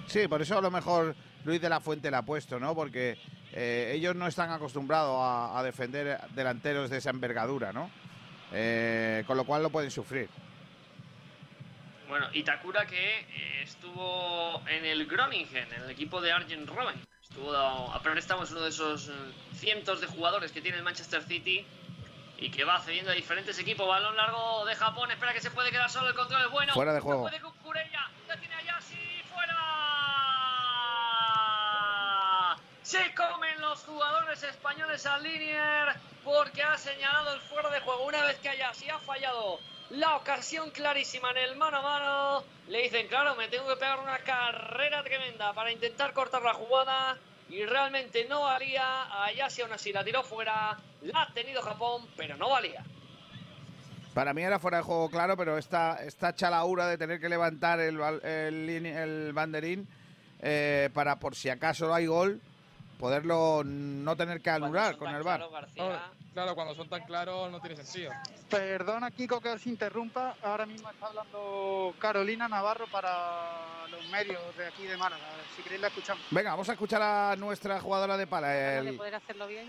Sí, 0.07 0.27
por 0.27 0.41
eso 0.41 0.57
a 0.57 0.61
lo 0.61 0.71
mejor 0.71 1.15
Luis 1.43 1.61
de 1.61 1.69
la 1.69 1.79
Fuente 1.79 2.09
la 2.09 2.19
ha 2.19 2.25
puesto, 2.25 2.59
¿no? 2.59 2.73
Porque 2.75 3.17
eh, 3.51 3.91
ellos 3.93 4.15
no 4.15 4.27
están 4.27 4.51
acostumbrados 4.51 5.19
a, 5.21 5.57
a 5.57 5.63
defender 5.63 6.19
delanteros 6.31 6.89
de 6.89 6.97
esa 6.97 7.09
envergadura, 7.09 7.73
¿no? 7.73 7.89
Eh, 8.53 9.23
con 9.27 9.35
lo 9.35 9.43
cual 9.43 9.63
lo 9.63 9.69
pueden 9.69 9.91
sufrir. 9.91 10.29
Bueno, 12.07 12.27
Itakura 12.31 12.85
que 12.85 13.19
eh, 13.19 13.61
estuvo 13.63 14.61
en 14.69 14.85
el 14.85 15.05
Groningen, 15.07 15.73
en 15.73 15.83
el 15.83 15.89
equipo 15.89 16.21
de 16.21 16.31
Arjen 16.31 16.65
Robben. 16.65 16.95
Estuvo 17.21 17.53
a 17.53 18.01
préstamo, 18.01 18.43
es 18.43 18.51
uno 18.51 18.61
de 18.61 18.69
esos 18.69 19.11
cientos 19.53 19.99
de 19.99 20.07
jugadores 20.07 20.53
que 20.53 20.61
tiene 20.61 20.77
el 20.77 20.83
Manchester 20.83 21.21
City 21.23 21.65
y 22.38 22.51
que 22.51 22.64
va 22.64 22.80
cediendo 22.80 23.11
a 23.11 23.14
diferentes 23.15 23.57
equipos. 23.59 23.88
Balón 23.88 24.15
largo 24.15 24.65
de 24.65 24.76
Japón, 24.76 25.09
espera 25.11 25.34
que 25.34 25.41
se 25.41 25.51
puede 25.51 25.72
quedar 25.72 25.89
solo, 25.89 26.09
el 26.09 26.15
control 26.15 26.41
es 26.43 26.51
bueno. 26.51 26.73
Fuera 26.73 26.93
de 26.93 26.99
No 26.99 27.03
juego. 27.05 27.22
puede 27.23 27.39
Kukureya, 27.41 28.07
la 28.27 28.38
tiene 28.38 28.55
Ayashi, 28.55 29.23
fuera. 29.34 29.55
Se 32.84 33.14
comen 33.15 33.59
los 33.61 33.80
jugadores 33.84 34.43
españoles 34.43 35.05
al 35.05 35.23
Linier 35.23 35.95
porque 36.23 36.64
ha 36.64 36.77
señalado 36.77 37.34
el 37.34 37.41
fuera 37.41 37.69
de 37.69 37.80
juego. 37.81 38.05
Una 38.05 38.23
vez 38.23 38.38
que 38.39 38.49
Ayashi 38.49 38.89
ha 38.89 38.99
fallado 38.99 39.59
la 39.89 40.15
ocasión 40.18 40.69
clarísima 40.72 41.31
en 41.31 41.38
el 41.38 41.55
mano 41.55 41.77
a 41.77 41.81
mano, 41.81 42.43
le 42.68 42.84
dicen, 42.84 43.07
claro, 43.07 43.35
me 43.35 43.47
tengo 43.47 43.68
que 43.69 43.77
pegar 43.77 43.99
una 43.99 44.19
carrera 44.19 45.03
tremenda 45.03 45.53
para 45.53 45.72
intentar 45.72 46.14
cortar 46.14 46.41
la 46.43 46.53
jugada. 46.53 47.18
Y 47.49 47.65
realmente 47.65 48.25
no 48.29 48.41
valía. 48.41 49.23
Ayase 49.23 49.61
aún 49.63 49.71
así 49.73 49.91
la 49.93 50.03
tiró 50.03 50.23
fuera, 50.23 50.77
la 51.01 51.21
ha 51.23 51.33
tenido 51.33 51.61
Japón, 51.61 52.05
pero 52.15 52.35
no 52.37 52.49
valía. 52.49 52.83
Para 54.13 54.33
mí 54.33 54.41
era 54.41 54.57
fuera 54.59 54.77
de 54.77 54.83
juego, 54.83 55.09
claro, 55.09 55.37
pero 55.37 55.57
esta, 55.57 56.03
esta 56.03 56.33
chalaura 56.33 56.87
de 56.87 56.97
tener 56.97 57.19
que 57.19 57.29
levantar 57.29 57.79
el, 57.79 57.97
bal- 57.99 58.23
el, 58.25 58.67
el 58.85 59.31
banderín 59.33 59.87
eh, 60.39 60.89
para 60.93 61.19
por 61.19 61.35
si 61.35 61.49
acaso 61.49 61.93
hay 61.93 62.07
gol, 62.07 62.41
poderlo 62.99 63.61
no 63.63 64.15
tener 64.15 64.41
que 64.41 64.49
anular 64.49 64.97
con 64.97 65.09
el 65.17 65.23
bar. 65.23 65.39
Claro, 66.38 66.53
cuando 66.53 66.76
son 66.76 66.88
tan 66.88 67.01
claros 67.03 67.49
no 67.51 67.59
tiene 67.59 67.76
sentido. 67.84 68.11
Perdona, 68.47 69.09
Kiko, 69.09 69.41
que 69.41 69.49
os 69.49 69.65
interrumpa. 69.65 70.35
Ahora 70.43 70.68
mismo 70.68 70.88
está 70.91 71.07
hablando 71.07 71.95
Carolina 71.97 72.47
Navarro 72.47 72.85
para 72.91 73.88
los 73.89 74.07
medios 74.09 74.39
de 74.55 74.68
aquí 74.68 74.84
de 74.84 74.95
Málaga. 74.97 75.23
Si 75.55 75.64
queréis 75.64 75.81
la 75.81 75.88
escuchamos. 75.88 76.23
Venga, 76.30 76.51
vamos 76.51 76.69
a 76.69 76.73
escuchar 76.73 77.01
a 77.01 77.35
nuestra 77.38 77.80
jugadora 77.81 78.18
de 78.18 78.27
pala. 78.27 78.49
de 78.49 78.77
el- 78.89 78.97
poder 78.97 79.15
hacerlo 79.15 79.47
bien 79.47 79.68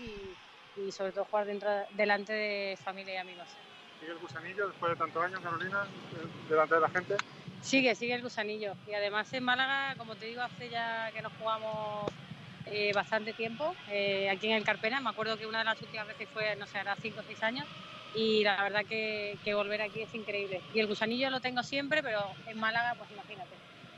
y, 0.77 0.81
y 0.81 0.91
sobre 0.91 1.11
todo 1.11 1.25
jugar 1.25 1.47
dentro, 1.47 1.67
delante 1.95 2.33
de 2.33 2.77
familia 2.83 3.15
y 3.15 3.17
amigos. 3.17 3.47
Sigue 3.99 4.11
el 4.11 4.19
gusanillo 4.19 4.67
después 4.67 4.91
de 4.91 4.95
tantos 4.95 5.23
años, 5.23 5.39
Carolina, 5.39 5.87
delante 6.47 6.75
de 6.75 6.81
la 6.81 6.89
gente. 6.89 7.15
Sigue, 7.63 7.95
sigue 7.95 8.13
el 8.13 8.21
gusanillo. 8.21 8.75
Y 8.87 8.93
además 8.93 9.33
en 9.33 9.43
Málaga, 9.43 9.95
como 9.97 10.15
te 10.15 10.27
digo, 10.27 10.43
hace 10.43 10.69
ya 10.69 11.09
que 11.13 11.23
nos 11.23 11.33
jugamos 11.39 12.05
eh, 12.71 12.91
bastante 12.93 13.33
tiempo 13.33 13.75
eh, 13.89 14.29
aquí 14.29 14.47
en 14.47 14.53
el 14.53 14.63
Carpena. 14.63 14.99
Me 14.99 15.09
acuerdo 15.09 15.37
que 15.37 15.47
una 15.47 15.59
de 15.59 15.65
las 15.65 15.81
últimas 15.81 16.07
veces 16.07 16.27
fue, 16.33 16.55
no 16.55 16.67
sé, 16.67 16.79
era 16.79 16.95
5 16.95 17.19
o 17.19 17.23
6 17.23 17.43
años. 17.43 17.65
Y 18.15 18.43
la 18.43 18.63
verdad 18.63 18.85
que, 18.85 19.37
que 19.43 19.53
volver 19.53 19.81
aquí 19.81 20.01
es 20.01 20.13
increíble. 20.15 20.61
Y 20.73 20.79
el 20.79 20.87
gusanillo 20.87 21.29
lo 21.29 21.39
tengo 21.41 21.61
siempre, 21.63 22.01
pero 22.01 22.21
en 22.47 22.59
Málaga, 22.59 22.95
pues 22.97 23.11
imagínate. 23.11 23.51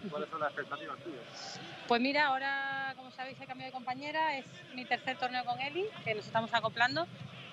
¿Cuáles 0.10 0.30
son 0.30 0.40
las 0.40 0.50
expectativas 0.52 0.98
tuyas? 1.00 1.60
Pues 1.88 2.02
mira, 2.02 2.28
ahora, 2.28 2.94
como 2.96 3.12
sabéis, 3.12 3.40
he 3.40 3.46
cambiado 3.46 3.72
de 3.72 3.74
compañera. 3.74 4.38
Es 4.38 4.46
mi 4.74 4.86
tercer 4.86 5.18
torneo 5.18 5.46
con 5.46 5.60
Eli, 5.62 5.86
que 6.04 6.16
nos 6.16 6.26
estamos 6.26 6.54
acoplando. 6.54 7.08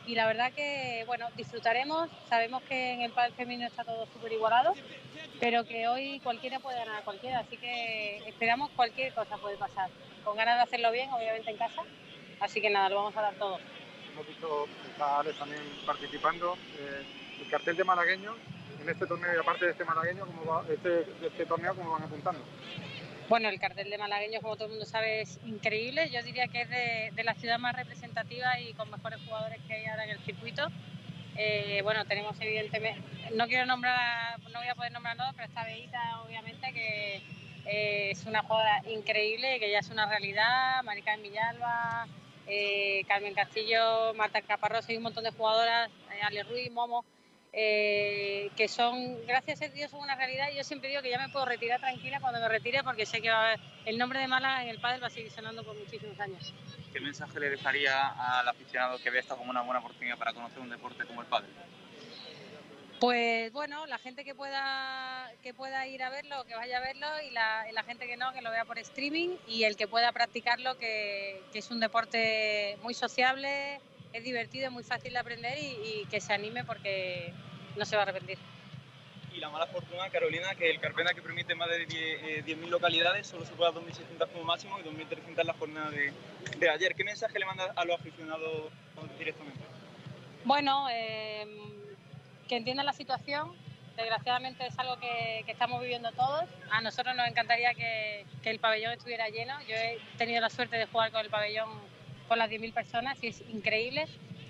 Y 0.09 0.15
la 0.15 0.27
verdad 0.27 0.51
que, 0.55 1.05
bueno, 1.07 1.29
disfrutaremos. 1.37 2.09
Sabemos 2.31 2.63
que 2.63 2.95
en 2.95 3.03
el 3.03 3.13
pádel 3.13 3.35
femenino 3.35 3.67
está 3.67 3.85
todo 3.85 4.07
súper 4.07 4.33
igualado, 4.33 4.73
pero 5.39 5.65
que 5.65 5.87
hoy 5.87 6.19
cualquiera 6.21 6.59
puede 6.61 6.79
ganar 6.79 7.03
a 7.03 7.05
cualquiera. 7.05 7.41
Así 7.41 7.59
que 7.59 8.23
esperamos 8.27 8.71
cualquier 8.71 9.13
cosa 9.13 9.37
puede 9.37 9.59
pasar. 9.59 9.91
Con 10.25 10.35
ganas 10.35 10.57
de 10.57 10.63
hacerlo 10.63 10.93
bien, 10.93 11.11
obviamente 11.11 11.51
en 11.51 11.59
casa. 11.59 11.83
Así 12.41 12.59
que 12.59 12.71
nada, 12.71 12.89
lo 12.89 12.97
vamos 12.97 13.17
a 13.19 13.21
dar 13.21 13.35
todo. 13.35 13.59
Hemos 14.11 14.27
visto, 14.27 14.67
está 14.91 15.19
Alex 15.19 15.39
también 15.39 15.63
participando. 15.85 16.57
eh, 16.79 17.05
el 17.43 17.51
cartel 17.51 17.77
de 17.77 17.85
malagueños 17.85 18.35
en 18.81 18.89
este 18.89 19.07
torneo 19.07 19.31
y 19.35 19.39
aparte 19.39 19.67
de 19.67 19.73
este 19.73 19.85
malagueño, 19.85 20.25
¿cómo 20.25 20.45
va, 20.47 20.65
este, 20.73 21.07
este 21.21 21.45
torneo, 21.45 21.75
¿cómo 21.75 21.93
van 21.93 22.05
apuntando? 22.05 22.41
Bueno, 23.29 23.51
el 23.51 23.61
cartel 23.61 23.91
de 23.91 23.99
malagueños, 23.99 24.41
como 24.41 24.57
todo 24.57 24.67
el 24.67 24.71
mundo 24.71 24.87
sabe, 24.87 25.21
es 25.21 25.39
increíble. 25.45 26.09
Yo 26.09 26.23
diría 26.23 26.49
que 26.49 26.63
es 26.63 26.71
de, 26.71 27.11
de 27.13 27.25
la 27.25 27.35
ciudad 27.35 27.59
más 27.59 27.77
representativa 27.77 28.59
y 28.59 28.73
con 28.73 28.91
mejores 28.91 29.21
jugadores 29.27 29.59
que 29.69 29.75
hay 29.75 29.85
ahora 29.85 30.05
en 30.05 30.11
el 30.11 30.19
circuito. 30.21 30.67
Eh, 31.37 31.83
bueno, 31.83 32.07
tenemos 32.07 32.41
evidentemente, 32.41 33.03
no 33.35 33.47
quiero 33.47 33.67
nombrar, 33.67 34.41
no 34.41 34.59
voy 34.59 34.69
a 34.69 34.75
poder 34.75 34.93
nombrar 34.93 35.17
nada, 35.19 35.33
pero 35.35 35.47
está 35.47 35.65
Beita, 35.65 36.23
obviamente, 36.23 36.73
que 36.73 37.17
eh, 37.67 38.11
es 38.13 38.25
una 38.25 38.43
jugadora 38.43 38.83
increíble, 38.89 39.61
que 39.61 39.71
ya 39.71 39.81
es 39.81 39.91
una 39.91 40.07
realidad. 40.09 40.83
Marica 40.85 41.15
Villalba, 41.17 42.09
eh, 42.47 43.03
Carmen 43.09 43.35
Castillo, 43.35 44.15
Marta 44.15 44.41
Caparrós 44.41 44.89
y 44.89 44.97
un 44.97 45.03
montón 45.03 45.25
de 45.25 45.33
jugadoras, 45.33 45.91
eh, 46.15 46.21
Ale 46.23 46.45
Ruiz, 46.45 46.73
Momo 46.73 47.05
eh, 47.61 48.51
que 48.57 48.69
son, 48.69 49.27
gracias 49.27 49.61
a 49.63 49.69
Dios, 49.69 49.91
son 49.91 49.99
una 50.01 50.15
realidad. 50.15 50.47
Yo 50.57 50.63
siempre 50.63 50.91
digo 50.91 51.03
que 51.03 51.11
ya 51.11 51.19
me 51.19 51.29
puedo 51.29 51.45
retirar 51.45 51.81
tranquila 51.81 52.21
cuando 52.21 52.39
me 52.39 52.49
retire 52.49 52.85
porque 52.85 53.05
sé 53.05 53.21
que 53.21 53.31
va 53.31 53.37
a 53.37 53.47
haber- 53.49 53.61
el 53.85 53.99
nombre 53.99 54.21
de 54.21 54.29
Málaga 54.29 54.63
en 54.63 54.69
el 54.69 54.79
pádel 54.79 55.03
va 55.03 55.09
a 55.09 55.11
seguir 55.11 55.33
sonando 55.33 55.65
por 55.65 55.77
muchísimos 55.77 56.19
años. 56.21 56.55
¿Qué 56.93 57.01
mensaje 57.01 57.41
le 57.41 57.51
dejaría 57.51 58.11
al 58.39 58.47
aficionado 58.47 58.99
que 58.99 59.11
ve 59.11 59.19
esto 59.19 59.37
como 59.37 59.51
una 59.51 59.63
buena 59.63 59.81
oportunidad 59.81 60.17
para 60.17 60.33
conocer 60.33 60.61
un 60.61 60.71
deporte 60.71 61.05
como 61.05 61.21
el 61.21 61.27
pádel? 61.27 61.51
Pues 63.01 63.53
bueno, 63.53 63.87
la 63.87 63.99
gente 63.99 64.25
que 64.25 64.35
pueda 64.37 65.29
que 65.43 65.53
pueda 65.53 65.85
ir 65.89 66.03
a 66.05 66.11
verlo, 66.11 66.45
que 66.45 66.55
vaya 66.55 66.79
a 66.79 66.81
verlo 66.81 67.07
y 67.23 67.31
la, 67.31 67.67
y 67.69 67.73
la 67.73 67.83
gente 67.83 68.07
que 68.07 68.17
no, 68.17 68.33
que 68.33 68.41
lo 68.43 68.51
vea 68.53 68.65
por 68.65 68.79
streaming 68.79 69.31
y 69.49 69.65
el 69.65 69.77
que 69.77 69.89
pueda 69.89 70.13
practicarlo, 70.13 70.77
que, 70.77 71.43
que 71.53 71.59
es 71.59 71.71
un 71.71 71.81
deporte 71.81 72.77
muy 72.83 72.95
sociable, 72.95 73.81
es 74.13 74.25
divertido, 74.25 74.71
muy 74.71 74.83
fácil 74.85 75.13
de 75.13 75.19
aprender 75.19 75.57
y, 75.59 75.77
y 76.03 76.07
que 76.07 76.21
se 76.21 76.33
anime 76.33 76.65
porque 76.65 77.33
no 77.79 77.85
se 77.85 77.97
va 77.97 78.03
a 78.03 78.05
arrepentir. 78.05 78.39
Y 79.33 79.41
la 79.41 79.51
mala 79.51 79.67
fortuna, 79.67 80.11
Carolina, 80.11 80.55
que 80.57 80.71
el 80.71 80.81
Carpena 80.81 81.15
que 81.15 81.23
permite 81.23 81.55
más 81.55 81.69
de 81.69 81.87
10, 81.87 81.93
eh, 81.93 82.45
10.000 82.45 82.69
localidades 82.69 83.27
solo 83.27 83.45
se 83.45 83.53
puede 83.53 83.71
2.600 83.73 84.29
como 84.33 84.45
máximo 84.45 84.79
y 84.81 84.83
2.300 84.83 85.45
la 85.45 85.55
jornada 85.55 85.91
de, 85.91 86.13
de 86.59 86.71
ayer. 86.71 86.95
¿Qué 86.95 87.05
mensaje 87.05 87.39
le 87.39 87.47
manda 87.47 87.73
a 87.77 87.85
los 87.85 88.01
aficionados 88.01 88.73
directamente? 89.19 89.61
Bueno, 90.45 90.89
eh, 90.91 91.47
que 92.49 92.57
entiendan 92.57 92.87
la 92.87 92.93
situación. 92.93 93.55
Desgraciadamente 93.97 94.67
es 94.67 94.79
algo 94.79 94.99
que, 94.99 95.43
que 95.45 95.53
estamos 95.53 95.81
viviendo 95.83 96.11
todos. 96.13 96.45
A 96.71 96.81
nosotros 96.81 97.15
nos 97.17 97.29
encantaría 97.29 97.75
que, 97.75 98.25
que 98.43 98.51
el 98.51 98.59
pabellón 98.59 98.93
estuviera 98.93 99.29
lleno. 99.29 99.55
Yo 99.69 99.75
he 99.75 99.99
tenido 100.17 100.41
la 100.41 100.51
suerte 100.51 100.77
de 100.77 100.87
jugar 100.87 101.11
con 101.11 101.21
el 101.21 101.31
pabellón 101.31 101.69
con 102.29 102.39
las 102.39 102.51
10.000 102.51 102.73
personas 102.73 103.23
y 103.23 103.29
es 103.29 103.41
increíble. 103.49 104.07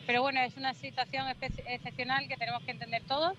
Pero 0.08 0.22
bueno, 0.22 0.40
es 0.40 0.56
una 0.56 0.72
situación 0.72 1.26
excepcional 1.28 2.26
que 2.28 2.38
tenemos 2.38 2.62
que 2.62 2.70
entender 2.70 3.02
todos. 3.06 3.34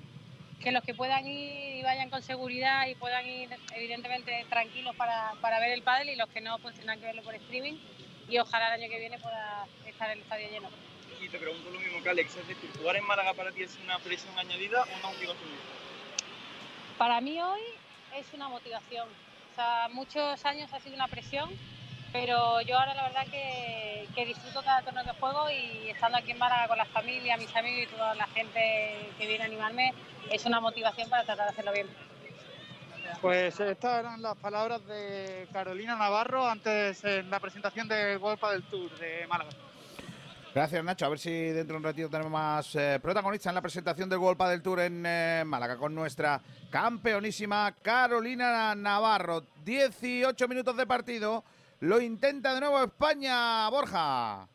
Que 0.61 0.71
los 0.71 0.83
que 0.83 0.93
puedan 0.93 1.25
ir 1.25 1.77
y 1.77 1.81
vayan 1.81 2.11
con 2.11 2.21
seguridad 2.21 2.85
y 2.85 2.93
puedan 2.93 3.25
ir 3.25 3.49
evidentemente 3.75 4.45
tranquilos 4.51 4.95
para, 4.95 5.33
para 5.41 5.59
ver 5.59 5.71
el 5.71 5.81
pádel 5.81 6.11
y 6.11 6.15
los 6.15 6.29
que 6.29 6.41
no 6.41 6.59
pues 6.59 6.75
tendrán 6.75 6.99
que 6.99 7.07
verlo 7.07 7.23
por 7.23 7.33
streaming 7.33 7.73
y 8.29 8.37
ojalá 8.37 8.75
el 8.75 8.83
año 8.83 8.91
que 8.91 8.99
viene 8.99 9.17
pueda 9.17 9.65
estar 9.87 10.11
el 10.11 10.19
estadio 10.19 10.47
lleno. 10.47 10.69
Y 11.19 11.27
te 11.29 11.39
pregunto 11.39 11.71
lo 11.71 11.79
mismo 11.79 12.03
que 12.03 12.09
Alex, 12.09 12.35
es 12.35 12.47
decir, 12.47 12.69
¿jugar 12.77 12.97
en 12.97 13.05
Málaga 13.05 13.33
para 13.33 13.51
ti 13.51 13.63
es 13.63 13.75
una 13.83 13.97
presión 13.97 14.37
añadida 14.37 14.83
o 14.83 14.99
una 14.99 15.07
motivación? 15.07 15.49
Para 16.99 17.19
mí 17.19 17.41
hoy 17.41 17.61
es 18.15 18.31
una 18.35 18.47
motivación. 18.47 19.09
O 19.51 19.55
sea, 19.55 19.87
muchos 19.91 20.45
años 20.45 20.71
ha 20.71 20.79
sido 20.79 20.93
una 20.93 21.07
presión, 21.07 21.49
pero 22.11 22.61
yo 22.61 22.77
ahora 22.77 22.93
la 22.93 23.03
verdad 23.03 23.27
que, 23.31 24.07
que 24.15 24.25
disfruto 24.25 24.61
cada 24.61 24.81
torneo 24.81 25.03
que 25.03 25.19
juego 25.19 25.49
y 25.49 25.89
estando 25.89 26.17
aquí 26.17 26.31
en 26.31 26.39
Málaga 26.39 26.67
con 26.67 26.77
la 26.77 26.85
familia, 26.85 27.37
mis 27.37 27.55
amigos 27.55 27.83
y 27.83 27.95
toda 27.95 28.15
la 28.15 28.27
gente 28.27 29.11
que 29.17 29.27
viene 29.27 29.43
a 29.43 29.47
animarme, 29.47 29.93
es 30.31 30.45
una 30.45 30.59
motivación 30.59 31.09
para 31.09 31.23
tratar 31.23 31.45
de 31.45 31.51
hacerlo 31.51 31.71
bien. 31.71 31.87
Pues 33.21 33.59
estas 33.59 33.99
eran 33.99 34.21
las 34.21 34.37
palabras 34.37 34.85
de 34.85 35.47
Carolina 35.51 35.95
Navarro 35.95 36.47
antes 36.47 37.03
en 37.03 37.29
la 37.29 37.39
presentación 37.39 37.87
del 37.87 38.17
World 38.17 38.39
del 38.51 38.63
Tour 38.63 38.97
de 38.97 39.27
Málaga. 39.27 39.49
Gracias, 40.53 40.83
Nacho. 40.83 41.05
A 41.05 41.09
ver 41.09 41.19
si 41.19 41.31
dentro 41.31 41.73
de 41.73 41.77
un 41.77 41.83
ratito 41.83 42.09
tenemos 42.09 42.31
más 42.31 42.75
eh, 42.75 42.99
protagonistas 43.01 43.51
en 43.51 43.55
la 43.55 43.61
presentación 43.61 44.09
del 44.09 44.19
World 44.19 44.41
del 44.49 44.61
Tour 44.61 44.79
en 44.79 45.03
eh, 45.05 45.43
Málaga 45.45 45.77
con 45.77 45.93
nuestra 45.93 46.41
campeonísima 46.69 47.73
Carolina 47.81 48.73
Navarro. 48.73 49.43
18 49.63 50.47
minutos 50.47 50.75
de 50.75 50.87
partido. 50.87 51.43
Lo 51.81 52.01
intenta 52.01 52.53
de 52.53 52.59
nuevo 52.59 52.83
España, 52.83 53.69
Borja. 53.69 54.45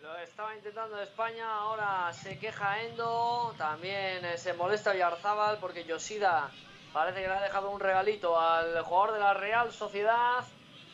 Lo 0.00 0.16
estaba 0.16 0.56
intentando 0.56 0.98
España, 1.02 1.46
ahora 1.46 2.10
se 2.14 2.38
queja 2.38 2.82
Endo, 2.84 3.54
también 3.58 4.24
eh, 4.24 4.38
se 4.38 4.54
molesta 4.54 4.94
Yarzábal 4.94 5.58
porque 5.58 5.84
Yoshida 5.84 6.50
parece 6.94 7.20
que 7.20 7.28
le 7.28 7.34
ha 7.34 7.42
dejado 7.42 7.70
un 7.70 7.80
regalito 7.80 8.40
al 8.40 8.80
jugador 8.82 9.12
de 9.12 9.20
la 9.20 9.34
Real 9.34 9.70
Sociedad. 9.72 10.42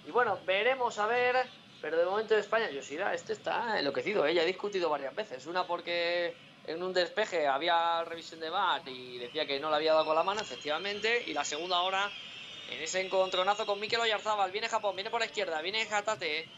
Y 0.04 0.10
bueno, 0.10 0.40
veremos 0.44 0.98
a 0.98 1.06
ver, 1.06 1.36
pero 1.80 1.98
de 1.98 2.04
momento 2.04 2.36
España, 2.36 2.68
Yoshida, 2.70 3.14
este 3.14 3.34
está 3.34 3.78
enloquecido, 3.78 4.26
¿eh? 4.26 4.36
he 4.36 4.44
discutido 4.44 4.90
varias 4.90 5.14
veces. 5.14 5.46
Una 5.46 5.68
porque 5.68 6.34
en 6.66 6.82
un 6.82 6.92
despeje 6.92 7.46
había 7.46 8.02
revisión 8.02 8.40
de 8.40 8.50
VAR 8.50 8.82
y 8.88 9.18
decía 9.18 9.46
que 9.46 9.60
no 9.60 9.70
le 9.70 9.76
había 9.76 9.92
dado 9.92 10.04
con 10.04 10.16
la 10.16 10.24
mano, 10.24 10.40
efectivamente, 10.40 11.22
y 11.28 11.32
la 11.32 11.44
segunda 11.44 11.80
hora 11.82 12.10
en 12.76 12.82
ese 12.82 13.00
encontronazo 13.00 13.66
con 13.66 13.78
Mikel 13.78 14.00
Oyarzábal. 14.00 14.50
Viene 14.50 14.68
Japón, 14.68 14.94
viene 14.94 15.10
por 15.10 15.20
la 15.20 15.26
izquierda, 15.26 15.60
viene 15.60 15.82
Hatate, 15.82 16.48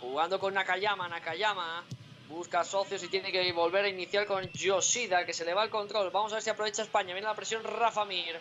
jugando 0.00 0.38
con 0.38 0.54
Nakayama, 0.54 1.08
Nakayama. 1.08 1.84
Busca 2.28 2.64
socios 2.64 3.02
y 3.02 3.08
tiene 3.08 3.30
que 3.30 3.52
volver 3.52 3.84
a 3.84 3.88
iniciar 3.88 4.26
con 4.26 4.50
Yoshida, 4.52 5.26
que 5.26 5.32
se 5.32 5.44
le 5.44 5.52
va 5.52 5.64
el 5.64 5.70
control. 5.70 6.10
Vamos 6.10 6.32
a 6.32 6.36
ver 6.36 6.42
si 6.42 6.50
aprovecha 6.50 6.82
España. 6.82 7.12
Viene 7.12 7.28
la 7.28 7.34
presión 7.34 7.62
Rafa 7.62 8.04
Mir. 8.04 8.38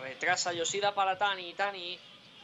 Retrasa 0.00 0.52
Yoshida 0.52 0.94
para 0.94 1.18
Tani. 1.18 1.52
Tani 1.52 1.98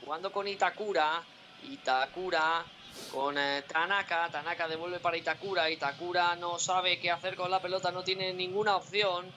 jugando 0.05 0.31
con 0.31 0.47
Itakura. 0.47 1.23
Itakura 1.65 2.65
con 3.11 3.39
eh, 3.39 3.63
Tanaka. 3.63 4.29
Tanaka 4.31 4.69
devuelve 4.69 5.01
para 5.01 5.17
Itakura. 5.17 5.71
Itakura 5.71 6.37
no 6.37 6.59
sabe 6.59 7.01
qué 7.01 7.11
hacer 7.11 7.35
con 7.35 7.51
la 7.51 7.63
pelota, 7.63 7.91
no 7.91 8.05
tiene 8.05 8.33
ninguna 8.33 8.77
opción. 8.77 9.33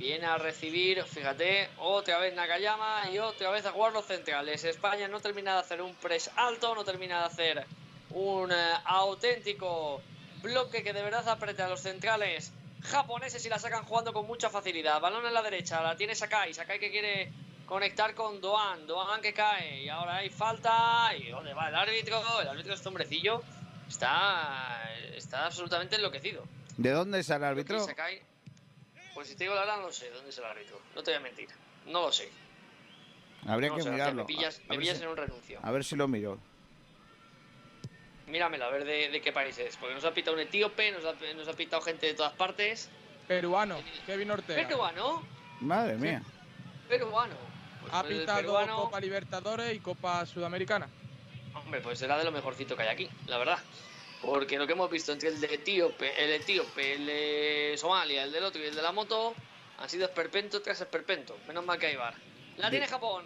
Viene 0.00 0.24
a 0.24 0.38
recibir, 0.38 1.04
fíjate, 1.04 1.68
otra 1.76 2.18
vez 2.18 2.34
Nakayama 2.34 3.10
y 3.12 3.18
otra 3.18 3.50
vez 3.50 3.66
a 3.66 3.72
jugar 3.72 3.92
los 3.92 4.06
centrales. 4.06 4.64
España 4.64 5.08
no 5.08 5.20
termina 5.20 5.52
de 5.52 5.60
hacer 5.60 5.82
un 5.82 5.94
press 5.94 6.30
alto, 6.36 6.74
no 6.74 6.84
termina 6.84 7.18
de 7.18 7.24
hacer 7.26 7.66
un 8.08 8.50
eh, 8.50 8.72
auténtico 8.86 10.00
bloque 10.42 10.82
que 10.82 10.94
de 10.94 11.02
verdad 11.02 11.28
aprieta 11.28 11.66
a 11.66 11.68
los 11.68 11.82
centrales 11.82 12.50
japoneses 12.82 13.44
y 13.44 13.50
la 13.50 13.58
sacan 13.58 13.84
jugando 13.84 14.14
con 14.14 14.26
mucha 14.26 14.48
facilidad. 14.48 15.02
Balón 15.02 15.26
en 15.26 15.34
la 15.34 15.42
derecha, 15.42 15.82
la 15.82 15.94
tiene 15.94 16.14
Sakai. 16.14 16.54
Sakai 16.54 16.80
que 16.80 16.90
quiere 16.90 17.30
conectar 17.66 18.14
con 18.14 18.40
Doan. 18.40 18.86
Doan 18.86 19.20
que 19.20 19.34
cae 19.34 19.82
y 19.82 19.90
ahora 19.90 20.16
hay 20.16 20.30
falta. 20.30 21.14
¿Y 21.14 21.28
dónde 21.28 21.52
va 21.52 21.68
el 21.68 21.74
árbitro? 21.74 22.22
El 22.40 22.48
árbitro, 22.48 22.72
este 22.72 22.88
hombrecillo, 22.88 23.42
está, 23.86 24.80
está 25.14 25.44
absolutamente 25.44 25.96
enloquecido. 25.96 26.42
¿De 26.78 26.88
dónde 26.88 27.20
es 27.20 27.28
el 27.28 27.44
árbitro? 27.44 27.86
Cae. 27.94 28.22
Pues 29.20 29.28
si 29.28 29.36
te 29.36 29.44
digo 29.44 29.54
la 29.54 29.60
verdad, 29.60 29.76
no 29.76 29.82
lo 29.88 29.92
sé 29.92 30.08
dónde 30.12 30.30
es 30.30 30.38
el 30.38 30.44
árbitro. 30.44 30.80
No 30.96 31.02
te 31.02 31.10
voy 31.10 31.18
a 31.18 31.20
mentir. 31.20 31.46
No 31.84 32.00
lo 32.06 32.10
sé. 32.10 32.30
Habría 33.46 33.68
No 33.68 33.76
que 33.76 33.82
sé, 33.82 33.90
mirarlo. 33.90 34.22
Me 34.22 34.26
pillas, 34.26 34.56
A 34.56 34.62
me 34.62 34.68
ver 34.70 34.78
pillas 34.78 34.96
si- 34.96 35.02
en 35.04 35.10
un 35.10 35.16
renuncio. 35.18 35.60
A 35.62 35.70
ver 35.70 35.84
si 35.84 35.94
lo 35.94 36.08
miro. 36.08 36.38
Míramelo, 38.28 38.64
a 38.64 38.70
ver 38.70 38.86
de, 38.86 39.10
de 39.10 39.20
qué 39.20 39.30
país 39.30 39.58
es. 39.58 39.76
Porque 39.76 39.94
nos 39.94 40.04
ha 40.06 40.14
pitado 40.14 40.36
un 40.36 40.40
etíope, 40.40 40.90
nos 40.92 41.04
ha, 41.04 41.12
nos 41.34 41.46
ha 41.48 41.52
pitado 41.52 41.82
gente 41.82 42.06
de 42.06 42.14
todas 42.14 42.32
partes. 42.32 42.88
Peruano, 43.28 43.76
Kevin 44.06 44.30
Ortega. 44.30 44.66
Peruano, 44.66 45.22
Madre 45.60 45.96
mía. 45.98 46.22
peruano. 46.88 47.34
Pues 47.82 47.92
Ha 47.92 48.02
pitado 48.02 48.38
peruano- 48.40 48.76
Copa 48.84 49.00
Libertadores 49.00 49.74
y 49.74 49.80
Copa 49.80 50.24
Sudamericana. 50.24 50.88
Hombre, 51.54 51.82
pues 51.82 51.98
será 51.98 52.16
de 52.16 52.24
lo 52.24 52.32
mejorcito 52.32 52.74
que 52.74 52.84
hay 52.84 52.88
aquí, 52.88 53.10
la 53.26 53.36
verdad. 53.36 53.58
Porque 54.22 54.58
lo 54.58 54.66
que 54.66 54.74
hemos 54.74 54.90
visto 54.90 55.12
entre 55.12 55.30
el 55.30 55.40
de 55.40 55.54
etíope, 55.54 56.22
el 56.22 56.30
etíope, 56.32 56.94
el 56.94 57.06
de 57.06 57.74
Somalia, 57.78 58.22
el 58.22 58.32
del 58.32 58.44
otro 58.44 58.62
y 58.62 58.66
el 58.66 58.74
de 58.74 58.82
la 58.82 58.92
moto, 58.92 59.34
han 59.78 59.88
sido 59.88 60.04
esperpento 60.04 60.60
tras 60.60 60.80
esperpento. 60.80 61.38
Menos 61.48 61.64
mal 61.64 61.78
que 61.78 61.86
hay 61.86 61.96
bar. 61.96 62.14
La 62.58 62.68
tiene 62.70 62.86
Japón. 62.86 63.24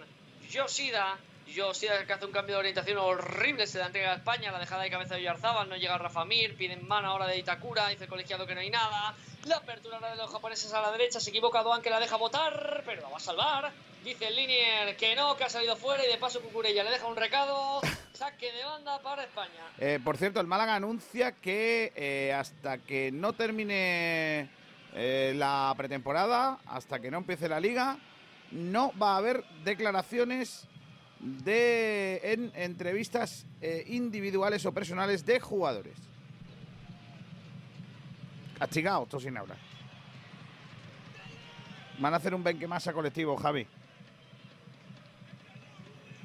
Yoshida. 0.49 1.19
Yoshida 1.49 2.07
que 2.07 2.13
hace 2.13 2.25
un 2.25 2.33
cambio 2.33 2.55
de 2.55 2.61
orientación 2.61 2.99
horrible. 2.99 3.67
Se 3.67 3.79
la 3.79 3.87
entrega 3.87 4.13
a 4.13 4.17
España. 4.17 4.53
La 4.53 4.61
dejada 4.61 4.85
de 4.85 4.91
cabeza 4.91 5.15
de 5.15 5.21
Villarzábal. 5.21 5.69
No 5.69 5.77
llega 5.77 5.99
Rafa 5.99 6.25
Mir. 6.25 6.57
Piden 6.57 6.87
mano 6.87 7.09
ahora 7.09 7.27
de 7.27 7.39
Itakura. 7.39 7.89
Dice 7.89 8.05
el 8.05 8.11
colegiado 8.11 8.47
que 8.47 8.55
no 8.55 8.61
hay 8.61 8.71
nada. 8.71 9.17
La 9.47 9.57
apertura 9.57 9.97
ahora 9.97 10.11
de 10.11 10.17
los 10.17 10.31
japoneses 10.31 10.73
a 10.73 10.81
la 10.81 10.93
derecha. 10.93 11.19
Se 11.19 11.31
equivoca 11.31 11.65
Doan 11.65 11.83
que 11.83 11.91
la 11.91 11.99
deja 11.99 12.17
botar. 12.17 12.85
Pero 12.87 13.03
la 13.03 13.09
va 13.09 13.17
a 13.17 13.21
salvar. 13.21 13.73
Dice 14.05 14.29
el 14.29 14.37
Linier 14.37 14.97
que 14.99 15.17
no, 15.17 15.35
que 15.35 15.45
ha 15.45 15.49
salido 15.49 15.77
fuera. 15.77 16.05
Y 16.05 16.09
de 16.09 16.19
paso 16.19 16.43
Cucurella 16.43 16.85
le 16.85 16.91
deja 16.91 17.07
un 17.07 17.17
recado. 17.17 17.81
Saque 18.13 18.53
de 18.53 18.63
banda 18.63 19.01
para 19.01 19.25
España. 19.25 19.73
Eh, 19.79 19.99
por 20.05 20.19
cierto, 20.19 20.41
el 20.41 20.47
Málaga 20.47 20.77
anuncia 20.77 21.33
que 21.33 21.91
eh, 21.97 22.33
hasta 22.33 22.79
que 22.79 23.11
no 23.11 23.33
termine 23.33 24.51
eh, 24.93 25.33
la 25.35 25.73
pretemporada, 25.77 26.59
hasta 26.67 27.01
que 27.01 27.11
no 27.11 27.19
empiece 27.19 27.49
la 27.49 27.59
liga, 27.59 27.97
no 28.51 28.93
va 29.03 29.15
a 29.15 29.17
haber 29.17 29.43
declaraciones 29.65 30.69
de 31.19 32.21
en 32.23 32.53
entrevistas 32.55 33.47
individuales 33.87 34.67
o 34.67 34.73
personales 34.73 35.25
de 35.25 35.41
jugadores. 35.41 35.97
Castigado, 38.59 39.05
esto 39.05 39.19
sin 39.19 39.37
hablar. 39.39 39.57
Van 41.99 42.13
a 42.13 42.19
hacer 42.19 42.35
un 42.35 42.45
benquemasa 42.45 42.93
colectivo, 42.93 43.37
Javi. 43.37 43.67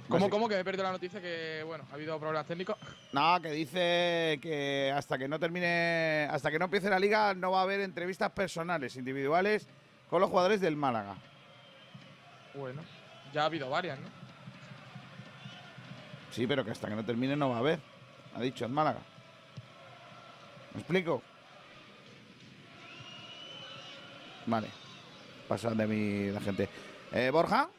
¿Cómo, 0.09 0.29
cómo? 0.29 0.49
Que 0.49 0.59
he 0.59 0.63
perdido 0.63 0.83
la 0.83 0.91
noticia 0.91 1.21
que, 1.21 1.63
bueno, 1.65 1.85
ha 1.91 1.93
habido 1.93 2.17
problemas 2.19 2.47
técnicos. 2.47 2.77
No, 3.13 3.39
que 3.41 3.51
dice 3.51 4.39
que 4.41 4.91
hasta 4.95 5.17
que 5.19 5.27
no 5.27 5.39
termine, 5.39 6.27
hasta 6.31 6.49
que 6.49 6.57
no 6.57 6.65
empiece 6.65 6.89
la 6.89 6.99
liga, 6.99 7.35
no 7.35 7.51
va 7.51 7.59
a 7.59 7.63
haber 7.63 7.79
entrevistas 7.81 8.31
personales, 8.31 8.95
individuales, 8.95 9.67
con 10.09 10.19
los 10.19 10.29
jugadores 10.29 10.61
del 10.61 10.75
Málaga. 10.75 11.15
Bueno, 12.55 12.81
ya 13.31 13.43
ha 13.43 13.45
habido 13.45 13.69
varias, 13.69 13.99
¿no? 13.99 14.07
Sí, 16.31 16.47
pero 16.47 16.65
que 16.65 16.71
hasta 16.71 16.87
que 16.87 16.95
no 16.95 17.05
termine 17.05 17.35
no 17.35 17.49
va 17.49 17.57
a 17.57 17.59
haber. 17.59 17.79
Ha 18.35 18.41
dicho 18.41 18.65
el 18.65 18.71
Málaga. 18.71 18.99
¿Me 20.73 20.81
explico? 20.81 21.21
Vale. 24.47 24.67
Pasa 25.47 25.71
de 25.71 25.87
mí 25.87 26.31
la 26.31 26.41
gente. 26.41 26.67
Eh, 27.11 27.29
Borja. 27.31 27.69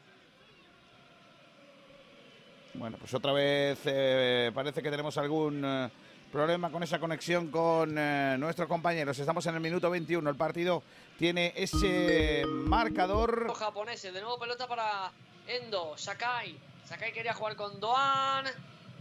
Bueno, 2.75 2.97
pues 2.99 3.13
otra 3.15 3.33
vez 3.33 3.81
eh, 3.85 4.53
parece 4.55 4.83
que 4.83 4.91
tenemos 4.91 5.19
algún 5.19 5.63
eh, 5.65 5.91
problema 6.31 6.71
con 6.71 6.83
esa 6.83 7.01
conexión 7.01 7.49
con 7.49 7.97
eh, 7.99 8.37
nuestros 8.39 8.69
compañeros. 8.69 9.19
Estamos 9.19 9.45
en 9.47 9.57
el 9.57 9.61
minuto 9.61 9.91
21. 9.91 10.31
El 10.31 10.37
partido 10.37 10.83
tiene 11.19 11.53
ese 11.57 12.45
marcador. 12.47 13.47
Los 13.47 13.59
japoneses, 13.59 14.15
de 14.15 14.21
nuevo 14.21 14.39
pelota 14.39 14.69
para 14.69 15.11
Endo, 15.49 15.97
Sakai. 15.97 16.57
Sakai 16.87 17.13
quería 17.13 17.35
jugar 17.35 17.57
con 17.57 17.81
Doan. 17.81 18.47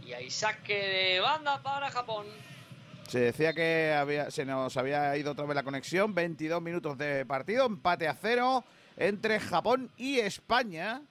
Y 0.04 0.12
ahí 0.14 0.30
saque 0.30 0.74
de 0.74 1.20
banda 1.20 1.62
para 1.62 1.90
Japón. 1.90 2.26
Se 3.08 3.20
decía 3.20 3.52
que 3.52 3.92
había, 3.92 4.30
se 4.30 4.44
nos 4.44 4.76
había 4.76 5.16
ido 5.16 5.32
otra 5.32 5.44
vez 5.44 5.54
la 5.54 5.62
conexión. 5.62 6.14
22 6.14 6.60
minutos 6.60 6.98
de 6.98 7.24
partido, 7.24 7.66
empate 7.66 8.08
a 8.08 8.14
cero 8.14 8.64
entre 8.96 9.38
Japón 9.38 9.90
y 9.96 10.18
España. 10.18 11.02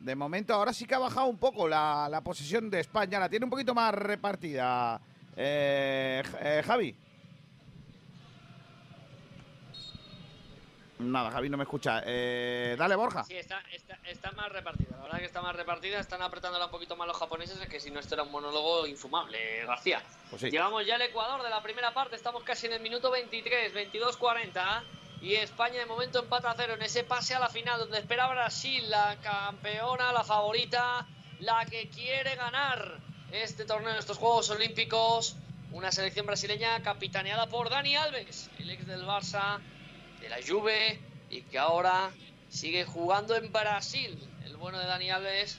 De 0.00 0.14
momento, 0.14 0.52
ahora 0.54 0.72
sí 0.72 0.86
que 0.86 0.94
ha 0.94 0.98
bajado 0.98 1.26
un 1.26 1.38
poco 1.38 1.66
la, 1.66 2.08
la 2.10 2.20
posesión 2.20 2.68
de 2.70 2.80
España. 2.80 3.18
La 3.18 3.28
tiene 3.28 3.44
un 3.44 3.50
poquito 3.50 3.74
más 3.74 3.94
repartida. 3.94 5.00
Eh, 5.36 6.22
eh, 6.40 6.62
Javi. 6.64 6.96
Nada, 10.98 11.30
Javi 11.30 11.48
no 11.48 11.56
me 11.56 11.64
escucha. 11.64 12.02
Eh, 12.06 12.76
dale, 12.78 12.94
Borja. 12.94 13.24
Sí, 13.24 13.36
está, 13.36 13.60
está, 13.72 13.98
está 14.04 14.30
más 14.32 14.50
repartida. 14.50 14.96
La 14.96 15.02
verdad 15.02 15.18
que 15.18 15.24
está 15.24 15.42
más 15.42 15.56
repartida. 15.56 15.98
Están 15.98 16.22
apretándola 16.22 16.66
un 16.66 16.70
poquito 16.70 16.96
más 16.96 17.08
los 17.08 17.16
japoneses. 17.16 17.60
Es 17.60 17.68
que 17.68 17.80
si 17.80 17.90
no, 17.90 17.98
esto 17.98 18.14
era 18.14 18.22
un 18.22 18.30
monólogo 18.30 18.86
infumable, 18.86 19.64
García. 19.66 20.02
Pues 20.30 20.42
sí. 20.42 20.50
Llegamos 20.50 20.86
ya 20.86 20.94
al 20.94 21.02
Ecuador 21.02 21.42
de 21.42 21.50
la 21.50 21.62
primera 21.62 21.92
parte. 21.92 22.14
Estamos 22.16 22.42
casi 22.44 22.66
en 22.66 22.74
el 22.74 22.80
minuto 22.80 23.10
23, 23.10 23.74
22-40. 23.74 24.82
Y 25.24 25.36
España 25.36 25.78
de 25.78 25.86
momento 25.86 26.18
empata 26.18 26.50
a 26.50 26.54
cero 26.54 26.74
en 26.74 26.82
ese 26.82 27.02
pase 27.02 27.34
a 27.34 27.38
la 27.38 27.48
final 27.48 27.80
donde 27.80 27.98
espera 27.98 28.28
Brasil, 28.28 28.90
la 28.90 29.16
campeona, 29.22 30.12
la 30.12 30.22
favorita, 30.22 31.06
la 31.40 31.64
que 31.64 31.88
quiere 31.88 32.36
ganar 32.36 32.98
este 33.32 33.64
torneo, 33.64 33.98
estos 33.98 34.18
Juegos 34.18 34.50
Olímpicos. 34.50 35.36
Una 35.72 35.90
selección 35.92 36.26
brasileña 36.26 36.82
capitaneada 36.82 37.46
por 37.46 37.70
Dani 37.70 37.96
Alves, 37.96 38.50
el 38.58 38.68
ex 38.68 38.86
del 38.86 39.06
Barça, 39.06 39.60
de 40.20 40.28
la 40.28 40.36
Juve 40.46 41.00
y 41.30 41.40
que 41.40 41.58
ahora 41.58 42.10
sigue 42.50 42.84
jugando 42.84 43.34
en 43.34 43.50
Brasil. 43.50 44.28
El 44.44 44.58
bueno 44.58 44.78
de 44.78 44.84
Dani 44.84 45.08
Alves, 45.08 45.58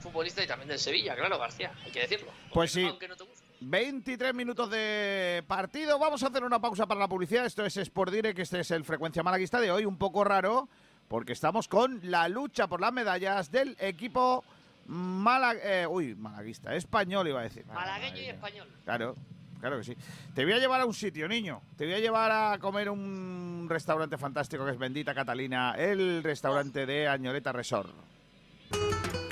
futbolista 0.00 0.42
y 0.42 0.48
también 0.48 0.70
del 0.70 0.80
Sevilla, 0.80 1.14
claro, 1.14 1.38
García, 1.38 1.72
hay 1.84 1.92
que 1.92 2.00
decirlo. 2.00 2.32
Pues 2.52 2.72
sí. 2.72 2.82
Aunque 2.82 3.06
no 3.06 3.14
te. 3.14 3.33
23 3.60 4.34
minutos 4.34 4.70
de 4.70 5.42
partido. 5.46 5.98
Vamos 5.98 6.22
a 6.22 6.28
hacer 6.28 6.44
una 6.44 6.60
pausa 6.60 6.86
para 6.86 7.00
la 7.00 7.08
publicidad. 7.08 7.46
Esto 7.46 7.64
es 7.64 7.76
Sport 7.76 8.12
Direct, 8.12 8.38
este 8.38 8.60
es 8.60 8.70
el 8.70 8.84
Frecuencia 8.84 9.22
Malaguista 9.22 9.60
de 9.60 9.70
hoy. 9.70 9.84
Un 9.84 9.96
poco 9.96 10.24
raro, 10.24 10.68
porque 11.08 11.32
estamos 11.32 11.68
con 11.68 12.00
la 12.02 12.28
lucha 12.28 12.66
por 12.66 12.80
las 12.80 12.92
medallas 12.92 13.50
del 13.50 13.76
equipo 13.80 14.44
Malag 14.86 15.58
eh, 15.62 15.86
uy, 15.86 16.14
malaguista, 16.14 16.74
español 16.74 17.28
iba 17.28 17.40
a 17.40 17.44
decir. 17.44 17.64
Malagueño 17.66 18.20
y 18.20 18.26
español. 18.26 18.68
Claro, 18.84 19.14
claro 19.60 19.78
que 19.78 19.84
sí. 19.84 19.96
Te 20.34 20.44
voy 20.44 20.52
a 20.52 20.58
llevar 20.58 20.80
a 20.80 20.86
un 20.86 20.94
sitio, 20.94 21.26
niño. 21.26 21.62
Te 21.76 21.84
voy 21.86 21.94
a 21.94 22.00
llevar 22.00 22.30
a 22.30 22.58
comer 22.58 22.90
un 22.90 23.66
restaurante 23.68 24.18
fantástico 24.18 24.64
que 24.64 24.72
es 24.72 24.78
Bendita 24.78 25.14
Catalina, 25.14 25.74
el 25.76 26.22
restaurante 26.22 26.86
de 26.86 27.08
Añoreta 27.08 27.52
Resort. 27.52 27.94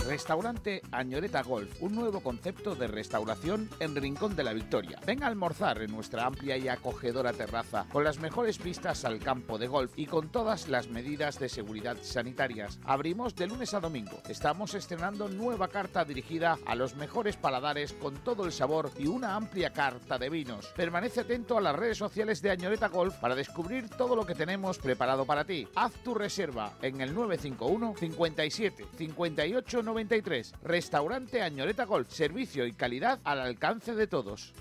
Restaurante 0.07 0.83
Añoreta 0.91 1.43
Golf, 1.43 1.81
un 1.81 1.95
nuevo 1.95 2.20
concepto 2.20 2.74
de 2.74 2.89
restauración 2.89 3.70
en 3.79 3.95
Rincón 3.95 4.35
de 4.35 4.43
la 4.43 4.53
Victoria. 4.53 4.99
Ven 5.07 5.23
a 5.23 5.29
almorzar 5.29 5.81
en 5.81 5.93
nuestra 5.93 6.27
amplia 6.27 6.57
y 6.57 6.69
acogedora 6.69 7.33
terraza, 7.33 7.87
con 7.93 8.03
las 8.03 8.19
mejores 8.19 8.62
vistas 8.62 9.05
al 9.05 9.20
campo 9.20 9.59
de 9.59 9.69
golf 9.69 9.93
y 9.97 10.07
con 10.07 10.29
todas 10.31 10.69
las 10.69 10.89
medidas 10.89 11.39
de 11.39 11.49
seguridad 11.49 11.97
sanitarias. 12.03 12.81
Abrimos 12.85 13.37
de 13.37 13.47
lunes 13.47 13.74
a 13.74 13.81
domingo. 13.81 14.20
Estamos 14.29 14.74
estrenando 14.74 15.29
nueva 15.29 15.69
carta 15.69 16.05
dirigida 16.05 16.59
a 16.66 16.74
los 16.74 16.97
mejores 16.97 17.37
paladares 17.37 17.93
con 17.93 18.16
todo 18.16 18.45
el 18.45 18.53
sabor 18.53 18.91
y 18.99 19.07
una 19.07 19.37
amplia 19.37 19.73
carta 19.73 20.19
de 20.19 20.31
vinos. 20.31 20.66
Permanece 20.77 21.20
atento 21.20 21.57
a 21.57 21.61
las 21.61 21.77
redes 21.77 21.99
sociales 21.99 22.43
de 22.43 22.51
Añoreta 22.51 22.89
Golf 22.89 23.15
para 23.16 23.37
descubrir 23.37 23.89
todo 23.89 24.16
lo 24.16 24.27
que 24.27 24.35
tenemos 24.35 24.79
preparado 24.79 25.24
para 25.24 25.45
ti. 25.45 25.69
Haz 25.77 25.93
tu 26.03 26.15
reserva 26.15 26.73
en 26.83 27.01
el 27.01 27.15
951 27.15 27.95
57 27.99 28.87
58 28.97 29.83
93. 29.93 30.55
Restaurante 30.64 31.43
Añoreta 31.43 31.85
Golf. 31.85 32.10
Servicio 32.10 32.66
y 32.66 32.73
calidad 32.73 33.20
al 33.24 33.40
alcance 33.40 33.94
de 33.94 34.06
todos. 34.06 34.55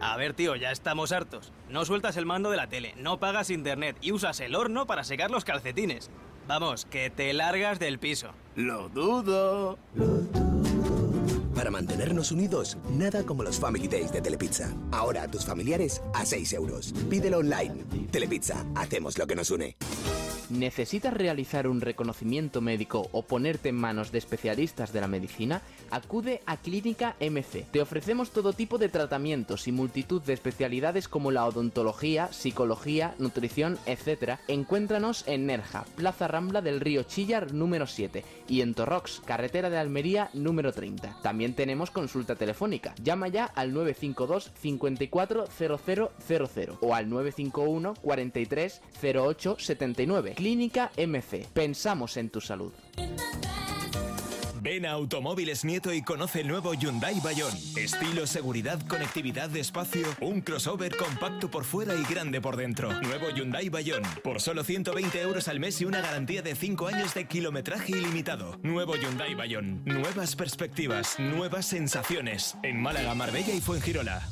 A 0.00 0.16
ver, 0.16 0.34
tío, 0.34 0.54
ya 0.54 0.70
estamos 0.70 1.12
hartos. 1.12 1.52
No 1.70 1.84
sueltas 1.84 2.16
el 2.16 2.26
mando 2.26 2.50
de 2.50 2.58
la 2.58 2.68
tele, 2.68 2.94
no 2.98 3.18
pagas 3.18 3.48
internet 3.48 3.96
y 4.00 4.12
usas 4.12 4.38
el 4.40 4.54
horno 4.54 4.86
para 4.86 5.02
secar 5.02 5.30
los 5.30 5.44
calcetines. 5.44 6.10
Vamos, 6.46 6.84
que 6.84 7.08
te 7.08 7.32
largas 7.32 7.78
del 7.78 7.98
piso. 7.98 8.32
Lo 8.54 8.90
dudo. 8.90 9.78
Para 11.54 11.70
mantenernos 11.70 12.32
unidos, 12.32 12.76
nada 12.90 13.24
como 13.24 13.42
los 13.42 13.58
Family 13.58 13.88
Days 13.88 14.12
de 14.12 14.20
Telepizza. 14.20 14.74
Ahora 14.92 15.22
a 15.22 15.30
tus 15.30 15.46
familiares 15.46 16.02
a 16.12 16.26
6 16.26 16.52
euros. 16.52 16.92
Pídelo 17.08 17.38
online. 17.38 17.84
Telepizza, 18.10 18.62
hacemos 18.74 19.16
lo 19.16 19.26
que 19.26 19.36
nos 19.36 19.50
une. 19.50 19.76
¿Necesitas 20.50 21.14
realizar 21.14 21.66
un 21.66 21.80
reconocimiento 21.80 22.60
médico 22.60 23.08
o 23.12 23.22
ponerte 23.22 23.70
en 23.70 23.76
manos 23.76 24.12
de 24.12 24.18
especialistas 24.18 24.92
de 24.92 25.00
la 25.00 25.08
medicina? 25.08 25.62
Acude 25.90 26.42
a 26.44 26.58
Clínica 26.58 27.16
MC. 27.18 27.64
Te 27.70 27.80
ofrecemos 27.80 28.30
todo 28.30 28.52
tipo 28.52 28.76
de 28.76 28.90
tratamientos 28.90 29.66
y 29.68 29.72
multitud 29.72 30.20
de 30.22 30.34
especialidades 30.34 31.08
como 31.08 31.30
la 31.30 31.46
odontología, 31.46 32.30
psicología, 32.30 33.14
nutrición, 33.18 33.78
etc. 33.86 34.38
Encuéntranos 34.46 35.24
en 35.26 35.46
Nerja, 35.46 35.86
Plaza 35.96 36.28
Rambla 36.28 36.60
del 36.60 36.80
Río 36.80 37.04
Chillar 37.04 37.54
número 37.54 37.86
7 37.86 38.22
y 38.46 38.60
en 38.60 38.74
Torrox, 38.74 39.22
carretera 39.24 39.70
de 39.70 39.78
Almería 39.78 40.28
número 40.34 40.72
30. 40.72 41.20
También 41.22 41.54
tenemos 41.54 41.90
consulta 41.90 42.34
telefónica. 42.34 42.94
Llama 43.02 43.28
ya 43.28 43.46
al 43.46 43.72
952 43.72 44.52
54 44.60 45.46
0000 45.46 46.78
o 46.80 46.94
al 46.94 47.08
951 47.08 47.94
43 47.94 48.82
08 49.02 49.56
79. 49.58 50.33
Clínica 50.34 50.90
MC. 50.96 51.46
Pensamos 51.52 52.16
en 52.16 52.30
tu 52.30 52.40
salud. 52.40 52.72
Ven 54.64 54.86
a 54.86 54.92
Automóviles 54.92 55.62
Nieto 55.62 55.92
y 55.92 56.00
conoce 56.00 56.40
el 56.40 56.48
nuevo 56.48 56.72
Hyundai 56.72 57.20
Bayon. 57.20 57.52
Estilo, 57.76 58.26
seguridad, 58.26 58.80
conectividad, 58.88 59.54
espacio, 59.54 60.06
un 60.22 60.40
crossover 60.40 60.96
compacto 60.96 61.50
por 61.50 61.64
fuera 61.64 61.94
y 61.94 62.02
grande 62.04 62.40
por 62.40 62.56
dentro. 62.56 62.90
Nuevo 63.02 63.28
Hyundai 63.28 63.68
Bayon. 63.68 64.02
Por 64.22 64.40
solo 64.40 64.64
120 64.64 65.20
euros 65.20 65.48
al 65.48 65.60
mes 65.60 65.82
y 65.82 65.84
una 65.84 66.00
garantía 66.00 66.40
de 66.40 66.54
5 66.54 66.86
años 66.86 67.12
de 67.12 67.26
kilometraje 67.26 67.92
ilimitado. 67.92 68.58
Nuevo 68.62 68.96
Hyundai 68.96 69.34
Bayon. 69.34 69.84
Nuevas 69.84 70.34
perspectivas, 70.34 71.18
nuevas 71.18 71.66
sensaciones. 71.66 72.56
En 72.62 72.80
Málaga, 72.80 73.14
Marbella 73.14 73.52
y 73.52 73.60
Fuengirola. 73.60 74.22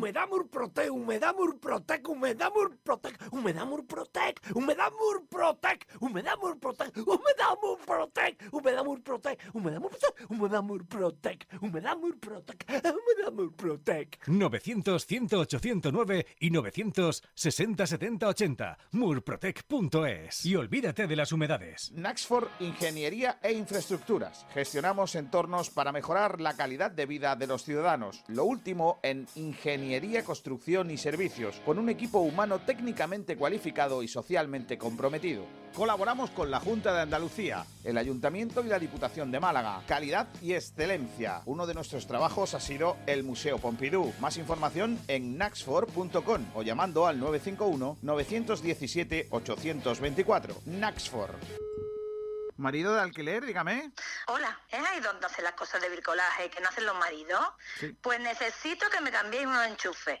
Humedad 0.00 0.28
Murprotec, 0.30 0.90
Humedad 0.90 1.34
Murprotec, 1.36 2.08
Humedad 2.08 2.50
Murprotec, 2.54 3.18
Humedad 3.30 3.66
Murprotec, 3.66 4.40
Humedad 4.54 4.90
Murprotec, 4.98 5.86
Humedad 6.00 6.38
Murprotec, 6.40 6.96
Humedad 7.06 7.56
Murprotec, 7.60 8.40
Humedad 8.50 8.82
Murprotec, 8.82 9.38
Humedad 9.52 9.82
Murprotec, 9.82 10.16
Humedad 10.30 10.62
Murprotec, 10.62 11.46
Humedad 11.60 11.96
Murprotec, 11.98 12.64
Humedad 12.70 13.32
Murprotec. 13.32 14.18
900 14.26 15.06
108 15.06 15.58
109 15.58 16.26
y 16.40 16.50
960 16.50 17.86
70 17.86 18.28
80 18.28 18.78
murprotec.es 18.92 20.46
y 20.46 20.56
olvídate 20.56 21.06
de 21.06 21.16
las 21.16 21.30
humedades. 21.30 21.92
Naxford 21.92 22.48
Ingeniería 22.60 23.38
e 23.42 23.52
Infraestructuras. 23.52 24.46
Gestionamos 24.54 25.14
entornos 25.14 25.68
para 25.68 25.92
mejorar 25.92 26.40
la 26.40 26.56
calidad 26.56 26.90
de 26.90 27.04
vida 27.04 27.36
de 27.36 27.46
los 27.46 27.64
ciudadanos. 27.64 28.24
Lo 28.28 28.46
último 28.46 28.98
en 29.02 29.26
ingeniería, 29.34 29.89
construcción 30.24 30.90
y 30.90 30.96
servicios, 30.96 31.60
con 31.64 31.78
un 31.78 31.88
equipo 31.88 32.20
humano 32.20 32.60
técnicamente 32.60 33.36
cualificado 33.36 34.02
y 34.02 34.08
socialmente 34.08 34.78
comprometido. 34.78 35.44
Colaboramos 35.74 36.30
con 36.30 36.50
la 36.50 36.60
Junta 36.60 36.92
de 36.94 37.00
Andalucía, 37.00 37.64
el 37.84 37.98
Ayuntamiento 37.98 38.64
y 38.64 38.68
la 38.68 38.78
Diputación 38.78 39.30
de 39.30 39.40
Málaga. 39.40 39.82
Calidad 39.86 40.28
y 40.42 40.52
excelencia. 40.54 41.42
Uno 41.46 41.66
de 41.66 41.74
nuestros 41.74 42.06
trabajos 42.06 42.54
ha 42.54 42.60
sido 42.60 42.96
el 43.06 43.24
Museo 43.24 43.58
Pompidou. 43.58 44.12
Más 44.20 44.36
información 44.36 44.98
en 45.08 45.36
naxfor.com 45.38 46.46
o 46.54 46.62
llamando 46.62 47.06
al 47.06 47.18
951 47.18 47.98
917 48.02 49.28
824. 49.30 50.54
Naxfor. 50.66 51.69
Marido 52.60 52.94
de 52.94 53.00
alquiler, 53.00 53.46
dígame. 53.46 53.90
Hola, 54.26 54.60
¿es 54.68 54.86
ahí 54.86 55.00
donde 55.00 55.26
hacen 55.26 55.44
las 55.44 55.54
cosas 55.54 55.80
de 55.80 55.88
bricolaje 55.88 56.50
que 56.50 56.60
no 56.60 56.68
hacen 56.68 56.84
los 56.84 56.96
maridos? 56.98 57.40
Sí. 57.78 57.96
Pues 58.02 58.20
necesito 58.20 58.88
que 58.90 59.00
me 59.00 59.10
cambiéis 59.10 59.46
unos 59.46 59.66
enchufes. 59.66 60.20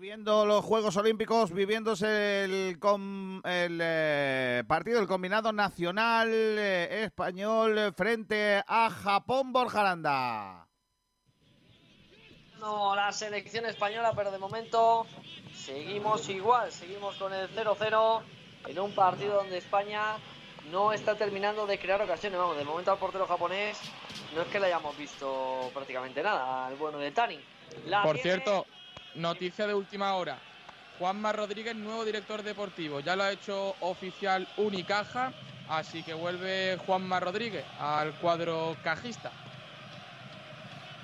Viviendo 0.00 0.44
los 0.44 0.62
Juegos 0.62 0.94
Olímpicos, 0.98 1.52
viviéndose 1.52 2.44
el, 2.44 2.78
com- 2.78 3.40
el 3.46 3.78
eh, 3.82 4.62
partido 4.68 4.98
del 4.98 5.08
combinado 5.08 5.54
nacional 5.54 6.28
eh, 6.30 7.04
español 7.04 7.94
frente 7.96 8.62
a 8.66 8.90
Japón 8.90 9.54
Borjaranda. 9.54 10.66
No, 12.60 12.94
la 12.94 13.10
selección 13.10 13.64
española, 13.64 14.12
pero 14.14 14.30
de 14.30 14.36
momento 14.36 15.06
seguimos 15.54 16.28
igual, 16.28 16.70
seguimos 16.70 17.16
con 17.16 17.32
el 17.32 17.48
0-0 17.56 18.20
en 18.66 18.78
un 18.78 18.94
partido 18.94 19.36
donde 19.36 19.56
España 19.56 20.18
no 20.70 20.92
está 20.92 21.14
terminando 21.16 21.66
de 21.66 21.78
crear 21.78 22.02
ocasiones. 22.02 22.38
Vamos, 22.38 22.58
de 22.58 22.64
momento 22.66 22.92
al 22.92 22.98
portero 22.98 23.26
japonés 23.26 23.80
no 24.34 24.42
es 24.42 24.48
que 24.48 24.60
le 24.60 24.66
hayamos 24.66 24.94
visto 24.98 25.70
prácticamente 25.72 26.22
nada, 26.22 26.66
al 26.66 26.74
bueno 26.76 26.98
de 26.98 27.12
Tani. 27.12 27.40
La 27.86 28.02
Por 28.02 28.16
tiene- 28.16 28.30
cierto, 28.42 28.66
noticia 29.16 29.66
de 29.66 29.74
última 29.74 30.14
hora. 30.14 30.38
Juanma 30.98 31.32
Rodríguez, 31.32 31.74
nuevo 31.76 32.04
director 32.04 32.42
deportivo. 32.42 33.00
Ya 33.00 33.16
lo 33.16 33.24
ha 33.24 33.32
hecho 33.32 33.74
oficial 33.80 34.48
Unicaja, 34.56 35.32
así 35.68 36.02
que 36.02 36.14
vuelve 36.14 36.78
Juanma 36.86 37.20
Rodríguez 37.20 37.64
al 37.78 38.14
cuadro 38.14 38.76
cajista. 38.82 39.30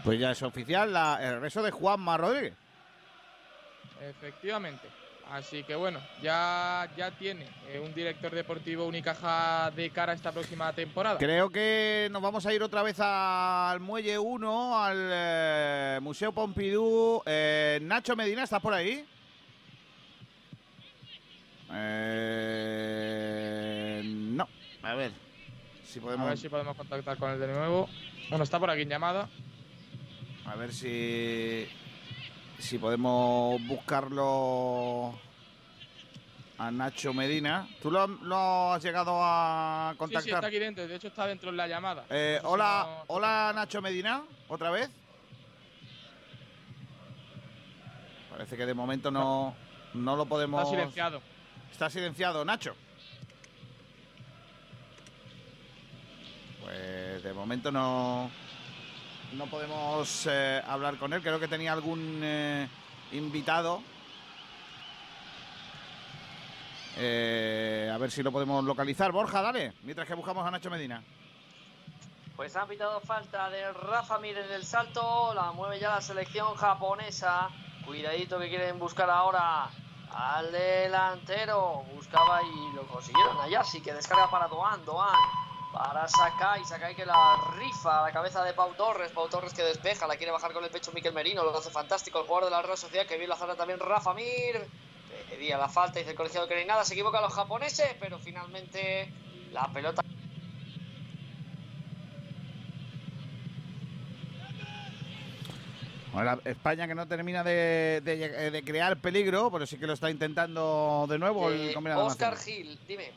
Pues 0.04 0.18
ya 0.18 0.30
es 0.32 0.42
oficial 0.42 0.92
la- 0.92 1.18
el 1.22 1.34
regreso 1.34 1.62
de 1.62 1.70
Juanma 1.70 2.16
Rodríguez. 2.16 2.54
Efectivamente. 4.00 4.88
Así 5.30 5.62
que 5.64 5.74
bueno, 5.74 5.98
ya, 6.22 6.90
ya 6.96 7.10
tiene 7.12 7.46
eh, 7.68 7.80
un 7.82 7.94
director 7.94 8.34
deportivo 8.34 8.84
Unicaja 8.86 9.70
de 9.70 9.88
cara 9.90 10.12
a 10.12 10.14
esta 10.14 10.30
próxima 10.30 10.72
temporada. 10.74 11.18
Creo 11.18 11.48
que 11.48 12.08
nos 12.10 12.20
vamos 12.20 12.44
a 12.44 12.52
ir 12.52 12.62
otra 12.62 12.82
vez 12.82 13.00
al 13.00 13.80
Muelle 13.80 14.18
1, 14.18 14.78
al 14.84 15.08
eh, 15.10 15.98
Museo 16.02 16.32
Pompidou. 16.32 17.22
Eh, 17.24 17.78
Nacho 17.82 18.14
Medina, 18.14 18.42
¿estás 18.44 18.60
por 18.60 18.74
ahí? 18.74 19.06
No. 24.04 24.46
A 24.82 24.94
ver 24.94 25.12
si 25.84 25.98
A 25.98 26.02
podemos. 26.02 26.28
ver 26.28 26.38
si 26.38 26.48
podemos 26.48 26.76
contactar 26.76 27.16
con 27.16 27.30
él 27.30 27.40
de 27.40 27.46
nuevo. 27.48 27.88
Bueno, 28.28 28.44
está 28.44 28.58
por 28.58 28.70
aquí 28.70 28.82
en 28.82 28.88
llamada. 28.90 29.28
A 30.46 30.56
ver 30.56 30.72
si. 30.72 31.66
Si 32.62 32.78
podemos 32.78 33.60
buscarlo 33.66 35.18
a 36.58 36.70
Nacho 36.70 37.12
Medina. 37.12 37.68
¿Tú 37.82 37.90
lo, 37.90 38.06
lo 38.06 38.72
has 38.72 38.82
llegado 38.82 39.18
a 39.20 39.90
Sí, 39.92 39.98
contactar? 39.98 40.22
sí, 40.22 40.30
está 40.30 40.46
aquí 40.46 40.58
dentro. 40.60 40.86
De 40.86 40.94
hecho, 40.94 41.08
está 41.08 41.26
dentro 41.26 41.50
en 41.50 41.56
la 41.56 41.66
llamada. 41.66 42.04
Eh, 42.08 42.38
No 42.40 42.40
sé 42.40 42.46
si 42.48 42.54
hola, 42.54 42.84
no- 42.86 43.04
hola 43.08 43.52
Nacho 43.54 43.82
Medina, 43.82 44.22
otra 44.48 44.70
vez. 44.70 44.88
Parece 48.30 48.56
que 48.56 48.64
de 48.64 48.74
momento 48.74 49.10
no, 49.10 49.56
no 49.94 50.14
lo 50.16 50.24
podemos. 50.26 50.62
Está 50.62 50.70
silenciado. 50.76 51.20
Está 51.72 51.90
silenciado, 51.90 52.44
Nacho. 52.44 52.76
Pues 56.62 57.22
de 57.24 57.32
momento 57.32 57.72
no, 57.72 58.30
no 59.34 59.46
podemos 59.46 60.26
eh, 60.30 60.62
hablar 60.66 60.96
con 60.96 61.12
él. 61.12 61.22
Creo 61.22 61.40
que 61.40 61.48
tenía 61.48 61.72
algún 61.72 62.20
eh, 62.22 62.68
invitado. 63.12 63.82
Eh, 66.96 67.90
a 67.92 67.98
ver 67.98 68.10
si 68.10 68.22
lo 68.22 68.32
podemos 68.32 68.64
localizar. 68.64 69.12
Borja, 69.12 69.40
dale, 69.40 69.72
mientras 69.82 70.06
que 70.06 70.14
buscamos 70.14 70.46
a 70.46 70.50
Nacho 70.50 70.70
Medina. 70.70 71.02
Pues 72.36 72.56
han 72.56 72.68
pitado 72.68 73.00
falta 73.00 73.50
de 73.50 73.72
Rafa 73.72 74.18
Mir 74.18 74.38
en 74.38 74.52
el 74.52 74.64
salto. 74.64 75.32
La 75.34 75.52
mueve 75.52 75.78
ya 75.78 75.90
la 75.90 76.00
selección 76.00 76.54
japonesa. 76.54 77.48
Cuidadito 77.86 78.38
que 78.38 78.48
quieren 78.48 78.78
buscar 78.78 79.08
ahora 79.10 79.68
al 80.14 80.52
delantero. 80.52 81.84
Buscaba 81.94 82.40
y 82.42 82.76
lo 82.76 82.82
consiguieron. 82.86 83.40
Allá 83.40 83.64
sí 83.64 83.80
que 83.80 83.92
descarga 83.92 84.30
para 84.30 84.48
Doan. 84.48 84.84
Doan 84.84 85.14
para 85.72 86.06
Sakai. 86.08 86.64
Sakai 86.64 86.94
que 86.94 87.04
la 87.06 87.36
rifa 87.58 88.00
a 88.00 88.02
la 88.06 88.12
cabeza 88.12 88.44
de 88.44 88.52
Pau 88.52 88.72
Torres. 88.74 89.10
Pau 89.12 89.28
Torres 89.28 89.52
que 89.54 89.62
despeja. 89.62 90.06
La 90.06 90.16
quiere 90.16 90.32
bajar 90.32 90.52
con 90.52 90.62
el 90.64 90.70
pecho 90.70 90.92
Miquel 90.92 91.12
Merino. 91.14 91.42
Lo 91.44 91.56
hace 91.56 91.70
fantástico 91.70 92.20
el 92.20 92.26
jugador 92.26 92.50
de 92.50 92.56
la 92.56 92.62
Real 92.62 92.76
Sociedad. 92.78 93.06
Que 93.06 93.16
bien 93.16 93.28
la 93.30 93.36
zona 93.36 93.54
también 93.54 93.78
Rafa 93.80 94.14
Mir. 94.14 94.66
Pedía 95.30 95.56
la 95.58 95.68
falta. 95.68 95.98
Dice 95.98 96.10
el 96.12 96.16
colegiado 96.16 96.46
que 96.48 96.54
no 96.54 96.60
hay 96.60 96.66
nada. 96.66 96.84
Se 96.84 96.94
equivocan 96.94 97.22
los 97.22 97.32
japoneses. 97.34 97.94
Pero 98.00 98.18
finalmente 98.18 99.12
la 99.52 99.66
pelota. 99.72 100.02
Bueno, 106.12 106.38
España 106.44 106.86
que 106.86 106.94
no 106.94 107.08
termina 107.08 107.42
de, 107.42 108.02
de- 108.04 108.50
de 108.50 108.64
crear 108.64 108.98
peligro, 109.00 109.50
pero 109.50 109.66
sí 109.66 109.78
que 109.78 109.86
lo 109.86 109.94
está 109.94 110.10
intentando 110.10 111.06
de 111.08 111.18
nuevo 111.18 111.48
el 111.48 111.70
Eh, 111.70 111.74
combinado 111.74 112.04
Oscar 112.04 112.34
nacional. 112.34 112.64
Gil, 112.66 112.78
dime. 112.86 113.12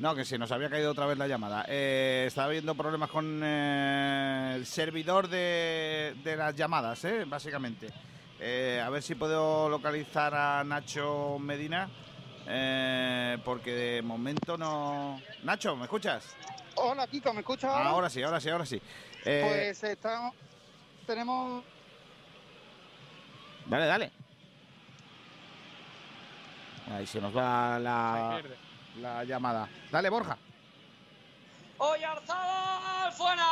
No, 0.00 0.14
que 0.14 0.24
se 0.24 0.38
nos 0.38 0.50
había 0.50 0.70
caído 0.70 0.92
otra 0.92 1.04
vez 1.04 1.18
la 1.18 1.28
llamada. 1.28 1.66
Eh, 1.68 2.24
estaba 2.26 2.46
habiendo 2.46 2.74
problemas 2.74 3.10
con 3.10 3.42
eh, 3.44 4.54
el 4.56 4.64
servidor 4.64 5.28
de, 5.28 6.16
de 6.24 6.36
las 6.36 6.56
llamadas, 6.56 7.04
eh, 7.04 7.24
básicamente. 7.26 7.92
Eh, 8.38 8.82
a 8.82 8.88
ver 8.88 9.02
si 9.02 9.14
puedo 9.14 9.68
localizar 9.68 10.34
a 10.34 10.64
Nacho 10.64 11.38
Medina, 11.38 11.90
eh, 12.46 13.36
porque 13.44 13.72
de 13.74 14.00
momento 14.00 14.56
no... 14.56 15.20
Nacho, 15.42 15.76
¿me 15.76 15.84
escuchas? 15.84 16.34
Hola, 16.76 17.06
Kiko, 17.06 17.34
¿me 17.34 17.40
escuchas 17.40 17.70
ahora? 17.70 17.90
Ahora 17.90 18.08
sí, 18.08 18.22
ahora 18.22 18.40
sí, 18.40 18.48
ahora 18.48 18.64
sí. 18.64 18.80
Eh, 19.26 19.44
Pues 19.46 19.84
estamos, 19.84 20.34
tenemos 21.06 21.62
Dale, 23.66 23.86
dale. 23.86 24.12
Ahí 26.90 27.06
se 27.06 27.20
nos 27.20 27.36
va 27.36 27.78
la, 27.78 28.40
la 29.00 29.24
llamada. 29.24 29.68
Dale, 29.90 30.08
Borja. 30.10 30.36
Oyarzabal 31.78 33.12
fuera. 33.12 33.46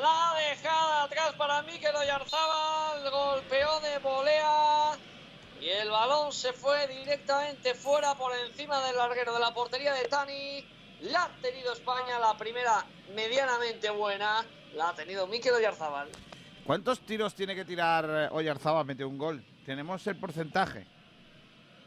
La 0.00 0.34
dejada 0.48 1.02
atrás 1.04 1.32
para 1.36 1.62
Mikel 1.62 1.94
Oyarzabal. 1.94 3.10
Golpeó 3.10 3.80
de 3.80 3.98
volea. 3.98 4.92
Y 5.60 5.68
el 5.68 5.90
balón 5.90 6.32
se 6.32 6.52
fue 6.52 6.86
directamente 6.86 7.74
fuera 7.74 8.14
por 8.14 8.32
encima 8.46 8.80
del 8.86 8.96
larguero 8.96 9.34
de 9.34 9.40
la 9.40 9.52
portería 9.52 9.92
de 9.92 10.04
Tani. 10.04 10.64
La 11.00 11.24
ha 11.24 11.28
tenido 11.42 11.72
España, 11.72 12.18
la 12.20 12.36
primera 12.36 12.84
medianamente 13.14 13.90
buena. 13.90 14.44
La 14.74 14.90
ha 14.90 14.94
tenido 14.94 15.26
Mikel 15.26 15.54
Oyarzabal. 15.54 16.08
¿Cuántos 16.64 17.00
tiros 17.00 17.34
tiene 17.34 17.56
que 17.56 17.64
tirar 17.64 18.28
Oyarzabal? 18.32 18.84
Mete 18.84 19.04
un 19.04 19.18
gol. 19.18 19.44
Tenemos 19.66 20.06
el 20.06 20.16
porcentaje. 20.16 20.86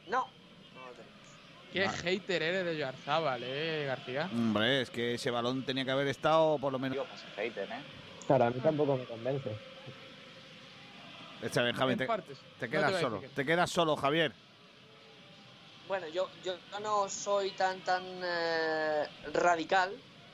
No. 0.07 0.40
Qué 1.71 1.87
hater 1.87 2.43
eres 2.43 2.65
de 2.65 2.77
Yarzábal, 2.77 3.41
eh, 3.43 3.85
García. 3.87 4.29
Hombre, 4.31 4.81
es 4.81 4.89
que 4.89 5.13
ese 5.13 5.31
balón 5.31 5.63
tenía 5.63 5.85
que 5.85 5.91
haber 5.91 6.07
estado 6.07 6.57
por 6.59 6.73
lo 6.73 6.79
menos. 6.79 6.97
¿eh? 7.37 7.51
Claro, 8.27 8.45
a 8.45 8.49
mí 8.49 8.59
tampoco 8.59 8.97
me 8.97 9.05
convence. 9.05 9.55
Este 11.41 11.61
Benjamín, 11.61 11.97
te, 11.97 12.03
En 12.03 12.07
partes. 12.07 12.37
te 12.37 12.43
No 12.43 12.59
te 12.59 12.69
quedas 12.69 13.01
solo. 13.01 13.23
Te 13.33 13.45
quedas 13.45 13.71
solo, 13.71 13.95
Javier. 13.95 14.33
Bueno, 15.87 16.07
yo, 16.09 16.29
yo 16.43 16.55
no 16.81 17.09
soy 17.09 17.51
tan 17.51 17.79
tan 17.81 18.03
eh, 18.23 19.07
radical, 19.33 19.91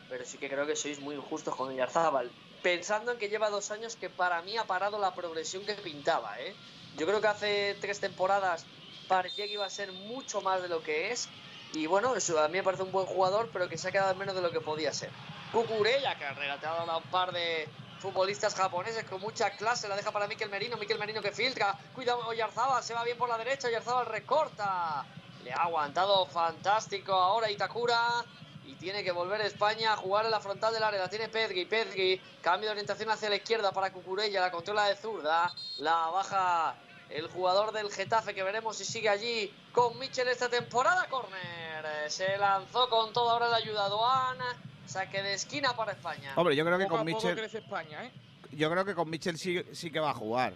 pero 0.10 0.26
sí 0.26 0.38
que 0.38 0.50
creo 0.50 0.66
que 0.66 0.76
sois 0.76 1.00
muy 1.00 1.16
injustos 1.16 1.56
con 1.56 1.70
Oyarzábal. 1.70 2.30
Pensando 2.62 3.12
en 3.12 3.18
que 3.18 3.30
lleva 3.30 3.50
dos 3.50 3.72
años 3.72 3.96
que 3.96 4.10
para 4.10 4.42
mí 4.42 4.58
ha 4.58 4.66
parado 4.66 5.00
la 5.00 5.14
progresión 5.14 5.66
que 5.66 5.74
pintaba, 5.76 6.40
¿eh? 6.40 6.56
Yo 6.98 7.06
creo 7.06 7.22
que 7.22 7.28
hace 7.28 7.78
tres 7.80 8.00
temporadas 8.00 8.66
parecía 9.08 9.46
que 9.46 9.54
iba 9.54 9.66
a 9.66 9.70
ser 9.70 9.92
mucho 9.92 10.42
más 10.42 10.62
de 10.62 10.70
lo 10.70 10.82
que 10.84 11.12
es. 11.12 11.30
Y 11.74 11.86
bueno, 11.86 12.16
eso 12.16 12.40
a 12.40 12.48
mí 12.48 12.58
me 12.58 12.64
parece 12.64 12.84
un 12.84 12.92
buen 12.92 13.06
jugador, 13.06 13.50
pero 13.52 13.68
que 13.68 13.78
se 13.78 13.90
ha 13.90 13.92
quedado 13.92 14.12
en 14.12 14.18
menos 14.18 14.36
de 14.36 14.42
lo 14.42 14.52
que 14.52 14.62
podía 14.62 14.94
ser. 14.94 15.10
Cucurella, 15.52 16.18
que 16.18 16.26
ha 16.26 16.34
regateado 16.34 16.90
a 16.90 16.98
un 16.98 17.04
par 17.04 17.32
de 17.32 17.68
futbolistas 18.00 18.54
japoneses 18.56 19.04
con 19.06 19.22
mucha 19.22 19.52
clase, 19.52 19.88
la 19.88 19.96
deja 19.96 20.12
para 20.12 20.28
Miquel 20.28 20.50
Merino, 20.50 20.78
Miquel 20.78 21.00
Merino 21.00 21.22
que 21.22 21.32
filtra, 21.32 21.78
cuidado 21.96 22.28
Oyarzábal, 22.28 22.84
se 22.84 22.94
va 22.94 23.04
bien 23.04 23.18
por 23.18 23.28
la 23.28 23.38
derecha, 23.38 23.68
Oyarzábal 23.68 24.06
recorta, 24.06 25.06
le 25.44 25.52
ha 25.52 25.64
aguantado 25.64 26.26
fantástico 26.28 27.14
ahora 27.14 27.50
Itakura 27.50 28.24
y 28.66 28.74
tiene 28.74 29.04
que 29.04 29.12
volver 29.12 29.42
España 29.42 29.94
a 29.94 29.98
jugar 29.98 30.26
en 30.26 30.32
la 30.32 30.40
frontal 30.40 30.74
del 30.74 30.84
área, 30.84 31.00
la 31.00 31.10
tiene 31.10 31.30
Pedri, 31.30 31.66
Pedri, 31.66 32.22
cambio 32.42 32.68
de 32.68 32.74
orientación 32.74 33.10
hacia 33.10 33.30
la 33.30 33.38
izquierda 33.38 33.72
para 33.72 33.92
Cucurella, 33.92 34.42
la 34.42 34.52
controla 34.52 34.86
de 34.86 34.96
zurda, 34.96 35.52
la 35.78 36.10
baja 36.10 36.76
el 37.10 37.28
jugador 37.28 37.72
del 37.72 37.90
Getafe 37.92 38.34
que 38.34 38.44
veremos 38.44 38.78
si 38.78 38.86
sigue 38.86 39.10
allí 39.10 39.54
con 39.72 39.98
Michel 40.00 40.28
esta 40.28 40.50
temporada, 40.50 41.08
corner, 41.10 41.86
Eh, 41.86 42.10
se 42.10 42.38
lanzó 42.38 42.90
con 42.90 43.14
todo, 43.14 43.30
ahora 43.30 43.48
le 43.50 43.54
ha 43.54 43.58
ayudado 43.58 44.04
Ana, 44.06 44.56
saque 44.86 45.22
de 45.22 45.34
esquina 45.36 45.76
para 45.76 45.92
España. 45.94 46.34
Hombre, 46.36 46.56
yo 46.56 46.66
creo 46.66 46.78
que 46.78 46.86
Poco 46.86 46.98
con 46.98 47.06
a 47.08 47.36
crece 47.36 47.60
España, 47.60 48.04
¿eh? 48.06 48.12
Yo 48.52 48.70
creo 48.72 48.84
que 48.86 48.96
con 48.96 49.10
Mitchell 49.10 49.38
sí, 49.38 49.64
sí 49.74 49.92
que 49.92 50.00
va 50.00 50.12
a 50.12 50.14
jugar. 50.16 50.54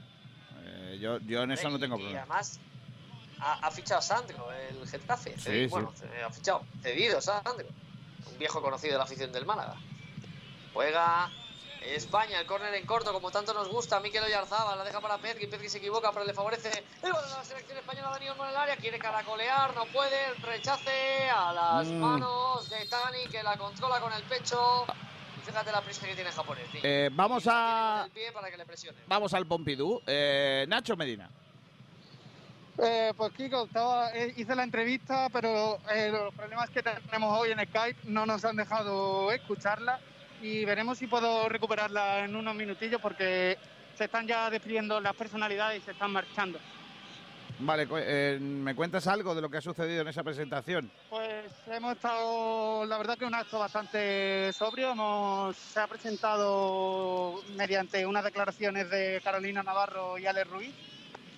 Eh, 0.63 0.97
yo, 0.99 1.19
yo 1.19 1.43
en 1.43 1.51
eso 1.51 1.69
no 1.69 1.77
tengo 1.79 1.95
Y 1.97 1.99
problema. 1.99 2.21
además 2.21 2.59
ha, 3.39 3.67
ha 3.67 3.71
fichado 3.71 3.99
a 3.99 4.01
Sandro, 4.01 4.51
el 4.51 4.87
Getafe. 4.87 5.35
Sí, 5.37 5.49
Cedi- 5.49 5.63
sí. 5.65 5.67
bueno, 5.67 5.93
ha 6.25 6.29
fichado, 6.31 6.63
cedido 6.81 7.21
Sandro. 7.21 7.67
Un 8.31 8.37
viejo 8.37 8.61
conocido 8.61 8.93
de 8.93 8.97
la 8.97 9.03
afición 9.03 9.31
del 9.31 9.45
Málaga. 9.45 9.75
Juega 10.73 11.29
España, 11.81 12.39
el 12.39 12.45
córner 12.45 12.73
en 12.75 12.85
corto, 12.85 13.11
como 13.11 13.31
tanto 13.31 13.53
nos 13.53 13.67
gusta. 13.69 13.99
Mikel 13.99 14.23
Oyarzabal 14.23 14.77
la 14.77 14.83
deja 14.83 15.01
para 15.01 15.17
Pedri. 15.17 15.47
Pedri 15.47 15.67
se 15.69 15.79
equivoca, 15.79 16.11
pero 16.11 16.25
le 16.25 16.33
favorece 16.33 16.69
el 17.01 17.11
balón 17.11 17.29
de 17.29 17.37
la 17.37 17.43
selección 17.43 17.77
española. 17.77 18.09
Dani 18.11 18.29
Olmo 18.29 18.43
en 18.43 18.49
el 18.51 18.55
área, 18.55 18.75
quiere 18.77 18.99
caracolear, 18.99 19.75
no 19.75 19.85
puede. 19.87 20.27
El 20.29 20.41
rechace 20.43 21.29
a 21.29 21.51
las 21.53 21.87
Mm. 21.87 21.99
manos 21.99 22.69
de 22.69 22.85
Tani, 22.85 23.25
que 23.31 23.41
la 23.43 23.57
controla 23.57 23.99
con 23.99 24.13
el 24.13 24.21
pecho. 24.23 24.85
Y 25.37 25.45
fíjate 25.45 25.71
la 25.71 25.81
prisa 25.81 26.05
que 26.05 26.13
tiene 26.13 26.29
el 26.29 26.35
japonés. 26.35 26.69
tío. 26.71 26.81
Eh, 26.83 27.09
vamos 27.11 27.45
a. 27.47 28.03
El 28.05 28.11
pie 28.11 28.31
para 28.31 28.51
que 28.51 28.57
le 28.57 28.65
presione. 28.65 28.99
Vamos 29.07 29.33
al 29.33 29.47
Pompidou. 29.47 30.01
Eh, 30.05 30.65
Nacho 30.67 30.95
Medina. 30.95 31.29
Eh, 32.77 33.13
pues 33.17 33.33
Kiko, 33.33 33.65
estaba, 33.65 34.11
eh, 34.13 34.33
hice 34.37 34.55
la 34.55 34.63
entrevista, 34.63 35.27
pero 35.31 35.77
eh, 35.93 36.09
los 36.11 36.33
problemas 36.33 36.69
que 36.69 36.81
tenemos 36.81 37.37
hoy 37.37 37.51
en 37.51 37.59
Skype 37.67 37.99
no 38.05 38.25
nos 38.25 38.43
han 38.45 38.55
dejado 38.55 39.31
escucharla 39.31 39.99
y 40.41 40.65
veremos 40.65 40.97
si 40.97 41.07
puedo 41.07 41.47
recuperarla 41.47 42.25
en 42.25 42.35
unos 42.35 42.55
minutillos 42.55 42.99
porque 43.01 43.57
se 43.95 44.05
están 44.05 44.27
ya 44.27 44.49
despidiendo 44.49 44.99
las 44.99 45.15
personalidades 45.15 45.81
y 45.81 45.85
se 45.85 45.91
están 45.91 46.11
marchando. 46.11 46.59
Vale, 47.59 47.87
eh, 47.97 48.39
¿me 48.41 48.73
cuentas 48.73 49.05
algo 49.05 49.35
de 49.35 49.41
lo 49.41 49.49
que 49.49 49.57
ha 49.57 49.61
sucedido 49.61 50.01
en 50.01 50.07
esa 50.07 50.23
presentación? 50.23 50.89
Pues 51.09 51.45
hemos 51.67 51.95
estado, 51.95 52.85
la 52.85 52.97
verdad 52.97 53.17
que 53.17 53.25
un 53.25 53.35
acto 53.35 53.59
bastante 53.59 54.51
sobrio. 54.51 54.93
Hemos, 54.93 55.55
se 55.55 55.79
ha 55.79 55.85
presentado 55.85 57.43
mediante 57.55 58.03
unas 58.05 58.23
declaraciones 58.23 58.89
de 58.89 59.21
Carolina 59.23 59.61
Navarro 59.61 60.17
y 60.17 60.25
Ale 60.25 60.43
Ruiz. 60.43 60.73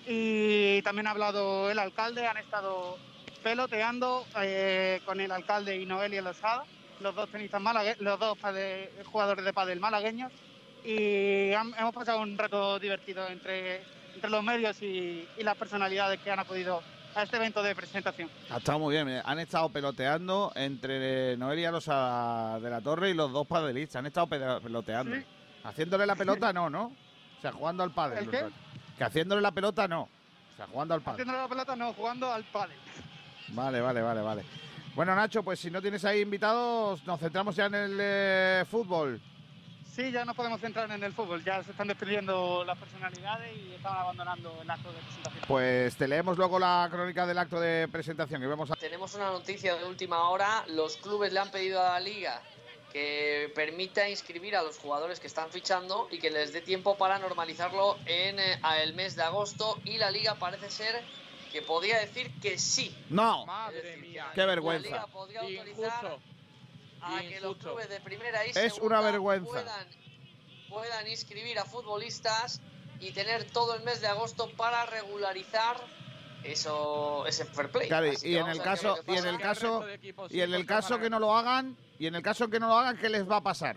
Y 0.06 0.80
también 0.82 1.06
ha 1.06 1.10
hablado 1.10 1.70
el 1.70 1.78
alcalde, 1.78 2.26
han 2.26 2.38
estado 2.38 2.96
peloteando 3.42 4.24
eh, 4.40 5.02
con 5.04 5.20
el 5.20 5.30
alcalde 5.30 5.76
y 5.76 5.84
Noelia 5.84 6.22
Losada, 6.22 6.64
los 7.00 7.14
dos 7.14 7.28
tenistas 7.30 7.60
malagueños, 7.60 8.00
los 8.00 8.18
dos 8.18 8.38
jugadores 9.06 9.44
de 9.44 9.52
pádel 9.52 9.80
malagueños. 9.80 10.32
Y 10.84 11.52
han- 11.54 11.74
hemos 11.78 11.94
pasado 11.94 12.20
un 12.20 12.36
rato 12.36 12.78
divertido 12.78 13.26
entre, 13.28 13.82
entre 14.14 14.30
los 14.30 14.42
medios 14.44 14.80
y, 14.82 15.26
y 15.38 15.42
las 15.42 15.56
personalidades 15.56 16.20
que 16.20 16.30
han 16.30 16.38
acudido 16.38 16.82
a 17.14 17.22
este 17.22 17.36
evento 17.36 17.62
de 17.62 17.74
presentación. 17.74 18.28
Ha 18.50 18.58
estado 18.58 18.78
muy 18.80 18.94
bien. 18.94 19.08
eh, 19.08 19.22
Han 19.24 19.38
estado 19.38 19.68
peloteando 19.70 20.52
entre 20.54 21.36
Noelia 21.36 21.70
Losa 21.70 22.58
de 22.60 22.68
la 22.70 22.80
Torre 22.80 23.10
y 23.10 23.14
los 23.14 23.32
dos 23.32 23.46
padelistas. 23.46 23.96
Han 24.00 24.06
estado 24.06 24.26
pe- 24.26 24.60
peloteando. 24.62 25.16
Sí. 25.16 25.22
Haciéndole 25.62 26.04
la 26.06 26.16
pelota, 26.16 26.52
no, 26.52 26.68
¿no? 26.68 26.86
O 26.86 27.40
sea, 27.40 27.52
jugando 27.52 27.82
al 27.82 27.92
pádel. 27.92 28.24
¿El 28.24 28.30
qué? 28.30 28.44
Que 28.98 29.04
haciéndole 29.04 29.40
la 29.40 29.52
pelota, 29.52 29.88
no. 29.88 30.02
O 30.02 30.56
sea, 30.56 30.66
jugando 30.66 30.94
al 30.94 31.00
pádel. 31.02 31.20
Haciendo 31.22 31.40
la 31.42 31.48
pelota, 31.48 31.76
no, 31.76 31.92
jugando 31.94 32.32
al 32.32 32.44
pádel. 32.44 32.76
Vale, 33.48 33.80
vale, 33.80 34.02
vale, 34.02 34.20
vale. 34.20 34.44
Bueno, 34.94 35.12
Nacho, 35.16 35.42
pues 35.42 35.58
si 35.58 35.72
no 35.72 35.82
tienes 35.82 36.04
ahí 36.04 36.20
invitados, 36.20 37.04
nos 37.04 37.18
centramos 37.18 37.56
ya 37.56 37.66
en 37.66 37.74
el 37.74 37.98
eh, 38.00 38.64
fútbol. 38.70 39.20
Sí, 39.92 40.12
ya 40.12 40.24
no 40.24 40.34
podemos 40.34 40.60
centrar 40.60 40.88
en 40.90 41.02
el 41.02 41.12
fútbol, 41.12 41.42
ya 41.42 41.62
se 41.64 41.72
están 41.72 41.88
despidiendo 41.88 42.64
las 42.64 42.78
personalidades 42.78 43.56
y 43.56 43.74
están 43.74 43.96
abandonando 43.96 44.56
el 44.62 44.70
acto 44.70 44.92
de 44.92 44.98
presentación. 45.00 45.44
Pues 45.48 45.96
te 45.96 46.06
leemos 46.06 46.38
luego 46.38 46.60
la 46.60 46.88
crónica 46.90 47.26
del 47.26 47.38
acto 47.38 47.58
de 47.58 47.88
presentación 47.88 48.40
y 48.42 48.46
vemos 48.46 48.70
a... 48.70 48.76
Tenemos 48.76 49.14
una 49.16 49.30
noticia 49.30 49.74
de 49.74 49.84
última 49.84 50.28
hora. 50.28 50.64
Los 50.68 50.96
clubes 50.96 51.32
le 51.32 51.40
han 51.40 51.50
pedido 51.50 51.80
a 51.80 51.90
la 51.90 52.00
liga 52.00 52.40
que 52.92 53.52
permita 53.52 54.08
inscribir 54.08 54.54
a 54.54 54.62
los 54.62 54.78
jugadores 54.78 55.18
que 55.18 55.26
están 55.26 55.50
fichando 55.50 56.06
y 56.12 56.18
que 56.18 56.30
les 56.30 56.52
dé 56.52 56.60
tiempo 56.60 56.96
para 56.96 57.18
normalizarlo 57.18 57.96
en 58.06 58.38
eh, 58.38 58.60
el 58.82 58.94
mes 58.94 59.16
de 59.16 59.22
agosto. 59.24 59.80
Y 59.84 59.98
la 59.98 60.12
liga 60.12 60.36
parece 60.36 60.70
ser 60.70 61.02
que 61.54 61.62
podría 61.62 62.00
decir 62.00 62.32
que 62.40 62.58
sí. 62.58 62.92
¡No! 63.10 63.46
Madre 63.46 63.96
mía. 63.98 64.26
¡Qué 64.34 64.44
vergüenza! 64.44 64.90
La 64.90 64.96
liga 64.96 65.06
podría 65.06 65.40
autorizar 65.42 66.18
a 67.00 67.20
que 67.20 67.40
los 67.40 67.56
clubes 67.58 67.88
de 67.88 68.00
primera 68.00 68.44
y 68.44 68.50
Es 68.50 68.78
una 68.78 69.00
vergüenza. 69.00 69.48
Puedan, 69.48 69.86
puedan 70.68 71.06
inscribir 71.06 71.56
a 71.60 71.64
futbolistas 71.64 72.60
y 72.98 73.12
tener 73.12 73.44
todo 73.44 73.76
el 73.76 73.84
mes 73.84 74.00
de 74.00 74.08
agosto 74.08 74.50
para 74.56 74.84
regularizar 74.86 75.76
eso 76.42 77.24
ese 77.24 77.44
fair 77.44 77.70
play. 77.70 77.86
Claro, 77.86 78.08
y 78.20 78.36
en 78.36 78.48
el 78.48 78.56
es 78.56 78.62
caso, 78.62 78.96
que 79.06 79.12
y 79.12 79.16
en 79.16 79.26
el 79.26 79.38
caso, 79.38 79.86
y 80.30 80.40
en 80.40 80.54
el 80.54 80.66
caso 80.66 80.98
que 80.98 81.08
no 81.08 81.20
lo 81.20 81.36
hagan, 81.36 81.76
y 82.00 82.08
en 82.08 82.16
el 82.16 82.22
caso 82.22 82.50
que 82.50 82.58
no 82.58 82.66
lo 82.66 82.74
hagan, 82.74 82.96
¿qué 82.96 83.08
les 83.08 83.30
va 83.30 83.36
a 83.36 83.42
pasar? 83.42 83.76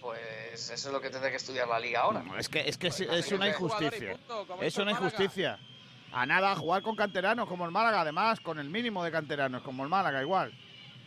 Pues 0.00 0.70
eso 0.70 0.88
es 0.88 0.92
lo 0.92 1.02
que 1.02 1.10
tendrá 1.10 1.28
que 1.28 1.36
estudiar 1.36 1.68
la 1.68 1.78
liga 1.78 2.00
ahora. 2.00 2.22
No, 2.22 2.38
es 2.38 2.48
que 2.48 2.66
es 2.66 2.78
que 2.78 2.86
es, 2.86 2.96
Pues 2.96 3.26
es 3.26 3.32
una 3.32 3.52
jugador 3.52 3.82
y 3.82 3.86
injusticia. 3.86 4.16
punto, 4.16 4.62
Es 4.62 4.76
una 4.78 4.90
injusticia. 4.92 5.60
A 6.12 6.24
nada, 6.24 6.52
a 6.52 6.56
jugar 6.56 6.82
con 6.82 6.96
canteranos 6.96 7.48
como 7.48 7.64
el 7.64 7.70
Málaga, 7.70 8.00
además, 8.00 8.40
con 8.40 8.58
el 8.58 8.70
mínimo 8.70 9.04
de 9.04 9.10
canteranos 9.10 9.62
como 9.62 9.82
el 9.82 9.88
Málaga, 9.88 10.22
igual. 10.22 10.52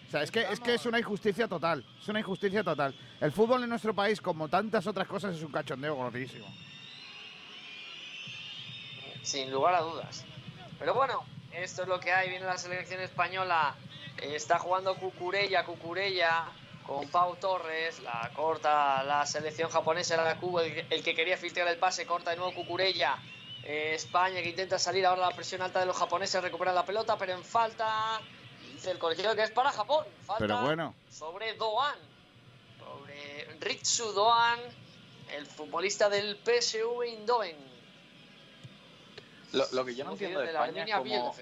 O 0.07 0.11
sea, 0.11 0.23
es 0.23 0.31
que, 0.31 0.41
es 0.41 0.59
que 0.59 0.73
es 0.73 0.85
una 0.88 0.97
injusticia 0.97 1.47
total. 1.47 1.85
Es 2.01 2.07
una 2.07 2.19
injusticia 2.19 2.63
total. 2.63 2.95
El 3.21 3.31
fútbol 3.31 3.63
en 3.63 3.69
nuestro 3.69 3.93
país, 3.93 4.19
como 4.19 4.49
tantas 4.49 4.88
otras 4.88 5.07
cosas, 5.07 5.35
es 5.35 5.43
un 5.43 5.51
cachondeo 5.51 5.93
gordísimo. 5.93 6.47
Sin 9.21 9.51
lugar 9.51 9.76
a 9.76 9.81
dudas. 9.81 10.26
Pero 10.80 10.95
bueno, 10.95 11.23
esto 11.53 11.84
es 11.84 11.88
lo 11.88 11.99
que 11.99 12.11
hay. 12.11 12.30
Viene 12.30 12.45
la 12.45 12.57
selección 12.57 13.01
española. 13.01 13.76
Está 14.17 14.57
jugando 14.57 14.95
Cucurella, 14.95 15.63
Cucurella 15.63 16.45
con 16.88 17.07
Pau 17.09 17.35
Torres. 17.35 18.01
La 18.01 18.31
corta 18.35 19.03
la 19.03 19.27
selección 19.27 19.69
japonesa, 19.69 20.15
era 20.15 20.38
Cubo, 20.38 20.61
el, 20.61 20.85
el 20.89 21.03
que 21.03 21.13
quería 21.13 21.38
filtrar 21.38 21.67
el 21.67 21.77
pase. 21.77 22.07
Corta 22.07 22.31
de 22.31 22.38
nuevo 22.38 22.53
Cucurella. 22.55 23.15
Eh, 23.64 23.94
España 23.95 24.41
que 24.41 24.49
intenta 24.49 24.80
salir 24.80 25.06
ahora 25.06 25.22
la 25.22 25.36
presión 25.36 25.61
alta 25.61 25.80
de 25.80 25.86
los 25.86 25.95
japoneses. 25.95 26.41
Recupera 26.41 26.73
la 26.73 26.86
pelota, 26.86 27.18
pero 27.18 27.34
en 27.34 27.44
falta. 27.44 28.19
Dice 28.73 28.91
el 28.91 28.99
colegiado 28.99 29.36
que 29.36 29.44
es 29.44 29.52
para 29.52 29.72
Japón. 29.72 30.06
Falta 30.26 30.40
Pero 30.40 30.61
bueno. 30.61 30.95
sobre 31.10 31.53
Doan. 31.56 31.98
Sobre 32.80 33.45
Ritsu 33.60 34.14
Doan, 34.14 34.60
el 35.36 35.45
futbolista 35.45 36.10
del 36.10 36.38
PSV 36.38 37.03
Eindhoven. 37.03 37.57
Lo, 39.52 39.65
lo 39.72 39.86
que 39.86 39.95
yo 39.95 40.06
no 40.06 40.11
entiendo 40.11 40.40
de 40.40 40.48
de 40.48 40.53
la 40.53 40.65
España 40.65 40.86
es 40.86 40.95
como... 40.95 41.36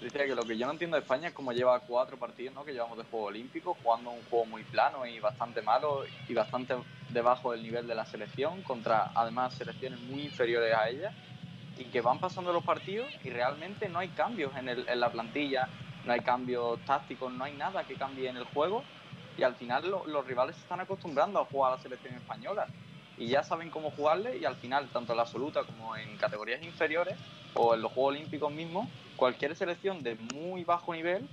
Decía 0.00 0.26
que 0.26 0.34
lo 0.36 0.46
que 0.46 0.56
yo 0.56 0.64
no 0.66 0.72
entiendo 0.72 0.96
de 0.96 1.00
España 1.00 1.28
es 1.28 1.34
como 1.34 1.52
lleva 1.52 1.80
cuatro 1.80 2.16
partidos 2.18 2.64
que 2.64 2.72
llevamos 2.72 2.98
de 2.98 3.04
Juego 3.04 3.26
Olímpico, 3.26 3.74
jugando 3.74 4.10
un 4.12 4.22
juego 4.22 4.46
muy 4.46 4.62
plano 4.62 5.04
y 5.04 5.18
bastante 5.18 5.60
malo 5.60 6.04
y 6.28 6.34
bastante 6.34 6.76
debajo 7.08 7.50
del 7.50 7.62
nivel 7.64 7.88
de 7.88 7.96
la 7.96 8.04
selección, 8.06 8.62
contra 8.62 9.10
además 9.12 9.54
selecciones 9.54 9.98
muy 9.98 10.22
inferiores 10.26 10.72
a 10.72 10.88
ella, 10.88 11.12
y 11.76 11.84
que 11.86 12.00
van 12.00 12.20
pasando 12.20 12.52
los 12.52 12.62
partidos 12.62 13.08
y 13.24 13.30
realmente 13.30 13.88
no 13.88 13.98
hay 13.98 14.10
cambios 14.10 14.56
en, 14.56 14.68
el- 14.68 14.88
en 14.88 15.00
la 15.00 15.10
plantilla, 15.10 15.68
no 16.04 16.12
hay 16.12 16.20
cambios 16.20 16.78
tácticos, 16.84 17.32
no 17.32 17.42
hay 17.42 17.54
nada 17.54 17.84
que 17.84 17.96
cambie 17.96 18.28
en 18.28 18.36
el 18.36 18.44
juego, 18.44 18.84
y 19.36 19.42
al 19.42 19.56
final 19.56 19.90
lo- 19.90 20.06
los 20.06 20.24
rivales 20.24 20.54
se 20.54 20.62
están 20.62 20.80
acostumbrando 20.80 21.40
a 21.40 21.44
jugar 21.44 21.72
a 21.72 21.76
la 21.76 21.82
selección 21.82 22.14
española 22.14 22.68
y 23.18 23.26
ya 23.28 23.42
saben 23.42 23.70
cómo 23.70 23.90
jugarle 23.90 24.38
y 24.38 24.44
al 24.44 24.56
final 24.56 24.88
tanto 24.88 25.12
en 25.12 25.16
la 25.16 25.22
absoluta 25.24 25.64
como 25.64 25.96
en 25.96 26.16
categorías 26.16 26.62
inferiores 26.62 27.16
o 27.54 27.74
en 27.74 27.82
los 27.82 27.92
Juegos 27.92 28.14
Olímpicos 28.14 28.52
mismos 28.52 28.88
cualquier 29.16 29.56
selección 29.56 30.02
de 30.02 30.14
muy 30.34 30.64
bajo 30.64 30.92
nivel 30.94 31.26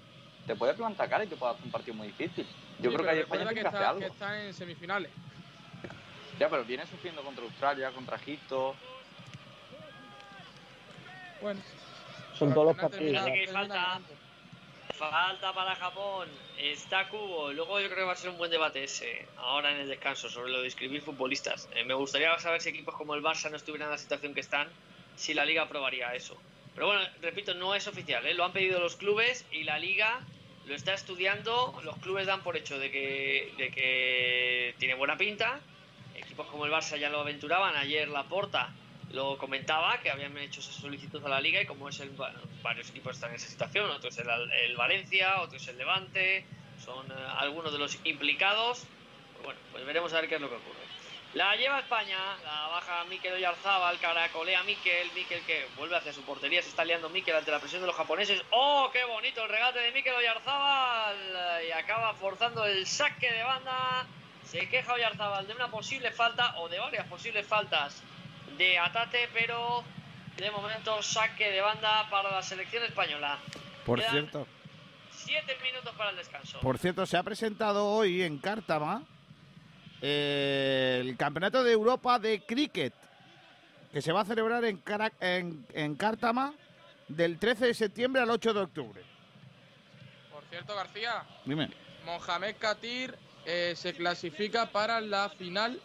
te 0.47 0.55
puede 0.55 0.73
plantar 0.73 1.09
cara 1.09 1.23
y 1.23 1.27
te 1.27 1.35
puede 1.35 1.53
hacer 1.53 1.65
un 1.65 1.71
partido 1.71 1.93
muy 1.95 2.07
difícil 2.07 2.45
yo 2.79 2.89
Sí, 2.89 2.95
creo 2.95 3.05
que 3.05 3.11
ahí 3.11 3.19
España 3.19 3.47
que 3.49 3.53
que 3.55 3.59
hacer 3.61 3.73
está, 3.73 3.89
algo 3.89 3.99
que 4.01 4.07
está 4.07 4.43
en 4.45 4.53
semifinales. 4.53 5.11
ya 6.39 6.49
pero 6.49 6.63
viene 6.65 6.85
sufriendo 6.87 7.21
contra 7.23 7.43
Australia 7.45 7.91
contra 7.91 8.17
Egipto 8.17 8.75
Bueno. 11.41 11.61
Son 12.33 12.53
todos 12.53 12.67
los 12.67 12.77
partidos. 12.77 13.25
que 13.25 13.47
falta, 13.47 13.99
falta 14.97 15.53
para 15.53 15.75
Japón. 15.75 16.27
Está 16.57 17.09
Cubo. 17.09 17.51
Luego 17.51 17.79
yo 17.79 17.87
creo 17.87 17.99
que 17.99 18.05
va 18.05 18.13
a 18.13 18.15
ser 18.15 18.29
un 18.29 18.37
buen 18.37 18.49
debate 18.49 18.83
ese, 18.83 19.27
ahora 19.37 19.71
en 19.71 19.77
el 19.81 19.87
descanso, 19.87 20.29
sobre 20.29 20.51
lo 20.51 20.59
de 20.59 20.65
inscribir 20.65 21.01
futbolistas. 21.01 21.69
Eh, 21.75 21.83
me 21.83 21.93
gustaría 21.93 22.37
saber 22.39 22.61
si 22.61 22.69
equipos 22.69 22.95
como 22.95 23.13
el 23.13 23.21
Barça 23.21 23.49
no 23.49 23.57
estuvieran 23.57 23.87
en 23.87 23.91
la 23.91 23.97
situación 23.97 24.33
que 24.33 24.39
están, 24.39 24.69
si 25.15 25.33
la 25.33 25.45
liga 25.45 25.63
aprobaría 25.63 26.15
eso. 26.15 26.37
Pero 26.73 26.87
bueno, 26.87 27.01
repito, 27.21 27.53
no 27.53 27.75
es 27.75 27.87
oficial, 27.87 28.25
¿eh? 28.25 28.33
lo 28.33 28.43
han 28.45 28.53
pedido 28.53 28.79
los 28.79 28.95
clubes 28.95 29.45
y 29.51 29.63
la 29.63 29.79
liga 29.79 30.21
lo 30.65 30.75
está 30.75 30.93
estudiando. 30.93 31.79
Los 31.83 31.97
clubes 31.97 32.25
dan 32.25 32.41
por 32.41 32.57
hecho 32.57 32.79
de 32.79 32.89
que, 32.89 33.53
de 33.57 33.69
que 33.71 34.75
tiene 34.79 34.95
buena 34.95 35.17
pinta. 35.17 35.59
Equipos 36.15 36.47
como 36.47 36.65
el 36.65 36.71
Barça 36.71 36.97
ya 36.97 37.09
lo 37.09 37.19
aventuraban. 37.19 37.75
Ayer 37.75 38.07
Laporta 38.07 38.73
lo 39.11 39.37
comentaba 39.37 39.99
que 39.99 40.09
habían 40.09 40.37
hecho 40.37 40.59
esa 40.59 40.71
solicitud 40.71 41.23
a 41.25 41.29
la 41.29 41.39
liga 41.39 41.61
y 41.61 41.65
como 41.65 41.89
es 41.89 41.99
el 41.99 42.09
bueno, 42.09 42.39
varios 42.61 42.89
equipos 42.89 43.15
están 43.15 43.29
en 43.31 43.37
esa 43.37 43.47
situación, 43.47 43.89
otro 43.89 44.09
es 44.09 44.17
el, 44.17 44.27
el 44.29 44.75
Valencia, 44.75 45.41
otro 45.41 45.57
es 45.57 45.67
el 45.67 45.77
Levante, 45.77 46.45
son 46.83 47.09
eh, 47.11 47.15
algunos 47.37 47.71
de 47.71 47.79
los 47.79 47.97
implicados. 48.03 48.85
Pues 49.33 49.45
bueno, 49.45 49.59
pues 49.71 49.85
veremos 49.85 50.13
a 50.13 50.21
ver 50.21 50.29
qué 50.29 50.35
es 50.35 50.41
lo 50.41 50.49
que 50.49 50.55
ocurre. 50.55 50.85
La 51.33 51.53
lleva 51.57 51.79
España, 51.79 52.17
la 52.45 52.67
baja 52.67 53.03
Mikel 53.05 53.33
Oyarzabal, 53.33 53.99
caracolea 53.99 54.63
Mikel, 54.63 55.11
Mikel 55.13 55.41
que 55.45 55.67
vuelve 55.75 55.97
hacia 55.97 56.13
su 56.13 56.21
portería, 56.21 56.61
se 56.61 56.69
está 56.69 56.85
liando 56.85 57.09
Mikel 57.09 57.35
ante 57.35 57.51
la 57.51 57.59
presión 57.59 57.81
de 57.81 57.87
los 57.87 57.95
japoneses. 57.95 58.41
¡Oh, 58.51 58.89
qué 58.93 59.03
bonito 59.03 59.43
el 59.43 59.49
regate 59.49 59.79
de 59.79 59.91
Mikel 59.91 60.13
Oyarzabal! 60.13 61.17
Y 61.67 61.71
acaba 61.71 62.13
forzando 62.13 62.63
el 62.65 62.87
saque 62.87 63.29
de 63.29 63.43
banda. 63.43 64.07
Se 64.45 64.69
queja 64.69 64.93
Oyarzabal 64.93 65.45
de 65.45 65.55
una 65.55 65.67
posible 65.69 66.11
falta 66.11 66.57
o 66.59 66.69
de 66.69 66.79
varias 66.79 67.05
posibles 67.07 67.45
faltas 67.45 68.01
de 68.57 68.77
Atate, 68.77 69.29
pero 69.33 69.83
de 70.37 70.51
momento 70.51 71.01
saque 71.01 71.49
de 71.51 71.61
banda 71.61 72.07
para 72.09 72.31
la 72.31 72.41
selección 72.41 72.83
española. 72.83 73.37
Por 73.85 73.99
Quedan 73.99 74.11
cierto, 74.11 74.47
Siete 75.11 75.57
minutos 75.63 75.93
para 75.95 76.11
el 76.11 76.17
descanso. 76.17 76.59
por 76.59 76.77
cierto, 76.77 77.05
se 77.05 77.17
ha 77.17 77.23
presentado 77.23 77.85
hoy 77.87 78.21
en 78.21 78.37
Cártama 78.37 79.03
eh, 80.01 80.99
el 81.01 81.17
Campeonato 81.17 81.63
de 81.63 81.71
Europa 81.71 82.19
de 82.19 82.41
Cricket, 82.41 82.93
que 83.91 84.01
se 84.01 84.11
va 84.11 84.21
a 84.21 84.25
celebrar 84.25 84.63
en, 84.65 84.77
Cara- 84.77 85.13
en, 85.19 85.65
en 85.73 85.95
Cártama 85.95 86.53
del 87.07 87.39
13 87.39 87.67
de 87.67 87.73
septiembre 87.73 88.21
al 88.21 88.29
8 88.29 88.53
de 88.53 88.59
octubre. 88.59 89.01
Por 90.31 90.43
cierto, 90.49 90.75
García, 90.75 91.23
Dime. 91.45 91.69
Mohamed 92.05 92.55
Katir 92.59 93.15
eh, 93.45 93.73
se 93.75 93.93
clasifica 93.95 94.67
para 94.67 95.01
la 95.01 95.29
final 95.29 95.81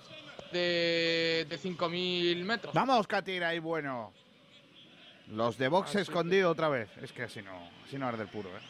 de, 0.53 1.47
de 1.49 1.59
5.000 1.59 2.45
metros. 2.45 2.75
Vamos, 2.75 3.07
Katir, 3.07 3.45
ahí 3.45 3.59
bueno. 3.59 4.13
Los 5.29 5.57
de 5.59 5.69
box 5.69 5.91
Ah, 5.91 5.93
sí, 5.93 5.99
escondido 5.99 6.51
otra 6.51 6.69
vez. 6.69 6.91
Es 6.99 7.13
que 7.13 7.23
así 7.25 7.41
no, 7.43 7.53
así 7.87 7.97
no 7.99 8.07
arde 8.09 8.23
el 8.23 8.29
puro, 8.29 8.49
¿eh? 8.51 8.61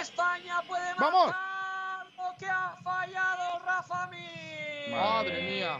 España 0.00 0.60
puede 0.66 0.92
¡Vamos! 0.98 1.26
marcar 1.26 2.06
lo 2.16 2.36
que 2.38 2.46
ha 2.46 2.76
fallado 2.82 3.58
Rafa 3.64 4.06
Mir. 4.08 4.90
Madre 4.90 5.42
mía. 5.42 5.78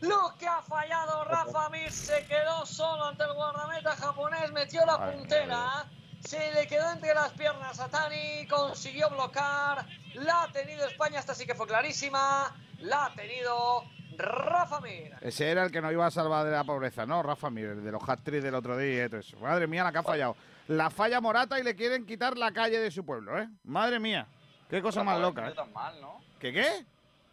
Lo 0.00 0.34
que 0.38 0.46
ha 0.46 0.62
fallado 0.62 1.24
Rafa 1.24 1.68
Mir 1.70 1.90
se 1.92 2.24
quedó 2.26 2.64
solo 2.66 3.04
ante 3.06 3.24
el 3.24 3.32
guardameta 3.34 3.94
japonés, 3.96 4.50
metió 4.52 4.84
la 4.86 4.96
Ay, 5.00 5.16
puntera, 5.16 5.84
se 6.20 6.52
le 6.52 6.66
quedó 6.66 6.90
entre 6.92 7.14
las 7.14 7.32
piernas 7.32 7.78
a 7.80 7.88
Tani, 7.88 8.46
consiguió 8.48 9.08
bloquear, 9.10 9.86
la 10.14 10.42
ha 10.44 10.52
tenido 10.52 10.86
España, 10.86 11.20
esta 11.20 11.34
sí 11.34 11.46
que 11.46 11.54
fue 11.54 11.66
clarísima, 11.66 12.54
la 12.84 13.06
ha 13.06 13.14
tenido 13.14 13.84
Rafa 14.16 14.80
Mir. 14.80 15.14
Ese 15.20 15.50
era 15.50 15.64
el 15.64 15.72
que 15.72 15.80
nos 15.80 15.92
iba 15.92 16.06
a 16.06 16.10
salvar 16.10 16.44
de 16.46 16.52
la 16.52 16.64
pobreza, 16.64 17.04
¿no? 17.06 17.22
Rafa 17.22 17.50
Mir, 17.50 17.66
el 17.70 17.84
de 17.84 17.92
los 17.92 18.08
hat 18.08 18.20
de 18.20 18.40
del 18.40 18.54
otro 18.54 18.76
día 18.76 19.06
y 19.06 19.08
todo 19.08 19.20
eso. 19.20 19.38
Madre 19.38 19.66
mía, 19.66 19.84
la 19.84 19.92
que 19.92 19.98
ha 19.98 20.02
fallado. 20.02 20.36
La 20.68 20.88
falla 20.90 21.20
Morata 21.20 21.58
y 21.58 21.62
le 21.62 21.74
quieren 21.74 22.06
quitar 22.06 22.36
la 22.38 22.52
calle 22.52 22.78
de 22.78 22.90
su 22.90 23.04
pueblo, 23.04 23.38
¿eh? 23.38 23.48
Madre 23.64 23.98
mía. 23.98 24.26
Qué 24.70 24.80
cosa 24.80 25.02
más 25.04 25.20
loca, 25.20 25.48
¿eh? 25.48 25.52
tan 25.54 25.72
mal 25.72 26.00
¿no? 26.00 26.20
¿Qué 26.38 26.52
qué? 26.52 26.84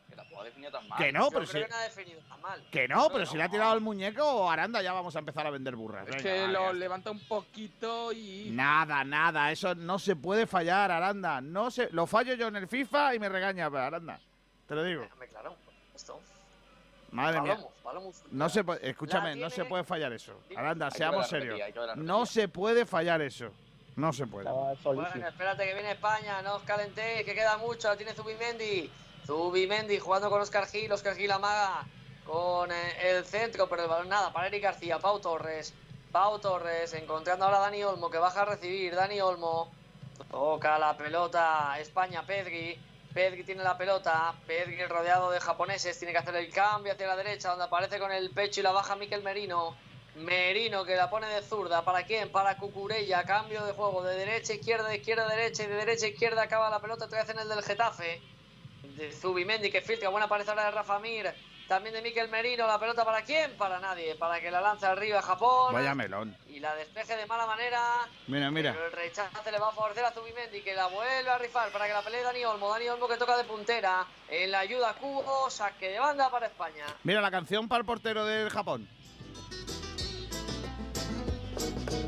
que 0.10 0.15
tampoco 0.18 0.41
ha 0.41 0.44
definido 0.44 0.72
tan 0.73 0.86
mal 0.90 0.98
Que 0.98 1.11
no, 1.14 1.22
Yo 1.22 1.30
pero 1.32 1.45
creo 1.45 1.48
si- 1.48 1.61
que 1.65 1.69
no 1.69 1.76
ha 1.78 1.84
definido 1.84 2.19
tan 2.28 2.41
mal. 2.41 2.68
Que 2.69 2.88
no, 2.90 3.10
pero 3.10 3.26
si 3.26 3.38
le 3.38 3.44
ha 3.44 3.49
tirado 3.49 3.73
el 3.73 3.80
muñeco, 3.82 4.52
Aranda, 4.52 4.82
ya 4.82 4.91
vamos 4.91 5.15
a 5.15 5.19
empezar 5.19 5.48
a 5.48 5.49
vender 5.52 5.76
burras. 5.78 6.06
Es 6.10 6.15
Venga, 6.18 6.23
que 6.23 6.41
vale, 6.41 6.53
lo 6.53 6.73
levanta 6.73 7.11
un 7.11 7.19
poquito 7.28 8.11
y. 8.11 8.49
Nada, 8.52 9.03
nada, 9.06 9.52
eso 9.52 9.73
no 9.76 9.98
se 9.99 10.18
puede 10.18 10.45
fallar, 10.48 10.91
Aranda. 10.91 11.40
No 11.40 11.72
se, 11.72 11.90
lo 11.91 12.06
fallo 12.07 12.34
yo 12.34 12.48
en 12.49 12.57
el 12.57 12.68
FIFA 12.68 13.15
y 13.15 13.19
me 13.19 13.30
regaña, 13.30 13.68
Aranda. 13.68 14.19
Te 14.72 14.76
lo 14.76 14.84
digo. 14.85 15.02
Déjame 15.02 15.27
claro, 15.27 15.56
esto. 15.93 16.22
Madre 17.11 17.41
mía. 17.41 17.56
Palomo, 17.56 17.72
Palomo. 17.84 18.14
No 18.31 18.48
se 18.48 18.64
puede, 18.64 18.89
escúchame, 18.89 19.35
no 19.35 19.49
se 19.49 19.65
puede 19.65 19.84
fallar 19.84 20.14
eso. 20.14 20.31
Aranda, 20.56 20.89
seamos 20.89 21.27
serios. 21.27 21.60
No 21.98 22.26
se 22.26 22.48
puede 22.48 22.85
fallar 22.85 23.22
eso. 23.22 23.52
No 23.98 24.14
se 24.14 24.26
puede. 24.27 24.49
Bueno, 24.49 25.27
espérate 25.27 25.65
que 25.65 25.73
viene 25.73 25.91
España, 25.91 26.41
no 26.41 26.56
os 26.56 26.64
calentéis, 26.64 27.26
que 27.26 27.35
queda 27.35 27.57
mucho, 27.57 27.89
la 27.89 27.98
tiene 27.98 28.14
Zubimendi. 28.14 28.89
Zubimendi 29.26 29.99
jugando 29.99 30.30
con 30.30 30.39
Oscar 30.39 30.65
Gil, 30.68 30.89
Oscar 30.89 31.18
Gil 31.18 31.31
amaga 31.31 31.84
con 32.26 32.72
eh, 32.72 33.10
el 33.10 33.26
centro, 33.26 33.68
pero 33.68 33.84
el 33.84 33.89
balón 33.89 34.07
nada, 34.07 34.31
para 34.31 34.48
Eric 34.48 34.64
García, 34.64 34.99
Pau 34.99 35.19
Torres. 35.19 35.73
Pau 36.14 36.39
Torres 36.39 36.93
encontrando 36.93 37.43
ahora 37.43 37.57
a 37.57 37.61
Dani 37.64 37.84
Olmo 37.84 38.10
que 38.10 38.19
baja 38.19 38.43
a 38.43 38.45
recibir, 38.45 38.95
Dani 38.95 39.19
Olmo. 39.19 39.69
Toca 40.30 40.80
la 40.80 40.95
pelota 40.95 41.76
España, 41.77 42.26
Pedri. 42.26 42.80
Pedri 43.14 43.44
tiene 43.44 43.64
la 43.64 43.78
pelota, 43.78 44.34
Pedri 44.48 44.86
rodeado 44.86 45.32
de 45.32 45.40
japoneses, 45.40 45.98
tiene 45.98 46.14
que 46.14 46.20
hacer 46.20 46.36
el 46.36 46.50
cambio 46.50 46.94
hacia 46.94 47.08
la 47.08 47.16
derecha, 47.16 47.50
donde 47.50 47.66
aparece 47.66 48.00
con 48.00 48.12
el 48.12 48.30
pecho 48.32 48.62
y 48.62 48.64
la 48.64 48.72
baja 48.72 48.96
Miquel 48.96 49.22
Merino. 49.22 49.76
Merino 50.16 50.84
que 50.84 50.96
la 50.96 51.10
pone 51.10 51.28
de 51.28 51.42
zurda. 51.42 51.84
¿Para 51.84 52.04
quién? 52.04 52.32
Para 52.32 52.58
Cucurella. 52.58 53.24
Cambio 53.24 53.64
de 53.66 53.74
juego 53.74 54.04
de 54.04 54.16
derecha, 54.16 54.54
izquierda, 54.54 54.90
de 54.90 54.98
izquierda, 54.98 55.28
derecha 55.28 55.64
y 55.64 55.68
de 55.68 55.76
derecha, 55.76 56.08
izquierda. 56.08 56.44
Acaba 56.44 56.70
la 56.70 56.80
pelota 56.80 57.06
otra 57.06 57.22
vez 57.22 57.30
en 57.30 57.40
el 57.40 57.48
del 57.48 57.64
Getafe. 57.64 58.22
De 58.98 59.12
Zubimendi 59.12 59.72
que 59.72 59.82
filtra. 59.82 60.10
Buena 60.10 60.28
pared 60.28 60.48
ahora 60.50 60.66
de 60.66 60.72
Rafa 60.72 61.00
Mir. 61.00 61.34
También 61.72 61.93
de 61.95 62.02
Miquel 62.02 62.27
Merino. 62.27 62.68
¿La 62.68 62.77
pelota 62.77 63.06
para 63.06 63.23
quién? 63.23 63.56
Para 63.56 63.80
nadie. 63.80 64.15
Para 64.15 64.41
que 64.41 64.52
la 64.52 64.60
lance 64.60 64.85
arriba 64.85 65.22
Japón. 65.22 65.73
Vaya 65.73 65.95
melón. 65.95 66.35
Y 66.49 66.60
la 66.60 66.76
despeje 66.76 67.15
de 67.15 67.26
mala 67.26 67.45
manera. 67.45 67.81
Mira, 68.27 68.52
mira. 68.52 68.73
Pero 68.73 68.88
el 68.88 68.91
rechace 68.91 69.49
le 69.49 69.57
va 69.57 69.69
a 69.69 69.72
favorecer 69.72 70.03
a 70.03 70.11
Zubimendi 70.11 70.61
que 70.64 70.76
la 70.76 70.88
vuelve 70.88 71.30
a 71.30 71.38
rifar 71.38 71.72
para 71.72 71.88
que 71.88 71.93
la 71.93 72.02
pelee 72.02 72.23
Dani 72.23 72.43
Olmo. 72.43 72.68
Dani 72.69 72.89
Olmo 72.89 73.07
que 73.07 73.15
toca 73.15 73.38
de 73.38 73.45
puntera. 73.45 74.06
En 74.27 74.52
la 74.52 74.60
ayuda 74.60 74.89
a 74.89 74.93
Cubo. 74.95 75.49
Saque 75.49 75.91
de 75.91 75.99
banda 76.02 76.30
para 76.30 76.48
España. 76.48 76.84
Mira 77.06 77.22
la 77.22 77.31
canción 77.31 77.69
para 77.69 77.80
el 77.80 77.85
portero 77.85 78.26
del 78.26 78.49
Japón. 78.49 78.89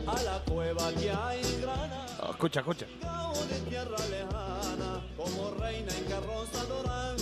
A 0.05 0.23
la 0.23 0.39
cueva 0.39 0.91
que 0.91 1.09
hay 1.09 1.61
grana, 1.61 2.05
Oh, 2.21 2.31
escucha, 2.31 2.59
escucha. 2.59 2.85
de 2.85 3.59
tierra 3.69 3.97
lejana, 4.09 5.01
como 5.15 5.51
reina 5.51 5.93
en 5.97 6.03
carroza 6.03 6.65
dorada, 6.65 7.15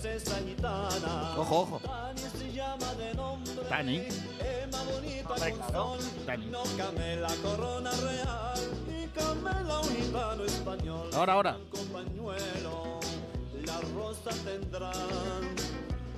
princesa 0.00 0.36
gitana. 0.46 1.34
Ojo, 1.36 1.60
ojo. 1.60 1.80
Tani 1.80 2.20
se 2.38 2.52
llama 2.52 2.94
de 2.94 3.14
nombre. 3.14 3.52
Tani. 3.68 3.96
Es 3.98 4.72
más 4.72 4.86
bonita 4.86 5.34
un 5.34 5.72
sol. 5.72 5.98
Tani. 6.26 6.46
No 6.46 6.62
camela 6.76 7.28
corona 7.42 7.90
real 7.90 8.60
y 8.88 9.06
camela 9.08 9.80
un 9.80 9.96
gitano 9.96 10.44
español. 10.44 11.10
Ahora, 11.12 11.32
ahora. 11.34 11.58
Con 11.70 11.86
pañuelo, 11.88 13.00
la 13.66 13.80
rosa 13.94 14.30
tendrán 14.44 15.54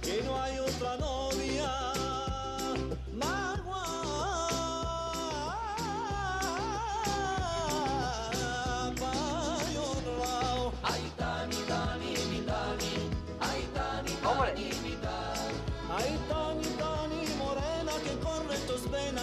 que 0.01 0.23
no 0.23 0.41
hay 0.41 0.59
otra 0.59 0.97
novia. 0.99 1.71
más 3.15 3.65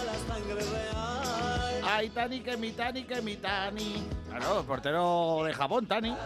la 0.04 0.14
sangre 0.34 0.54
real. 0.54 1.80
Ay, 1.84 2.10
Tani, 2.10 2.40
que 2.40 2.56
mi 2.56 2.72
Tani, 2.72 3.04
que 3.04 3.20
mi 3.22 3.36
Tani. 3.36 4.06
Claro, 4.28 4.64
portero 4.64 5.42
de 5.44 5.52
Japón, 5.54 5.86
Tani. 5.86 6.16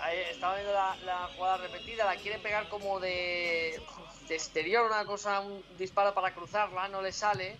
Ahí 0.00 0.18
estaba 0.30 0.54
viendo 0.54 0.72
la, 0.72 0.96
la 1.04 1.28
jugada 1.36 1.56
repetida, 1.58 2.04
la 2.04 2.14
quiere 2.16 2.38
pegar 2.38 2.68
como 2.68 3.00
de, 3.00 3.80
de 4.28 4.34
exterior, 4.34 4.86
una 4.86 5.04
cosa, 5.04 5.40
un 5.40 5.62
disparo 5.76 6.14
para 6.14 6.32
cruzarla, 6.32 6.86
no 6.88 7.02
le 7.02 7.10
sale. 7.12 7.56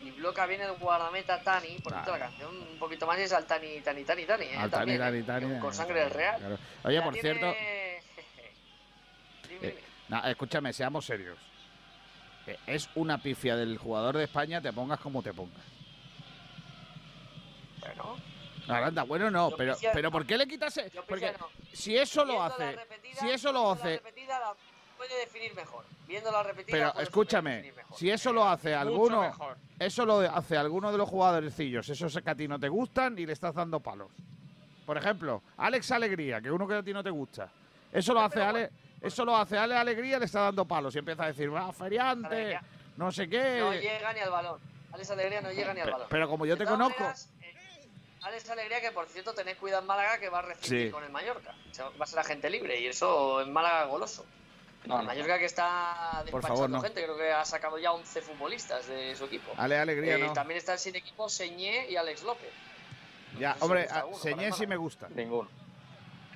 Y 0.00 0.12
bloca 0.12 0.46
bien 0.46 0.60
el 0.60 0.72
guardameta 0.74 1.42
Tani. 1.42 1.78
Por 1.82 1.92
cierto, 1.92 2.12
la 2.12 2.18
canción 2.20 2.56
un 2.56 2.78
poquito 2.78 3.04
más 3.04 3.18
es 3.18 3.32
al 3.32 3.46
Tani, 3.46 3.80
Tani, 3.80 4.04
Tani, 4.04 4.24
Tani. 4.26 4.44
¿eh? 4.44 4.56
Al 4.56 4.70
Tani, 4.70 4.96
También, 4.96 4.98
Tani, 5.00 5.18
¿eh? 5.18 5.22
Tani. 5.48 5.60
Con 5.60 5.74
sangre 5.74 6.08
real. 6.08 6.38
Claro. 6.38 6.58
Oye, 6.84 7.02
por 7.02 7.12
tiene- 7.14 7.38
cierto, 7.40 7.56
eh, 9.60 9.82
no, 10.08 10.24
escúchame, 10.24 10.72
seamos 10.72 11.04
serios. 11.04 11.36
Es 12.66 12.88
una 12.94 13.18
pifia 13.18 13.56
del 13.56 13.76
jugador 13.78 14.16
de 14.16 14.24
España, 14.24 14.60
te 14.60 14.72
pongas 14.72 15.00
como 15.00 15.22
te 15.22 15.32
pongas. 15.32 15.62
Bueno. 17.80 18.16
Aranda, 18.68 19.02
bueno, 19.04 19.30
no, 19.30 19.50
Yo 19.50 19.56
pero, 19.56 19.76
pero 19.94 20.10
¿por 20.10 20.26
qué 20.26 20.36
le 20.36 20.46
quitas? 20.46 20.78
Porque 21.08 21.32
si 21.72 21.96
eso 21.96 22.24
lo 22.24 22.42
hace, 22.42 22.76
repetida- 22.76 23.20
si 23.20 23.30
eso 23.30 23.50
lo 23.52 23.72
hace, 23.72 23.90
La 23.92 23.96
repetida 23.96 24.38
la 24.40 24.54
puede 24.96 25.18
definir 25.20 25.54
mejor. 25.54 25.84
Viendo 26.06 26.30
la 26.30 26.42
repetida. 26.42 26.92
pero 26.92 27.00
escúchame, 27.02 27.72
si 27.94 28.10
eso 28.10 28.32
lo 28.32 28.46
hace 28.46 28.74
alguno, 28.74 29.22
mejor. 29.22 29.56
eso 29.78 30.04
lo 30.04 30.20
hace 30.20 30.56
alguno 30.56 30.92
de 30.92 30.98
los 30.98 31.08
jugadorcillos, 31.08 31.88
esos 31.88 32.18
que 32.22 32.30
a 32.30 32.34
ti 32.34 32.46
no 32.48 32.58
te 32.58 32.68
gustan 32.68 33.18
y 33.18 33.24
le 33.26 33.32
estás 33.32 33.54
dando 33.54 33.80
palos. 33.80 34.10
Por 34.84 34.96
ejemplo, 34.96 35.42
Alex 35.58 35.90
Alegría, 35.92 36.40
que 36.40 36.50
uno 36.50 36.66
que 36.66 36.74
a 36.74 36.82
ti 36.82 36.92
no 36.92 37.02
te 37.02 37.10
gusta. 37.10 37.50
Eso 37.92 38.12
lo 38.12 38.20
hace 38.20 38.42
Ale, 38.42 38.70
eso 39.02 39.24
lo 39.24 39.36
hace 39.36 39.56
Ale 39.58 39.76
Alegría, 39.76 40.18
le 40.18 40.24
está 40.26 40.40
dando 40.42 40.64
palos 40.66 40.94
y 40.94 40.98
empieza 40.98 41.24
a 41.24 41.26
decir, 41.28 41.52
va, 41.54 41.72
feriante, 41.72 42.58
no 42.96 43.10
sé 43.12 43.28
qué. 43.28 43.58
No 43.60 43.72
llega 43.74 44.12
ni 44.12 44.20
al 44.20 44.30
balón. 44.30 44.60
Alex 44.92 45.10
Alegría 45.10 45.40
no 45.40 45.52
llega 45.52 45.74
ni 45.74 45.80
al 45.80 45.84
Pero- 45.86 45.96
balón. 45.96 46.08
pero 46.10 46.28
como 46.28 46.46
yo 46.46 46.56
De 46.56 46.64
te 46.64 46.70
conozco- 46.70 46.98
maneras, 47.00 47.28
eh, 47.42 47.54
Alex 48.22 48.50
Alegría, 48.50 48.80
que 48.80 48.90
por 48.90 49.06
cierto 49.06 49.32
tenés 49.34 49.56
cuidado 49.56 49.82
en 49.82 49.86
Málaga, 49.86 50.18
que 50.18 50.28
va 50.28 50.40
a 50.40 50.42
recibir 50.42 50.86
Sí. 50.86 50.90
con 50.92 51.04
el 51.04 51.10
Mallorca. 51.10 51.54
O 51.70 51.74
sea, 51.74 51.88
va 51.90 52.04
a 52.04 52.06
ser 52.06 52.18
agente 52.18 52.50
libre 52.50 52.80
y 52.80 52.86
eso 52.86 53.40
en 53.42 53.52
Málaga 53.52 53.84
goloso. 53.84 54.24
No, 54.86 54.94
el 54.96 55.00
no. 55.02 55.06
Mallorca 55.08 55.38
que 55.38 55.44
está 55.44 56.08
Por 56.12 56.24
despachando 56.24 56.54
favor, 56.54 56.70
no. 56.70 56.80
gente, 56.80 57.02
creo 57.04 57.16
que 57.16 57.30
ha 57.32 57.44
sacado 57.44 57.78
ya 57.78 57.92
11 57.92 58.22
futbolistas 58.22 58.86
de 58.86 59.14
su 59.16 59.24
equipo. 59.26 59.52
Ale 59.56 59.76
Alegría 59.78 60.16
Eh, 60.16 60.18
no. 60.18 60.32
También 60.32 60.56
está 60.58 60.78
sin 60.78 60.96
equipo 60.96 61.28
Señé 61.28 61.88
y 61.90 61.96
Alex 61.96 62.22
López. 62.22 62.50
Ya, 63.38 63.56
hombre, 63.60 63.86
Señé 64.22 64.50
sí 64.52 64.66
me 64.66 64.76
gusta. 64.76 65.08
Ninguno. 65.10 65.48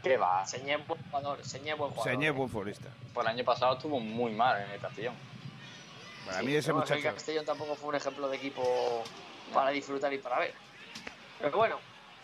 ¿Qué 0.03 0.17
va? 0.17 0.45
Señé 0.47 0.77
buen 0.79 1.01
jugador, 1.05 1.45
Señé 1.45 1.75
buen 1.75 1.91
jugador. 1.93 2.13
Señé 2.13 2.31
buen 2.31 2.49
futbolista. 2.49 2.89
Por 3.15 3.25
el 3.25 3.31
año 3.31 3.45
pasado 3.45 3.75
estuvo 3.75 4.01
muy 4.01 4.33
mal 4.33 4.61
en 4.63 4.71
el 4.71 4.81
Castellón. 4.81 5.15
Para 6.27 6.41
Sí, 6.41 6.47
mí 6.47 6.55
ese 6.55 6.73
muchacho. 6.73 6.95
El 7.09 7.15
Castellón 7.15 7.45
tampoco 7.45 7.75
fue 7.77 7.91
un 7.91 7.95
ejemplo 7.97 8.29
de 8.29 8.37
equipo 8.37 9.05
para 9.55 9.71
disfrutar 9.71 10.13
y 10.13 10.19
para 10.19 10.39
ver. 10.41 10.55
Pero 11.39 11.57
bueno, 11.57 11.79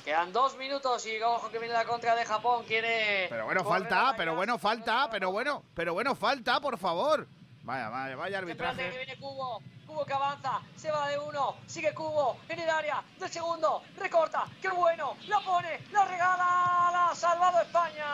quedan 0.04 0.32
dos 0.32 0.56
minutos 0.56 1.06
y 1.06 1.20
ojo 1.22 1.50
que 1.50 1.58
viene 1.58 1.74
la 1.74 1.84
contra 1.84 2.14
de 2.16 2.24
Japón. 2.24 2.64
Quiere. 2.66 3.26
Pero 3.28 3.44
bueno, 3.44 3.64
falta, 3.64 4.14
pero 4.16 4.34
bueno, 4.34 4.58
falta, 4.58 5.08
pero 5.10 5.30
bueno, 5.30 5.62
pero 5.74 5.94
bueno, 5.94 6.14
falta, 6.14 6.60
por 6.60 6.78
favor. 6.78 7.26
Vaya, 7.62 7.88
vaya, 7.90 8.16
vaya 8.16 8.30
que 8.30 8.36
arbitraje. 8.44 8.90
viene 8.90 9.16
Cubo. 9.18 9.62
Cubo 9.88 10.04
que 10.04 10.12
avanza. 10.12 10.60
Se 10.76 10.90
va 10.90 11.08
de 11.08 11.18
uno. 11.18 11.56
Sigue 11.66 11.94
Cubo. 11.94 12.36
En 12.46 12.60
el 12.60 12.68
área. 12.68 13.02
Del 13.18 13.30
segundo. 13.30 13.82
Recorta. 13.96 14.44
¡Qué 14.60 14.68
bueno! 14.68 15.16
La 15.26 15.40
pone. 15.40 15.80
La 15.90 16.04
regala. 16.04 16.90
La 16.92 17.08
ha 17.08 17.14
salvado 17.14 17.62
España. 17.62 18.04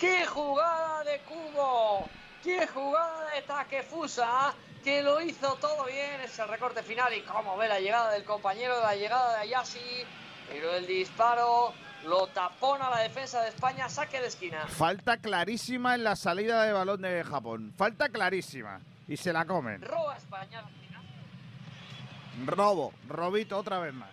¡Qué 0.00 0.26
jugada 0.26 1.04
de 1.04 1.20
Cubo! 1.20 2.08
¡Qué 2.42 2.66
jugada 2.66 3.30
de 3.30 3.42
Takefusa! 3.42 4.52
Que 4.82 5.00
lo 5.00 5.20
hizo 5.20 5.54
todo 5.60 5.84
bien. 5.84 6.20
Es 6.20 6.36
el 6.40 6.48
recorte 6.48 6.82
final. 6.82 7.14
Y 7.14 7.22
cómo 7.22 7.56
ve 7.56 7.68
la 7.68 7.78
llegada 7.78 8.10
del 8.10 8.24
compañero. 8.24 8.80
La 8.80 8.96
llegada 8.96 9.36
de 9.36 9.42
Ayashi. 9.42 10.04
Pero 10.48 10.74
el 10.74 10.88
disparo 10.88 11.72
lo 12.04 12.26
tapona 12.28 12.90
la 12.90 12.98
defensa 12.98 13.42
de 13.42 13.48
España. 13.48 13.88
Saque 13.88 14.20
de 14.20 14.26
esquina. 14.26 14.66
Falta 14.66 15.16
clarísima 15.16 15.94
en 15.94 16.04
la 16.04 16.16
salida 16.16 16.64
de 16.64 16.72
balón 16.72 17.02
de 17.02 17.24
Japón. 17.24 17.72
Falta 17.76 18.08
clarísima. 18.08 18.80
Y 19.08 19.16
se 19.16 19.32
la 19.32 19.44
comen. 19.44 19.82
Roba 19.82 20.16
España. 20.16 20.64
Robo, 22.46 22.92
robito 23.08 23.58
otra 23.58 23.78
vez 23.78 23.92
más. 23.92 24.10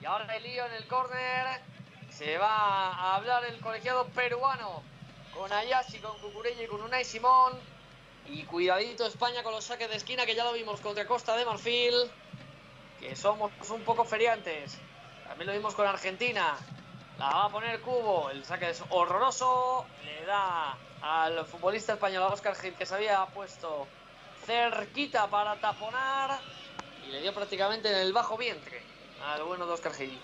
Y 0.00 0.04
ahora 0.04 0.36
el 0.36 0.42
lío 0.42 0.66
en 0.66 0.72
el 0.74 0.86
córner. 0.86 1.60
Se 2.10 2.36
va 2.38 2.90
a 2.90 3.16
hablar 3.16 3.44
el 3.44 3.60
colegiado 3.60 4.06
peruano 4.08 4.82
con 5.34 5.50
Ayashi, 5.52 5.98
con 5.98 6.18
Cucurella 6.18 6.62
y 6.62 6.66
con 6.66 6.82
Unai 6.82 7.04
Simón. 7.04 7.54
Y 8.26 8.42
cuidadito 8.44 9.06
España 9.06 9.42
con 9.42 9.52
los 9.52 9.64
saques 9.64 9.88
de 9.88 9.96
esquina 9.96 10.26
que 10.26 10.34
ya 10.34 10.44
lo 10.44 10.52
vimos 10.52 10.80
contra 10.80 11.06
Costa 11.06 11.36
de 11.36 11.44
Marfil. 11.44 11.94
Que 12.98 13.16
somos 13.16 13.50
un 13.70 13.82
poco 13.82 14.04
feriantes. 14.04 14.78
También 15.30 15.46
lo 15.46 15.52
vimos 15.52 15.76
con 15.76 15.86
Argentina. 15.86 16.56
La 17.16 17.26
va 17.26 17.44
a 17.44 17.48
poner 17.50 17.80
Cubo. 17.82 18.30
El 18.30 18.44
saque 18.44 18.70
es 18.70 18.82
horroroso. 18.88 19.86
Le 20.04 20.26
da 20.26 20.76
al 21.00 21.46
futbolista 21.46 21.92
español, 21.92 22.32
Oscar 22.32 22.56
Gil, 22.56 22.74
que 22.74 22.84
se 22.84 22.96
había 22.96 23.24
puesto 23.26 23.86
cerquita 24.44 25.28
para 25.28 25.54
taponar. 25.60 26.36
Y 27.06 27.12
le 27.12 27.22
dio 27.22 27.32
prácticamente 27.32 27.88
en 27.88 27.98
el 27.98 28.12
bajo 28.12 28.36
vientre 28.36 28.82
al 29.24 29.44
bueno 29.44 29.66
de 29.66 29.72
Oscar 29.72 29.94
Gil. 29.94 30.18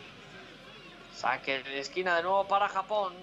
Saque 1.14 1.62
de 1.62 1.78
esquina 1.78 2.16
de 2.16 2.24
nuevo 2.24 2.48
para 2.48 2.68
Japón. 2.68 3.14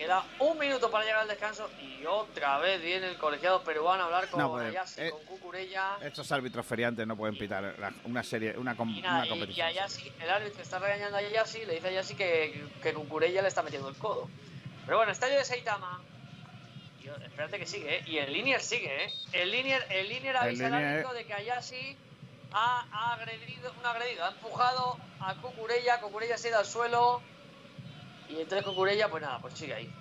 Queda 0.00 0.24
un 0.38 0.56
minuto 0.58 0.90
para 0.90 1.04
llegar 1.04 1.20
al 1.20 1.28
descanso. 1.28 1.68
Y 1.78 2.06
otra 2.06 2.56
vez 2.56 2.80
viene 2.80 3.06
el 3.08 3.18
colegiado 3.18 3.62
peruano 3.62 4.04
a 4.04 4.06
hablar 4.06 4.28
con 4.30 4.40
No, 4.40 4.52
pues, 4.52 4.96
eh, 4.96 5.10
con 5.10 5.22
Cucurella. 5.26 5.98
Estos 6.00 6.32
árbitros 6.32 6.64
feriantes 6.64 7.06
no 7.06 7.18
pueden 7.18 7.36
pitar 7.36 7.74
una 8.04 8.22
serie, 8.22 8.56
una, 8.56 8.74
com- 8.74 8.88
Y, 8.88 9.02
nada, 9.02 9.16
una 9.16 9.24
y- 9.24 9.26
y 9.26 9.30
competición. 9.30 9.66
Ayashi, 9.66 10.10
el 10.22 10.30
árbitro 10.30 10.62
está 10.62 10.78
regañando 10.78 11.18
a 11.18 11.20
Ayashi, 11.20 11.66
le 11.66 11.74
dice 11.74 11.88
a 11.88 11.90
Ayashi 11.90 12.14
que, 12.14 12.66
que 12.82 12.94
Cucurella 12.94 13.42
le 13.42 13.48
está 13.48 13.62
metiendo 13.62 13.90
el 13.90 13.96
codo. 13.96 14.30
Pero 14.86 14.96
bueno, 14.96 15.12
estadio 15.12 15.36
de 15.36 15.44
Saitama. 15.44 16.00
Y, 17.02 17.08
espérate 17.08 17.58
que 17.58 17.66
sigue, 17.66 17.96
¿eh? 17.98 18.02
Y 18.06 18.16
el 18.16 18.32
Linier 18.32 18.62
sigue, 18.62 19.04
¿eh? 19.04 19.12
El 19.34 19.50
Linier, 19.50 19.84
el 19.90 20.08
Linier 20.08 20.30
El 20.36 20.36
avisa 20.38 20.66
al 20.68 20.72
Linier- 20.72 20.92
árbitro 20.94 21.12
de 21.12 21.26
que 21.26 21.34
Ayashi 21.34 21.96
ha, 22.52 23.12
agredido, 23.12 23.70
agredido, 23.84 24.24
ha 24.24 24.28
empujado 24.30 24.96
a 25.20 25.34
Cucurella, 25.34 26.00
Cucurella 26.00 26.38
se 26.38 26.48
ha 26.48 26.50
ido 26.52 26.58
al 26.60 26.64
suelo. 26.66 27.20
Y 28.30 28.40
entonces 28.40 28.64
Cucurella, 28.64 29.08
pues 29.08 29.22
nada, 29.22 29.38
pues 29.40 29.54
sigue 29.54 29.74
ahí. 29.74 29.92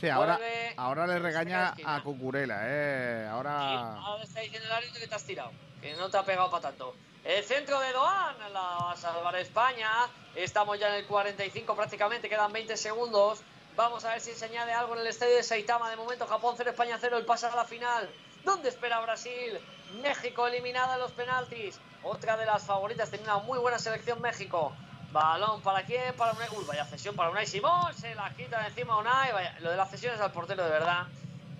Sí, 0.00 0.08
ahora, 0.08 0.36
vuelve, 0.36 0.74
ahora 0.76 1.06
le 1.06 1.18
regaña 1.18 1.74
a 1.84 2.02
Cucurela, 2.02 2.60
eh. 2.64 3.26
Ahora. 3.28 3.96
Ahora 3.96 4.24
está 4.24 4.40
diciendo 4.40 4.66
el 4.66 4.72
árbitro 4.72 5.00
que 5.00 5.08
te 5.08 5.14
has 5.14 5.24
tirado, 5.24 5.50
que 5.80 5.94
no 5.94 6.08
te 6.08 6.16
ha 6.16 6.24
pegado 6.24 6.50
para 6.50 6.62
tanto. 6.62 6.94
El 7.24 7.44
centro 7.44 7.80
de 7.80 7.92
Doan 7.92 8.36
la 8.52 8.60
va 8.60 8.92
a 8.92 8.96
salvar 8.96 9.34
España. 9.36 9.90
Estamos 10.34 10.78
ya 10.78 10.88
en 10.88 10.94
el 10.94 11.06
45 11.06 11.74
prácticamente, 11.74 12.28
quedan 12.28 12.52
20 12.52 12.76
segundos. 12.76 13.40
Vamos 13.76 14.04
a 14.04 14.10
ver 14.10 14.20
si 14.20 14.32
se 14.32 14.44
añade 14.44 14.72
algo 14.72 14.94
en 14.94 15.00
el 15.00 15.06
estadio 15.06 15.36
de 15.36 15.42
Saitama. 15.42 15.90
De 15.90 15.96
momento, 15.96 16.26
Japón 16.26 16.54
0, 16.56 16.70
España 16.70 16.96
0, 17.00 17.18
el 17.18 17.24
pasa 17.24 17.52
a 17.52 17.56
la 17.56 17.64
final. 17.64 18.08
¿Dónde 18.44 18.68
espera 18.68 19.00
Brasil? 19.00 19.58
México 20.00 20.46
eliminada 20.46 20.94
en 20.94 21.00
los 21.00 21.12
penaltis. 21.12 21.78
Otra 22.02 22.36
de 22.36 22.46
las 22.46 22.64
favoritas, 22.64 23.10
tiene 23.10 23.24
una 23.24 23.38
muy 23.38 23.58
buena 23.58 23.78
selección 23.78 24.20
México. 24.20 24.72
Balón 25.12 25.62
para 25.62 25.82
quién? 25.84 26.14
Para 26.16 26.32
Unai. 26.32 26.48
Uy, 26.56 26.64
vaya 26.66 26.84
cesión 26.84 27.14
para 27.16 27.30
Unai 27.30 27.46
Simón. 27.46 27.94
Se 27.94 28.14
la 28.14 28.30
quita 28.34 28.60
de 28.62 28.68
encima 28.68 28.98
Unai. 28.98 29.32
Vaya. 29.32 29.56
Lo 29.60 29.70
de 29.70 29.76
las 29.76 29.90
cesiones 29.90 30.20
al 30.20 30.32
portero, 30.32 30.64
de 30.64 30.70
verdad. 30.70 31.06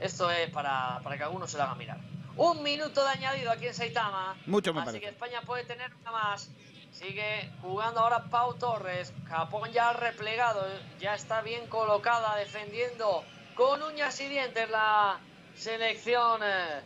Esto 0.00 0.30
es 0.30 0.50
para, 0.50 1.00
para 1.02 1.16
que 1.16 1.22
alguno 1.24 1.46
se 1.48 1.56
lo 1.56 1.64
haga 1.64 1.74
mirar. 1.74 1.98
Un 2.36 2.62
minuto 2.62 3.02
de 3.02 3.10
añadido 3.10 3.50
aquí 3.50 3.66
en 3.66 3.74
Saitama. 3.74 4.36
Mucho 4.46 4.72
me 4.72 4.80
Así 4.80 4.86
parece. 4.86 5.04
que 5.04 5.10
España 5.10 5.40
puede 5.42 5.64
tener 5.64 5.92
una 6.02 6.12
más. 6.12 6.50
Sigue 6.92 7.50
jugando 7.62 8.00
ahora 8.00 8.24
Pau 8.24 8.54
Torres. 8.54 9.12
Japón 9.28 9.72
ya 9.72 9.92
replegado. 9.92 10.64
Ya 11.00 11.14
está 11.14 11.40
bien 11.40 11.66
colocada 11.66 12.36
defendiendo 12.36 13.24
con 13.56 13.82
uñas 13.82 14.20
y 14.20 14.28
dientes 14.28 14.70
la 14.70 15.18
selección 15.56 16.40
eh, 16.44 16.80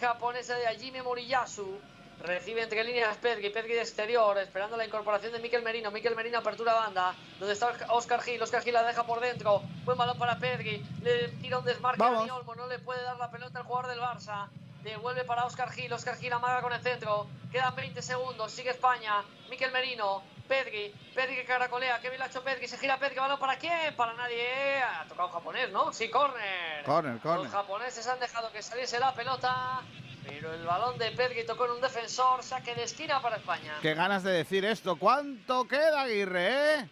japonesa 0.00 0.56
de 0.56 0.66
Hajime 0.66 1.02
Moriyasu. 1.02 1.78
Recibe 2.20 2.62
entre 2.62 2.82
líneas 2.82 3.16
Pedri, 3.18 3.50
Pedri 3.50 3.74
de 3.74 3.80
exterior, 3.80 4.36
esperando 4.38 4.76
la 4.76 4.84
incorporación 4.84 5.32
de 5.32 5.38
Miquel 5.38 5.62
Merino. 5.62 5.90
Miquel 5.90 6.16
Merino 6.16 6.38
apertura 6.38 6.74
banda, 6.74 7.14
donde 7.38 7.54
está 7.54 7.72
Oscar 7.90 8.20
Gil. 8.22 8.42
Oscar 8.42 8.62
Gil 8.62 8.74
la 8.74 8.82
deja 8.82 9.04
por 9.04 9.20
dentro. 9.20 9.62
Buen 9.84 9.96
balón 9.96 10.18
para 10.18 10.38
Pedri. 10.38 10.84
Le 11.02 11.28
tira 11.40 11.58
un 11.58 11.64
desmarque 11.64 12.02
a 12.02 12.34
Olmo. 12.34 12.54
No 12.56 12.66
le 12.66 12.80
puede 12.80 13.02
dar 13.02 13.16
la 13.18 13.30
pelota 13.30 13.60
al 13.60 13.64
jugador 13.64 13.90
del 13.90 14.00
Barça. 14.00 14.48
Devuelve 14.82 15.24
para 15.24 15.44
Oscar 15.44 15.70
Gil. 15.70 15.92
Oscar 15.92 16.16
Gil 16.16 16.32
amaga 16.32 16.60
con 16.60 16.72
el 16.72 16.82
centro. 16.82 17.28
Quedan 17.52 17.74
20 17.76 18.02
segundos. 18.02 18.50
Sigue 18.50 18.70
España. 18.70 19.22
Miquel 19.48 19.70
Merino. 19.70 20.22
Pedri. 20.48 20.92
Pedri 21.14 21.36
que 21.36 21.44
caracolea. 21.44 22.00
Qué 22.00 22.08
bien 22.08 22.18
lo 22.18 22.24
ha 22.24 22.28
hecho 22.28 22.42
Pedri. 22.42 22.66
Se 22.66 22.78
gira 22.78 22.98
Pedri. 22.98 23.16
¿Balón 23.16 23.38
para 23.38 23.58
quién? 23.58 23.94
Para 23.94 24.14
nadie. 24.14 24.82
Ha 24.82 25.04
tocado 25.08 25.28
un 25.28 25.34
japonés, 25.34 25.70
¿no? 25.70 25.92
Sí, 25.92 26.10
córner. 26.10 26.84
Corner, 26.84 27.20
corner. 27.20 27.44
Los 27.44 27.52
japoneses 27.52 28.06
han 28.08 28.18
dejado 28.18 28.50
que 28.50 28.60
saliese 28.60 28.98
la 28.98 29.14
pelota. 29.14 29.82
Pero 30.28 30.52
el 30.54 30.64
balón 30.64 30.98
de 30.98 31.10
Pedri 31.12 31.44
tocó 31.44 31.64
en 31.64 31.72
un 31.72 31.80
defensor. 31.80 32.42
Saque 32.42 32.74
de 32.74 32.84
esquina 32.84 33.20
para 33.20 33.36
España. 33.36 33.78
Qué 33.82 33.94
ganas 33.94 34.22
de 34.22 34.32
decir 34.32 34.64
esto. 34.64 34.96
¿Cuánto 34.96 35.66
queda, 35.66 36.02
Aguirre, 36.02 36.74
eh? 36.74 36.88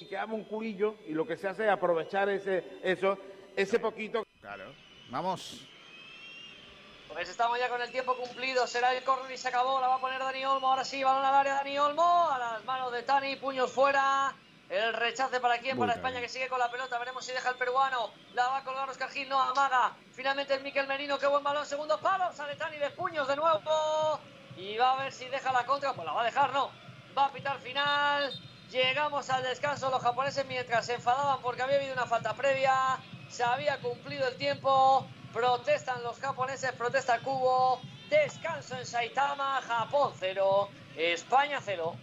y 0.00 0.06
quedamos 0.06 0.38
un 0.38 0.44
culillo 0.44 0.96
y 1.06 1.12
lo 1.12 1.26
que 1.26 1.36
se 1.36 1.48
hace 1.48 1.64
es 1.64 1.70
aprovechar 1.70 2.28
ese 2.28 2.64
eso 2.82 3.16
ese 3.56 3.78
poquito 3.78 4.26
claro 4.40 4.74
vamos 5.08 5.60
Pues 7.12 7.28
estamos 7.28 7.58
ya 7.60 7.68
con 7.68 7.80
el 7.80 7.92
tiempo 7.92 8.16
cumplido. 8.16 8.66
Será 8.66 8.92
el 8.92 9.04
córner 9.04 9.30
y 9.30 9.38
se 9.38 9.46
acabó. 9.46 9.80
La 9.80 9.86
va 9.86 9.94
a 9.94 10.00
poner 10.00 10.18
Dani 10.18 10.44
Olmo. 10.46 10.66
Ahora 10.66 10.84
sí, 10.84 11.04
balón 11.04 11.24
al 11.24 11.34
área 11.34 11.54
Dani 11.54 11.78
Olmo. 11.78 12.28
A 12.28 12.38
las 12.40 12.64
manos 12.64 12.90
de 12.90 13.04
Tani. 13.04 13.36
Puños 13.36 13.70
fuera. 13.70 14.34
El 14.74 14.92
rechace 14.92 15.38
para 15.38 15.58
quién? 15.58 15.76
Muy 15.76 15.86
Para. 15.86 15.96
España 15.96 16.20
que 16.20 16.28
sigue 16.28 16.48
con 16.48 16.58
la 16.58 16.68
pelota. 16.68 16.98
Veremos 16.98 17.24
si 17.24 17.30
deja 17.30 17.48
el 17.50 17.54
peruano. 17.54 18.10
La 18.34 18.48
va 18.48 18.56
a 18.56 18.64
colgar 18.64 18.90
Oscar 18.90 19.08
Gil. 19.08 19.28
No, 19.28 19.40
amaga. 19.40 19.92
Finalmente 20.12 20.52
el 20.52 20.64
Miquel 20.64 20.88
Merino. 20.88 21.16
Qué 21.16 21.28
buen 21.28 21.44
balón. 21.44 21.64
Segundo 21.64 22.00
palo. 22.00 22.32
Sale 22.32 22.56
Tani 22.56 22.78
de 22.78 22.90
puños 22.90 23.28
de 23.28 23.36
nuevo. 23.36 24.18
Y 24.56 24.76
va 24.76 24.94
a 24.94 25.04
ver 25.04 25.12
si 25.12 25.26
deja 25.26 25.52
la 25.52 25.64
contra. 25.64 25.92
Pues 25.92 26.04
la 26.04 26.12
va 26.12 26.22
a 26.22 26.24
dejar, 26.24 26.52
no. 26.52 26.72
Va 27.16 27.26
a 27.26 27.32
pitar 27.32 27.60
final. 27.60 28.32
Llegamos 28.72 29.30
al 29.30 29.44
descanso. 29.44 29.90
Los 29.90 30.02
japoneses 30.02 30.44
mientras 30.46 30.86
se 30.86 30.94
enfadaban 30.94 31.40
porque 31.40 31.62
había 31.62 31.76
habido 31.76 31.92
una 31.92 32.06
falta 32.06 32.34
previa. 32.34 32.98
Se 33.28 33.44
había 33.44 33.78
cumplido 33.78 34.26
el 34.26 34.36
tiempo. 34.36 35.06
Protestan 35.32 36.02
los 36.02 36.18
japoneses. 36.18 36.72
Protesta 36.72 37.20
Cubo. 37.20 37.80
Descanso 38.10 38.76
en 38.76 38.86
Saitama. 38.86 39.62
Japón 39.62 40.14
0. 40.18 40.68
España 40.96 41.60
0. 41.64 41.94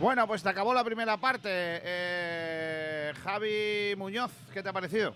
Bueno, 0.00 0.26
pues 0.26 0.42
te 0.42 0.48
acabó 0.48 0.72
la 0.72 0.82
primera 0.82 1.18
parte. 1.18 1.50
Eh, 1.52 3.12
Javi 3.22 3.94
Muñoz, 3.98 4.30
¿qué 4.50 4.62
te 4.62 4.70
ha 4.70 4.72
parecido? 4.72 5.14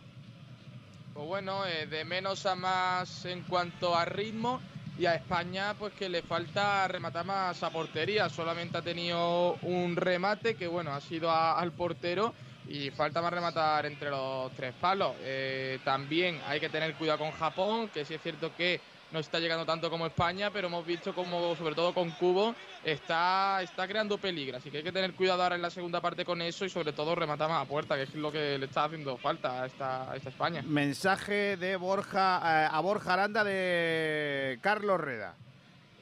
Pues 1.15 1.27
bueno, 1.27 1.65
eh, 1.65 1.87
de 1.87 2.05
menos 2.05 2.45
a 2.45 2.55
más 2.55 3.25
en 3.25 3.45
cuanto 3.45 3.97
a 3.97 4.05
ritmo. 4.05 4.61
Y 4.99 5.07
a 5.07 5.15
España, 5.15 5.73
pues 5.79 5.95
que 5.95 6.11
le 6.11 6.21
falta 6.21 6.87
rematar 6.87 7.25
más 7.25 7.63
a 7.63 7.71
portería. 7.71 8.29
Solamente 8.29 8.77
ha 8.77 8.83
tenido 8.83 9.55
un 9.63 9.97
remate 9.97 10.55
que, 10.55 10.67
bueno, 10.67 10.93
ha 10.93 11.01
sido 11.01 11.31
al 11.31 11.73
portero. 11.73 12.35
Y 12.69 12.91
falta 12.91 13.23
más 13.23 13.33
rematar 13.33 13.87
entre 13.87 14.11
los 14.11 14.53
tres 14.53 14.75
palos. 14.79 15.15
Eh, 15.21 15.79
también 15.83 16.43
hay 16.47 16.61
que 16.61 16.69
tener 16.69 16.95
cuidado 16.97 17.21
con 17.21 17.31
Japón, 17.31 17.89
que 17.89 18.05
sí 18.05 18.13
es 18.15 18.21
cierto 18.21 18.55
que 18.55 18.83
no 19.15 19.21
está 19.21 19.39
llegando 19.39 19.65
tanto 19.65 19.89
como 19.89 20.07
España, 20.07 20.51
pero 20.51 20.67
hemos 20.67 20.85
visto 20.85 21.15
como, 21.15 21.55
sobre 21.55 21.77
todo 21.77 21.95
con 21.95 22.11
Cubo, 22.11 22.53
está, 22.83 23.63
está 23.63 23.87
creando 23.87 24.19
peligro. 24.19 24.57
Así 24.57 24.73
que 24.73 24.79
hay 24.79 24.83
que 24.83 24.91
tener 24.91 25.15
cuidado 25.15 25.45
ahora 25.45 25.55
en 25.55 25.63
la 25.63 25.71
segunda 25.71 26.01
parte 26.01 26.25
con 26.25 26.43
eso 26.43 26.65
y 26.65 26.69
sobre 26.69 26.93
todo 26.93 27.15
rematar 27.15 27.49
más 27.49 27.63
a 27.65 27.69
puerta, 27.69 27.95
que 27.95 28.03
es 28.03 28.15
lo 28.17 28.33
que 28.33 28.59
le 28.59 28.67
está 28.67 28.85
haciendo 28.85 29.17
falta 29.17 29.63
a 29.63 29.67
esta, 29.67 30.11
a 30.11 30.17
esta 30.17 30.31
España. 30.31 30.63
Mensaje 30.63 31.57
de 31.57 31.77
Borja 31.77 32.41
eh, 32.45 32.69
a 32.69 32.81
Borja 32.81 33.13
Aranda 33.13 33.45
de 33.45 34.59
Carlos 34.61 35.01
Reda. 35.01 35.37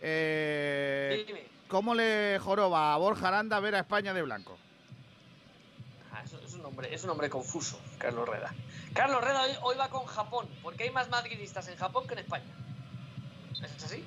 Eh. 0.01 1.51
¿Cómo 1.69 1.95
le 1.95 2.39
joroba 2.39 2.95
a 2.95 2.97
Borja 2.97 3.29
Aranda 3.29 3.61
ver 3.61 3.75
a 3.75 3.81
España 3.81 4.15
de 4.15 4.23
blanco? 4.23 4.57
Ah, 6.15 6.23
es, 6.25 6.33
es 6.33 6.55
un 6.55 6.65
hombre, 6.65 6.95
es 6.95 7.05
un 7.05 7.11
hombre 7.11 7.29
confuso, 7.29 7.79
Carlos 7.99 8.27
Reda. 8.27 8.55
Carlos 8.95 9.23
Reda 9.23 9.43
hoy, 9.43 9.51
hoy 9.61 9.77
va 9.77 9.91
con 9.91 10.07
Japón, 10.07 10.49
porque 10.63 10.85
hay 10.85 10.91
más 10.91 11.11
madridistas 11.11 11.69
en 11.69 11.77
Japón 11.77 12.07
que 12.07 12.15
en 12.15 12.21
España. 12.21 12.45
¿Es 13.53 13.85
así? 13.85 14.05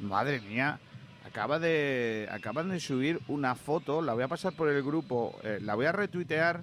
Madre 0.00 0.40
mía, 0.40 0.78
acaba 1.26 1.58
de 1.58 2.28
acaban 2.30 2.70
de 2.70 2.80
subir 2.80 3.20
una 3.28 3.54
foto, 3.54 4.02
la 4.02 4.14
voy 4.14 4.22
a 4.22 4.28
pasar 4.28 4.54
por 4.54 4.68
el 4.68 4.82
grupo, 4.82 5.38
eh, 5.42 5.58
la 5.60 5.74
voy 5.74 5.86
a 5.86 5.92
retuitear, 5.92 6.62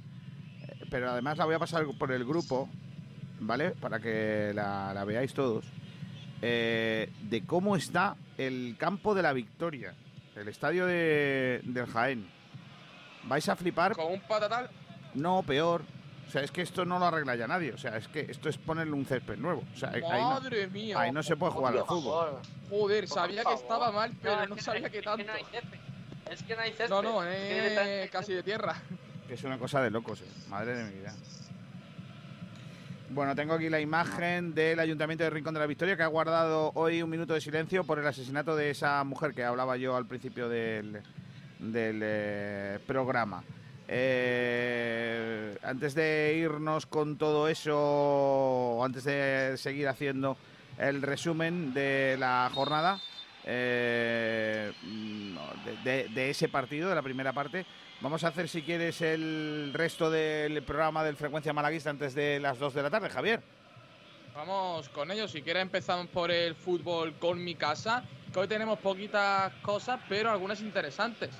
eh, 0.61 0.85
pero 0.89 1.11
además 1.11 1.37
la 1.37 1.45
voy 1.45 1.55
a 1.55 1.59
pasar 1.59 1.85
por 1.97 2.11
el 2.11 2.25
grupo, 2.25 2.67
¿vale? 3.39 3.71
Para 3.71 3.99
que 3.99 4.51
la, 4.55 4.93
la 4.93 5.05
veáis 5.05 5.33
todos, 5.33 5.65
eh, 6.41 7.11
de 7.21 7.45
cómo 7.45 7.75
está 7.75 8.15
el 8.37 8.75
campo 8.77 9.13
de 9.13 9.21
la 9.21 9.33
Victoria, 9.33 9.93
el 10.35 10.47
estadio 10.47 10.85
de, 10.85 11.61
del 11.63 11.85
Jaén. 11.85 12.27
¿Vais 13.23 13.47
a 13.49 13.55
flipar? 13.55 13.93
Con 13.95 14.13
un 14.13 14.21
patatal. 14.21 14.69
No, 15.13 15.43
peor. 15.43 15.83
O 16.27 16.29
sea, 16.29 16.41
es 16.41 16.51
que 16.51 16.61
esto 16.61 16.83
no 16.83 16.99
lo 16.99 17.05
arregla 17.05 17.35
ya 17.35 17.47
nadie. 17.47 17.71
O 17.73 17.77
sea, 17.77 17.95
es 17.97 18.07
que 18.09 18.19
esto 18.29 18.49
es 18.49 18.57
ponerle 18.57 18.93
un 18.93 19.05
césped 19.05 19.37
nuevo. 19.37 19.63
O 19.73 19.77
sea, 19.77 19.89
ahí 19.89 20.01
no- 20.01 20.29
Madre 20.29 20.67
mía. 20.67 20.99
ahí 20.99 21.11
no 21.11 21.23
se 21.23 21.37
puede 21.37 21.53
jugar 21.53 21.77
al 21.77 21.85
fútbol. 21.85 22.39
Joder, 22.69 23.07
sabía 23.07 23.43
que 23.43 23.53
estaba 23.53 23.91
mal, 23.91 24.11
pero 24.21 24.43
es 24.43 24.49
no 24.49 24.57
sabía 24.57 24.89
que 24.89 24.99
es 24.99 25.05
tanto. 25.05 25.25
no 25.25 25.31
hay 25.33 25.43
césped. 25.45 25.79
Es 26.29 26.43
que 26.43 26.55
no 26.55 26.61
hay 26.61 26.69
césped. 26.71 26.89
No, 26.89 27.01
no, 27.01 27.23
Es 27.23 27.29
que 27.37 28.03
eh, 28.03 28.09
casi 28.09 28.33
de 28.33 28.43
tierra. 28.43 28.75
Que 29.27 29.35
es 29.35 29.43
una 29.43 29.57
cosa 29.57 29.81
de 29.81 29.89
locos, 29.89 30.21
eh. 30.21 30.25
madre 30.49 30.75
de 30.75 30.83
mi 30.83 30.99
vida. 30.99 31.13
Bueno, 33.09 33.33
tengo 33.35 33.53
aquí 33.53 33.69
la 33.69 33.79
imagen 33.79 34.53
del 34.53 34.79
Ayuntamiento 34.81 35.23
de 35.23 35.29
Rincón 35.29 35.53
de 35.53 35.61
la 35.61 35.65
Victoria 35.65 35.95
que 35.95 36.03
ha 36.03 36.07
guardado 36.07 36.71
hoy 36.75 37.01
un 37.01 37.09
minuto 37.09 37.33
de 37.33 37.39
silencio 37.41 37.85
por 37.85 37.99
el 37.99 38.05
asesinato 38.07 38.53
de 38.55 38.69
esa 38.71 39.01
mujer 39.05 39.33
que 39.33 39.45
hablaba 39.45 39.77
yo 39.77 39.95
al 39.95 40.05
principio 40.05 40.49
del, 40.49 41.01
del 41.59 41.99
eh, 42.03 42.79
programa. 42.85 43.43
Eh, 43.87 45.57
antes 45.63 45.95
de 45.95 46.35
irnos 46.37 46.85
con 46.85 47.17
todo 47.17 47.47
eso, 47.47 48.81
antes 48.83 49.03
de 49.05 49.55
seguir 49.57 49.87
haciendo 49.87 50.37
el 50.77 51.01
resumen 51.01 51.73
de 51.73 52.15
la 52.19 52.49
jornada, 52.53 52.99
eh, 53.45 54.71
de- 55.83 56.07
de 56.09 56.29
ese 56.29 56.49
partido, 56.49 56.89
de 56.89 56.95
la 56.95 57.01
primera 57.01 57.31
parte. 57.33 57.65
Vamos 58.01 58.23
a 58.23 58.27
hacer, 58.27 58.47
si 58.49 58.61
quieres, 58.61 59.01
el 59.01 59.71
resto 59.73 60.11
del 60.11 60.61
programa 60.63 61.03
del 61.03 61.15
Frecuencia 61.15 61.53
Malaguista 61.53 61.89
antes 61.89 62.13
de 62.13 62.39
las 62.39 62.59
2 62.59 62.73
de 62.73 62.83
la 62.83 62.89
tarde, 62.89 63.09
Javier. 63.09 63.41
Vamos 64.35 64.87
con 64.89 65.09
ello. 65.09 65.27
Si 65.27 65.41
quieres 65.41 65.63
empezamos 65.63 66.07
por 66.07 66.29
el 66.29 66.53
fútbol 66.53 67.15
con 67.15 67.43
mi 67.43 67.55
casa, 67.55 68.03
que 68.31 68.39
hoy 68.39 68.47
tenemos 68.47 68.77
poquitas 68.79 69.51
cosas, 69.63 69.99
pero 70.07 70.29
algunas 70.29 70.61
interesantes. 70.61 71.31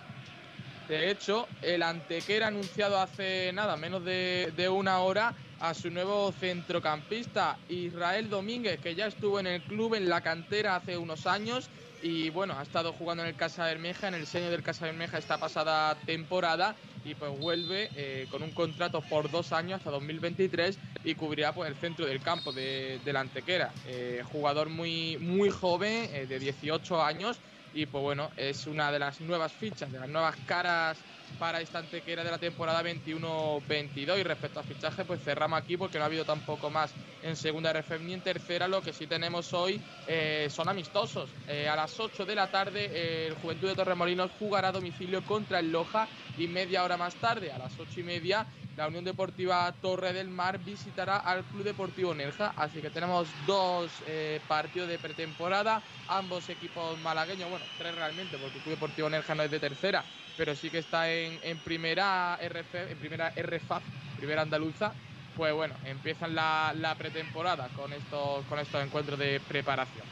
De 0.88 1.11
hecho, 1.11 1.47
el 1.61 1.84
Antequera 1.84 2.45
ha 2.45 2.49
anunciado 2.49 2.99
hace 2.99 3.51
nada, 3.53 3.76
menos 3.76 4.05
de, 4.05 4.69
una 4.72 4.99
hora, 4.99 5.34
a 5.59 5.73
su 5.73 5.89
nuevo 5.89 6.31
centrocampista, 6.31 7.57
Israel 7.68 8.30
Domínguez, 8.30 8.80
que 8.80 8.95
ya 8.95 9.07
estuvo 9.07 9.39
en 9.39 9.47
el 9.47 9.61
club, 9.64 9.95
en 9.95 10.07
la 10.07 10.22
cantera 10.22 10.77
hace 10.77 10.97
unos 10.97 11.27
años, 11.27 11.69
y 12.01 12.30
bueno, 12.30 12.57
ha 12.57 12.64
estado 12.64 12.93
jugando 12.93 13.23
en 13.23 13.30
el 13.30 13.35
Casa 13.35 13.65
Bermeja, 13.65 14.07
en 14.07 14.14
el 14.14 14.22
diseño 14.22 14.49
del 14.49 14.64
Casa 14.64 14.85
Bermeja 14.85 15.18
esta 15.18 15.38
pasada 15.38 15.95
temporada, 16.05 16.76
y 17.03 17.15
pues 17.15 17.38
vuelve 17.38 17.89
eh, 17.95 18.27
con 18.30 18.43
un 18.43 18.51
contrato 18.51 19.01
por 19.01 19.30
dos 19.31 19.51
años 19.51 19.77
hasta 19.77 19.91
2023 19.91 20.77
y 21.05 21.15
cubrirá 21.15 21.53
pues 21.53 21.69
el 21.69 21.76
centro 21.77 22.05
del 22.05 22.22
campo 22.22 22.51
de, 22.51 22.99
de 23.03 23.14
la 23.14 23.22
Antequera. 23.22 23.72
Eh, 23.88 24.23
jugador 24.31 24.69
muy, 24.69 25.18
muy 25.18 25.49
joven, 25.49 26.09
eh, 26.14 26.26
de 26.27 26.39
18 26.39 27.01
años, 27.01 27.39
y 27.78 27.86
pues 27.86 28.02
bueno, 28.02 28.32
es 28.38 28.66
una 28.66 28.91
de 28.91 28.98
las 28.98 29.22
nuevas 29.22 29.52
fichas, 29.54 29.91
de 29.91 29.99
las 29.99 30.10
nuevas 30.10 30.36
caras 30.48 30.98
para 31.38 31.62
esta 31.62 31.78
antequera 31.78 32.24
de 32.24 32.32
la 32.32 32.40
temporada 32.40 32.82
21-22 32.82 34.20
y 34.20 34.24
respecto 34.24 34.60
a 34.60 34.64
fichaje 34.64 35.06
pues 35.06 35.22
cerramos 35.24 35.62
aquí 35.62 35.78
porque 35.78 35.99
no 35.99 36.04
ha 36.04 36.08
habido 36.08 36.26
tampoco 36.26 36.72
más 36.72 36.91
en 37.22 37.36
segunda 37.36 37.72
RF 37.72 37.99
ni 38.02 38.14
en 38.16 38.22
tercera. 38.22 38.68
Lo 38.68 38.82
que 38.82 38.94
sí 38.94 39.06
tenemos 39.06 39.54
hoy 39.54 39.80
eh, 40.08 40.48
son 40.49 40.70
amistosos. 40.70 41.30
Eh, 41.48 41.70
a 41.70 41.76
las 41.76 41.99
8 41.99 42.26
de 42.26 42.34
la 42.34 42.49
tarde 42.49 43.28
el 43.28 43.36
Juventud 43.36 43.68
de 43.68 43.76
Torremolinos 43.76 44.32
jugará 44.40 44.70
a 44.70 44.72
domicilio 44.72 45.24
contra 45.24 45.60
el 45.60 45.72
Loja 45.72 46.08
y 46.36 46.48
media 46.48 46.84
hora 46.84 46.98
más 46.98 47.14
tarde 47.16 47.52
a 47.52 47.60
las 47.60 47.74
8 47.78 47.99
y 47.99 48.04
media 48.04 48.48
la 48.78 48.88
Unión 48.88 49.04
Deportiva 49.04 49.74
Torre 49.82 50.14
del 50.14 50.30
Mar 50.30 50.60
visitará 50.60 51.18
al 51.18 51.44
Club 51.45 51.64
Deportivo 51.64 52.14
Nerja. 52.14 52.54
Así 52.56 52.80
que 52.80 52.91
tenemos 52.91 53.28
dos 53.48 53.91
eh, 54.08 54.40
partidos 54.48 54.88
de 54.88 54.99
pretemporada, 54.99 55.82
ambos 56.08 56.48
equipos 56.49 56.98
malagueños, 56.99 57.49
bueno, 57.49 57.66
tres 57.80 57.95
realmente, 57.95 58.38
porque 58.38 58.58
el 58.58 58.64
Club 58.64 58.76
Deportivo 58.76 59.10
Nerja 59.10 59.34
no 59.34 59.41
es 59.41 59.52
de 59.52 59.60
tercera, 59.60 60.04
pero 60.38 60.56
sí 60.56 60.70
que 60.70 60.78
está 60.78 61.12
en, 61.12 61.58
primera 61.66 62.38
RF, 62.38 62.76
en 62.91 62.98
primera 62.99 63.32
RFAF, 63.36 63.84
primera 64.18 64.44
andaluza. 64.44 64.94
Pues 65.36 65.54
bueno, 65.54 65.76
empiezan 65.86 66.34
la, 66.34 66.74
la 66.78 66.95
pretemporada 66.95 67.70
con 67.76 67.94
estos, 67.94 68.45
con 68.45 68.60
estos 68.60 68.84
encuentros 68.84 69.18
de 69.18 69.40
preparación. 69.40 70.06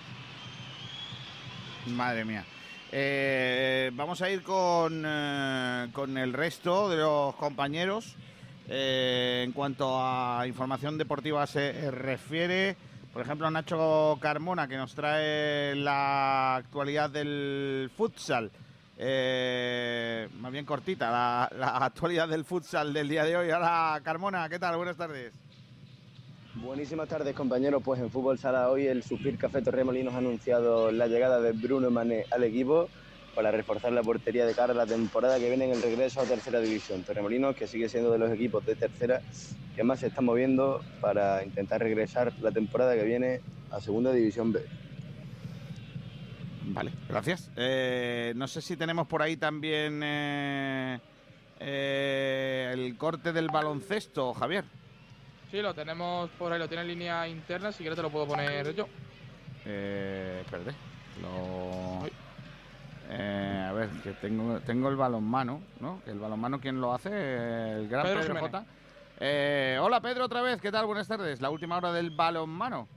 Madre 1.87 2.25
mía. 2.25 2.43
Eh, 2.91 3.91
vamos 3.93 4.21
a 4.21 4.29
ir 4.29 4.41
con, 4.43 5.03
eh, 5.05 5.87
con 5.91 6.17
el 6.17 6.33
resto 6.33 6.89
de 6.89 6.97
los 6.97 7.35
compañeros. 7.35 8.15
Eh, 8.67 9.43
en 9.45 9.51
cuanto 9.51 9.99
a 9.99 10.45
información 10.47 10.97
deportiva 10.97 11.45
se 11.45 11.91
refiere, 11.91 12.75
por 13.13 13.21
ejemplo, 13.21 13.49
Nacho 13.51 14.17
Carmona, 14.19 14.67
que 14.67 14.77
nos 14.77 14.95
trae 14.95 15.75
la 15.75 16.55
actualidad 16.55 17.09
del 17.09 17.91
futsal. 17.95 18.51
Eh, 18.97 20.27
más 20.39 20.51
bien 20.51 20.65
cortita, 20.65 21.11
la, 21.11 21.77
actualidad 21.77 22.27
del 22.27 22.45
futsal 22.45 22.93
del 22.93 23.09
día 23.09 23.23
de 23.23 23.37
hoy. 23.37 23.51
Hola, 23.51 23.99
Carmona, 24.03 24.49
¿qué 24.49 24.57
tal? 24.57 24.77
Buenas 24.77 24.97
tardes. 24.97 25.33
Buenísimas 26.55 27.09
tardes, 27.09 27.35
compañeros. 27.35 27.83
Pues 27.83 27.99
en 27.99 28.09
Fútbol 28.09 28.39
Sala 28.39 28.69
hoy 28.69 28.87
el 28.87 29.03
Supir 29.03 29.37
Café 29.37 29.61
Torremolinos 29.61 30.13
ha 30.13 30.19
anunciado 30.19 30.91
la 30.91 31.07
llegada 31.07 31.41
de 31.41 31.51
Bruno 31.51 31.91
Mané 31.91 32.25
al 32.31 32.45
equipo 32.45 32.89
para 33.35 33.51
reforzar 33.51 33.91
la 33.91 34.01
portería 34.01 34.45
de 34.45 34.55
cara 34.55 34.71
a 34.71 34.75
la 34.75 34.85
temporada 34.85 35.37
que 35.37 35.49
viene 35.49 35.65
en 35.65 35.71
el 35.71 35.81
regreso 35.81 36.21
a 36.21 36.23
tercera 36.23 36.59
división. 36.59 37.03
Torremolinos, 37.03 37.55
que 37.55 37.67
sigue 37.67 37.89
siendo 37.89 38.11
de 38.11 38.17
los 38.17 38.31
equipos 38.31 38.65
de 38.65 38.75
tercera 38.75 39.21
que 39.75 39.83
más 39.83 39.99
se 39.99 40.07
están 40.07 40.25
moviendo 40.25 40.81
para 41.01 41.43
intentar 41.43 41.81
regresar 41.81 42.31
la 42.41 42.51
temporada 42.51 42.95
que 42.95 43.03
viene 43.03 43.41
a 43.71 43.81
segunda 43.81 44.13
división 44.13 44.53
B. 44.53 44.65
Vale, 46.67 46.91
gracias. 47.09 47.51
Eh, 47.57 48.33
no 48.35 48.47
sé 48.47 48.61
si 48.61 48.77
tenemos 48.77 49.05
por 49.07 49.21
ahí 49.21 49.37
también 49.37 50.01
eh, 50.03 50.99
eh, 51.59 52.71
el 52.73 52.97
corte 52.97 53.33
del 53.33 53.49
baloncesto, 53.49 54.33
Javier. 54.33 54.63
Sí, 55.51 55.61
lo 55.61 55.73
tenemos 55.73 56.29
por 56.31 56.51
ahí, 56.51 56.59
lo 56.59 56.67
tiene 56.67 56.81
en 56.81 56.87
línea 56.87 57.27
interna, 57.27 57.71
si 57.71 57.79
quieres 57.79 57.97
te 57.97 58.01
lo 58.01 58.09
puedo 58.09 58.27
poner 58.27 58.73
yo. 58.73 58.87
Eh, 59.65 60.41
espérate. 60.43 60.71
Lo... 61.21 62.24
Eh, 63.09 63.65
a 63.69 63.73
ver, 63.73 63.89
que 64.03 64.11
tengo, 64.13 64.59
tengo 64.61 64.89
el 64.89 64.95
balonmano, 64.95 65.61
¿no? 65.79 66.01
El 66.05 66.19
balonmano, 66.19 66.59
¿quién 66.59 66.81
lo 66.81 66.93
hace? 66.93 67.09
El 67.09 67.87
gran 67.87 68.03
Pedro 68.03 68.21
Pedro, 68.21 68.35
Jiménez. 68.35 68.51
J. 68.51 68.65
Eh, 69.19 69.77
hola 69.81 70.01
Pedro, 70.01 70.25
otra 70.25 70.41
vez, 70.41 70.59
¿qué 70.59 70.71
tal? 70.71 70.85
Buenas 70.85 71.07
tardes. 71.07 71.39
La 71.41 71.49
última 71.49 71.77
hora 71.77 71.93
del 71.93 72.09
balonmano. 72.09 72.87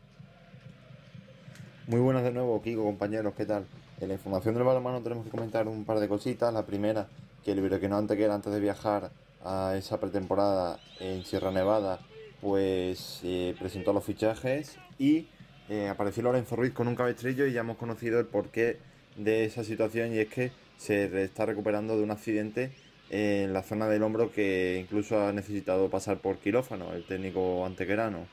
Muy 1.86 2.00
buenas 2.00 2.22
de 2.22 2.32
nuevo, 2.32 2.60
Kiko, 2.60 2.84
compañeros, 2.84 3.34
¿qué 3.36 3.46
tal? 3.46 3.66
En 4.00 4.08
la 4.08 4.14
información 4.14 4.54
del 4.54 4.64
balonmano 4.64 5.00
tenemos 5.00 5.24
que 5.24 5.30
comentar 5.30 5.68
un 5.68 5.84
par 5.84 6.00
de 6.00 6.08
cositas. 6.08 6.52
La 6.52 6.66
primera, 6.66 7.06
que 7.44 7.52
el 7.52 7.58
Iberoquino 7.58 7.96
Antequera, 7.96 8.34
antes 8.34 8.52
de 8.52 8.60
viajar 8.60 9.10
a 9.44 9.74
esa 9.76 10.00
pretemporada 10.00 10.78
en 11.00 11.24
Sierra 11.24 11.50
Nevada, 11.50 11.98
pues 12.40 13.20
eh, 13.24 13.54
presentó 13.58 13.92
los 13.92 14.04
fichajes 14.04 14.78
y 14.98 15.28
eh, 15.68 15.88
apareció 15.88 16.22
Lorenzo 16.22 16.56
Ruiz 16.56 16.72
con 16.72 16.88
un 16.88 16.94
cabestrillo 16.94 17.46
y 17.46 17.52
ya 17.52 17.60
hemos 17.60 17.76
conocido 17.76 18.20
el 18.20 18.26
porqué 18.26 18.78
de 19.18 19.44
esa 19.44 19.64
situación 19.64 20.14
y 20.14 20.18
es 20.18 20.28
que 20.28 20.52
se 20.78 21.22
está 21.22 21.44
recuperando 21.44 21.96
de 21.96 22.02
un 22.02 22.10
accidente 22.10 22.70
en 23.10 23.52
la 23.52 23.62
zona 23.62 23.88
del 23.88 24.02
hombro 24.02 24.32
que 24.32 24.78
incluso 24.80 25.20
ha 25.20 25.32
necesitado 25.32 25.90
pasar 25.90 26.18
por 26.18 26.38
quirófano, 26.38 26.92
el 26.94 27.04
técnico 27.04 27.66
antequerano. 27.66 28.26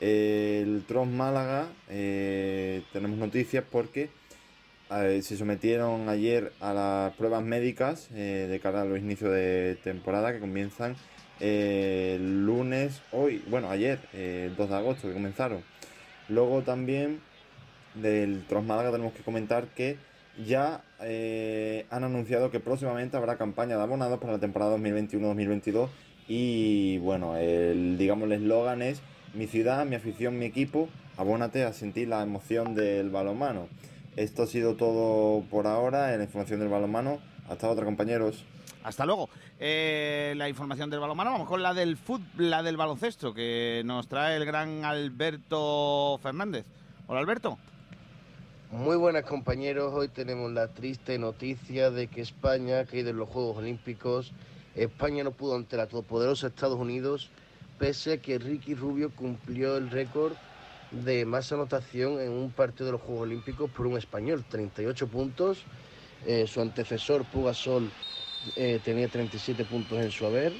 El 0.00 0.84
Tros 0.86 1.06
Málaga, 1.06 1.68
eh, 1.88 2.82
tenemos 2.92 3.18
noticias 3.18 3.64
porque 3.70 4.10
eh, 4.90 5.20
se 5.22 5.36
sometieron 5.36 6.08
ayer 6.08 6.52
a 6.60 6.72
las 6.72 7.14
pruebas 7.14 7.42
médicas 7.42 8.08
eh, 8.14 8.46
de 8.48 8.60
cara 8.60 8.82
a 8.82 8.84
los 8.84 8.98
inicios 8.98 9.32
de 9.32 9.78
temporada 9.82 10.32
que 10.32 10.40
comienzan 10.40 10.96
el 11.40 12.46
lunes, 12.46 13.02
hoy, 13.12 13.42
bueno, 13.48 13.70
ayer, 13.70 13.98
el 14.14 14.56
2 14.56 14.70
de 14.70 14.74
agosto 14.74 15.08
que 15.08 15.14
comenzaron. 15.14 15.62
Luego 16.28 16.62
también 16.62 17.20
del 18.00 18.44
Tros 18.48 18.64
Málaga 18.64 18.92
tenemos 18.92 19.12
que 19.12 19.22
comentar 19.22 19.66
que 19.68 19.96
ya 20.44 20.82
eh, 21.00 21.86
han 21.90 22.04
anunciado 22.04 22.50
que 22.50 22.60
próximamente 22.60 23.16
habrá 23.16 23.36
campaña 23.36 23.76
de 23.76 23.82
abonados 23.82 24.18
para 24.18 24.34
la 24.34 24.38
temporada 24.38 24.76
2021-2022 24.76 25.88
y 26.28 26.98
bueno, 26.98 27.36
el 27.36 27.96
digamos 27.98 28.24
el 28.24 28.32
eslogan 28.32 28.82
es 28.82 29.00
mi 29.34 29.46
ciudad, 29.46 29.84
mi 29.86 29.96
afición, 29.96 30.38
mi 30.38 30.46
equipo, 30.46 30.88
abónate 31.16 31.64
a 31.64 31.72
sentir 31.72 32.08
la 32.08 32.22
emoción 32.22 32.74
del 32.74 33.10
balonmano. 33.10 33.68
Esto 34.16 34.44
ha 34.44 34.46
sido 34.46 34.76
todo 34.76 35.44
por 35.50 35.66
ahora 35.66 36.12
en 36.12 36.18
la 36.18 36.24
información 36.24 36.60
del 36.60 36.68
balonmano. 36.68 37.18
Hasta 37.48 37.68
otra 37.68 37.84
compañeros. 37.84 38.44
Hasta 38.82 39.04
luego. 39.04 39.28
Eh, 39.58 40.34
la 40.36 40.48
información 40.48 40.90
del 40.90 41.00
balonmano, 41.00 41.32
vamos 41.32 41.48
con 41.48 41.62
la 41.62 41.74
del 41.74 41.96
fut, 41.96 42.22
la 42.38 42.62
del 42.62 42.76
baloncesto, 42.76 43.34
que 43.34 43.82
nos 43.84 44.08
trae 44.08 44.36
el 44.36 44.44
gran 44.44 44.84
Alberto 44.84 46.18
Fernández. 46.22 46.66
Hola 47.06 47.20
Alberto. 47.20 47.58
Muy 48.72 48.96
buenas 48.96 49.24
compañeros, 49.24 49.92
hoy 49.94 50.08
tenemos 50.08 50.50
la 50.50 50.66
triste 50.66 51.18
noticia 51.20 51.92
de 51.92 52.08
que 52.08 52.20
España 52.20 52.84
caído 52.84 53.10
en 53.10 53.16
los 53.16 53.28
Juegos 53.28 53.58
Olímpicos. 53.58 54.32
España 54.74 55.22
no 55.22 55.30
pudo 55.30 55.54
ante 55.54 55.76
la 55.76 55.86
todopoderosa 55.86 56.48
Estados 56.48 56.78
Unidos, 56.78 57.30
pese 57.78 58.14
a 58.14 58.16
que 58.16 58.40
Ricky 58.40 58.74
Rubio 58.74 59.12
cumplió 59.14 59.76
el 59.76 59.88
récord 59.88 60.32
de 60.90 61.24
más 61.24 61.52
anotación 61.52 62.20
en 62.20 62.32
un 62.32 62.50
partido 62.50 62.86
de 62.86 62.92
los 62.92 63.02
Juegos 63.02 63.22
Olímpicos 63.22 63.70
por 63.70 63.86
un 63.86 63.96
español, 63.98 64.44
38 64.48 65.06
puntos. 65.06 65.62
Eh, 66.26 66.48
su 66.48 66.60
antecesor 66.60 67.24
Pugasol 67.24 67.88
eh, 68.56 68.80
tenía 68.84 69.06
37 69.06 69.64
puntos 69.64 69.96
en 70.00 70.10
su 70.10 70.26
haber. 70.26 70.52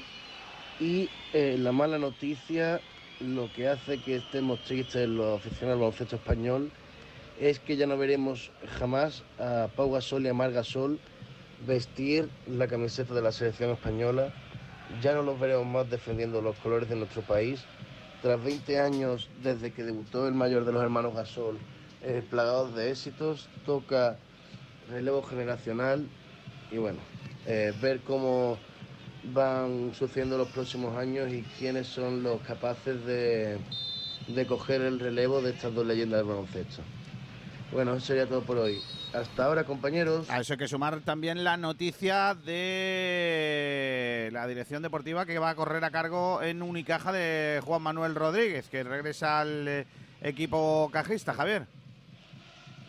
Y 0.79 1.09
eh, 1.33 1.57
la 1.59 1.73
mala 1.73 1.97
noticia, 1.97 2.79
lo 3.19 3.51
que 3.51 3.67
hace 3.67 3.99
que 3.99 4.15
estemos 4.15 4.63
tristes 4.63 5.09
los 5.09 5.39
aficionados 5.39 5.73
al 5.73 5.79
baloncesto 5.79 6.15
español, 6.15 6.71
es 7.39 7.59
que 7.59 7.77
ya 7.77 7.85
no 7.85 7.97
veremos 7.97 8.51
jamás 8.79 9.23
a 9.39 9.69
Pau 9.75 9.91
Gasol 9.91 10.25
y 10.25 10.29
a 10.29 10.33
Mar 10.33 10.51
Gasol 10.51 10.99
vestir 11.65 12.29
la 12.47 12.67
camiseta 12.67 13.13
de 13.13 13.21
la 13.21 13.31
selección 13.31 13.71
española. 13.71 14.33
Ya 15.01 15.13
no 15.13 15.21
los 15.21 15.39
veremos 15.39 15.65
más 15.65 15.89
defendiendo 15.89 16.41
los 16.41 16.55
colores 16.57 16.89
de 16.89 16.95
nuestro 16.95 17.21
país. 17.21 17.63
Tras 18.21 18.43
20 18.43 18.79
años 18.79 19.29
desde 19.43 19.71
que 19.71 19.83
debutó 19.83 20.27
el 20.27 20.33
mayor 20.33 20.65
de 20.65 20.71
los 20.71 20.81
hermanos 20.81 21.13
Gasol, 21.13 21.57
eh, 22.01 22.23
plagados 22.27 22.75
de 22.75 22.89
éxitos, 22.91 23.47
toca 23.65 24.17
relevo 24.89 25.21
generacional 25.21 26.07
y 26.71 26.77
bueno, 26.77 26.99
eh, 27.45 27.73
ver 27.81 27.99
cómo 28.01 28.57
van 29.33 29.93
sucediendo 29.93 30.37
los 30.37 30.47
próximos 30.49 30.95
años 30.97 31.31
y 31.31 31.43
quiénes 31.59 31.87
son 31.87 32.23
los 32.23 32.41
capaces 32.41 33.05
de, 33.05 33.57
de 34.27 34.47
coger 34.47 34.81
el 34.81 34.99
relevo 34.99 35.41
de 35.41 35.51
estas 35.51 35.73
dos 35.73 35.85
leyendas 35.85 36.19
del 36.19 36.27
baloncesto. 36.27 36.81
Bueno, 37.71 37.95
eso 37.95 38.05
sería 38.07 38.27
todo 38.27 38.41
por 38.41 38.57
hoy. 38.57 38.81
Hasta 39.13 39.45
ahora, 39.45 39.63
compañeros. 39.65 40.29
A 40.29 40.39
eso 40.39 40.53
hay 40.53 40.59
que 40.59 40.67
sumar 40.67 41.01
también 41.01 41.43
la 41.43 41.57
noticia 41.57 42.33
de 42.33 44.29
la 44.31 44.47
dirección 44.47 44.81
deportiva 44.81 45.25
que 45.25 45.39
va 45.39 45.49
a 45.49 45.55
correr 45.55 45.83
a 45.83 45.91
cargo 45.91 46.41
en 46.41 46.61
Unicaja 46.61 47.11
de 47.11 47.61
Juan 47.63 47.81
Manuel 47.81 48.15
Rodríguez, 48.15 48.69
que 48.69 48.83
regresa 48.83 49.41
al 49.41 49.67
eh, 49.67 49.85
equipo 50.21 50.89
cajista, 50.91 51.33
Javier. 51.33 51.67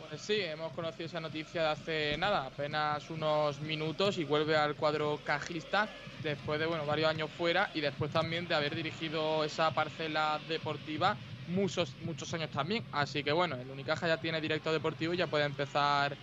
Pues 0.08 0.22
sí, 0.22 0.40
hemos 0.40 0.72
conocido 0.72 1.06
esa 1.06 1.20
noticia 1.20 1.62
de 1.62 1.68
hace 1.68 2.16
nada, 2.16 2.46
apenas 2.46 3.10
unos 3.10 3.60
minutos 3.60 4.16
y 4.16 4.24
vuelve 4.24 4.56
al 4.56 4.74
cuadro 4.74 5.20
cajista 5.22 5.86
después 6.22 6.58
de 6.58 6.64
bueno, 6.64 6.86
varios 6.86 7.10
años 7.10 7.28
fuera 7.36 7.70
y 7.74 7.82
después 7.82 8.10
también 8.10 8.48
de 8.48 8.54
haber 8.54 8.74
dirigido 8.74 9.44
esa 9.44 9.70
parcela 9.72 10.40
deportiva 10.48 11.14
muchos, 11.48 11.94
muchos 12.04 12.32
años 12.34 12.50
también. 12.50 12.84
Así 12.92 13.22
que 13.22 13.32
bueno, 13.32 13.56
el 13.56 13.68
Unicaja 13.70 14.06
ya 14.06 14.18
tiene 14.18 14.40
director 14.40 14.72
deportivo 14.72 15.14
y 15.14 15.16
ya 15.16 15.26
puede 15.26 15.44
empezar 15.44 16.16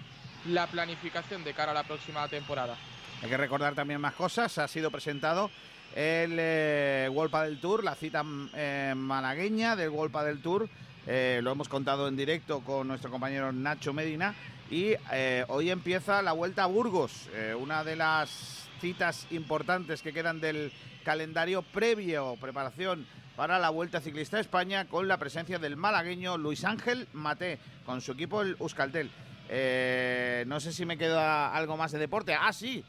la 0.48 0.68
planificación 0.68 1.44
de 1.44 1.54
cara 1.54 1.72
a 1.72 1.76
la 1.76 1.84
próxima 1.84 2.28
temporada. 2.28 2.76
Hay 3.22 3.30
que 3.30 3.38
recordar 3.38 3.74
también 3.74 4.00
más 4.00 4.14
cosas. 4.14 4.58
Ha 4.58 4.68
sido 4.68 4.92
presentado 4.92 5.50
el 5.96 6.38
eh, 6.40 7.28
Padel 7.32 7.60
Tour, 7.60 7.84
la 7.84 7.96
cita 7.96 8.24
eh, 8.54 8.94
malagueña 8.96 9.76
del 9.76 9.90
World 9.90 10.12
Padel 10.12 10.42
Tour. 10.42 10.70
Eh, 11.08 11.40
lo 11.44 11.52
hemos 11.52 11.70
contado 11.70 12.08
en 12.08 12.16
directo 12.16 12.62
con 12.62 12.88
nuestro 12.88 13.10
compañero 13.10 13.52
Nacho 13.52 13.94
Medina. 13.94 14.36
Y 14.70 14.96
eh, 15.12 15.46
hoy 15.48 15.70
empieza 15.70 16.22
la 16.22 16.34
vuelta 16.34 16.64
a 16.64 16.68
Burgos, 16.68 17.30
una 17.60 17.84
de 17.84 17.96
las 17.96 18.68
citas 18.82 19.28
importantes 19.30 20.02
que 20.02 20.12
quedan 20.12 20.42
del 20.42 20.72
calendario 21.04 21.62
previo, 21.62 22.36
preparación 22.42 23.06
para 23.36 23.60
la 23.60 23.70
Vuelta 23.70 24.00
Ciclista 24.00 24.38
a 24.38 24.42
España, 24.42 24.86
con 24.86 25.08
la 25.08 25.18
presencia 25.18 25.60
del 25.60 25.76
malagueño 25.76 26.38
Luis 26.38 26.64
Ángel 26.64 27.08
Mate, 27.14 27.60
con 27.86 28.02
su 28.02 28.14
equipo 28.14 28.42
el 28.42 28.56
Euskaltel. 28.60 29.12
Eh, 29.50 30.44
no 30.48 30.60
sé 30.60 30.72
si 30.72 30.86
me 30.86 30.98
queda 30.98 31.54
algo 31.54 31.78
más 31.78 31.92
de 31.92 32.00
deporte. 32.00 32.34
Ah, 32.34 32.54
sí, 32.54 32.84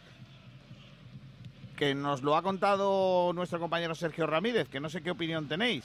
que 1.76 1.94
nos 1.94 2.22
lo 2.22 2.36
ha 2.36 2.42
contado 2.42 3.32
nuestro 3.34 3.60
compañero 3.60 3.94
Sergio 3.94 4.26
Ramírez, 4.26 4.68
que 4.68 4.80
no 4.80 4.88
sé 4.88 5.02
qué 5.02 5.10
opinión 5.10 5.48
tenéis, 5.48 5.84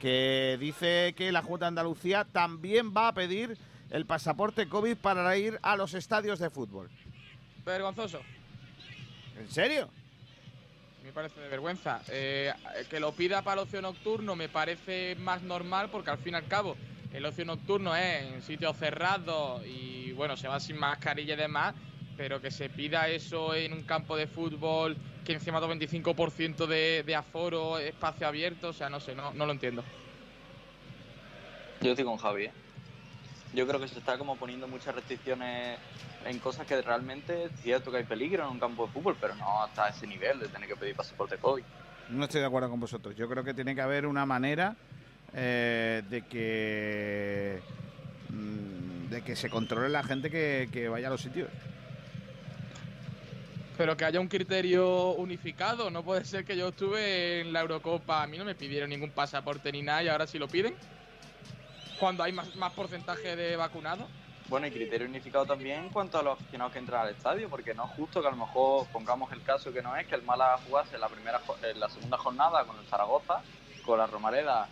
que 0.00 0.56
dice 0.60 1.14
que 1.16 1.32
la 1.32 1.42
Junta 1.42 1.66
de 1.66 1.68
Andalucía 1.68 2.24
también 2.24 2.92
va 2.94 3.08
a 3.08 3.14
pedir 3.14 3.56
el 3.90 4.04
pasaporte 4.04 4.68
COVID 4.68 4.96
para 4.96 5.36
ir 5.36 5.58
a 5.62 5.76
los 5.76 5.94
estadios 5.94 6.38
de 6.38 6.50
fútbol. 6.50 6.90
Vergonzoso. 7.64 8.20
¿En 9.38 9.48
serio? 9.50 9.88
Me 11.08 11.14
parece 11.14 11.40
de 11.40 11.48
vergüenza. 11.48 12.02
Eh, 12.10 12.52
que 12.90 13.00
lo 13.00 13.12
pida 13.12 13.40
para 13.40 13.62
el 13.62 13.66
ocio 13.66 13.80
nocturno 13.80 14.36
me 14.36 14.50
parece 14.50 15.16
más 15.18 15.40
normal 15.40 15.88
porque 15.90 16.10
al 16.10 16.18
fin 16.18 16.34
y 16.34 16.36
al 16.36 16.46
cabo 16.46 16.76
el 17.14 17.24
ocio 17.24 17.46
nocturno 17.46 17.96
es 17.96 18.24
en 18.24 18.42
sitios 18.42 18.76
cerrados 18.76 19.64
y 19.64 20.12
bueno, 20.12 20.36
se 20.36 20.48
va 20.48 20.60
sin 20.60 20.76
mascarilla 20.76 21.32
y 21.32 21.38
demás, 21.38 21.74
pero 22.18 22.42
que 22.42 22.50
se 22.50 22.68
pida 22.68 23.08
eso 23.08 23.54
en 23.54 23.72
un 23.72 23.84
campo 23.84 24.18
de 24.18 24.26
fútbol 24.26 24.98
que 25.24 25.32
encima 25.32 25.60
da 25.60 25.66
25% 25.66 26.66
de, 26.66 27.02
de 27.06 27.14
aforo, 27.14 27.78
espacio 27.78 28.28
abierto, 28.28 28.68
o 28.68 28.72
sea, 28.74 28.90
no 28.90 29.00
sé, 29.00 29.14
no, 29.14 29.32
no 29.32 29.46
lo 29.46 29.52
entiendo. 29.52 29.82
Yo 31.80 31.92
estoy 31.92 32.04
con 32.04 32.18
Javi. 32.18 32.44
¿eh? 32.44 32.52
Yo 33.54 33.66
creo 33.66 33.80
que 33.80 33.88
se 33.88 33.98
está 33.98 34.18
como 34.18 34.36
poniendo 34.36 34.68
muchas 34.68 34.94
restricciones 34.94 35.78
en 36.24 36.38
cosas 36.38 36.66
que 36.66 36.80
realmente 36.82 37.44
es 37.44 37.52
cierto 37.62 37.90
que 37.90 37.98
hay 37.98 38.04
peligro 38.04 38.44
en 38.44 38.50
un 38.50 38.58
campo 38.58 38.86
de 38.86 38.92
fútbol, 38.92 39.16
pero 39.20 39.34
no 39.36 39.62
hasta 39.62 39.88
ese 39.88 40.06
nivel 40.06 40.38
de 40.38 40.48
tener 40.48 40.68
que 40.68 40.76
pedir 40.76 40.94
pasaporte 40.94 41.38
COVID. 41.38 41.64
No 42.10 42.24
estoy 42.24 42.40
de 42.40 42.46
acuerdo 42.46 42.70
con 42.70 42.80
vosotros. 42.80 43.14
Yo 43.16 43.28
creo 43.28 43.44
que 43.44 43.54
tiene 43.54 43.74
que 43.74 43.80
haber 43.80 44.06
una 44.06 44.26
manera 44.26 44.76
eh, 45.34 46.02
de 46.08 46.22
que 46.22 47.60
mm, 48.30 49.10
de 49.10 49.22
que 49.22 49.36
se 49.36 49.48
controle 49.48 49.88
la 49.88 50.02
gente 50.02 50.30
que, 50.30 50.68
que 50.72 50.88
vaya 50.88 51.08
a 51.08 51.10
los 51.10 51.22
sitios. 51.22 51.48
Pero 53.76 53.96
que 53.96 54.04
haya 54.04 54.20
un 54.20 54.28
criterio 54.28 55.12
unificado, 55.12 55.90
no 55.90 56.02
puede 56.02 56.24
ser 56.24 56.44
que 56.44 56.56
yo 56.56 56.68
estuve 56.68 57.40
en 57.40 57.52
la 57.52 57.60
Eurocopa, 57.60 58.22
a 58.22 58.26
mí 58.26 58.36
no 58.36 58.44
me 58.44 58.54
pidieron 58.54 58.90
ningún 58.90 59.10
pasaporte 59.10 59.70
ni 59.70 59.82
nada 59.82 60.02
y 60.02 60.08
ahora 60.08 60.26
sí 60.26 60.38
lo 60.38 60.48
piden. 60.48 60.74
Cuando 61.98 62.22
hay 62.22 62.32
más, 62.32 62.54
más 62.56 62.72
porcentaje 62.72 63.34
de 63.36 63.56
vacunados. 63.56 64.06
Bueno, 64.48 64.66
y 64.66 64.70
criterio 64.70 65.06
unificado 65.06 65.44
también 65.44 65.84
en 65.84 65.90
cuanto 65.90 66.18
a 66.18 66.22
los 66.22 66.38
aficionados 66.38 66.72
que 66.72 66.78
entran 66.78 67.02
al 67.02 67.10
estadio, 67.10 67.50
porque 67.50 67.74
no 67.74 67.84
es 67.84 67.90
justo 67.90 68.22
que 68.22 68.28
a 68.28 68.30
lo 68.30 68.36
mejor 68.36 68.86
pongamos 68.90 69.30
el 69.32 69.42
caso 69.42 69.72
que 69.72 69.82
no 69.82 69.94
es 69.96 70.06
que 70.06 70.14
el 70.14 70.22
Málaga 70.22 70.58
jugase 70.58 70.96
la 70.96 71.08
primera 71.08 71.42
en 71.62 71.78
la 71.78 71.88
segunda 71.90 72.16
jornada 72.16 72.64
con 72.64 72.78
el 72.78 72.86
Zaragoza, 72.86 73.42
con 73.82 73.98
la 73.98 74.06
Romareda 74.06 74.70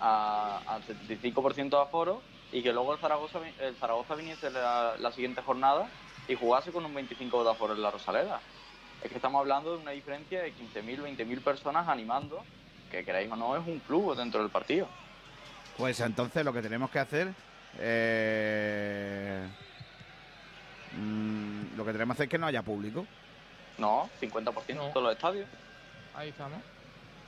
a- 0.00 0.62
al 0.66 0.82
75% 0.82 1.76
de 1.76 1.82
aforo, 1.82 2.22
y 2.52 2.62
que 2.62 2.72
luego 2.72 2.94
el 2.94 2.98
Zaragoza, 3.00 3.40
el 3.58 3.76
Zaragoza 3.76 4.14
viniese 4.14 4.50
la, 4.50 4.94
la 4.98 5.12
siguiente 5.12 5.42
jornada 5.42 5.90
y 6.26 6.34
jugase 6.34 6.72
con 6.72 6.86
un 6.86 6.94
25% 6.94 7.44
de 7.44 7.50
aforo 7.50 7.74
en 7.74 7.82
la 7.82 7.90
Rosaleda. 7.90 8.40
Es 9.02 9.10
que 9.10 9.16
estamos 9.16 9.40
hablando 9.40 9.72
de 9.72 9.82
una 9.82 9.90
diferencia 9.90 10.40
de 10.42 10.52
15.000, 10.54 11.02
20.000 11.02 11.42
personas 11.42 11.86
animando, 11.88 12.42
que 12.90 13.04
queráis 13.04 13.30
o 13.30 13.36
no 13.36 13.54
es 13.56 13.66
un 13.66 13.78
club 13.80 14.16
dentro 14.16 14.40
del 14.40 14.50
partido. 14.50 14.88
Pues 15.78 16.00
entonces 16.00 16.44
lo 16.44 16.52
que 16.52 16.60
tenemos 16.60 16.90
que 16.90 16.98
hacer. 16.98 17.32
eh, 17.78 19.46
mm, 20.96 21.76
lo 21.76 21.84
que 21.84 21.92
tenemos 21.92 22.14
que 22.16 22.22
hacer 22.22 22.24
es 22.26 22.30
que 22.30 22.38
no 22.38 22.46
haya 22.48 22.62
público. 22.62 23.06
No, 23.78 24.10
50% 24.20 24.66
de 24.66 24.74
todos 24.92 25.02
los 25.04 25.12
estadios. 25.14 25.48
Ahí 26.14 26.30
estamos. 26.30 26.58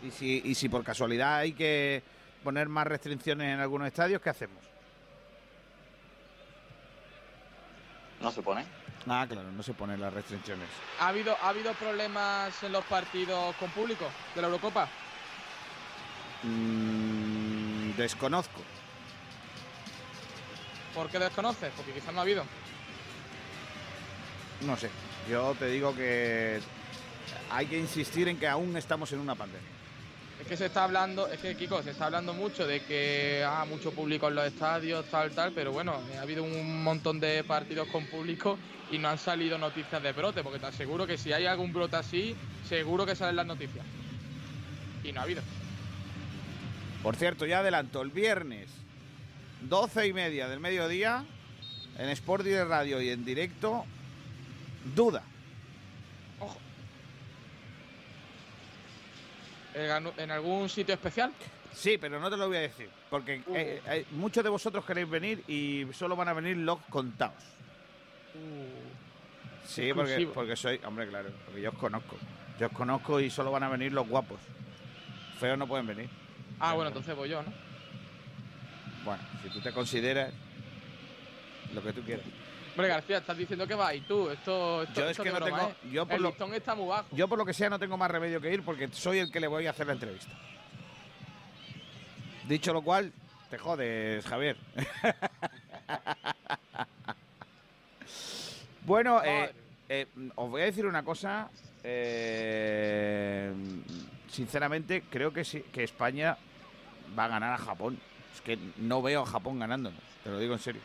Y 0.03 0.11
si, 0.11 0.43
y 0.45 0.55
si 0.57 0.69
por 0.69 0.83
casualidad 0.83 1.37
hay 1.37 1.53
que 1.53 2.03
poner 2.43 2.69
más 2.69 2.87
restricciones 2.87 3.55
en 3.55 3.61
algunos 3.61 3.87
estadios, 3.87 4.21
¿qué 4.21 4.31
hacemos? 4.31 4.59
No 8.21 8.31
se 8.33 8.43
pone. 8.43 8.65
Ah, 9.07 9.25
claro, 9.29 9.51
no 9.53 9.63
se 9.63 9.73
ponen 9.75 10.01
las 10.01 10.13
restricciones. 10.13 10.67
¿Ha 10.99 11.09
habido, 11.09 11.37
¿Ha 11.43 11.51
habido 11.51 11.73
problemas 11.75 12.63
en 12.63 12.73
los 12.73 12.85
partidos 12.85 13.55
con 13.57 13.71
público 13.71 14.07
de 14.35 14.41
la 14.43 14.49
Eurocopa? 14.49 14.89
Mm, 16.43 16.90
desconozco. 18.01 18.61
¿Por 20.95 21.09
qué 21.09 21.19
desconoces? 21.19 21.71
Porque 21.77 21.93
quizás 21.93 22.13
no 22.13 22.21
ha 22.21 22.23
habido. 22.23 22.45
No 24.63 24.77
sé. 24.77 24.91
Yo 25.31 25.55
te 25.59 25.67
digo 25.67 25.95
que 25.95 26.61
hay 27.51 27.67
que 27.67 27.79
insistir 27.79 28.29
en 28.29 28.39
que 28.39 28.49
aún 28.49 28.77
estamos 28.77 29.13
en 29.13 29.21
una 29.21 29.35
pandemia. 29.35 29.69
Es 30.41 30.47
que 30.47 30.57
se 30.57 30.67
está 30.67 30.85
hablando, 30.85 31.29
es 31.29 31.39
que 31.39 31.55
Kiko, 31.55 31.83
se 31.83 31.91
está 31.91 32.07
hablando 32.07 32.33
mucho 32.33 32.67
de 32.67 32.81
que 32.81 33.45
ha 33.47 33.65
mucho 33.67 33.93
público 33.93 34.29
en 34.29 34.37
los 34.37 34.47
estadios, 34.47 35.05
tal, 35.11 35.33
tal, 35.33 35.53
pero 35.53 35.71
bueno, 35.71 36.01
ha 36.19 36.23
habido 36.23 36.43
un 36.43 36.83
montón 36.83 37.21
de 37.21 37.45
partidos 37.45 37.89
con 37.89 38.07
público 38.07 38.59
y 38.91 38.99
no 38.99 39.11
han 39.11 39.19
salido 39.19 39.59
noticias 39.59 40.03
de 40.03 40.13
brote, 40.13 40.43
porque 40.43 40.59
te 40.59 40.67
aseguro 40.67 41.07
que 41.07 41.19
si 41.19 41.33
hay 41.35 41.45
algún 41.45 41.75
brote 41.75 41.97
así, 41.97 42.35
seguro 42.67 43.05
que 43.05 43.15
salen 43.15 43.37
las 43.37 43.47
noticias. 43.47 43.85
Y 45.05 45.13
no 45.13 45.21
ha 45.21 45.25
habido. 45.25 45.43
Por 47.03 47.17
cierto, 47.17 47.47
ya 47.47 47.61
adelanto, 47.61 48.03
el 48.03 48.11
viernes, 48.11 48.69
12 49.63 50.07
y 50.07 50.13
media 50.13 50.49
del 50.49 50.61
mediodía, 50.61 51.25
en 51.99 52.09
Sport 52.11 52.45
de 52.45 52.65
Radio 52.65 53.01
y 53.01 53.11
en 53.11 53.25
directo, 53.25 53.85
duda. 54.95 55.23
¿En 59.75 60.11
en 60.17 60.31
algún 60.31 60.69
sitio 60.69 60.95
especial? 60.95 61.33
Sí, 61.73 61.97
pero 61.99 62.19
no 62.21 62.29
te 62.29 62.37
lo 62.37 62.49
voy 62.49 62.57
a 62.57 62.61
decir, 62.61 62.91
porque 63.09 63.43
eh, 63.55 63.81
eh, 63.87 64.05
muchos 64.11 64.43
de 64.43 64.51
vosotros 64.51 64.85
queréis 64.85 65.09
venir 65.09 65.45
y 65.47 65.87
solo 65.93 66.17
van 66.17 66.29
a 66.29 66.33
venir 66.33 66.57
los 66.57 66.81
contados. 66.91 67.43
Sí, 69.65 69.93
porque, 69.95 70.11
Exclusivo. 70.11 70.33
porque 70.33 70.57
soy, 70.57 70.81
hombre, 70.85 71.09
claro, 71.09 71.31
porque 71.47 71.61
yo 71.61 71.71
os 71.71 71.77
conozco. 71.77 72.17
Yo 72.59 72.67
os 72.67 72.73
conozco 72.73 73.21
y 73.21 73.31
solo 73.31 73.53
van 73.53 73.63
a 73.63 73.69
venir 73.69 73.93
los 73.93 74.09
guapos. 74.09 74.41
Feos 75.39 75.57
no 75.57 75.67
pueden 75.67 75.87
venir. 75.87 76.09
Ah, 76.61 76.75
bueno, 76.75 76.89
entonces 76.89 77.17
voy 77.17 77.29
yo, 77.31 77.43
¿no? 77.43 77.53
Bueno, 79.05 79.23
si 79.43 79.49
tú 79.49 79.61
te 79.61 79.73
consideras 79.73 80.33
lo 81.75 81.83
que 81.83 81.93
tú 81.93 82.03
quieras. 82.03 82.27
Hombre, 82.73 82.89
García, 82.89 83.19
estás 83.19 83.37
diciendo 83.37 83.67
que 83.67 83.75
vas 83.75 83.95
y 83.95 84.01
tú, 84.03 84.31
esto, 84.31 84.83
esto, 84.83 85.01
Yo 85.01 85.09
es 85.11 85.17
que 85.17 85.25
de 85.25 85.31
no 85.33 85.37
broma, 85.37 85.59
tengo- 85.59 85.71
¿eh? 85.71 85.75
yo 85.93 86.07
por 86.07 86.17
El 86.17 86.23
lo- 86.23 86.29
listón 86.29 86.55
está 86.55 86.75
muy 86.75 86.87
bajo. 86.89 87.07
Yo 87.13 87.29
por 87.29 87.39
lo 87.39 87.45
que 87.45 87.53
sea 87.55 87.69
no 87.71 87.79
tengo 87.79 87.97
más 87.97 88.11
remedio 88.11 88.41
que 88.41 88.53
ir 88.53 88.63
porque 88.63 88.89
soy 88.93 89.19
el 89.19 89.31
que 89.33 89.41
le 89.41 89.47
voy 89.49 89.67
a 89.67 89.71
hacer 89.71 89.87
la 89.87 89.95
entrevista. 89.95 90.33
Dicho 92.47 92.73
lo 92.73 92.83
cual, 92.83 93.13
te 93.49 93.59
jodes, 93.59 94.25
Javier. 94.27 94.57
bueno, 98.87 99.23
eh, 99.25 99.53
eh, 99.89 100.07
os 100.37 100.51
voy 100.51 100.63
a 100.63 100.67
decir 100.67 100.87
una 100.87 101.03
cosa. 101.05 101.49
sinceramente, 104.29 105.03
creo 105.11 105.33
que, 105.33 105.45
sí, 105.45 105.65
que 105.73 105.83
España 105.85 106.37
va 107.19 107.25
a 107.25 107.29
ganar 107.29 107.53
a 107.53 107.59
Japón. 107.59 107.99
Es 108.35 108.41
que 108.41 108.59
no 108.77 109.03
veo 109.03 109.23
a 109.23 109.27
Japón 109.27 109.59
ganándonos, 109.59 110.01
te 110.23 110.31
lo 110.31 110.39
digo 110.39 110.55
en 110.55 110.61
serio. 110.61 110.83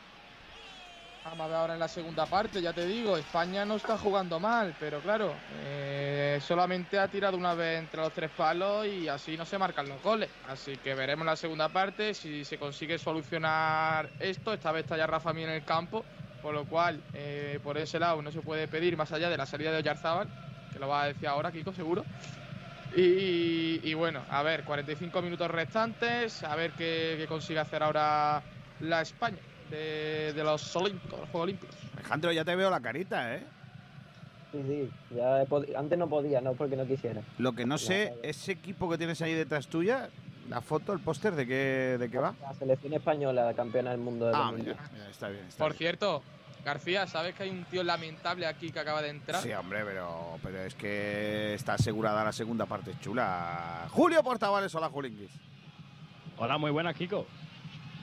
Vamos 1.25 1.41
a 1.41 1.47
ver 1.47 1.55
ahora 1.55 1.73
en 1.73 1.79
la 1.79 1.87
segunda 1.87 2.27
parte, 2.27 2.61
ya 2.61 2.71
te 2.71 2.85
digo, 2.85 3.17
España 3.17 3.65
no 3.65 3.77
está 3.77 3.97
jugando 3.97 4.39
mal, 4.39 4.75
pero 4.79 4.99
claro, 4.99 5.33
eh, 5.63 6.39
solamente 6.39 6.99
ha 6.99 7.07
tirado 7.07 7.35
una 7.35 7.55
vez 7.55 7.79
entre 7.79 7.99
los 7.99 8.13
tres 8.13 8.29
palos 8.29 8.85
y 8.85 9.07
así 9.07 9.35
no 9.35 9.43
se 9.43 9.57
marcan 9.57 9.89
los 9.89 9.99
goles. 10.03 10.29
Así 10.47 10.77
que 10.77 10.93
veremos 10.93 11.25
la 11.25 11.35
segunda 11.35 11.67
parte 11.69 12.13
si 12.13 12.45
se 12.45 12.59
consigue 12.59 12.99
solucionar 12.99 14.07
esto. 14.19 14.53
Esta 14.53 14.71
vez 14.71 14.83
está 14.83 14.97
ya 14.97 15.07
Rafa 15.07 15.33
Mir 15.33 15.49
en 15.49 15.55
el 15.55 15.65
campo, 15.65 16.05
por 16.43 16.53
lo 16.53 16.65
cual 16.65 17.01
eh, 17.15 17.59
por 17.63 17.79
ese 17.79 17.97
lado 17.97 18.21
no 18.21 18.31
se 18.31 18.41
puede 18.41 18.67
pedir 18.67 18.95
más 18.95 19.11
allá 19.11 19.27
de 19.27 19.37
la 19.37 19.47
salida 19.47 19.71
de 19.71 19.77
Oyarzábal, 19.77 20.27
que 20.71 20.77
lo 20.77 20.87
va 20.87 21.01
a 21.01 21.07
decir 21.07 21.27
ahora 21.27 21.51
Kiko 21.51 21.73
seguro. 21.73 22.05
Y, 22.95 23.81
y 23.83 23.93
bueno, 23.93 24.21
a 24.29 24.41
ver, 24.43 24.63
45 24.63 25.21
minutos 25.21 25.49
restantes, 25.51 26.43
a 26.43 26.55
ver 26.55 26.71
qué, 26.71 27.15
qué 27.17 27.25
consigue 27.27 27.59
hacer 27.59 27.83
ahora 27.83 28.41
la 28.79 29.01
España 29.01 29.37
de, 29.69 30.31
de 30.33 30.43
los 30.43 30.75
Olímpicos, 30.75 31.19
los 31.19 31.29
Juegos 31.29 31.43
Olímpicos. 31.45 31.75
Alejandro, 31.97 32.31
ya 32.31 32.45
te 32.45 32.55
veo 32.55 32.69
la 32.69 32.79
carita, 32.79 33.35
¿eh? 33.35 33.43
Sí, 34.51 34.61
sí, 34.67 34.89
ya 35.17 35.41
he 35.43 35.47
antes 35.75 35.97
no 35.99 36.07
podía, 36.07 36.39
no 36.39 36.53
porque 36.53 36.77
no 36.77 36.85
quisiera. 36.85 37.21
Lo 37.37 37.51
que 37.53 37.65
no 37.65 37.77
sé, 37.77 38.13
ese 38.23 38.53
equipo 38.53 38.89
que 38.89 38.97
tienes 38.97 39.21
ahí 39.21 39.33
detrás 39.33 39.67
tuya, 39.67 40.09
la 40.49 40.61
foto, 40.61 40.93
el 40.93 40.99
póster, 40.99 41.33
¿de 41.35 41.45
qué, 41.45 41.97
¿de 41.99 42.09
qué 42.09 42.17
va? 42.19 42.33
La 42.41 42.53
selección 42.53 42.93
española, 42.93 43.53
campeona 43.53 43.91
del 43.91 43.99
mundo 43.99 44.27
de 44.27 44.31
Ah, 44.33 44.51
2010. 44.51 44.77
mira, 44.77 44.89
mira, 44.93 45.09
está 45.09 45.27
bien. 45.27 45.45
Está 45.47 45.63
Por 45.63 45.71
bien. 45.73 45.77
cierto, 45.79 46.23
García, 46.65 47.05
¿sabes 47.05 47.35
que 47.35 47.43
hay 47.43 47.51
un 47.51 47.63
tío 47.65 47.83
lamentable 47.83 48.47
aquí 48.47 48.71
que 48.71 48.79
acaba 48.79 48.99
de 48.99 49.09
entrar? 49.09 49.39
Sí, 49.39 49.53
hombre, 49.53 49.85
pero, 49.85 50.39
pero 50.41 50.61
es 50.63 50.73
que 50.73 51.53
está 51.53 51.75
asegurada 51.75 52.23
la 52.23 52.31
segunda 52.31 52.65
parte 52.65 52.95
chula. 52.99 53.85
Julio 53.91 54.23
Portavales, 54.23 54.73
hola 54.73 54.89
Julinguis. 54.89 55.29
Hola, 56.37 56.57
muy 56.57 56.71
buenas, 56.71 56.95
Kiko. 56.95 57.27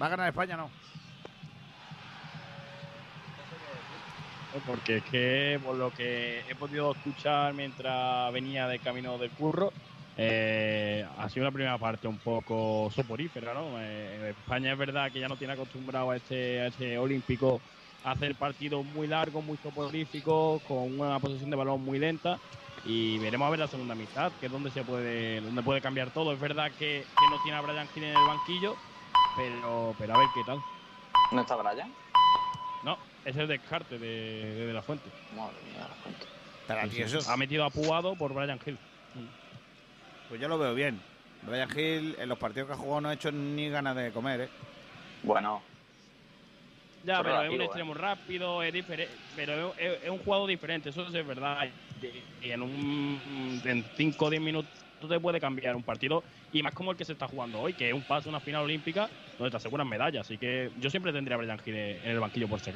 ¿Va 0.01 0.07
a 0.07 0.11
ganar 0.11 0.29
España 0.29 0.55
o 0.55 0.59
no? 0.59 0.71
Porque 4.65 4.99
es 4.99 5.05
que 5.05 5.61
por 5.65 5.75
lo 5.75 5.91
que 5.93 6.45
he 6.49 6.55
podido 6.55 6.93
escuchar 6.93 7.55
mientras 7.55 8.33
venía 8.33 8.69
de 8.69 8.79
camino 8.79 9.19
del 9.19 9.31
curro, 9.31 9.73
eh, 10.17 11.05
ha 11.19 11.29
sido 11.29 11.47
una 11.47 11.53
primera 11.53 11.79
parte 11.79 12.07
un 12.07 12.19
poco 12.19 12.93
soporífera, 12.95 13.55
¿no? 13.55 13.81
Eh, 13.81 14.31
España 14.31 14.71
es 14.71 14.79
verdad 14.79 15.11
que 15.11 15.19
ya 15.19 15.27
no 15.27 15.37
tiene 15.37 15.55
acostumbrado 15.55 16.13
a 16.13 16.17
este, 16.17 16.61
a 16.61 16.67
este 16.69 16.97
olímpico 16.97 17.61
hacer 18.05 18.35
partidos 18.35 18.85
muy 18.85 19.07
largos, 19.07 19.45
muy 19.45 19.57
soporíficos, 19.59 20.63
con 20.63 21.01
una 21.01 21.19
posesión 21.19 21.51
de 21.51 21.57
balón 21.57 21.85
muy 21.85 21.99
lenta. 21.99 22.39
Y 22.85 23.19
veremos 23.19 23.47
a 23.47 23.51
ver 23.51 23.61
la 23.61 23.69
segunda 23.69 23.95
mitad, 23.95 24.33
que 24.41 24.47
es 24.47 24.53
donde 24.53 24.71
se 24.71 24.83
puede, 24.83 25.41
donde 25.41 25.63
puede 25.63 25.81
cambiar 25.81 26.11
todo. 26.11 26.33
Es 26.33 26.41
verdad 26.41 26.71
que, 26.73 27.05
que 27.19 27.31
no 27.31 27.41
tiene 27.43 27.59
a 27.59 27.61
Brian 27.61 27.89
Hill 27.95 28.05
en 28.05 28.17
el 28.17 28.27
banquillo, 28.27 28.77
pero, 29.37 29.95
pero 29.99 30.15
a 30.15 30.19
ver 30.19 30.29
qué 30.35 30.43
tal. 30.45 30.59
¿No 31.31 31.41
está 31.43 31.55
Brian? 31.57 31.93
No, 32.83 32.99
es 33.25 33.37
el 33.37 33.47
descarte 33.47 33.99
de, 33.99 34.55
de, 34.55 34.67
De 34.67 34.73
la 34.73 34.83
Fuente. 34.83 35.09
Madre 35.37 35.55
mía, 35.65 35.87
la 35.89 35.95
fuente. 35.95 36.27
Ha 37.29 37.37
metido 37.37 37.65
a 37.65 37.71
por 37.71 38.35
Brian 38.35 38.59
Hill. 38.65 38.79
Pues 40.29 40.41
yo 40.41 40.49
lo 40.49 40.59
veo 40.59 40.75
bien. 40.75 41.01
Brian 41.43 41.69
Hill 41.71 42.17
en 42.19 42.29
los 42.29 42.39
partidos 42.39 42.69
que 42.69 42.75
ha 42.75 42.77
jugado 42.77 43.01
no 43.03 43.09
ha 43.11 43.15
hecho 43.15 43.31
ni 43.31 43.69
ganas 43.69 43.95
de 43.97 44.13
comer, 44.13 44.43
¿eh? 44.43 44.49
Bueno, 45.23 45.63
Ya, 47.05 47.23
pero 47.23 47.43
es 47.43 47.51
un 47.51 47.61
¿eh? 47.61 47.65
extremo 47.65 47.95
rápido, 47.95 48.63
es 48.63 48.73
diferente, 48.73 49.13
pero 49.35 49.75
es, 49.77 50.03
es 50.05 50.11
un 50.11 50.19
jugador 50.19 50.49
diferente, 50.49 50.91
eso 50.91 51.09
sí 51.11 51.19
es 51.19 51.27
verdad. 51.27 51.69
Y 52.43 52.51
en 52.51 52.63
un 52.63 53.63
en 53.65 53.85
5 53.97 54.25
o 54.25 54.31
10 54.31 54.43
minutos 54.43 54.71
te 55.09 55.21
puede 55.21 55.41
cambiar 55.41 55.77
un 55.77 55.83
partido, 55.83 56.23
y 56.53 56.63
más 56.63 56.73
como 56.75 56.93
el 56.93 56.97
que 56.97 57.05
se 57.05 57.13
está 57.13 57.27
jugando 57.27 57.61
hoy, 57.61 57.75
que 57.75 57.89
es 57.89 57.95
un 57.95 58.03
paso 58.03 58.29
a 58.29 58.31
una 58.31 58.41
final 58.41 58.63
olímpica 58.63 59.09
donde 59.39 59.51
te 59.51 59.57
aseguran 59.57 59.89
medallas. 59.89 60.27
Así 60.27 60.39
que 60.39 60.71
yo 60.79 60.91
siempre 60.91 61.13
tendría 61.13 61.37
a 61.37 61.39
Brian 61.39 61.61
Hill 61.65 61.75
en 61.75 62.11
el 62.11 62.21
banquillo 62.21 62.49
por 62.49 62.61
ser. 62.61 62.75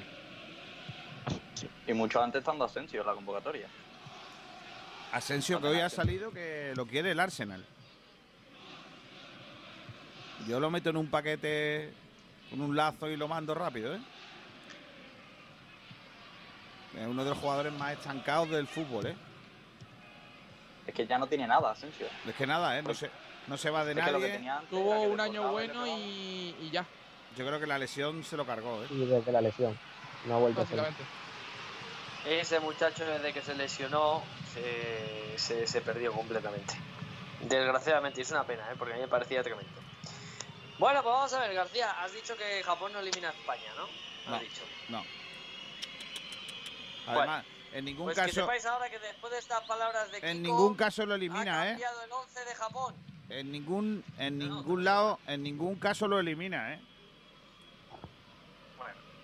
y 1.86 1.93
mucho 1.93 2.20
antes 2.20 2.40
estando 2.40 2.65
Asensio 2.65 3.01
en 3.01 3.07
la 3.07 3.15
convocatoria. 3.15 3.69
Asensio 5.12 5.61
que 5.61 5.69
hoy 5.69 5.81
ha 5.81 5.89
salido 5.89 6.31
que 6.31 6.73
lo 6.77 6.86
quiere 6.86 7.12
el 7.12 7.20
Arsenal. 7.20 7.65
Yo 10.47 10.61
lo 10.61 10.70
meto 10.70 10.90
en 10.90 10.97
un 10.97 11.09
paquete 11.09 11.93
con 12.51 12.61
un 12.61 12.77
lazo 12.77 13.09
y 13.09 13.16
lo 13.16 13.27
mando 13.27 13.55
rápido, 13.55 13.94
¿eh? 13.94 14.01
Es 16.98 17.06
uno 17.06 17.24
de 17.24 17.31
los 17.31 17.39
jugadores 17.39 17.73
más 17.74 17.93
estancados 17.93 18.51
del 18.51 18.66
fútbol, 18.66 19.06
¿eh? 19.06 19.16
Es 20.86 20.94
que 20.94 21.06
ya 21.06 21.18
no 21.18 21.27
tiene 21.27 21.47
nada, 21.47 21.73
Asensio. 21.73 22.06
Es 22.27 22.35
que 22.35 22.47
nada, 22.47 22.78
¿eh? 22.78 22.82
No 22.82 22.94
se, 22.94 23.10
no 23.48 23.56
se 23.56 23.70
va 23.70 23.85
de 23.85 23.93
Es 23.93 24.05
que 24.05 24.12
lo 24.12 24.18
que 24.18 24.24
nadie. 24.24 24.32
tenía 24.36 24.55
antes 24.56 24.70
Tuvo 24.70 25.02
un 25.02 25.20
año 25.20 25.51
bueno 25.51 25.86
y, 25.86 26.55
y 26.60 26.70
ya, 26.73 26.86
Yo 27.36 27.47
creo 27.47 27.60
que 27.60 27.66
la 27.66 27.78
lesión 27.78 28.24
se 28.24 28.36
lo 28.36 28.47
cargó, 28.47 28.82
¿eh? 28.82 28.86
Y 28.90 29.05
desde 29.05 29.32
la 29.32 29.40
lesión. 29.40 29.77
No 30.27 30.36
ha 30.36 30.39
vuelto 30.39 30.62
a 30.62 30.66
ser. 30.66 30.82
Ese 32.27 32.59
muchacho 32.60 33.05
desde 33.05 33.32
que 33.32 33.40
se 33.43 33.55
lesionó 33.55 34.23
se, 34.55 35.39
se, 35.39 35.66
se 35.66 35.81
perdió 35.81 36.12
completamente. 36.12 36.74
Desgraciadamente, 37.43 38.20
y 38.20 38.23
es 38.23 38.31
una 38.31 38.44
pena, 38.44 38.62
¿eh? 38.73 38.74
porque 38.78 38.94
a 38.94 38.97
mí 38.97 39.02
me 39.02 39.09
parecía 39.09 39.43
tremendo. 39.43 39.70
Bueno, 40.78 41.02
pues 41.02 41.12
vamos 41.14 41.32
a 41.35 41.40
ver, 41.40 41.55
García, 41.55 41.90
has 42.02 42.12
dicho 42.12 42.36
que 42.36 42.62
Japón 42.64 42.93
no 42.93 42.98
elimina 43.01 43.28
a 43.28 43.32
España, 43.32 43.70
¿no? 43.77 43.85
Has 43.85 44.31
No. 44.31 44.39
dicho. 44.40 44.62
No. 44.89 45.05
Además, 47.07 47.45
en 47.73 47.85
ningún 47.85 48.07
Pues 48.07 48.16
que 48.16 48.23
caso. 48.23 48.41
sepáis 48.43 48.65
ahora 48.66 48.89
que 48.91 48.99
después 48.99 49.33
de 49.33 49.39
estas 49.39 49.61
palabras 49.62 50.11
de 50.11 50.19
En 50.19 50.23
Kiko, 50.43 50.55
ningún 50.57 50.74
caso 50.74 51.05
lo 51.07 51.12
ha 51.12 51.16
elimina, 51.16 51.66
¿eh? 51.66 51.70
cambiado 51.73 52.03
el 52.05 52.12
11 52.12 52.45
de 52.45 52.55
Japón. 52.55 52.95
En 53.28 53.53
ningún, 53.53 54.05
en 54.19 54.39
ningún 54.39 54.85
lado, 54.85 55.19
en 55.27 55.43
ningún 55.43 55.77
caso 55.77 56.07
lo 56.09 56.19
elimina, 56.19 56.74
¿eh? 56.74 56.81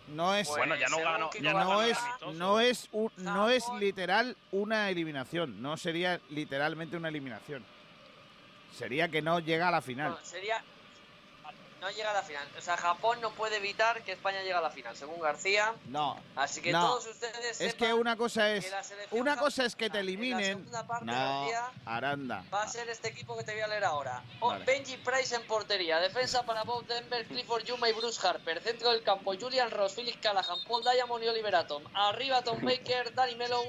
No 0.09 0.35
es, 0.35 0.49
Bueno, 0.49 0.75
ya 0.77 0.89
no 0.89 0.99
ganó- 0.99 1.31
ya 1.41 1.53
no 1.55 1.83
es, 1.83 1.99
no 2.35 2.61
es, 2.61 2.89
un- 2.93 3.13
no 3.17 3.49
es 3.49 3.65
literal 3.79 4.37
una 4.51 4.91
eliminación. 4.91 5.63
No 5.63 5.77
sería 5.79 6.21
literalmente 6.29 6.97
una 6.97 7.09
eliminación. 7.09 7.65
Sería 8.77 9.09
que 9.09 9.23
no 9.23 9.39
llega 9.41 9.69
a 9.69 9.71
la 9.71 9.81
final. 9.81 10.11
No, 10.11 10.19
sería. 10.25 10.63
No 11.83 11.91
llega 11.91 12.13
a 12.13 12.15
la 12.15 12.23
final. 12.23 12.47
O 12.57 12.61
sea, 12.63 12.77
Japón 12.77 13.21
no 13.21 13.33
puede 13.33 13.57
evitar 13.57 14.03
que 14.05 14.13
España 14.13 14.39
llegue 14.39 14.55
a 14.55 14.61
la 14.61 14.71
final, 14.71 14.97
según 14.97 15.21
García. 15.21 15.75
No. 15.89 16.17
Así 16.37 16.63
que 16.63 16.71
No. 16.73 16.81
todos 16.87 17.07
ustedes. 17.09 17.61
Es 17.61 17.75
que 17.75 17.93
una 17.93 18.17
cosa 18.17 18.51
es, 18.53 18.71
la 18.71 18.83
una 19.11 19.37
cosa 19.37 19.65
es 19.65 19.75
que 19.75 19.91
te 19.91 19.99
eliminen. 19.99 20.59
segunda 20.59 20.87
parte, 20.87 21.07
No, 21.07 21.13
García, 21.13 21.71
Aranda. 21.85 22.45
Va 22.55 22.63
a 22.63 22.69
ser 22.69 22.89
este 22.89 23.09
equipo 23.09 23.37
que 23.37 23.43
te 23.43 23.53
voy 23.53 23.63
a 23.63 23.67
leer 23.67 23.85
ahora. 23.85 24.23
O- 24.39 24.49
Vale. 24.51 24.65
Benji 24.65 24.97
Price 24.99 25.35
en 25.35 25.45
portería. 25.49 25.99
Defensa 25.99 26.45
para 26.45 26.63
Bob 26.63 26.87
Denver, 26.87 27.27
Clifford 27.27 27.65
Yuma 27.65 27.89
y 27.89 27.93
Bruce 27.93 28.25
Harper. 28.25 28.63
Centro 28.63 28.93
del 28.93 29.03
campo, 29.03 29.35
Julian 29.39 29.71
Ross, 29.73 29.95
Philip 29.95 30.21
Callahan, 30.21 30.59
Paul 30.69 30.85
Diamond 30.85 31.25
y 31.25 31.29
Oliver 31.29 31.57
Atom. 31.57 31.83
Arriba 31.95 32.43
Tom 32.43 32.59
Baker, 32.65 33.13
Danny 33.13 33.35
Melon 33.35 33.67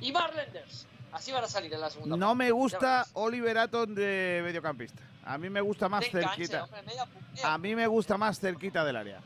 y 0.00 0.12
Mark 0.12 0.34
Lenders. 0.36 0.86
Así 1.10 1.32
van 1.32 1.42
a 1.42 1.48
salir 1.48 1.74
en 1.74 1.80
la 1.80 1.90
segunda 1.90 2.16
No 2.16 2.26
parte. 2.28 2.38
me 2.44 2.50
gusta. 2.52 3.06
Oliver 3.14 3.58
Atom 3.58 3.92
de 3.94 4.40
mediocampista. 4.44 5.02
A 5.26 5.38
mí 5.38 5.50
me 5.50 5.60
gusta 5.60 5.88
más 5.88 6.08
cerquita. 6.08 6.64
hombre. 6.64 6.80
A 7.42 7.58
mí 7.58 7.74
me 7.74 7.86
gusta 7.86 8.16
más 8.16 8.38
cerquita 8.40 8.84
del 8.84 8.96
área. 8.96 9.20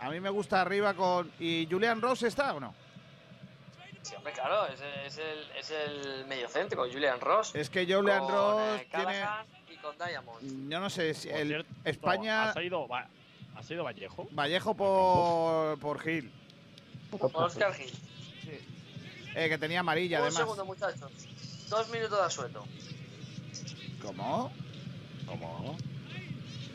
A 0.00 0.10
mí 0.10 0.20
me 0.20 0.28
gusta 0.30 0.60
arriba 0.60 0.94
con. 0.94 1.30
¿Y 1.38 1.66
Julian 1.70 2.00
Ross 2.02 2.24
está 2.24 2.54
o 2.54 2.60
no? 2.60 2.74
Sí, 4.02 4.14
hombre, 4.16 4.32
claro, 4.34 4.66
es, 4.66 4.80
es 5.06 5.18
el, 5.18 5.50
es 5.56 5.70
el 5.70 6.26
mediocentro, 6.26 6.82
Julian 6.90 7.20
Ross. 7.20 7.54
Es 7.54 7.70
que 7.70 7.86
Julian 7.86 8.20
con, 8.20 8.32
Ross 8.32 8.80
eh, 8.80 8.88
tiene. 8.94 9.24
Y 9.70 9.76
con 9.76 9.96
Diamond. 9.96 10.70
Yo 10.70 10.80
no 10.80 10.90
sé 10.90 11.14
si 11.14 11.28
Por 11.28 11.38
el 11.38 11.48
cierto, 11.48 11.74
España. 11.84 12.50
¿Ha 12.50 12.52
salido, 12.52 12.86
Va- 12.86 13.08
¿ha 13.56 13.62
salido 13.62 13.84
Vallejo? 13.84 14.28
Vallejo 14.32 14.74
por, 14.76 15.78
por 15.78 16.00
Gil. 16.00 16.30
Oscar 17.12 17.72
Gil. 17.74 17.92
Eh, 19.36 19.48
que 19.48 19.56
tenía 19.58 19.80
amarilla 19.80 20.18
Un 20.18 20.22
además. 20.24 20.38
segundo, 20.40 20.64
muchachos. 20.66 21.10
Dos 21.70 21.88
minutos 21.90 22.18
de 22.18 22.24
asueto. 22.24 22.64
¿Cómo? 24.02 24.52
¿Cómo? 25.26 25.76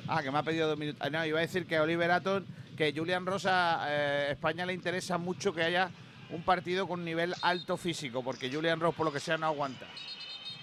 Ah, 0.07 0.23
que 0.23 0.31
me 0.31 0.39
ha 0.39 0.43
pedido 0.43 0.67
dos 0.67 0.77
minutos. 0.77 1.01
Ah, 1.05 1.09
no, 1.09 1.25
iba 1.25 1.37
a 1.37 1.41
decir 1.41 1.65
que 1.67 1.79
Oliver 1.79 2.09
Atom, 2.11 2.43
que 2.75 2.93
Julian 2.95 3.25
Rosa, 3.25 3.85
eh, 3.87 4.27
España 4.31 4.65
le 4.65 4.73
interesa 4.73 5.17
mucho 5.17 5.53
que 5.53 5.63
haya 5.63 5.91
un 6.31 6.41
partido 6.43 6.87
con 6.87 7.03
nivel 7.05 7.33
alto 7.41 7.77
físico, 7.77 8.23
porque 8.23 8.51
Julian 8.51 8.79
Ross, 8.79 8.95
por 8.95 9.05
lo 9.05 9.11
que 9.13 9.19
sea, 9.19 9.37
no 9.37 9.47
aguanta. 9.47 9.85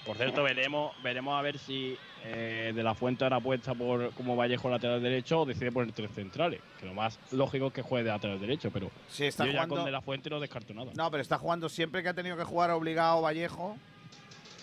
Por 0.04 0.16
cierto, 0.16 0.44
veremos, 0.44 0.92
veremos 1.02 1.36
a 1.36 1.42
ver 1.42 1.58
si 1.58 1.96
eh, 2.24 2.72
De 2.74 2.82
La 2.84 2.94
Fuente 2.94 3.24
ahora 3.24 3.36
apuesta 3.36 3.74
por 3.74 4.12
como 4.14 4.36
Vallejo 4.36 4.70
lateral 4.70 5.02
derecho 5.02 5.40
o 5.40 5.46
decide 5.46 5.72
poner 5.72 5.92
tres 5.92 6.12
centrales. 6.12 6.60
Que 6.78 6.86
lo 6.86 6.94
más 6.94 7.18
lógico 7.32 7.68
es 7.68 7.72
que 7.72 7.82
juegue 7.82 8.04
de 8.04 8.10
lateral 8.10 8.38
derecho, 8.40 8.70
pero 8.72 8.90
Sí, 9.08 9.24
está 9.26 9.44
yo 9.44 9.50
ya 9.50 9.58
jugando- 9.58 9.76
con 9.76 9.84
De 9.84 9.90
La 9.90 10.00
Fuente 10.00 10.30
no 10.30 10.38
descarto 10.38 10.72
nada. 10.74 10.92
No, 10.96 11.10
pero 11.10 11.22
está 11.22 11.38
jugando 11.38 11.68
siempre 11.68 12.02
que 12.04 12.08
ha 12.08 12.14
tenido 12.14 12.36
que 12.36 12.44
jugar 12.44 12.70
obligado 12.70 13.20
Vallejo. 13.20 13.76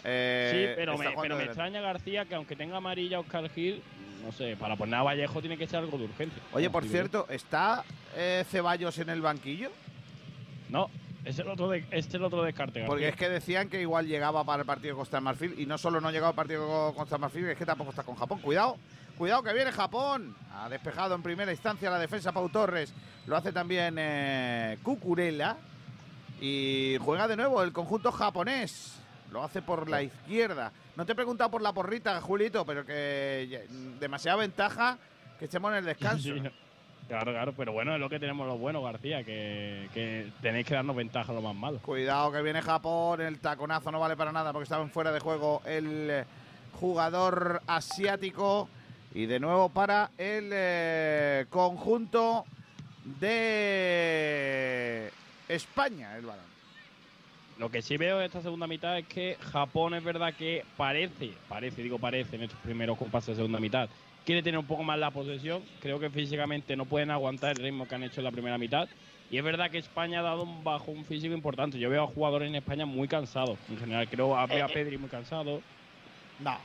Eh, 0.03 0.51
sí, 0.51 0.73
pero 0.75 0.97
me, 0.97 1.09
pero 1.21 1.39
extraña 1.39 1.81
García 1.81 2.25
que 2.25 2.35
aunque 2.35 2.55
tenga 2.55 2.77
amarilla 2.77 3.19
Oscar 3.19 3.49
Gil, 3.49 3.81
no 4.23 4.31
sé, 4.31 4.55
para 4.55 4.75
poner 4.75 4.95
a 4.95 5.03
Vallejo 5.03 5.41
tiene 5.41 5.57
que 5.57 5.67
ser 5.67 5.80
algo 5.80 5.97
de 5.97 6.05
urgencia. 6.05 6.41
Oye, 6.53 6.69
por 6.69 6.85
cierto, 6.85 7.27
¿está 7.30 7.84
eh, 8.15 8.45
Ceballos 8.49 8.97
en 8.99 9.09
el 9.09 9.21
banquillo? 9.21 9.71
No, 10.69 10.89
es 11.25 11.39
el 11.39 11.47
otro, 11.47 11.69
de, 11.69 11.85
es 11.91 12.13
el 12.13 12.23
otro 12.23 12.43
descarte. 12.43 12.80
García. 12.80 12.88
Porque 12.88 13.07
es 13.09 13.15
que 13.15 13.30
decían 13.30 13.69
que 13.69 13.81
igual 13.81 14.07
llegaba 14.07 14.43
para 14.43 14.61
el 14.61 14.65
partido 14.65 14.95
Costa 14.95 15.17
del 15.17 15.23
Marfil 15.23 15.55
y 15.57 15.65
no 15.65 15.77
solo 15.77 16.01
no 16.01 16.07
ha 16.07 16.11
llegado 16.11 16.30
al 16.30 16.35
partido 16.35 16.93
Costa 16.95 17.15
del 17.15 17.21
Marfil, 17.21 17.49
es 17.49 17.57
que 17.57 17.65
tampoco 17.65 17.91
está 17.91 18.03
con 18.03 18.15
Japón. 18.15 18.39
Cuidado, 18.39 18.77
cuidado 19.17 19.43
que 19.43 19.53
viene 19.53 19.71
Japón. 19.71 20.35
Ha 20.53 20.69
despejado 20.69 21.15
en 21.15 21.23
primera 21.23 21.51
instancia 21.51 21.89
la 21.89 21.99
defensa 21.99 22.31
Pau 22.31 22.49
Torres. 22.49 22.93
Lo 23.27 23.35
hace 23.35 23.51
también 23.51 23.95
eh, 23.97 24.77
Cucurella. 24.84 25.57
Y 26.41 26.97
juega 26.99 27.27
de 27.27 27.38
nuevo 27.38 27.63
el 27.63 27.71
conjunto 27.71 28.11
japonés. 28.11 29.02
Lo 29.34 29.43
hace 29.43 29.64
por 29.64 29.89
la 29.89 30.03
izquierda. 30.03 30.72
No 30.95 31.07
te 31.07 31.14
he 31.14 31.15
preguntado 31.15 31.49
por 31.49 31.64
la 31.64 31.73
porrita, 31.73 32.22
Julito, 32.22 32.64
pero 32.68 32.85
que 32.85 33.65
demasiada 33.99 34.38
ventaja 34.38 34.99
que 35.39 35.45
estemos 35.45 35.72
en 35.72 35.77
el 35.80 35.85
descanso. 35.85 36.22
Sí, 36.22 36.39
no. 36.39 36.51
Claro, 37.07 37.31
claro, 37.31 37.53
pero 37.57 37.73
bueno, 37.73 37.95
es 37.95 37.99
lo 37.99 38.10
que 38.10 38.19
tenemos 38.19 38.47
los 38.47 38.60
buenos, 38.60 38.84
García, 38.84 39.23
que, 39.23 39.89
que 39.91 40.31
tenéis 40.41 40.68
que 40.68 40.76
darnos 40.76 40.95
ventaja 40.95 41.31
a 41.31 41.35
lo 41.35 41.41
más 41.41 41.55
malo. 41.55 41.80
Cuidado 41.80 42.31
que 42.31 42.43
viene 42.43 42.61
Japón, 42.61 43.22
el 43.22 43.39
taconazo 43.39 43.91
no 43.91 43.99
vale 43.99 44.15
para 44.15 44.31
nada 44.31 44.53
porque 44.53 44.64
estaba 44.64 44.84
en 44.84 44.91
fuera 44.91 45.11
de 45.11 45.19
juego 45.19 45.64
el 45.65 46.23
jugador 46.80 47.64
asiático. 47.65 48.69
Y 49.15 49.26
de 49.26 49.39
nuevo 49.39 49.69
para 49.69 50.11
el 50.18 50.51
eh, 50.53 51.47
conjunto 51.49 52.45
de 53.19 55.11
España, 55.49 56.15
el 56.18 56.26
balón. 56.27 56.52
Lo 57.57 57.69
que 57.69 57.81
sí 57.81 57.97
veo 57.97 58.19
en 58.19 58.25
esta 58.25 58.41
segunda 58.41 58.67
mitad 58.67 58.97
es 58.97 59.07
que 59.07 59.38
Japón 59.39 59.93
es 59.93 60.03
verdad 60.03 60.34
que 60.34 60.65
parece, 60.75 61.34
parece, 61.47 61.84
digo 61.84 61.99
parece, 61.99 62.35
en 62.35 62.43
estos 62.43 62.59
primeros 62.59 62.97
compases 62.97 63.30
de 63.30 63.35
segunda 63.35 63.59
mitad, 63.59 63.89
quiere 64.25 64.41
tener 64.41 64.57
un 64.57 64.65
poco 64.65 64.84
más 64.84 64.97
la 64.97 65.11
posesión. 65.11 65.63
Creo 65.80 65.99
que 65.99 66.09
físicamente 66.09 66.75
no 66.75 66.85
pueden 66.85 67.11
aguantar 67.11 67.51
el 67.51 67.63
ritmo 67.63 67.88
que 67.88 67.95
han 67.95 68.03
hecho 68.03 68.21
en 68.21 68.25
la 68.25 68.31
primera 68.31 68.57
mitad. 68.57 68.88
Y 69.30 69.38
es 69.38 69.43
verdad 69.43 69.71
que 69.71 69.77
España 69.77 70.19
ha 70.19 70.23
dado 70.23 70.43
un 70.43 70.63
bajón 70.63 71.05
físico 71.05 71.34
importante. 71.34 71.80
Yo 71.80 71.89
veo 71.89 72.03
a 72.03 72.07
jugadores 72.07 72.49
en 72.49 72.55
España 72.55 72.85
muy 72.85 73.07
cansados. 73.07 73.57
En 73.69 73.77
general, 73.80 74.07
creo 74.09 74.35
a, 74.38 74.45
veo 74.45 74.65
a 74.65 74.67
Eh, 74.67 74.71
eh. 74.71 74.73
Pedri 74.73 74.97
muy 74.97 75.09
cansado. 75.09 75.61
No. 76.39 76.57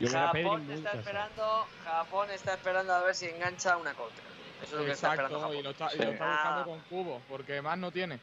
Yo 0.00 0.08
veo 0.10 0.18
a 0.20 0.32
Pedri 0.32 0.44
Japón 0.44 0.66
muy 0.66 0.74
está 0.74 0.90
cansado. 0.92 1.00
esperando, 1.00 1.66
Japón 1.84 2.30
está 2.30 2.54
esperando 2.54 2.92
a 2.92 3.02
ver 3.02 3.14
si 3.14 3.26
engancha 3.26 3.76
una 3.76 3.92
contra. 3.94 4.24
Eso 4.62 4.76
es 4.76 4.80
lo 4.80 4.84
que 4.86 4.92
está 4.92 5.10
esperando 5.10 5.36
Exacto, 5.36 5.40
Japón. 5.40 5.56
y 5.56 5.62
lo 5.62 5.70
está, 5.70 5.94
y 5.94 5.98
lo 5.98 6.12
está 6.12 6.30
buscando 6.30 6.64
con 6.64 6.80
cubo, 6.88 7.22
porque 7.28 7.62
más 7.62 7.78
no 7.78 7.90
tiene. 7.90 8.18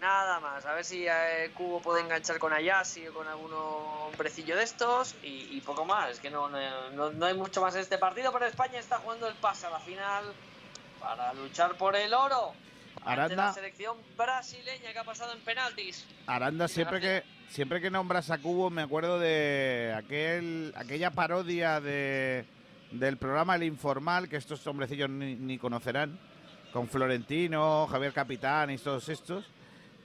Nada 0.00 0.40
más, 0.40 0.64
a 0.66 0.74
ver 0.74 0.84
si 0.84 1.06
eh, 1.06 1.50
Cubo 1.54 1.80
puede 1.80 2.00
enganchar 2.02 2.38
con 2.38 2.52
Ayasi 2.52 3.06
o 3.08 3.14
con 3.14 3.26
algún 3.28 3.52
hombrecillo 3.52 4.56
de 4.56 4.64
estos 4.64 5.14
y, 5.22 5.48
y 5.56 5.60
poco 5.60 5.84
más. 5.84 6.10
Es 6.10 6.20
que 6.20 6.30
no, 6.30 6.48
no, 6.48 7.10
no- 7.12 7.26
hay 7.26 7.34
mucho 7.34 7.60
más 7.60 7.74
en 7.74 7.82
este 7.82 7.98
partido, 7.98 8.32
pero 8.32 8.46
España 8.46 8.78
está 8.78 8.98
jugando 8.98 9.28
el 9.28 9.34
pase 9.34 9.66
a 9.66 9.70
la 9.70 9.80
final 9.80 10.24
para 11.00 11.32
luchar 11.34 11.76
por 11.76 11.94
el 11.96 12.12
oro. 12.14 12.52
Ante 13.04 13.16
la 13.16 13.22
Aranda, 13.24 13.52
selección 13.52 13.96
brasileña 14.16 14.92
que 14.92 14.98
ha 14.98 15.04
pasado 15.04 15.32
en 15.32 15.40
penaltis. 15.40 16.06
Aranda 16.26 16.68
siempre 16.68 17.00
que 17.00 17.24
siempre 17.48 17.80
que 17.80 17.90
nombras 17.90 18.30
a 18.30 18.38
Cubo 18.38 18.70
me 18.70 18.82
acuerdo 18.82 19.18
de 19.18 19.92
aquel 19.96 20.72
aquella 20.76 21.10
parodia 21.10 21.80
de 21.80 22.44
del 22.92 23.16
programa 23.16 23.56
El 23.56 23.62
Informal 23.64 24.28
que 24.28 24.36
estos 24.36 24.64
hombrecillos 24.66 25.08
ni, 25.10 25.34
ni 25.34 25.58
conocerán 25.58 26.18
con 26.72 26.88
Florentino, 26.88 27.86
Javier 27.90 28.12
Capitán 28.12 28.70
y 28.70 28.78
todos 28.78 29.08
estos 29.08 29.44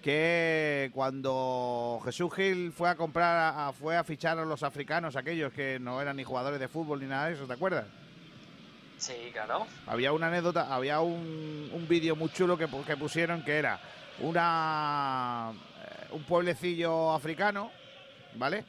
que 0.07 0.89
cuando 0.93 1.99
Jesús 2.05 2.33
Gil 2.33 2.71
fue 2.71 2.89
a 2.89 2.95
comprar 2.95 3.53
a- 3.57 3.73
fue 3.73 3.97
a 3.97 4.05
fichar 4.05 4.39
a 4.39 4.45
los 4.45 4.63
africanos 4.63 5.17
aquellos 5.17 5.51
que 5.51 5.79
no 5.81 6.01
eran 6.01 6.15
ni 6.15 6.23
jugadores 6.23 6.61
de 6.61 6.69
fútbol 6.69 7.01
ni 7.01 7.07
nada 7.07 7.27
de 7.27 7.33
eso, 7.33 7.45
¿te 7.45 7.51
acuerdas? 7.51 7.83
Sí, 8.97 9.13
claro. 9.33 9.67
Había 9.85 10.13
una 10.13 10.27
anécdota, 10.27 10.73
había 10.73 11.01
un, 11.01 11.69
un 11.73 11.87
vídeo 11.89 12.15
muy 12.15 12.29
chulo 12.29 12.57
que, 12.57 12.67
que 12.85 12.95
pusieron 12.95 13.43
que 13.43 13.57
era 13.57 13.81
una 14.21 15.51
eh, 15.51 16.07
un 16.11 16.23
pueblecillo 16.23 17.11
africano, 17.11 17.69
¿vale? 18.35 18.63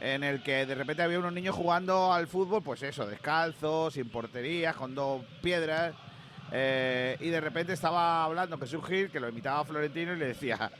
En 0.00 0.24
el 0.24 0.42
que 0.42 0.66
de 0.66 0.74
repente 0.74 1.04
había 1.04 1.20
unos 1.20 1.32
niños 1.32 1.54
jugando 1.54 2.12
al 2.12 2.26
fútbol, 2.26 2.64
pues 2.64 2.82
eso, 2.82 3.06
descalzos, 3.06 3.94
sin 3.94 4.08
porterías, 4.10 4.74
con 4.74 4.96
dos 4.96 5.22
piedras. 5.40 5.94
Eh, 6.52 7.16
y 7.20 7.28
de 7.28 7.40
repente 7.40 7.72
estaba 7.72 8.24
hablando 8.24 8.58
Jesús 8.58 8.84
Gil, 8.86 9.10
que 9.10 9.20
lo 9.20 9.28
imitaba 9.28 9.60
a 9.60 9.64
Florentino, 9.64 10.14
y 10.14 10.16
le 10.16 10.26
decía, 10.26 10.70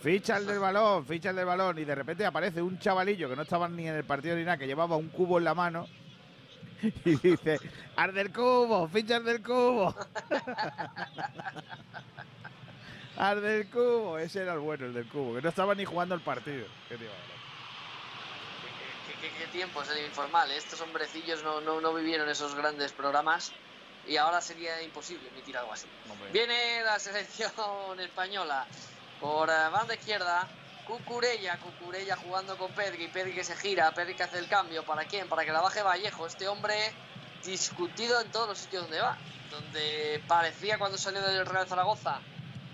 ficha 0.00 0.36
el 0.36 0.46
del 0.46 0.58
balón, 0.58 1.06
ficha 1.06 1.30
el 1.30 1.36
del 1.36 1.46
balón. 1.46 1.78
Y 1.78 1.84
de 1.84 1.94
repente 1.94 2.24
aparece 2.24 2.62
un 2.62 2.78
chavalillo 2.78 3.28
que 3.28 3.36
no 3.36 3.42
estaba 3.42 3.68
ni 3.68 3.88
en 3.88 3.96
el 3.96 4.04
partido 4.04 4.36
ni 4.36 4.44
nada, 4.44 4.56
que 4.56 4.66
llevaba 4.66 4.96
un 4.96 5.08
cubo 5.08 5.38
en 5.38 5.44
la 5.44 5.54
mano. 5.54 5.86
Y 7.04 7.16
dice, 7.16 7.58
¡Ar 7.96 8.12
del 8.12 8.32
cubo! 8.32 8.88
¡Ficha 8.88 9.16
el 9.16 9.24
del 9.24 9.42
cubo! 9.42 9.94
¡Ar 13.16 13.40
del 13.40 13.70
cubo! 13.70 14.18
Ese 14.18 14.42
era 14.42 14.52
el 14.52 14.58
bueno, 14.58 14.86
el 14.86 14.92
del 14.92 15.08
cubo, 15.08 15.36
que 15.36 15.42
no 15.42 15.48
estaba 15.48 15.74
ni 15.74 15.84
jugando 15.84 16.14
el 16.14 16.20
partido. 16.20 16.66
¿Qué 16.88 16.96
te 16.96 17.04
iba 17.04 17.12
a? 17.12 17.34
¿Qué, 19.38 19.46
tiempos 19.46 19.88
el 19.90 20.04
informal? 20.04 20.50
¿eh? 20.50 20.58
Estos 20.58 20.82
hombrecillos 20.82 21.42
no, 21.42 21.62
no, 21.62 21.80
no 21.80 21.94
vivieron 21.94 22.28
esos 22.28 22.54
grandes 22.54 22.92
programas 22.92 23.54
y 24.06 24.16
ahora 24.16 24.40
sería 24.40 24.82
imposible 24.82 25.28
emitir 25.28 25.56
algo 25.56 25.72
así. 25.72 25.86
Viene 26.32 26.82
la 26.82 26.98
selección 26.98 27.98
española 28.00 28.66
por 29.20 29.48
eh, 29.48 29.68
banda 29.72 29.94
izquierda. 29.94 30.48
Cucurella, 30.86 31.58
Cucurella 31.58 32.16
jugando 32.16 32.58
con 32.58 32.70
Pedri, 32.72 33.08
Pedri 33.08 33.32
que 33.32 33.44
se 33.44 33.56
gira, 33.56 33.90
Pedri 33.92 34.14
que 34.14 34.24
hace 34.24 34.38
el 34.38 34.48
cambio. 34.48 34.84
¿Para 34.84 35.04
quién? 35.06 35.28
Para 35.28 35.44
que 35.44 35.52
la 35.52 35.62
baje 35.62 35.82
Vallejo. 35.82 36.26
Este 36.26 36.46
hombre 36.46 36.74
discutido 37.42 38.20
en 38.20 38.30
todos 38.30 38.48
los 38.48 38.58
sitios 38.58 38.82
donde 38.82 39.00
va. 39.00 39.16
Donde 39.50 40.22
parecía 40.28 40.78
cuando 40.78 40.98
salió 40.98 41.22
del 41.22 41.46
Real 41.46 41.66
Zaragoza 41.66 42.20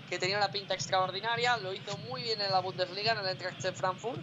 que 0.09 0.19
tenía 0.19 0.35
una 0.35 0.51
pinta 0.51 0.73
extraordinaria. 0.73 1.55
Lo 1.57 1.73
hizo 1.73 1.97
muy 1.99 2.23
bien 2.23 2.41
en 2.41 2.51
la 2.51 2.59
Bundesliga, 2.59 3.13
en 3.13 3.19
el 3.19 3.27
Eintracht 3.27 3.61
de 3.61 3.71
Frankfurt. 3.71 4.19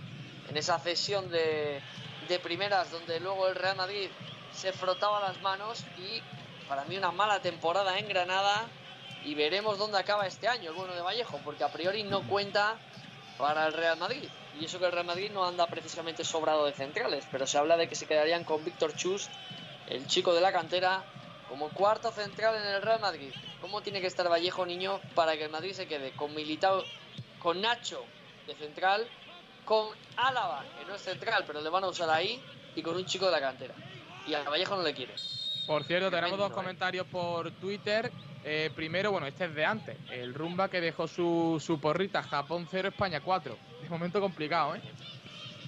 En 0.51 0.57
esa 0.59 0.79
cesión 0.79 1.31
de, 1.31 1.81
de 2.29 2.39
primeras 2.41 2.91
donde 2.91 3.21
luego 3.21 3.49
el 3.49 3.55
Real 3.55 3.77
Madrid 3.77 4.11
se 4.53 4.73
frotaba 4.73 5.21
las 5.21 5.41
manos 5.41 5.85
y 5.99 6.23
para 6.69 6.85
mí 6.85 6.97
una 6.97 7.11
mala 7.11 7.41
temporada 7.41 7.99
en 7.99 8.09
Granada 8.09 8.67
y 9.25 9.35
veremos 9.35 9.79
dónde 9.79 9.99
acaba 9.99 10.27
este 10.27 10.49
año 10.49 10.71
el 10.71 10.77
bueno 10.77 10.95
de 10.95 11.01
Vallejo, 11.01 11.41
porque 11.45 11.65
a 11.65 11.73
priori 11.73 12.03
no 12.03 12.23
cuenta 12.29 12.77
para 13.39 13.67
el 13.67 13.73
Real 13.73 13.97
Madrid. 13.99 14.29
Y 14.61 14.65
eso 14.65 14.79
que 14.79 14.87
el 14.87 14.93
Real 14.93 15.07
Madrid 15.07 15.31
no 15.33 15.45
anda 15.45 15.67
precisamente 15.67 16.25
sobrado 16.25 16.67
de 16.67 16.73
centrales, 16.73 17.27
pero 17.31 17.47
se 17.47 17.59
habla 17.59 17.77
de 17.77 17.89
que 17.89 17.95
se 17.95 18.07
quedarían 18.07 18.45
con 18.45 18.65
Víctor 18.65 18.95
Chus, 18.97 19.29
el 19.89 20.07
chico 20.07 20.35
de 20.35 20.41
la 20.41 20.53
cantera, 20.53 21.05
como 21.49 21.71
cuarto 21.71 22.11
central 22.13 22.57
en 22.57 22.67
el 22.67 22.83
Real 22.83 23.01
Madrid. 23.01 23.33
¿Cómo 23.61 23.81
tiene 23.81 24.01
que 24.01 24.07
estar 24.07 24.29
Vallejo, 24.29 24.67
niño, 24.67 25.01
para 25.15 25.37
que 25.37 25.45
el 25.45 25.51
Madrid 25.51 25.73
se 25.73 25.87
quede 25.87 26.13
con 26.13 26.35
Militao, 26.35 26.85
con 27.39 27.61
Nacho 27.61 28.05
de 28.47 28.55
central, 28.55 29.09
con 29.65 29.89
Álava, 30.17 30.65
que 30.79 30.85
no 30.85 30.95
es 30.95 31.03
central, 31.03 31.45
pero 31.47 31.61
le 31.61 31.71
van 31.71 31.85
a 31.85 31.89
usar 31.89 32.11
ahí, 32.11 32.43
y 32.75 32.83
con 32.83 32.97
un 32.97 33.07
chico 33.07 33.27
de 33.27 33.33
la 33.33 33.41
cantera? 33.41 33.75
Y 34.27 34.35
a 34.35 34.43
Vallejo 34.43 34.77
no 34.77 34.83
le 34.83 34.95
quiere. 34.95 35.15
Por 35.69 35.85
cierto, 35.85 36.07
tenemos 36.11 36.31
Tremendo, 36.31 36.45
dos 36.45 36.51
¿eh? 36.51 36.55
comentarios 36.55 37.07
por 37.07 37.51
Twitter. 37.53 38.11
Eh, 38.43 38.71
primero, 38.75 39.13
bueno, 39.13 39.27
este 39.27 39.45
es 39.45 39.55
de 39.55 39.65
antes. 39.67 39.97
El 40.11 40.33
Rumba 40.33 40.71
que 40.71 40.81
dejó 40.81 41.07
su, 41.07 41.63
su 41.65 41.79
porrita, 41.79 42.23
Japón 42.23 42.67
0, 42.71 42.89
España 42.89 43.21
4. 43.21 43.55
De 43.83 43.89
momento 43.91 44.19
complicado, 44.21 44.77
¿eh? 44.77 44.81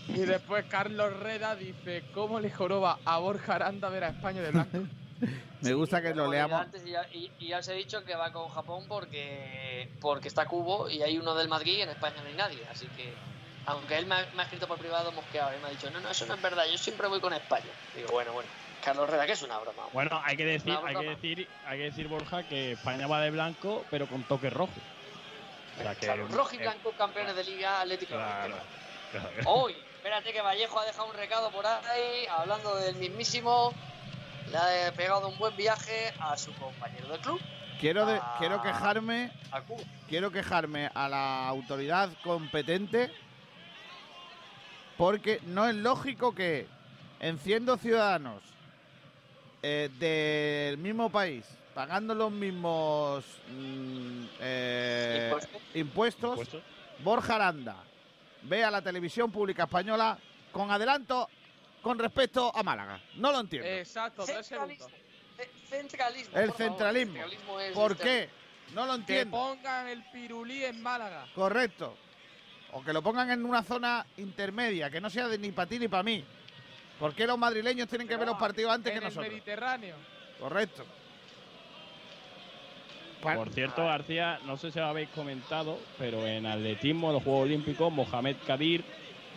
Y 0.08 0.20
después 0.20 0.64
Carlos 0.70 1.12
Reda 1.20 1.54
dice, 1.54 2.02
¿cómo 2.14 2.40
le 2.40 2.50
joroba 2.50 2.98
a 3.04 3.18
Borja 3.18 3.56
Aranda 3.56 3.90
ver 3.90 4.04
a 4.04 4.08
España 4.08 4.40
de 4.40 4.50
blanco? 4.50 4.78
Me 5.60 5.74
gusta 5.74 6.00
que 6.00 6.14
lo 6.14 6.30
leamos. 6.30 6.58
Antes 6.58 6.86
y 6.86 6.92
ya, 6.92 7.06
y- 7.12 7.30
y 7.38 7.48
ya 7.48 7.58
os 7.58 7.68
he 7.68 7.74
dicho 7.74 8.02
que 8.06 8.14
va 8.14 8.32
con 8.32 8.48
Japón 8.48 8.84
porque, 8.88 9.90
porque 10.00 10.28
está 10.28 10.46
Cubo 10.46 10.88
y 10.88 11.02
hay 11.02 11.18
uno 11.18 11.34
del 11.34 11.48
Madrid 11.48 11.76
y 11.76 11.80
en 11.82 11.90
España 11.90 12.16
no 12.22 12.28
hay 12.28 12.34
nadie. 12.34 12.58
Así 12.70 12.86
que, 12.96 13.12
aunque 13.66 13.98
él 13.98 14.06
me 14.06 14.14
ha, 14.14 14.26
me 14.34 14.40
ha 14.40 14.44
escrito 14.46 14.66
por 14.66 14.78
privado 14.78 15.12
mosqueado 15.12 15.50
y 15.54 15.60
me 15.60 15.66
ha 15.68 15.70
dicho, 15.70 15.90
no, 15.90 16.00
no, 16.00 16.08
eso 16.10 16.24
no 16.24 16.32
es 16.34 16.40
verdad, 16.42 16.64
yo 16.72 16.78
siempre 16.78 17.06
voy 17.08 17.20
con 17.20 17.34
España. 17.34 17.66
Digo, 17.94 18.08
bueno, 18.10 18.32
bueno, 18.32 18.48
Carlos 18.84 19.08
Reda, 19.10 19.26
que 19.26 19.32
es 19.32 19.42
una 19.42 19.58
broma. 19.58 19.82
Bueno, 19.92 20.20
hay 20.24 20.36
que 20.36 20.44
decir, 20.44 20.76
hay 20.84 20.94
que 20.96 21.04
decir, 21.10 21.48
hay 21.66 21.78
que 21.78 21.84
decir 21.84 22.08
Borja 22.08 22.42
que 22.44 22.72
España 22.72 23.06
va 23.06 23.20
de 23.20 23.30
blanco, 23.30 23.84
pero 23.90 24.06
con 24.06 24.22
toque 24.24 24.50
rojo. 24.50 24.72
O 25.78 25.82
sea 25.82 25.94
que- 25.94 26.06
Claro, 26.06 26.26
rojo 26.28 26.54
y 26.54 26.58
eh, 26.58 26.60
blanco 26.62 26.92
campeones 26.96 27.36
de 27.36 27.44
Liga 27.44 27.80
Atlético. 27.80 28.14
Claro. 28.14 28.56
Hoy, 29.46 29.76
espérate 29.96 30.32
que 30.32 30.40
Vallejo 30.40 30.78
ha 30.78 30.84
dejado 30.84 31.08
un 31.08 31.14
recado 31.14 31.50
por 31.50 31.66
ahí, 31.66 32.26
hablando 32.30 32.74
del 32.76 32.96
mismísimo. 32.96 33.72
Le 34.50 34.56
ha 34.56 34.92
pegado 34.92 35.28
un 35.28 35.38
buen 35.38 35.56
viaje 35.56 36.12
a 36.18 36.36
su 36.36 36.52
compañero 36.54 37.06
del 37.08 37.20
club, 37.20 37.40
Quiero, 37.78 38.04
de- 38.04 38.20
quiero 38.38 38.60
quejarme 38.60 39.30
a 39.52 39.60
Cuba. 39.62 39.82
quiero 40.08 40.30
quejarme 40.32 40.90
a 40.92 41.08
la 41.08 41.46
autoridad 41.48 42.10
competente 42.24 43.12
porque 44.96 45.40
no 45.46 45.66
es 45.68 45.74
lógico 45.76 46.34
que 46.34 46.66
en 47.20 47.38
siendo 47.38 47.76
ciudadanos 47.76 48.42
eh, 49.62 49.90
del 49.98 50.78
mismo 50.78 51.10
país, 51.10 51.44
pagando 51.74 52.14
los 52.14 52.30
mismos 52.32 53.24
mm, 53.48 54.24
eh, 54.40 55.32
impuestos, 55.74 56.40
Borja 57.02 57.36
Aranda 57.36 57.76
vea 58.42 58.70
la 58.70 58.82
televisión 58.82 59.30
pública 59.30 59.64
española 59.64 60.18
con 60.52 60.70
adelanto 60.70 61.28
con 61.82 61.98
respecto 61.98 62.54
a 62.54 62.62
Málaga. 62.62 63.00
No 63.16 63.32
lo 63.32 63.40
entiendo. 63.40 63.68
Exacto, 63.68 64.24
tres 64.24 64.46
segundos. 64.46 64.86
Ce- 65.36 65.50
Centralismo. 65.68 66.36
El 66.38 66.46
favor. 66.50 66.56
centralismo. 66.56 67.12
Centralismo 67.14 67.60
es 67.60 67.72
¿Por 67.72 67.92
este- 67.92 68.04
qué? 68.04 68.28
No 68.74 68.84
lo 68.86 68.92
Que 68.92 68.98
entiendo. 69.00 69.36
pongan 69.36 69.88
el 69.88 70.02
pirulí 70.12 70.64
en 70.64 70.82
Málaga. 70.82 71.26
Correcto. 71.34 71.96
O 72.72 72.82
que 72.84 72.92
lo 72.92 73.02
pongan 73.02 73.30
en 73.30 73.44
una 73.44 73.62
zona 73.62 74.06
intermedia, 74.18 74.90
que 74.90 75.00
no 75.00 75.10
sea 75.10 75.26
de 75.28 75.38
ni 75.38 75.50
para 75.52 75.68
ti 75.68 75.78
ni 75.78 75.88
para 75.88 76.02
mí. 76.02 76.24
¿Por 77.00 77.14
qué 77.14 77.26
los 77.26 77.38
madrileños 77.38 77.88
tienen 77.88 78.06
que 78.06 78.16
ver 78.16 78.26
los 78.28 78.36
partidos 78.36 78.72
antes 78.72 78.92
en 78.92 79.00
que 79.00 79.06
el 79.06 79.10
nosotros? 79.10 79.32
Mediterráneo. 79.32 79.96
Correcto. 80.38 80.84
Por 83.22 83.50
cierto, 83.50 83.84
García, 83.84 84.38
no 84.46 84.56
sé 84.56 84.70
si 84.70 84.78
lo 84.78 84.86
habéis 84.86 85.08
comentado, 85.10 85.78
pero 85.98 86.26
en 86.26 86.46
atletismo, 86.46 87.08
en 87.08 87.14
los 87.14 87.22
Juegos 87.22 87.42
Olímpicos, 87.44 87.92
Mohamed 87.92 88.36
Kadir, 88.46 88.82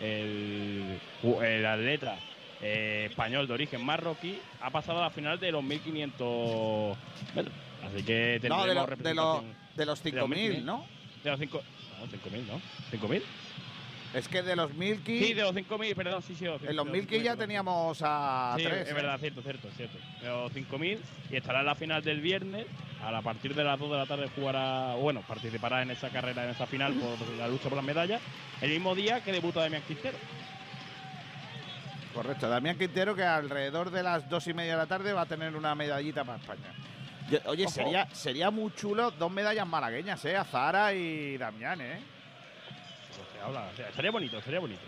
el, 0.00 0.98
el 1.42 1.66
atleta 1.66 2.18
eh, 2.62 3.08
español 3.10 3.46
de 3.46 3.52
origen 3.54 3.84
marroquí, 3.84 4.40
ha 4.62 4.70
pasado 4.70 5.00
a 5.00 5.02
la 5.04 5.10
final 5.10 5.38
de 5.38 5.52
los 5.52 5.62
1500 5.62 6.96
metros. 7.34 7.54
Así 7.82 8.02
que 8.04 8.38
tendremos 8.40 8.58
No, 8.58 8.66
de, 8.66 8.74
lo- 8.74 8.86
de, 8.86 9.14
lo- 9.14 9.44
de 9.76 9.86
los 9.86 10.02
de 10.02 10.12
5.000, 10.12 10.64
¿no? 10.64 10.84
De 11.22 11.30
los 11.30 11.40
5 11.40 11.62
no, 12.00 12.06
5.000, 12.06 12.46
¿no? 12.46 12.60
¿5.000? 12.90 13.22
Es 14.14 14.28
que 14.28 14.42
de 14.42 14.54
los 14.54 14.70
1.000 14.72 15.02
Sí, 15.04 15.34
de 15.34 15.42
los 15.42 15.52
5.000, 15.54 15.94
perdón, 15.96 16.22
sí, 16.22 16.36
sí. 16.36 16.44
de 16.44 16.50
los 16.52 16.62
En 16.62 16.76
los 16.76 16.86
1.000 16.86 17.06
5.000, 17.08 17.22
ya 17.22 17.36
teníamos 17.36 17.98
a 18.02 18.54
Sí, 18.56 18.62
tres. 18.64 18.82
es 18.82 18.90
¿eh? 18.90 18.94
verdad, 18.94 19.18
cierto, 19.18 19.42
cierto, 19.42 19.68
cierto. 19.76 19.98
De 20.20 20.28
los 20.28 20.52
5.000 20.52 20.98
y 21.30 21.36
estará 21.36 21.60
en 21.60 21.66
la 21.66 21.74
final 21.74 22.02
del 22.02 22.20
viernes. 22.20 22.66
A 23.02 23.20
partir 23.20 23.54
de 23.54 23.64
las 23.64 23.78
2 23.78 23.90
de 23.90 23.96
la 23.98 24.06
tarde 24.06 24.30
jugará, 24.34 24.94
bueno, 24.94 25.22
participará 25.26 25.82
en 25.82 25.90
esa 25.90 26.08
carrera, 26.10 26.44
en 26.44 26.50
esa 26.50 26.64
final 26.66 26.94
por 26.94 27.28
la 27.36 27.48
lucha 27.48 27.64
por 27.68 27.74
las 27.76 27.84
medallas. 27.84 28.22
El 28.62 28.70
mismo 28.70 28.94
día 28.94 29.20
que 29.22 29.32
debuta 29.32 29.60
Damián 29.60 29.82
Quintero. 29.86 30.16
Correcto. 32.14 32.48
Damián 32.48 32.78
Quintero, 32.78 33.14
que 33.16 33.24
alrededor 33.24 33.90
de 33.90 34.02
las 34.04 34.28
dos 34.30 34.46
y 34.46 34.54
media 34.54 34.72
de 34.72 34.78
la 34.78 34.86
tarde 34.86 35.12
va 35.12 35.22
a 35.22 35.26
tener 35.26 35.56
una 35.56 35.74
medallita 35.74 36.24
para 36.24 36.38
España. 36.38 36.72
Yo- 37.30 37.38
oye, 37.46 37.64
Ojo. 37.64 37.74
sería, 37.74 38.06
sería 38.14 38.50
muy 38.50 38.72
chulo 38.74 39.10
dos 39.10 39.30
medallas 39.32 39.66
malagueñas, 39.66 40.24
¿eh? 40.24 40.36
Azara 40.36 40.94
y 40.94 41.36
Damián, 41.36 41.80
¿eh? 41.80 41.98
Habla, 43.44 43.68
o 43.72 43.76
sea, 43.76 43.88
estaría 43.88 44.10
bonito, 44.10 44.38
estaría 44.38 44.60
bonito. 44.60 44.82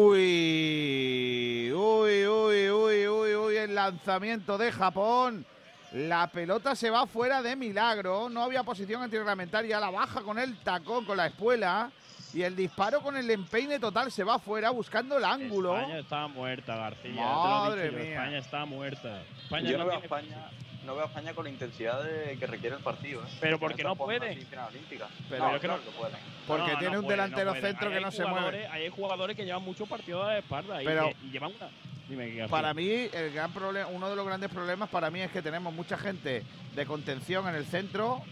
Uy, 0.00 1.70
uy, 1.72 2.26
uy, 2.26 2.70
uy, 2.70 3.06
uy, 3.08 3.34
uy, 3.34 3.56
el 3.56 3.74
lanzamiento 3.74 4.56
de 4.58 4.72
Japón. 4.72 5.44
La 5.92 6.26
pelota 6.28 6.74
se 6.74 6.88
va 6.90 7.06
fuera 7.06 7.42
de 7.42 7.56
milagro. 7.56 8.28
No 8.28 8.42
había 8.44 8.62
posición 8.62 9.02
antirreglamentaria. 9.02 9.78
La 9.80 9.90
baja 9.90 10.22
con 10.22 10.38
el 10.38 10.56
tacón, 10.58 11.04
con 11.04 11.16
la 11.16 11.26
espuela. 11.26 11.90
Y 12.32 12.42
el 12.42 12.54
disparo 12.54 13.00
con 13.00 13.16
el 13.16 13.28
empeine 13.30 13.80
total 13.80 14.12
se 14.12 14.22
va 14.22 14.36
afuera 14.36 14.70
buscando 14.70 15.18
el 15.18 15.24
ángulo. 15.24 15.76
España 15.76 15.98
está 15.98 16.26
muerta, 16.28 16.76
García. 16.76 17.12
Madre 17.24 17.82
te 17.82 17.90
lo 17.92 17.98
he 17.98 18.02
dicho 18.02 18.04
yo, 18.04 18.04
mía. 18.04 18.12
España 18.20 18.38
está 18.38 18.64
muerta. 18.64 19.22
España 19.42 19.70
Yo 19.70 19.78
no 19.78 19.84
no 19.84 19.90
veo, 19.90 19.98
a 19.98 20.00
tiene- 20.00 20.16
España, 20.22 20.50
no 20.84 20.94
veo 20.94 21.04
a 21.04 21.06
España 21.06 21.32
con 21.34 21.44
la 21.44 21.50
intensidad 21.50 22.02
de- 22.02 22.36
que 22.38 22.46
requiere 22.46 22.76
el 22.76 22.82
partido. 22.82 23.22
¿eh? 23.22 23.26
Pero 23.40 23.58
porque 23.58 23.82
no 23.84 23.94
puede. 23.96 24.18
Pero 24.48 24.62
no, 24.62 24.68
es 24.68 25.60
que 25.60 25.66
claro 25.66 25.82
no- 25.84 25.90
que 25.90 25.96
pueden. 25.98 26.16
Porque 26.46 26.72
No, 26.72 26.78
tiene 26.78 26.94
no 26.94 27.00
un 27.00 27.04
puede, 27.04 27.16
delantero 27.16 27.50
puede. 27.50 27.62
centro 27.62 27.90
que 27.90 27.96
hay 27.96 28.02
no 28.02 28.10
se 28.12 28.24
mueve. 28.24 28.66
Hay 28.68 28.88
jugadores 28.88 29.36
que 29.36 29.44
llevan 29.44 29.62
muchos 29.62 29.88
partidos 29.88 30.24
a 30.24 30.28
la 30.28 30.38
espalda 30.38 30.82
y, 30.82 30.86
Pero- 30.86 31.10
y 31.22 31.30
llevan 31.30 31.52
una. 31.56 31.68
Dime. 32.08 32.48
Para 32.48 32.74
mí, 32.74 32.88
el 33.12 33.32
gran 33.32 33.52
problema, 33.52 33.86
uno 33.88 34.10
de 34.10 34.16
los 34.16 34.26
grandes 34.26 34.50
problemas 34.50 34.88
para 34.88 35.10
mí 35.10 35.20
es 35.20 35.30
que 35.30 35.42
tenemos 35.42 35.72
mucha 35.72 35.96
gente 35.96 36.42
de 36.74 36.86
contención 36.86 37.46
en 37.48 37.54
el 37.54 37.64
centro. 37.66 38.22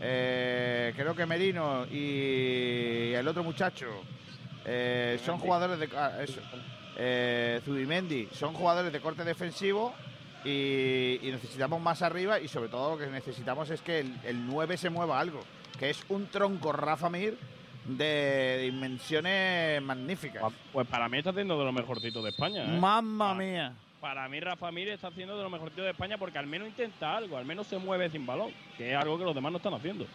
Eh, 0.00 0.92
creo 0.96 1.14
que 1.14 1.24
Merino 1.24 1.86
y 1.90 3.12
el 3.14 3.26
otro 3.26 3.42
muchacho 3.42 3.86
eh, 4.66 5.18
son 5.24 5.38
jugadores 5.38 5.78
de. 5.78 5.88
ah, 5.96 6.18
eso, 6.20 6.40
eh, 6.96 7.60
Zubimendi 7.64 8.28
son 8.32 8.52
jugadores 8.54 8.92
de 8.92 9.00
corte 9.00 9.24
defensivo 9.24 9.94
y, 10.44 11.18
y 11.22 11.30
necesitamos 11.32 11.80
más 11.80 12.02
arriba 12.02 12.38
y 12.40 12.48
sobre 12.48 12.68
todo 12.68 12.96
lo 12.96 12.98
que 12.98 13.10
necesitamos 13.10 13.70
es 13.70 13.80
que 13.80 14.00
el, 14.00 14.14
el 14.24 14.46
9 14.46 14.76
se 14.76 14.90
mueva 14.90 15.18
algo, 15.20 15.40
que 15.78 15.90
es 15.90 16.04
un 16.08 16.26
tronco 16.26 16.72
Rafa 16.72 17.08
Mir 17.10 17.36
de 17.86 18.60
dimensiones 18.64 19.82
magníficas. 19.82 20.42
Pues 20.72 20.86
para 20.86 21.08
mí 21.08 21.18
está 21.18 21.30
haciendo 21.30 21.58
de 21.58 21.64
lo 21.64 21.72
mejorcito 21.72 22.22
de 22.22 22.30
España. 22.30 22.64
¿eh? 22.64 22.78
Mamma 22.78 23.34
mía. 23.34 23.74
Para 24.00 24.28
mí 24.28 24.38
Rafa 24.40 24.70
Mir 24.70 24.88
está 24.88 25.08
haciendo 25.08 25.36
de 25.36 25.42
lo 25.42 25.50
mejorcito 25.50 25.82
de 25.82 25.90
España 25.90 26.18
porque 26.18 26.38
al 26.38 26.46
menos 26.46 26.68
intenta 26.68 27.16
algo, 27.16 27.36
al 27.38 27.46
menos 27.46 27.66
se 27.66 27.78
mueve 27.78 28.10
sin 28.10 28.26
balón, 28.26 28.52
que 28.76 28.92
es 28.92 28.96
algo 28.96 29.18
que 29.18 29.24
los 29.24 29.34
demás 29.34 29.50
no 29.52 29.58
están 29.58 29.74
haciendo. 29.74 30.06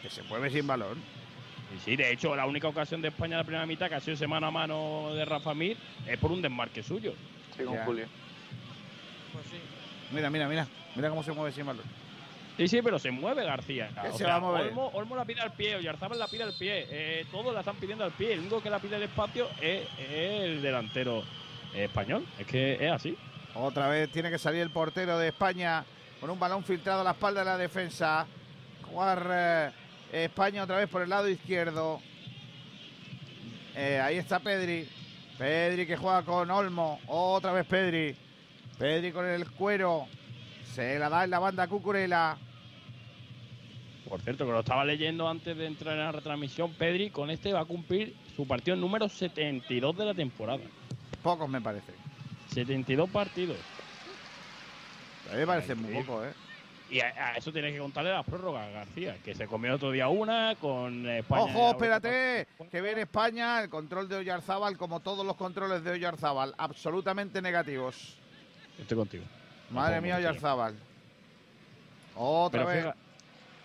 Que 0.00 0.08
se 0.08 0.22
mueve 0.24 0.50
sin 0.50 0.66
balón. 0.66 0.98
Y 1.76 1.80
sí, 1.80 1.96
de 1.96 2.12
hecho, 2.12 2.36
la 2.36 2.46
única 2.46 2.68
ocasión 2.68 3.02
de 3.02 3.08
España 3.08 3.34
en 3.34 3.38
la 3.38 3.44
primera 3.44 3.66
mitad 3.66 3.88
que 3.88 3.96
ha 3.96 4.00
sido 4.00 4.14
ese 4.14 4.28
mano 4.28 4.46
a 4.46 4.50
mano 4.52 5.10
de 5.14 5.24
Rafa 5.24 5.52
Mir 5.54 5.76
es 6.06 6.16
por 6.18 6.30
un 6.30 6.40
desmarque 6.40 6.82
suyo. 6.84 7.14
Sí, 7.56 7.64
con 7.64 7.74
Ya. 7.74 7.84
Julio. 7.84 8.06
Pues 9.36 9.46
sí. 9.50 9.58
Mira, 10.12 10.30
mira, 10.30 10.48
mira. 10.48 10.66
Mira 10.94 11.08
cómo 11.10 11.22
se 11.22 11.32
mueve 11.32 11.52
sin 11.52 11.66
balón. 11.66 11.84
Sí, 12.56 12.68
sí, 12.68 12.80
pero 12.82 12.98
se 12.98 13.10
mueve 13.10 13.44
García. 13.44 13.90
¿Qué 14.00 14.08
O 14.08 14.12
se 14.12 14.18
sea, 14.18 14.28
va 14.28 14.34
a 14.36 14.40
mover? 14.40 14.66
Olmo, 14.68 14.86
Olmo 14.94 15.14
la 15.16 15.26
pide 15.26 15.42
al 15.42 15.52
pie, 15.52 15.76
Oyarzabal 15.76 16.18
la 16.18 16.26
pide 16.26 16.42
al 16.44 16.54
pie. 16.54 16.86
eh, 16.90 17.26
todos 17.30 17.52
la 17.52 17.60
están 17.60 17.76
pidiendo 17.76 18.02
al 18.04 18.12
pie. 18.12 18.32
El 18.32 18.40
único 18.40 18.62
que 18.62 18.70
la 18.70 18.78
pide 18.78 18.96
al 18.96 19.02
espacio 19.02 19.48
es, 19.60 19.82
es 19.98 20.42
el 20.44 20.62
delantero 20.62 21.22
español. 21.74 22.24
Es 22.38 22.46
que 22.46 22.74
es 22.86 22.90
así. 22.90 23.14
Otra 23.54 23.88
vez 23.88 24.10
tiene 24.10 24.30
que 24.30 24.38
salir 24.38 24.62
el 24.62 24.70
portero 24.70 25.18
de 25.18 25.28
España 25.28 25.84
con 26.18 26.30
un 26.30 26.38
balón 26.38 26.64
filtrado 26.64 27.02
a 27.02 27.04
la 27.04 27.10
espalda 27.10 27.40
de 27.40 27.46
la 27.46 27.58
defensa. 27.58 28.26
Jugar 28.90 29.26
eh, 29.30 29.70
España 30.24 30.62
otra 30.62 30.76
vez 30.78 30.88
por 30.88 31.02
el 31.02 31.10
lado 31.10 31.28
izquierdo. 31.28 32.00
Eh, 33.74 34.00
ahí 34.02 34.16
está 34.16 34.38
Pedri. 34.38 34.88
Pedri 35.36 35.86
que 35.86 35.96
juega 35.98 36.22
con 36.22 36.50
Olmo. 36.50 37.00
Otra 37.06 37.52
vez 37.52 37.66
Pedri. 37.66 38.16
Pedri 38.78 39.12
con 39.12 39.26
el 39.26 39.50
cuero. 39.52 40.06
Se 40.74 40.98
la 40.98 41.08
da 41.08 41.24
en 41.24 41.30
la 41.30 41.38
banda 41.38 41.62
a 41.64 41.68
Cucurella. 41.68 42.36
Por 44.08 44.20
cierto, 44.20 44.44
que 44.46 44.52
lo 44.52 44.60
estaba 44.60 44.84
leyendo 44.84 45.28
antes 45.28 45.56
de 45.56 45.66
entrar 45.66 45.94
en 45.94 46.04
la 46.04 46.12
retransmisión, 46.12 46.72
Pedri 46.74 47.10
con 47.10 47.30
este 47.30 47.52
va 47.52 47.60
a 47.60 47.64
cumplir 47.64 48.14
su 48.36 48.46
partido 48.46 48.76
número 48.76 49.08
72 49.08 49.96
de 49.96 50.04
la 50.04 50.14
temporada. 50.14 50.62
Pocos 51.22 51.48
me 51.48 51.60
parece. 51.60 51.92
72 52.52 53.10
partidos. 53.10 53.56
A 55.28 55.32
mí 55.32 55.40
me 55.40 55.46
parece 55.46 55.74
muy 55.74 55.92
poco, 56.02 56.24
¿eh? 56.24 56.32
Y 56.88 57.00
a, 57.00 57.06
a 57.06 57.36
eso 57.36 57.52
tienes 57.52 57.72
que 57.72 57.80
contarle 57.80 58.12
las 58.12 58.24
prórrogas, 58.24 58.72
García, 58.72 59.16
que 59.24 59.34
se 59.34 59.48
comió 59.48 59.74
otro 59.74 59.90
día 59.90 60.06
una 60.06 60.54
con 60.60 61.08
España. 61.08 61.42
Ojo, 61.42 61.70
espérate, 61.70 62.46
que 62.70 62.80
viene 62.80 63.02
España, 63.02 63.60
el 63.60 63.68
control 63.68 64.08
de 64.08 64.16
Oyarzábal, 64.16 64.76
como 64.76 65.00
todos 65.00 65.26
los 65.26 65.34
controles 65.34 65.82
de 65.82 65.90
Oyarzábal, 65.90 66.54
absolutamente 66.58 67.42
negativos. 67.42 68.20
Estoy 68.80 68.96
contigo. 68.96 69.24
Madre 69.70 70.00
mía, 70.00 70.14
me 70.14 70.20
Oyarzábal. 70.20 70.74
Otra 72.14 72.60
Pero 72.64 72.66
vez. 72.70 72.78
fíjate, 72.82 72.98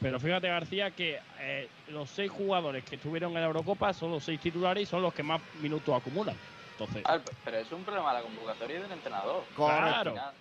pero 0.02 0.20
fíjate, 0.20 0.48
García, 0.48 0.92
que 0.92 1.20
eh, 1.40 1.70
los 1.90 2.10
seis 2.10 2.32
jugadores 2.32 2.84
que 2.84 2.96
estuvieron 2.96 3.32
en 3.36 3.42
la 3.42 3.48
Eurocopa 3.48 3.94
son 3.94 4.12
los 4.12 4.24
seis 4.24 4.40
titulares 4.40 4.84
y 4.84 4.86
son 4.86 5.02
los 5.02 5.14
que 5.14 5.24
más 5.24 5.42
minutos 5.62 5.96
acumulan. 5.96 6.36
Entonces, 6.72 7.04
Ah, 7.06 7.20
pero 7.46 7.58
es 7.58 7.72
un 7.72 7.84
problema 7.84 8.14
de 8.14 8.20
la 8.20 8.24
convocatoria 8.24 8.80
y 8.80 8.82
del 8.82 8.92
entrenador. 8.92 9.44
Final, 9.56 10.32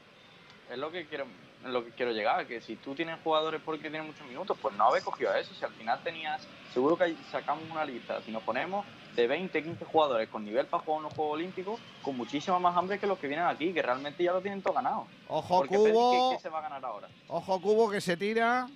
Es 0.70 0.78
lo 0.78 0.90
que 0.90 1.06
quiero 1.06 1.26
lo 1.65 1.85
que 1.85 1.91
quiero 1.91 2.12
llegar, 2.12 2.47
que 2.47 2.61
si 2.61 2.77
tú 2.77 2.95
tienes 2.95 3.19
jugadores 3.23 3.61
porque 3.65 3.91
tienen 3.91 4.07
muchos 4.07 4.27
minutos, 4.27 4.57
pues 4.61 4.74
no 4.77 4.85
habéis 4.87 5.05
cogido 5.05 5.31
a 5.31 5.39
eso. 5.39 5.55
Si 5.55 5.65
al 5.65 5.73
final 5.73 6.01
tenías, 6.03 6.47
seguro 6.73 6.97
que 6.97 7.15
sacamos 7.31 7.65
una 7.70 7.85
lista, 7.85 8.20
si 8.23 8.31
nos 8.31 8.43
ponemos 8.43 8.87
de 9.15 9.27
20, 9.27 9.62
15 9.62 9.85
jugadores 9.85 10.28
con 10.28 10.45
nivel 10.45 10.66
para 10.66 10.82
jugar 10.82 11.01
unos 11.01 11.15
Juegos 11.15 11.35
Olímpicos, 11.35 11.81
con 12.03 12.16
muchísima 12.16 12.59
más 12.59 12.77
hambre 12.77 12.99
que 12.99 13.07
los 13.07 13.19
que 13.19 13.27
vienen 13.28 13.47
aquí, 13.47 13.73
que 13.73 13.82
realmente 13.82 14.23
ya 14.24 14.32
lo 14.32 14.41
tienen 14.41 14.62
todo 14.62 14.74
ganado. 14.74 15.07
Ojo, 15.28 15.59
Porque 15.59 15.77
Cubo. 15.77 16.31
¿qué, 16.31 16.37
qué 16.37 16.43
se 16.43 16.49
va 16.49 16.61
a 16.61 16.62
ganar 16.62 16.85
ahora? 16.85 17.09
Ojo, 17.28 17.61
Cubo, 17.61 17.91
que 17.91 18.01
se 18.01 18.16
tira. 18.16 18.66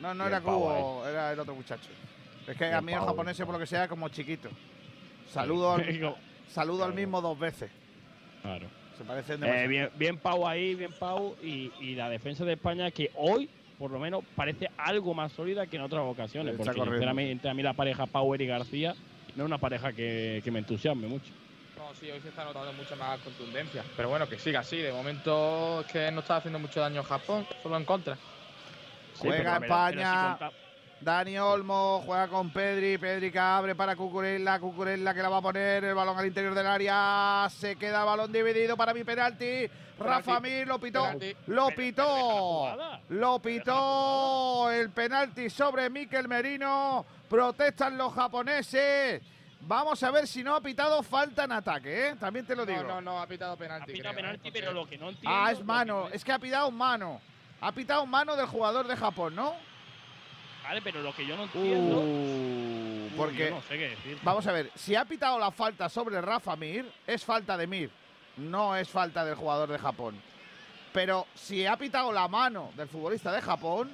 No, 0.00 0.12
no 0.12 0.26
era 0.26 0.40
pavo 0.40 0.66
Cubo, 0.66 1.06
era 1.06 1.32
el 1.32 1.40
otro 1.40 1.54
muchacho. 1.54 1.88
Es 2.46 2.56
que 2.58 2.72
a 2.72 2.80
mí 2.82 2.92
el 2.92 3.00
japonés, 3.00 3.38
por 3.38 3.52
lo 3.54 3.58
que 3.58 3.66
sea, 3.66 3.88
como 3.88 4.08
chiquito. 4.10 4.50
Saludo 5.30 5.72
al, 5.72 6.16
saludo 6.48 6.84
al 6.84 6.92
mismo 6.92 7.20
dos 7.22 7.38
veces. 7.38 7.70
claro. 8.42 8.68
Se 8.96 9.04
parecen 9.04 9.42
Eh, 9.44 9.66
bien, 9.66 9.90
bien 9.96 10.18
Pau 10.18 10.46
ahí, 10.46 10.74
bien 10.74 10.92
Pau. 10.98 11.36
Y, 11.42 11.72
y 11.80 11.94
la 11.94 12.08
defensa 12.08 12.44
de 12.44 12.54
España 12.54 12.90
que 12.90 13.10
hoy, 13.16 13.48
por 13.78 13.90
lo 13.90 13.98
menos, 13.98 14.24
parece 14.36 14.70
algo 14.76 15.14
más 15.14 15.32
sólida 15.32 15.66
que 15.66 15.76
en 15.76 15.82
otras 15.82 16.02
ocasiones. 16.04 16.52
Está 16.58 16.72
porque 16.72 16.90
sinceramente 16.90 17.48
a 17.48 17.54
mí 17.54 17.62
la 17.62 17.72
pareja 17.72 18.06
Power 18.06 18.40
y 18.40 18.46
García 18.46 18.94
no 19.36 19.44
es 19.44 19.46
una 19.46 19.58
pareja 19.58 19.92
que, 19.92 20.40
que 20.44 20.50
me 20.50 20.60
entusiasme 20.60 21.08
mucho. 21.08 21.32
No, 21.76 21.94
sí, 21.94 22.10
hoy 22.10 22.20
se 22.20 22.28
está 22.28 22.44
notando 22.44 22.72
mucha 22.72 22.96
más 22.96 23.18
contundencia. 23.20 23.84
Pero 23.96 24.08
bueno, 24.08 24.28
que 24.28 24.38
siga 24.38 24.60
así. 24.60 24.78
De 24.78 24.92
momento 24.92 25.80
es 25.80 25.86
que 25.92 26.10
no 26.12 26.20
está 26.20 26.36
haciendo 26.36 26.58
mucho 26.58 26.80
daño 26.80 27.02
Japón, 27.02 27.46
solo 27.62 27.76
en 27.76 27.84
contra. 27.84 28.16
Juega 29.18 29.56
España. 29.56 30.38
Dani 31.04 31.38
Olmo 31.38 32.02
juega 32.06 32.28
con 32.28 32.50
Pedri. 32.50 32.96
Pedri 32.96 33.30
que 33.30 33.38
abre 33.38 33.74
para 33.74 33.94
Cucurella. 33.94 34.58
Cucurella 34.58 35.12
que 35.12 35.22
la 35.22 35.28
va 35.28 35.36
a 35.36 35.42
poner. 35.42 35.84
El 35.84 35.94
balón 35.94 36.18
al 36.18 36.26
interior 36.26 36.54
del 36.54 36.66
área. 36.66 37.46
Se 37.50 37.76
queda 37.76 38.00
el 38.00 38.06
balón 38.06 38.32
dividido 38.32 38.74
para 38.74 38.94
mi 38.94 39.04
penalti. 39.04 39.68
Rafa 39.98 40.40
Mir 40.40 40.66
lo 40.66 40.78
pitó. 40.80 41.02
Penalti. 41.02 41.36
Lo 41.48 41.68
pitó. 41.68 42.76
Lo 43.10 43.38
pitó. 43.38 44.70
El 44.70 44.90
penalti 44.90 45.50
sobre 45.50 45.90
Miquel 45.90 46.26
Merino. 46.26 47.04
Protestan 47.28 47.98
los 47.98 48.14
japoneses. 48.14 49.22
Vamos 49.60 50.02
a 50.02 50.10
ver 50.10 50.26
si 50.26 50.42
no 50.42 50.56
ha 50.56 50.60
pitado 50.62 51.02
falta 51.02 51.44
en 51.44 51.52
ataque, 51.52 52.08
¿eh? 52.08 52.16
También 52.18 52.46
te 52.46 52.56
lo 52.56 52.64
digo. 52.64 52.82
No, 52.82 52.94
no, 52.94 53.00
no, 53.00 53.20
ha 53.20 53.26
pitado 53.26 53.56
penalti. 53.56 53.92
Pita 53.92 54.10
creo, 54.10 54.14
penalti, 54.14 54.48
¿eh? 54.48 54.52
pero 54.52 54.72
lo 54.72 54.86
que 54.86 54.96
no 54.96 55.10
entiendo. 55.10 55.30
Ah, 55.30 55.52
es 55.52 55.62
mano. 55.62 56.08
Es 56.08 56.24
que 56.24 56.32
ha 56.32 56.38
pitado 56.38 56.70
mano. 56.70 57.20
Ha 57.60 57.72
pitado 57.72 58.04
mano 58.06 58.36
del 58.36 58.46
jugador 58.46 58.86
de 58.86 58.96
Japón, 58.96 59.34
¿no? 59.34 59.54
Vale, 60.64 60.80
pero 60.82 61.02
lo 61.02 61.14
que 61.14 61.26
yo 61.26 61.36
no 61.36 61.44
entiendo. 61.44 62.00
Uh, 62.00 63.04
Uy, 63.04 63.12
porque 63.16 63.50
yo 63.50 63.54
no 63.56 63.62
sé 63.62 63.78
qué 63.78 63.88
decir. 63.90 64.18
Vamos 64.22 64.46
a 64.46 64.52
ver, 64.52 64.70
si 64.74 64.94
ha 64.96 65.04
pitado 65.04 65.38
la 65.38 65.50
falta 65.50 65.88
sobre 65.88 66.20
Rafa 66.20 66.56
Mir, 66.56 66.90
es 67.06 67.24
falta 67.24 67.56
de 67.56 67.66
Mir, 67.66 67.90
no 68.38 68.74
es 68.74 68.88
falta 68.88 69.24
del 69.24 69.34
jugador 69.34 69.70
de 69.70 69.78
Japón. 69.78 70.20
Pero 70.92 71.26
si 71.34 71.66
ha 71.66 71.76
pitado 71.76 72.12
la 72.12 72.28
mano 72.28 72.70
del 72.76 72.88
futbolista 72.88 73.30
de 73.32 73.42
Japón, 73.42 73.90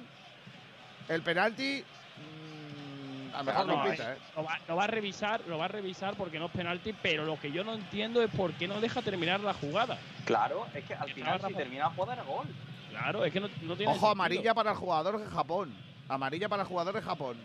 el 1.09 1.21
penalti 1.23 1.83
mm, 1.83 3.35
a 3.35 3.37
lo 3.39 3.43
mejor 3.43 3.67
no, 3.67 3.83
No, 3.83 3.91
pita, 3.91 4.13
¿eh? 4.13 4.17
Lo 4.35 4.43
va, 4.43 4.59
lo 4.67 4.75
va 4.75 4.83
a 4.83 4.87
revisar, 4.87 5.41
lo 5.47 5.57
va 5.57 5.65
a 5.65 5.67
revisar 5.67 6.15
porque 6.15 6.39
no 6.39 6.45
es 6.45 6.51
penalti, 6.51 6.93
pero 6.93 7.25
lo 7.25 7.39
que 7.39 7.51
yo 7.51 7.63
no 7.63 7.73
entiendo 7.73 8.21
es 8.21 8.29
por 8.31 8.53
qué 8.53 8.67
no 8.67 8.79
deja 8.79 9.01
terminar 9.01 9.39
la 9.41 9.53
jugada. 9.53 9.97
Claro, 10.25 10.67
es 10.73 10.85
que 10.85 10.93
al 10.93 11.11
final 11.11 11.41
si 11.45 11.53
termina 11.53 11.85
la 11.85 11.89
jugada 11.89 12.13
era 12.13 12.23
gol. 12.23 12.47
Claro, 12.91 13.25
es 13.25 13.33
que 13.33 13.39
no, 13.39 13.47
no 13.63 13.75
tiene 13.75 13.91
Ojo, 13.91 13.93
sentido. 13.93 14.11
amarilla 14.11 14.53
para 14.53 14.71
el 14.71 14.77
jugador 14.77 15.19
de 15.19 15.25
Japón. 15.29 15.73
Amarilla 16.13 16.49
para 16.49 16.63
el 16.63 16.67
jugador 16.67 16.93
de 16.95 17.01
Japón. 17.01 17.37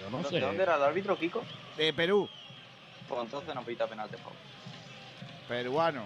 Yo 0.00 0.10
no 0.10 0.18
¿De 0.18 0.28
sé. 0.28 0.40
dónde 0.40 0.62
era 0.62 0.76
el 0.76 0.82
árbitro, 0.82 1.18
Kiko? 1.18 1.42
De 1.76 1.92
Perú, 1.92 2.28
Pues 3.08 3.20
entonces 3.22 3.54
no 3.54 3.62
pita 3.62 3.86
penalti, 3.86 4.16
por 4.16 4.32
peruano. 5.48 6.04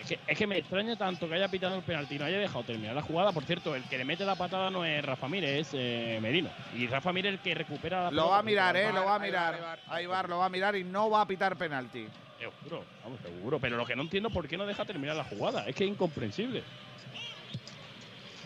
Es 0.00 0.08
que, 0.08 0.18
es 0.26 0.36
que 0.36 0.46
me 0.46 0.58
extraña 0.58 0.96
tanto 0.96 1.26
que 1.28 1.34
haya 1.34 1.48
pitado 1.48 1.76
el 1.76 1.82
penalti 1.82 2.16
y 2.16 2.18
no 2.18 2.24
haya 2.26 2.38
dejado 2.38 2.64
terminar 2.64 2.94
la 2.94 3.02
jugada. 3.02 3.32
Por 3.32 3.44
cierto, 3.44 3.74
el 3.74 3.84
que 3.84 3.96
le 3.96 4.04
mete 4.04 4.24
la 4.24 4.34
patada 4.34 4.70
no 4.70 4.84
es 4.84 5.02
Rafa 5.02 5.28
Mir, 5.28 5.44
es 5.44 5.70
eh, 5.72 6.18
Merino. 6.20 6.50
Y 6.74 6.86
Rafa 6.86 7.12
Mir 7.12 7.26
es 7.26 7.32
el 7.34 7.38
que 7.38 7.54
recupera 7.54 8.04
la 8.04 8.10
Lo 8.10 8.28
va 8.28 8.38
a 8.38 8.42
mirar, 8.42 8.76
¿eh? 8.76 8.92
Lo 8.92 9.04
va 9.04 9.14
a 9.14 9.18
mirar. 9.18 9.78
Ahí 9.88 10.04
va, 10.04 10.22
lo 10.24 10.38
va 10.38 10.46
a 10.46 10.50
mirar 10.50 10.76
y 10.76 10.84
no 10.84 11.08
va 11.08 11.22
a 11.22 11.26
pitar 11.26 11.56
penalti. 11.56 12.06
Seguro, 12.38 12.84
vamos, 13.02 13.20
seguro. 13.22 13.58
Pero 13.58 13.76
lo 13.78 13.86
que 13.86 13.96
no 13.96 14.02
entiendo 14.02 14.28
es 14.28 14.34
por 14.34 14.46
qué 14.46 14.58
no 14.58 14.66
deja 14.66 14.84
terminar 14.84 15.16
la 15.16 15.24
jugada. 15.24 15.66
Es 15.66 15.74
que 15.74 15.84
es 15.84 15.90
incomprensible. 15.90 16.62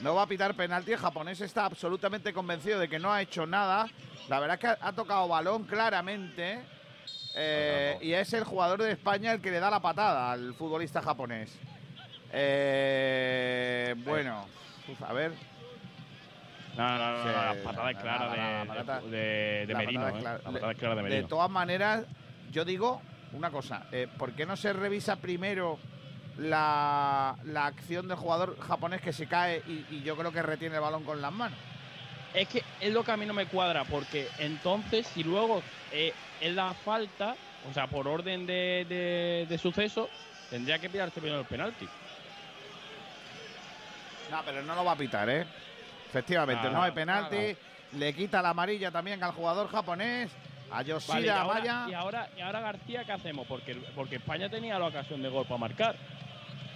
No 0.03 0.15
va 0.15 0.23
a 0.23 0.27
pitar 0.27 0.55
penalti. 0.55 0.93
El 0.93 0.99
japonés 0.99 1.41
está 1.41 1.65
absolutamente 1.65 2.33
convencido 2.33 2.79
de 2.79 2.89
que 2.89 2.99
no 2.99 3.13
ha 3.13 3.21
hecho 3.23 3.47
nada. 3.47 3.89
La 4.29 4.39
verdad 4.41 4.55
es 4.55 4.61
que 4.61 4.85
ha, 4.85 4.93
tocado 4.93 5.27
balón 5.29 5.65
claramente. 5.65 6.61
eh, 7.35 7.99
y 8.01 8.13
es 8.13 8.33
el 8.33 8.45
jugador 8.45 8.83
de 8.83 8.93
España 8.93 9.33
el 9.33 9.41
que 9.41 9.51
le 9.51 9.61
da 9.61 9.71
la 9.71 9.81
patada 9.81 10.33
al 10.33 10.55
futbolista 10.55 11.01
japonés. 11.03 11.57
Eh, 12.33 13.95
bueno, 14.05 14.45
uf, 14.89 15.03
a 15.03 15.13
ver. 15.13 15.33
No, 16.77 16.99
no, 16.99 17.13
no, 17.13 17.23
Sí, 17.23 17.29
la 17.29 17.55
patada 17.65 17.91
es 17.91 17.97
la- 17.97 18.03
clara 18.03 18.27
la- 18.37 18.85
la- 18.85 19.01
de, 19.01 19.75
Merino. 19.77 20.07
de 21.09 21.25
todas 21.25 21.51
maneras, 21.51 22.05
yo 22.53 22.65
digo 22.65 23.03
una 23.33 23.51
cosa, 23.51 23.87
eh, 23.93 24.07
¿por 24.19 24.33
qué 24.33 24.47
no 24.47 24.57
se 24.57 24.73
revisa 24.73 25.17
primero 25.17 25.79
la, 26.39 27.37
la 27.45 27.67
acción 27.67 28.09
del 28.09 28.17
jugador 28.17 28.59
japonés 28.61 29.01
que 29.01 29.13
se 29.13 29.27
cae 29.27 29.63
y, 29.67 29.85
y 29.97 30.03
yo 30.03 30.17
creo 30.17 30.33
que 30.33 30.43
retiene 30.43 30.77
el 30.77 30.81
balón 30.81 31.05
con 31.05 31.21
las 31.21 31.33
manos? 31.33 31.59
Es 32.35 32.49
que 32.49 32.63
es 32.81 32.93
lo 32.93 33.05
que 33.05 33.13
a 33.13 33.17
mí 33.17 33.27
no 33.27 33.35
me 33.35 33.47
cuadra, 33.47 33.85
porque 33.85 34.29
entonces, 34.39 35.07
si 35.07 35.25
luego 35.25 35.63
eh, 35.93 36.13
es 36.41 36.55
la 36.55 36.73
falta, 36.75 37.35
o 37.69 37.73
sea, 37.73 37.87
por 37.87 38.07
orden 38.07 38.47
de, 38.47 38.87
de, 38.89 39.47
de 39.49 39.59
suceso, 39.59 40.09
tendría 40.51 40.79
que 40.79 40.91
pillarse 40.91 41.21
primero 41.21 41.41
el 41.41 41.47
penalti. 41.47 41.89
No, 44.31 44.43
pero 44.45 44.63
no 44.63 44.75
lo 44.75 44.85
va 44.85 44.93
a 44.93 44.97
pitar, 44.97 45.29
¿eh? 45.31 45.47
Efectivamente, 46.07 46.69
No, 46.71 46.83
hay 46.83 46.93
penalti. 46.93 47.57
Le 47.93 48.13
quita 48.13 48.43
la 48.43 48.51
amarilla 48.51 48.91
también 48.91 49.23
al 49.25 49.33
jugador 49.33 49.71
japonés, 49.71 50.31
a 50.71 50.77
Vale, 50.77 50.85
y, 50.85 50.91
Yoshida 50.91 51.41
ahora, 51.41 51.61
Amaya. 51.61 51.87
y, 51.89 51.95
ahora, 51.95 52.29
y 52.37 52.41
ahora 52.43 52.61
García, 52.61 53.05
¿qué 53.05 53.13
hacemos? 53.13 53.47
Porque, 53.47 53.75
porque 53.95 54.17
España 54.17 54.51
tenía 54.51 54.79
la 54.79 54.87
ocasión 54.87 55.23
de 55.23 55.31
gol 55.31 55.47
para 55.47 55.57
marcar. 55.59 55.97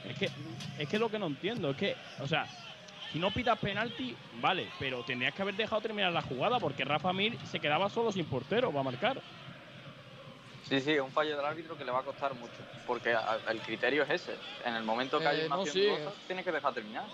Es 0.08 0.18
que 0.18 0.30
es 0.78 0.88
que 0.88 0.98
lo 0.98 1.08
que 1.10 1.18
no 1.18 1.26
entiendo 1.26 1.70
es 1.70 1.76
que, 1.76 1.96
o 2.20 2.26
sea, 2.26 2.46
si 3.12 3.18
no 3.18 3.30
pitas 3.30 3.58
penalti, 3.58 4.16
vale, 4.40 4.68
pero 4.78 5.04
tendrías 5.04 5.34
que 5.34 5.42
haber 5.42 5.54
dejado 5.54 5.80
terminar 5.82 6.12
la 6.12 6.22
jugada 6.22 6.58
porque 6.58 6.84
Rafa 6.84 7.12
Mir 7.12 7.36
se 7.46 7.60
quedaba 7.60 7.88
solo 7.90 8.10
sin 8.10 8.24
portero 8.24 8.70
para 8.70 8.82
marcar. 8.82 9.20
Sí, 10.68 10.80
sí, 10.80 10.92
es 10.92 11.00
un 11.00 11.10
fallo 11.10 11.36
del 11.36 11.44
árbitro 11.44 11.76
que 11.76 11.84
le 11.84 11.90
va 11.92 11.98
a 12.00 12.02
costar 12.02 12.34
mucho. 12.34 12.54
Porque 12.86 13.12
a- 13.12 13.38
el 13.50 13.60
criterio 13.60 14.04
es 14.04 14.10
ese. 14.10 14.34
En 14.64 14.74
el 14.74 14.84
momento 14.84 15.18
que 15.18 15.26
hay 15.26 15.40
Eh, 15.40 15.46
una 15.46 15.56
no, 15.56 15.62
acción 15.62 15.74
sí. 15.84 15.88
dudosa, 15.90 16.12
tienes 16.26 16.44
que 16.44 16.52
dejar 16.52 16.72
terminar. 16.72 17.04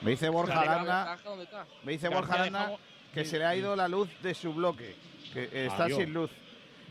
Me 0.00 0.10
dice 0.12 0.28
Borja 0.28 0.60
Aranda, 0.60 1.04
ventaja, 1.04 1.28
¿dónde 1.28 1.44
está? 1.44 1.66
me 1.84 1.92
dice 1.92 2.08
Borja 2.08 2.34
Aranda 2.34 2.72
que 3.14 3.24
se 3.24 3.38
le 3.38 3.44
ha 3.44 3.54
ido 3.54 3.76
la 3.76 3.88
luz 3.88 4.08
de 4.22 4.34
su 4.34 4.52
bloque, 4.52 4.96
que 5.32 5.66
está 5.66 5.84
Adiós. 5.84 5.98
sin 6.00 6.12
luz 6.14 6.30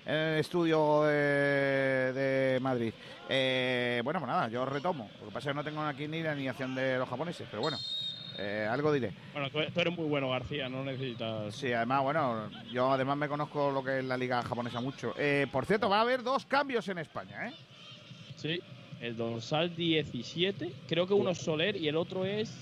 en 0.05 0.15
el 0.15 0.39
estudio 0.39 1.03
de 1.03 2.59
Madrid. 2.61 2.93
Eh, 3.27 4.01
bueno, 4.03 4.19
pues 4.19 4.29
nada, 4.29 4.47
yo 4.49 4.65
retomo. 4.65 5.09
Lo 5.19 5.27
que 5.27 5.33
pasa 5.33 5.49
es 5.49 5.53
que 5.53 5.57
no 5.57 5.63
tengo 5.63 5.81
aquí 5.81 6.07
ni 6.07 6.21
la 6.21 6.31
animación 6.31 6.75
de 6.75 6.97
los 6.97 7.09
japoneses, 7.09 7.47
pero 7.49 7.61
bueno, 7.61 7.77
eh, 8.37 8.67
algo 8.69 8.93
diré. 8.93 9.11
Bueno, 9.33 9.49
tú, 9.49 9.59
tú 9.73 9.79
eres 9.79 9.95
muy 9.95 10.05
bueno, 10.05 10.29
García, 10.29 10.69
no 10.69 10.83
necesitas. 10.83 11.55
Sí, 11.55 11.73
además, 11.73 12.03
bueno, 12.03 12.49
yo 12.71 12.91
además 12.91 13.17
me 13.17 13.27
conozco 13.27 13.71
lo 13.71 13.83
que 13.83 13.99
es 13.99 14.05
la 14.05 14.17
liga 14.17 14.41
japonesa 14.43 14.79
mucho. 14.79 15.13
Eh, 15.17 15.47
por 15.51 15.65
cierto, 15.65 15.89
va 15.89 15.99
a 15.99 16.01
haber 16.01 16.23
dos 16.23 16.45
cambios 16.45 16.87
en 16.89 16.99
España, 16.99 17.47
¿eh? 17.47 17.53
Sí, 18.35 18.59
el 19.01 19.15
dorsal 19.15 19.75
17, 19.75 20.71
creo 20.87 21.07
que 21.07 21.13
uno 21.13 21.31
es 21.31 21.39
Soler 21.39 21.75
y 21.75 21.87
el 21.87 21.95
otro 21.95 22.25
es. 22.25 22.55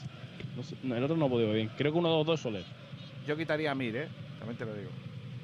No 0.56 0.64
sé, 0.64 0.76
no, 0.84 0.96
el 0.96 1.04
otro 1.04 1.18
no 1.18 1.30
podido 1.30 1.50
ver 1.50 1.58
bien. 1.58 1.72
Creo 1.78 1.92
que 1.92 1.98
uno 1.98 2.10
de 2.10 2.18
los 2.18 2.26
dos 2.26 2.40
es 2.40 2.44
Soler. 2.44 2.66
Yo 3.28 3.36
quitaría 3.36 3.72
a 3.72 3.76
Mir, 3.76 3.96
¿eh? 3.96 4.08
También 4.40 4.58
te 4.58 4.66
lo 4.66 4.74
digo. 4.76 4.90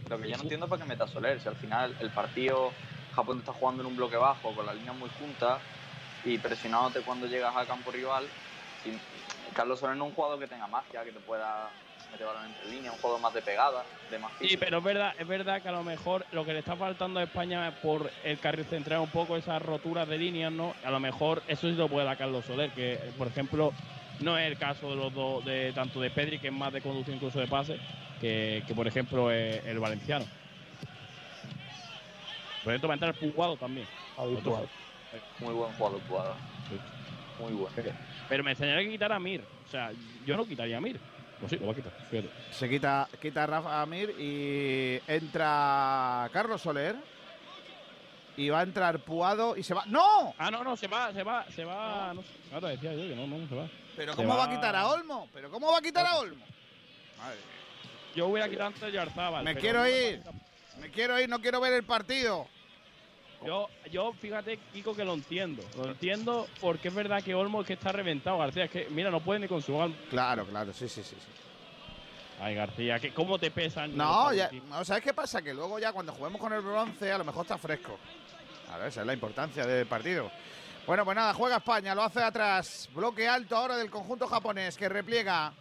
Lo 0.10 0.19
que 0.19 0.27
yo 0.27 0.38
no 0.38 0.44
entiendo 0.44 0.65
es 0.65 0.69
para 0.72 0.81
qué 0.81 0.88
meta 0.88 1.06
Soler. 1.07 1.40
Si 1.40 1.48
al 1.48 1.56
final 1.56 1.95
el 1.99 2.10
partido 2.11 2.73
Japón 3.11 3.40
está 3.40 3.53
jugando 3.53 3.81
en 3.84 3.88
un 3.88 3.95
bloque 3.95 4.18
bajo, 4.18 4.56
con 4.56 4.65
las 4.65 4.76
líneas 4.76 4.95
muy 4.95 5.10
juntas 5.10 5.61
y 6.23 6.40
presionándote 6.40 7.02
cuando 7.02 7.27
llegas 7.27 7.56
al 7.56 7.68
campo 7.68 7.91
rival. 7.91 8.30
si- 8.81 8.99
Carlos 9.53 9.80
Soler 9.80 9.95
no 9.98 10.06
es 10.06 10.10
un 10.11 10.15
jugador 10.15 10.40
que 10.40 10.48
tenga 10.48 10.68
magia, 10.68 11.03
que 11.03 11.11
te 11.11 11.19
pueda 11.19 11.72
meter 12.11 12.26
balón 12.26 12.45
entre 12.45 12.68
líneas, 12.69 12.94
un 12.94 12.99
jugador 12.99 13.22
más 13.22 13.34
de 13.34 13.41
pegada, 13.41 13.86
de 14.10 14.18
más 14.19 14.31
Sí, 14.40 14.56
pero 14.57 14.77
es 14.77 14.84
verdad, 14.84 15.14
es 15.18 15.27
verdad 15.27 15.61
que 15.61 15.68
a 15.68 15.73
lo 15.73 15.84
mejor 15.84 16.26
lo 16.31 16.45
que 16.45 16.53
le 16.53 16.60
está 16.60 16.77
faltando 16.77 17.19
a 17.19 17.23
España 17.23 17.72
por 17.81 18.11
el 18.23 18.40
carril 18.40 18.65
central 18.65 19.02
un 19.02 19.11
poco 19.11 19.36
esas 19.36 19.61
roturas 19.61 20.07
de 20.07 20.18
líneas, 20.18 20.52
¿no? 20.52 20.76
A 20.81 20.91
lo 20.91 20.99
mejor 20.99 21.44
eso 21.48 21.68
sí 21.68 21.73
lo 21.76 21.90
puede 21.90 22.06
dar 22.06 22.18
Carlos 22.18 22.45
Soler, 22.45 22.72
que 22.73 23.11
por 23.18 23.27
ejemplo 23.27 23.73
no 24.22 24.38
es 24.38 24.52
el 24.52 24.58
caso 24.58 24.90
de 24.90 24.96
los 24.96 25.14
dos, 25.14 25.46
de 25.46 25.72
tanto 25.74 26.02
de 26.02 26.10
Pedri, 26.10 26.40
que 26.40 26.48
es 26.48 26.54
más 26.54 26.74
de 26.74 26.82
conducción 26.82 27.16
incluso 27.16 27.40
de 27.40 27.48
pase, 27.48 27.78
que, 28.20 28.64
que 28.68 28.76
por 28.76 28.88
ejemplo 28.88 29.32
es 29.32 29.66
el 29.66 29.80
valenciano. 29.80 30.26
Por 32.64 32.74
ejemplo 32.74 32.90
va 32.90 32.94
a 32.94 32.98
entrar 32.98 33.16
Puguado 33.16 33.58
también. 33.58 33.88
Habitual. 34.18 34.68
Muy 35.40 35.54
buen 35.54 35.72
jugador, 35.74 36.02
jugador. 36.08 36.36
Muy 37.40 37.54
bueno. 37.54 37.76
Pero 38.28 38.44
me 38.44 38.52
enseñaría 38.52 38.84
que 38.84 38.91
quitar 38.91 39.12
a 39.12 39.20
Mir. 39.20 39.44
O 39.66 39.72
sea, 39.72 39.91
yo 40.26 40.36
no 40.36 40.46
quitaría 40.46 40.78
a 40.78 40.82
Mir. 40.82 41.00
Pues 41.40 41.52
sí, 41.52 41.58
lo 41.58 41.68
va 41.68 41.72
a 41.72 41.76
quitar. 41.76 41.94
fíjate. 42.12 42.30
Se 42.52 42.70
quita, 42.70 43.08
quita 43.22 43.48
Rafa 43.48 43.86
Mir 43.86 44.14
y 44.20 45.00
entra 45.08 46.30
Carlos 46.34 46.62
Soler. 46.62 46.96
Y 48.36 48.50
va 48.50 48.60
a 48.60 48.64
entrar 48.64 49.00
Puado 49.00 49.58
y 49.58 49.64
se 49.64 49.74
va. 49.74 49.86
¡No! 49.86 50.34
Ah, 50.38 50.52
no, 50.52 50.64
no, 50.64 50.76
se 50.78 50.88
va, 50.88 51.12
se 51.14 51.24
va, 51.24 51.46
se 51.50 51.66
va. 51.66 52.14
No 52.14 52.22
sé, 52.22 52.30
ahora 52.54 52.70
decía 52.70 52.94
yo 52.94 53.02
que 53.02 53.16
no, 53.16 53.28
no, 53.28 53.48
se 53.48 53.56
va. 53.56 53.68
¿Pero 53.95 54.16
cómo 54.16 54.36
va 54.36 54.45
a 54.45 54.49
quitar 54.49 54.76
a 54.76 54.88
Olmo? 54.88 55.28
¿Pero 55.34 55.49
cómo 55.49 55.72
va 55.72 55.80
a 55.80 55.82
quitar 55.82 56.06
a 56.06 56.20
Olmo? 56.20 56.45
Yo 58.16 58.28
voy 58.28 58.41
a 58.41 58.49
quitar 58.49 58.68
antes 58.68 58.84
a 58.84 58.90
Yarzábal. 58.90 59.44
Me 59.44 59.56
quiero 59.56 59.88
ir. 59.88 60.22
Me 60.80 60.90
quiero 60.90 61.20
ir, 61.20 61.28
no 61.30 61.40
quiero 61.40 61.60
ver 61.60 61.74
el 61.74 61.84
partido. 61.84 62.48
Yo, 63.45 63.70
yo, 63.90 64.14
fíjate, 64.14 64.57
Kiko, 64.74 64.95
que 64.95 65.06
lo 65.06 65.14
entiendo. 65.14 65.64
Lo 65.78 65.90
entiendo 65.90 66.48
porque 66.60 66.90
es 66.90 66.94
verdad 66.94 67.24
que 67.24 67.36
Olmo 67.36 67.61
es 67.61 67.68
que 67.68 67.74
está 67.74 67.91
reventado, 67.91 68.38
García. 68.38 68.66
Es 68.66 68.72
que, 68.72 68.88
mira, 68.90 69.10
no 69.11 69.22
puede 69.22 69.40
ni 69.40 69.48
con 69.48 69.61
su 69.61 69.82
alma. 69.82 69.95
Claro, 70.10 70.45
claro, 70.45 70.74
sí, 70.74 70.90
sí, 70.90 71.03
sí. 71.03 71.16
sí. 71.18 71.28
Ay, 72.41 72.56
García, 72.56 72.99
que 72.99 73.14
¿cómo 73.14 73.38
te 73.38 73.52
pesan? 73.52 73.95
No, 73.98 74.34
ya, 74.34 74.49
¿sabes 74.84 75.03
qué 75.03 75.14
pasa? 75.14 75.41
Que 75.41 75.53
luego 75.53 75.78
ya 75.78 75.91
cuando 75.91 76.14
juguemos 76.14 76.40
con 76.40 76.53
el 76.53 76.61
bronce 76.61 77.11
a 77.11 77.18
lo 77.18 77.26
mejor 77.26 77.44
está 77.44 77.57
fresco. 77.57 77.98
A 78.72 78.78
ver, 78.78 78.88
esa 78.88 79.02
es 79.02 79.07
la 79.07 79.14
importancia 79.14 79.66
del 79.66 79.86
partido. 79.88 80.32
Bueno, 80.90 81.06
pues 81.06 81.16
nada, 81.16 81.36
juega 81.36 81.57
España, 81.57 81.94
lo 81.94 82.02
hace 82.02 82.20
atrás. 82.20 82.90
Bloque 82.95 83.28
alto 83.28 83.56
ahora 83.56 83.78
del 83.78 83.91
conjunto 83.91 84.26
japonés 84.26 84.76
que 84.76 84.89
repliega. 84.89 85.54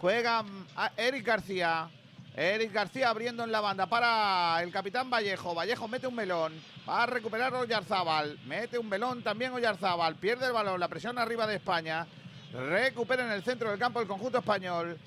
Juega 0.00 0.42
mm, 0.42 0.66
Eric 0.96 1.26
García. 1.26 1.90
Eric 2.34 2.72
García 2.72 3.10
abriendo 3.10 3.44
en 3.44 3.52
la 3.52 3.60
banda 3.60 3.84
para 3.84 4.62
el 4.62 4.72
capitán 4.72 5.10
Vallejo. 5.10 5.54
Vallejo 5.54 5.86
mete 5.86 6.06
un 6.06 6.14
melón. 6.14 6.54
Va 6.88 7.02
a 7.02 7.06
recuperar 7.06 7.52
Oyarzábal. 7.52 8.38
Mete 8.46 8.78
un 8.78 8.88
melón 8.88 9.22
también 9.22 9.52
Oyarzábal. 9.52 10.14
Pierde 10.14 10.46
el 10.46 10.52
balón. 10.52 10.80
La 10.80 10.88
presión 10.88 11.18
arriba 11.18 11.46
de 11.46 11.56
España. 11.56 12.06
Recupera 12.54 13.22
en 13.22 13.32
el 13.32 13.44
centro 13.44 13.68
del 13.68 13.78
campo 13.78 14.00
el 14.00 14.08
conjunto 14.08 14.38
español. 14.38 14.98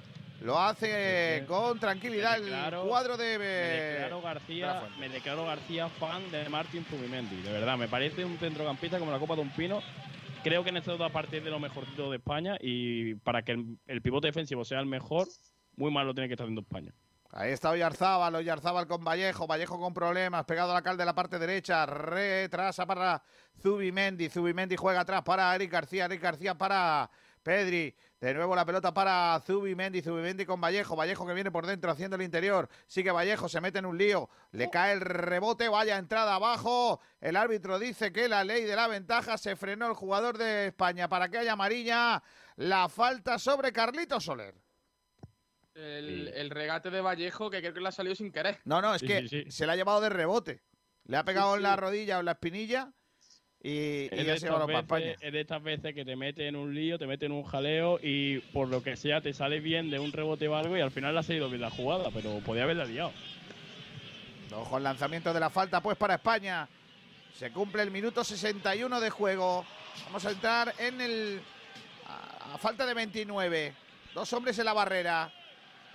Lo 0.42 0.60
hace 0.60 1.44
con 1.48 1.80
tranquilidad 1.80 2.38
declaro- 2.40 2.84
el 2.84 2.88
cuadro 2.90 3.18
de. 3.18 3.40
Me 3.40 3.46
declaro 3.46 4.18
de 4.18 4.22
la 4.24 4.34
García, 4.34 4.84
me 5.00 5.10
declaro 5.10 5.46
García 5.46 5.90
fan 5.90 6.30
de 6.32 6.48
Martín 6.50 6.86
Zubimendi. 6.86 7.42
De 7.42 7.52
verdad, 7.52 7.78
me 7.78 7.88
parece 7.88 8.24
un 8.24 8.38
centrocampista 8.38 9.00
como 9.00 9.12
la 9.12 9.20
Copa 9.20 9.36
de 9.36 9.42
un 9.42 9.50
Pino. 9.50 9.82
Creo 10.44 10.64
que 10.64 10.72
necesito 10.72 11.04
a 11.04 11.10
partir 11.10 11.44
de 11.44 11.50
lo 11.50 11.60
mejorcito 11.60 12.10
de 12.12 12.18
España 12.18 12.56
y 12.62 13.16
para 13.16 13.42
que 13.42 13.54
el, 13.54 13.80
el 13.88 14.02
pivote 14.02 14.28
defensivo 14.28 14.64
sea 14.64 14.80
el 14.80 14.86
mejor, 14.86 15.28
muy 15.76 15.92
mal 15.92 16.06
lo 16.06 16.14
tiene 16.14 16.28
que 16.28 16.36
estar 16.36 16.46
haciendo 16.46 16.62
España. 16.62 16.94
Ahí 17.32 17.52
está 17.52 17.72
Oyarzábal, 17.72 18.34
Oyarzábal 18.36 18.88
con 18.88 19.04
Vallejo, 19.04 19.48
Vallejo 19.48 19.78
con 19.80 19.94
problemas, 19.94 20.46
pegado 20.46 20.72
a 20.72 20.76
la 20.76 20.82
cal 20.84 20.96
de 20.96 21.04
la 21.04 21.14
parte 21.14 21.38
derecha, 21.40 21.86
retrasa 21.86 22.86
para 22.86 23.22
Zubimendi, 23.62 24.30
Zubimendi 24.30 24.76
juega 24.78 25.02
atrás 25.02 25.24
para 25.24 25.54
Eric 25.56 25.72
García, 25.72 26.06
Eric 26.06 26.22
García 26.22 26.56
para 26.56 27.10
Pedri, 27.44 27.94
de 28.20 28.34
nuevo 28.34 28.56
la 28.56 28.66
pelota 28.66 28.94
para 28.94 29.40
Zubimendi, 29.46 30.02
Zubimendi 30.02 30.46
con 30.46 30.60
Vallejo, 30.60 30.96
Vallejo 30.96 31.28
que 31.28 31.34
viene 31.34 31.52
por 31.52 31.68
dentro 31.68 31.92
haciendo 31.92 32.16
el 32.16 32.24
interior, 32.24 32.68
sigue 32.88 33.12
Vallejo, 33.12 33.48
se 33.48 33.62
mete 33.62 33.80
en 33.80 33.86
un 33.86 33.98
lío, 33.98 34.30
le 34.52 34.70
cae 34.70 34.94
el 34.94 35.02
rebote, 35.02 35.70
vaya 35.70 35.98
entrada 35.98 36.36
abajo, 36.36 37.00
el 37.22 37.36
árbitro 37.36 37.78
dice 37.78 38.12
que 38.12 38.28
la 38.28 38.44
ley 38.44 38.64
de 38.64 38.76
la 38.76 38.88
ventaja 38.88 39.38
se 39.38 39.56
frenó 39.56 39.88
el 39.88 39.94
jugador 39.94 40.38
de 40.38 40.68
España 40.68 41.08
para 41.08 41.30
que 41.30 41.38
haya 41.38 41.54
amarilla, 41.54 42.24
la 42.56 42.90
falta 42.90 43.38
sobre 43.38 43.72
Carlito 43.72 44.20
Soler. 44.20 44.56
El, 45.76 46.30
el 46.30 46.50
regate 46.50 46.90
de 46.90 47.02
Vallejo 47.02 47.52
que 47.52 47.60
creo 47.60 47.74
que 47.74 47.82
le 47.82 47.90
ha 47.90 47.92
salido 47.92 48.16
sin 48.16 48.32
querer. 48.32 48.60
No, 48.66 48.82
no, 48.82 48.96
es 48.96 49.02
que 49.04 49.28
sí, 49.28 49.44
sí. 49.44 49.52
se 49.52 49.68
la 49.68 49.74
ha 49.74 49.76
llevado 49.76 50.02
de 50.02 50.10
rebote. 50.10 50.64
Le 51.04 51.18
ha 51.18 51.24
pegado 51.24 51.52
Sí, 51.52 51.58
en 51.58 51.64
la 51.64 51.76
rodilla 51.76 52.18
o 52.18 52.20
en 52.22 52.26
la 52.26 52.32
espinilla 52.32 52.92
y, 53.64 54.10
y 54.16 54.20
Es 54.20 54.26
de, 54.26 54.26
ya 54.26 54.38
se 54.38 54.50
va 54.50 54.60
estas 54.60 54.68
para 54.68 54.80
España. 54.80 55.16
veces, 55.16 55.18
es 55.22 55.34
de 55.34 55.42
estas 55.42 55.64
veces 55.64 55.94
que 55.96 56.06
te 56.06 56.16
mete 56.16 56.48
en 56.48 56.56
un 56.56 56.74
lío, 56.74 56.98
te 56.98 57.08
mete 57.08 57.26
en 57.26 57.32
un 57.32 57.44
jaleo 57.44 58.00
y 58.02 58.40
por 58.54 58.68
lo 58.68 58.84
que 58.84 58.96
sea 58.96 59.22
te 59.22 59.34
sale 59.34 59.60
bien 59.60 59.90
de 59.90 60.00
un 60.00 60.12
rebote 60.12 60.48
o 60.48 60.56
algo 60.56 60.78
y 60.78 60.82
al 60.82 60.92
final 60.92 61.14
le 61.14 61.20
ha 61.20 61.24
salido 61.24 61.50
bien 61.50 61.62
la 61.62 61.70
jugada, 61.70 62.10
pero 62.14 62.40
podía 62.40 62.64
haberla 62.64 62.86
liado. 62.86 63.12
Ojo, 64.56 64.78
el 64.78 64.84
lanzamiento 64.84 65.34
de 65.34 65.40
la 65.40 65.50
falta, 65.50 65.82
pues 65.82 65.98
para 65.98 66.16
España. 66.16 66.68
Se 67.34 67.52
cumple 67.52 67.84
el 67.84 67.92
minuto 67.92 68.24
61 68.24 69.00
de 69.00 69.10
juego. 69.10 69.66
Vamos 70.06 70.26
a 70.26 70.32
entrar 70.32 70.74
en 70.80 71.02
el. 71.02 71.42
A, 72.08 72.56
a 72.56 72.58
falta 72.58 72.86
de 72.86 72.94
29. 72.94 73.74
Dos 74.16 74.32
hombres 74.34 74.58
en 74.58 74.66
la 74.66 74.74
barrera. 74.74 75.32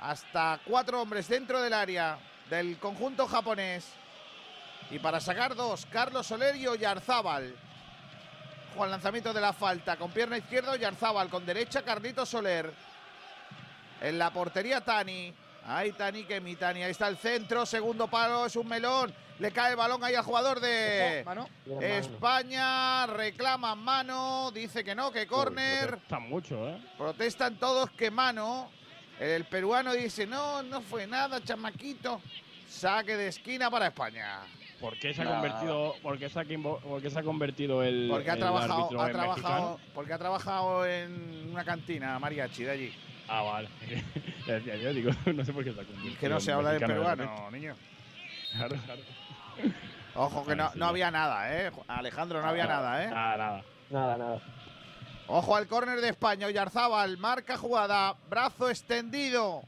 Hasta 0.00 0.60
cuatro 0.64 1.00
hombres 1.00 1.28
dentro 1.28 1.60
del 1.62 1.72
área 1.72 2.18
del 2.50 2.76
conjunto 2.78 3.26
japonés. 3.26 3.88
Y 4.90 4.98
para 4.98 5.20
sacar 5.20 5.54
dos, 5.54 5.86
Carlos 5.86 6.26
Soler 6.26 6.56
y 6.56 6.66
Oyarzábal. 6.66 7.54
Al 8.78 8.90
lanzamiento 8.90 9.32
de 9.32 9.40
la 9.40 9.52
falta. 9.52 9.96
Con 9.96 10.10
pierna 10.10 10.38
izquierda, 10.38 10.72
Oyarzábal. 10.72 11.28
Con 11.28 11.46
derecha, 11.46 11.82
Carlito 11.82 12.26
Soler. 12.26 12.72
En 14.00 14.18
la 14.18 14.30
portería, 14.30 14.80
Tani. 14.80 15.32
Ahí 15.66 15.92
Tani, 15.92 16.24
que 16.24 16.40
mi 16.40 16.56
Tani. 16.56 16.82
Ahí 16.82 16.90
está 16.90 17.08
el 17.08 17.16
centro. 17.16 17.64
Segundo 17.64 18.08
palo, 18.08 18.46
es 18.46 18.56
un 18.56 18.66
melón. 18.68 19.14
Le 19.38 19.50
cae 19.50 19.70
el 19.70 19.76
balón 19.76 20.02
ahí 20.04 20.14
al 20.14 20.24
jugador 20.24 20.60
de 20.60 21.22
Ojo, 21.22 21.24
mano. 21.24 21.48
España. 21.80 23.06
Reclama 23.06 23.74
mano. 23.74 24.50
Dice 24.52 24.84
que 24.84 24.94
no, 24.94 25.10
que 25.10 25.26
córner. 25.26 25.98
Mucho, 26.20 26.68
¿eh? 26.68 26.82
Protestan 26.98 27.56
todos 27.58 27.90
que 27.90 28.10
mano. 28.10 28.70
El 29.18 29.44
peruano 29.44 29.92
dice, 29.92 30.26
no, 30.26 30.62
no 30.62 30.80
fue 30.80 31.06
nada, 31.06 31.40
chamaquito. 31.42 32.20
Saque 32.68 33.16
de 33.16 33.28
esquina 33.28 33.70
para 33.70 33.88
España. 33.88 34.40
¿Por 34.82 34.98
qué 34.98 35.14
se 35.14 35.22
ha 35.22 35.26
convertido, 35.26 35.94
por 36.02 36.18
qué 36.18 36.28
se 36.28 36.40
ha, 36.40 36.44
por 36.44 37.00
qué 37.00 37.08
se 37.08 37.18
ha 37.18 37.22
convertido 37.22 37.82
el, 37.84 38.08
Porque 38.10 38.30
ha 38.30 38.34
el 38.34 38.40
trabajado, 38.40 38.74
árbitro 38.74 39.00
ha 39.00 39.06
en 39.06 39.12
trabajado, 39.12 39.70
mexicano? 39.70 39.92
porque 39.94 40.12
ha 40.12 40.18
trabajado 40.18 40.86
en 40.86 41.48
una 41.52 41.64
cantina 41.64 42.18
mariachi 42.18 42.64
de 42.64 42.70
allí. 42.70 42.92
Ah, 43.28 43.42
vale. 43.42 43.68
Ya 44.46 44.54
decía 44.54 44.74
yo, 44.76 44.92
digo, 44.92 45.12
no 45.32 45.44
sé 45.44 45.52
por 45.52 45.62
qué 45.62 45.72
se 45.72 45.80
ha 45.80 45.84
convertido. 45.84 46.18
Que 46.18 46.28
no 46.28 46.40
se 46.40 46.50
habla 46.50 46.72
de 46.72 46.80
peruano, 46.80 47.14
repente. 47.24 47.50
niño. 47.52 47.74
Claro, 48.56 48.76
claro. 48.86 49.00
Ojo 50.16 50.44
que 50.44 50.56
no, 50.56 50.70
no 50.74 50.86
había 50.86 51.12
nada, 51.12 51.56
¿eh? 51.56 51.70
Alejandro, 51.86 52.42
no 52.42 52.48
había 52.48 52.66
nada, 52.66 53.04
¿eh? 53.04 53.08
Nada, 53.08 53.36
nada. 53.36 53.62
Nada, 53.88 54.16
nada. 54.18 54.40
Ojo 55.28 55.54
al 55.56 55.68
córner 55.68 56.00
de 56.00 56.08
España, 56.08 56.48
Oyarzábal, 56.48 57.16
marca 57.18 57.56
jugada, 57.56 58.16
brazo 58.28 58.68
extendido. 58.68 59.62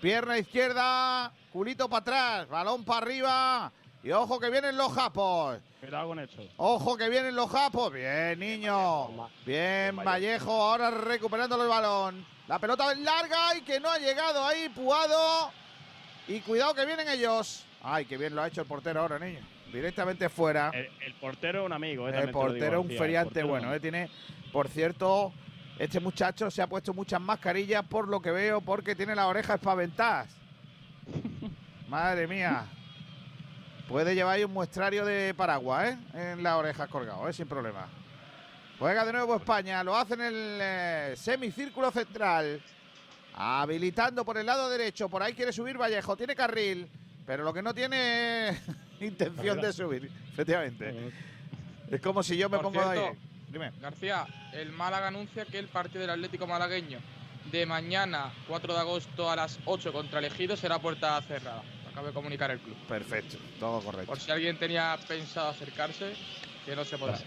Pierna 0.00 0.38
izquierda, 0.38 1.32
culito 1.52 1.88
para 1.88 2.00
atrás, 2.00 2.48
balón 2.48 2.84
para 2.84 2.98
arriba. 3.06 3.72
Y 4.02 4.12
ojo 4.12 4.38
que 4.38 4.50
vienen 4.50 4.76
los 4.76 4.92
japos. 4.92 5.58
Cuidado 5.80 6.08
con 6.08 6.20
esto. 6.20 6.42
Ojo 6.58 6.96
que 6.96 7.08
vienen 7.08 7.34
los 7.34 7.50
japos. 7.50 7.92
Bien, 7.92 8.38
niño. 8.38 9.28
Bien, 9.44 9.96
Vallejo. 9.96 10.52
Ahora 10.52 10.90
recuperando 10.92 11.60
el 11.60 11.68
balón. 11.68 12.24
La 12.46 12.60
pelota 12.60 12.92
es 12.92 12.98
larga 12.98 13.56
y 13.56 13.62
que 13.62 13.80
no 13.80 13.90
ha 13.90 13.98
llegado 13.98 14.44
ahí, 14.44 14.68
Puado. 14.68 15.50
Y 16.28 16.40
cuidado 16.40 16.74
que 16.74 16.86
vienen 16.86 17.08
ellos. 17.08 17.64
Ay, 17.82 18.04
qué 18.04 18.16
bien 18.16 18.34
lo 18.36 18.42
ha 18.42 18.48
hecho 18.48 18.60
el 18.60 18.68
portero 18.68 19.00
ahora, 19.00 19.18
niño. 19.18 19.40
Directamente 19.72 20.28
fuera. 20.28 20.70
El, 20.72 20.88
el 21.04 21.14
portero 21.14 21.60
es 21.60 21.66
un 21.66 21.72
amigo. 21.72 22.08
eh, 22.08 22.12
El 22.16 22.30
portero 22.30 22.78
es 22.80 22.84
un 22.84 22.90
el 22.92 22.98
feriante 22.98 23.42
bueno, 23.42 23.74
eh, 23.74 23.80
tiene, 23.80 24.08
por 24.52 24.68
cierto, 24.68 25.32
este 25.78 26.00
muchacho 26.00 26.50
se 26.50 26.62
ha 26.62 26.66
puesto 26.66 26.94
muchas 26.94 27.20
mascarillas 27.20 27.84
por 27.84 28.08
lo 28.08 28.20
que 28.20 28.30
veo, 28.30 28.60
porque 28.60 28.94
tiene 28.94 29.14
las 29.14 29.26
orejas 29.26 29.56
espaventadas. 29.56 30.28
Madre 31.88 32.26
mía. 32.26 32.66
Puede 33.88 34.14
llevar 34.14 34.36
ahí 34.36 34.44
un 34.44 34.52
muestrario 34.52 35.04
de 35.04 35.32
paraguas, 35.34 35.90
¿eh? 35.92 36.32
En 36.32 36.42
las 36.42 36.54
orejas 36.54 36.88
colgado, 36.88 37.28
¿eh? 37.28 37.32
Sin 37.32 37.46
problema. 37.46 37.86
Juega 38.78 39.04
de 39.04 39.12
nuevo 39.12 39.36
España, 39.36 39.84
lo 39.84 39.96
hace 39.96 40.14
en 40.14 40.20
el 40.22 40.58
eh, 40.60 41.14
semicírculo 41.16 41.90
central. 41.90 42.60
Habilitando 43.34 44.24
por 44.24 44.38
el 44.38 44.46
lado 44.46 44.68
derecho, 44.70 45.08
por 45.08 45.22
ahí 45.22 45.34
quiere 45.34 45.52
subir 45.52 45.78
Vallejo, 45.78 46.16
tiene 46.16 46.34
carril, 46.34 46.88
pero 47.26 47.44
lo 47.44 47.52
que 47.52 47.62
no 47.62 47.74
tiene 47.74 48.48
es 48.48 48.60
intención 49.00 49.60
de 49.60 49.72
subir, 49.72 50.10
efectivamente. 50.32 51.12
Es 51.90 52.00
como 52.00 52.22
si 52.22 52.36
yo 52.36 52.48
me 52.48 52.56
Por 52.56 52.72
pongo 52.72 52.82
cierto, 52.82 53.08
ahí. 53.08 53.18
Dime. 53.48 53.72
García, 53.80 54.26
el 54.52 54.72
Málaga 54.72 55.08
anuncia 55.08 55.44
que 55.44 55.58
el 55.58 55.68
partido 55.68 56.00
del 56.02 56.10
Atlético 56.10 56.46
Malagueño 56.46 56.98
de 57.50 57.64
mañana, 57.64 58.32
4 58.48 58.74
de 58.74 58.80
agosto 58.80 59.30
a 59.30 59.36
las 59.36 59.58
8 59.66 59.92
contra 59.92 60.18
el 60.18 60.24
Ejido 60.26 60.56
será 60.56 60.78
puerta 60.80 61.20
cerrada. 61.22 61.62
Acaba 61.90 62.08
de 62.08 62.12
comunicar 62.14 62.50
el 62.50 62.58
club. 62.58 62.76
Perfecto, 62.88 63.36
todo 63.60 63.80
correcto. 63.80 64.06
Por 64.06 64.18
si 64.20 64.30
alguien 64.30 64.58
tenía 64.58 64.98
pensado 65.06 65.48
acercarse, 65.50 66.14
que 66.64 66.74
no 66.74 66.84
se 66.84 66.98
podrá. 66.98 67.18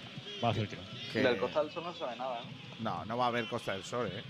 Va 0.43 0.49
a 0.49 0.53
ser 0.53 0.67
que 0.67 0.75
no. 0.75 0.81
Que- 1.13 1.19
Del 1.21 1.37
Costa 1.37 1.63
del 1.63 1.71
Sol 1.71 1.83
no 1.85 1.93
sabe 1.95 2.15
nada, 2.17 2.39
¿eh? 2.41 2.43
No, 2.79 3.05
no 3.05 3.17
va 3.17 3.25
a 3.25 3.27
haber 3.29 3.47
Costa 3.47 3.73
del 3.73 3.83
Sol, 3.83 4.07
¿eh? 4.13 4.23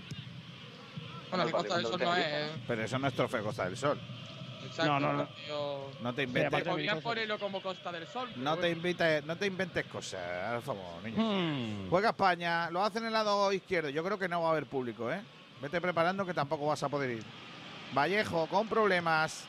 Bueno, 1.28 1.44
el 1.44 1.50
Costa 1.52 1.76
del 1.76 1.86
Sol 1.86 2.00
no 2.00 2.14
es. 2.16 2.24
¿eh? 2.26 2.50
Pero 2.66 2.84
eso 2.84 2.98
no 2.98 3.08
es 3.08 3.14
trofeo 3.14 3.42
Costa 3.44 3.64
del 3.64 3.76
Sol. 3.76 4.00
Exacto. 4.66 4.92
No, 4.92 5.00
no, 5.00 5.12
no. 5.12 5.28
No 6.00 6.14
te 6.14 6.22
inventes, 6.22 6.62
podrían 6.64 7.00
ponerlo 7.00 7.38
como 7.38 7.60
Costa 7.62 7.90
del 7.92 8.06
Sol. 8.06 8.28
no 8.36 8.56
te 8.56 8.74
bueno. 8.74 9.26
no 9.26 9.36
te 9.36 9.46
inventes 9.46 9.84
cosas, 9.86 10.54
por 10.54 10.62
favor, 10.76 11.02
niño. 11.02 11.22
Hmm. 11.22 11.88
Juega 11.90 12.10
España, 12.10 12.70
lo 12.70 12.82
hacen 12.84 13.02
en 13.02 13.08
el 13.08 13.12
lado 13.12 13.52
izquierdo. 13.52 13.88
Yo 13.90 14.02
creo 14.04 14.18
que 14.18 14.28
no 14.28 14.42
va 14.42 14.48
a 14.48 14.50
haber 14.52 14.66
público, 14.66 15.10
¿eh? 15.10 15.20
Vete 15.60 15.80
preparando 15.80 16.24
que 16.24 16.34
tampoco 16.34 16.66
vas 16.66 16.82
a 16.82 16.88
poder 16.88 17.10
ir. 17.10 17.24
Vallejo 17.94 18.46
con 18.46 18.68
problemas. 18.68 19.44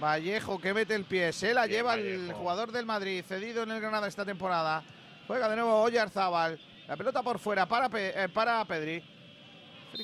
Vallejo 0.00 0.58
que 0.58 0.74
mete 0.74 0.94
el 0.94 1.04
pie. 1.04 1.32
Se 1.32 1.54
la 1.54 1.66
Bien, 1.66 1.76
lleva 1.78 1.94
el 1.94 2.32
jugador 2.32 2.72
del 2.72 2.86
Madrid, 2.86 3.22
cedido 3.24 3.62
en 3.62 3.70
el 3.70 3.80
Granada 3.80 4.08
esta 4.08 4.24
temporada. 4.24 4.82
Juega 5.28 5.48
de 5.48 5.56
nuevo 5.56 5.82
Oyarzábal. 5.82 6.58
La 6.88 6.96
pelota 6.96 7.22
por 7.22 7.38
fuera 7.38 7.66
para, 7.66 7.88
Pe- 7.88 8.24
eh, 8.24 8.28
para 8.28 8.64
Pedri. 8.64 9.02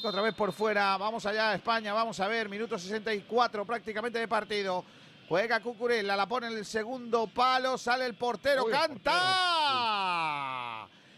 Otra 0.05 0.21
vez 0.21 0.35
por 0.35 0.53
fuera. 0.53 0.99
Vamos 0.99 1.25
allá, 1.25 1.55
España. 1.55 1.95
Vamos 1.95 2.21
a 2.21 2.29
ver. 2.29 2.51
Minuto 2.51 2.79
64 2.79 3.65
prácticamente 3.65 4.19
de 4.19 4.29
partido. 4.29 4.85
Juega 5.29 5.61
Cucurella, 5.61 6.15
la 6.15 6.27
pone 6.27 6.49
en 6.49 6.59
el 6.59 6.67
segundo 6.67 7.27
palo. 7.27 7.79
Sale 7.79 8.05
el 8.05 8.15
portero. 8.15 8.67
Uy, 8.67 8.73
¡Canta! 8.73 9.27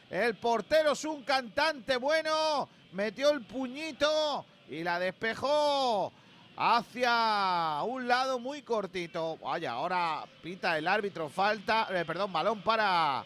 El 0.08 0.36
portero 0.36 0.92
es 0.92 1.04
un 1.04 1.24
cantante 1.24 1.96
bueno. 1.96 2.68
Metió 2.92 3.30
el 3.30 3.44
puñito 3.44 4.46
y 4.68 4.84
la 4.84 5.00
despejó 5.00 6.12
hacia 6.56 7.82
un 7.82 8.06
lado 8.06 8.38
muy 8.38 8.62
cortito. 8.62 9.36
Vaya, 9.38 9.72
ahora 9.72 10.24
pita 10.42 10.78
el 10.78 10.86
árbitro. 10.86 11.28
Falta, 11.28 11.88
eh, 11.90 12.04
perdón, 12.04 12.32
balón 12.32 12.62
para 12.62 13.24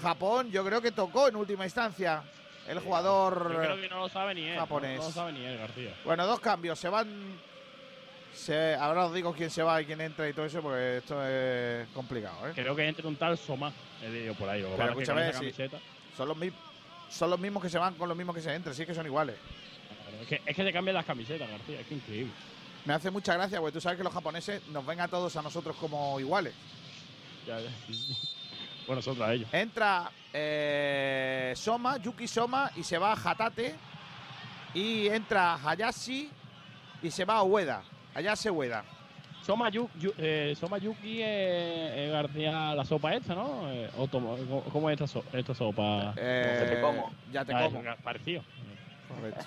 Japón. 0.00 0.48
Yo 0.50 0.64
creo 0.64 0.80
que 0.80 0.92
tocó 0.92 1.26
en 1.26 1.34
última 1.34 1.64
instancia 1.64 2.22
el 2.70 2.78
jugador. 2.80 3.52
Yo 3.52 3.58
creo 3.58 3.80
que 3.80 3.88
no 3.88 3.98
lo 4.00 4.08
sabe 4.08 4.34
ni 4.34 4.42
él. 4.42 4.54
no- 4.54 4.60
japonés. 4.60 4.98
No, 4.98 5.04
lo 5.06 5.10
sabe 5.12 5.32
ni 5.32 5.44
él, 5.44 5.58
García. 5.58 5.94
Bueno, 6.04 6.26
dos 6.26 6.40
cambios. 6.40 6.78
Se 6.78 6.88
van. 6.88 7.38
Se, 8.32 8.74
ahora 8.76 9.06
os 9.06 9.12
digo 9.14 9.32
quién 9.34 9.50
se 9.50 9.62
va 9.62 9.82
y 9.82 9.86
quién 9.86 10.00
entra 10.00 10.28
y 10.28 10.32
todo 10.32 10.46
eso, 10.46 10.62
porque 10.62 10.98
esto 10.98 11.20
es 11.26 11.88
complicado, 11.88 12.48
¿eh? 12.48 12.52
Creo 12.54 12.76
que 12.76 12.86
entre 12.86 13.06
un 13.06 13.16
tal 13.16 13.36
Soma. 13.36 13.72
He 14.02 14.08
leído 14.08 14.34
por 14.34 14.48
ahí. 14.48 14.64
Pero 14.76 14.88
escúchame, 14.90 15.32
sí. 15.34 15.52
Son 16.16 16.28
los, 16.28 16.36
mi- 16.36 16.52
son 17.10 17.28
los 17.28 17.38
mismos 17.40 17.62
que 17.62 17.68
se 17.68 17.78
van 17.78 17.94
con 17.94 18.08
los 18.08 18.16
mismos 18.16 18.34
que 18.36 18.40
se 18.42 18.54
entran, 18.54 18.74
sí 18.74 18.86
que 18.86 18.94
son 18.94 19.04
iguales. 19.04 19.36
Es 20.22 20.28
que, 20.28 20.42
es 20.46 20.56
que 20.56 20.64
te 20.64 20.72
cambian 20.72 20.94
las 20.94 21.04
camisetas, 21.04 21.48
García. 21.50 21.80
Es 21.80 21.86
que 21.86 21.94
increíble. 21.94 22.32
Me 22.84 22.94
hace 22.94 23.10
mucha 23.10 23.34
gracia, 23.34 23.58
porque 23.58 23.72
tú 23.72 23.80
sabes 23.80 23.98
que 23.98 24.04
los 24.04 24.12
japoneses 24.12 24.66
nos 24.68 24.86
ven 24.86 25.00
a 25.00 25.08
todos 25.08 25.34
a 25.36 25.42
nosotros 25.42 25.76
como 25.76 26.18
iguales. 26.20 26.54
Ya, 27.46 27.58
ya. 27.60 27.68
bueno, 28.90 28.98
nosotros 28.98 29.28
a 29.28 29.32
ellos. 29.32 29.48
Entra 29.52 30.10
eh, 30.32 31.52
Soma, 31.54 31.96
Yuki 31.98 32.26
Soma, 32.26 32.72
y 32.74 32.82
se 32.82 32.98
va 32.98 33.12
Hatate. 33.12 33.74
Y 34.74 35.06
entra 35.08 35.54
Hayashi 35.64 36.28
y 37.02 37.10
se 37.10 37.24
va 37.24 37.42
Ueda. 37.44 37.82
Hayase 38.14 38.50
Ueda. 38.50 38.84
Soma, 39.42 39.70
Yu- 39.70 39.88
Yu- 39.98 40.12
eh, 40.18 40.54
Soma 40.58 40.78
Yuki 40.78 41.20
eh, 41.22 41.24
eh, 42.06 42.10
García, 42.12 42.74
la 42.74 42.84
sopa 42.84 43.14
esta, 43.14 43.34
¿no? 43.34 43.70
Eh, 43.70 43.88
o 43.96 44.06
tomo- 44.08 44.36
¿cómo, 44.72 44.90
es 44.90 44.94
esta, 45.00 45.06
so- 45.06 45.24
esta 45.32 45.54
sopa? 45.54 46.12
Eh, 46.16 46.58
Ya 46.60 46.66
te 46.74 46.80
como. 46.80 47.12
Ya 47.32 47.44
te 47.44 47.54
Ah, 47.54 47.64
como. 47.64 47.82
Parecido. 48.02 48.42
Correcto. 49.08 49.46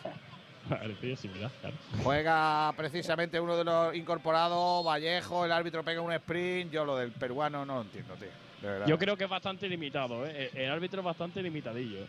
Juega 2.03 2.73
precisamente 2.77 3.39
uno 3.39 3.57
de 3.57 3.65
los 3.65 3.93
incorporados, 3.95 4.85
Vallejo, 4.85 5.43
el 5.45 5.51
árbitro 5.51 5.83
pega 5.83 5.99
un 6.01 6.13
sprint. 6.13 6.71
Yo 6.71 6.85
lo 6.85 6.95
del 6.95 7.11
peruano 7.11 7.65
no 7.65 7.75
lo 7.75 7.81
entiendo, 7.81 8.13
tío. 8.15 8.29
Yo 8.87 8.97
creo 8.97 9.17
que 9.17 9.25
es 9.25 9.29
bastante 9.29 9.67
limitado, 9.67 10.25
¿eh? 10.25 10.49
El 10.53 10.71
árbitro 10.71 10.99
es 11.01 11.05
bastante 11.05 11.41
limitadillo. 11.41 12.05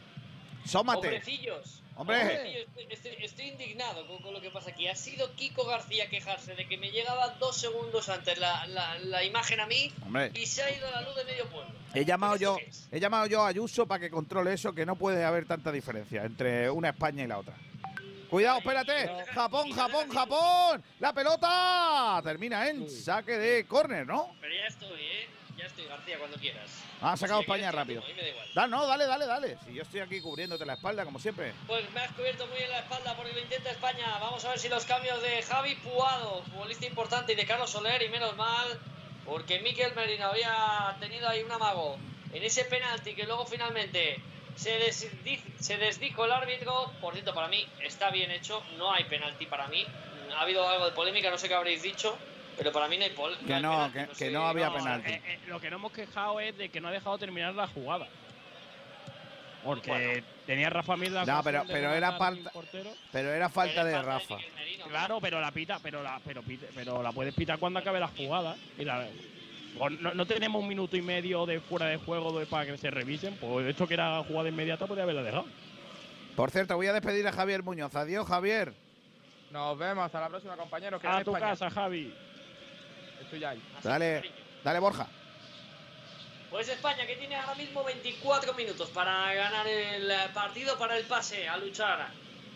Sómate. 0.65 1.09
Hombrecillos. 1.09 1.83
Hombre. 1.97 2.21
Hombrecillos, 2.21 2.67
estoy, 2.91 3.15
estoy- 3.25 3.45
indignado 3.49 4.07
con, 4.07 4.19
con 4.23 4.33
lo 4.33 4.41
que 4.41 4.51
pasa 4.51 4.71
aquí. 4.71 4.89
Ha 4.89 4.95
sido 4.97 5.31
Kiko 5.35 5.65
García 5.67 6.09
quejarse 6.09 6.55
de 6.55 6.67
que 6.67 6.77
me 6.79 6.91
llegaba 6.91 7.29
dos 7.39 7.57
segundos 7.59 8.09
antes 8.09 8.39
la, 8.39 8.67
la- 8.69 8.99
la 9.01 9.23
imagen 9.25 9.61
a 9.61 9.67
mí 9.67 9.93
Hombre. 10.05 10.33
y 10.35 10.47
se 10.47 10.63
ha 10.63 10.71
ido 10.77 10.91
la 10.91 11.03
luz 11.03 11.15
de 11.17 11.25
medio 11.25 11.47
pueblo. 11.51 11.71
He 11.93 12.05
llamado 12.05 12.35
¿Esto 12.35 12.59
yo, 12.59 12.67
he 12.91 12.99
llamado 12.99 13.27
yo 13.27 13.43
a 13.45 13.49
Ayuso 13.49 13.87
para 13.87 14.01
que 14.01 14.11
controle 14.11 14.55
eso, 14.55 14.75
que 14.75 14.87
no 14.87 14.97
puede 14.97 15.23
haber 15.25 15.45
tanta 15.47 15.71
diferencia 15.71 16.25
entre 16.25 16.69
una 16.71 16.89
España 16.89 17.23
y 17.25 17.27
la 17.27 17.39
otra. 17.39 17.55
Cuidado, 18.31 18.59
espérate. 18.59 19.09
Japón, 19.33 19.71
Japón, 19.71 20.09
Japón. 20.09 20.83
La 20.99 21.13
pelota 21.13 22.21
termina 22.25 22.69
en 22.69 22.89
saque 22.91 23.39
de 23.39 23.67
córner, 23.67 24.07
¿no? 24.07 24.35
Pero 24.41 24.55
ya 24.55 24.67
estoy, 24.67 25.01
¿eh? 25.01 25.29
Ya 25.57 25.67
estoy, 25.67 25.85
García, 25.87 26.19
cuando 26.19 26.37
quieras. 26.39 26.83
Ha 27.01 27.17
sacado 27.17 27.41
Si 27.41 27.45
España 27.45 27.71
rápido. 27.71 28.01
tomo, 28.01 28.07
a 28.13 28.15
mí 28.15 28.17
me 28.17 28.23
da 28.23 28.29
igual. 28.29 28.47
Da, 28.55 28.67
no, 28.67 28.87
dale, 28.87 29.07
dale, 29.07 29.27
dale. 29.27 29.57
Si 29.65 29.73
yo 29.75 29.83
estoy 29.83 30.01
aquí 30.01 30.21
cubriéndote 30.21 30.67
la 30.67 30.75
espalda, 30.75 31.05
como 31.05 31.19
siempre. 31.21 31.53
Pues 31.67 31.89
me 31.93 32.01
has 32.01 32.11
cubierto 32.13 32.47
muy 32.49 32.59
bien 32.59 32.71
la 32.71 32.81
espalda 32.81 33.15
porque 33.17 33.33
lo 33.33 33.41
intenta 33.41 33.71
España. 33.71 34.19
Vamos 34.21 34.45
a 34.45 34.51
ver 34.51 34.59
si 34.59 34.69
los 34.69 34.85
cambios 34.85 35.23
de 35.23 35.43
Javi 35.43 35.77
Puado, 35.77 36.43
futbolista 36.45 36.87
importante, 36.87 37.33
y 37.35 37.37
de 37.37 37.47
Carlos 37.47 37.71
Soler, 37.71 38.03
y 38.03 38.09
menos 38.09 38.37
mal, 38.37 38.81
porque 39.25 39.61
Miquel 39.61 39.95
Merino 39.95 40.27
había 40.27 40.97
tenido 40.99 41.29
ahí 41.29 41.43
un 41.43 41.53
amago 41.53 41.99
en 42.33 42.43
ese 42.43 42.65
penalti 42.65 43.15
que 43.15 43.25
luego 43.25 43.47
finalmente 43.47 44.19
se, 44.57 44.81
desdi- 44.81 45.41
se 45.61 45.77
desdijo 45.79 46.25
el 46.25 46.33
árbitro. 46.33 46.91
Por 47.01 47.15
cierto, 47.15 47.33
para 47.33 47.47
mí 47.47 47.65
está 47.81 48.11
bien 48.11 48.33
hecho, 48.33 48.61
no 48.77 48.93
hay 48.93 49.05
penalti 49.05 49.47
para 49.47 49.69
mí. 49.69 49.87
Ha 50.37 50.41
habido 50.41 50.69
algo 50.69 50.87
de 50.87 50.93
polémica, 50.93 51.31
no 51.31 51.39
sé 51.39 51.47
qué 51.49 51.55
habréis 51.55 51.83
dicho, 51.83 52.19
pero 52.57 52.73
para 52.73 52.89
mí 52.89 52.97
no 52.99 53.05
hay, 53.05 53.11
pol- 53.11 53.37
Que 53.39 53.61
no, 53.61 53.71
penalti, 53.71 53.99
que, 53.99 54.07
que 54.09 54.15
sé, 54.15 54.31
no 54.31 54.47
había 54.47 54.69
no, 54.71 54.75
penalti. 54.77 55.11
Eh, 55.13 55.23
eh, 55.27 55.39
lo 55.49 55.61
que 55.61 55.71
no 55.71 55.77
hemos 55.77 55.93
quejado 55.93 56.41
es 56.41 56.57
de 56.57 56.69
que 56.69 56.81
no 56.81 56.89
ha 56.89 56.93
dejado 56.93 57.19
terminar 57.19 57.55
la 57.55 57.67
jugada. 57.69 58.07
Porque 59.65 59.91
Bueno. 59.91 60.27
tenía 60.47 60.69
Rafa 60.69 60.97
Mir 60.97 61.11
la 61.13 61.25
No, 61.25 61.43
pero, 61.43 61.65
pero 61.67 61.91
era 61.95 62.13
falta, 62.13 62.51
portero. 62.51 62.91
pero 63.11 63.33
era 63.33 63.49
falta 63.49 63.83
de 63.83 64.01
Rafa. 64.03 64.37
Merino, 64.57 64.85
Claro, 64.89 65.19
pero 65.23 65.41
la 65.41 65.51
pita, 65.53 65.79
pero 65.83 66.03
la, 66.03 66.21
pero, 66.25 66.43
pite- 66.43 66.69
pero 66.75 67.03
la 67.03 67.13
puedes 67.13 67.35
pitar 67.35 67.59
cuando 67.59 67.79
acabe 67.79 67.99
la 67.99 68.09
jugada. 68.09 68.57
Y 68.79 68.85
la- 68.85 69.09
o 69.79 69.89
no, 69.91 70.13
no 70.13 70.27
tenemos 70.27 70.61
un 70.61 70.69
minuto 70.69 70.97
y 70.99 71.03
medio 71.03 71.47
de 71.47 71.61
fuera 71.61 71.87
de 71.87 71.97
juego 71.97 72.39
de- 72.39 72.45
para 72.47 72.67
que 72.67 72.77
se 72.77 72.91
revisen. 72.91 73.37
Pues 73.41 73.67
esto 73.67 73.89
que 73.89 73.95
era 73.95 74.23
jugada 74.23 74.51
inmediata 74.51 74.87
podría 74.87 75.05
haberla 75.05 75.23
dejado. 75.23 75.47
Por 76.37 76.51
cierto, 76.51 76.77
voy 76.77 76.89
a 76.89 76.93
despedir 76.93 77.27
a 77.27 77.33
Javier 77.33 77.63
Muñoz. 77.63 77.95
Adiós, 77.97 78.27
Javier. 78.29 78.75
Nos 79.51 79.79
vemos. 79.79 80.05
Hasta 80.05 80.21
la 80.21 80.29
próxima, 80.29 80.57
compañeros. 80.57 81.01
Que 81.01 81.07
A 81.09 81.25
tu 81.25 81.31
España. 81.35 81.53
casa, 81.53 81.71
Javi. 81.71 82.13
Estoy 83.21 83.41
ya 83.41 83.51
ahí. 83.51 83.63
Dale, 83.83 84.31
dale, 84.63 84.79
Borja. 84.79 85.07
Pues 86.51 86.69
España 86.69 87.05
que 87.07 87.17
tiene 87.17 87.35
ahora 87.37 87.57
mismo 87.57 87.83
24 87.83 88.55
minutos 88.55 88.89
para 88.91 89.35
ganar 89.35 89.67
el 89.67 90.13
partido, 90.33 90.79
para 90.79 90.97
el 90.97 91.05
pase, 91.05 91.49
a 91.49 91.57
luchar 91.57 92.09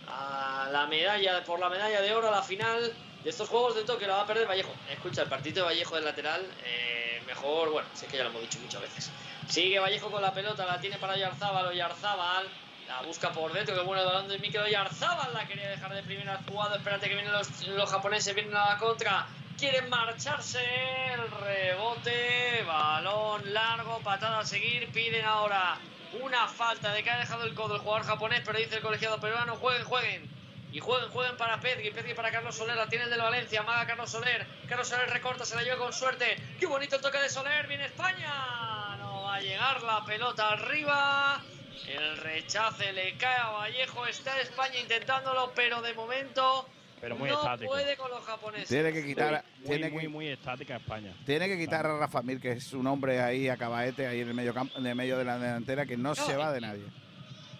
a 0.06 0.68
la 0.70 0.86
medalla, 0.86 1.42
por 1.44 1.58
la 1.58 1.68
medalla 1.68 2.00
de 2.00 2.14
oro 2.14 2.28
a 2.28 2.30
la 2.30 2.42
final 2.42 2.92
de 3.24 3.30
estos 3.30 3.48
Juegos 3.48 3.74
de 3.74 3.82
Tokio. 3.82 4.06
La 4.06 4.16
va 4.16 4.22
a 4.22 4.26
perder 4.26 4.46
Vallejo. 4.48 4.72
Escucha, 4.90 5.22
el 5.22 5.28
partido 5.28 5.56
de 5.56 5.62
Vallejo 5.62 5.96
del 5.96 6.04
lateral, 6.04 6.46
eh, 6.64 7.20
mejor, 7.26 7.70
bueno, 7.70 7.88
sé 7.92 8.06
que 8.06 8.16
ya 8.18 8.22
lo 8.22 8.30
hemos 8.30 8.42
dicho 8.42 8.58
muchas 8.60 8.80
veces. 8.82 9.10
Sigue 9.48 9.78
Vallejo 9.78 10.10
con 10.10 10.22
la 10.22 10.32
pelota, 10.32 10.64
la 10.64 10.80
tiene 10.80 10.96
para 10.98 11.14
Oyarzábal, 11.14 11.66
Oyarzábal. 11.66 12.46
La 12.86 13.02
busca 13.02 13.32
por 13.32 13.52
dentro, 13.52 13.74
que 13.74 13.82
bueno 13.82 14.00
el 14.00 14.06
balón 14.06 14.28
de 14.28 14.38
Mikel 14.38 14.62
Oyarzábal. 14.62 15.34
La 15.34 15.46
quería 15.46 15.68
dejar 15.68 15.92
de 15.92 16.02
primera 16.02 16.40
jugada. 16.48 16.76
Espérate 16.76 17.08
que 17.08 17.14
vienen 17.14 17.32
los, 17.32 17.66
los 17.66 17.90
japoneses, 17.90 18.34
vienen 18.34 18.54
a 18.54 18.74
la 18.74 18.78
contra. 18.78 19.26
Quieren 19.58 19.88
marcharse. 19.90 20.64
El 21.12 21.30
rebote. 21.30 22.62
Balón 22.66 23.52
largo. 23.52 23.98
Patada 24.00 24.40
a 24.40 24.46
seguir. 24.46 24.88
Piden 24.92 25.24
ahora 25.24 25.78
una 26.22 26.46
falta 26.48 26.92
de 26.92 27.02
que 27.02 27.10
ha 27.10 27.18
dejado 27.18 27.44
el 27.44 27.54
codo 27.54 27.74
el 27.74 27.80
jugador 27.80 28.06
japonés. 28.06 28.42
Pero 28.44 28.58
dice 28.58 28.76
el 28.76 28.82
colegiado 28.82 29.20
peruano: 29.20 29.56
jueguen, 29.56 29.84
jueguen. 29.84 30.38
Y 30.70 30.80
jueguen, 30.80 31.08
jueguen 31.08 31.36
para 31.38 31.60
Pedri, 31.60 31.90
Pedri 31.90 32.12
para 32.12 32.30
Carlos 32.30 32.54
Soler, 32.54 32.76
la 32.76 32.86
tiene 32.88 33.04
el 33.04 33.10
del 33.10 33.22
Valencia, 33.22 33.62
maga 33.62 33.86
Carlos 33.86 34.10
Soler, 34.10 34.46
Carlos 34.68 34.86
Soler 34.86 35.08
recorta, 35.08 35.46
se 35.46 35.56
la 35.56 35.62
lleva 35.62 35.78
con 35.78 35.94
suerte, 35.94 36.36
qué 36.60 36.66
bonito 36.66 36.96
el 36.96 37.00
toque 37.02 37.18
de 37.18 37.30
Soler, 37.30 37.66
viene 37.66 37.86
España, 37.86 38.96
no 38.98 39.22
va 39.22 39.36
a 39.36 39.40
llegar 39.40 39.82
la 39.82 40.04
pelota 40.04 40.50
arriba, 40.50 41.40
el 41.86 42.18
rechace 42.18 42.92
le 42.92 43.16
cae 43.16 43.38
a 43.38 43.48
Vallejo, 43.48 44.06
está 44.06 44.38
España 44.42 44.78
intentándolo, 44.78 45.52
pero 45.54 45.80
de 45.80 45.94
momento 45.94 46.68
Pero 47.00 47.16
muy 47.16 47.28
no 47.30 47.36
estático. 47.36 47.70
puede 47.70 47.96
con 47.96 48.10
los 48.10 48.20
japoneses. 48.24 48.68
Tiene 48.68 48.92
que 48.92 49.04
quitar, 49.04 49.44
Muy, 49.60 49.68
tiene 49.68 49.90
muy, 49.90 50.02
que, 50.02 50.08
muy 50.08 50.28
estática 50.28 50.76
España. 50.76 51.12
tiene 51.24 51.48
que 51.48 51.58
quitar 51.58 51.86
a 51.86 51.98
Rafa 51.98 52.22
Mir, 52.22 52.40
que 52.40 52.52
es 52.52 52.72
un 52.72 52.86
hombre 52.86 53.20
ahí 53.20 53.48
acabaete 53.48 54.06
ahí 54.06 54.20
en 54.20 54.28
el 54.28 54.34
medio 54.34 54.52
campo, 54.54 54.78
en 54.78 54.86
el 54.86 54.94
medio 54.94 55.16
de 55.18 55.24
la 55.24 55.38
delantera 55.38 55.86
que 55.86 55.96
no, 55.96 56.14
se 56.14 56.36
va 56.36 56.52
de 56.52 56.60
nadie. 56.60 56.82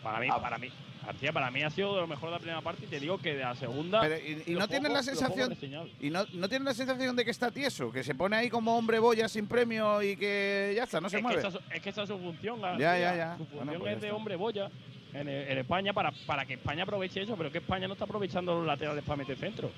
Para 0.03 0.19
Ah. 0.19 0.21
mí, 0.21 0.29
para 0.29 0.59
mí, 0.59 0.69
García, 1.05 1.33
para 1.33 1.51
mí 1.51 1.63
ha 1.63 1.71
sido 1.71 1.95
de 1.95 2.01
lo 2.03 2.07
mejor 2.07 2.29
de 2.29 2.33
la 2.35 2.39
primera 2.39 2.61
parte 2.61 2.85
y 2.85 2.89
te 2.89 3.01
digo 3.01 3.19
que 3.19 3.35
de 3.35 3.43
la 3.43 3.55
segunda. 3.55 4.01
Pero, 4.01 4.17
y, 4.17 4.43
y 4.47 4.55
no 4.55 4.69
tienes 4.69 4.93
la 4.93 5.03
sensación 5.03 5.57
y 6.01 6.11
no, 6.11 6.25
no 6.35 6.49
tienes 6.49 6.67
la 6.67 6.75
sensación 6.75 7.17
de 7.17 7.25
que 7.25 7.31
está 7.31 7.51
tieso, 7.51 7.91
que 7.91 8.05
se 8.05 8.15
pone 8.15 8.37
ahí 8.37 8.51
como 8.51 8.77
hombre 8.77 8.99
boya 8.99 9.29
sin 9.29 9.47
premio 9.47 10.03
y 10.03 10.17
que 10.17 10.73
ya 10.77 10.85
está, 10.85 11.01
no 11.01 11.09
se 11.09 11.17
es, 11.17 11.23
mueve. 11.23 11.41
Que 11.43 11.49
esa, 11.49 11.59
es- 11.75 11.83
que 11.83 11.89
esa 11.91 12.03
es 12.03 12.09
su 12.09 12.19
función. 12.19 12.61
Ya, 12.61 12.67
García. 12.69 12.99
ya, 12.99 13.17
ya. 13.17 13.33
Su 13.39 13.45
función 13.47 13.65
Bueno, 13.67 13.81
pues 13.81 13.91
ya 13.93 13.97
es 13.97 14.03
de 14.03 14.11
hombre 14.13 14.37
boya 14.37 14.71
en, 15.15 15.29
en 15.29 15.59
España 15.59 15.93
para, 15.93 16.13
para 16.27 16.45
que 16.47 16.55
España 16.55 16.83
aproveche 16.83 17.23
eso, 17.23 17.37
pero 17.37 17.51
que 17.51 17.59
España 17.59 17.87
no 17.87 17.95
está 17.95 18.05
aprovechando 18.05 18.55
los 18.55 18.67
laterales 18.67 19.05
para 19.05 19.17
meter 19.17 19.37
centro. 19.37 19.71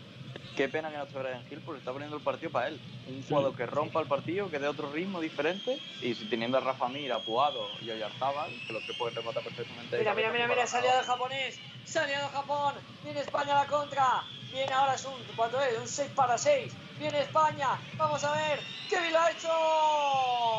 Qué 0.57 0.69
pena 0.69 0.91
que 0.91 0.97
no 0.99 1.05
esté 1.05 1.19
Brian 1.19 1.43
Hill 1.51 1.63
porque 1.65 1.79
está 1.79 1.93
poniendo 1.93 2.17
el 2.17 2.23
partido 2.23 2.51
para 2.51 2.69
él. 2.69 2.81
Un 3.09 3.23
jugador 3.23 3.57
que 3.57 3.67
rompa 3.67 4.01
el 4.01 4.07
partido, 4.09 4.51
que 4.51 4.59
dé 4.59 4.69
otro 4.69 4.91
ritmo 4.93 5.21
diferente. 5.21 5.79
Y 6.03 6.15
si 6.15 6.27
teniendo 6.27 6.59
a 6.59 6.61
Rafa 6.61 6.89
Mir, 6.89 7.13
a 7.13 7.21
Puado 7.21 7.69
y 7.81 7.91
a 7.91 7.95
Oyarzábal, 7.95 8.51
que 8.67 8.73
los 8.73 8.83
que 8.83 8.93
pueden 8.95 9.15
rematar 9.15 9.43
perfectamente. 9.43 9.99
Mira, 9.99 10.15
mira, 10.15 10.31
mira, 10.33 10.49
mira, 10.49 10.67
salida 10.67 10.97
del 10.97 11.07
japonés, 11.07 11.59
salida 11.85 12.21
del 12.21 12.31
Japón, 12.31 12.75
viene 13.05 13.21
España 13.21 13.59
a 13.59 13.65
la 13.65 13.71
contra, 13.71 14.25
viene 14.53 14.73
ahora 14.73 14.95
es 14.95 15.05
un, 15.05 15.15
¿cuánto 15.37 15.61
es? 15.63 15.79
Un 15.79 15.89
6 15.89 16.11
para 16.15 16.37
6, 16.37 16.75
viene 16.99 17.21
España, 17.21 17.69
vamos 17.97 18.23
a 18.25 18.33
ver, 18.33 18.61
Kevin 18.89 19.13
lo 19.13 19.21
ha 19.21 19.31
hecho, 19.31 19.49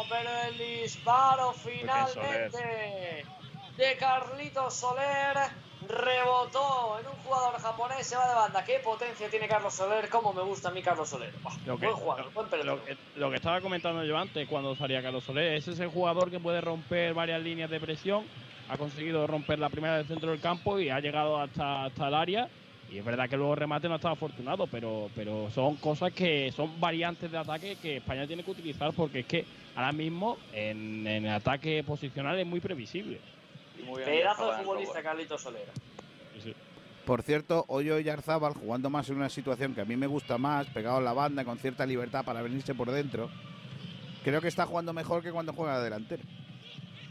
pero 0.09 0.29
el 0.49 0.57
disparo 0.57 1.53
finalmente 1.53 3.25
de 3.77 3.97
Carlitos 3.97 4.73
Soler 4.73 5.37
rebotó 5.87 6.99
en 6.99 7.07
un 7.07 7.13
jugador 7.23 7.59
japonés, 7.59 8.05
se 8.05 8.15
va 8.15 8.27
de 8.27 8.35
banda, 8.35 8.63
qué 8.63 8.79
potencia 8.83 9.29
tiene 9.29 9.47
Carlos 9.47 9.73
Soler, 9.73 10.09
cómo 10.09 10.33
me 10.33 10.41
gusta 10.41 10.69
a 10.69 10.71
mí 10.71 10.81
Carlos 10.81 11.09
Soler, 11.09 11.33
Buah, 11.41 11.53
Lo 11.65 11.77
que, 11.77 11.85
buen 11.87 11.97
jugador, 11.97 12.33
buen 12.33 12.47
pelotudo. 12.47 12.75
lo, 12.75 12.85
que, 12.85 12.97
lo 13.15 13.29
que 13.29 13.35
estaba 13.37 13.61
comentando 13.61 14.03
yo 14.03 14.17
antes 14.17 14.47
cuando 14.47 14.75
salía 14.75 15.01
Carlos 15.01 15.23
Soler, 15.23 15.53
ese 15.55 15.71
es 15.71 15.79
el 15.79 15.89
jugador 15.89 16.29
que 16.29 16.39
puede 16.39 16.61
romper 16.61 17.13
varias 17.13 17.41
líneas 17.41 17.69
de 17.69 17.79
presión. 17.79 18.25
Ha 18.69 18.77
conseguido 18.77 19.27
romper 19.27 19.59
la 19.59 19.69
primera 19.69 19.97
del 19.97 20.07
centro 20.07 20.31
del 20.31 20.39
campo 20.39 20.79
y 20.79 20.89
ha 20.89 20.99
llegado 20.99 21.37
hasta, 21.37 21.85
hasta 21.85 22.07
el 22.07 22.13
área. 22.13 22.49
Y 22.89 22.97
es 22.99 23.05
verdad 23.05 23.29
que 23.29 23.35
luego 23.37 23.55
remate 23.55 23.89
no 23.89 23.95
estaba 23.95 24.13
afortunado, 24.13 24.67
pero, 24.67 25.09
pero 25.15 25.49
son 25.51 25.77
cosas 25.77 26.13
que 26.13 26.51
son 26.51 26.79
variantes 26.79 27.31
de 27.31 27.37
ataque 27.37 27.77
que 27.81 27.97
España 27.97 28.27
tiene 28.27 28.43
que 28.43 28.51
utilizar 28.51 28.93
porque 28.93 29.19
es 29.21 29.25
que 29.25 29.45
ahora 29.75 29.91
mismo 29.91 30.37
en, 30.53 31.05
en 31.07 31.27
ataque 31.27 31.83
posicional 31.85 32.37
es 32.39 32.45
muy 32.45 32.59
previsible. 32.59 33.19
Pedazo 34.05 34.51
de 34.51 34.57
futbolista 34.63 35.03
Carlitos 35.03 35.41
Soler. 35.41 35.69
Por 37.05 37.23
cierto, 37.23 37.65
hoy 37.67 37.89
Oyarzábal 37.89 38.53
jugando 38.53 38.89
más 38.89 39.09
en 39.09 39.17
una 39.17 39.29
situación 39.29 39.73
que 39.73 39.81
a 39.81 39.85
mí 39.85 39.97
me 39.97 40.07
gusta 40.07 40.37
más, 40.37 40.67
pegado 40.67 40.99
en 40.99 41.05
la 41.05 41.13
banda, 41.13 41.43
con 41.43 41.57
cierta 41.57 41.85
libertad 41.85 42.23
para 42.23 42.41
venirse 42.41 42.75
por 42.75 42.91
dentro. 42.91 43.29
Creo 44.23 44.39
que 44.39 44.47
está 44.47 44.65
jugando 44.65 44.93
mejor 44.93 45.23
que 45.23 45.31
cuando 45.31 45.51
juega 45.53 45.79
de 45.79 45.85
delantero. 45.85 46.23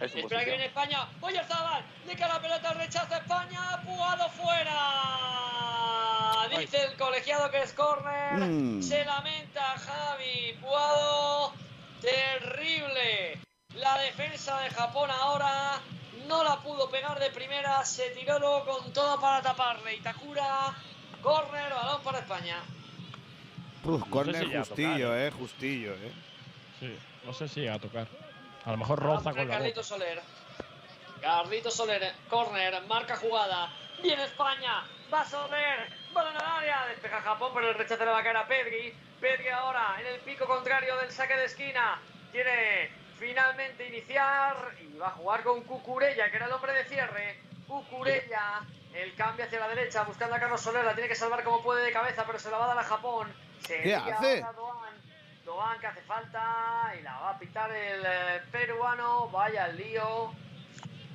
Espera 0.01 0.45
que 0.45 0.51
viene 0.51 0.67
España. 0.67 1.09
Oye, 1.21 1.43
Zabal. 1.45 1.85
Le 2.07 2.17
cae 2.17 2.29
la 2.29 2.41
pelota, 2.41 2.73
rechaza 2.73 3.19
España. 3.19 3.83
Pugado 3.85 4.29
fuera. 4.31 4.79
Dice 6.59 6.85
el 6.85 6.97
colegiado 6.97 7.51
que 7.51 7.63
es 7.63 7.73
córner. 7.75 8.39
Mm. 8.39 8.81
Se 8.83 9.05
lamenta 9.05 9.61
Javi. 9.79 10.55
Pugado. 10.61 11.53
Terrible. 12.01 13.39
La 13.75 13.99
defensa 13.99 14.59
de 14.61 14.71
Japón 14.71 15.11
ahora 15.11 15.81
no 16.31 16.45
la 16.45 16.57
pudo 16.61 16.89
pegar 16.89 17.19
de 17.19 17.31
primera. 17.31 17.85
Se 17.85 18.11
tiró 18.11 18.39
luego 18.39 18.65
con 18.65 18.93
todo 18.93 19.21
para 19.21 19.43
taparle. 19.43 19.97
Itakura. 19.97 20.73
Córner, 21.21 21.75
balón 21.75 22.03
para 22.03 22.21
España. 22.21 22.63
Uf, 23.85 24.07
No 24.09 24.25
si 24.25 24.55
a 24.55 24.61
justillo, 24.61 25.09
tocar, 25.09 25.19
eh, 25.19 25.31
justillo, 25.33 25.95
eh. 25.95 26.13
Sí, 26.79 26.99
no 27.25 27.35
sé 27.35 27.49
si 27.49 27.61
llega 27.61 27.75
a 27.75 27.79
tocar. 27.79 28.07
A 28.65 28.71
lo 28.71 28.77
mejor 28.79 28.99
roza 29.01 29.31
con 29.31 29.39
la 29.39 29.45
boca. 29.45 29.57
Carlitos 29.57 29.87
Soler. 29.87 30.23
Carlitos 31.21 31.75
Soler, 31.75 32.15
corner, 32.29 32.83
marca 32.87 33.17
jugada. 33.17 33.71
Viene 34.03 34.25
España, 34.25 34.85
va 35.13 35.25
Soler, 35.27 35.93
balón 36.15 36.37
al 36.37 36.47
área. 36.47 36.87
Despeja 36.87 37.21
Japón, 37.21 37.51
pero 37.55 37.69
el 37.69 37.75
rechace 37.75 38.05
le 38.05 38.11
va 38.11 38.21
a 38.21 38.23
caer 38.23 38.37
a 38.37 38.47
Pedri. 38.47 38.95
Pedri 39.21 39.49
ahora 39.49 39.97
en 40.01 40.07
el 40.07 40.21
pico 40.21 40.47
contrario 40.47 40.97
del 40.97 41.11
saque 41.11 41.37
de 41.37 41.45
esquina. 41.45 42.01
Quiere 42.33 42.91
finalmente 43.21 43.87
iniciar 43.87 44.57
y 44.81 44.97
va 44.97 45.09
a 45.09 45.11
jugar 45.11 45.43
con 45.43 45.63
Cucurella, 45.63 46.31
que 46.31 46.37
era 46.37 46.47
el 46.47 46.53
hombre 46.53 46.73
de 46.73 46.85
cierre. 46.87 47.39
Cucurella, 47.69 48.63
el 48.95 49.15
cambio 49.15 49.45
hacia 49.45 49.61
la 49.61 49.69
derecha, 49.69 50.03
buscando 50.05 50.35
a 50.35 50.41
Carlos 50.41 50.61
Soler. 50.61 50.85
La 50.85 50.95
tiene 50.95 51.09
que 51.09 51.15
salvar 51.15 51.45
como 51.45 51.63
puede 51.63 51.85
de 51.85 51.93
cabeza, 51.93 52.25
pero 52.27 52.39
se 52.39 52.51
la 52.51 52.59
va 52.59 52.65
a 52.65 52.69
dar 52.69 52.79
a 52.79 52.83
Japón. 52.85 53.33
Se 53.61 53.83
¿Qué 53.83 53.95
hace? 53.95 54.43
ahora 54.43 54.53
Doan. 54.55 54.95
Doan 55.45 55.81
que 55.81 55.87
hace 55.87 56.01
falta 56.03 56.95
y 56.99 57.03
la 57.03 57.19
va 57.21 57.31
a 57.31 57.39
pitar 57.39 57.71
el 57.71 58.03
eh, 58.05 58.43
peruano. 58.51 59.29
Vaya 59.29 59.69
lío. 59.69 60.33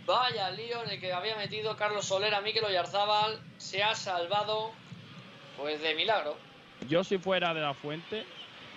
Vaya 0.05 0.51
lío 0.51 0.83
en 0.83 0.91
el 0.91 0.99
que 0.99 1.11
había 1.11 1.35
metido 1.35 1.75
Carlos 1.75 2.05
Soler 2.05 2.33
a 2.35 2.41
Mikel 2.41 2.63
Oyarzábal. 2.63 3.41
Se 3.57 3.83
ha 3.83 3.95
salvado, 3.95 4.71
pues 5.57 5.81
de 5.81 5.95
milagro. 5.95 6.37
Yo 6.87 7.03
si 7.03 7.17
fuera 7.17 7.53
de 7.53 7.61
la 7.61 7.73
fuente, 7.73 8.25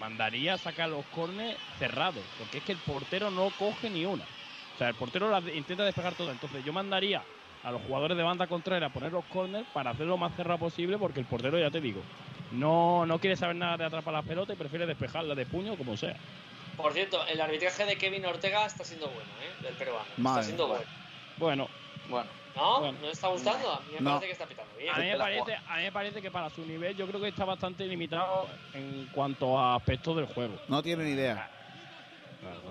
mandaría 0.00 0.54
a 0.54 0.58
sacar 0.58 0.88
los 0.88 1.04
corners 1.06 1.58
cerrados, 1.78 2.22
porque 2.38 2.58
es 2.58 2.64
que 2.64 2.72
el 2.72 2.78
portero 2.78 3.30
no 3.30 3.50
coge 3.50 3.90
ni 3.90 4.04
una. 4.04 4.24
O 4.24 4.78
sea, 4.78 4.88
el 4.88 4.94
portero 4.94 5.30
las 5.30 5.44
intenta 5.54 5.84
despejar 5.84 6.14
todo. 6.14 6.30
Entonces 6.30 6.64
yo 6.64 6.72
mandaría 6.72 7.22
a 7.64 7.72
los 7.72 7.82
jugadores 7.82 8.16
de 8.16 8.22
banda 8.22 8.46
contraria 8.46 8.86
a 8.86 8.92
poner 8.92 9.12
los 9.12 9.24
corners 9.26 9.66
para 9.72 9.90
hacerlo 9.90 10.12
lo 10.12 10.18
más 10.18 10.34
cerrado 10.36 10.58
posible, 10.58 10.96
porque 10.98 11.20
el 11.20 11.26
portero, 11.26 11.58
ya 11.58 11.70
te 11.70 11.80
digo, 11.80 12.00
no, 12.52 13.04
no 13.04 13.18
quiere 13.18 13.36
saber 13.36 13.56
nada 13.56 13.76
de 13.76 13.84
atrapar 13.84 14.14
las 14.14 14.24
pelotas 14.24 14.54
y 14.54 14.58
prefiere 14.58 14.86
despejarla 14.86 15.34
de 15.34 15.46
puño 15.46 15.76
como 15.76 15.96
sea. 15.96 16.16
Por 16.76 16.92
cierto, 16.92 17.26
el 17.26 17.40
arbitraje 17.40 17.84
de 17.84 17.96
Kevin 17.96 18.24
Ortega 18.24 18.64
está 18.64 18.84
siendo 18.84 19.06
bueno, 19.06 19.30
¿eh? 19.42 19.62
Del 19.64 19.74
peruano. 19.74 20.06
Madre 20.16 20.40
está 20.40 20.42
siendo 20.44 20.68
bueno. 20.68 20.84
Bueno, 21.38 21.68
Bueno. 22.08 22.37
¿No? 22.56 22.80
Bueno. 22.80 22.98
¿No 23.00 23.06
le 23.06 23.12
está 23.12 23.28
gustando? 23.28 23.72
A 23.72 23.80
mí 23.80 23.86
me 23.94 24.00
No. 24.00 24.10
parece 24.10 24.26
que 24.26 24.32
está 24.32 24.46
pitando 24.46 24.76
bien. 24.76 24.94
a 24.94 24.98
mí, 24.98 25.04
me 25.06 25.16
parece, 25.16 25.54
a 25.54 25.76
mí 25.76 25.82
me 25.84 25.92
parece 25.92 26.22
que 26.22 26.30
para 26.30 26.50
su 26.50 26.64
nivel 26.66 26.96
yo 26.96 27.06
creo 27.06 27.20
que 27.20 27.28
está 27.28 27.44
bastante 27.44 27.86
limitado 27.86 28.46
en 28.74 29.06
cuanto 29.12 29.58
a 29.58 29.76
aspectos 29.76 30.16
del 30.16 30.26
juego. 30.26 30.58
No 30.68 30.82
tiene 30.82 31.04
ni 31.04 31.10
idea. 31.12 31.50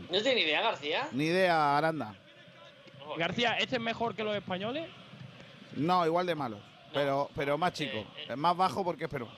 ¿No 0.10 0.22
tiene 0.22 0.36
ni 0.36 0.42
idea, 0.42 0.62
García? 0.62 1.08
Ni 1.12 1.26
idea, 1.26 1.78
Aranda. 1.78 2.16
García, 3.18 3.58
¿este 3.58 3.76
es 3.78 3.82
mejor 3.82 4.16
que 4.16 4.24
los 4.24 4.36
españoles? 4.36 4.88
No, 5.76 6.06
igual 6.06 6.26
de 6.26 6.36
malo. 6.36 6.60
Pero, 6.94 7.30
pero 7.36 7.58
más 7.58 7.74
chico. 7.74 7.98
Eh, 7.98 8.28
Es 8.30 8.38
más 8.38 8.56
bajo 8.58 8.84
porque 8.84 9.06
es 9.06 9.10
peruano. 9.10 9.36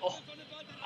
Oh, 0.00 0.16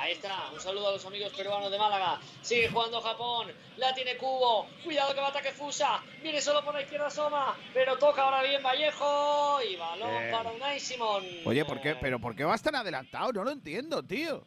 ahí 0.02 0.12
está, 0.12 0.50
un 0.52 0.60
saludo 0.60 0.88
a 0.88 0.92
los 0.92 1.06
amigos 1.06 1.32
peruanos 1.32 1.70
de 1.70 1.78
Málaga. 1.78 2.20
Sigue 2.40 2.68
jugando 2.68 3.00
Japón, 3.00 3.52
la 3.76 3.94
tiene 3.94 4.16
Cubo. 4.16 4.66
Cuidado 4.82 5.14
que 5.14 5.20
va 5.20 5.26
a 5.26 5.30
ataque 5.30 5.52
Fusa. 5.52 6.02
Viene 6.22 6.40
solo 6.40 6.64
por 6.64 6.74
la 6.74 6.82
izquierda 6.82 7.08
Soma, 7.08 7.56
pero 7.72 7.96
toca 7.98 8.22
ahora 8.22 8.42
bien 8.42 8.62
Vallejo. 8.62 9.60
Y 9.62 9.76
balón 9.76 10.10
Bien. 10.10 10.30
para 10.32 10.50
Unai 10.50 10.80
Simón. 10.80 11.24
Oye, 11.44 11.64
¿por 11.64 11.80
qué? 11.80 11.94
¿Pero 11.94 12.18
por 12.18 12.34
qué 12.34 12.44
vas 12.44 12.62
tan 12.62 12.74
adelantado? 12.74 13.32
No 13.32 13.44
lo 13.44 13.52
entiendo, 13.52 14.02
tío. 14.02 14.42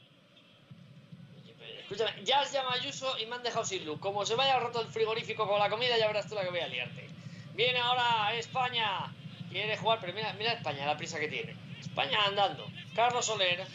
Escúchame, 1.84 2.11
ya 2.24 2.42
has 2.42 2.51
llamado 2.51 2.74
a 2.74 2.77
Ayuso 2.77 3.17
y 3.19 3.25
me 3.27 3.35
han 3.35 3.43
dejado 3.43 3.64
sin 3.64 3.85
luz. 3.85 4.00
Como 4.00 4.25
se 4.25 4.35
vaya 4.35 4.59
roto 4.59 4.82
el 4.82 4.88
frigorífico 4.88 5.48
con 5.48 5.59
la 5.59 5.69
comida, 5.69 5.98
ya 5.98 6.08
verás 6.08 6.27
tú 6.27 6.35
la 6.35 6.43
que 6.43 6.50
voy 6.50 6.59
a 6.59 6.67
liarte. 6.67 7.09
Viene 7.53 7.80
ahora 7.80 8.34
España. 8.34 9.14
Quiere 9.50 9.77
jugar, 9.77 10.00
pero 10.01 10.11
mira, 10.11 10.34
mira 10.34 10.53
España, 10.53 10.85
la 10.85 10.98
prisa 10.98 11.17
que 11.19 11.30
tiene. 11.30 11.56
España 11.80 12.25
andando. 12.25 12.67
Carlos 12.93 13.25
Soler, 13.25 13.66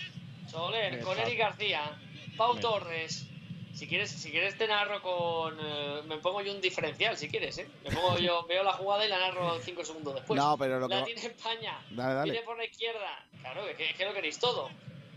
Soler, 0.50 1.00
con. 1.02 1.18
Eric 1.18 1.38
García, 1.38 1.98
Pau 2.36 2.54
Me- 2.54 2.60
Torres. 2.60 3.26
Si 3.72 3.86
quieres, 3.88 4.10
si 4.10 4.30
quieres 4.30 4.58
te 4.58 4.66
narro 4.66 5.00
con. 5.00 5.56
eh, 5.60 6.02
me 6.06 6.18
pongo 6.18 6.42
yo 6.42 6.52
un 6.52 6.60
diferencial, 6.60 7.16
si 7.16 7.28
quieres, 7.30 7.56
¿eh? 7.58 7.68
Me 7.84 7.90
pongo 7.92 8.18
yo, 8.18 8.44
veo 8.48 8.62
la 8.64 8.72
jugada 8.72 9.06
y 9.06 9.08
la 9.08 9.18
narro 9.18 9.58
cinco 9.60 9.84
segundos 9.84 10.14
después. 10.16 10.36
No, 10.38 10.58
pero 10.58 10.78
lo 10.80 10.88
que 10.88 10.94
La 10.94 11.00
va- 11.00 11.06
tiene 11.06 11.20
España. 11.20 11.80
Dale, 11.90 12.14
dale. 12.14 12.32
Viene 12.32 12.44
por 12.46 12.56
la 12.58 12.64
izquierda. 12.64 13.24
Claro, 13.40 13.66
es 13.68 13.76
que, 13.76 13.90
es 13.90 13.96
que 13.96 14.04
lo 14.04 14.12
queréis 14.12 14.38
todo. 14.38 14.68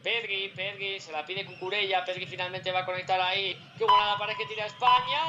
Pergui, 0.04 0.50
Pergui, 0.50 1.00
se 1.00 1.12
la 1.14 1.26
pide 1.26 1.46
Cucurella. 1.46 2.04
Pergui 2.06 2.26
finalmente 2.26 2.72
va 2.72 2.80
a 2.82 2.86
conectar 2.86 3.20
ahí. 3.22 3.58
Qué 3.78 3.86
buena 3.86 4.08
la 4.12 4.18
pared 4.18 4.36
que 4.38 4.46
tira 4.46 4.66
España. 4.66 5.22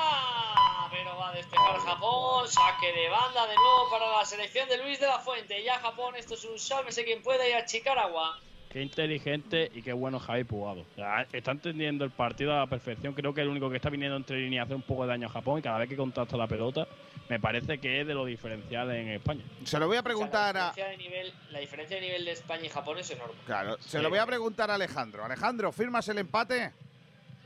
Pero 0.91 1.17
va 1.17 1.31
a 1.31 1.33
despejar 1.33 1.79
Japón. 1.79 2.49
Saque 2.49 2.93
de 2.93 3.09
banda 3.09 3.47
de 3.47 3.55
nuevo 3.55 3.91
para 3.91 4.11
la 4.19 4.25
selección 4.25 4.69
de 4.69 4.79
Luis 4.79 4.99
de 5.01 5.07
la 5.07 5.19
Fuente. 5.21 5.63
Ya 5.63 5.79
Japón, 5.79 6.15
esto 6.17 6.35
es 6.35 6.45
un 6.45 6.59
sálvese 6.59 7.05
quien 7.05 7.23
pueda 7.23 7.49
y 7.49 7.53
achicar 7.53 7.99
agua. 7.99 8.39
Qué 8.75 8.83
inteligente 8.83 9.71
y 9.73 9.83
qué 9.83 9.93
bueno 9.93 10.19
Javi 10.19 10.43
Pugado. 10.43 10.81
O 10.81 10.95
sea, 10.97 11.29
está 11.33 11.53
entendiendo 11.53 12.05
el 12.05 12.11
partido 12.11 12.53
a 12.53 12.59
la 12.59 12.67
perfección. 12.67 13.15
Creo 13.15 13.33
que 13.33 13.41
el 13.41 13.47
único 13.47 13.71
que 13.71 13.77
está 13.77 13.89
viniendo 13.89 14.17
entre 14.17 14.37
líneas 14.41 14.63
a 14.63 14.65
hacer 14.65 14.75
un 14.75 14.83
poco 14.83 15.03
de 15.03 15.11
daño 15.11 15.29
a 15.29 15.31
Japón 15.31 15.61
y 15.61 15.63
cada 15.63 15.79
vez 15.79 15.89
que 15.89 15.97
contacta 15.97 16.37
la 16.37 16.49
pelota, 16.49 16.89
me 17.29 17.39
parece 17.39 17.79
que 17.79 18.01
es 18.01 18.07
de 18.09 18.15
lo 18.15 18.25
diferencial 18.25 18.91
en 18.91 19.11
España. 19.11 19.45
Se 19.63 19.79
lo 19.79 19.87
voy 19.87 19.97
a 19.97 20.03
preguntar 20.03 20.57
la 20.57 20.71
a. 20.71 20.71
diferencia, 20.71 20.89
de 20.89 20.97
nivel, 20.97 21.33
la 21.53 21.61
diferencia 21.61 21.97
de 21.99 22.03
nivel 22.03 22.25
de 22.25 22.33
España 22.33 22.65
y 22.65 22.69
Japón 22.69 22.99
es 22.99 23.09
enorme. 23.13 23.37
Claro, 23.47 23.77
se 23.79 24.03
lo 24.03 24.11
voy 24.11 24.19
a 24.19 24.27
preguntar 24.27 24.69
a 24.73 24.75
Alejandro. 24.75 25.25
Alejandro, 25.25 25.71
¿firmas 25.71 26.09
el 26.09 26.19
empate? 26.19 26.73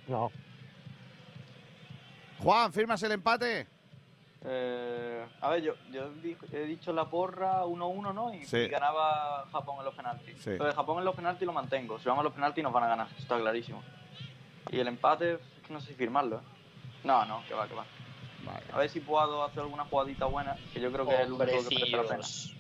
No. 0.06 0.32
Juan, 2.38 2.72
¿firmas 2.72 3.02
el 3.02 3.12
empate? 3.12 3.66
Eh, 4.44 5.26
a 5.40 5.50
ver, 5.50 5.62
yo, 5.62 5.74
he 6.52 6.64
dicho 6.64 6.92
la 6.92 7.06
porra 7.06 7.64
1-1, 7.64 8.14
¿no? 8.14 8.32
Y, 8.32 8.44
Sí. 8.44 8.58
y 8.58 8.68
ganaba 8.68 9.46
Japón 9.50 9.76
en 9.80 9.84
los 9.84 9.94
penaltis. 9.94 10.36
Sí. 10.40 10.50
Entonces, 10.50 10.76
Japón 10.76 10.98
en 10.98 11.04
los 11.04 11.16
penaltis 11.16 11.46
lo 11.46 11.52
mantengo. 11.52 11.98
Si 11.98 12.06
vamos 12.08 12.20
a 12.22 12.24
los 12.24 12.32
penaltis 12.34 12.62
nos 12.62 12.72
van 12.72 12.84
a 12.84 12.88
ganar, 12.88 13.08
está 13.18 13.38
clarísimo. 13.38 13.82
Y 14.70 14.78
el 14.78 14.88
empate, 14.88 15.34
es 15.34 15.66
que 15.66 15.72
no 15.72 15.80
sé 15.80 15.88
si 15.88 15.94
firmarlo, 15.94 16.36
¿eh? 16.36 16.42
No, 17.04 17.24
no, 17.24 17.42
que 17.48 17.54
va, 17.54 17.66
que 17.68 17.74
va. 17.74 17.84
A 18.72 18.78
ver 18.78 18.88
si 18.88 19.00
puedo 19.00 19.44
hacer 19.44 19.60
alguna 19.60 19.84
jugadita 19.84 20.24
buena, 20.26 20.56
que 20.72 20.80
yo 20.80 20.90
creo 20.92 21.06
que 21.06 21.14
es 21.14 21.20
el 21.20 21.32
único 21.32 21.44
que 21.46 21.52
merece 21.52 21.74
la 21.90 22.02
pena. 22.02 22.14
Hombrecillos. 22.14 22.54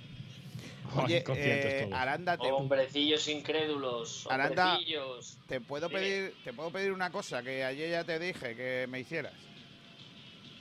Oye, 0.96 1.24
eh. 1.28 1.90
Aranda, 1.92 2.36
te, 2.38 2.50
Hombrecillos 2.50 3.28
incrédulos. 3.28 4.26
Aranda, 4.30 4.72
Hombrecillos. 4.72 5.38
te 5.46 5.60
puedo 5.60 5.88
Dime. 5.88 6.00
pedir, 6.00 6.34
te 6.44 6.52
puedo 6.52 6.70
pedir 6.70 6.92
una 6.92 7.10
cosa 7.10 7.42
que 7.42 7.64
ayer 7.64 7.90
ya 7.90 8.04
te 8.04 8.18
dije 8.18 8.56
que 8.56 8.86
me 8.88 9.00
hicieras. 9.00 9.34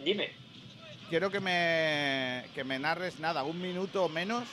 Dime. 0.03 0.31
Quiero 1.09 1.31
que 1.31 1.39
me 1.39 2.45
que 2.53 2.63
me 2.63 2.79
narres 2.79 3.19
nada, 3.19 3.43
un 3.43 3.61
minuto 3.61 4.05
o 4.05 4.09
menos 4.09 4.43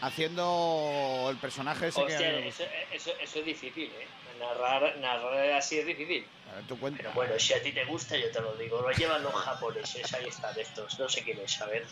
haciendo 0.00 1.28
el 1.30 1.36
personaje 1.38 1.88
ese 1.88 2.02
Hostia, 2.02 2.18
que 2.18 2.48
eso, 2.48 2.64
eso, 2.92 3.10
eso 3.20 3.38
es 3.38 3.44
difícil, 3.44 3.84
¿eh? 3.84 4.06
Narrar, 4.38 4.98
narrar 4.98 5.52
así 5.52 5.78
es 5.78 5.86
difícil. 5.86 6.26
A 6.50 6.56
ver, 6.56 6.66
tú. 6.66 6.76
Pero 6.78 7.12
bueno, 7.12 7.38
si 7.38 7.54
a 7.54 7.62
ti 7.62 7.72
te 7.72 7.84
gusta, 7.84 8.16
yo 8.16 8.30
te 8.30 8.40
lo 8.40 8.54
digo. 8.56 8.82
Lo 8.82 8.90
llevan 8.90 9.22
los 9.22 9.32
japoneses, 9.34 10.12
ahí 10.12 10.26
están 10.26 10.58
estos. 10.58 10.98
No 10.98 11.08
sé 11.08 11.22
quién 11.22 11.38
es, 11.38 11.60
a 11.60 11.66
ver. 11.66 11.86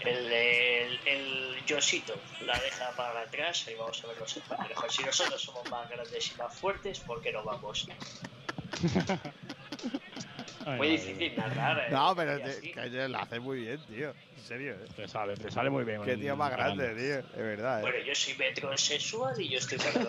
El, 0.00 0.30
el, 0.30 1.00
el 1.06 1.64
Yoshito 1.66 2.14
la 2.42 2.58
deja 2.58 2.90
para 2.96 3.22
atrás 3.22 3.66
y 3.68 3.74
vamos 3.74 4.02
a 4.04 4.08
ver 4.08 4.18
los 4.18 4.36
españoles. 4.36 4.76
Si 4.90 5.02
nosotros 5.02 5.40
somos 5.40 5.68
más 5.70 5.88
grandes 5.88 6.30
y 6.30 6.34
más 6.36 6.54
fuertes, 6.54 7.00
¿por 7.00 7.22
qué 7.22 7.32
no 7.32 7.42
vamos? 7.44 7.88
Muy 10.66 10.88
difícil 10.88 11.36
narrar. 11.36 11.78
¿eh? 11.78 11.88
No, 11.90 12.14
pero 12.16 12.40
te- 12.40 12.72
que 12.72 13.08
lo 13.08 13.18
hace 13.18 13.38
muy 13.40 13.60
bien, 13.60 13.78
tío. 13.86 14.10
En 14.10 14.42
serio, 14.42 14.72
¿eh? 14.74 14.88
Te 14.96 15.06
sale, 15.08 15.36
te 15.36 15.50
sale 15.50 15.70
muy 15.70 15.84
bien. 15.84 16.02
Qué 16.02 16.16
tío 16.16 16.36
más 16.36 16.50
grande, 16.50 16.88
tío. 16.94 17.18
Es 17.18 17.36
verdad, 17.36 17.80
Bueno, 17.82 17.96
¿eh? 17.98 18.04
yo 18.06 18.14
soy 18.14 18.34
metrosexual 18.34 19.40
y 19.40 19.48
yo 19.48 19.58
estoy 19.58 19.78
para. 19.78 20.00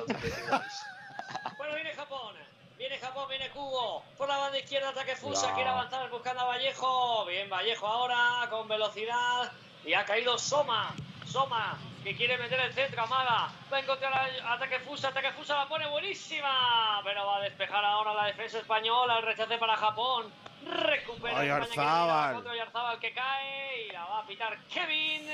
Bueno, 1.58 1.76
viene 1.76 1.94
Japón. 1.94 2.36
Viene 2.77 2.98
Japón, 3.00 3.27
viene 3.30 3.50
Cubo. 3.50 4.03
Por 4.18 4.27
la 4.27 4.38
banda 4.38 4.60
izquierda, 4.60 4.90
ataque 4.90 5.16
Fusa. 5.16 5.50
No. 5.50 5.56
Quiere 5.56 5.69
avanzar 5.69 6.10
buscando 6.10 6.42
a 6.42 6.45
Vallejo. 6.45 7.26
Bien, 7.26 7.50
Vallejo 7.50 7.88
ahora 7.88 8.48
con 8.50 8.68
velocidad. 8.68 9.52
Y 9.86 9.94
ha 9.94 10.06
caído 10.06 10.38
Soma. 10.38 10.94
Soma, 11.26 11.77
que 12.03 12.16
quiere 12.16 12.38
meter 12.38 12.60
el 12.60 12.74
centro. 12.74 13.02
Amaga. 13.03 13.52
Va 13.72 13.77
a 13.77 13.80
encontrar 13.80 14.14
a- 14.14 14.53
ataque 14.53 14.80
Fusa. 14.80 15.10
Ataque 15.10 15.32
Fusa 15.32 15.56
la 15.56 15.68
pone 15.68 15.88
buenísima. 15.88 17.02
Pero 17.03 17.26
va 17.26 17.38
a 17.38 17.42
despejar 17.42 17.84
ahora 17.84 18.14
la 18.14 18.26
defensa 18.27 18.60
española. 18.60 19.18
El 19.19 19.26
rechace 19.26 19.58
para 19.58 19.76
Japón. 19.76 20.32
Recupera 20.68 21.40
Ay, 21.40 21.48
España, 21.50 21.66
que 21.66 21.80
Arzábal. 21.80 22.28
tira 22.30 22.40
Otro 22.40 22.56
Yarzábal 22.56 23.00
que 23.00 23.14
cae. 23.14 23.88
Y 23.88 23.92
la 23.92 24.06
va 24.06 24.20
a 24.20 24.28
pitar 24.28 24.58
Kevin. 24.74 25.26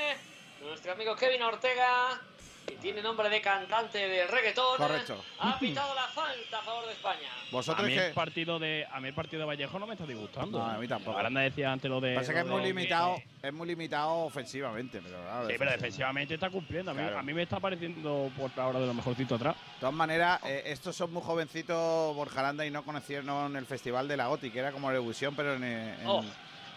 Nuestro 0.62 0.92
amigo 0.94 1.16
Kevin 1.16 1.42
Ortega. 1.44 2.20
Que 2.66 2.76
tiene 2.78 3.02
nombre 3.02 3.30
de 3.30 3.42
cantante 3.42 3.98
de 3.98 4.26
reggaetón. 4.26 4.78
Correcto. 4.78 5.22
Ha 5.40 5.60
pitado 5.60 5.94
la 5.96 6.04
falta 6.08 6.60
a 6.60 6.62
favor 6.62 6.86
de 6.86 6.94
España. 6.94 7.28
A 7.30 7.52
Vosotros 7.52 7.86
mí, 7.88 7.94
que 7.94 8.08
el 8.08 8.14
partido 8.14 8.58
de, 8.58 8.88
a 8.90 9.00
mí 9.02 9.10
el 9.10 9.14
partido 9.14 9.42
de 9.42 9.46
Vallejo 9.48 9.80
no 9.80 9.86
me 9.86 9.94
está 9.96 10.06
disgustando. 10.06 10.60
No, 10.60 10.66
a 10.66 10.78
mí 10.78 10.88
tampoco. 10.88 11.18
Aranda 11.18 11.42
decía 11.42 11.72
antes 11.74 11.92
lo 11.92 12.00
de. 12.00 12.16
pasa 12.16 12.34
que 12.34 12.40
es 12.40 12.46
muy 12.46 12.62
de- 12.62 12.68
limitado, 12.68 13.18
es 13.42 13.54
muy 13.54 13.68
limitado 13.68 14.12
ofensivamente, 14.20 15.02
pero 15.04 15.22
claro, 15.22 15.48
Sí, 15.50 15.56
pero 15.60 15.72
defensivamente 15.72 16.34
está 16.36 16.50
cumpliendo. 16.50 16.92
A 16.92 16.94
mí, 16.94 17.02
Claro. 17.02 17.20
a 17.20 17.24
mí 17.24 17.34
me 17.34 17.44
está 17.44 17.60
pareciendo 17.60 18.32
por 18.38 18.50
ahora 18.58 18.80
de 18.80 18.88
lo 18.88 18.94
mejorcito 18.94 19.36
atrás. 19.36 19.56
De 19.56 19.80
todas 19.82 19.96
maneras, 19.96 20.40
eh, 20.46 20.64
estos 20.68 20.96
son 20.96 21.12
muy 21.12 21.22
jovencitos, 21.22 22.16
Borja 22.16 22.40
Aranda, 22.40 22.66
y 22.66 22.72
no 22.72 22.84
conocieron 22.84 23.56
el 23.58 23.66
festival 23.66 24.08
de 24.08 24.16
la 24.18 24.28
GOTI, 24.28 24.52
que 24.52 24.60
era 24.60 24.72
como 24.72 24.90
Eurovisión, 24.90 25.36
pero 25.36 25.56
en, 25.56 25.64
en- 25.66 25.98
Oh. 26.08 26.24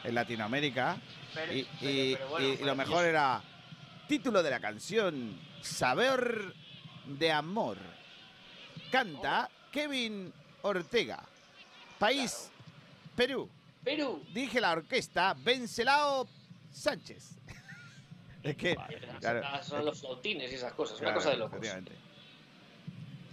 en 0.02 0.14
Latinoamérica. 0.14 0.96
Pero- 1.32 1.52
y, 1.52 1.62
pero- 1.80 1.90
y- 1.92 2.14
pero 2.16 2.28
bueno, 2.28 2.46
y- 2.48 2.50
y 2.60 2.64
lo 2.64 2.74
mejor 2.74 3.04
era 3.04 3.40
título 4.06 4.42
de 4.42 4.50
la 4.50 4.60
canción, 4.60 5.38
Saber 5.62 6.54
de 7.06 7.32
Amor. 7.32 7.78
Canta 8.90 9.50
Kevin 9.72 10.32
Ortega. 10.62 11.22
País, 11.98 12.50
Perú. 13.16 13.48
Perú. 13.84 14.22
Dije 14.32 14.60
la 14.60 14.72
orquesta, 14.72 15.34
Vencelao 15.38 16.26
Sánchez. 16.72 17.36
es 18.42 18.56
que, 18.56 18.76
claro, 19.20 19.42
son 19.62 19.84
los 19.84 20.00
flautines 20.00 20.50
y 20.50 20.54
esas 20.54 20.72
cosas. 20.72 20.98
claro, 20.98 21.12
una 21.12 21.18
cosa 21.18 21.30
de 21.30 21.36
locos. 21.36 21.60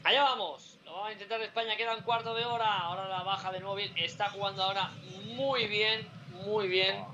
Allá 0.04 0.24
vamos. 0.24 0.80
Lo 0.86 0.94
va 0.94 1.08
a 1.08 1.14
intentar 1.14 1.42
España. 1.42 1.76
Queda 1.78 1.96
un 1.96 2.04
cuarto 2.04 2.36
de 2.36 2.46
hora. 2.46 2.78
Ahora 2.80 3.08
la 3.08 3.24
baja 3.24 3.52
de 3.52 3.60
nuevo 3.60 3.76
bien. 3.76 3.94
Está 3.96 4.30
jugando 4.30 4.64
ahora 4.64 4.92
muy 5.36 5.68
bien. 5.68 6.08
Muy 6.46 6.68
bien. 6.68 7.06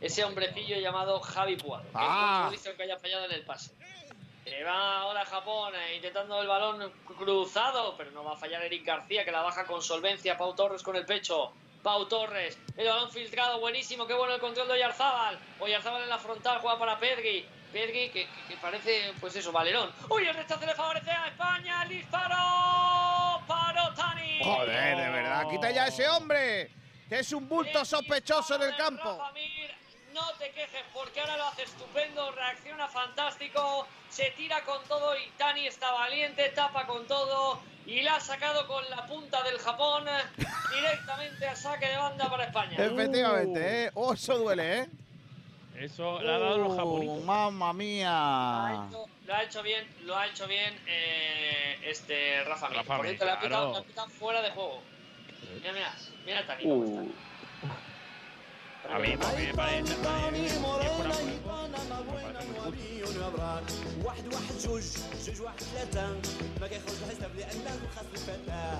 Ese 0.00 0.24
hombrecillo 0.24 0.78
llamado 0.78 1.20
Javi 1.20 1.56
Puado. 1.56 1.84
Que 1.84 1.90
Ah. 1.94 2.42
no 2.46 2.50
dice 2.52 2.74
que 2.74 2.82
haya 2.84 2.98
fallado 2.98 3.24
en 3.24 3.32
el 3.32 3.44
pase. 3.44 3.72
Se 4.44 4.62
va 4.64 5.00
ahora 5.02 5.26
Japón 5.26 5.74
eh, 5.76 5.96
intentando 5.96 6.40
el 6.40 6.46
balón 6.48 6.90
cruzado, 7.04 7.94
pero 7.98 8.10
no 8.12 8.24
va 8.24 8.32
a 8.32 8.36
fallar 8.36 8.62
Eric 8.62 8.84
García 8.86 9.24
que 9.24 9.30
la 9.32 9.42
baja 9.42 9.66
con 9.66 9.82
solvencia. 9.82 10.38
Pau 10.38 10.54
Torres 10.54 10.82
con 10.82 10.96
el 10.96 11.04
pecho. 11.04 11.52
Pau 11.82 12.06
Torres, 12.08 12.58
el 12.76 12.88
balón 12.88 13.10
filtrado, 13.10 13.60
buenísimo, 13.60 14.06
qué 14.06 14.14
bueno 14.14 14.34
el 14.34 14.40
control 14.40 14.66
de 14.68 14.74
Oyarzábal. 14.74 15.38
Oyarzábal 15.60 16.02
en 16.02 16.08
la 16.08 16.18
frontal, 16.18 16.58
juega 16.60 16.78
para 16.78 16.98
Pergui. 16.98 17.46
Pergui 17.72 18.08
que, 18.10 18.26
que- 18.48 18.56
parece, 18.56 19.12
pues 19.20 19.36
eso, 19.36 19.52
valerón. 19.52 19.92
¡Uy, 20.08 20.26
el 20.26 20.34
rechace 20.34 20.64
le 20.66 20.74
favorece 20.74 21.10
a 21.10 21.26
España! 21.28 21.82
¡El 21.82 21.88
disparo! 21.90 23.42
¡Para 23.46 23.84
Otani! 23.88 24.40
Joder, 24.42 24.96
de 24.96 25.10
verdad, 25.10 25.48
quita 25.50 25.70
ya 25.70 25.84
a 25.84 25.88
ese 25.88 26.08
hombre, 26.08 26.70
que 27.08 27.18
es 27.20 27.32
un 27.32 27.48
bulto 27.48 27.84
sospechoso 27.84 28.56
en 28.56 28.62
el 28.62 28.76
campo. 28.76 29.16
Rafa 29.18 29.32
Mir, 29.32 29.74
no 30.14 30.22
te 30.38 30.50
quejes 30.50 30.82
porque 30.94 31.20
ahora 31.20 31.36
lo 31.36 31.44
hace 31.46 31.62
estupendo, 31.64 32.30
reacciona 32.32 32.88
fantástico, 32.88 33.86
se 34.08 34.30
tira 34.36 34.62
con 34.64 34.82
todo 34.84 35.16
y 35.16 35.28
Tani 35.36 35.66
está 35.66 35.92
valiente, 35.92 36.48
tapa 36.50 36.86
con 36.86 37.06
todo 37.06 37.60
y 37.86 38.00
la 38.02 38.16
ha 38.16 38.20
sacado 38.20 38.66
con 38.66 38.88
la 38.90 39.06
punta 39.06 39.42
del 39.42 39.58
Japón 39.58 40.04
directamente 40.74 41.46
a 41.48 41.56
saque 41.56 41.86
de 41.88 41.96
banda 41.96 42.28
para 42.30 42.44
España. 42.44 42.76
Efectivamente, 42.78 43.84
¿eh? 43.86 43.90
Oh, 43.94 44.12
eso 44.14 44.36
duele, 44.38 44.80
¿eh? 44.80 44.86
Eso 45.76 46.20
le 46.20 46.28
ha 46.34 46.38
dado 46.38 46.58
los 46.58 46.72
Uh, 46.72 46.76
japonitos. 46.76 47.24
mamma 47.24 47.72
mía. 47.72 48.88
Lo 49.26 49.34
ha 49.34 49.42
hecho 49.44 49.62
bien, 49.62 49.86
lo 50.04 50.16
ha 50.16 50.26
hecho 50.26 50.48
bien 50.48 50.76
eh, 50.88 51.78
este 51.84 52.42
Rafa. 52.44 52.68
Rafa 52.68 52.96
Por 52.96 53.06
cierto, 53.06 53.24
le 53.26 53.30
ha 53.30 53.40
pitado, 53.40 53.48
claro. 53.48 53.72
le 53.72 53.78
ha 53.78 53.82
pitado 53.82 54.08
fuera 54.08 54.42
de 54.42 54.50
juego. 54.50 54.82
Mira, 55.60 55.72
mira, 55.72 55.94
mira 56.26 56.46
Tani. 56.46 56.62
cómo 56.64 56.84
está. 56.84 57.27
Uh, 58.87 58.93
A 58.95 58.99
mí, 58.99 59.13
a 59.13 59.17
mí 59.17 59.45
me 59.47 59.53
parece. 59.53 59.93
a 59.93 60.31
mí, 60.31 60.49
si 60.49 60.57
fuera 60.59 60.89
por 60.97 61.07
eso, 61.07 61.23
وعليون 62.63 63.17
وابرار 63.23 63.63
واحد 64.03 64.33
واحد 64.33 64.55
جوج 64.63 64.83
جوج 65.25 65.41
واحد 65.41 65.59
ثلاثة 65.59 66.07
ما 66.61 66.67
كيخرج 66.67 66.97
الحساب 67.03 67.31
لأنه 67.35 67.71
خاص 67.95 68.05
الفتاة 68.13 68.77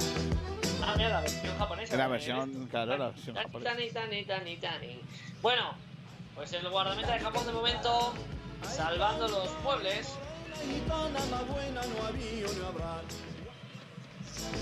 Ah, 0.86 0.96
mira, 0.98 1.10
la 1.10 1.22
versión 1.22 1.58
japonesa. 1.58 1.96
La 1.98 2.06
eh, 2.06 2.10
versión, 2.10 2.68
claro, 2.68 2.98
la 2.98 3.10
versión 3.12 3.36
Tani, 3.36 3.46
japonesa. 3.48 3.72
tani, 3.72 3.90
tani, 3.92 4.26
tani, 4.26 4.58
tani. 4.58 5.00
Bueno, 5.42 5.74
pues 6.36 6.52
el 6.54 6.68
guardameta 6.70 7.14
de 7.14 7.20
Japón 7.22 7.46
de 7.48 7.54
momento 7.54 8.14
salvando 8.64 9.28
los 9.28 9.50
muebles. 9.64 10.08
إيطانا 10.64 11.20
ما 11.32 11.42
بوينا 11.50 11.82
وعليون 12.00 12.56
وابرار 12.64 13.04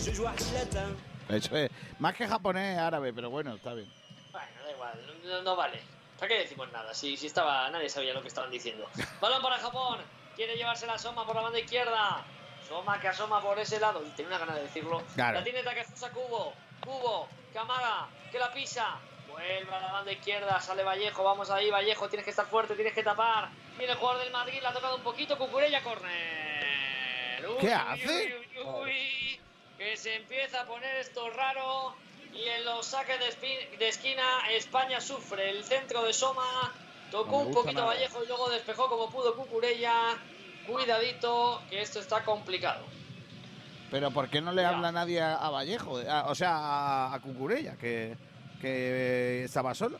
جوج 0.05 0.19
واحد 0.21 0.39
ثلاثة 0.39 0.95
Eso 1.29 1.55
es, 1.57 1.69
más 1.99 2.13
que 2.15 2.27
japonés, 2.27 2.77
árabe, 2.77 3.13
pero 3.13 3.29
bueno, 3.29 3.55
está 3.55 3.73
bien. 3.73 3.87
No, 5.24 5.42
no 5.42 5.56
vale. 5.56 5.80
¿Para 6.18 6.28
qué 6.28 6.38
decimos 6.38 6.70
nada? 6.72 6.94
Si, 6.94 7.16
si 7.16 7.26
estaba, 7.26 7.68
nadie 7.70 7.88
sabía 7.88 8.14
lo 8.14 8.22
que 8.22 8.28
estaban 8.28 8.50
diciendo. 8.50 8.88
Balón 9.20 9.42
para 9.42 9.58
Japón. 9.58 10.00
Quiere 10.34 10.56
llevarse 10.56 10.86
la 10.86 10.98
soma 10.98 11.26
por 11.26 11.34
la 11.36 11.42
banda 11.42 11.58
izquierda. 11.58 12.24
Soma 12.66 13.00
que 13.00 13.08
asoma 13.08 13.40
por 13.40 13.58
ese 13.58 13.78
lado. 13.78 14.02
Y 14.04 14.10
tenía 14.10 14.28
una 14.28 14.38
gana 14.38 14.54
de 14.54 14.62
decirlo. 14.62 15.02
Claro. 15.14 15.38
La 15.38 15.44
tiene 15.44 15.62
Takefusa 15.62 16.10
Cubo. 16.10 16.52
Cubo. 16.84 17.28
Que 17.52 17.58
amaga. 17.58 18.08
Que 18.30 18.38
la 18.38 18.52
pisa. 18.52 18.98
Vuelve 19.28 19.74
a 19.74 19.80
la 19.80 19.92
banda 19.92 20.12
izquierda. 20.12 20.60
Sale 20.60 20.82
Vallejo. 20.82 21.22
Vamos 21.22 21.50
ahí, 21.50 21.70
Vallejo. 21.70 22.08
Tienes 22.08 22.24
que 22.24 22.30
estar 22.30 22.46
fuerte. 22.46 22.74
Tienes 22.74 22.92
que 22.94 23.02
tapar. 23.02 23.48
Viene 23.78 23.92
el 23.92 23.98
jugador 23.98 24.22
del 24.22 24.32
Madrid. 24.32 24.60
Le 24.60 24.66
ha 24.68 24.72
tocado 24.72 24.96
un 24.96 25.02
poquito. 25.02 25.38
Cucurella 25.38 25.82
corner. 25.82 27.46
Uy, 27.48 27.56
¿Qué 27.60 27.72
hace? 27.72 28.06
uy, 28.08 28.46
uy, 28.56 28.64
uy. 28.64 29.40
Que 29.78 29.96
se 29.96 30.16
empieza 30.16 30.62
a 30.62 30.64
poner 30.64 30.96
esto 30.96 31.28
raro. 31.30 31.94
Y 32.34 32.44
en 32.48 32.64
los 32.64 32.86
saques 32.86 33.18
de, 33.18 33.88
esquina, 33.88 34.22
España 34.50 35.00
sufre. 35.00 35.50
El 35.50 35.64
centro 35.64 36.02
de 36.04 36.12
Soma 36.12 36.72
tocó 37.10 37.30
No 37.42 37.48
un 37.48 37.52
poquito 37.54 37.72
nada. 37.80 37.86
Vallejo 37.94 38.22
y 38.22 38.26
luego 38.26 38.48
despejó 38.50 38.88
como 38.88 39.10
pudo 39.10 39.34
Cucurella. 39.36 40.18
Cuidadito, 40.66 41.62
que 41.70 41.80
esto 41.80 42.00
está 42.00 42.24
complicado. 42.24 42.84
Pero 43.90 44.10
¿por 44.10 44.28
qué 44.28 44.40
no 44.40 44.52
le 44.52 44.64
habla 44.64 44.90
nadie 44.90 45.20
a, 45.20 45.36
a 45.36 45.50
Vallejo? 45.50 45.98
A- 45.98 46.26
o 46.26 46.34
sea, 46.34 46.56
a, 46.56 47.14
a 47.14 47.20
Cucurella, 47.20 47.76
que, 47.76 48.16
que 48.60 49.44
estaba 49.44 49.74
solo. 49.74 49.98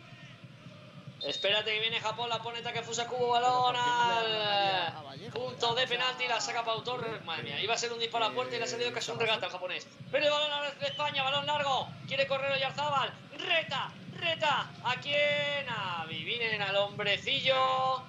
Espérate 1.26 1.72
que 1.72 1.80
viene 1.80 1.98
Japón, 2.00 2.28
la 2.28 2.40
pone 2.40 2.62
Takefusa 2.62 3.08
Cubo 3.08 3.30
balón 3.30 3.74
al 3.76 5.30
punto 5.32 5.74
de 5.74 5.86
penalti, 5.88 6.28
la 6.28 6.40
saca 6.40 6.64
Pau 6.64 6.82
Torres. 6.82 7.24
Madre 7.24 7.42
mía, 7.42 7.60
iba 7.60 7.74
a 7.74 7.78
ser 7.78 7.92
un 7.92 7.98
disparo 7.98 8.26
a 8.26 8.30
puerta 8.30 8.54
y 8.54 8.58
le 8.58 8.64
ha 8.64 8.68
salido 8.68 8.92
casi 8.92 9.10
un 9.10 9.18
regate 9.18 9.44
al 9.44 9.50
japonés. 9.50 9.88
Pero 10.12 10.24
el 10.24 10.30
balón 10.30 10.52
ahora 10.52 10.68
es 10.68 10.78
de 10.78 10.86
España, 10.86 11.24
balón 11.24 11.44
largo. 11.46 11.88
Quiere 12.06 12.28
correr 12.28 12.52
Oyarzábal. 12.52 13.12
Reta, 13.38 13.90
reta. 14.14 14.70
¿A 14.84 14.94
quién? 15.02 15.68
A 15.68 16.06
Vivinen, 16.08 16.62
al 16.62 16.76
hombrecillo. 16.76 18.04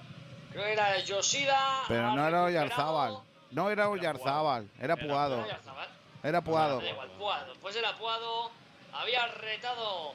Creo 0.52 0.64
que 0.66 0.74
era 0.74 1.00
Yoshida. 1.00 1.84
Pero 1.88 2.12
no 2.14 2.28
era. 2.28 2.44
Oyarzábal. 2.44 3.18
No 3.50 3.72
era 3.72 3.90
Oyarzábal, 3.90 4.70
era 4.80 4.96
Puado. 4.96 5.44
Era 6.24 6.42
Puado. 6.42 6.82
Da 6.82 6.90
igual, 6.90 7.10
Puado. 7.18 7.50
Después 7.50 7.74
del 7.74 7.86
apuado 7.86 8.52
había 8.94 9.26
retado 9.28 10.14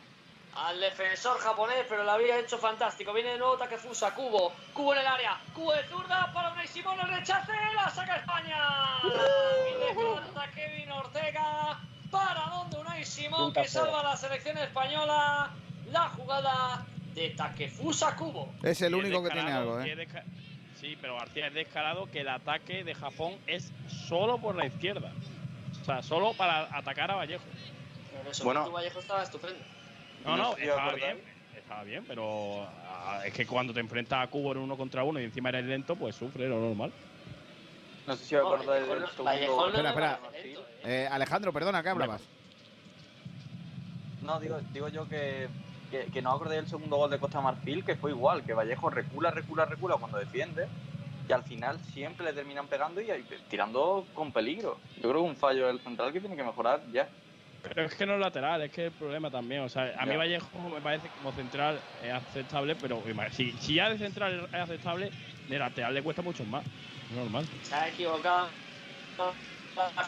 al 0.54 0.80
defensor 0.80 1.38
japonés, 1.38 1.84
pero 1.88 2.04
lo 2.04 2.10
había 2.10 2.38
hecho 2.38 2.58
fantástico. 2.58 3.12
Viene 3.12 3.30
de 3.30 3.38
nuevo 3.38 3.56
Takefusa, 3.56 4.14
Cubo, 4.14 4.52
Cubo 4.74 4.92
en 4.94 5.00
el 5.00 5.06
área, 5.06 5.40
Cubo 5.54 5.72
de 5.72 5.84
zurda 5.84 6.30
para 6.32 6.52
Unai 6.52 6.68
Simón, 6.68 6.98
el 7.00 7.08
rechace, 7.08 7.52
la 7.74 7.88
saca 7.90 8.16
España. 8.16 8.58
Y 9.04 9.78
le 9.78 10.02
canta 10.02 10.50
Kevin 10.54 10.90
Ortega. 10.90 11.78
¿Para 12.10 12.42
dónde 12.50 12.76
Unai 12.78 13.04
Simón 13.04 13.52
que 13.52 13.66
salva 13.66 14.00
a 14.00 14.02
la 14.02 14.16
selección 14.16 14.58
española? 14.58 15.50
La 15.90 16.08
jugada 16.10 16.84
de 17.14 17.30
Takefusa 17.30 18.16
Cubo. 18.16 18.52
Es 18.62 18.82
el 18.82 18.94
único 18.94 19.22
que 19.22 19.30
tiene 19.30 19.52
algo, 19.52 19.80
¿eh? 19.80 20.06
Sí, 20.80 20.98
pero 21.00 21.14
García 21.14 21.46
es 21.46 21.54
descarado 21.54 22.10
que 22.10 22.20
el 22.20 22.28
ataque 22.28 22.82
de 22.82 22.94
Japón 22.94 23.38
es 23.46 23.72
solo 24.08 24.38
por 24.38 24.56
la 24.56 24.66
izquierda. 24.66 25.12
O 25.80 25.84
sea, 25.84 26.02
solo 26.02 26.34
para 26.34 26.76
atacar 26.76 27.10
a 27.10 27.16
Vallejo. 27.16 27.44
Pero 28.10 28.30
eso 28.30 28.44
Bueno. 28.44 28.70
Vallejo 28.70 28.98
estaba 28.98 29.22
estupendo. 29.22 29.64
No, 30.24 30.36
no, 30.36 30.56
estaba 30.56 30.92
bien. 30.94 31.18
Estaba 31.56 31.84
bien, 31.84 32.04
pero 32.06 32.66
ah, 32.88 33.22
es 33.24 33.32
que 33.32 33.46
cuando 33.46 33.72
te 33.72 33.80
enfrentas 33.80 34.22
a 34.22 34.26
Cubo 34.28 34.52
en 34.52 34.58
uno 34.58 34.76
contra 34.76 35.04
uno 35.04 35.20
y 35.20 35.24
encima 35.24 35.48
eres 35.48 35.64
lento, 35.64 35.96
pues 35.96 36.14
sufre, 36.14 36.48
lo 36.48 36.60
normal. 36.60 36.92
No 38.06 38.16
sé 38.16 38.24
si 38.24 38.34
os 38.34 38.42
acordáis 38.42 38.86
del 38.86 39.06
segundo. 39.08 39.66
Espera, 39.66 39.90
espera. 39.90 40.20
Eh, 40.84 41.08
Alejandro, 41.10 41.52
perdona, 41.52 41.82
¿qué 41.82 41.88
hablabas? 41.88 42.22
No, 44.22 44.38
digo, 44.40 44.60
digo 44.72 44.88
yo 44.88 45.08
que, 45.08 45.48
que, 45.90 46.06
que 46.06 46.22
no 46.22 46.32
acordé 46.32 46.56
del 46.56 46.68
segundo 46.68 46.96
gol 46.96 47.10
de 47.10 47.18
Costa 47.18 47.40
Marfil, 47.40 47.84
que 47.84 47.96
fue 47.96 48.10
igual, 48.10 48.44
que 48.44 48.54
Vallejo 48.54 48.90
recula, 48.90 49.30
recula, 49.30 49.64
recula 49.64 49.96
cuando 49.96 50.18
defiende, 50.18 50.66
y 51.28 51.32
al 51.32 51.44
final 51.44 51.78
siempre 51.92 52.26
le 52.26 52.32
terminan 52.32 52.66
pegando 52.66 53.00
y, 53.00 53.10
y 53.10 53.24
tirando 53.48 54.06
con 54.14 54.32
peligro. 54.32 54.78
Yo 54.96 55.10
creo 55.10 55.22
que 55.22 55.28
un 55.28 55.36
fallo 55.36 55.68
del 55.68 55.80
central 55.80 56.12
que 56.12 56.20
tiene 56.20 56.36
que 56.36 56.44
mejorar 56.44 56.82
ya. 56.92 57.08
Pero 57.62 57.86
es 57.86 57.94
que 57.94 58.06
no 58.06 58.14
es 58.14 58.20
lateral, 58.20 58.62
es 58.62 58.72
que 58.72 58.86
el 58.86 58.92
problema 58.92 59.30
también. 59.30 59.62
O 59.62 59.68
sea, 59.68 59.94
a 59.96 60.06
mí. 60.06 60.16
Vallejo 60.16 60.58
me 60.68 60.80
parece 60.80 61.08
como 61.18 61.32
central 61.32 61.80
es 62.02 62.12
aceptable, 62.12 62.76
pero 62.76 63.02
si, 63.30 63.52
si 63.52 63.74
ya 63.74 63.88
de 63.88 63.98
central 63.98 64.48
es 64.52 64.60
aceptable, 64.60 65.10
de 65.48 65.58
lateral 65.58 65.94
le 65.94 66.02
cuesta 66.02 66.22
mucho 66.22 66.44
más. 66.44 66.64
Normal. 67.14 67.44
Se 67.62 67.74
ha 67.74 67.88
equivocado. 67.88 68.48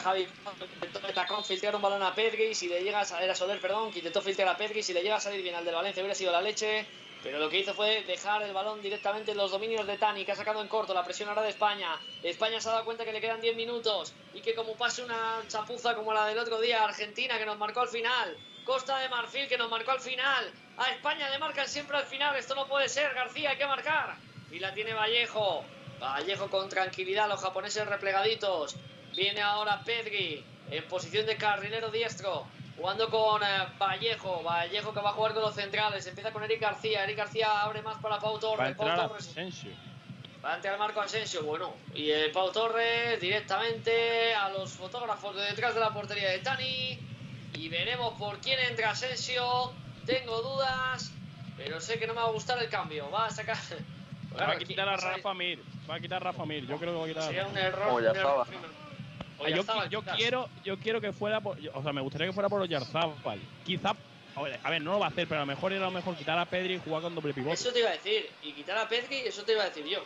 Javi 0.03 0.27
intentó 0.75 0.99
de 0.99 1.13
tacón 1.13 1.43
filtrar 1.43 1.75
un 1.75 1.81
balón 1.81 2.03
a 2.03 2.13
Pedri 2.13 2.45
y 2.51 2.55
si 2.55 2.67
le 2.67 2.83
llega 2.83 2.99
a 2.99 3.05
salir 3.05 3.29
a 3.29 3.35
Soler, 3.35 3.59
perdón, 3.59 3.91
que 3.91 3.99
intentó 3.99 4.21
filtrar 4.21 4.47
a 4.47 4.57
Pedri 4.57 4.83
si 4.83 4.93
le 4.93 5.01
llega 5.01 5.15
a 5.15 5.19
salir 5.19 5.41
bien 5.41 5.55
al 5.55 5.65
del 5.65 5.73
Valencia 5.73 6.01
hubiera 6.01 6.15
sido 6.15 6.31
la 6.31 6.41
leche, 6.41 6.85
pero 7.25 7.39
lo 7.39 7.49
que 7.49 7.57
hizo 7.57 7.73
fue 7.73 8.03
dejar 8.03 8.43
el 8.43 8.53
balón 8.53 8.83
directamente 8.83 9.31
en 9.31 9.37
los 9.37 9.49
dominios 9.49 9.87
de 9.87 9.97
Tani, 9.97 10.23
que 10.23 10.31
ha 10.31 10.35
sacado 10.35 10.61
en 10.61 10.67
corto 10.67 10.93
la 10.93 11.03
presión 11.03 11.27
ahora 11.27 11.41
de 11.41 11.49
España. 11.49 11.99
España 12.21 12.61
se 12.61 12.69
ha 12.69 12.73
dado 12.73 12.85
cuenta 12.85 13.03
que 13.03 13.11
le 13.11 13.19
quedan 13.19 13.41
10 13.41 13.55
minutos 13.55 14.13
y 14.35 14.41
que 14.41 14.53
como 14.53 14.75
pase 14.75 15.03
una 15.03 15.41
chapuza 15.47 15.95
como 15.95 16.13
la 16.13 16.27
del 16.27 16.37
otro 16.37 16.61
día, 16.61 16.83
Argentina 16.83 17.39
que 17.39 17.47
nos 17.47 17.57
marcó 17.57 17.79
al 17.79 17.87
final, 17.87 18.37
Costa 18.63 18.99
de 18.99 19.09
Marfil 19.09 19.47
que 19.47 19.57
nos 19.57 19.71
marcó 19.71 19.89
al 19.89 20.01
final, 20.01 20.53
a 20.77 20.91
España 20.91 21.27
le 21.31 21.39
marcan 21.39 21.67
siempre 21.67 21.97
al 21.97 22.05
final, 22.05 22.35
esto 22.35 22.53
no 22.53 22.67
puede 22.67 22.87
ser, 22.89 23.11
García, 23.15 23.49
hay 23.49 23.57
que 23.57 23.65
marcar. 23.65 24.17
Y 24.51 24.59
la 24.59 24.71
tiene 24.75 24.93
Vallejo. 24.93 25.65
Vallejo 25.99 26.47
con 26.51 26.69
tranquilidad, 26.69 27.27
los 27.27 27.41
japoneses 27.41 27.87
replegaditos. 27.87 28.75
Viene 29.15 29.41
ahora 29.41 29.81
Pedri 29.83 30.45
en 30.69 30.87
posición 30.87 31.25
de 31.25 31.37
carrilero 31.37 31.89
diestro. 31.89 32.45
Jugando 32.77 33.09
con 33.09 33.41
eh, 33.41 33.47
Vallejo. 33.79 34.43
Vallejo 34.43 34.93
que 34.93 34.99
va 34.99 35.09
a 35.11 35.13
jugar 35.13 35.33
con 35.33 35.43
los 35.43 35.55
centrales. 35.55 36.05
Empieza 36.07 36.31
con 36.31 36.43
Eric 36.43 36.61
García. 36.61 37.03
Eric 37.03 37.17
García 37.17 37.61
abre 37.61 37.81
más 37.81 37.97
para 37.97 38.19
Pau 38.19 38.33
Va 38.33 38.37
a 38.37 38.41
Torres. 38.41 38.75
Pau 38.75 38.87
entrar 38.87 39.07
Torres 39.07 39.27
Asensio. 39.29 39.71
Va 40.43 40.53
a 40.53 40.55
entrar 40.57 40.77
Marco 40.77 41.01
Asensio. 41.01 41.43
Bueno, 41.43 41.73
y 41.93 42.11
el 42.11 42.31
Pau 42.31 42.51
Torres 42.51 43.19
directamente 43.19 44.35
a 44.35 44.49
los 44.49 44.73
fotógrafos 44.73 45.35
de 45.35 45.43
detrás 45.43 45.73
de 45.73 45.79
la 45.79 45.91
portería 45.91 46.29
de 46.29 46.39
Tani. 46.39 46.99
Y 47.53 47.69
veremos 47.69 48.13
por 48.19 48.39
quién 48.39 48.59
entra 48.59 48.91
Asensio. 48.91 49.71
Tengo 50.05 50.41
dudas, 50.41 51.11
pero 51.57 51.79
sé 51.79 51.97
que 51.97 52.05
no 52.05 52.13
me 52.13 52.21
va 52.21 52.27
a 52.27 52.31
gustar 52.31 52.61
el 52.61 52.69
cambio. 52.69 53.09
Va 53.09 53.27
a 53.27 53.29
sacar. 53.29 53.57
Va 54.37 54.51
a 54.51 54.57
quitar 54.59 54.87
a 54.89 54.97
Rafa 54.97 55.33
Mir. 55.33 55.59
Va 55.89 55.95
a 55.95 55.99
quitar 55.99 56.17
a 56.17 56.25
Rafa 56.31 56.45
Mir. 56.45 56.67
Yo 56.67 56.77
creo 56.77 56.91
que 56.91 56.99
va 56.99 57.05
a 57.05 57.07
quitar 57.07 57.23
a 57.23 57.27
Sería 57.27 57.47
un 57.47 57.57
error. 57.57 57.93
un 57.93 58.05
error 58.05 58.47
Yo, 59.39 59.63
yo 59.89 60.01
quiero, 60.15 60.49
yo 60.63 60.79
quiero 60.79 61.01
que 61.01 61.11
fuera 61.13 61.41
por, 61.41 61.57
o 61.73 61.83
sea, 61.83 61.93
me 61.93 62.01
gustaría 62.01 62.27
que 62.27 62.33
fuera 62.33 62.49
por 62.49 62.61
Oyarzábal. 62.61 63.39
Quizá, 63.65 63.93
a 64.35 64.41
ver, 64.41 64.59
a 64.63 64.69
ver, 64.69 64.81
no 64.81 64.93
lo 64.93 64.99
va 64.99 65.07
a 65.07 65.09
hacer, 65.09 65.27
pero 65.27 65.41
a 65.41 65.43
lo 65.43 65.47
mejor 65.47 65.73
era 65.73 65.85
lo 65.85 65.91
mejor 65.91 66.15
quitar 66.15 66.37
a 66.39 66.45
Pedri 66.45 66.75
y 66.75 66.79
jugar 66.79 67.01
con 67.01 67.13
doble 67.15 67.33
pivote. 67.33 67.53
Eso 67.53 67.71
te 67.71 67.79
iba 67.79 67.89
a 67.89 67.93
decir. 67.93 68.29
Y 68.41 68.53
quitar 68.53 68.77
a 68.77 68.87
Pedri, 68.87 69.17
eso 69.19 69.43
te 69.43 69.51
iba 69.53 69.63
a 69.63 69.65
decir 69.65 69.85
yo. 69.85 70.03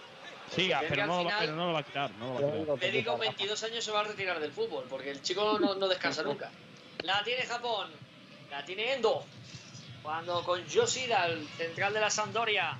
sí, 0.55 0.71
ah, 0.71 0.81
pero 0.89 1.05
no, 1.05 1.17
lo 1.17 1.23
va, 1.25 1.29
final- 1.29 1.39
pero 1.39 1.55
no 1.55 1.65
lo 1.67 1.73
va 1.73 1.79
a 1.79 1.83
quitar, 1.83 2.11
no 2.11 2.27
lo 2.27 2.33
va 2.33 2.39
a 2.39 2.59
quitar. 2.59 2.75
Pedri 2.79 3.03
con 3.03 3.19
22 3.19 3.63
años 3.63 3.83
se 3.83 3.91
va 3.91 3.99
a 4.01 4.03
retirar 4.03 4.39
del 4.39 4.51
fútbol, 4.51 4.85
porque 4.89 5.11
el 5.11 5.21
chico 5.21 5.57
no, 5.59 5.75
no 5.75 5.87
descansa 5.87 6.23
nunca. 6.23 6.49
La 7.03 7.23
tiene 7.23 7.43
Japón, 7.43 7.89
la 8.49 8.65
tiene 8.65 8.93
Endo. 8.93 9.23
Cuando 10.01 10.43
con 10.43 10.65
Yoshida, 10.65 11.27
el 11.27 11.47
central 11.49 11.93
de 11.93 11.99
la 11.99 12.09
Sampdoria. 12.09 12.77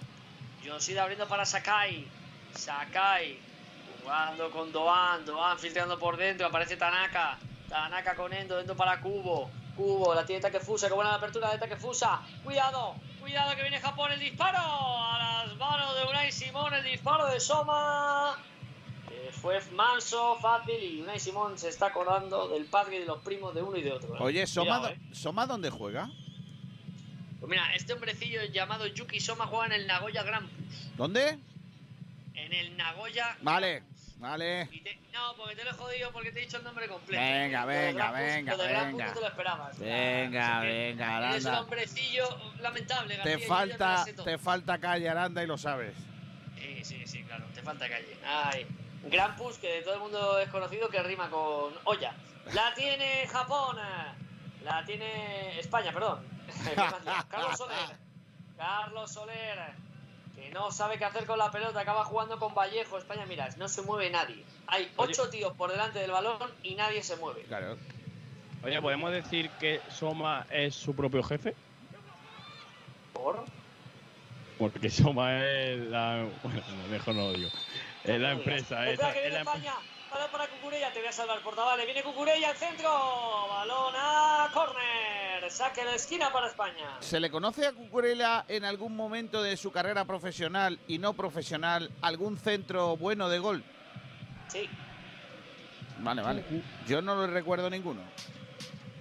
Yoshida 0.63 1.03
abriendo 1.03 1.27
para 1.27 1.45
Sakai. 1.45 2.05
Sakai 2.55 3.37
jugando 4.01 4.51
con 4.51 4.71
Doan. 4.71 5.25
Doan 5.25 5.57
filtrando 5.57 5.97
por 5.97 6.17
dentro. 6.17 6.47
Aparece 6.47 6.77
Tanaka. 6.77 7.37
Tanaka 7.67 8.15
con 8.15 8.33
Endo. 8.33 8.59
Endo 8.59 8.75
para 8.75 8.99
Kubo. 9.01 9.49
Kubo, 9.75 10.13
la 10.13 10.25
tiene 10.25 10.41
Takefusa. 10.41 10.87
Que 10.87 10.93
buena 10.93 11.11
la 11.11 11.17
apertura 11.17 11.51
de 11.51 11.57
Takefusa. 11.57 12.21
Cuidado, 12.43 12.95
cuidado 13.19 13.55
que 13.55 13.61
viene 13.61 13.79
Japón. 13.79 14.11
El 14.11 14.19
disparo 14.19 14.57
a 14.59 15.45
las 15.45 15.55
manos 15.57 15.95
de 15.95 16.03
Unai 16.07 16.31
Simón. 16.31 16.73
El 16.73 16.83
disparo 16.83 17.27
de 17.27 17.39
Soma. 17.39 18.35
Eh, 19.11 19.31
fue 19.31 19.59
manso, 19.71 20.37
fácil 20.41 20.81
y 20.83 21.01
Unai 21.01 21.19
Simón 21.19 21.57
se 21.57 21.69
está 21.69 21.87
acordando 21.87 22.47
del 22.49 22.65
padre 22.65 22.97
y 22.97 22.99
de 22.99 23.05
los 23.05 23.19
primos 23.21 23.55
de 23.55 23.61
uno 23.61 23.77
y 23.77 23.81
de 23.81 23.91
otro. 23.91 24.15
¿eh? 24.15 24.19
Oye, 24.19 24.47
¿Soma, 24.47 24.79
Cuidado, 24.79 24.95
¿eh? 24.95 24.99
¿Soma 25.13 25.45
dónde 25.47 25.69
juega? 25.69 26.09
Pues 27.39 27.49
mira, 27.49 27.73
este 27.73 27.93
hombrecillo 27.93 28.43
llamado 28.45 28.85
Yuki 28.87 29.19
Soma 29.19 29.47
juega 29.47 29.67
en 29.67 29.71
el 29.71 29.87
Nagoya 29.87 30.23
Grampus. 30.23 30.91
¿Dónde? 30.97 31.39
En 32.45 32.53
el 32.53 32.77
Nagoya. 32.77 33.37
Vale, 33.41 33.83
vale. 34.17 34.67
y 34.71 34.81
te- 34.81 34.99
no, 35.13 35.35
porque 35.35 35.55
te 35.55 35.63
lo 35.63 35.71
he 35.71 35.73
jodido 35.73 36.11
porque 36.11 36.31
te 36.31 36.39
he 36.39 36.43
dicho 36.45 36.57
el 36.57 36.63
nombre 36.63 36.87
completo. 36.87 37.21
Venga, 37.21 37.61
Lo 37.61 37.67
de 37.67 37.77
venga, 37.77 38.11
venga, 38.11 38.51
lo 38.55 38.63
de 38.63 38.69
Grampus 38.69 38.91
venga. 38.97 39.05
no 39.07 39.13
te 39.13 39.19
lo 39.21 39.27
esperabas. 39.27 39.79
Venga, 39.79 40.59
venga, 40.61 40.63
Eres 40.63 40.95
un 40.95 41.01
Aranda. 41.49 41.61
hombrecillo 41.61 42.53
lamentable, 42.61 43.15
García, 43.17 43.37
Te 43.37 43.45
falta, 43.45 44.05
todas. 44.05 44.25
te 44.25 44.37
falta 44.37 44.77
calle, 44.79 45.09
Aranda, 45.09 45.43
y 45.43 45.47
lo 45.47 45.57
sabes. 45.57 45.93
Sí, 46.57 46.83
sí, 46.83 47.07
sí, 47.07 47.23
claro, 47.23 47.45
te 47.53 47.61
falta 47.61 47.87
calle. 47.89 48.17
Ay, 48.25 48.65
Grampus, 49.03 49.57
que 49.57 49.67
de 49.73 49.81
todo 49.81 49.93
el 49.95 49.99
mundo 50.01 50.39
es 50.39 50.49
conocido, 50.49 50.89
que 50.89 51.01
rima 51.03 51.29
con 51.29 51.73
olla. 51.85 52.13
La 52.53 52.73
tiene 52.75 53.27
Japón, 53.27 53.77
la 54.63 54.83
tiene 54.85 55.59
España, 55.59 55.91
perdón. 55.93 56.25
Carlos 57.29 57.57
Soler, 57.57 57.95
Carlos 58.57 59.11
Soler, 59.13 59.59
que 60.39 60.49
no 60.51 60.71
sabe 60.71 60.97
qué 60.97 61.05
hacer 61.05 61.25
con 61.25 61.37
la 61.37 61.51
pelota, 61.51 61.79
acaba 61.79 62.05
jugando 62.05 62.39
con 62.39 62.53
Vallejo. 62.53 62.97
España, 62.97 63.25
mira, 63.27 63.49
no 63.57 63.67
se 63.67 63.81
mueve 63.81 64.09
nadie. 64.09 64.43
Hay 64.67 64.91
ocho 64.95 65.29
tíos 65.29 65.53
por 65.53 65.71
delante 65.71 65.99
del 65.99 66.11
balón 66.11 66.39
y 66.63 66.75
nadie 66.75 67.03
se 67.03 67.15
mueve. 67.17 67.43
Claro. 67.43 67.77
Oye, 68.63 68.81
¿podemos 68.81 69.11
decir 69.11 69.49
que 69.59 69.81
Soma 69.89 70.45
es 70.49 70.75
su 70.75 70.95
propio 70.95 71.23
jefe? 71.23 71.55
¿Por? 73.13 73.45
Porque 74.57 74.89
Soma 74.89 75.45
es 75.45 75.79
la. 75.79 76.27
Bueno, 76.43 76.61
mejor 76.89 77.15
no 77.15 77.31
lo 77.31 77.33
digo. 77.33 77.49
Es 78.03 78.19
la 78.19 78.31
empresa. 78.31 78.89
Es, 78.89 78.99
que 78.99 79.29
la, 79.29 79.39
España. 79.39 79.73
balón 79.73 79.98
para 80.09 80.47
Cucurella, 80.47 80.91
te 80.91 80.99
voy 80.99 81.07
a 81.07 81.11
salvar 81.11 81.39
Portavale, 81.41 81.85
viene 81.85 82.03
Cucurella 82.03 82.49
al 82.49 82.55
centro, 82.55 82.89
balón 83.49 83.93
a 83.95 84.49
córner, 84.53 85.49
saque 85.51 85.85
de 85.85 85.95
esquina 85.95 86.31
para 86.31 86.47
España. 86.47 86.97
¿Se 86.99 87.19
le 87.19 87.29
conoce 87.29 87.67
a 87.67 87.73
Cucurella 87.73 88.45
en 88.47 88.65
algún 88.65 88.95
momento 88.95 89.41
de 89.43 89.55
su 89.57 89.71
carrera 89.71 90.05
profesional 90.05 90.79
y 90.87 90.97
no 90.97 91.13
profesional 91.13 91.91
algún 92.01 92.37
centro 92.37 92.97
bueno 92.97 93.29
de 93.29 93.39
gol? 93.39 93.63
Sí, 94.47 94.67
Vale, 96.01 96.21
vale. 96.21 96.43
Yo 96.87 97.01
no 97.01 97.13
lo 97.13 97.27
recuerdo 97.27 97.69
ninguno. 97.69 98.01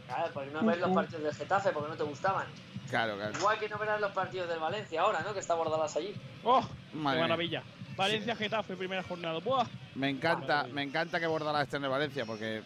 claro, 0.07 0.31
porque 0.35 0.51
no 0.51 0.65
ves 0.65 0.79
los 0.79 0.91
partidos 0.91 1.23
del 1.23 1.35
Getafe 1.35 1.71
porque 1.71 1.91
no 1.91 1.97
te 1.97 2.03
gustaban. 2.03 2.47
Claro, 2.91 3.15
claro. 3.17 3.39
Igual 3.39 3.59
que 3.59 3.69
no 3.69 3.79
verás 3.79 4.01
los 4.01 4.11
partidos 4.13 4.49
del 4.49 4.59
Valencia 4.59 5.03
ahora, 5.03 5.21
¿no? 5.21 5.33
Que 5.33 5.39
está 5.41 5.55
Bordalas 5.55 5.95
allí. 5.97 6.13
¡Oh! 6.43 6.67
Madre 6.95 7.29
¡Qué 7.29 7.37
mía. 7.37 7.63
Valencia 7.99 8.37
Getafe, 8.37 8.77
primera 8.77 9.03
jornada. 9.03 9.41
¡Buah! 9.41 9.67
Me 9.97 10.09
encanta, 10.09 10.69
me 10.73 10.83
encanta 10.83 11.19
que 11.19 11.27
Bordalás 11.27 11.65
esté 11.65 11.79
en 11.79 11.85
el 11.85 11.91
Valencia, 11.91 12.25
porque 12.25 12.63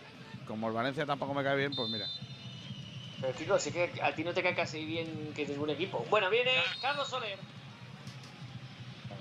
como 0.46 0.68
el 0.68 0.74
Valencia 0.74 1.06
tampoco 1.06 1.32
me 1.32 1.42
cae 1.42 1.56
bien, 1.56 1.74
pues 1.74 1.88
mira. 1.88 2.06
Pero 3.20 3.32
chicos, 3.38 3.62
sí 3.62 3.72
que 3.72 3.90
a 4.02 4.14
ti 4.14 4.24
no 4.24 4.34
te 4.34 4.42
cae 4.42 4.54
casi 4.54 4.84
bien 4.84 5.32
que 5.34 5.46
ningún 5.46 5.70
equipo. 5.70 6.04
Bueno, 6.10 6.28
viene 6.28 6.52
Carlos 6.82 7.08
Soler. 7.08 7.38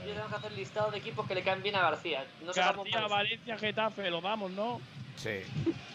Y 0.04 0.08
tenemos 0.08 0.30
que 0.30 0.36
hacer 0.36 0.52
listado 0.52 0.92
de 0.92 0.98
equipos 0.98 1.28
que 1.28 1.36
le 1.36 1.44
caen 1.44 1.64
bien 1.64 1.76
a 1.76 1.82
García. 1.82 2.26
No 2.44 2.52
García. 2.52 3.08
Valencia, 3.08 3.58
Getafe, 3.58 4.10
lo 4.10 4.20
damos, 4.20 4.52
¿no? 4.52 4.82
Sí. 5.16 5.42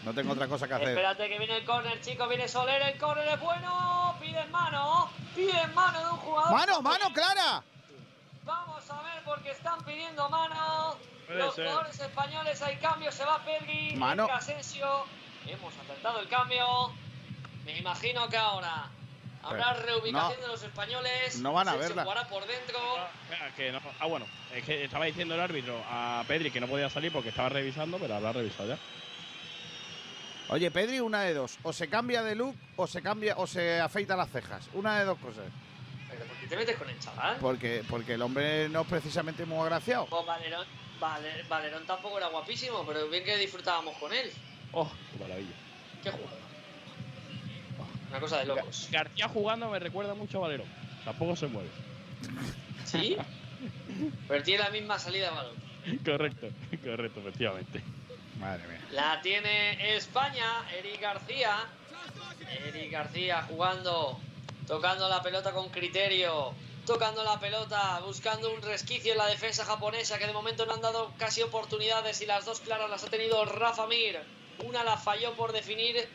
No 0.03 0.13
tengo 0.13 0.33
otra 0.33 0.47
cosa 0.47 0.67
que 0.67 0.73
hacer. 0.73 0.89
Espérate 0.89 1.27
que 1.27 1.37
viene 1.37 1.57
el 1.57 1.65
córner, 1.65 2.01
chicos, 2.01 2.27
viene 2.29 2.47
Soler, 2.47 2.81
el 2.81 2.97
córner 2.97 3.27
es 3.27 3.39
bueno, 3.39 4.15
pide 4.19 4.39
en 4.39 4.51
mano, 4.51 5.11
pide 5.35 5.61
en 5.61 5.75
mano 5.75 5.99
de 5.99 6.05
un 6.05 6.17
jugador. 6.17 6.51
¡Mano, 6.51 6.81
mano, 6.81 7.13
Clara! 7.13 7.63
Vamos 8.47 8.89
a 8.89 9.01
ver 9.03 9.23
porque 9.25 9.51
están 9.51 9.83
pidiendo 9.83 10.27
mano. 10.29 10.95
Puede 11.27 11.39
Los 11.39 11.53
ser. 11.55 11.65
jugadores 11.67 11.99
españoles 11.99 12.61
hay 12.61 12.77
cambio, 12.77 13.11
se 13.11 13.25
va 13.25 13.43
Pedri, 13.43 13.95
Mano. 13.97 14.27
Asensio. 14.31 15.03
Hemos 15.45 15.73
acertado 15.77 16.21
el 16.21 16.29
cambio. 16.29 16.65
Me 17.65 17.77
imagino 17.77 18.29
que 18.29 18.37
ahora 18.37 18.87
habrá 19.43 19.73
reubicación 19.73 20.39
no. 20.39 20.41
de 20.41 20.47
los 20.47 20.63
españoles. 20.63 21.39
No 21.41 21.51
van 21.51 21.67
a 21.67 21.71
Asensio 21.71 21.89
verla. 21.95 22.03
jugará 22.03 22.27
por 22.29 22.47
dentro. 22.47 22.79
Espera, 23.29 23.53
que 23.55 23.71
no- 23.73 23.81
ah, 23.99 24.05
bueno, 24.07 24.25
es 24.53 24.63
que 24.63 24.85
estaba 24.85 25.03
diciendo 25.03 25.35
el 25.35 25.41
árbitro 25.41 25.83
a 25.89 26.23
Pedri 26.25 26.49
que 26.49 26.61
no 26.61 26.67
podía 26.67 26.89
salir 26.89 27.11
porque 27.11 27.29
estaba 27.29 27.49
revisando, 27.49 27.97
pero 27.99 28.15
habrá 28.15 28.31
revisado 28.31 28.69
ya. 28.69 28.77
Oye, 30.49 30.71
Pedri, 30.71 31.01
una 31.01 31.23
de 31.23 31.33
dos. 31.33 31.57
O 31.63 31.73
se 31.73 31.89
cambia 31.89 32.23
de 32.23 32.35
look 32.35 32.55
o 32.77 32.87
se 32.87 33.01
cambia 33.01 33.35
o 33.37 33.45
se 33.45 33.81
afeita 33.81 34.15
las 34.15 34.29
cejas. 34.31 34.69
Una 34.73 34.97
de 34.99 35.03
dos 35.03 35.17
cosas. 35.19 35.43
Pero 36.49 36.59
¿por 36.61 36.65
qué 36.65 36.73
te 36.73 36.73
metes 36.73 36.75
con 36.77 36.89
el 36.89 36.99
chaval? 36.99 37.37
Porque, 37.39 37.83
porque 37.89 38.13
el 38.13 38.21
hombre 38.21 38.69
no 38.69 38.81
es 38.81 38.87
precisamente 38.87 39.45
muy 39.45 39.59
agraciado. 39.59 40.05
Pues 40.07 40.25
Valerón, 40.25 40.65
Valer- 40.99 41.47
Valerón 41.47 41.85
tampoco 41.85 42.17
era 42.17 42.27
guapísimo, 42.27 42.85
pero 42.85 43.07
bien 43.09 43.23
que 43.23 43.37
disfrutábamos 43.37 43.95
con 43.97 44.13
él. 44.13 44.31
¡Oh, 44.71 44.91
qué 45.11 45.19
maravilla! 45.19 45.55
Qué 46.03 46.11
jugador. 46.11 46.37
Una 48.09 48.19
cosa 48.19 48.39
de 48.39 48.45
locos. 48.45 48.87
García 48.91 49.27
jugando 49.27 49.69
me 49.69 49.79
recuerda 49.79 50.13
mucho 50.13 50.37
a 50.37 50.41
Valero. 50.41 50.63
Tampoco 51.03 51.35
se 51.35 51.47
mueve. 51.47 51.69
¿Sí? 52.85 53.17
Pero 54.27 54.43
tiene 54.43 54.63
la 54.63 54.69
misma 54.69 54.97
salida 54.99 55.29
de 55.29 55.35
balón. 55.35 55.55
correcto, 56.05 56.47
correcto, 56.83 57.19
efectivamente. 57.19 57.81
Madre 58.39 58.67
mía. 58.67 58.79
La 58.91 59.19
tiene 59.21 59.95
España, 59.95 60.45
Eric 60.77 61.01
García. 61.01 61.65
Eric 62.65 62.91
García 62.91 63.41
jugando, 63.43 64.19
tocando 64.67 65.07
la 65.07 65.21
pelota 65.21 65.51
con 65.53 65.69
criterio, 65.69 66.53
tocando 66.85 67.23
la 67.23 67.39
pelota, 67.39 68.01
buscando 68.05 68.53
un 68.53 68.61
resquicio 68.61 69.13
en 69.13 69.17
la 69.17 69.27
defensa 69.27 69.65
japonesa 69.65 70.19
que 70.19 70.27
de 70.27 70.33
momento 70.33 70.65
no 70.65 70.73
han 70.73 70.81
dado 70.81 71.13
casi 71.17 71.41
oportunidades 71.41 72.21
y 72.21 72.25
las 72.25 72.45
dos 72.45 72.59
claras 72.59 72.89
las 72.89 73.03
ha 73.03 73.09
tenido 73.09 73.43
Rafa 73.45 73.87
Mir. 73.87 74.19
Una 74.63 74.83
la 74.83 74.97
falló 74.97 75.33
por 75.33 75.53
definir 75.53 76.07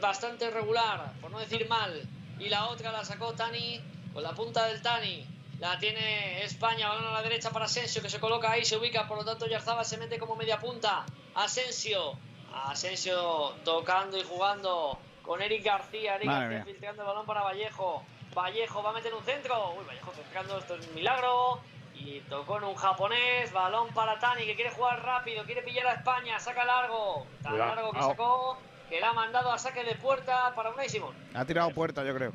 bastante 0.00 0.50
regular, 0.50 1.12
por 1.20 1.30
no 1.30 1.38
decir 1.38 1.68
mal, 1.68 2.08
y 2.38 2.48
la 2.48 2.68
otra 2.68 2.92
la 2.92 3.04
sacó 3.04 3.34
Tani 3.34 3.80
con 4.12 4.22
la 4.22 4.32
punta 4.32 4.66
del 4.66 4.80
Tani. 4.82 5.26
La 5.60 5.78
tiene 5.78 6.42
España, 6.42 6.88
balón 6.88 7.06
a 7.06 7.12
la 7.12 7.22
derecha 7.22 7.50
para 7.50 7.66
Asensio, 7.66 8.02
que 8.02 8.10
se 8.10 8.18
coloca 8.18 8.50
ahí, 8.50 8.64
se 8.64 8.76
ubica, 8.76 9.06
por 9.06 9.18
lo 9.18 9.24
tanto 9.24 9.46
Yarzaba 9.46 9.84
se 9.84 9.96
mete 9.96 10.18
como 10.18 10.34
media 10.34 10.58
punta. 10.58 11.04
Asensio, 11.34 12.18
Asensio 12.52 13.54
tocando 13.64 14.18
y 14.18 14.24
jugando 14.24 14.98
con 15.22 15.40
Eric 15.42 15.64
García, 15.64 16.16
Eric 16.16 16.26
Madre 16.26 16.40
García 16.44 16.64
mía. 16.64 16.72
filtrando 16.72 17.02
el 17.02 17.08
balón 17.08 17.26
para 17.26 17.42
Vallejo. 17.42 18.04
Vallejo 18.34 18.82
va 18.82 18.90
a 18.90 18.92
meter 18.94 19.12
un 19.14 19.22
centro, 19.24 19.74
uy, 19.78 19.84
Vallejo 19.86 20.10
filtrando, 20.12 20.58
esto 20.58 20.74
es 20.76 20.86
un 20.88 20.94
milagro. 20.94 21.60
Y 21.94 22.20
tocó 22.20 22.58
en 22.58 22.64
un 22.64 22.74
japonés, 22.74 23.52
balón 23.52 23.88
para 23.94 24.18
Tani, 24.18 24.44
que 24.44 24.56
quiere 24.56 24.70
jugar 24.70 25.04
rápido, 25.04 25.44
quiere 25.44 25.62
pillar 25.62 25.86
a 25.86 25.92
España, 25.94 26.40
saca 26.40 26.64
largo, 26.64 27.26
tan 27.42 27.52
Cuidado. 27.52 27.74
largo 27.76 27.92
que 27.92 28.02
sacó, 28.02 28.58
que 28.88 28.98
la 29.00 29.10
ha 29.10 29.12
mandado 29.12 29.52
a 29.52 29.58
saque 29.58 29.84
de 29.84 29.94
puerta 29.96 30.52
para 30.56 30.70
Unai 30.70 30.88
Simón. 30.88 31.14
Ha 31.34 31.44
tirado 31.44 31.70
puerta, 31.70 32.02
yo 32.02 32.14
creo. 32.14 32.32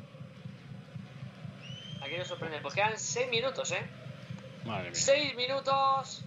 Aquí 2.02 2.16
nos 2.16 2.28
sorprende, 2.28 2.60
pues 2.60 2.74
quedan 2.74 2.98
6 2.98 3.28
minutos, 3.30 3.70
¿eh? 3.72 3.84
Madre 4.64 4.84
mía. 4.90 4.94
6 4.94 5.34
minutos 5.36 6.24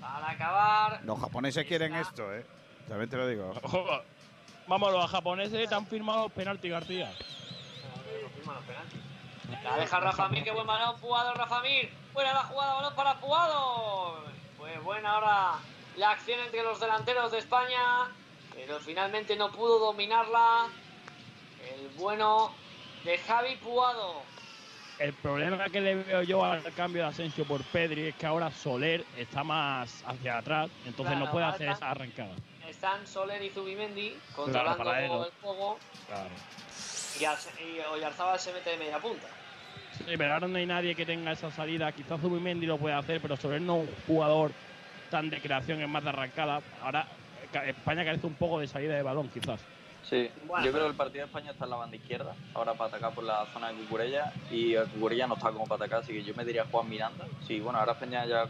para 0.00 0.30
acabar. 0.30 1.00
Los 1.04 1.20
japoneses 1.20 1.66
quieren 1.66 1.94
esto, 1.96 2.32
¿eh? 2.34 2.46
También 2.88 3.10
te 3.10 3.16
lo 3.16 3.26
digo. 3.26 3.52
Vamos, 4.68 4.92
los 4.92 5.10
japoneses 5.10 5.66
te 5.66 5.74
han 5.74 5.86
firmado 5.86 6.24
los 6.24 6.32
penaltis, 6.32 6.70
García. 6.70 7.10
La 9.64 9.76
deja 9.78 9.98
Rafa 9.98 10.28
Mir, 10.28 10.44
qué 10.44 10.50
buen 10.50 10.66
balón, 10.66 11.00
Puado, 11.00 11.32
Rafa 11.32 11.62
Mir. 11.62 11.90
Buena 12.12 12.34
la 12.34 12.42
jugada, 12.42 12.74
balón 12.74 12.94
para 12.94 13.14
Puado. 13.14 14.24
Pues 14.58 14.82
buena 14.82 15.12
ahora 15.12 15.52
la 15.96 16.10
acción 16.10 16.38
entre 16.40 16.62
los 16.62 16.78
delanteros 16.80 17.32
de 17.32 17.38
España, 17.38 18.12
pero 18.54 18.78
finalmente 18.80 19.36
no 19.36 19.50
pudo 19.50 19.78
dominarla. 19.78 20.66
El 21.74 21.88
bueno 21.96 22.52
de 23.04 23.16
Javi 23.18 23.56
Puado. 23.56 24.22
El 24.98 25.14
problema 25.14 25.64
que 25.70 25.80
le 25.80 25.94
veo 25.94 26.22
yo 26.22 26.44
al 26.44 26.62
cambio 26.74 27.02
de 27.02 27.08
Asensio 27.08 27.44
por 27.46 27.62
Pedri 27.64 28.08
es 28.08 28.14
que 28.16 28.26
ahora 28.26 28.50
Soler 28.50 29.04
está 29.16 29.44
más 29.44 30.02
hacia 30.06 30.38
atrás, 30.38 30.68
entonces 30.84 31.14
Claro, 31.14 31.26
no 31.26 31.32
puede 31.32 31.46
hacer 31.46 31.68
esa 31.70 31.90
arrancada. 31.90 32.34
Están 32.68 33.06
Soler 33.06 33.42
y 33.42 33.50
Zubimendi 33.50 34.14
controlando 34.36 34.84
¿no? 34.84 35.24
el 35.24 35.32
juego 35.40 35.78
Claro. 36.06 36.28
y, 37.18 37.80
Oyarzábal 37.92 38.38
se 38.38 38.52
mete 38.52 38.70
de 38.70 38.76
media 38.76 38.98
punta. 38.98 39.26
Sí, 39.96 40.04
pero 40.16 40.34
ahora 40.34 40.46
no 40.46 40.58
hay 40.58 40.66
nadie 40.66 40.94
que 40.94 41.06
tenga 41.06 41.32
esa 41.32 41.50
salida. 41.50 41.90
Quizás 41.92 42.20
Zubimendi 42.20 42.66
lo 42.66 42.78
puede 42.78 42.94
hacer, 42.94 43.20
pero 43.20 43.36
Soler 43.36 43.60
no 43.60 43.82
es 43.82 43.88
un 43.88 43.94
jugador 44.06 44.52
tan 45.10 45.30
de 45.30 45.40
creación, 45.40 45.80
es 45.80 45.88
más 45.88 46.04
de 46.04 46.10
arrancada. 46.10 46.60
Ahora 46.82 47.06
España 47.66 48.04
carece 48.04 48.26
un 48.26 48.34
poco 48.34 48.60
de 48.60 48.66
salida 48.66 48.94
de 48.94 49.02
balón, 49.02 49.28
quizás. 49.28 49.60
Sí, 50.02 50.30
Bueno, 50.46 50.64
yo 50.64 50.72
creo 50.72 50.84
que 50.84 50.90
el 50.90 50.96
partido 50.96 51.24
de 51.24 51.26
España 51.26 51.50
está 51.50 51.64
en 51.64 51.70
la 51.70 51.76
banda 51.76 51.96
izquierda, 51.96 52.34
ahora 52.54 52.72
para 52.74 52.88
atacar 52.88 53.12
por 53.12 53.24
la 53.24 53.44
zona 53.52 53.68
de 53.68 53.74
Cucurella, 53.74 54.32
y 54.50 54.74
el 54.74 54.86
Cucurella 54.88 55.26
no 55.26 55.34
está 55.34 55.50
como 55.50 55.64
para 55.66 55.84
atacar, 55.84 56.02
así 56.02 56.12
que 56.12 56.22
yo 56.22 56.34
me 56.34 56.44
diría 56.44 56.64
Juan 56.70 56.88
Miranda. 56.88 57.26
Sí, 57.46 57.60
bueno, 57.60 57.78
ahora 57.78 57.92
España 57.92 58.24
ya, 58.24 58.46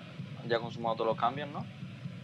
ya 0.47 0.56
ha 0.56 0.60
consumado 0.60 0.97
todos 0.97 1.08
los 1.08 1.16
cambios, 1.16 1.48
¿no? 1.48 1.64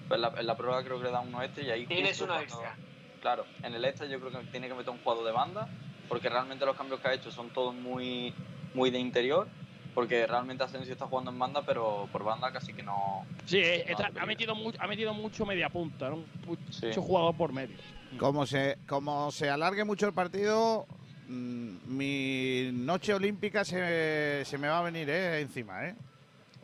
Pues 0.09 0.19
en 0.19 0.23
la, 0.23 0.33
en 0.39 0.47
la 0.47 0.57
prueba 0.57 0.83
creo 0.85 0.99
que 0.99 1.05
le 1.05 1.11
dan 1.11 1.29
uno 1.29 1.43
extra 1.43 1.63
y 1.65 1.71
ahí. 1.71 1.87
Tienes 1.87 2.21
uno 2.21 2.35
cuando- 2.35 2.43
extra. 2.45 2.77
Claro, 3.21 3.47
en 3.63 3.75
el 3.75 3.85
extra 3.85 4.07
yo 4.07 4.21
creo 4.21 4.31
que 4.33 4.47
tiene 4.49 4.69
que 4.69 4.75
meter 4.75 4.91
un 4.91 4.99
jugador 4.99 5.25
de 5.25 5.33
banda, 5.33 5.67
porque 6.09 6.29
realmente 6.29 6.67
los 6.67 6.77
cambios 6.77 7.01
que 7.01 7.09
ha 7.09 7.15
hecho 7.15 7.31
son 7.31 7.49
todos 7.51 7.75
muy, 7.75 8.35
muy 8.75 8.91
de 8.91 8.99
interior, 8.99 9.49
porque 9.95 10.27
realmente 10.27 10.63
Asensio 10.65 10.93
está 10.93 11.07
jugando 11.07 11.31
en 11.31 11.39
banda, 11.39 11.63
pero 11.65 12.07
por 12.13 12.23
banda 12.23 12.53
casi 12.53 12.75
que 12.75 12.83
no. 12.83 13.25
Sí, 13.47 13.59
eh, 13.59 13.85
no 13.87 13.93
está- 13.93 14.07
hace 14.09 14.21
ha, 14.21 14.27
metido 14.27 14.55
mu- 14.55 14.73
ha 14.79 14.87
metido 14.87 15.15
mucho 15.15 15.47
media 15.47 15.71
punta, 15.71 16.11
¿no? 16.11 16.17
mucho 16.47 16.61
Sí. 16.71 16.91
jugador 16.95 17.35
por 17.35 17.53
medio. 17.55 17.79
Como 18.19 18.45
se, 18.45 18.77
como 18.87 19.31
se 19.31 19.49
alargue 19.49 19.85
mucho 19.85 20.07
el 20.07 20.13
partido, 20.13 20.87
mm, 21.27 21.77
mi 21.87 22.71
noche 22.75 23.15
olímpica 23.15 23.65
se, 23.65 24.43
se 24.45 24.59
me 24.59 24.69
va 24.69 24.81
a 24.81 24.83
venir 24.83 25.09
eh, 25.09 25.41
encima, 25.41 25.87
¿eh? 25.89 25.95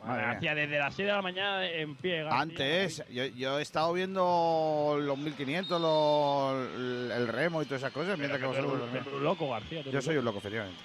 Madre 0.03 0.21
mía. 0.21 0.31
Hacia 0.37 0.55
desde 0.55 0.79
las 0.79 0.95
6 0.95 1.07
de 1.07 1.13
la 1.13 1.21
mañana 1.21 1.65
en 1.65 1.95
pie. 1.95 2.23
García. 2.23 2.41
Antes, 2.41 3.03
yo, 3.09 3.25
yo 3.25 3.59
he 3.59 3.61
estado 3.61 3.93
viendo 3.93 4.97
los 4.99 5.17
1500, 5.17 5.81
los, 5.81 7.11
el 7.11 7.27
remo 7.27 7.61
y 7.61 7.65
todas 7.65 7.81
esas 7.81 7.93
cosas, 7.93 8.17
mientras 8.17 8.39
que 8.39 8.47
vosotros 8.47 8.81
un 9.13 9.23
loco, 9.23 9.49
García. 9.49 9.81
Yo 9.81 10.01
soy 10.01 10.17
un 10.17 10.25
loco, 10.25 10.39
efectivamente. 10.39 10.81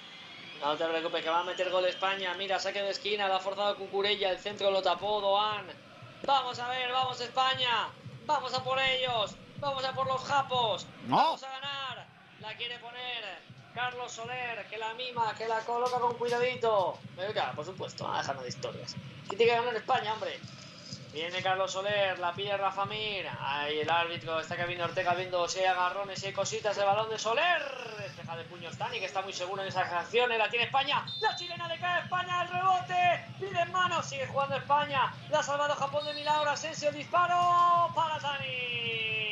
No 0.61 0.75
te 0.75 0.85
preocupes, 0.85 1.23
que 1.23 1.29
va 1.29 1.41
a 1.41 1.43
meter 1.43 1.69
gol 1.69 1.85
España. 1.85 2.33
Mira, 2.37 2.59
saque 2.59 2.81
de 2.81 2.89
esquina, 2.89 3.27
la 3.27 3.37
ha 3.37 3.39
forzado 3.39 3.75
Cucurella, 3.77 4.31
el 4.31 4.37
centro 4.39 4.71
lo 4.71 4.81
tapó 4.81 5.21
Doan. 5.21 5.65
Vamos 6.25 6.59
a 6.59 6.67
ver, 6.69 6.91
vamos 6.91 7.21
España. 7.21 7.89
Vamos 8.25 8.53
a 8.53 8.63
por 8.63 8.79
ellos. 8.79 9.35
Vamos 9.59 9.85
a 9.85 9.93
por 9.93 10.07
los 10.07 10.21
japos. 10.23 10.87
No. 11.07 11.15
Vamos 11.15 11.43
a 11.43 11.49
ganar. 11.49 12.07
La 12.41 12.55
quiere 12.55 12.77
poner 12.79 13.23
Carlos 13.77 14.11
Soler, 14.11 14.65
que 14.71 14.77
la 14.79 14.95
mima, 14.95 15.35
que 15.37 15.47
la 15.47 15.59
coloca 15.59 15.99
con 15.99 16.15
cuidadito. 16.15 16.97
Por 17.55 17.63
supuesto, 17.63 18.11
a 18.11 18.17
dejarnos 18.17 18.41
de 18.41 18.49
historias. 18.49 18.95
¿Quién 19.27 19.37
tiene 19.37 19.51
que 19.51 19.59
ganar 19.59 19.75
España, 19.75 20.13
hombre? 20.13 20.39
Viene 21.13 21.43
Carlos 21.43 21.73
Soler, 21.73 22.17
la 22.17 22.33
pide 22.33 22.57
Rafa 22.57 22.85
Mir. 22.85 23.27
Ahí 23.39 23.77
el 23.77 23.89
árbitro 23.91 24.39
está 24.39 24.57
Kevin 24.57 24.81
Ortega 24.81 25.13
viendo 25.13 25.47
si 25.47 25.59
hay 25.59 25.65
agarrones, 25.65 26.19
si 26.19 26.25
hay 26.25 26.33
cositas. 26.33 26.75
El 26.75 26.85
balón 26.85 27.11
de 27.11 27.19
Soler. 27.19 27.61
Despeja 27.99 28.35
de 28.35 28.45
puños 28.45 28.75
Tani, 28.79 28.99
que 28.99 29.05
está 29.05 29.21
muy 29.21 29.33
seguro 29.33 29.61
en 29.61 29.67
esas 29.67 29.93
acciones. 29.93 30.39
La 30.39 30.49
tiene 30.49 30.65
España. 30.65 31.05
La 31.21 31.35
chilena 31.35 31.67
de 31.67 31.77
cae 31.77 32.01
España. 32.01 32.41
El 32.41 32.47
rebote. 32.47 33.25
Pide 33.39 33.61
en 33.61 33.71
mano. 33.71 34.01
Sigue 34.01 34.25
jugando 34.25 34.55
España. 34.55 35.13
La 35.29 35.41
ha 35.41 35.43
salvado 35.43 35.75
Japón 35.75 36.03
de 36.03 36.15
milagro. 36.15 36.49
Asensio, 36.49 36.89
el 36.89 36.95
disparo 36.95 37.93
para 37.93 38.17
Tani. 38.17 39.26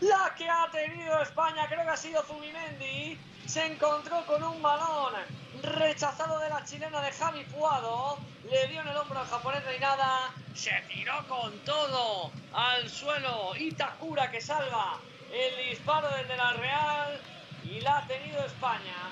La 0.00 0.32
que 0.36 0.48
ha 0.48 0.68
tenido 0.70 1.20
España, 1.20 1.66
creo 1.68 1.82
que 1.82 1.90
ha 1.90 1.96
sido 1.96 2.22
Zubimendi. 2.22 3.18
Se 3.46 3.66
encontró 3.66 4.24
con 4.26 4.42
un 4.42 4.62
balón 4.62 5.14
rechazado 5.62 6.38
de 6.38 6.48
la 6.48 6.64
chilena 6.64 7.00
de 7.00 7.10
Javi 7.12 7.44
Puado. 7.44 8.18
Le 8.48 8.68
dio 8.68 8.80
en 8.80 8.88
el 8.88 8.96
hombro 8.96 9.18
al 9.18 9.26
japonés 9.26 9.64
Reinada. 9.64 10.30
Se 10.54 10.72
tiró 10.88 11.26
con 11.26 11.58
todo 11.60 12.30
al 12.52 12.88
suelo. 12.88 13.56
Itakura 13.56 14.30
que 14.30 14.40
salva 14.40 15.00
el 15.32 15.70
disparo 15.70 16.08
del 16.10 16.28
de 16.28 16.36
la 16.36 16.52
Real. 16.52 17.20
Y 17.64 17.80
la 17.80 17.98
ha 17.98 18.06
tenido 18.06 18.44
España. 18.44 19.10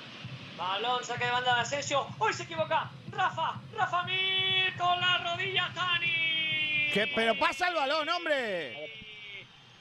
Balón, 0.56 1.05
saque 1.05 1.24
de 1.24 1.31
banda 1.32 1.55
de 1.56 1.60
Asensio. 1.62 2.06
¡Hoy 2.18 2.32
se 2.32 2.44
equivoca! 2.44 2.90
Rafa, 3.10 3.60
Rafa 3.74 4.02
Mir 4.05 4.76
con 4.76 5.00
la 5.00 5.18
rodilla 5.18 5.70
Tani. 5.74 6.90
Pero 7.15 7.39
pasa 7.39 7.68
el 7.68 7.74
balón, 7.74 8.08
hombre. 8.08 9.06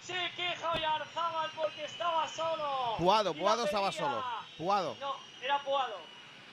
Se 0.05 0.13
queja 0.35 0.71
Oyarzábal 0.71 1.49
porque 1.55 1.85
estaba 1.85 2.27
solo. 2.27 2.95
Puado, 2.97 3.31
Y 3.31 3.39
Puado 3.39 3.65
estaba 3.65 3.91
solo. 3.91 4.23
Puado. 4.57 4.95
No, 4.99 5.15
era 5.41 5.59
Puado. 5.63 5.97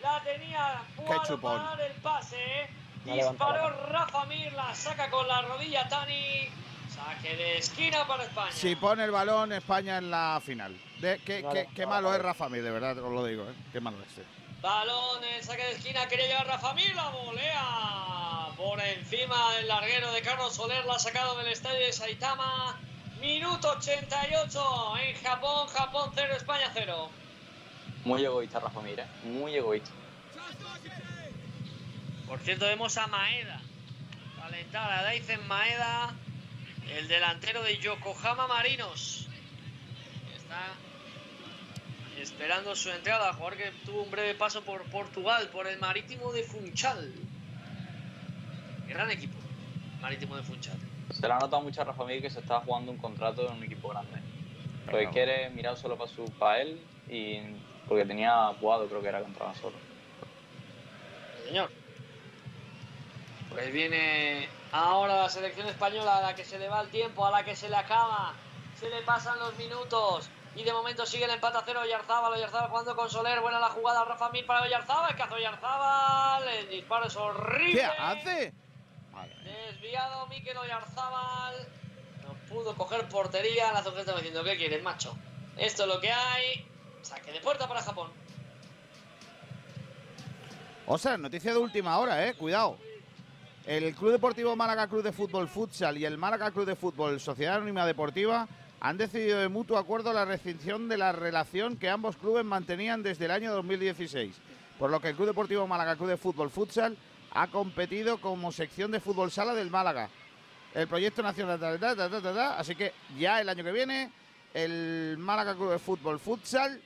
La 0.03 0.21
tenía 0.23 0.83
Puado 0.97 1.41
para 1.41 1.63
dar 1.63 1.81
el 1.83 1.93
pase. 2.01 2.69
La 3.05 3.15
Disparó 3.15 3.87
Rafa 3.89 4.25
Mir, 4.27 4.53
la 4.53 4.75
saca 4.75 5.11
con 5.11 5.27
la 5.29 5.43
rodilla 5.43 5.89
Tani. 5.89 6.49
Saque 6.95 7.37
de 7.37 7.59
esquina 7.59 8.07
para 8.07 8.25
España. 8.25 8.53
Si 8.53 8.77
pone 8.77 9.05
el 9.05 9.11
balón, 9.11 9.53
España 9.53 9.99
en 9.99 10.11
la 10.11 10.41
final. 10.45 10.79
De, 11.01 11.19
qué, 11.25 11.43
Vale, 11.43 11.67
qué- 11.69 11.75
qué 11.75 11.85
vale, 11.85 11.97
malo 11.97 12.09
vale. 12.09 12.19
es 12.19 12.25
Rafa 12.25 12.49
Mir, 12.49 12.63
de 12.63 12.71
verdad 12.71 12.99
os 12.99 13.13
lo 13.13 13.25
digo, 13.25 13.45
¿eh? 13.49 13.55
Qué 13.73 13.81
malo 13.81 13.99
es. 14.03 14.09
este. 14.09 14.25
Balón 14.61 15.25
en 15.25 15.43
saque 15.43 15.65
de 15.65 15.73
esquina, 15.73 16.07
quería 16.07 16.27
llegar 16.27 16.47
Rafa 16.47 16.73
Mir, 16.75 16.95
la 16.95 17.09
volea 17.11 18.49
por 18.57 18.81
encima 18.81 19.53
del 19.55 19.67
larguero 19.69 20.13
de 20.13 20.23
Carlos 20.23 20.55
Soler, 20.55 20.85
la 20.85 20.95
ha 20.95 20.99
sacado 20.99 21.37
del 21.39 21.49
estadio 21.49 21.81
de 21.81 21.93
Saitama. 21.93 22.79
Minuto 23.23 23.71
88 23.71 24.97
en 24.99 25.17
Japón, 25.23 25.69
Japón 25.69 26.11
0, 26.13 26.35
España 26.37 26.69
0. 26.75 27.09
Muy 28.05 28.25
egoísta 28.25 28.59
Rafa 28.59 28.83
Mir, 28.83 28.99
¿eh? 28.99 29.07
Muy 29.23 29.55
egoísta. 29.55 29.91
Por 32.27 32.41
cierto, 32.41 32.67
vemos 32.67 32.99
a 32.99 33.07
Maeda 33.07 33.61
calentar 34.43 34.91
a 34.91 35.03
Daizen 35.03 35.47
Maeda, 35.47 36.13
el 36.91 37.07
delantero 37.07 37.63
de 37.63 37.79
Yokohama 37.79 38.49
Marinos. 38.49 39.29
Está 40.37 40.75
esperando 42.21 42.75
su 42.75 42.91
entrada, 42.91 43.33
jugador 43.35 43.57
que 43.57 43.71
tuvo 43.87 44.03
un 44.03 44.11
breve 44.11 44.35
paso 44.35 44.63
por 44.65 44.83
Portugal, 44.91 45.49
por 45.53 45.69
el 45.69 45.79
Marítimo 45.79 46.33
de 46.33 46.43
Funchal. 46.43 47.15
Gran 48.89 49.13
equipo, 49.13 49.39
Marítimo 50.01 50.35
de 50.35 50.43
Funchal. 50.43 50.92
Se 51.23 51.29
le 51.29 51.35
ha 51.35 51.39
notado 51.39 51.63
mucho 51.63 51.81
a 51.81 51.85
Rafa 51.85 52.05
Mir 52.05 52.21
que 52.21 52.29
se 52.29 52.41
está 52.41 52.59
jugando 52.63 52.91
un 52.91 52.99
contrato 52.99 53.47
en 53.47 53.53
un 53.53 53.63
equipo 53.63 53.91
grande. 53.91 54.21
Porque 54.87 54.99
Pero- 54.99 55.11
quiere 55.13 55.51
mirar 55.51 55.77
solo 55.77 55.97
para 55.97 56.11
su 56.11 56.25
para 56.33 56.63
él 56.63 56.85
y 57.09 57.39
porque 57.87 58.05
tenía 58.05 58.51
Puado, 58.61 58.89
creo 58.89 59.01
que 59.01 59.07
era 59.07 59.21
contra 59.21 59.55
solo. 59.55 59.77
Señor. 61.47 61.71
Pues 63.51 63.73
viene 63.73 64.49
ahora 64.73 65.15
la 65.23 65.29
selección 65.29 65.69
española 65.69 66.17
a 66.17 66.23
la 66.23 66.35
que 66.35 66.45
se 66.45 66.59
le 66.59 66.69
va 66.69 66.81
el 66.81 66.89
tiempo, 66.89 67.25
a 67.25 67.31
la 67.31 67.45
que 67.45 67.55
se 67.55 67.69
le 67.69 67.77
acaba, 67.77 68.33
se 68.75 68.91
le 68.91 69.03
pasan 69.03 69.39
los 69.39 69.57
minutos 69.57 70.29
y 70.57 70.65
de 70.65 70.73
momento 70.73 71.07
sigue 71.07 71.27
el 71.27 71.31
empate 71.31 71.57
a 71.57 71.63
cero 71.65 71.83
Oyarzábal, 71.83 72.33
Oyarzábal 72.33 72.69
jugando 72.69 72.97
con 72.97 73.09
Soler, 73.09 73.39
buena 73.41 73.61
la 73.61 73.69
jugada 73.69 74.05
Rafa 74.05 74.29
Mir 74.31 74.45
para 74.45 74.63
Oyarzábal, 74.63 75.15
que 75.15 75.23
hace 75.23 75.35
Oyarzábal, 75.35 76.49
el 76.49 76.69
disparo 76.69 77.07
es 77.07 77.15
horrible. 77.15 77.75
¿Qué 77.75 77.85
hace? 77.85 78.62
Desviado 79.45 80.27
Mikel 80.29 80.57
Oyarzábal, 80.57 81.55
no 82.23 82.35
pudo 82.49 82.75
coger 82.77 83.09
portería, 83.09 83.73
la 83.73 83.81
está 83.81 84.15
diciendo, 84.17 84.45
¿qué 84.45 84.57
quieres, 84.57 84.83
macho? 84.83 85.17
Esto 85.57 85.83
es 85.83 85.89
lo 85.89 86.01
que 86.01 86.11
hay, 86.11 86.67
saque 87.03 87.33
de 87.33 87.41
puerta 87.41 87.69
para 87.69 87.83
Japón. 87.83 88.11
O 90.87 90.99
sea, 90.99 91.17
noticia 91.17 91.53
de 91.53 91.59
última 91.59 91.99
hora, 91.99 92.27
eh. 92.27 92.35
Cuidado. 92.35 92.79
El 93.67 93.95
Club 93.95 94.13
Deportivo 94.13 94.57
Málaga 94.57 94.89
Club 94.89 95.03
de 95.03 95.13
Fútbol 95.13 95.49
Futsal 95.49 95.97
y 95.97 96.05
el 96.05 96.19
Málaga 96.19 96.51
Club 96.51 96.67
de 96.67 96.75
Fútbol 96.75 97.21
Sociedad 97.21 97.57
Anónima 97.57 97.87
Deportiva 97.87 98.49
han 98.81 98.99
decidido 98.99 99.39
de 99.39 99.49
mutuo 99.49 99.79
acuerdo 99.79 100.13
la 100.13 100.25
restricción 100.25 100.89
de 100.89 100.99
la 100.99 101.13
relación 101.13 101.77
que 101.77 101.89
ambos 101.89 102.17
clubes 102.17 102.45
mantenían 102.45 103.05
desde 103.05 103.27
el 103.27 103.31
año 103.31 103.53
2016, 103.53 104.35
por 104.81 104.91
lo 104.91 105.01
que 105.01 105.11
el 105.11 105.15
Club 105.15 105.29
Deportivo 105.29 105.69
Málaga 105.69 105.95
Club 105.95 106.09
de 106.09 106.17
Fútbol 106.17 106.51
Futsal 106.51 106.97
ha 107.35 107.47
competido 107.49 108.21
como 108.21 108.53
sección 108.53 108.91
de 108.91 109.01
fútbol 109.01 109.31
sala 109.31 109.55
del 109.55 109.71
Málaga. 109.71 110.09
El 110.75 110.89
proyecto 110.89 111.23
nacional, 111.23 111.59
ta, 111.59 111.79
ta, 111.79 112.21
ta, 112.21 112.59
así 112.59 112.75
que 112.75 112.93
ya 113.19 113.41
el 113.41 113.49
año 113.49 113.65
que 113.65 113.73
viene 113.73 114.11
el 114.55 115.17
Málaga 115.19 115.55
Club 115.55 115.71
de 115.71 115.79
Fútbol 115.79 116.19
Futsal 116.19 116.81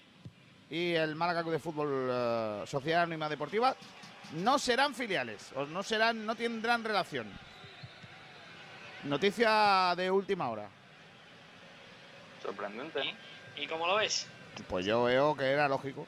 y 0.71 0.93
el 0.95 1.15
Málaga 1.15 1.43
Club 1.43 1.53
de 1.53 1.59
Fútbol 1.59 2.09
eh, 2.11 2.63
Sociedad 2.67 3.03
Anónima 3.03 3.29
Deportiva 3.29 3.77
no 4.35 4.59
serán 4.59 4.95
filiales, 4.95 5.53
o 5.55 5.67
no 5.67 5.83
serán, 5.83 6.27
no 6.27 6.35
tendrán 6.35 6.83
relación. 6.83 7.31
Noticia 9.05 9.95
de 9.97 10.11
última 10.11 10.51
hora. 10.51 10.69
Sorprendente, 12.43 13.05
¿no? 13.05 13.63
¿Y 13.63 13.67
cómo 13.69 13.87
lo 13.87 13.97
ves? 13.97 14.27
Pues 14.69 14.85
yo 14.85 15.05
veo 15.05 15.37
que 15.37 15.45
era 15.45 15.69
lógico. 15.69 16.07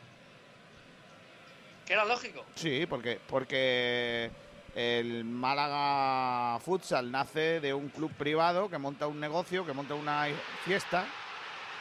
Que 1.88 1.94
era 1.94 2.04
lógico. 2.04 2.44
Sí, 2.54 2.84
porque, 2.84 3.18
porque 3.26 4.30
el 4.74 5.24
Málaga 5.24 6.60
Futsal 6.60 7.10
nace 7.10 7.60
de 7.60 7.72
un 7.72 7.88
club 7.88 8.12
privado 8.12 8.68
que 8.68 8.76
monta 8.76 9.06
un 9.06 9.18
negocio, 9.18 9.64
que 9.64 9.72
monta 9.72 9.94
una 9.94 10.26
fiesta 10.66 11.06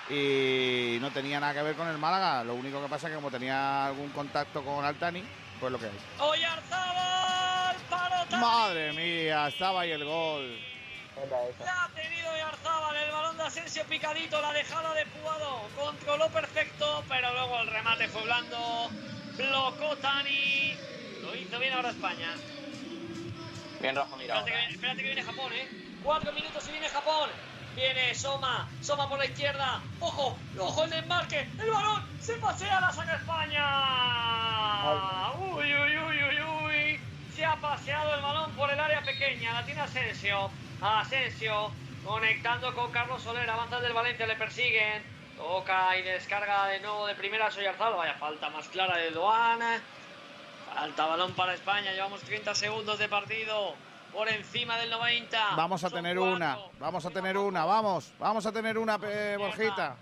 y 0.09 0.97
no 1.01 1.11
tenía 1.11 1.41
nada 1.41 1.53
que 1.53 1.61
ver 1.61 1.75
con 1.75 1.89
el 1.89 1.97
Málaga. 1.97 2.45
Lo 2.45 2.53
único 2.53 2.81
que 2.81 2.87
pasa 2.87 3.07
es 3.07 3.11
que 3.11 3.15
como 3.17 3.29
tenía 3.29 3.87
algún 3.87 4.09
contacto 4.11 4.63
con 4.63 4.85
Altani, 4.85 5.21
pues 5.59 5.73
lo 5.73 5.77
que 5.77 5.87
hay. 5.87 5.99
Oyarzábal, 6.19 7.75
paro 7.89 8.37
Madre 8.37 8.93
mía, 8.93 9.49
estaba 9.49 9.81
ahí 9.81 9.91
el 9.91 10.05
gol. 10.05 10.57
La 11.59 11.83
ha 11.83 11.89
tenido 11.89 12.17
el 12.33 13.11
balón 13.11 13.37
de 13.37 13.43
Asensio 13.43 13.83
picadito, 13.85 14.41
la 14.41 14.53
dejada 14.53 14.93
de 14.93 15.05
Puado, 15.07 15.67
controló 15.75 16.29
perfecto, 16.29 17.03
pero 17.09 17.33
luego 17.33 17.59
el 17.59 17.67
remate 17.67 18.07
fue 18.07 18.23
blando, 18.23 18.89
blocó 19.37 19.95
Tani, 19.97 20.75
lo 21.21 21.35
hizo 21.35 21.59
bien 21.59 21.73
ahora 21.73 21.89
España. 21.89 22.33
Bien 23.79 23.95
Rafa 23.95 24.15
Mir 24.15 24.25
Espérate 24.25 24.45
que, 24.45 24.51
ahora. 24.51 24.59
viene, 24.59 24.73
espérate 24.73 24.97
que 24.97 25.03
viene 25.03 25.23
Japón, 25.23 25.53
eh. 25.53 25.67
Cuatro 26.03 26.31
minutos 26.33 26.67
y 26.67 26.71
viene 26.71 26.89
Japón. 26.89 27.29
Viene 27.75 28.15
Soma, 28.15 28.67
Soma 28.81 29.07
por 29.07 29.19
la 29.19 29.25
izquierda. 29.25 29.81
Ojo, 29.99 30.35
ojo 30.59 30.83
el 30.83 30.89
desmarque. 30.89 31.47
El 31.59 31.69
balón 31.69 32.03
se 32.19 32.33
pasea, 32.37 32.81
la 32.81 32.91
saca 32.91 33.17
España. 33.17 33.63
Uy, 35.37 35.75
uy, 35.75 35.97
uy, 35.97 36.23
uy, 36.23 36.41
uy. 36.65 36.99
Se 37.35 37.45
ha 37.45 37.55
paseado 37.57 38.15
el 38.15 38.21
balón 38.21 38.51
por 38.53 38.71
el 38.71 38.79
área 38.79 39.01
pequeña. 39.01 39.53
La 39.53 39.63
tiene 39.63 39.81
Asensio. 39.81 40.49
Asensio 40.81 41.71
conectando 42.03 42.73
con 42.73 42.91
Carlos 42.91 43.21
Soler. 43.21 43.47
Avanza 43.47 43.79
del 43.79 43.93
Valencia, 43.93 44.25
le 44.25 44.35
persiguen. 44.37 45.03
Toca 45.37 45.95
y 45.97 46.01
descarga 46.01 46.65
de 46.67 46.79
nuevo 46.79 47.05
de 47.05 47.15
primera 47.15 47.51
Soyarzal. 47.51 47.93
Vaya 47.93 48.15
falta 48.15 48.49
más 48.49 48.67
clara 48.69 48.97
de 48.97 49.11
Doan. 49.11 49.59
Falta 50.73 51.05
balón 51.05 51.33
para 51.33 51.53
España. 51.53 51.91
Llevamos 51.91 52.21
30 52.21 52.55
segundos 52.55 52.97
de 52.99 53.07
partido. 53.07 53.75
Por 54.11 54.27
encima 54.29 54.77
del 54.77 54.89
90. 54.89 55.55
Vamos 55.55 55.83
a 55.83 55.89
Son 55.89 55.97
tener 55.97 56.17
cuatro. 56.17 56.35
una, 56.35 56.57
vamos 56.79 57.05
a 57.05 57.09
tener 57.11 57.37
una, 57.37 57.65
vamos, 57.65 58.11
vamos 58.17 58.45
a 58.45 58.51
tener 58.51 58.77
una, 58.77 58.97
eh, 59.03 59.35
Borjita. 59.37 59.95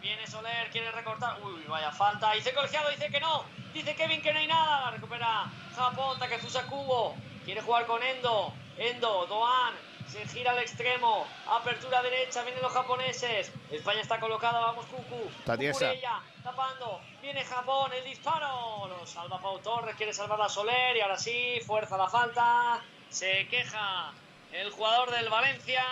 Viene 0.00 0.26
Soler, 0.26 0.70
quiere 0.70 0.92
recortar. 0.92 1.40
Uy, 1.42 1.64
vaya 1.66 1.90
falta. 1.90 2.32
Dice 2.32 2.52
colegiado, 2.54 2.90
dice 2.90 3.08
que 3.08 3.18
no. 3.18 3.44
Dice 3.72 3.96
Kevin 3.96 4.22
que 4.22 4.32
no 4.32 4.38
hay 4.38 4.46
nada. 4.46 4.82
La 4.82 4.90
recupera 4.92 5.46
Japón, 5.74 6.18
Takefusa 6.18 6.66
Kubo. 6.66 7.16
Quiere 7.44 7.60
jugar 7.62 7.86
con 7.86 8.00
Endo. 8.02 8.52
Endo, 8.76 9.26
Doan. 9.26 9.74
Se 10.08 10.26
gira 10.28 10.52
al 10.52 10.58
extremo. 10.58 11.26
Apertura 11.48 12.02
derecha. 12.02 12.42
Vienen 12.42 12.62
los 12.62 12.72
japoneses. 12.72 13.50
España 13.70 14.00
está 14.00 14.20
colocada. 14.20 14.60
Vamos, 14.60 14.86
Cucu. 14.86 15.30
Cucurella, 15.84 16.20
tapando. 16.42 17.00
Viene 17.20 17.44
Japón. 17.44 17.92
El 17.92 18.04
disparo. 18.04 18.86
Lo 18.88 19.06
salva 19.06 19.40
Pau 19.40 19.58
Torres. 19.60 19.96
Quiere 19.96 20.12
salvar 20.12 20.40
a 20.40 20.48
Soler. 20.48 20.96
Y 20.96 21.00
ahora 21.00 21.18
sí, 21.18 21.60
fuerza 21.66 21.96
la 21.96 22.08
falta. 22.08 22.80
Se 23.10 23.46
queja 23.48 24.12
el 24.52 24.70
jugador 24.70 25.10
del 25.10 25.28
Valencia. 25.28 25.84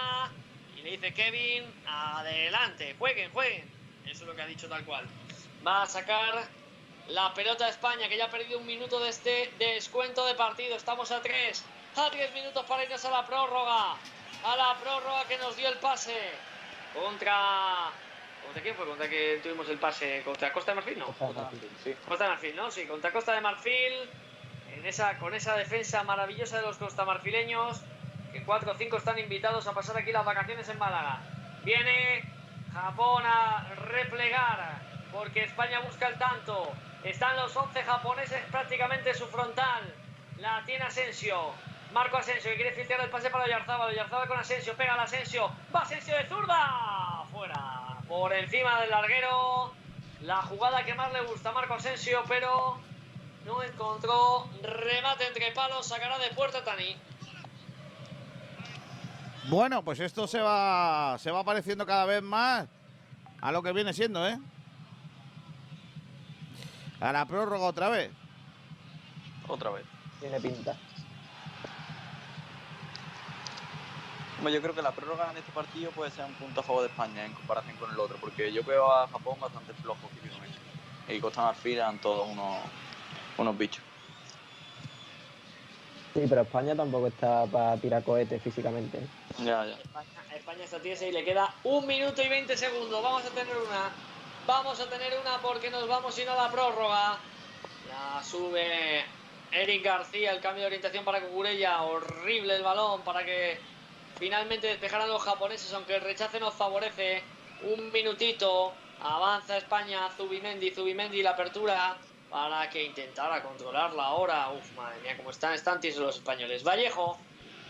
Y 0.77 0.83
le 0.83 0.91
dice 0.93 1.15
Kevin, 1.15 1.65
adelante, 1.87 2.97
jueguen, 2.99 3.31
jueguen. 3.33 3.71
Eso 4.05 4.23
es 4.23 4.23
lo 4.23 4.35
que 4.35 4.43
ha 4.43 4.47
dicho 4.47 4.69
tal 4.69 4.85
cual. 4.85 5.07
Va 5.67 5.83
a 5.83 5.87
sacar 5.87 6.45
la 7.09 7.35
pelota 7.35 7.65
de 7.65 7.71
España, 7.71 8.09
que 8.09 8.17
ya 8.17 8.27
ha 8.27 8.31
perdido 8.31 8.59
un 8.59 8.67
minuto 8.67 9.01
de 9.01 9.11
este 9.11 9.53
descuento 9.59 10.25
de 10.27 10.35
partido. 10.35 10.77
Estamos 10.77 11.11
a 11.11 11.21
tres. 11.23 11.65
A 11.95 12.09
10 12.09 12.33
minutos 12.33 12.65
para 12.65 12.85
irnos 12.85 13.05
a 13.05 13.11
la 13.11 13.27
prórroga. 13.27 13.97
A 14.45 14.57
la 14.57 14.75
prórroga 14.83 15.25
que 15.29 15.37
nos 15.37 15.55
dio 15.57 15.69
el 15.69 15.77
pase. 15.79 16.17
Contra. 16.95 17.91
¿Contra 18.45 18.63
quién 18.63 18.75
fue? 18.75 18.87
¿Contra 18.87 19.09
que 19.09 19.41
tuvimos 19.43 19.69
el 19.69 19.79
pase? 19.79 20.23
¿Contra 20.25 20.53
Costa 20.53 20.73
de 20.73 20.77
Marfil? 20.77 20.99
No. 20.99 21.07
Costa 21.07 22.25
de 22.25 22.31
Marfil, 22.31 22.57
¿no? 22.57 22.71
Sí, 22.71 22.87
contra 22.87 23.13
Costa 23.13 23.35
de 23.35 23.43
Marfil. 23.43 24.11
En 24.75 24.87
esa, 24.87 25.19
con 25.19 25.35
esa 25.35 25.55
defensa 25.55 26.03
maravillosa 26.03 26.57
de 26.57 26.63
los 26.63 26.79
costamarfileños. 26.79 27.83
Que 28.33 28.43
4 28.43 28.73
o 28.73 28.75
5 28.75 28.97
están 28.97 29.19
invitados 29.19 29.67
a 29.67 29.75
pasar 29.75 29.99
aquí 29.99 30.13
las 30.13 30.25
vacaciones 30.25 30.67
en 30.71 30.79
Málaga. 30.79 31.21
Viene 31.63 32.25
Japón 32.73 33.23
a 33.27 33.69
replegar. 33.75 34.81
Porque 35.13 35.45
España 35.45 35.81
busca 35.81 36.09
el 36.09 36.19
tanto. 36.19 36.73
Están 37.05 37.37
los 37.37 37.55
11 37.55 37.83
japoneses 37.83 38.43
prácticamente 38.51 39.11
en 39.11 39.17
su 39.17 39.27
frontal. 39.27 39.95
La 40.39 40.63
tiene 40.65 40.85
Asensio. 40.85 41.53
Marco 41.93 42.17
Asensio 42.17 42.51
que 42.51 42.57
quiere 42.57 42.73
filtrar 42.73 43.01
el 43.01 43.11
pase 43.11 43.31
para 43.31 43.45
Oyarzábal. 43.45 43.91
Oyarzábal 43.91 44.29
con 44.29 44.39
Asensio. 44.39 44.75
Pega 44.75 44.95
al 44.95 45.01
Asensio. 45.01 45.51
Va 45.75 45.81
Asensio 45.81 46.17
de 46.17 46.27
zurda. 46.27 47.25
Fuera. 47.33 47.99
Por 48.09 48.33
encima 48.33 48.81
del 48.81 48.91
larguero. 48.91 49.73
La 50.23 50.43
jugada 50.43 50.85
que 50.85 50.95
más 50.95 51.13
le 51.13 51.23
gusta 51.23 51.51
a 51.51 51.53
Marco 51.53 51.75
Asensio, 51.75 52.23
pero 52.29 52.79
no 53.45 53.63
encontró 53.63 54.49
remate 54.63 55.27
entre 55.27 55.53
palos. 55.53 55.87
Sacará 55.87 56.19
de 56.19 56.31
puerta 56.31 56.65
Tani. 56.65 56.97
Bueno, 59.49 59.83
pues 59.83 59.99
esto 59.99 60.29
se 60.29 60.41
va, 60.41 61.17
se 61.19 61.33
va 61.33 61.43
pareciendo 61.43 61.85
cada 61.85 62.05
vez 62.05 62.23
más 62.23 62.69
a 63.41 63.51
lo 63.51 63.63
que 63.63 63.73
viene 63.73 63.93
siendo, 63.93 64.27
¿eh? 64.29 64.39
A 67.01 67.13
la 67.13 67.27
prórroga 67.27 67.67
otra 67.67 67.89
vez. 67.89 68.13
Otra 69.49 69.71
vez. 69.71 69.85
Tiene 70.21 70.41
pinta. 70.41 70.77
Yo 74.51 74.61
creo 74.61 74.75
que 74.75 74.83
la 74.83 74.93
prórroga 74.93 75.31
en 75.31 75.37
este 75.37 75.53
partido 75.53 75.91
puede 75.93 76.11
ser 76.11 76.25
un 76.25 76.35
punto 76.35 76.61
a 76.61 76.63
favor 76.63 76.83
de 76.83 76.89
España 76.89 77.25
en 77.25 77.33
comparación 77.33 77.77
con 77.77 77.91
el 77.91 77.99
otro, 77.99 78.17
porque 78.21 78.53
yo 78.53 78.63
veo 78.65 78.91
a 78.91 79.07
Japón 79.09 79.39
bastante 79.41 79.73
flojo 79.75 80.09
físicamente. 80.09 80.59
Y 81.09 81.21
Costa 81.21 81.43
Marfil 81.43 81.77
eran 81.77 81.99
todos 81.99 82.29
unos, 82.29 82.59
unos 83.39 83.59
bichos. 83.59 83.83
Sí, 86.15 86.27
pero 86.29 86.43
España 86.43 86.77
tampoco 86.77 87.07
está 87.07 87.47
para 87.47 87.77
tirar 87.79 88.03
cohetes 88.03 88.43
físicamente. 88.43 88.99
¿eh? 88.99 89.07
Ya, 89.39 89.65
ya. 89.65 89.75
España, 89.75 90.11
España 90.35 90.65
está 90.65 90.79
tiesa 90.79 91.07
y 91.07 91.13
le 91.13 91.25
queda 91.25 91.55
un 91.65 91.87
minuto 91.87 92.23
y 92.23 92.29
20 92.29 92.55
segundos. 92.57 93.03
Vamos 93.03 93.25
a 93.25 93.31
tener 93.31 93.57
una. 93.57 93.91
Vamos 94.47 94.79
a 94.81 94.91
tener 94.91 95.13
una 95.21 95.39
porque 95.39 95.71
nos 95.71 95.89
vamos 95.89 96.19
y 96.19 96.25
no 96.25 96.33
a 96.33 96.45
la 96.45 96.51
prórroga. 96.51 97.19
La 97.89 98.23
sube 98.23 99.05
Eric 99.53 99.85
García, 99.85 100.33
el 100.33 100.41
cambio 100.41 100.63
de 100.63 100.67
orientación 100.67 101.05
para 101.05 101.21
Cucurella. 101.21 101.83
Horrible 101.83 102.57
el 102.57 102.63
balón 102.63 103.01
para 103.03 103.25
que 103.25 103.59
finalmente 104.23 104.69
despejaran 104.69 105.09
los 105.09 105.21
japoneses, 105.21 105.73
aunque 105.73 105.97
el 105.97 106.01
rechace 106.01 106.39
nos 106.39 106.55
favorece. 106.55 107.25
Un 107.63 107.91
minutito. 107.91 108.73
Avanza 109.01 109.57
España, 109.57 110.09
Zubimendi, 110.17 110.71
Zubimendi 110.71 111.25
la 111.25 111.31
apertura 111.31 111.97
para 112.31 112.71
que 112.71 112.85
intentara 112.85 113.43
controlarla 113.43 114.05
ahora. 114.05 114.51
Uf, 114.51 114.77
madre 114.77 115.01
mía, 115.01 115.17
cómo 115.17 115.31
están, 115.31 115.81
tiesos 115.81 116.03
los 116.03 116.17
españoles. 116.19 116.63
Vallejo, 116.63 117.19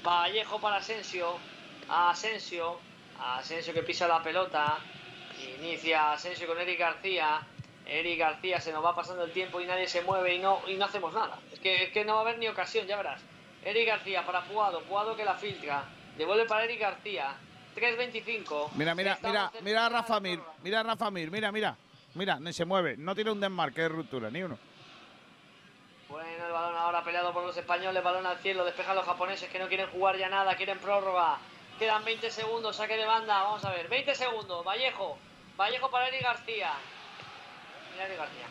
Vallejo 0.05 0.61
para 0.61 0.77
Asensio, 0.77 1.39
Asensio, 1.89 2.79
Asensio 3.19 3.73
que 3.73 3.83
pisa 3.83 4.07
la 4.07 4.23
pelota, 4.23 4.79
inicia 5.59 6.13
Asensio 6.13 6.47
con 6.47 6.61
Eric 6.61 6.79
García. 6.79 7.41
Eric 7.87 8.19
García 8.19 8.61
se 8.61 8.73
nos 8.73 8.85
va 8.85 8.95
pasando 8.95 9.25
el 9.25 9.33
tiempo 9.33 9.59
y 9.59 9.65
nadie 9.65 9.89
se 9.89 10.03
mueve 10.03 10.35
y 10.35 10.39
no, 10.39 10.61
y 10.67 10.75
no 10.75 10.85
hacemos 10.85 11.15
nada. 11.15 11.39
Es 11.51 11.61
que, 11.61 11.85
es 11.85 11.93
que 11.93 12.05
no 12.05 12.13
va 12.13 12.19
a 12.19 12.23
haber 12.25 12.39
ni 12.39 12.49
ocasión, 12.49 12.87
ya 12.87 12.99
verás. 12.99 13.23
Eric 13.65 13.87
García 13.87 14.27
para 14.27 14.45
Puado, 14.45 14.83
Puado 14.83 15.17
que 15.17 15.25
la 15.25 15.35
filtra. 15.35 15.87
Devuelve 16.23 16.47
para 16.47 16.62
Eric 16.62 16.78
García. 16.78 17.34
3.25. 17.75 18.70
Mira, 18.76 18.94
mira, 18.94 19.18
mira, 19.25 19.51
mira 19.60 19.86
a 19.86 19.89
Rafa 19.89 20.20
Mir, 20.20 20.39
mira 20.62 20.78
a 20.78 20.83
Rafa 20.84 21.10
Mir, 21.10 21.33
mira, 21.33 21.51
mira. 21.51 21.76
Mira, 22.15 22.39
ni 22.39 22.52
se 22.52 22.65
mueve, 22.65 22.97
no 22.97 23.12
tiene 23.17 23.33
un 23.33 23.41
desmarque 23.41 23.81
de 23.81 23.89
ruptura, 23.89 24.31
ni 24.31 24.41
uno. 24.41 24.57
Bueno, 26.09 26.47
el 26.47 26.52
balón 26.52 26.76
ahora 26.76 27.02
peleado 27.02 27.33
por 27.33 27.44
los 27.44 27.57
españoles, 27.57 28.05
balón 28.05 28.25
al 28.25 28.39
cielo, 28.39 28.65
despejan 28.65 28.94
los 28.94 29.05
japoneses 29.05 29.51
que 29.51 29.59
no 29.59 29.67
quieren 29.67 29.89
jugar 29.89 30.17
ya 30.17 30.28
nada, 30.28 30.55
quieren 30.55 30.78
prórroga. 30.78 31.39
Quedan 31.76 32.05
20 32.05 32.31
segundos, 32.31 32.76
saque 32.76 32.97
de 32.97 33.05
banda, 33.05 33.42
vamos 33.42 33.65
a 33.65 33.73
ver, 33.73 33.89
20 33.89 34.15
segundos, 34.15 34.65
Vallejo, 34.65 35.18
Vallejo 35.59 35.91
para 35.91 36.07
Eric 36.07 36.23
García. 36.23 36.70
Mira 37.94 38.07
Eric 38.07 38.18
García, 38.18 38.47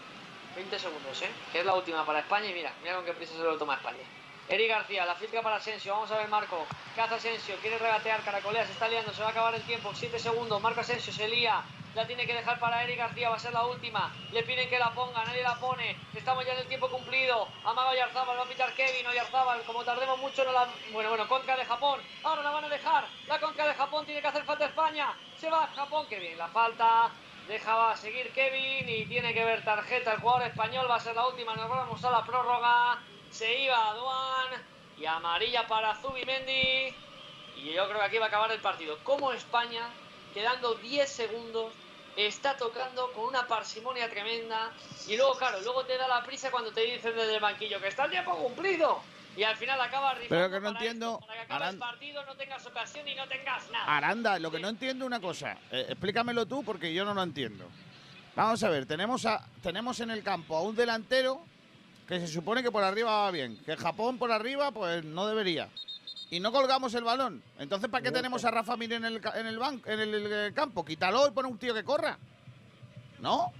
20 0.58 0.78
segundos, 0.78 1.22
¿eh? 1.22 1.32
Que 1.54 1.60
es 1.62 1.66
la 1.66 1.76
última 1.76 2.06
para 2.06 2.20
España 2.20 2.48
y 2.48 2.54
mira, 2.54 2.74
mira 2.84 2.96
con 2.96 3.06
qué 3.06 3.14
prisa 3.14 3.34
se 3.34 3.44
lo 3.44 3.58
toma 3.58 3.76
España. 3.76 4.04
Eric 4.52 4.68
García, 4.68 5.06
la 5.06 5.16
filtra 5.16 5.42
para 5.42 5.56
Asensio, 5.56 5.94
vamos 5.94 6.12
a 6.12 6.18
ver 6.18 6.28
Marco, 6.28 6.68
¿qué 6.94 7.00
hace 7.00 7.16
Asensio? 7.16 7.56
Quiere 7.62 7.78
regatear, 7.78 8.22
caracolea, 8.22 8.66
se 8.66 8.74
está 8.74 8.90
liando, 8.90 9.14
se 9.14 9.22
va 9.22 9.30
a 9.30 9.32
acabar 9.32 9.56
el 9.56 9.62
tiempo, 9.62 9.92
7 9.94 10.20
segundos, 10.20 10.62
Marco 10.62 10.82
Asensio 10.82 11.14
se 11.14 11.30
lía, 11.30 11.64
la 11.96 12.06
tiene 12.06 12.28
que 12.28 12.34
dejar 12.34 12.60
para 12.60 12.84
Eric 12.84 12.98
García, 12.98 13.30
va 13.30 13.38
a 13.38 13.40
ser 13.40 13.54
la 13.54 13.66
última. 13.66 14.14
Le 14.34 14.44
piden 14.44 14.70
que 14.70 14.78
la 14.78 14.94
ponga, 14.94 15.24
nadie 15.24 15.42
la 15.42 15.56
pone. 15.56 15.98
Estamos 16.14 16.46
ya 16.46 16.54
en 16.54 16.60
el 16.60 16.68
tiempo 16.68 16.90
cumplido. 16.90 17.50
Amaga 17.66 17.92
Oyarzábal, 17.92 18.38
va 18.38 18.44
a 18.44 18.48
pitar 18.48 18.74
Kevin 18.74 19.08
Oyarzábal. 19.08 19.62
Como 19.64 19.84
tardemos 19.84 20.18
mucho, 20.20 20.46
no 20.46 20.54
la. 20.54 20.70
Bueno, 20.94 21.10
bueno, 21.10 21.28
contra 21.28 21.58
de 21.58 21.66
Japón. 21.66 22.00
Ahora 22.24 22.44
la 22.44 22.52
van 22.52 22.64
a 22.64 22.70
dejar. 22.70 23.06
La 23.28 23.42
contra 23.42 23.68
de 23.68 23.74
Japón 23.74 24.06
tiene 24.06 24.22
que 24.22 24.28
hacer 24.28 24.46
falta 24.46 24.68
España. 24.68 25.14
Se 25.38 25.50
va 25.50 25.68
Japón, 25.76 26.08
Kevin. 26.08 26.38
La 26.38 26.48
falta. 26.48 27.12
Deja 27.46 27.76
va 27.76 27.92
a 27.92 27.98
seguir 27.98 28.32
Kevin 28.32 28.88
y 28.88 29.06
tiene 29.08 29.34
que 29.34 29.44
ver 29.44 29.62
tarjeta. 29.66 30.14
El 30.14 30.22
jugador 30.22 30.44
español 30.44 30.90
va 30.90 30.96
a 30.96 31.00
ser 31.02 31.14
la 31.14 31.28
última. 31.28 31.56
Nos 31.56 31.68
vamos 31.68 32.06
a 32.06 32.12
la 32.12 32.24
prórroga. 32.24 33.02
Se 33.32 33.64
iba 33.64 33.90
a 33.90 33.94
Duan. 33.96 34.62
Y 35.00 35.06
amarilla 35.06 35.68
para 35.68 35.96
Zubimendi. 35.96 36.94
Y 37.58 37.74
yo 37.74 37.88
creo 37.88 38.00
que 38.00 38.06
aquí 38.06 38.18
va 38.18 38.26
a 38.26 38.28
acabar 38.28 38.52
el 38.52 38.60
partido. 38.60 38.98
Como 39.04 39.32
España, 39.32 39.90
quedando 40.34 40.76
10 40.76 41.10
segundos, 41.10 41.74
está 42.16 42.58
tocando 42.58 43.12
con 43.14 43.26
una 43.26 43.48
parsimonia 43.48 44.10
tremenda. 44.10 44.72
Y 45.08 45.18
luego, 45.18 45.36
claro, 45.38 45.60
luego 45.62 45.84
te 45.86 45.98
da 45.98 46.08
la 46.08 46.24
prisa 46.24 46.52
cuando 46.52 46.72
te 46.72 46.82
dicen 46.82 47.16
desde 47.16 47.36
el 47.36 47.42
banquillo 47.42 47.80
que 47.80 47.88
está 47.88 48.06
el 48.06 48.12
tiempo 48.12 48.36
cumplido. 48.36 49.02
Y 49.36 49.44
al 49.44 49.56
final 49.56 49.80
acabas 49.80 50.18
Pero 50.28 50.52
que 50.52 50.60
no 50.60 50.70
entiendo, 50.70 51.14
esto, 51.14 51.26
para 51.26 51.40
que 51.40 51.46
acabe 51.46 51.58
el 51.58 51.64
Aranda, 51.64 51.86
partido, 51.86 52.26
no 52.26 52.36
tengas 52.36 52.66
ocasión 52.66 53.08
y 53.08 53.16
no 53.16 53.28
tengas 53.28 53.70
nada. 53.72 53.98
Aranda, 53.98 54.40
lo 54.40 54.52
que 54.52 54.60
no 54.60 54.68
entiendo 54.68 55.06
una 55.06 55.22
cosa, 55.22 55.58
eh, 55.72 55.86
explícamelo 55.90 56.46
tú 56.46 56.64
porque 56.64 56.94
yo 56.94 57.06
no 57.06 57.14
lo 57.14 57.24
entiendo. 57.24 57.66
Vamos 58.36 58.62
a 58.64 58.70
ver, 58.70 58.86
tenemos, 58.86 59.26
a, 59.26 59.46
tenemos 59.64 60.00
en 60.02 60.12
el 60.12 60.22
campo 60.22 60.58
a 60.58 60.62
un 60.62 60.76
delantero 60.76 61.46
que 62.12 62.20
se 62.20 62.28
supone 62.28 62.62
que 62.62 62.72
por 62.72 62.84
arriba 62.84 63.10
va 63.24 63.32
bien, 63.32 63.56
que 63.66 63.78
Japón 63.78 64.18
por 64.18 64.34
arriba 64.34 64.72
pues 64.72 65.02
no 65.06 65.26
debería. 65.28 65.70
Y 66.30 66.42
no 66.42 66.52
colgamos 66.52 66.94
el 66.94 67.06
balón. 67.06 67.42
Entonces, 67.58 67.90
¿para 67.90 68.04
qué 68.04 68.12
tenemos 68.12 68.44
a 68.44 68.52
Rafa 68.52 68.76
Mir 68.76 68.92
en 68.92 69.06
el, 69.06 69.22
en 69.36 69.48
el, 69.48 69.58
ban- 69.58 69.82
en 69.86 70.00
el, 70.00 70.28
eh, 70.30 70.52
campo? 70.54 70.84
Quítalo 70.84 71.28
y 71.28 71.32
pon 71.32 71.46
un 71.46 71.58
tío 71.58 71.74
que 71.74 71.86
corra. 71.86 72.18
¿No? 73.20 73.54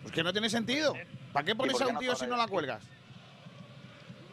Pues 0.00 0.14
que 0.14 0.22
no 0.22 0.32
tiene 0.32 0.48
sentido. 0.48 0.94
¿Para 1.32 1.44
qué 1.44 1.54
pones 1.54 1.78
a 1.78 1.86
un 1.88 1.94
no 1.94 2.00
tío 2.00 2.16
si 2.16 2.26
no 2.26 2.36
la 2.38 2.46
cuelgas? 2.46 2.82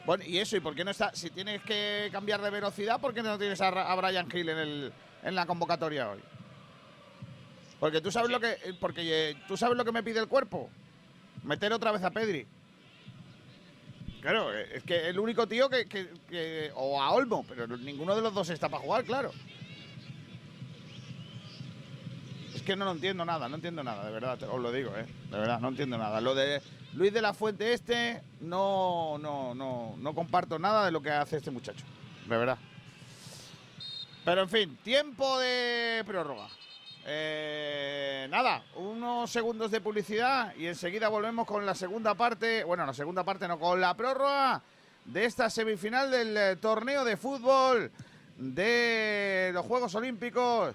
Bueno, 0.06 0.24
y 0.26 0.38
eso, 0.38 0.56
¿y 0.56 0.62
por 0.62 0.76
qué 0.76 0.86
no 0.86 0.92
está? 0.92 1.14
Si 1.14 1.30
tienes 1.32 1.62
que 1.64 2.08
cambiar 2.12 2.42
de 2.42 2.52
velocidad, 2.52 3.02
¿por 3.02 3.14
qué 3.14 3.22
no 3.22 3.38
tienes 3.38 3.60
a, 3.60 3.68
a 3.68 3.96
Brian 3.96 4.30
Hill 4.34 4.48
en, 4.48 4.58
el, 4.58 4.94
en 5.24 5.36
la 5.36 5.46
convocatoria 5.46 6.10
hoy? 6.10 6.20
Porque 7.82 8.00
tú 8.00 8.12
sabes 8.12 8.32
lo 8.32 8.40
que. 8.40 8.52
eh, 8.52 8.74
Porque 8.80 9.32
eh, 9.32 9.36
tú 9.48 9.58
sabes 9.58 9.76
lo 9.78 9.84
que 9.84 9.92
me 9.92 10.04
pide 10.04 10.20
el 10.22 10.28
cuerpo. 10.30 10.70
Meter 11.46 11.72
otra 11.74 11.92
vez 11.92 12.04
a 12.04 12.12
Pedri. 12.12 12.46
Claro, 14.22 14.52
es 14.52 14.84
que 14.84 15.08
el 15.08 15.20
único 15.20 15.48
tío 15.48 15.70
que, 15.70 16.72
O 16.74 17.00
a 17.00 17.12
Olmo, 17.12 17.46
pero 17.48 17.68
ninguno 17.78 18.16
de 18.16 18.22
los 18.22 18.34
dos 18.34 18.50
está 18.50 18.68
para 18.70 18.82
jugar, 18.82 19.04
claro. 19.04 19.32
Es 22.56 22.64
que 22.64 22.76
no 22.76 22.86
lo 22.86 22.92
entiendo 22.92 23.24
nada, 23.24 23.48
no 23.48 23.56
entiendo 23.56 23.84
nada, 23.84 24.06
de 24.06 24.12
verdad, 24.12 24.42
os 24.44 24.60
lo 24.60 24.72
digo, 24.72 24.92
eh. 24.98 25.06
De 25.30 25.38
verdad, 25.38 25.60
no 25.60 25.68
entiendo 25.68 26.00
nada. 26.00 26.20
Lo 26.22 26.34
de 26.34 26.62
Luis 26.94 27.14
de 27.14 27.22
la 27.22 27.36
Fuente 27.36 27.74
este, 27.74 28.24
no, 28.42 29.20
no, 29.20 29.54
no, 29.54 29.96
no 29.98 30.16
comparto 30.16 30.58
nada 30.58 30.86
de 30.86 30.92
lo 30.92 31.04
que 31.04 31.12
hace 31.12 31.38
este 31.38 31.52
muchacho. 31.52 31.86
De 32.28 32.36
verdad. 32.36 32.58
Pero 34.24 34.42
en 34.42 34.50
fin, 34.50 34.78
tiempo 34.84 35.38
de 35.38 36.04
prórroga. 36.08 36.48
Eh, 37.08 38.28
nada, 38.32 38.64
unos 38.76 39.30
segundos 39.30 39.70
de 39.70 39.80
publicidad 39.80 40.56
y 40.56 40.66
enseguida 40.66 41.08
volvemos 41.08 41.46
con 41.46 41.64
la 41.64 41.76
segunda 41.76 42.16
parte. 42.16 42.64
Bueno, 42.64 42.84
la 42.86 42.94
segunda 42.94 43.24
parte 43.24 43.48
no, 43.48 43.60
con 43.60 43.80
la 43.80 43.96
prórroga 43.96 44.64
de 45.06 45.26
esta 45.26 45.52
semifinal 45.52 46.10
del 46.10 46.36
eh, 46.36 46.56
torneo 46.56 47.06
de 47.06 47.16
fútbol 47.16 47.92
de 48.38 49.52
los 49.54 49.64
Juegos 49.68 49.94
Olímpicos 49.94 50.74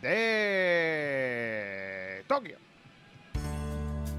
de 0.00 2.24
Tokio. 2.26 2.69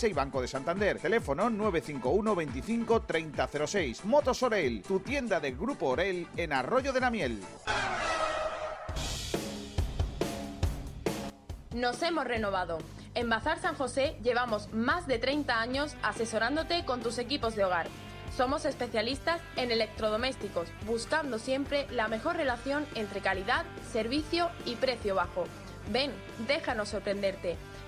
Y 0.00 0.12
Banco 0.14 0.40
de 0.40 0.48
Santander. 0.48 0.98
Teléfono 0.98 1.50
951 1.50 2.34
25 2.34 3.02
3006. 3.02 4.04
Motos 4.06 4.42
Orel, 4.42 4.82
tu 4.82 5.00
tienda 5.00 5.38
del 5.38 5.56
Grupo 5.56 5.88
Orel 5.88 6.26
en 6.36 6.52
Arroyo 6.54 6.94
de 6.94 7.00
la 7.00 7.10
Miel. 7.10 7.38
Nos 11.74 12.02
hemos 12.02 12.24
renovado. 12.24 12.78
En 13.14 13.28
Bazar 13.28 13.60
San 13.60 13.74
José 13.74 14.16
llevamos 14.24 14.72
más 14.72 15.06
de 15.06 15.18
30 15.18 15.60
años 15.60 15.94
asesorándote 16.02 16.86
con 16.86 17.00
tus 17.00 17.18
equipos 17.18 17.54
de 17.54 17.64
hogar. 17.64 17.86
Somos 18.34 18.64
especialistas 18.64 19.42
en 19.56 19.70
electrodomésticos, 19.70 20.68
buscando 20.86 21.38
siempre 21.38 21.86
la 21.90 22.08
mejor 22.08 22.36
relación 22.36 22.86
entre 22.94 23.20
calidad, 23.20 23.66
servicio 23.92 24.48
y 24.64 24.74
precio 24.76 25.14
bajo. 25.14 25.44
Ven, 25.90 26.12
déjanos 26.48 26.88
sorprenderte. 26.88 27.58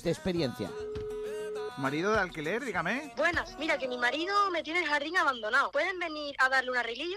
de 0.00 0.10
experiencia. 0.10 0.70
Marido 1.76 2.12
de 2.12 2.20
alquiler, 2.20 2.64
dígame. 2.64 3.12
Buenas, 3.16 3.58
mira 3.58 3.76
que 3.76 3.88
mi 3.88 3.98
marido 3.98 4.50
me 4.50 4.62
tiene 4.62 4.80
el 4.80 4.86
jardín 4.86 5.18
abandonado. 5.18 5.70
¿Pueden 5.70 5.98
venir 5.98 6.34
a 6.38 6.48
darle 6.48 6.70
un 6.70 6.76
arreglillo? 6.78 7.16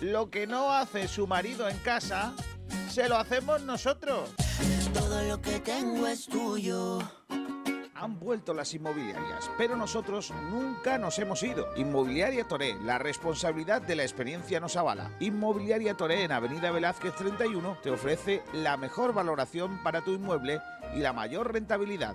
lo 0.00 0.30
que 0.30 0.46
no 0.46 0.72
hace 0.72 1.08
su 1.08 1.26
marido 1.26 1.68
en 1.68 1.78
casa, 1.78 2.32
se 2.88 3.08
lo 3.08 3.16
hacemos 3.16 3.62
nosotros. 3.62 4.30
Todo 4.94 5.22
lo 5.22 5.40
que 5.40 5.60
tengo 5.60 6.06
es 6.06 6.26
tuyo. 6.26 6.98
Han 7.94 8.20
vuelto 8.20 8.54
las 8.54 8.72
inmobiliarias, 8.74 9.50
pero 9.58 9.74
nosotros 9.74 10.32
nunca 10.50 10.98
nos 10.98 11.18
hemos 11.18 11.42
ido. 11.42 11.66
Inmobiliaria 11.76 12.46
Toré, 12.46 12.76
la 12.84 12.98
responsabilidad 12.98 13.82
de 13.82 13.96
la 13.96 14.04
experiencia 14.04 14.60
nos 14.60 14.76
avala. 14.76 15.10
Inmobiliaria 15.18 15.94
Toré 15.94 16.22
en 16.22 16.30
Avenida 16.30 16.70
Velázquez 16.70 17.16
31 17.16 17.78
te 17.82 17.90
ofrece 17.90 18.44
la 18.52 18.76
mejor 18.76 19.12
valoración 19.12 19.82
para 19.82 20.02
tu 20.02 20.12
inmueble 20.12 20.60
y 20.94 21.00
la 21.00 21.12
mayor 21.12 21.52
rentabilidad. 21.52 22.14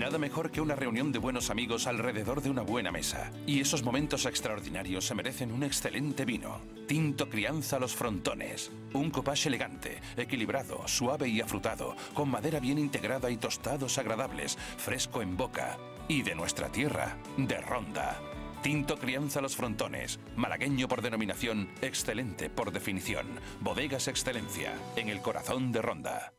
Nada 0.00 0.16
mejor 0.16 0.50
que 0.50 0.62
una 0.62 0.74
reunión 0.74 1.12
de 1.12 1.18
buenos 1.18 1.50
amigos 1.50 1.86
alrededor 1.86 2.40
de 2.40 2.48
una 2.48 2.62
buena 2.62 2.90
mesa. 2.90 3.30
Y 3.46 3.60
esos 3.60 3.82
momentos 3.82 4.24
extraordinarios 4.24 5.04
se 5.04 5.14
merecen 5.14 5.52
un 5.52 5.62
excelente 5.62 6.24
vino. 6.24 6.62
Tinto 6.88 7.28
Crianza 7.28 7.78
Los 7.78 7.94
Frontones. 7.94 8.72
Un 8.94 9.10
copage 9.10 9.48
elegante, 9.48 10.00
equilibrado, 10.16 10.88
suave 10.88 11.28
y 11.28 11.42
afrutado, 11.42 11.96
con 12.14 12.30
madera 12.30 12.60
bien 12.60 12.78
integrada 12.78 13.30
y 13.30 13.36
tostados 13.36 13.98
agradables, 13.98 14.56
fresco 14.78 15.20
en 15.20 15.36
boca. 15.36 15.76
Y 16.08 16.22
de 16.22 16.34
nuestra 16.34 16.72
tierra, 16.72 17.18
de 17.36 17.60
Ronda. 17.60 18.22
Tinto 18.62 18.96
Crianza 18.96 19.42
Los 19.42 19.54
Frontones, 19.54 20.18
malagueño 20.34 20.88
por 20.88 21.02
denominación, 21.02 21.68
excelente 21.82 22.48
por 22.48 22.72
definición. 22.72 23.26
Bodegas 23.60 24.08
Excelencia, 24.08 24.72
en 24.96 25.10
el 25.10 25.20
corazón 25.20 25.72
de 25.72 25.82
Ronda. 25.82 26.32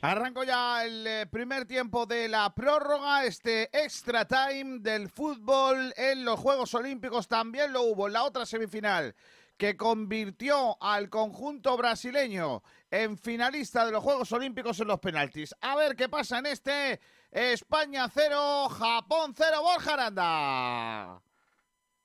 Arrancó 0.00 0.44
ya 0.44 0.84
el 0.84 1.06
eh, 1.06 1.26
primer 1.26 1.64
tiempo 1.64 2.06
de 2.06 2.28
la 2.28 2.54
prórroga, 2.54 3.24
este 3.24 3.70
extra 3.72 4.26
time 4.26 4.78
del 4.80 5.08
fútbol 5.08 5.92
en 5.96 6.24
los 6.24 6.38
Juegos 6.38 6.74
Olímpicos 6.74 7.28
también 7.28 7.72
lo 7.72 7.82
hubo 7.82 8.06
en 8.06 8.12
la 8.12 8.24
otra 8.24 8.44
semifinal 8.44 9.14
que 9.56 9.76
convirtió 9.76 10.76
al 10.82 11.08
conjunto 11.08 11.76
brasileño 11.76 12.62
en 12.90 13.16
finalista 13.16 13.86
de 13.86 13.92
los 13.92 14.04
Juegos 14.04 14.30
Olímpicos 14.32 14.78
en 14.80 14.88
los 14.88 15.00
penaltis. 15.00 15.54
A 15.60 15.76
ver 15.76 15.96
qué 15.96 16.08
pasa 16.08 16.38
en 16.38 16.46
este 16.46 17.00
España 17.30 18.06
0, 18.12 18.68
Japón 18.68 19.34
0, 19.34 19.62
Borja 19.62 19.94
Aranda. 19.94 21.22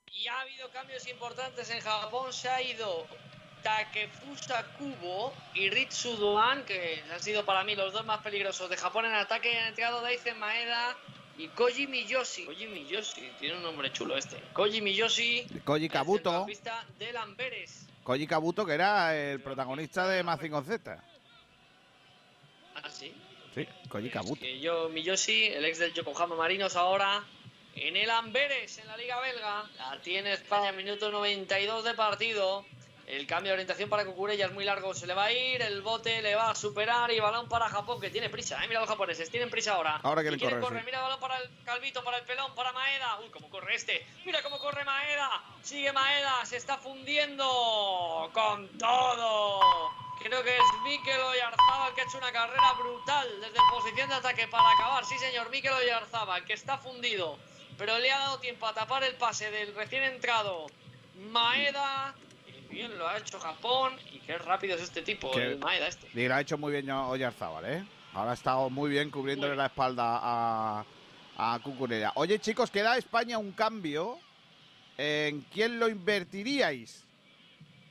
Y 0.06 0.28
ha 0.28 0.40
habido 0.40 0.70
cambios 0.70 1.06
importantes 1.08 1.70
en 1.70 1.80
Japón. 1.80 2.32
Se 2.32 2.48
ha 2.48 2.62
ido 2.62 3.06
Takefusa 3.62 4.64
Kubo 4.78 5.32
y 5.54 5.70
Ritsu 5.70 6.16
Doan, 6.16 6.64
que 6.64 7.02
han 7.12 7.22
sido 7.22 7.44
para 7.44 7.64
mí 7.64 7.74
los 7.74 7.92
dos 7.92 8.04
más 8.04 8.20
peligrosos 8.22 8.68
de 8.68 8.76
Japón 8.76 9.06
en 9.06 9.14
ataque. 9.14 9.56
Han 9.58 9.68
entrado 9.68 10.00
Daizen 10.00 10.38
Maeda 10.38 10.96
y 11.38 11.48
Koji 11.48 11.86
Miyoshi. 11.86 12.44
Koji 12.44 12.66
Miyoshi, 12.66 13.32
tiene 13.38 13.56
un 13.56 13.62
nombre 13.62 13.92
chulo 13.92 14.16
este. 14.16 14.36
Koji 14.52 14.80
Miyoshi, 14.80 15.46
Koji 15.64 15.88
Kabuto. 15.88 16.44
pista 16.46 16.84
del 16.98 17.16
Amberes. 17.16 17.86
Koji 18.04 18.26
Kabuto, 18.26 18.66
que 18.66 18.74
era 18.74 19.14
el 19.16 19.40
protagonista 19.40 20.08
de 20.08 20.22
Mazinger 20.22 20.64
Z. 20.64 21.02
Ah, 22.74 22.90
sí. 22.90 23.14
Sí, 23.54 23.68
Koji 23.88 24.10
Kabuto. 24.10 24.40
Que 24.40 24.60
yo, 24.60 24.88
Miyoshi, 24.88 25.46
el 25.46 25.64
ex 25.64 25.78
del 25.78 25.92
Yokohama 25.92 26.34
Marinos, 26.36 26.74
ahora 26.76 27.22
en 27.74 27.96
el 27.96 28.10
Amberes, 28.10 28.78
en 28.78 28.86
la 28.86 28.96
Liga 28.96 29.20
Belga. 29.20 29.64
La 29.78 30.00
tiene 30.02 30.32
España, 30.32 30.72
minuto 30.72 31.10
92 31.10 31.84
de 31.84 31.94
partido. 31.94 32.64
El 33.12 33.26
cambio 33.26 33.50
de 33.50 33.56
orientación 33.56 33.90
para 33.90 34.06
Kukureya 34.06 34.46
es 34.46 34.52
muy 34.52 34.64
largo, 34.64 34.94
se 34.94 35.06
le 35.06 35.12
va 35.12 35.24
a 35.24 35.32
ir, 35.32 35.60
el 35.60 35.82
bote 35.82 36.22
le 36.22 36.34
va 36.34 36.48
a 36.48 36.54
superar 36.54 37.10
y 37.10 37.20
balón 37.20 37.46
para 37.46 37.68
Japón, 37.68 38.00
que 38.00 38.08
tiene 38.08 38.30
prisa, 38.30 38.64
¿eh? 38.64 38.68
Mira 38.68 38.80
los 38.80 38.88
japoneses, 38.88 39.28
tienen 39.28 39.50
prisa 39.50 39.74
ahora. 39.74 40.00
Ahora 40.02 40.22
quieren 40.22 40.40
quieren 40.40 40.62
correr, 40.62 40.80
sí. 40.80 40.86
Mira 40.86 41.02
balón 41.02 41.20
para 41.20 41.36
el 41.36 41.50
Calvito, 41.62 42.02
para 42.02 42.16
el 42.16 42.24
pelón, 42.24 42.54
para 42.54 42.72
Maeda. 42.72 43.20
Uy, 43.20 43.28
cómo 43.28 43.50
corre 43.50 43.74
este. 43.74 44.06
Mira 44.24 44.42
cómo 44.42 44.58
corre 44.58 44.82
Maeda. 44.86 45.44
Sigue 45.60 45.92
Maeda, 45.92 46.42
se 46.46 46.56
está 46.56 46.78
fundiendo 46.78 48.30
con 48.32 48.78
todo. 48.78 49.60
Creo 50.22 50.42
que 50.42 50.56
es 50.56 50.62
Mikel 50.82 51.20
Oyarzábal 51.20 51.94
que 51.94 52.00
ha 52.00 52.04
hecho 52.04 52.16
una 52.16 52.32
carrera 52.32 52.72
brutal 52.78 53.28
desde 53.42 53.58
posición 53.72 54.08
de 54.08 54.14
ataque 54.14 54.48
para 54.48 54.70
acabar. 54.70 55.04
Sí, 55.04 55.18
señor, 55.18 55.50
Mikel 55.50 55.74
Oyarzábal, 55.74 56.46
que 56.46 56.54
está 56.54 56.78
fundido. 56.78 57.38
Pero 57.76 57.98
le 57.98 58.10
ha 58.10 58.18
dado 58.18 58.38
tiempo 58.38 58.66
a 58.66 58.72
tapar 58.72 59.04
el 59.04 59.16
pase 59.16 59.50
del 59.50 59.74
recién 59.74 60.02
entrado 60.02 60.66
Maeda. 61.30 62.14
Bien 62.72 62.96
lo 62.98 63.06
ha 63.08 63.18
hecho 63.18 63.38
Japón. 63.38 63.92
Y 64.12 64.18
qué 64.20 64.38
rápido 64.38 64.74
es 64.76 64.82
este 64.82 65.02
tipo, 65.02 65.30
Que- 65.30 65.52
el 65.52 65.58
Maeda 65.58 65.86
este. 65.88 66.08
Y 66.18 66.26
lo 66.26 66.34
ha 66.34 66.40
hecho 66.40 66.56
muy 66.58 66.72
bien 66.72 66.90
Oyarzábal, 66.90 67.64
¿eh? 67.66 67.84
Ahora 68.14 68.32
ha 68.32 68.34
estado 68.34 68.68
muy 68.70 68.90
bien 68.90 69.10
cubriéndole 69.10 69.54
la 69.56 69.66
espalda 69.66 70.18
a, 70.22 70.84
a 71.36 71.58
Cucurella. 71.62 72.12
Oye, 72.16 72.38
chicos, 72.38 72.70
queda 72.70 72.96
España 72.96 73.38
un 73.38 73.52
cambio. 73.52 74.18
¿En 74.98 75.40
quién 75.52 75.78
lo 75.80 75.88
invertiríais? 75.88 77.04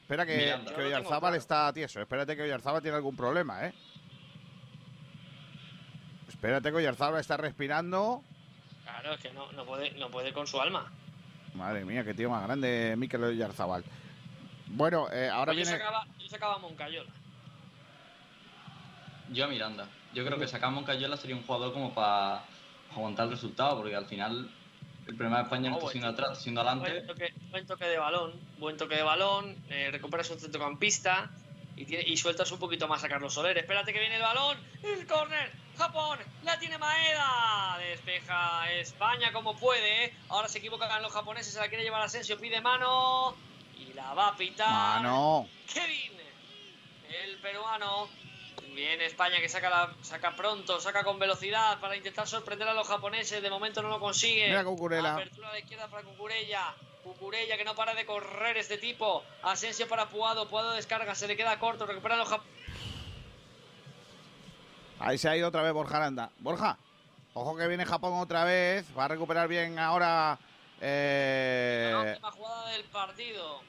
Espera 0.01 0.26
que, 0.26 0.38
Miranda. 0.38 0.76
que 0.76 0.82
Oyarzábal 0.82 1.19
claro. 1.19 1.35
está 1.35 1.74
tieso. 1.74 2.00
Espérate 2.00 2.35
que 2.35 2.43
Oyarzábal 2.43 2.82
tiene 2.82 2.98
algún 2.98 3.16
problema, 3.16 3.66
¿eh? 3.66 3.74
Espérate 6.27 6.69
que 6.69 6.76
Oyarzábal 6.77 7.19
está 7.19 7.38
respirando. 7.38 8.24
Claro, 8.84 9.14
es 9.14 9.19
que 9.22 9.32
no, 9.32 9.51
no, 9.53 9.66
puede, 9.66 9.92
no 9.92 10.10
puede 10.11 10.32
con 10.34 10.45
su 10.48 10.60
alma. 10.61 10.92
Madre 11.53 11.84
mía, 11.85 12.03
qué 12.03 12.14
tío 12.14 12.30
más 12.30 12.43
grande, 12.43 12.95
Mikel 12.98 13.24
Oyarzábal. 13.24 13.84
Bueno, 14.74 15.11
eh, 15.11 15.30
ahora 15.30 15.53
Pues 15.53 15.58
yo, 15.58 15.64
viene... 15.72 15.77
sacaba, 15.83 16.06
yo 16.17 16.30
sacaba 16.30 16.56
a 16.56 16.58
Moncayola. 16.59 17.09
Yo 19.32 19.45
a 19.45 19.48
Miranda. 19.48 19.88
Yo 20.14 20.25
creo 20.25 20.38
que 20.40 20.48
sacar 20.48 20.69
a 20.69 20.72
Moncayola 20.72 21.17
sería 21.17 21.35
un 21.35 21.43
jugador 21.45 21.74
como 21.74 21.93
para 21.93 22.43
aguantar 22.93 23.25
el 23.25 23.32
resultado, 23.32 23.77
porque 23.77 23.95
al 23.95 24.06
final 24.06 24.50
el 25.08 25.16
problema 25.16 25.38
de 25.38 25.43
España 25.43 25.69
no 25.69 25.77
está 25.77 25.90
siendo 25.91 26.09
atrás, 26.09 26.32
está 26.32 26.43
siendo 26.43 26.64
Buen 26.64 26.80
adelante. 26.83 27.08
toque, 27.08 27.33
buen 27.50 27.66
toque 27.67 27.85
de 27.85 27.98
balón, 27.98 28.40
buen 28.59 28.77
toque 28.77 28.95
de 28.95 29.03
balón, 29.03 29.56
eh, 29.69 29.90
recuperas 29.91 30.30
un 30.32 30.40
centrocampista 30.40 31.30
y, 31.75 31.85
tiene- 31.85 32.03
y 32.08 32.16
sueltas 32.17 32.51
un 32.51 32.59
poquito 32.59 32.88
más 32.88 33.03
a 33.03 33.09
Carlos 33.09 33.33
Soler. 33.33 33.58
Espérate 33.58 33.91
que 33.93 34.00
viene 34.00 34.16
el 34.17 34.22
balón, 34.22 34.58
el 34.83 35.06
córner, 35.08 35.51
Japón, 35.77 36.19
la 36.43 36.59
tiene 36.59 36.77
Maeda, 36.77 37.77
despeja 37.80 38.72
España 38.74 39.32
como 39.33 39.56
puede, 39.58 40.06
¿eh? 40.06 40.14
ahora 40.30 40.48
se 40.50 40.59
equivocan 40.59 41.01
los 41.01 41.11
japoneses, 41.14 41.53
se 41.53 41.59
la 41.59 41.69
quiere 41.69 41.83
llevar 41.83 42.01
Asensio, 42.01 42.38
pide 42.40 42.59
mano 42.61 43.35
la 44.02 44.14
va 44.14 44.28
a 44.30 44.36
pitar 44.36 44.70
Mano. 45.02 45.48
Kevin, 45.72 46.12
el 47.24 47.38
peruano. 47.40 48.10
Viene 48.74 49.06
España 49.06 49.38
que 49.42 49.50
saca, 49.50 49.70
la, 49.70 49.94
saca 50.02 50.34
pronto, 50.34 50.80
saca 50.80 51.04
con 51.04 51.20
velocidad 51.20 51.78
para 51.82 51.98
intentar 51.98 52.26
sorprender 52.26 52.68
a 52.70 52.74
los 52.74 52.88
japoneses. 52.88 53.42
De 53.42 53.50
momento 53.50 53.82
no 53.82 53.90
lo 53.90 54.00
consigue. 54.00 54.48
Mira 54.48 54.64
Cucurella. 54.64 55.14
Apertura 55.16 55.52
la 55.52 55.60
izquierda 55.60 55.88
para 55.90 56.04
Cucurella. 56.04 56.74
Cucurella 57.04 57.58
que 57.58 57.66
no 57.66 57.76
para 57.76 57.94
de 57.96 58.06
correr 58.06 58.56
este 58.58 58.78
tipo. 58.78 59.26
Asensio 59.44 59.90
para 59.90 60.08
Puado. 60.08 60.48
Puado 60.48 60.72
descarga, 60.72 61.16
se 61.16 61.28
le 61.28 61.36
queda 61.36 61.60
corto. 61.60 61.86
Recuperan 61.86 62.20
los 62.20 62.30
japoneses. 62.30 62.62
Ahí 65.00 65.18
se 65.18 65.28
ha 65.28 65.36
ido 65.36 65.48
otra 65.50 65.64
vez 65.64 65.74
Borja 65.74 65.98
Aranda. 65.98 66.30
Borja, 66.40 66.78
ojo 67.34 67.58
que 67.58 67.68
viene 67.68 67.86
Japón 67.86 68.14
otra 68.20 68.46
vez. 68.46 68.86
Va 68.98 69.06
a 69.06 69.08
recuperar 69.10 69.48
bien 69.50 69.80
ahora. 69.80 70.38
eh, 70.80 71.94
Última 72.12 72.32
jugada 72.32 72.70
del 72.70 72.84
partido. 72.86 73.62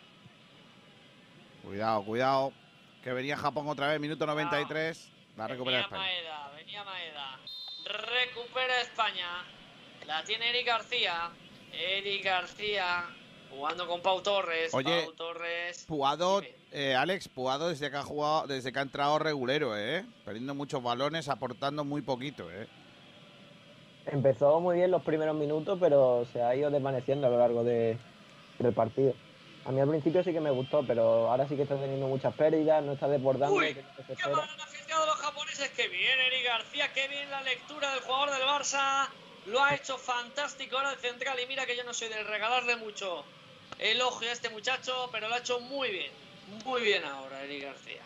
Cuidado, 1.62 2.05
cuidado. 2.05 2.52
Que 3.02 3.12
venía 3.12 3.36
Japón 3.36 3.68
otra 3.68 3.89
vez, 3.89 4.00
minuto 4.00 4.26
93. 4.26 5.10
Va 5.39 5.44
a 5.44 5.49
recuperar 5.49 5.82
Venía 5.82 5.99
España. 5.99 6.02
Maeda, 6.02 6.50
venía 6.57 6.84
Maeda. 6.84 7.39
Recupera 7.84 8.81
España. 8.82 9.26
La 10.07 10.23
tiene 10.24 10.50
Eric 10.50 10.66
García. 10.66 11.31
Eric 11.73 12.24
García 12.24 13.05
jugando 13.50 13.86
con 13.86 14.00
Pau 14.02 14.23
Torres. 14.23 14.73
Oye, 14.74 15.02
Pau 15.05 15.12
Torres. 15.15 15.84
Puado, 15.86 16.42
eh, 16.70 16.94
Alex, 16.94 17.28
Puado 17.28 17.68
desde 17.68 17.91
que 17.91 17.97
ha 17.97 18.02
jugado, 18.02 18.47
desde 18.47 18.73
que 18.73 18.78
ha 18.78 18.82
entrado 18.82 19.18
regulero, 19.18 19.76
¿eh? 19.76 20.05
Perdiendo 20.24 20.55
muchos 20.55 20.82
balones, 20.82 21.28
aportando 21.28 21.84
muy 21.84 22.02
poquito, 22.02 22.50
¿eh? 22.50 22.66
Empezó 24.07 24.60
muy 24.60 24.76
bien 24.76 24.91
los 24.91 25.02
primeros 25.02 25.36
minutos, 25.36 25.78
pero 25.81 26.26
se 26.32 26.42
ha 26.42 26.55
ido 26.57 26.70
desvaneciendo 26.70 27.26
a 27.26 27.31
lo 27.31 27.39
largo 27.39 27.62
de- 27.65 27.99
del 28.58 28.73
partido. 28.74 29.15
A 29.65 29.70
mí 29.70 29.81
al 29.81 29.89
principio 29.89 30.24
sí 30.24 30.32
que 30.32 30.41
me 30.41 30.50
gustó, 30.50 30.84
pero 30.84 31.31
ahora 31.31 31.49
sí 31.49 31.55
que 31.55 31.62
está 31.62 31.76
teniendo 31.76 32.08
muchas 32.08 32.34
pérdidas, 32.34 32.82
no 32.82 32.92
está 32.92 33.07
desbordando. 33.08 33.55
Uy, 33.55 33.74
que 33.74 34.02
se 34.05 34.12
espera. 34.15 34.42
Han 34.42 34.60
aficionado 34.60 35.07
los 35.07 35.16
japoneses. 35.16 35.70
Que 35.70 35.89
bien, 35.89 36.18
Eric 36.18 36.44
García. 36.44 36.92
Qué 36.92 37.07
bien 37.08 37.31
la 37.31 37.42
lectura 37.42 37.92
del 37.92 38.00
jugador 38.00 38.31
del 38.32 38.42
Barça. 38.42 39.08
Lo 39.47 39.62
ha 39.62 39.74
hecho 39.74 39.99
fantástico 39.99 40.76
ahora 40.76 40.92
el 40.92 40.99
central. 40.99 41.39
Y 41.41 41.47
mira 41.47 41.65
que 41.65 41.76
yo 41.76 41.84
no 41.84 41.94
soy 41.94 42.08
de 42.08 42.23
regalarle 42.24 42.76
mucho 42.76 43.24
elogio 43.78 44.28
a 44.28 44.32
este 44.32 44.50
muchacho, 44.50 45.08
pero 45.12 45.28
lo 45.28 45.34
ha 45.34 45.39
hecho 45.39 45.60
muy 45.60 45.91
bien. 45.91 46.12
Muy 46.65 46.82
bien 46.82 47.05
ahora, 47.05 47.42
Eric 47.44 47.62
García. 47.62 48.02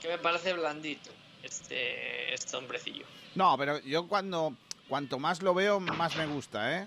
Que 0.00 0.08
me 0.08 0.18
parece 0.18 0.54
blandito 0.54 1.10
este, 1.42 2.32
este 2.32 2.56
hombrecillo. 2.56 3.04
No, 3.34 3.56
pero 3.58 3.78
yo 3.80 4.08
cuando 4.08 4.54
cuanto 4.88 5.18
más 5.18 5.42
lo 5.42 5.52
veo, 5.54 5.78
más 5.78 6.16
me 6.16 6.26
gusta, 6.26 6.78
¿eh? 6.78 6.86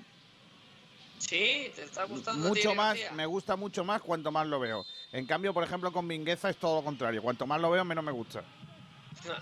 Sí, 1.22 1.72
te 1.76 1.84
está 1.84 2.06
gustando. 2.06 2.48
Mucho 2.48 2.74
más, 2.74 2.98
me 3.14 3.26
gusta 3.26 3.56
mucho 3.56 3.84
más 3.84 4.02
cuanto 4.02 4.32
más 4.32 4.48
lo 4.48 4.60
veo. 4.60 4.86
En 5.12 5.26
cambio, 5.26 5.54
por 5.54 5.64
ejemplo, 5.64 5.92
con 5.92 6.08
Mingueza 6.08 6.50
es 6.50 6.58
todo 6.58 6.80
lo 6.80 6.84
contrario. 6.84 7.22
Cuanto 7.22 7.46
más 7.46 7.62
lo 7.62 7.70
veo, 7.70 7.86
menos 7.86 8.04
me 8.04 8.12
gusta. 8.12 8.44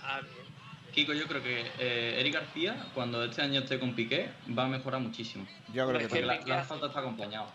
Ah, 0.02 0.20
bien. 0.20 0.50
Kiko, 0.92 1.12
yo 1.14 1.26
creo 1.26 1.42
que 1.42 1.60
eh, 1.78 2.20
Eric 2.20 2.34
García, 2.34 2.86
cuando 2.94 3.24
este 3.24 3.42
año 3.42 3.60
esté 3.60 3.78
con 3.78 3.94
Piqué, 3.94 4.30
va 4.56 4.64
a 4.64 4.68
mejorar 4.68 5.00
muchísimo. 5.00 5.46
Yo 5.72 5.88
creo 5.88 6.08
que 6.08 6.22
la, 6.22 6.40
la 6.40 6.64
falta 6.64 6.86
está 6.86 7.00
acompañado. 7.00 7.46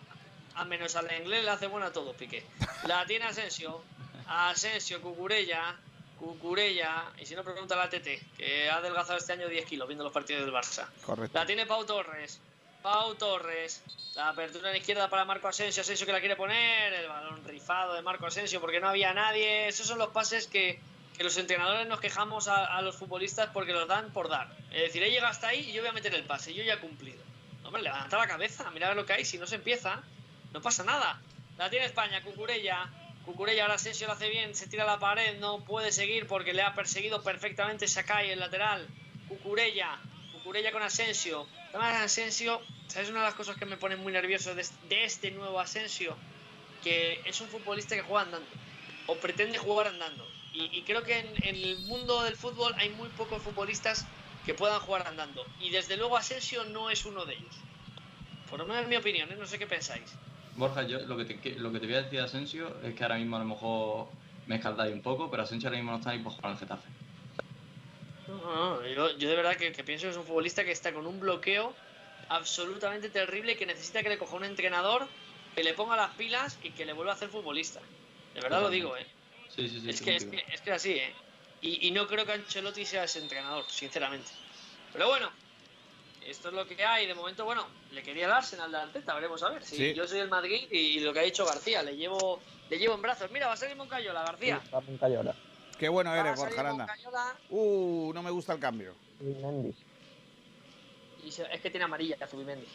A 0.56 0.66
menos 0.66 0.96
al 0.96 1.12
inglés 1.20 1.44
le 1.44 1.52
hace 1.52 1.68
buena 1.68 1.88
a 1.88 1.94
todo, 1.94 2.14
Piqué. 2.14 2.46
La 2.88 3.06
tiene 3.06 3.26
Asensio. 3.26 3.84
Asensio, 4.28 5.02
Cucurella. 5.02 5.78
Cucurella. 6.18 7.12
Y 7.22 7.26
si 7.26 7.36
no, 7.36 7.44
pregunta 7.44 7.76
a 7.76 7.78
la 7.86 7.90
TT, 7.90 8.38
que 8.38 8.70
ha 8.70 8.78
adelgazado 8.78 9.18
este 9.18 9.34
año 9.34 9.50
10 9.50 9.66
kilos 9.66 9.88
viendo 9.88 10.04
los 10.04 10.14
partidos 10.14 10.46
del 10.46 10.54
Barça. 10.54 10.88
Correcto. 11.06 11.38
La 11.38 11.46
tiene 11.46 11.66
Pau 11.66 11.86
Torres. 11.86 12.40
Pau 12.86 13.16
Torres. 13.16 13.82
La 14.14 14.30
apertura 14.30 14.70
en 14.70 14.78
izquierda 14.78 15.10
para 15.10 15.26
Marco 15.26 15.48
Asensio. 15.48 15.82
Asensio 15.82 16.06
que 16.06 16.14
la 16.14 16.20
quiere 16.20 16.36
poner. 16.36 16.94
El 16.94 17.08
balón 17.08 17.44
rifado 17.44 17.96
de 17.96 18.04
Marco 18.04 18.28
Asensio 18.28 18.62
porque 18.62 18.80
no 18.80 18.88
había 18.88 19.12
nadie. 19.12 19.68
Esos 19.68 19.88
son 19.88 19.98
los 19.98 20.10
pases 20.10 20.46
que, 20.46 20.80
que 21.18 21.24
los 21.24 21.36
entrenadores 21.40 21.88
nos 21.88 22.00
quejamos 22.00 22.48
a, 22.48 22.64
a 22.64 22.84
los 22.84 22.96
futbolistas 22.96 23.50
porque 23.52 23.74
los 23.74 23.88
dan 23.88 24.14
por 24.14 24.30
dar. 24.30 24.56
Es 24.72 24.82
decir, 24.84 25.02
he 25.02 25.10
llegado 25.10 25.32
hasta 25.32 25.48
ahí 25.48 25.62
y 25.62 25.74
yo 25.74 25.82
voy 25.82 25.90
a 25.90 25.94
meter 25.94 26.14
el 26.14 26.26
pase. 26.26 26.54
Yo 26.54 26.62
ya 26.62 26.76
he 26.76 26.80
cumplido. 26.80 27.24
Hombre, 27.64 27.82
levanta 27.82 28.20
la 28.20 28.28
cabeza. 28.28 28.70
Mira 28.70 28.94
lo 28.94 29.04
que 29.04 29.14
hay. 29.14 29.26
Si 29.26 29.40
no 29.40 29.48
se 29.48 29.56
empieza, 29.56 30.04
no 30.54 30.62
pasa 30.62 30.84
nada. 30.84 31.20
La 31.58 31.72
tiene 31.72 31.88
España. 31.88 32.22
Cucurella. 32.22 32.88
Cucurella 33.26 33.64
ahora 33.64 33.74
Asensio 33.74 34.06
lo 34.06 34.14
hace 34.14 34.30
bien. 34.30 34.54
Se 34.54 34.68
tira 34.68 34.84
a 34.84 34.86
la 34.86 35.00
pared. 35.00 35.40
No 35.40 35.66
puede 35.66 35.92
seguir 35.92 36.28
porque 36.28 36.54
le 36.54 36.62
ha 36.62 36.76
perseguido 36.76 37.24
perfectamente 37.24 37.88
Sakai, 37.88 38.30
el 38.30 38.40
lateral. 38.40 38.88
Cucurella. 39.28 39.98
Cucurella 40.34 40.72
con 40.72 40.84
Asensio. 40.84 41.48
Además, 41.70 42.04
Asensio, 42.04 42.62
¿sabes 42.88 43.10
una 43.10 43.20
de 43.22 43.26
las 43.26 43.36
cosas 43.36 43.58
que 43.58 43.66
me 43.66 43.78
pone 43.78 43.96
muy 43.96 44.12
nervioso 44.14 44.56
de, 44.56 44.62
este- 44.62 44.88
de 44.88 45.04
este 45.06 45.32
nuevo 45.32 45.60
Asensio? 45.60 46.18
Que 46.82 47.22
es 47.26 47.42
un 47.42 47.50
futbolista 47.50 47.96
que 47.96 48.02
juega 48.02 48.24
andando. 48.24 48.56
O 49.08 49.20
pretende 49.20 49.58
jugar 49.58 49.88
andando. 49.88 50.24
Y, 50.52 50.78
y 50.78 50.84
creo 50.86 51.04
que 51.04 51.20
en, 51.20 51.28
en 51.44 51.56
el 51.56 51.80
mundo 51.80 52.24
del 52.24 52.36
fútbol 52.36 52.74
hay 52.78 52.90
muy 52.90 53.10
pocos 53.10 53.44
futbolistas 53.44 54.08
que 54.44 54.54
puedan 54.54 54.80
jugar 54.80 55.08
andando. 55.08 55.42
Y 55.58 55.72
desde 55.72 55.98
luego 55.98 56.18
Asensio 56.18 56.64
no 56.66 56.90
es 56.90 57.06
uno 57.06 57.26
de 57.26 57.34
ellos. 57.36 57.56
Por 58.50 58.60
lo 58.60 58.66
menos 58.68 58.84
es 58.84 58.90
mi 58.90 58.96
opinión, 58.96 59.32
¿eh? 59.32 59.36
no 59.36 59.46
sé 59.48 59.60
qué 59.60 59.68
pensáis. 59.68 60.20
Borja, 60.56 60.84
yo 60.88 61.00
lo 61.02 61.18
que, 61.18 61.26
te, 61.26 61.56
lo 61.60 61.72
que 61.72 61.80
te 61.80 61.86
voy 61.88 61.96
a 61.96 62.04
decir 62.04 62.20
a 62.20 62.26
Asensio 62.26 62.80
es 62.82 62.96
que 62.96 63.04
ahora 63.04 63.18
mismo 63.18 63.36
a 63.36 63.40
lo 63.40 63.46
mejor 63.46 64.08
me 64.46 64.56
escaldáis 64.56 64.94
un 64.94 65.02
poco, 65.02 65.30
pero 65.30 65.44
Asensio 65.44 65.68
ahora 65.70 65.78
mismo 65.80 65.92
no 65.92 65.98
está 65.98 66.12
ahí 66.12 66.20
por 66.20 66.32
jugar 66.34 66.54
al 66.54 66.58
Getafe. 66.60 66.90
No, 68.28 68.38
no, 68.38 68.88
yo, 68.88 69.18
yo 69.18 69.30
de 69.30 69.36
verdad 69.36 69.56
que, 69.58 69.72
que 69.72 69.84
pienso 69.84 70.06
que 70.08 70.12
es 70.12 70.18
un 70.18 70.26
futbolista 70.26 70.64
que 70.64 70.72
está 70.72 70.94
con 70.94 71.06
un 71.06 71.20
bloqueo 71.20 71.74
absolutamente 72.30 73.10
terrible 73.10 73.54
y 73.54 73.56
que 73.56 73.66
necesita 73.66 74.04
que 74.04 74.10
le 74.10 74.18
coja 74.18 74.36
un 74.36 74.46
entrenador, 74.46 75.08
que 75.54 75.64
le 75.64 75.74
ponga 75.74 75.96
las 75.96 76.12
pilas 76.12 76.58
y 76.64 76.72
que 76.72 76.86
le 76.86 76.94
vuelva 76.94 77.14
a 77.14 77.16
hacer 77.16 77.30
futbolista. 77.30 77.82
De 78.34 78.42
verdad 78.42 78.62
lo 78.62 78.70
digo, 78.70 78.98
¿eh? 78.98 79.06
Sí, 79.56 79.70
sí, 79.70 79.80
sí. 79.80 79.90
Es 79.90 80.02
que, 80.02 80.16
es 80.16 80.26
que 80.26 80.44
es 80.52 80.62
que 80.62 80.72
así, 80.72 80.92
¿eh? 80.94 81.14
Y, 81.62 81.88
y 81.88 81.92
no 81.92 82.08
creo 82.08 82.26
que 82.26 82.34
Ancelotti 82.34 82.86
sea 82.86 83.06
ese 83.06 83.20
entrenador, 83.20 83.66
sinceramente. 83.70 84.30
Pero 84.92 85.08
bueno, 85.08 85.32
esto 86.26 86.50
es 86.50 86.54
lo 86.54 86.68
que 86.68 86.84
hay. 86.84 87.06
De 87.06 87.14
momento, 87.14 87.46
bueno, 87.46 87.66
le 87.92 88.04
quería 88.04 88.26
el 88.26 88.32
Arsenal 88.32 88.72
de 88.72 88.78
Arteta, 88.78 89.14
veremos 89.14 89.42
a 89.44 89.50
ver. 89.50 89.64
Si 89.64 89.78
Sí. 89.78 89.94
yo 89.94 90.08
soy 90.08 90.20
el 90.20 90.30
Madrid 90.30 90.68
y, 90.72 91.00
lo 91.00 91.14
que 91.14 91.20
ha 91.20 91.24
dicho 91.24 91.46
García, 91.46 91.84
le 91.84 91.96
llevo, 91.96 92.42
le 92.70 92.78
llevo 92.78 92.96
en 92.96 93.02
brazos. 93.02 93.32
Mira, 93.32 93.48
va 93.48 93.54
a 93.54 93.58
salir 93.58 93.76
Moncayola, 93.76 94.24
García. 94.24 94.62
Qué 95.78 95.90
bueno 95.90 96.10
Va 96.12 96.18
a 96.18 96.20
eres, 96.22 96.40
Borja 96.40 96.60
Aranda. 96.60 96.86
Moncayola 96.86 97.38
Uh, 97.50 98.12
no 98.14 98.24
me 98.24 98.32
gusta 98.32 98.54
el 98.54 98.60
cambio. 98.60 98.96
Y 101.26 101.32
se- 101.32 101.48
es 101.54 101.62
que 101.62 101.70
tiene 101.72 101.86
amarilla 101.86 102.28
Zubimendi. 102.28 102.68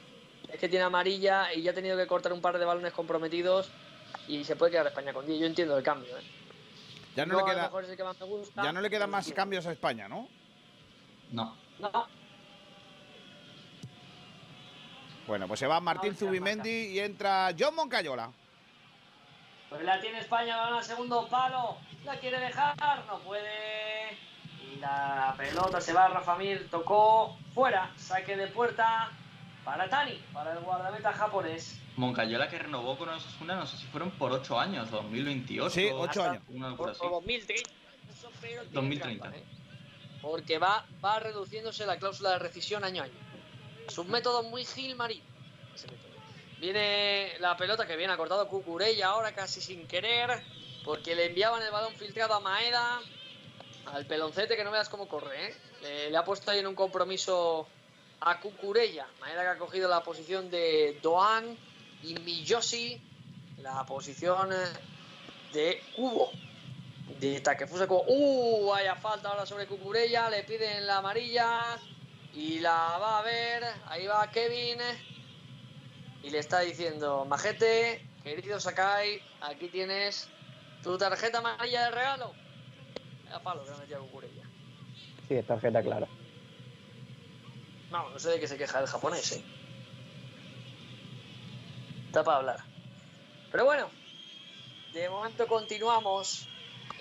Es 0.53 0.59
que 0.59 0.69
tiene 0.69 0.85
amarilla 0.85 1.53
y 1.55 1.62
ya 1.62 1.70
ha 1.70 1.75
tenido 1.75 1.97
que 1.97 2.07
cortar 2.07 2.33
un 2.33 2.41
par 2.41 2.59
de 2.59 2.65
balones 2.65 2.93
comprometidos 2.93 3.70
y 4.27 4.43
se 4.45 4.57
puede 4.57 4.73
quedar 4.73 4.87
España 4.89 5.12
con 5.12 5.25
10. 5.27 5.39
Yo 5.41 5.47
entiendo 5.47 5.77
el 5.79 5.85
cambio, 5.85 6.17
¿eh? 6.19 6.23
Ya 7.17 7.27
no, 7.27 7.35
No, 7.35 7.39
le 7.41 7.45
queda, 7.53 7.70
que 7.97 8.05
más 8.05 8.19
gusta. 8.20 8.62
ya 8.62 8.73
no 8.73 8.81
le 8.81 8.91
quedan 8.91 9.11
más 9.11 9.33
cambios 9.33 9.67
a 9.67 9.73
España, 9.73 10.09
¿no? 10.09 10.29
No. 11.31 11.57
No, 11.79 12.07
Bueno, 15.27 15.47
pues 15.47 15.61
se 15.61 15.67
va 15.67 15.81
Martín 15.81 16.12
No, 16.12 16.19
Zubimendi 16.19 16.87
y 16.89 16.99
entra 16.99 17.55
John 17.57 17.75
Moncayola. 17.77 18.33
Pues 19.69 19.83
la 19.83 20.01
tiene 20.01 20.19
España, 20.19 20.57
balón 20.57 20.79
al 20.79 20.85
segundo 20.85 21.29
palo. 21.29 21.77
La 22.05 22.19
quiere 22.19 22.41
dejar, 22.41 22.75
no 23.07 23.20
puede. 23.20 24.19
La 24.81 25.34
pelota 25.36 25.81
se 25.81 25.92
va 25.92 26.07
a 26.07 26.09
Rafa 26.09 26.36
Mir, 26.36 26.68
tocó 26.70 27.36
fuera. 27.55 27.92
Saque 27.97 28.36
de 28.36 28.47
puerta 28.47 29.10
para 29.65 29.89
Tani, 29.91 30.18
para 30.33 30.52
el 30.52 30.60
guardameta 30.60 31.12
japonés. 31.12 31.78
Moncayola 31.97 32.49
que 32.49 32.59
renovó 32.59 32.97
con 32.97 33.10
Osasuna, 33.10 33.57
no 33.57 33.67
sé 33.67 33.76
si 33.76 33.84
fueron 33.86 34.10
por 34.12 34.33
8 34.33 34.59
años, 34.59 34.91
2028. 34.91 35.70
Sí, 35.70 35.91
ocho 35.92 36.23
hasta 36.23 36.31
años. 36.31 36.42
Una 36.49 36.75
Por, 36.76 36.97
por 36.97 37.10
2030. 37.10 37.70
Eso, 38.10 38.31
pero 38.41 38.62
tiene 38.62 38.75
2030. 38.75 39.23
trampa, 39.23 39.39
¿eh? 39.39 39.44
Porque 40.23 40.59
va, 40.59 40.86
va 41.05 41.18
reduciéndose 41.18 41.84
la 41.84 41.99
cláusula 41.99 42.31
de 42.31 42.39
rescisión 42.39 42.84
año 42.84 43.02
a 43.02 43.05
año. 43.05 43.15
Es 43.86 43.99
un 43.99 44.10
método 44.10 44.42
muy 44.44 44.65
Gilmarín. 44.65 45.23
Viene 46.59 47.39
la 47.39 47.57
pelota 47.57 47.86
que 47.86 47.97
viene 47.97 48.12
ha 48.12 48.17
cortado 48.17 48.47
Cucurella 48.49 49.09
ahora 49.09 49.34
casi 49.34 49.60
sin 49.60 49.86
querer. 49.86 50.42
Porque 50.84 51.15
le 51.15 51.26
enviaban 51.26 51.62
el 51.62 51.70
balón 51.70 51.94
filtrado 51.94 52.34
a 52.34 52.41
Maeda. 52.41 53.00
Al 53.86 54.07
peloncete 54.07 54.57
que 54.57 54.65
no 54.65 54.70
veas 54.70 54.89
cómo 54.89 55.09
corre, 55.09 55.49
¿eh? 55.49 56.10
Le, 56.10 56.17
ha 56.17 56.25
puesto 56.25 56.50
ahí 56.50 56.59
en 56.59 56.67
un 56.67 56.75
compromiso 56.75 57.67
a 58.20 58.41
Cucurella. 58.41 59.07
Maeda 59.20 59.42
que 59.42 59.49
ha 59.49 59.59
cogido 59.59 59.89
la 59.89 60.02
posición 60.02 60.50
de 60.50 60.99
Doan 61.02 61.57
y 62.02 62.15
Miyoshi. 62.15 63.00
La 63.59 63.84
posición 63.84 64.52
eh, 64.52 64.57
de 65.52 65.83
Cubo. 65.97 66.31
De 67.18 67.41
Takefusa 67.41 67.86
Kubo. 67.86 68.05
¡Uh! 68.07 68.70
Vaya 68.70 68.94
falta 68.97 69.31
ahora 69.31 69.47
sobre 69.47 69.67
Cucurella. 69.67 70.31
Le 70.31 70.44
piden 70.44 70.86
la 70.86 70.99
amarilla. 70.99 71.78
Y 72.34 72.60
la 72.60 72.99
va 73.00 73.18
a 73.18 73.23
ver. 73.23 73.65
Ahí 73.86 74.07
va 74.07 74.31
Kevin. 74.31 74.78
Y 76.23 76.31
le 76.31 76.39
está 76.39 76.60
diciendo, 76.60 77.25
Majete, 77.25 78.07
querido 78.23 78.60
Sakai, 78.60 79.23
aquí 79.41 79.68
tienes 79.68 80.28
tu 80.83 80.99
tarjeta 80.99 81.39
amarilla 81.39 81.84
de 81.84 81.91
regalo. 81.92 82.34
Vaya 83.31 83.42
palo 83.44 83.65
que 83.65 83.70
me 83.70 83.76
metía 83.78 83.99
Cucurella. 83.99 84.42
Sí, 85.28 85.34
es 85.34 85.47
tarjeta 85.47 85.81
clara. 85.83 86.09
No, 87.91 88.10
no 88.10 88.18
sé 88.18 88.31
de 88.31 88.41
qué 88.41 88.49
se 88.49 88.59
queja 88.59 88.81
el 88.81 88.86
japonés, 88.86 89.33
¿eh? 89.33 89.44
Está 92.07 92.25
para 92.25 92.39
hablar. 92.39 92.60
Pero 93.52 93.65
bueno, 93.65 93.89
de 94.92 95.09
momento 95.09 95.47
continuamos 95.47 96.49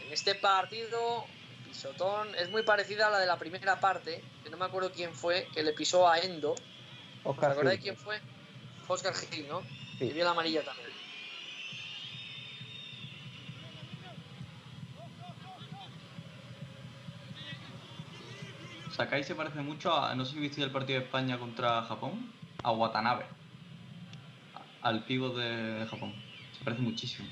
en 0.06 0.14
este 0.14 0.36
partido. 0.36 1.26
Pisotón 1.68 2.34
es 2.36 2.50
muy 2.50 2.64
parecida 2.64 3.08
a 3.08 3.12
la 3.12 3.20
de 3.20 3.26
la 3.28 3.38
primera 3.38 3.80
parte, 3.80 4.24
que 4.44 4.50
no 4.50 4.58
me 4.58 4.66
acuerdo 4.66 4.92
quién 4.92 5.14
fue, 5.14 5.48
que 5.54 5.64
le 5.64 5.74
pisó 5.74 6.08
a 6.08 6.20
Endo. 6.20 6.52
¿Os 6.52 7.36
Oscar 7.36 7.52
acordáis 7.52 7.80
Gil. 7.80 7.94
quién 7.94 7.98
fue? 7.98 8.20
Oscar 8.88 9.14
Gil, 9.16 9.48
¿no? 9.48 9.62
Sí. 9.98 10.06
Y 10.06 10.14
vio 10.14 10.26
la 10.26 10.32
amarilla 10.32 10.64
también. 10.64 10.89
Sakai 19.00 19.24
se 19.24 19.34
parece 19.34 19.62
mucho 19.62 19.94
a, 19.96 20.14
no 20.14 20.26
sé 20.26 20.34
si 20.34 20.40
viste 20.42 20.62
el 20.62 20.72
partido 20.72 21.00
de 21.00 21.06
España 21.06 21.40
contra 21.40 21.84
Japón, 21.84 22.34
a 22.62 22.72
Watanabe, 22.74 23.24
al 24.82 25.06
pivo 25.06 25.30
de, 25.30 25.46
de 25.80 25.86
Japón. 25.86 26.14
Se 26.58 26.66
parece 26.66 26.82
muchísimo. 26.82 27.26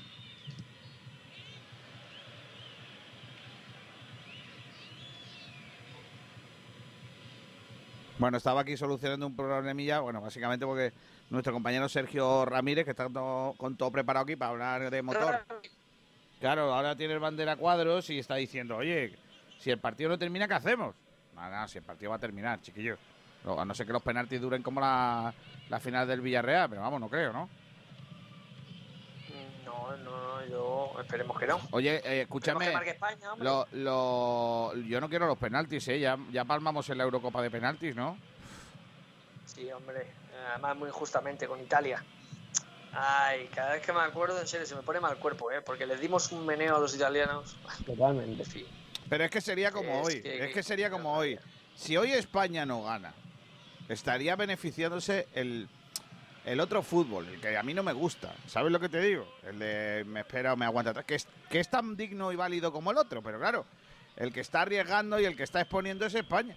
Bueno, 8.18 8.38
estaba 8.38 8.62
aquí 8.62 8.74
solucionando 8.78 9.26
un 9.26 9.36
problemilla, 9.36 10.00
bueno, 10.00 10.22
básicamente 10.22 10.64
porque 10.64 10.94
nuestro 11.28 11.52
compañero 11.52 11.86
Sergio 11.90 12.46
Ramírez, 12.46 12.86
que 12.86 12.92
está 12.92 13.10
todo- 13.10 13.52
con 13.58 13.76
todo 13.76 13.92
preparado 13.92 14.24
aquí 14.24 14.36
para 14.36 14.52
hablar 14.52 14.90
de 14.90 15.02
motor. 15.02 15.44
Claro, 16.40 16.72
ahora 16.72 16.96
tiene 16.96 17.12
el 17.12 17.20
bandera 17.20 17.56
cuadros 17.56 18.08
y 18.08 18.18
está 18.18 18.36
diciendo, 18.36 18.78
oye, 18.78 19.18
si 19.58 19.70
el 19.70 19.78
partido 19.78 20.08
no 20.08 20.18
termina, 20.18 20.48
¿qué 20.48 20.54
hacemos? 20.54 20.96
Nada, 21.38 21.68
si 21.68 21.78
el 21.78 21.84
partido 21.84 22.10
va 22.10 22.16
a 22.16 22.20
terminar, 22.20 22.60
chiquillos. 22.60 22.98
No, 23.44 23.58
A 23.60 23.64
no 23.64 23.72
ser 23.74 23.86
que 23.86 23.92
los 23.92 24.02
penaltis 24.02 24.40
duren 24.40 24.62
como 24.62 24.80
la, 24.80 25.32
la 25.68 25.80
final 25.80 26.06
del 26.08 26.20
Villarreal, 26.20 26.68
pero 26.68 26.82
vamos, 26.82 27.00
no 27.00 27.08
creo, 27.08 27.32
¿no? 27.32 27.48
No, 29.64 29.96
no, 29.98 30.46
yo 30.46 30.92
esperemos 31.00 31.38
que 31.38 31.46
no. 31.46 31.60
Oye, 31.70 31.96
eh, 32.04 32.22
escúchame. 32.22 32.66
que 32.66 32.72
marque 32.72 32.90
España, 32.90 33.32
hombre. 33.32 33.48
Lo, 33.48 33.66
lo- 33.72 34.74
yo 34.82 35.00
no 35.00 35.08
quiero 35.08 35.26
los 35.26 35.38
penaltis, 35.38 35.86
¿eh? 35.88 36.00
Ya, 36.00 36.18
ya 36.32 36.44
palmamos 36.44 36.88
en 36.90 36.98
la 36.98 37.04
Eurocopa 37.04 37.40
de 37.40 37.50
penaltis, 37.50 37.94
¿no? 37.94 38.18
Sí, 39.44 39.70
hombre. 39.70 40.10
Además, 40.50 40.76
muy 40.76 40.88
injustamente 40.88 41.46
con 41.46 41.60
Italia. 41.60 42.02
Ay, 42.92 43.48
cada 43.54 43.72
vez 43.72 43.84
que 43.84 43.92
me 43.92 44.00
acuerdo, 44.00 44.40
en 44.40 44.46
serio, 44.48 44.66
se 44.66 44.74
me 44.74 44.82
pone 44.82 44.98
mal 44.98 45.18
cuerpo, 45.18 45.52
¿eh? 45.52 45.60
Porque 45.62 45.86
les 45.86 46.00
dimos 46.00 46.32
un 46.32 46.44
meneo 46.44 46.76
a 46.76 46.80
los 46.80 46.94
italianos. 46.96 47.56
Totalmente. 47.86 48.44
Pero 49.08 49.24
es 49.24 49.30
que 49.30 49.40
sería 49.40 49.70
como 49.70 50.00
Es 50.00 50.06
hoy. 50.06 50.22
que- 50.22 50.44
es 50.46 50.52
que 50.54 50.62
sería 50.62 50.90
como 50.90 51.12
hoy. 51.14 51.38
Si 51.74 51.96
hoy 51.96 52.12
España 52.12 52.66
no 52.66 52.82
gana, 52.82 53.14
estaría 53.88 54.36
beneficiándose 54.36 55.28
el, 55.34 55.68
el 56.44 56.60
otro 56.60 56.82
fútbol, 56.82 57.26
el 57.28 57.40
que 57.40 57.56
a 57.56 57.62
mí 57.62 57.72
no 57.74 57.82
me 57.82 57.92
gusta. 57.92 58.34
¿Sabes 58.46 58.72
lo 58.72 58.80
que 58.80 58.88
te 58.88 59.00
digo? 59.00 59.26
El 59.44 59.58
de 59.58 60.04
me 60.06 60.20
espera 60.20 60.52
o 60.52 60.56
me 60.56 60.64
aguanta 60.66 60.90
atrás. 60.90 61.06
Que 61.06 61.14
es, 61.14 61.28
que 61.50 61.60
es 61.60 61.70
tan 61.70 61.96
digno 61.96 62.32
y 62.32 62.36
válido 62.36 62.72
como 62.72 62.90
el 62.90 62.98
otro, 62.98 63.22
pero 63.22 63.38
claro, 63.38 63.64
el 64.16 64.32
que 64.32 64.40
está 64.40 64.62
arriesgando 64.62 65.18
y 65.20 65.24
el 65.24 65.36
que 65.36 65.44
está 65.44 65.60
exponiendo 65.60 66.04
es 66.04 66.14
España. 66.14 66.56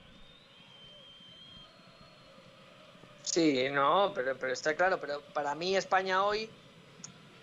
Sí, 3.23 3.67
no, 3.71 4.11
pero, 4.13 4.35
pero 4.37 4.51
está 4.53 4.75
claro. 4.75 4.99
Pero 4.99 5.21
para 5.33 5.55
mí 5.55 5.75
España 5.75 6.23
hoy 6.23 6.49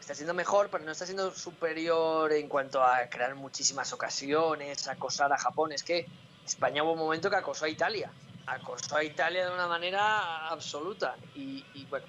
está 0.08 0.14
siendo 0.14 0.32
mejor, 0.32 0.70
pero 0.70 0.84
no 0.84 0.92
está 0.92 1.04
siendo 1.04 1.30
superior 1.34 2.32
en 2.32 2.48
cuanto 2.48 2.82
a 2.82 3.10
crear 3.10 3.34
muchísimas 3.34 3.92
ocasiones, 3.92 4.88
acosar 4.88 5.30
a 5.34 5.36
Japón. 5.36 5.70
Es 5.70 5.82
que 5.82 6.06
España 6.46 6.82
hubo 6.82 6.92
un 6.92 6.98
momento 6.98 7.28
que 7.28 7.36
acosó 7.36 7.66
a 7.66 7.68
Italia. 7.68 8.10
Acosó 8.46 8.96
a 8.96 9.04
Italia 9.04 9.46
de 9.46 9.52
una 9.52 9.66
manera 9.66 10.48
absoluta. 10.48 11.14
Y, 11.34 11.62
y 11.74 11.84
bueno, 11.90 12.06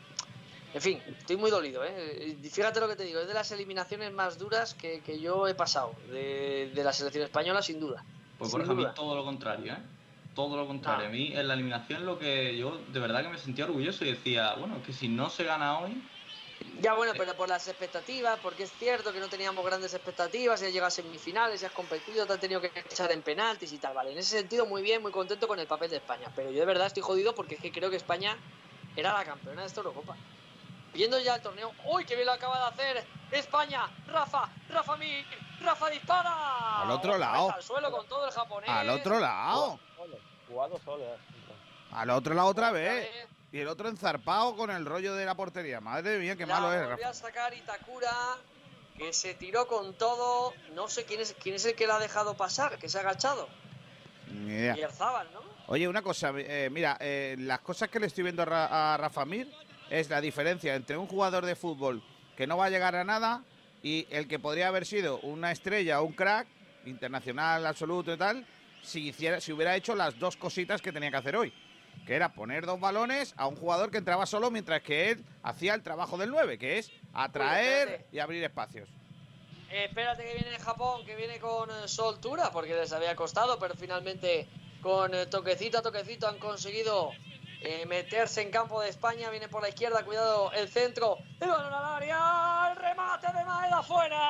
en 0.74 0.82
fin, 0.82 1.04
estoy 1.20 1.36
muy 1.36 1.52
dolido. 1.52 1.84
¿eh? 1.84 2.38
Fíjate 2.50 2.80
lo 2.80 2.88
que 2.88 2.96
te 2.96 3.04
digo, 3.04 3.20
es 3.20 3.28
de 3.28 3.34
las 3.34 3.52
eliminaciones 3.52 4.14
más 4.14 4.38
duras 4.38 4.76
que, 4.76 5.02
que 5.02 5.20
yo 5.20 5.46
he 5.50 5.54
pasado 5.54 5.94
de, 6.10 6.72
de 6.74 6.84
la 6.86 6.94
selección 6.94 7.26
española, 7.26 7.62
sin 7.62 7.82
duda. 7.82 8.06
Pues 8.38 8.50
Sin 8.50 8.60
por 8.60 8.66
ejemplo, 8.66 8.94
todo 8.94 9.14
lo 9.14 9.26
contrario, 9.26 9.74
¿eh? 9.74 9.78
Todo 10.34 10.56
lo 10.56 10.66
contrario. 10.68 11.08
A 11.08 11.10
mí 11.10 11.34
en 11.36 11.50
la 11.50 11.54
eliminación 11.54 12.06
lo 12.06 12.18
que 12.18 12.56
yo 12.58 12.80
de 12.94 13.00
verdad 13.02 13.24
que 13.24 13.30
me 13.30 13.38
sentía 13.38 13.66
orgulloso 13.66 14.06
y 14.06 14.12
decía, 14.12 14.54
bueno, 14.54 14.82
que 14.84 14.94
si 14.94 15.10
no 15.10 15.30
se 15.30 15.44
gana 15.44 15.80
hoy, 15.80 16.02
Ya 16.82 16.94
bueno, 16.94 17.12
pero 17.18 17.34
por 17.36 17.50
las 17.50 17.68
expectativas, 17.68 18.40
porque 18.42 18.64
es 18.64 18.72
cierto 18.72 19.12
que 19.12 19.20
no 19.20 19.28
teníamos 19.28 19.66
grandes 19.66 19.94
expectativas, 19.94 20.62
ya 20.62 20.68
has 20.68 20.74
llegado 20.74 20.88
a 20.88 20.92
semifinales, 20.92 21.60
ya 21.60 21.68
has 21.68 21.74
competido, 21.74 22.26
te 22.26 22.34
has 22.34 22.40
tenido 22.40 22.62
que 22.62 22.68
echar 22.68 23.12
en 23.12 23.22
penaltis 23.22 23.74
y 23.74 23.78
tal, 23.78 23.94
vale. 23.94 24.14
En 24.14 24.18
ese 24.18 24.38
sentido, 24.38 24.66
muy 24.66 24.82
bien, 24.82 25.02
muy 25.02 25.12
contento 25.12 25.48
con 25.48 25.60
el 25.60 25.68
papel 25.68 25.90
de 25.90 25.98
España. 25.98 26.32
Pero 26.36 26.52
yo 26.52 26.60
de 26.60 26.66
verdad 26.66 26.88
estoy 26.88 27.04
jodido 27.04 27.36
porque 27.36 27.56
es 27.56 27.62
que 27.62 27.72
creo 27.72 27.90
que 27.90 27.98
España 27.98 28.38
era 28.96 29.14
la 29.14 29.26
campeona 29.26 29.62
de 29.62 29.68
esta 29.68 29.82
Eurocopa. 29.82 30.16
Viendo 30.94 31.20
ya 31.20 31.36
el 31.36 31.42
torneo, 31.42 31.72
¡uy, 31.86 32.06
qué 32.06 32.16
bien 32.16 32.26
lo 32.26 32.34
acaba 32.34 32.58
de 32.60 32.66
hacer! 32.66 33.06
España, 33.32 33.90
Rafa, 34.08 34.50
Rafa 34.70 34.98
Mir, 34.98 35.26
Rafa 35.62 35.90
dispara. 35.90 36.82
Al 36.82 36.92
otro 36.92 37.18
lado. 37.18 37.52
Al 37.52 37.62
suelo 37.62 37.92
con 37.92 38.08
todo 38.08 38.26
el 38.26 38.32
japonés. 38.32 38.70
Al 38.70 38.90
otro 38.90 39.20
lado. 39.20 39.80
Jugado 40.48 40.80
solo. 40.84 41.06
Al 41.92 42.10
otro 42.10 42.34
lado 42.34 42.48
otra 42.48 42.72
vez. 42.72 43.28
Y 43.52 43.60
el 43.60 43.68
otro 43.68 43.90
enzarpado 43.90 44.56
con 44.56 44.70
el 44.70 44.86
rollo 44.86 45.16
de 45.16 45.26
la 45.26 45.36
portería. 45.36 45.82
Madre 45.82 46.20
mía, 46.20 46.36
qué 46.36 46.46
La 46.46 46.60
malo 46.60 46.74
es, 46.74 46.88
Rafa. 46.88 47.10
a 47.10 47.14
sacar 47.14 47.54
Itakura, 47.54 48.12
que 48.98 49.12
se 49.12 49.34
tiró 49.34 49.66
con 49.68 49.96
todo. 49.96 50.54
No 50.76 50.88
sé 50.88 51.06
quién 51.06 51.22
es, 51.22 51.36
quién 51.42 51.56
es 51.56 51.66
el 51.66 51.74
que 51.76 51.88
la 51.88 51.96
ha 51.96 52.00
dejado 52.00 52.38
pasar, 52.38 52.78
que 52.78 52.88
se 52.88 52.98
ha 52.98 53.02
agachado. 53.02 53.50
Ni 54.32 54.52
idea. 54.54 54.78
Y 54.78 54.82
¿no? 54.82 55.42
Oye, 55.68 55.88
una 55.88 56.02
cosa, 56.04 56.32
eh, 56.38 56.70
mira, 56.72 56.98
eh, 57.00 57.36
las 57.40 57.60
cosas 57.60 57.90
que 57.90 58.00
le 58.00 58.08
estoy 58.08 58.24
viendo 58.24 58.44
a, 58.44 58.46
Ra- 58.46 58.94
a 58.94 58.98
Rafa 58.98 59.26
Mir 59.26 59.52
es 59.90 60.10
la 60.10 60.22
diferencia 60.22 60.76
entre 60.76 60.98
un 60.98 61.08
jugador 61.08 61.46
de 61.46 61.56
fútbol 61.56 62.04
que 62.38 62.46
no 62.46 62.58
va 62.58 62.66
a 62.66 62.70
llegar 62.70 62.96
a 62.96 63.04
nada 63.04 63.44
y 63.82 64.06
el 64.12 64.28
que 64.28 64.38
podría 64.40 64.68
haber 64.68 64.86
sido 64.86 65.20
una 65.22 65.52
estrella 65.52 66.02
o 66.02 66.06
un 66.06 66.14
crack 66.14 66.48
internacional 66.86 67.66
absoluto 67.66 68.14
y 68.14 68.18
tal, 68.18 68.46
si 68.84 69.08
hiciera, 69.10 69.42
si 69.42 69.52
hubiera 69.52 69.76
hecho 69.76 69.96
las 69.96 70.18
dos 70.20 70.38
cositas 70.38 70.82
que 70.82 70.92
tenía 70.92 71.10
que 71.12 71.18
hacer 71.18 71.36
hoy, 71.36 71.54
que 72.06 72.16
era 72.16 72.34
poner 72.34 72.66
dos 72.66 72.80
balones 72.80 73.34
a 73.38 73.48
un 73.48 73.56
jugador 73.56 73.92
que 73.92 73.98
entraba 73.98 74.26
solo 74.26 74.52
mientras 74.52 74.82
que 74.82 75.12
él 75.12 75.26
hacía 75.44 75.74
el 75.74 75.84
trabajo 75.84 76.18
del 76.18 76.30
9, 76.32 76.58
que 76.58 76.80
es 76.80 76.92
atraer 77.14 78.06
y 78.12 78.20
abrir 78.20 78.44
espacios. 78.44 78.90
Eh, 79.70 79.86
espérate 79.86 80.24
que 80.24 80.34
viene 80.34 80.58
Japón, 80.58 81.06
que 81.06 81.16
viene 81.16 81.40
con 81.40 81.70
eh, 81.70 81.88
soltura, 81.88 82.52
porque 82.52 82.74
les 82.74 82.92
había 82.92 83.16
costado, 83.16 83.60
pero 83.60 83.76
finalmente 83.76 84.48
con 84.82 85.14
eh, 85.14 85.28
toquecito 85.28 85.78
a 85.78 85.82
toquecito 85.82 86.28
han 86.28 86.40
conseguido 86.40 87.12
eh, 87.62 87.86
meterse 87.86 88.42
en 88.42 88.52
campo 88.52 88.82
de 88.82 88.90
España. 88.90 89.30
Viene 89.30 89.48
por 89.50 89.62
la 89.62 89.70
izquierda, 89.70 90.04
cuidado 90.04 90.52
el 90.54 90.70
centro, 90.70 91.18
el 91.40 91.50
balón 91.50 91.74
al 91.74 91.86
área, 91.98 92.70
el 92.72 92.78
remate 92.78 93.28
de 93.28 93.46
Maeda 93.46 93.84
fuera. 93.84 94.22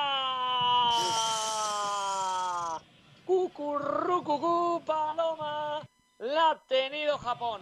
Cucurrucucú, 3.24 4.82
Paloma, 4.84 5.80
la 6.20 6.50
ha 6.50 6.58
tenido 6.66 7.18
Japón. 7.18 7.60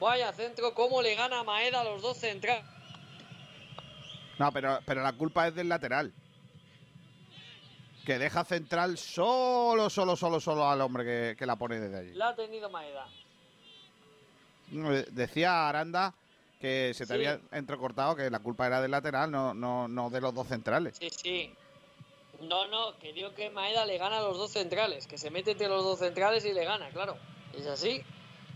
Vaya 0.00 0.32
centro, 0.32 0.74
cómo 0.74 1.02
le 1.02 1.14
gana 1.16 1.42
Maeda 1.42 1.80
a 1.80 1.84
los 1.84 2.00
dos 2.02 2.16
centrales. 2.18 2.64
No, 4.38 4.52
pero, 4.52 4.78
pero 4.86 5.02
la 5.02 5.12
culpa 5.12 5.48
es 5.48 5.54
del 5.54 5.68
lateral. 5.68 6.12
Que 8.06 8.18
deja 8.18 8.44
central 8.44 8.96
solo, 8.96 9.90
solo, 9.90 10.16
solo, 10.16 10.40
solo 10.40 10.68
al 10.70 10.80
hombre 10.80 11.04
que, 11.04 11.36
que 11.36 11.44
la 11.46 11.56
pone 11.56 11.78
desde 11.80 11.98
allí. 11.98 12.12
La 12.14 12.28
ha 12.28 12.36
tenido 12.36 12.70
Maeda. 12.70 13.06
De- 14.70 15.02
Decía 15.10 15.68
Aranda 15.68 16.14
que 16.60 16.92
se 16.94 17.04
te 17.06 17.08
Sí. 17.08 17.12
había 17.14 17.40
entrecortado 17.52 18.14
que 18.16 18.30
la 18.30 18.38
culpa 18.40 18.66
era 18.66 18.80
del 18.80 18.90
lateral, 18.92 19.30
no, 19.30 19.52
no, 19.54 19.88
no 19.88 20.10
de 20.10 20.20
los 20.20 20.34
dos 20.34 20.46
centrales. 20.48 20.96
Sí, 20.98 21.10
sí. 21.10 21.54
No, 22.40 22.66
no, 22.68 22.96
que 22.98 23.12
digo 23.12 23.34
que 23.34 23.50
Maeda 23.50 23.84
le 23.84 23.98
gana 23.98 24.18
a 24.18 24.22
los 24.22 24.38
dos 24.38 24.52
centrales, 24.52 25.06
que 25.06 25.18
se 25.18 25.30
mete 25.30 25.52
entre 25.52 25.68
los 25.68 25.82
dos 25.82 25.98
centrales 25.98 26.44
y 26.44 26.52
le 26.52 26.64
gana, 26.64 26.88
claro. 26.90 27.16
Es 27.52 27.66
así. 27.66 28.02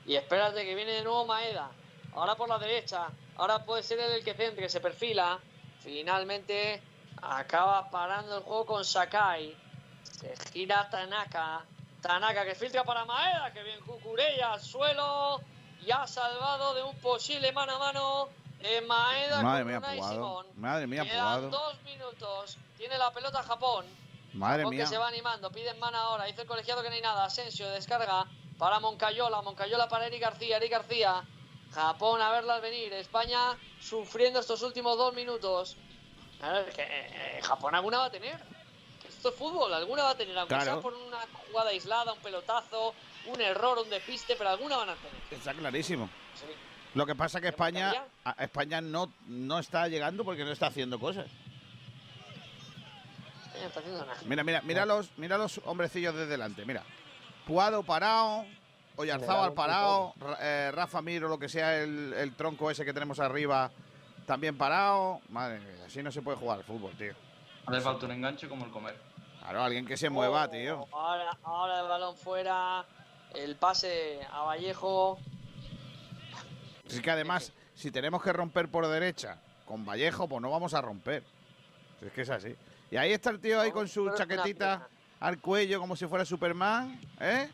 Y 0.06 0.14
espérate 0.14 0.64
que 0.64 0.74
viene 0.74 0.92
de 0.92 1.02
nuevo 1.02 1.26
Maeda. 1.26 1.70
Ahora 2.14 2.36
por 2.36 2.48
la 2.48 2.58
derecha. 2.58 3.08
Ahora 3.36 3.64
puede 3.64 3.82
ser 3.82 3.98
él 3.98 4.12
el 4.12 4.24
que 4.24 4.34
centre, 4.34 4.68
se 4.68 4.80
perfila. 4.80 5.40
Finalmente 5.80 6.80
acaba 7.20 7.90
parando 7.90 8.38
el 8.38 8.42
juego 8.44 8.66
con 8.66 8.84
Sakai. 8.84 9.56
Se 10.02 10.34
gira 10.52 10.88
Tanaka. 10.90 11.64
Tanaka 12.00 12.44
que 12.44 12.54
filtra 12.54 12.84
para 12.84 13.04
Maeda, 13.04 13.52
que 13.52 13.62
bien 13.62 13.80
Cucurella 13.80 14.52
al 14.52 14.60
suelo. 14.60 15.40
Y 15.84 15.90
ha 15.90 16.06
salvado 16.06 16.74
de 16.74 16.82
un 16.82 16.94
posible 16.96 17.50
mano 17.52 17.74
a 17.74 17.78
mano 17.78 18.28
de 18.60 18.80
Maeda 18.82 19.42
Madre 19.42 19.80
con 19.80 19.90
mía. 19.90 20.08
Simón. 20.08 20.46
Madre 20.56 20.86
mía, 20.86 21.02
Quedan 21.02 21.50
dos 21.50 21.82
minutos. 21.82 22.58
Tiene 22.82 22.98
la 22.98 23.12
pelota 23.12 23.44
Japón. 23.44 23.86
Madre 24.32 24.62
Japón 24.64 24.74
mía. 24.74 24.82
que 24.82 24.90
se 24.90 24.98
va 24.98 25.06
animando. 25.06 25.52
Piden 25.52 25.78
mano 25.78 25.98
ahora. 25.98 26.24
Dice 26.24 26.40
el 26.40 26.48
colegiado 26.48 26.82
que 26.82 26.88
no 26.88 26.96
hay 26.96 27.00
nada. 27.00 27.24
Asensio 27.24 27.68
descarga 27.70 28.26
para 28.58 28.80
Moncayola. 28.80 29.40
Moncayola 29.40 29.88
para 29.88 30.08
Eric 30.08 30.20
García. 30.20 30.56
Eric 30.56 30.72
García. 30.72 31.22
Japón 31.72 32.20
a 32.20 32.32
verlas 32.32 32.60
venir. 32.60 32.92
España 32.94 33.56
sufriendo 33.80 34.40
estos 34.40 34.62
últimos 34.62 34.98
dos 34.98 35.14
minutos. 35.14 35.76
A 36.42 36.50
ver, 36.54 36.72
que 36.72 36.82
eh, 36.82 37.40
Japón 37.44 37.76
alguna 37.76 37.98
va 37.98 38.04
a 38.06 38.10
tener. 38.10 38.36
Esto 39.08 39.28
es 39.28 39.34
fútbol. 39.36 39.72
Alguna 39.72 40.02
va 40.02 40.10
a 40.10 40.16
tener. 40.16 40.36
Aunque 40.36 40.52
Claro. 40.56 40.72
sea 40.72 40.80
por 40.80 40.94
una 40.94 41.18
jugada 41.46 41.70
aislada, 41.70 42.12
un 42.14 42.18
pelotazo, 42.18 42.96
un 43.26 43.40
error, 43.40 43.78
un 43.78 43.88
despiste. 43.90 44.34
Pero 44.34 44.50
alguna 44.50 44.76
van 44.78 44.88
a 44.90 44.94
tener. 44.96 45.14
Está 45.30 45.54
clarísimo. 45.54 46.10
Sí. 46.34 46.46
Lo 46.94 47.06
que 47.06 47.14
pasa 47.14 47.38
es 47.38 47.42
que 47.42 47.48
España, 47.50 48.06
España 48.38 48.80
no, 48.80 49.12
no 49.28 49.60
está 49.60 49.86
llegando 49.86 50.24
porque 50.24 50.44
no 50.44 50.50
está 50.50 50.66
haciendo 50.66 50.98
cosas. 50.98 51.26
España 53.54 53.62
no 53.62 53.68
está 53.68 53.80
haciendo 53.80 54.06
nada. 54.06 54.18
Mira, 54.26 54.44
mira, 54.44 54.62
mira 54.62 54.86
los, 54.86 55.10
mira 55.18 55.38
los 55.38 55.60
hombrecillos 55.64 56.14
de 56.14 56.26
delante, 56.26 56.64
mira. 56.64 56.82
Puado 57.46 57.82
parado, 57.82 58.44
Oyarzábal 58.96 59.52
parado, 59.54 60.12
Ra- 60.18 60.38
eh, 60.40 60.70
Rafa 60.72 61.00
Mir 61.02 61.24
o 61.24 61.28
lo 61.28 61.38
que 61.38 61.48
sea 61.48 61.78
el, 61.82 62.12
el 62.14 62.34
tronco 62.34 62.70
ese 62.70 62.84
que 62.84 62.92
tenemos 62.92 63.18
arriba 63.20 63.70
también 64.26 64.56
parado. 64.56 65.20
Madre 65.30 65.58
mía, 65.60 65.84
así 65.86 66.02
no 66.02 66.12
se 66.12 66.22
puede 66.22 66.36
jugar 66.36 66.58
al 66.58 66.64
fútbol, 66.64 66.92
tío. 66.96 67.14
Hace 67.66 67.80
falta 67.80 68.06
un 68.06 68.12
enganche 68.12 68.48
como 68.48 68.64
el 68.64 68.70
comer. 68.70 68.96
Claro, 69.40 69.62
alguien 69.64 69.86
que 69.86 69.96
se 69.96 70.08
mueva, 70.10 70.44
Oh, 70.44 70.50
tío. 70.50 70.86
Ahora, 70.92 71.36
ahora 71.42 71.80
el 71.80 71.88
balón 71.88 72.16
fuera. 72.16 72.84
El 73.34 73.56
pase 73.56 74.20
a 74.30 74.42
Vallejo. 74.42 75.18
Es 76.88 77.00
que 77.00 77.10
además, 77.10 77.52
si 77.74 77.90
tenemos 77.90 78.22
que 78.22 78.32
romper 78.32 78.68
por 78.68 78.86
derecha 78.86 79.38
con 79.64 79.84
Vallejo, 79.86 80.28
pues 80.28 80.42
no 80.42 80.50
vamos 80.50 80.74
a 80.74 80.80
romper. 80.82 81.24
Es 82.04 82.12
que 82.12 82.22
es 82.22 82.30
así. 82.30 82.54
Y 82.90 82.96
ahí 82.96 83.12
está 83.12 83.30
el 83.30 83.40
tío 83.40 83.60
ahí 83.60 83.70
con 83.70 83.88
su 83.88 84.10
chaquetita 84.14 84.88
al 85.20 85.38
cuello 85.40 85.78
como 85.80 85.94
si 85.96 86.06
fuera 86.06 86.24
Superman, 86.24 87.00
¿eh? 87.20 87.48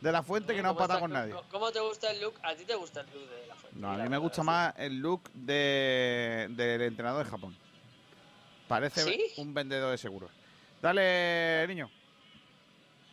De 0.00 0.10
la 0.10 0.22
fuente 0.22 0.54
que 0.54 0.62
no 0.62 0.70
ha 0.70 0.72
¿Cómo 0.72 0.78
patado 0.80 0.98
está- 0.98 1.00
con 1.00 1.12
nadie. 1.12 1.32
cómo- 1.32 1.48
¿Cómo 1.50 1.72
te 1.72 1.80
gusta 1.80 2.10
el 2.10 2.20
look? 2.20 2.34
¿A 2.42 2.54
ti 2.54 2.64
te 2.64 2.74
gusta 2.74 3.00
el 3.02 3.06
look 3.12 3.28
de 3.28 3.46
la 3.46 3.54
fuente? 3.54 3.78
No, 3.78 3.90
a 3.92 3.96
mí 3.98 4.08
me 4.08 4.18
gusta 4.18 4.42
más 4.42 4.74
el 4.78 4.98
look 4.98 5.30
de, 5.32 6.46
del 6.50 6.82
entrenador 6.82 7.24
de 7.24 7.30
Japón. 7.30 7.56
Parece 8.66 9.02
¿Sí? 9.04 9.22
un 9.36 9.52
vendedor 9.54 9.90
de 9.90 9.98
seguros. 9.98 10.30
Dale, 10.80 11.64
niño. 11.68 11.90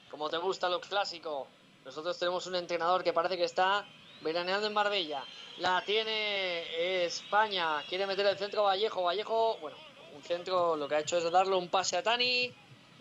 Como 0.10 0.30
te 0.30 0.38
gusta 0.38 0.70
lo 0.70 0.80
clásico. 0.82 1.48
Nosotros 1.86 2.18
tenemos 2.18 2.48
un 2.48 2.56
entrenador 2.56 3.04
que 3.04 3.14
parece 3.14 3.38
que 3.38 3.44
está 3.44 3.86
veraneando 4.22 4.66
en 4.68 4.74
Marbella. 4.74 5.24
La 5.58 5.84
tiene 5.86 7.04
España. 7.06 7.84
Quiere 7.88 8.08
meter 8.08 8.26
el 8.26 8.38
centro 8.38 8.64
Vallejo. 8.64 9.04
Vallejo, 9.04 9.58
bueno, 9.62 9.78
centro 10.22 10.76
lo 10.76 10.88
que 10.88 10.96
ha 10.96 11.00
hecho 11.00 11.18
es 11.18 11.32
darle 11.32 11.56
un 11.56 11.70
pase 11.70 11.98
a 11.98 12.04
Tani. 12.04 12.54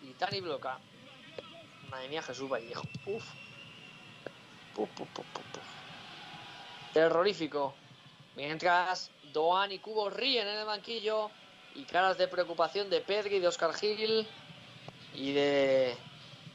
Y 0.03 0.13
Tani 0.19 0.41
bloca. 0.41 0.79
Madre 1.91 2.09
mía, 2.09 2.23
Jesús 2.23 2.49
Vallejo. 2.49 2.83
Uf. 3.07 3.25
Puf, 4.75 4.89
puf, 4.91 5.09
puf. 5.09 5.27
Terrorífico. 6.93 7.75
Mientras 8.37 9.11
Doan 9.33 9.73
y 9.73 9.79
Cubo 9.79 10.11
ríen 10.11 10.47
en 10.47 10.59
el 10.59 10.67
banquillo. 10.67 11.31
Y 11.75 11.85
caras 11.85 12.19
de 12.19 12.29
preocupación 12.29 12.91
de 12.91 13.01
Pedri, 13.01 13.39
de 13.39 13.49
Oscar 13.49 13.73
Gil 13.75 14.27
y 15.15 15.33
de 15.33 15.97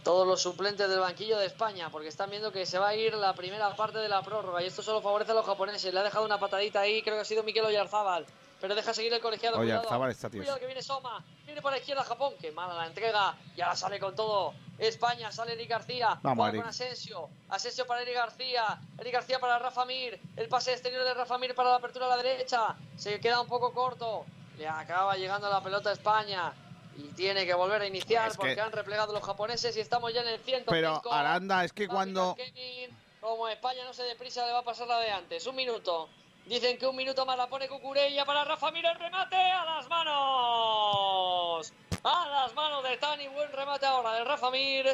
todos 0.04 0.28
los 0.28 0.42
suplentes 0.42 0.90
del 0.90 1.00
banquillo 1.00 1.38
de 1.38 1.46
España, 1.46 1.90
porque 1.90 2.10
están 2.10 2.30
viendo 2.30 2.52
que 2.52 2.66
se 2.66 2.78
va 2.78 2.90
a 2.90 2.96
ir 2.96 3.14
la 3.14 3.34
primera 3.34 3.74
parte 3.76 4.00
de 4.00 4.10
la 4.10 4.22
prórroga 4.22 4.62
y 4.62 4.68
esto 4.68 4.84
solo 4.84 5.02
favorece 5.02 5.32
a 5.32 5.36
los 5.36 5.46
japoneses. 5.46 5.94
Le 5.94 6.00
ha 6.00 6.04
dejado 6.04 6.26
una 6.26 6.40
patadita 6.40 6.82
ahí, 6.82 7.02
creo 7.02 7.16
que 7.16 7.22
ha 7.22 7.26
sido 7.26 7.44
Miquel 7.44 7.66
Oyarzábal, 7.66 8.26
pero 8.64 8.76
deja 8.76 8.94
seguir 8.94 9.14
el 9.14 9.20
colegiado. 9.20 9.60
Oyarzábal 9.60 9.90
cuidado, 9.90 10.08
está 10.12 10.30
tieso. 10.30 10.44
Cuidado 10.46 10.58
que 10.62 10.68
viene 10.68 10.82
Soma, 10.82 11.22
viene 11.46 11.62
por 11.62 11.74
la 11.74 11.80
izquierda 11.80 12.02
Japón, 12.06 12.34
que 12.40 12.50
mala 12.54 12.74
la 12.74 12.88
entrega 12.88 13.36
y 13.58 13.60
ahora 13.60 13.76
sale 13.76 14.00
con 14.00 14.16
todo. 14.16 14.54
España, 14.80 15.34
sale 15.34 15.52
Eric 15.52 15.70
García, 15.70 16.18
Vamos, 16.22 16.48
Eric. 16.48 16.62
con 16.62 16.70
Asensio, 16.70 17.30
Asensio 17.50 17.86
para 17.86 18.04
Eric 18.04 18.16
García, 18.16 18.80
Eric 18.98 19.14
García 19.16 19.40
para 19.40 19.60
Rafa 19.60 19.84
Mir, 19.84 20.18
el 20.38 20.48
pase 20.48 20.72
exterior 20.72 21.04
de 21.04 21.14
Rafa 21.14 21.38
Mir 21.38 21.54
para 21.54 21.72
la 21.72 21.76
apertura 21.76 22.06
a 22.06 22.16
la 22.16 22.24
derecha, 22.24 22.74
se 22.96 23.20
queda 23.20 23.42
un 23.42 23.48
poco 23.50 23.74
corto, 23.74 24.26
le 24.58 24.66
acaba 24.66 25.18
llegando 25.18 25.50
la 25.50 25.62
pelota 25.62 25.90
a 25.90 25.94
España. 25.94 26.54
Y 26.96 27.10
tiene 27.16 27.46
que 27.46 27.54
volver 27.56 27.82
a 27.82 27.86
iniciar 27.88 28.28
Es 28.30 28.34
que- 28.34 28.38
porque 28.38 28.62
han 28.62 28.72
replegado 28.72 29.12
los 29.12 29.24
japoneses 29.24 29.76
y 29.76 29.82
estamos 29.82 30.14
ya 30.14 30.22
en 30.22 30.30
el 30.30 30.40
105. 30.40 30.72
Pero 30.72 31.02
Aranda, 31.14 31.66
es 31.66 31.74
que 31.74 31.90
cuando. 31.90 32.34
Kevin, 32.36 32.96
como 33.20 33.50
España 33.50 33.84
no 33.84 33.94
se 33.94 34.04
deprisa, 34.04 34.46
le 34.46 34.54
va 34.54 34.60
a 34.60 34.64
pasar 34.64 34.88
la 34.88 35.00
de 35.00 35.12
antes. 35.12 35.46
Un 35.48 35.56
minuto. 35.58 36.08
Dicen 36.46 36.78
que 36.78 36.86
un 36.86 36.96
minuto 36.96 37.26
más 37.26 37.38
la 37.38 37.48
pone 37.48 37.70
Cucurella 37.70 38.26
para 38.26 38.44
Rafa 38.44 38.70
Mir 38.72 38.86
el 38.86 39.00
remate 39.00 39.36
a 39.36 39.64
las 39.64 39.88
manos. 39.88 41.74
A 42.04 42.28
las 42.28 42.54
manos 42.54 42.84
de 42.84 42.98
Tani. 42.98 43.28
Buen 43.30 43.52
remate 43.54 43.86
ahora 43.86 44.14
de 44.14 44.24
Rafa 44.26 44.52
Mir. 44.52 44.86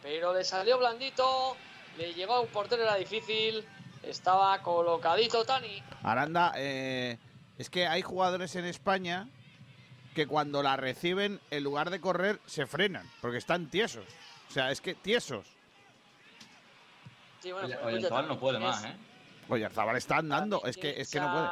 Pero 0.00 0.32
le 0.32 0.44
salió 0.44 0.78
blandito. 0.78 1.56
Le 1.98 2.14
llegó 2.14 2.34
a 2.34 2.40
un 2.40 2.48
portero, 2.48 2.82
era 2.82 2.94
difícil. 2.94 3.64
Estaba 4.02 4.62
colocadito 4.62 5.44
Tani. 5.44 5.82
Aranda, 6.04 6.52
eh, 6.56 7.18
es 7.58 7.68
que 7.68 7.86
hay 7.88 8.02
jugadores 8.02 8.54
en 8.54 8.64
España 8.64 9.28
que 10.14 10.26
cuando 10.26 10.62
la 10.62 10.76
reciben, 10.76 11.40
en 11.50 11.64
lugar 11.64 11.90
de 11.90 12.00
correr, 12.00 12.38
se 12.46 12.66
frenan, 12.66 13.10
porque 13.20 13.38
están 13.38 13.68
tiesos. 13.70 14.04
O 14.48 14.52
sea, 14.52 14.70
es 14.70 14.80
que 14.80 14.94
tiesos. 14.94 15.46
Sí, 17.40 17.50
bueno, 17.50 17.66
Oye, 17.66 17.76
pues, 17.76 17.86
oye, 17.86 17.96
el 17.96 18.02
chaval 18.08 18.28
no 18.28 18.38
puede 18.38 18.58
más, 18.60 18.84
¿eh? 18.84 18.94
Oye, 19.48 19.68
Zabal 19.70 19.96
está 19.96 20.18
andando, 20.18 20.62
es 20.64 20.76
que, 20.76 21.00
es 21.00 21.10
que 21.10 21.20
no 21.20 21.32
puede. 21.32 21.46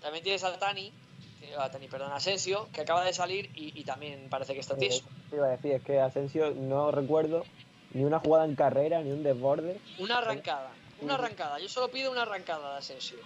También 0.00 0.22
tienes 0.24 0.44
a 0.44 0.58
Tani, 0.58 0.92
que- 1.40 1.54
a 1.56 1.70
Tani, 1.70 1.88
perdón, 1.88 2.12
a 2.12 2.16
Asensio, 2.16 2.68
que 2.72 2.80
acaba 2.82 3.04
de 3.04 3.12
salir 3.12 3.50
y, 3.54 3.78
y 3.78 3.84
también 3.84 4.28
parece 4.30 4.54
que 4.54 4.60
está 4.60 4.76
tieso. 4.76 5.04
te 5.30 5.36
iba 5.36 5.46
a 5.46 5.50
decir, 5.50 5.72
es 5.72 5.82
que 5.82 6.00
Asensio 6.00 6.52
no 6.54 6.90
recuerdo 6.90 7.44
ni 7.92 8.04
una 8.04 8.18
jugada 8.20 8.44
en 8.44 8.54
carrera, 8.54 9.00
ni 9.02 9.10
un 9.10 9.22
desborde. 9.22 9.80
Una 9.98 10.18
arrancada. 10.18 10.70
Una 11.00 11.14
arrancada. 11.14 11.58
Yo 11.58 11.68
solo 11.68 11.88
pido 11.90 12.10
una 12.12 12.22
arrancada 12.22 12.72
de 12.72 12.78
Asensio. 12.78 13.18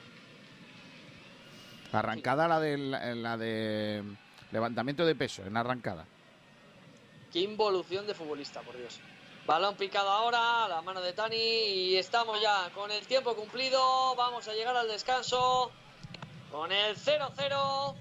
Arrancada 1.92 2.48
la 2.48 2.58
de, 2.60 2.78
la, 2.78 3.14
la 3.14 3.36
de 3.36 4.02
levantamiento 4.50 5.04
de 5.04 5.14
peso, 5.14 5.44
en 5.44 5.56
arrancada. 5.56 6.06
Qué 7.32 7.40
involución 7.40 8.06
de 8.06 8.14
futbolista, 8.14 8.60
por 8.62 8.76
Dios. 8.76 8.98
Balón 9.46 9.74
picado 9.74 10.08
ahora, 10.08 10.68
la 10.68 10.82
mano 10.82 11.00
de 11.00 11.12
Tani 11.12 11.36
y 11.36 11.96
estamos 11.96 12.40
ya 12.40 12.70
con 12.74 12.92
el 12.92 13.04
tiempo 13.08 13.34
cumplido. 13.34 14.14
Vamos 14.14 14.46
a 14.46 14.52
llegar 14.52 14.76
al 14.76 14.86
descanso 14.86 15.72
con 16.52 16.70
el 16.70 16.96
0-0. 16.96 17.94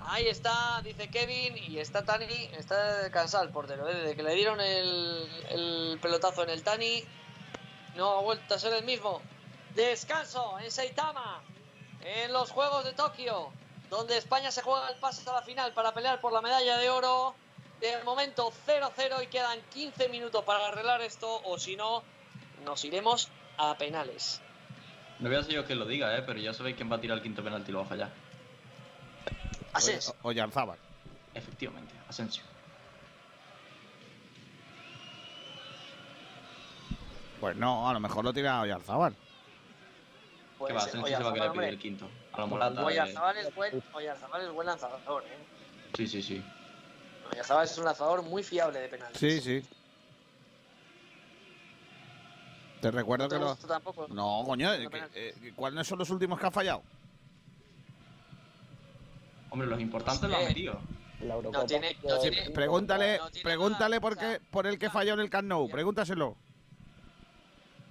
Ahí 0.00 0.26
está, 0.26 0.80
dice 0.82 1.10
Kevin, 1.10 1.54
y 1.58 1.78
está 1.78 2.02
Tani, 2.02 2.50
está 2.56 3.10
cansado 3.10 3.44
el 3.44 3.50
portero, 3.50 3.86
¿eh? 3.90 3.94
desde 3.94 4.16
que 4.16 4.22
le 4.22 4.34
dieron 4.34 4.58
el, 4.58 5.28
el 5.50 5.98
pelotazo 6.00 6.44
en 6.44 6.50
el 6.50 6.62
Tani, 6.62 7.04
no 7.94 8.18
ha 8.18 8.22
vuelto 8.22 8.54
a 8.54 8.58
ser 8.58 8.72
el 8.72 8.84
mismo. 8.84 9.20
Descanso 9.74 10.58
en 10.60 10.70
Saitama, 10.70 11.42
en 12.00 12.32
los 12.32 12.52
Juegos 12.52 12.86
de 12.86 12.94
Tokio, 12.94 13.52
donde 13.90 14.16
España 14.16 14.50
se 14.50 14.62
juega 14.62 14.88
el 14.88 14.96
pase 14.96 15.28
a 15.28 15.34
la 15.34 15.42
final 15.42 15.74
para 15.74 15.92
pelear 15.92 16.22
por 16.22 16.32
la 16.32 16.40
medalla 16.40 16.78
de 16.78 16.88
oro. 16.88 17.34
De 17.80 18.02
momento 18.04 18.52
0-0 18.66 19.22
y 19.22 19.26
quedan 19.28 19.58
15 19.72 20.08
minutos 20.08 20.44
para 20.44 20.66
arreglar 20.66 21.00
esto, 21.00 21.40
o 21.44 21.58
si 21.58 21.76
no, 21.76 22.02
nos 22.64 22.84
iremos 22.84 23.30
a 23.56 23.76
penales. 23.78 24.40
No 25.20 25.28
voy 25.28 25.38
a 25.38 25.42
ser 25.42 25.52
yo 25.54 25.64
quien 25.64 25.78
lo 25.78 25.86
diga, 25.86 26.16
¿eh? 26.16 26.22
pero 26.26 26.38
ya 26.38 26.52
sabéis 26.52 26.76
quién 26.76 26.90
va 26.90 26.96
a 26.96 27.00
tirar 27.00 27.16
el 27.18 27.22
quinto 27.22 27.42
penalti 27.42 27.70
y 27.70 27.72
lo 27.72 27.80
va 27.80 27.86
a 27.86 27.88
fallar. 27.88 28.10
Asensio. 29.72 30.14
O 30.22 30.32
Yarzábal. 30.32 30.78
Efectivamente, 31.34 31.94
Asensio. 32.08 32.42
Pues 37.40 37.56
no, 37.56 37.88
a 37.88 37.92
lo 37.92 38.00
mejor 38.00 38.24
lo 38.24 38.32
tira 38.32 38.60
Oyarzábal. 38.60 39.14
que 40.66 40.72
va, 40.72 40.80
Asensio 40.80 41.16
se 41.16 41.22
va 41.22 41.30
a 41.30 41.34
querer 41.34 41.52
pedir 41.52 41.68
el 41.68 41.78
quinto. 41.78 42.08
A 42.32 42.70
de- 42.70 42.82
Oyarzabal 42.82 43.36
es 43.36 43.54
buen, 43.54 43.82
Oyarzabal 43.92 44.42
es 44.42 44.50
buen 44.50 44.66
lanzador, 44.66 45.24
¿eh? 45.26 45.38
Sí, 45.96 46.06
sí, 46.08 46.22
sí. 46.22 46.44
Oyarzabal 47.32 47.64
es 47.64 47.78
un 47.78 47.84
lanzador 47.84 48.22
muy 48.22 48.42
fiable 48.42 48.80
de 48.80 48.88
penales. 48.88 49.18
Sí, 49.18 49.40
sí. 49.40 49.62
Te 52.80 52.90
recuerdo 52.90 53.24
¿No 53.24 53.28
te 53.28 53.34
que 53.36 53.40
lo... 53.40 53.48
gusta 53.50 53.66
tampoco? 53.68 54.06
No, 54.08 54.42
coño, 54.46 54.70
que- 54.88 55.08
eh, 55.14 55.52
¿cuáles 55.56 55.86
son 55.86 55.98
los 55.98 56.10
últimos 56.10 56.38
que 56.38 56.46
ha 56.46 56.50
fallado? 56.50 56.82
Hombre, 59.50 59.66
los 59.68 59.80
importantes 59.80 60.28
lo 60.30 60.36
han 60.36 60.44
metido. 60.44 60.80
No 61.20 61.66
tiene, 61.66 61.96
no 62.04 62.20
Sí, 62.20 62.30
tiene- 62.30 62.50
pregúntale, 62.50 63.18
no 63.18 63.30
tiene 63.30 63.42
pregúntale 63.44 63.96
nada, 63.96 64.00
por 64.00 64.12
o 64.12 64.16
sea, 64.16 64.38
qué, 64.38 64.40
por 64.52 64.66
el 64.68 64.78
que 64.78 64.88
falló 64.90 65.14
en 65.14 65.20
el 65.20 65.30
Camp 65.30 65.48
Nou, 65.48 65.68
pregúntaselo. 65.68 66.36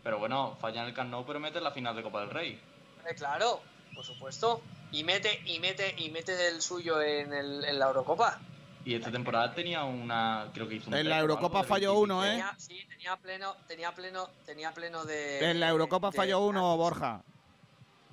Pero 0.03 0.19
bueno, 0.19 0.55
falla 0.61 0.81
en 0.83 0.87
el 0.87 0.93
Camp 0.93 1.11
Nou, 1.11 1.25
pero 1.25 1.37
mete 1.39 1.57
en 1.57 1.65
la 1.65 1.71
final 1.71 1.93
de 1.95 2.03
Copa 2.03 2.21
del 2.21 2.29
Rey. 2.29 2.61
eh, 3.09 3.15
claro, 3.15 3.61
por 3.93 4.05
supuesto. 4.05 4.61
Y 4.93 5.03
mete, 5.03 5.41
y 5.45 5.59
mete, 5.59 5.93
y 5.97 6.09
mete 6.11 6.47
el 6.47 6.61
suyo 6.61 7.01
en, 7.01 7.33
el, 7.33 7.65
en 7.65 7.77
la 7.79 7.87
Eurocopa. 7.87 8.39
Y 8.87 8.95
esta 8.95 9.11
temporada 9.11 9.53
tenía 9.53 9.83
una. 9.83 10.49
Creo 10.53 10.65
que 10.65 10.75
hizo 10.75 10.89
un 10.89 10.95
En 10.95 11.09
la 11.09 11.19
Eurocopa 11.19 11.61
falló 11.65 11.91
20 11.91 12.03
uno, 12.03 12.23
¿eh? 12.23 12.29
Tenía, 12.29 12.53
sí, 12.57 12.85
tenía 12.87 13.17
pleno, 13.17 13.53
tenía 13.67 13.91
pleno, 13.91 14.29
tenía 14.45 14.71
pleno 14.71 15.03
de. 15.03 15.51
En 15.51 15.59
la 15.59 15.67
Eurocopa 15.67 16.09
de- 16.09 16.15
falló 16.15 16.39
uno, 16.39 16.77
Borja. 16.77 17.21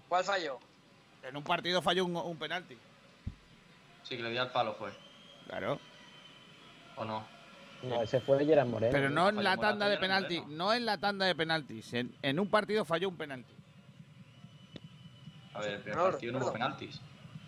¿Cuál 0.09 0.25
falló? 0.25 0.59
En 1.23 1.37
un 1.37 1.45
partido 1.45 1.81
falló 1.81 2.05
un, 2.05 2.17
un 2.17 2.37
penalti. 2.37 2.77
Sí, 4.03 4.17
que 4.17 4.25
le 4.25 4.31
dio 4.31 4.43
al 4.43 4.51
palo 4.51 4.75
fue. 4.75 4.91
Claro. 5.47 5.79
¿O 6.97 7.05
no? 7.05 7.25
No, 7.85 8.03
ese 8.03 8.21
fue 8.21 8.45
Gerard 8.45 8.67
Moreno. 8.67 8.91
Pero 8.93 9.11
no 9.11 9.29
en 9.29 9.45
la 9.45 9.57
tanda 9.57 9.89
de 9.89 9.97
penalti, 9.99 10.43
no 10.49 10.73
en 10.75 10.87
la 10.87 10.99
tanda 10.99 11.25
de 11.25 11.37
penaltis. 11.37 11.95
En, 11.95 12.13
en 12.21 12.41
un 12.41 12.49
partido 12.49 12.85
falló 12.85 13.09
un 13.11 13.17
penalti. 13.17 13.55
A 15.55 15.61
ver, 15.61 15.75
el 15.75 15.81
primer 15.83 15.99
No 15.99 16.11
partido 16.11 16.33
no 16.33 16.39
hubo 16.41 16.53
penaltis. 16.53 17.01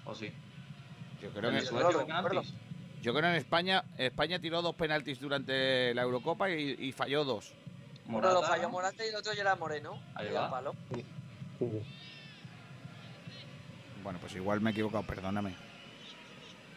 ¿O 0.05 0.15
sí? 0.15 0.33
Yo 1.21 1.31
creo 1.31 1.51
¿En 1.51 1.59
que 1.59 1.75
hubo 1.75 2.07
penaltis? 2.07 2.55
Yo 3.03 3.13
creo 3.13 3.23
que 3.23 3.29
en 3.29 3.35
España, 3.37 3.85
España 3.99 4.41
tiró 4.41 4.63
dos 4.63 4.75
penaltis 4.75 5.21
durante 5.21 5.95
la 5.95 6.03
Eurocopa 6.03 6.51
y, 6.51 6.77
y 6.79 6.93
falló 6.93 7.25
dos. 7.25 7.53
Uno 8.09 8.21
lo 8.33 8.43
falló 8.43 8.69
Morata 8.71 9.05
y 9.05 9.09
el 9.09 9.17
otro 9.17 9.33
Gerard 9.33 9.59
Moreno. 9.59 10.01
Ahí 10.15 10.33
va. 10.33 10.45
al 10.45 10.51
palo. 10.51 10.75
Bueno, 14.03 14.19
pues 14.21 14.35
igual 14.37 14.61
me 14.61 14.71
he 14.71 14.73
equivocado, 14.73 15.05
perdóname. 15.05 15.57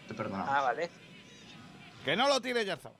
Te 0.07 0.13
perdonamos. 0.13 0.49
Ah, 0.51 0.61
vale. 0.63 0.89
Que 2.03 2.15
no 2.15 2.27
lo 2.27 2.41
tire 2.41 2.65
Yarzaba. 2.65 2.95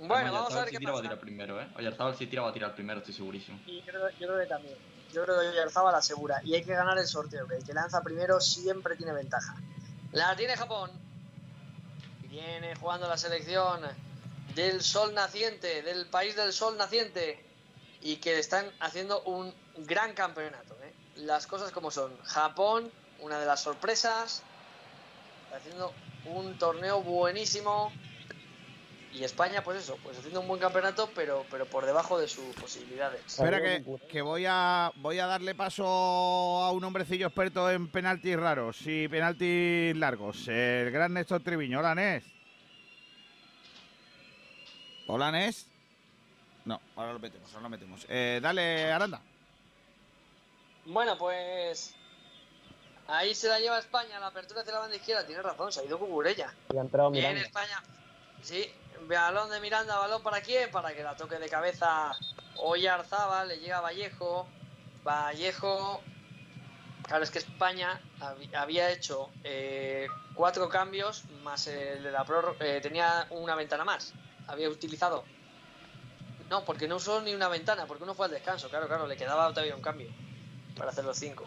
Bueno, 0.00 0.32
vamos 0.32 0.54
a 0.54 0.60
ver 0.60 0.68
si 0.70 0.76
qué 0.76 0.84
va 0.84 0.90
a 0.90 0.94
pasa. 0.94 1.02
tirar 1.02 1.18
primero, 1.20 1.60
¿eh? 1.60 1.68
Oyarzabal 1.76 2.14
si 2.16 2.26
tira 2.26 2.42
va 2.42 2.50
a 2.50 2.52
tirar 2.52 2.74
primero, 2.74 2.98
estoy 2.98 3.14
segurísimo. 3.14 3.58
Y 3.66 3.78
yo 3.78 3.84
creo, 3.86 4.10
yo 4.10 4.26
creo 4.26 4.38
que 4.40 4.46
también. 4.46 4.74
Yo 5.12 5.24
creo 5.24 5.40
que 5.40 5.48
Oyarzabal 5.48 5.92
la 5.92 5.98
asegura. 5.98 6.40
Y 6.44 6.54
hay 6.54 6.64
que 6.64 6.74
ganar 6.74 6.98
el 6.98 7.06
sorteo, 7.06 7.46
que 7.46 7.56
el 7.56 7.64
que 7.64 7.72
lanza 7.72 8.02
primero 8.02 8.40
siempre 8.40 8.96
tiene 8.96 9.12
ventaja. 9.12 9.54
La 10.14 10.36
tiene 10.36 10.56
Japón. 10.56 10.92
Viene 12.28 12.76
jugando 12.76 13.08
la 13.08 13.18
selección 13.18 13.80
del 14.54 14.80
sol 14.80 15.12
naciente, 15.12 15.82
del 15.82 16.06
país 16.06 16.36
del 16.36 16.52
sol 16.52 16.76
naciente. 16.76 17.44
Y 18.00 18.16
que 18.16 18.38
están 18.38 18.70
haciendo 18.78 19.22
un 19.22 19.52
gran 19.78 20.14
campeonato. 20.14 20.76
¿eh? 20.84 20.94
Las 21.16 21.48
cosas 21.48 21.72
como 21.72 21.90
son. 21.90 22.16
Japón, 22.22 22.92
una 23.18 23.40
de 23.40 23.46
las 23.46 23.60
sorpresas. 23.62 24.44
Haciendo 25.52 25.92
un 26.26 26.58
torneo 26.58 27.02
buenísimo. 27.02 27.92
Y 29.14 29.22
España, 29.22 29.62
pues 29.62 29.78
eso, 29.78 29.96
pues 30.02 30.18
haciendo 30.18 30.40
un 30.40 30.48
buen 30.48 30.60
campeonato, 30.60 31.08
pero, 31.14 31.46
pero 31.48 31.66
por 31.66 31.86
debajo 31.86 32.18
de 32.18 32.26
sus 32.26 32.52
posibilidades. 32.56 33.20
Espera 33.24 33.62
que, 33.62 33.84
que 34.10 34.22
voy 34.22 34.44
a 34.48 34.90
voy 34.96 35.20
a 35.20 35.26
darle 35.26 35.54
paso 35.54 35.86
a 35.86 36.72
un 36.72 36.82
hombrecillo 36.82 37.28
experto 37.28 37.70
en 37.70 37.88
penaltis 37.88 38.36
raros 38.36 38.76
y 38.84 39.06
penaltis 39.06 39.96
largos. 39.96 40.48
El 40.48 40.90
gran 40.90 41.14
Néstor 41.14 41.42
Triviño. 41.44 41.78
Hola, 41.78 41.94
Nes. 41.94 42.24
Hola, 45.06 45.30
Nes. 45.30 45.68
No, 46.64 46.80
ahora 46.96 47.12
lo 47.12 47.20
metemos, 47.20 47.48
ahora 47.50 47.62
lo 47.62 47.68
metemos. 47.68 48.06
Eh, 48.08 48.40
dale, 48.42 48.90
Aranda. 48.90 49.20
Bueno, 50.86 51.16
pues 51.16 51.94
ahí 53.06 53.32
se 53.32 53.46
la 53.46 53.60
lleva 53.60 53.78
España, 53.78 54.18
la 54.18 54.26
apertura 54.26 54.62
hacia 54.62 54.72
la 54.72 54.80
banda 54.80 54.96
izquierda, 54.96 55.24
tiene 55.24 55.40
razón, 55.40 55.70
se 55.70 55.80
ha 55.80 55.84
ido 55.84 56.00
Cucurella. 56.00 56.52
Y 56.72 56.76
ha 56.78 56.80
entrado 56.80 57.12
Bien. 57.12 57.36
España. 57.36 57.80
Sí, 58.42 58.70
balón 59.06 59.50
de 59.50 59.60
Miranda, 59.60 59.98
balón 59.98 60.22
para 60.22 60.40
quién, 60.40 60.70
para 60.70 60.94
que 60.94 61.02
la 61.02 61.16
toque 61.16 61.38
de 61.38 61.48
cabeza 61.48 62.16
Oyarzábal, 62.56 63.48
le 63.48 63.58
llega 63.58 63.80
Vallejo. 63.80 64.46
Vallejo. 65.04 66.02
Claro, 67.06 67.22
es 67.24 67.30
que 67.30 67.38
España 67.38 68.00
hab- 68.20 68.54
había 68.56 68.90
hecho 68.90 69.30
eh, 69.42 70.06
cuatro 70.34 70.68
cambios 70.68 71.24
más 71.42 71.66
el 71.66 72.02
de 72.02 72.10
la 72.10 72.24
eh, 72.60 72.80
tenía 72.82 73.26
una 73.30 73.54
ventana 73.54 73.84
más. 73.84 74.14
Había 74.46 74.68
utilizado. 74.68 75.24
No, 76.48 76.64
porque 76.64 76.86
no 76.88 76.96
usó 76.96 77.20
ni 77.22 77.34
una 77.34 77.48
ventana, 77.48 77.86
porque 77.86 78.04
uno 78.04 78.14
fue 78.14 78.26
al 78.26 78.32
descanso. 78.32 78.68
Claro, 78.68 78.86
claro, 78.86 79.06
le 79.06 79.16
quedaba 79.16 79.48
todavía 79.50 79.74
un 79.74 79.82
cambio 79.82 80.10
para 80.76 80.90
hacer 80.90 81.04
los 81.04 81.18
cinco. 81.18 81.46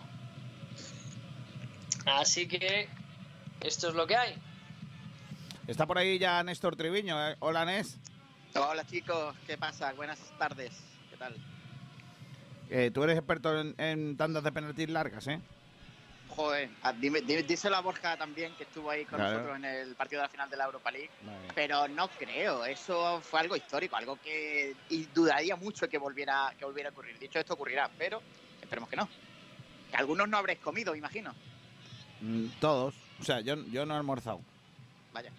Así 2.05 2.47
que 2.47 2.89
esto 3.61 3.89
es 3.89 3.95
lo 3.95 4.07
que 4.07 4.15
hay. 4.15 4.41
Está 5.67 5.85
por 5.85 5.97
ahí 5.97 6.17
ya 6.17 6.41
Néstor 6.43 6.75
Triviño. 6.75 7.29
eh. 7.29 7.35
Hola, 7.39 7.65
Nes. 7.65 7.97
Hola 8.55 8.85
chicos, 8.87 9.35
¿qué 9.45 9.57
pasa? 9.57 9.93
Buenas 9.93 10.19
tardes, 10.39 10.71
¿qué 11.11 11.17
tal? 11.17 11.35
Eh, 12.69 12.89
tú 12.93 13.03
eres 13.03 13.17
experto 13.17 13.59
en, 13.59 13.75
en 13.77 14.17
tandas 14.17 14.43
de 14.43 14.51
penaltis 14.51 14.89
largas, 14.89 15.27
¿eh? 15.27 15.39
Joder, 16.29 16.69
ah, 16.83 16.93
dime, 16.93 17.21
dime- 17.21 17.43
díselo 17.43 17.75
a 17.75 17.81
Borja 17.81 18.17
también, 18.17 18.53
que 18.55 18.63
estuvo 18.63 18.89
ahí 18.89 19.05
con 19.05 19.17
Claro. 19.19 19.33
nosotros 19.33 19.57
en 19.57 19.65
el 19.65 19.95
partido 19.95 20.21
de 20.21 20.27
la 20.27 20.31
final 20.31 20.49
de 20.49 20.57
la 20.57 20.65
Europa 20.65 20.91
League. 20.91 21.09
Vale. 21.23 21.37
Pero 21.53 21.87
no 21.87 22.07
creo, 22.09 22.65
eso 22.65 23.21
fue 23.21 23.39
algo 23.41 23.55
histórico, 23.55 23.95
algo 23.95 24.17
que 24.21 24.75
y 24.89 25.03
dudaría 25.05 25.55
mucho 25.55 25.87
que 25.87 25.97
volviera, 25.97 26.53
que 26.57 26.65
volviera 26.65 26.89
a 26.89 26.91
ocurrir. 26.91 27.17
Dicho 27.19 27.39
esto 27.39 27.53
ocurrirá, 27.53 27.89
pero 27.97 28.21
esperemos 28.61 28.89
que 28.89 28.95
no. 28.95 29.07
Que 29.91 29.97
algunos 29.97 30.27
no 30.27 30.37
habréis 30.37 30.59
comido, 30.59 30.95
imagino. 30.95 31.33
Mm, 32.21 32.47
todos. 32.59 32.95
O 33.19 33.23
sea, 33.23 33.39
yo, 33.41 33.55
yo 33.67 33.85
no 33.85 33.93
he 33.93 33.97
almorzado. 33.97 34.41
Vaya. 35.13 35.31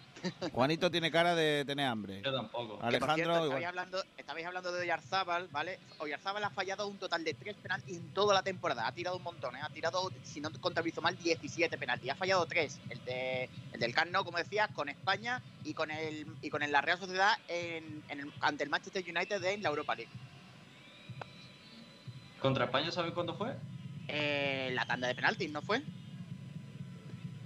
Juanito 0.51 0.89
tiene 0.91 1.11
cara 1.11 1.35
de 1.35 1.63
tener 1.65 1.85
hambre. 1.87 2.21
Yo 2.23 2.33
tampoco. 2.33 2.73
Que, 2.75 2.77
por 2.79 2.85
Alejandro, 2.85 3.15
cierto, 3.15 3.31
estabais 3.33 3.45
igual. 3.49 3.65
hablando, 3.65 4.03
estabais 4.17 4.45
hablando 4.45 4.71
de 4.71 4.81
Oyarzábal, 4.81 5.47
¿vale? 5.49 5.79
Oyarzábal 5.99 6.43
ha 6.43 6.49
fallado 6.49 6.87
un 6.87 6.97
total 6.97 7.23
de 7.23 7.33
tres 7.33 7.55
penaltis 7.55 7.97
en 7.97 8.09
toda 8.13 8.33
la 8.33 8.43
temporada. 8.43 8.87
Ha 8.87 8.91
tirado 8.93 9.17
un 9.17 9.23
montón, 9.23 9.55
¿eh? 9.55 9.59
Ha 9.61 9.69
tirado, 9.69 10.11
si 10.23 10.41
no 10.41 10.49
contabilizo 10.59 11.01
mal, 11.01 11.17
17 11.17 11.77
penaltis. 11.77 12.09
Ha 12.11 12.15
fallado 12.15 12.45
tres. 12.45 12.79
El, 12.89 13.03
de, 13.05 13.49
el 13.73 13.79
del 13.79 13.93
como 14.23 14.37
decías, 14.37 14.69
con 14.71 14.89
España 14.89 15.41
y 15.63 15.73
con 15.73 15.91
el 15.91 16.25
y 16.41 16.49
con 16.49 16.63
el- 16.63 16.71
la 16.71 16.81
Real 16.81 16.99
Sociedad 16.99 17.33
en, 17.47 18.03
en 18.09 18.19
el- 18.21 18.33
ante 18.41 18.63
el 18.63 18.69
Manchester 18.69 19.03
United 19.03 19.43
en 19.43 19.61
la 19.63 19.69
Europa 19.69 19.95
League. 19.95 20.11
¿Contra 22.41 22.65
España 22.65 22.91
sabes 22.91 23.11
cuándo 23.13 23.35
fue? 23.35 23.55
Eh, 24.07 24.71
la 24.73 24.85
tanda 24.85 25.07
de 25.07 25.15
penaltis, 25.15 25.51
¿no 25.51 25.61
fue? 25.61 25.81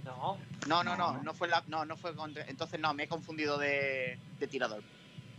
No. 0.04 0.38
No, 0.66 0.82
no, 0.82 0.96
no, 0.96 1.22
no, 1.22 1.34
fue 1.34 1.48
la, 1.48 1.62
no, 1.66 1.84
no 1.84 1.96
fue 1.96 2.14
contra, 2.14 2.44
entonces 2.46 2.80
no, 2.80 2.94
me 2.94 3.04
he 3.04 3.08
confundido 3.08 3.58
de, 3.58 4.18
de 4.38 4.46
tirador. 4.46 4.82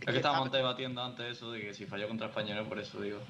Es 0.00 0.06
que 0.06 0.16
estábamos 0.16 0.52
debatiendo 0.52 1.02
antes 1.02 1.36
eso 1.36 1.50
de 1.50 1.60
que 1.60 1.74
si 1.74 1.86
falló 1.86 2.06
contra 2.08 2.28
España, 2.28 2.62
por 2.64 2.78
eso 2.78 3.00
digo. 3.00 3.20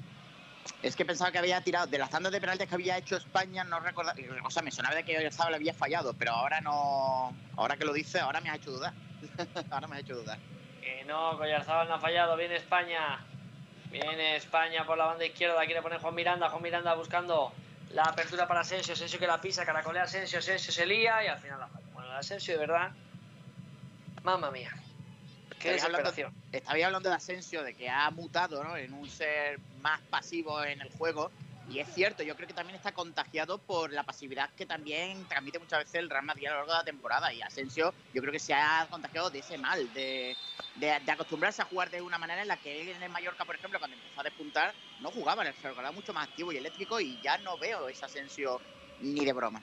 Es 0.81 0.95
que 0.95 1.05
pensaba 1.05 1.31
que 1.31 1.37
había 1.37 1.61
tirado 1.61 1.87
de 1.87 1.97
las 1.97 2.09
tandas 2.09 2.31
de 2.31 2.41
penaltis 2.41 2.67
que 2.67 2.75
había 2.75 2.97
hecho 2.97 3.17
España, 3.17 3.63
no 3.63 3.79
recordaba. 3.79 4.19
O 4.43 4.51
sea, 4.51 4.61
me 4.61 4.71
sonaba 4.71 4.95
de 4.95 5.03
que 5.03 5.17
Oyarzabal 5.17 5.55
había 5.55 5.73
fallado, 5.73 6.13
pero 6.13 6.31
ahora 6.31 6.61
no. 6.61 7.33
Ahora 7.55 7.77
que 7.77 7.85
lo 7.85 7.93
dice, 7.93 8.19
ahora 8.19 8.41
me 8.41 8.49
ha 8.49 8.55
hecho 8.55 8.71
dudar. 8.71 8.93
ahora 9.71 9.87
me 9.87 9.95
ha 9.95 9.99
hecho 9.99 10.15
dudar. 10.15 10.37
Que 10.81 11.03
no, 11.05 11.37
Collarzábal 11.37 11.87
no 11.87 11.95
ha 11.95 11.99
fallado. 11.99 12.35
Viene 12.35 12.55
España. 12.55 13.25
Viene 13.91 14.35
España 14.35 14.85
por 14.85 14.97
la 14.97 15.05
banda 15.05 15.25
izquierda. 15.25 15.65
Quiere 15.65 15.81
poner 15.81 15.99
Juan 15.99 16.15
Miranda. 16.15 16.49
Juan 16.49 16.61
Miranda 16.61 16.93
buscando 16.93 17.53
la 17.91 18.03
apertura 18.03 18.47
para 18.47 18.61
Asensio. 18.61 18.93
Asensio 18.93 19.19
que 19.19 19.27
la 19.27 19.41
pisa, 19.41 19.65
caracolea 19.65 20.03
Asensio. 20.03 20.39
Asensio 20.39 20.71
se 20.71 20.85
lía 20.85 21.23
y 21.23 21.27
al 21.27 21.39
final 21.39 21.59
la 21.59 21.67
falla. 21.67 21.86
Asensio 22.19 22.53
de 22.53 22.59
verdad. 22.59 22.91
Mamma 24.23 24.51
mía. 24.51 24.71
Qué 25.59 25.69
hablando, 25.69 25.97
desesperación. 26.11 26.33
estabais 26.51 26.85
hablando 26.85 27.09
de 27.09 27.15
Asensio, 27.15 27.63
de 27.63 27.73
que 27.73 27.89
ha 27.89 28.09
mutado 28.11 28.63
¿no? 28.63 28.77
en 28.77 28.93
un 28.93 29.09
ser 29.09 29.59
más 29.81 30.01
pasivo 30.09 30.63
en 30.63 30.81
el 30.81 30.89
juego. 30.91 31.31
Y 31.69 31.79
es 31.79 31.87
cierto, 31.93 32.23
yo 32.23 32.35
creo 32.35 32.47
que 32.47 32.53
también 32.53 32.77
está 32.77 32.93
contagiado 32.93 33.57
por 33.57 33.91
la 33.91 34.03
pasividad 34.03 34.49
que 34.55 34.65
también 34.65 35.25
transmite 35.27 35.59
muchas 35.59 35.79
veces 35.79 35.95
el 35.95 36.09
Real 36.09 36.23
Madrid 36.23 36.47
a 36.47 36.51
lo 36.51 36.55
largo 36.57 36.71
de 36.73 36.77
la 36.77 36.83
temporada. 36.85 37.33
Y 37.33 37.41
Asensio, 37.41 37.93
yo 38.13 38.21
creo 38.21 38.31
que 38.31 38.39
se 38.39 38.53
ha 38.53 38.87
contagiado 38.89 39.29
de 39.29 39.39
ese 39.39 39.57
mal, 39.57 39.91
de, 39.93 40.37
de- 40.75 40.99
de 41.01 41.11
acostumbrarse 41.11 41.61
a 41.61 41.65
jugar 41.65 41.89
de 41.89 42.01
una 42.01 42.17
manera 42.17 42.41
en 42.41 42.47
la 42.47 42.55
que 42.57 42.81
él 42.81 42.89
en 42.89 43.03
el 43.03 43.09
Mallorca, 43.09 43.43
por 43.43 43.55
ejemplo, 43.55 43.79
cuando 43.79 43.97
empezó 43.97 44.19
a 44.21 44.23
despuntar, 44.23 44.73
no 45.01 45.11
jugaba, 45.11 45.41
en 45.41 45.49
el 45.49 45.53
Ferrol, 45.55 45.79
era 45.79 45.91
mucho 45.91 46.13
más 46.13 46.27
activo 46.29 46.53
y 46.53 46.57
eléctrico. 46.57 47.01
Y 47.01 47.19
ya 47.21 47.37
no 47.39 47.57
veo 47.57 47.89
ese 47.89 48.05
Asensio 48.05 48.61
ni 49.01 49.25
de 49.25 49.33
broma. 49.33 49.61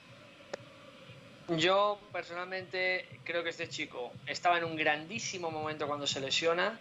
Yo 1.47 1.99
personalmente 2.11 3.19
creo 3.23 3.43
que 3.43 3.51
este 3.51 3.69
chico 3.69 4.11
estaba 4.25 4.57
en 4.57 4.63
un 4.63 4.75
grandísimo 4.75 5.51
momento 5.51 5.87
cuando 5.87 6.07
se 6.07 6.19
lesiona. 6.19 6.79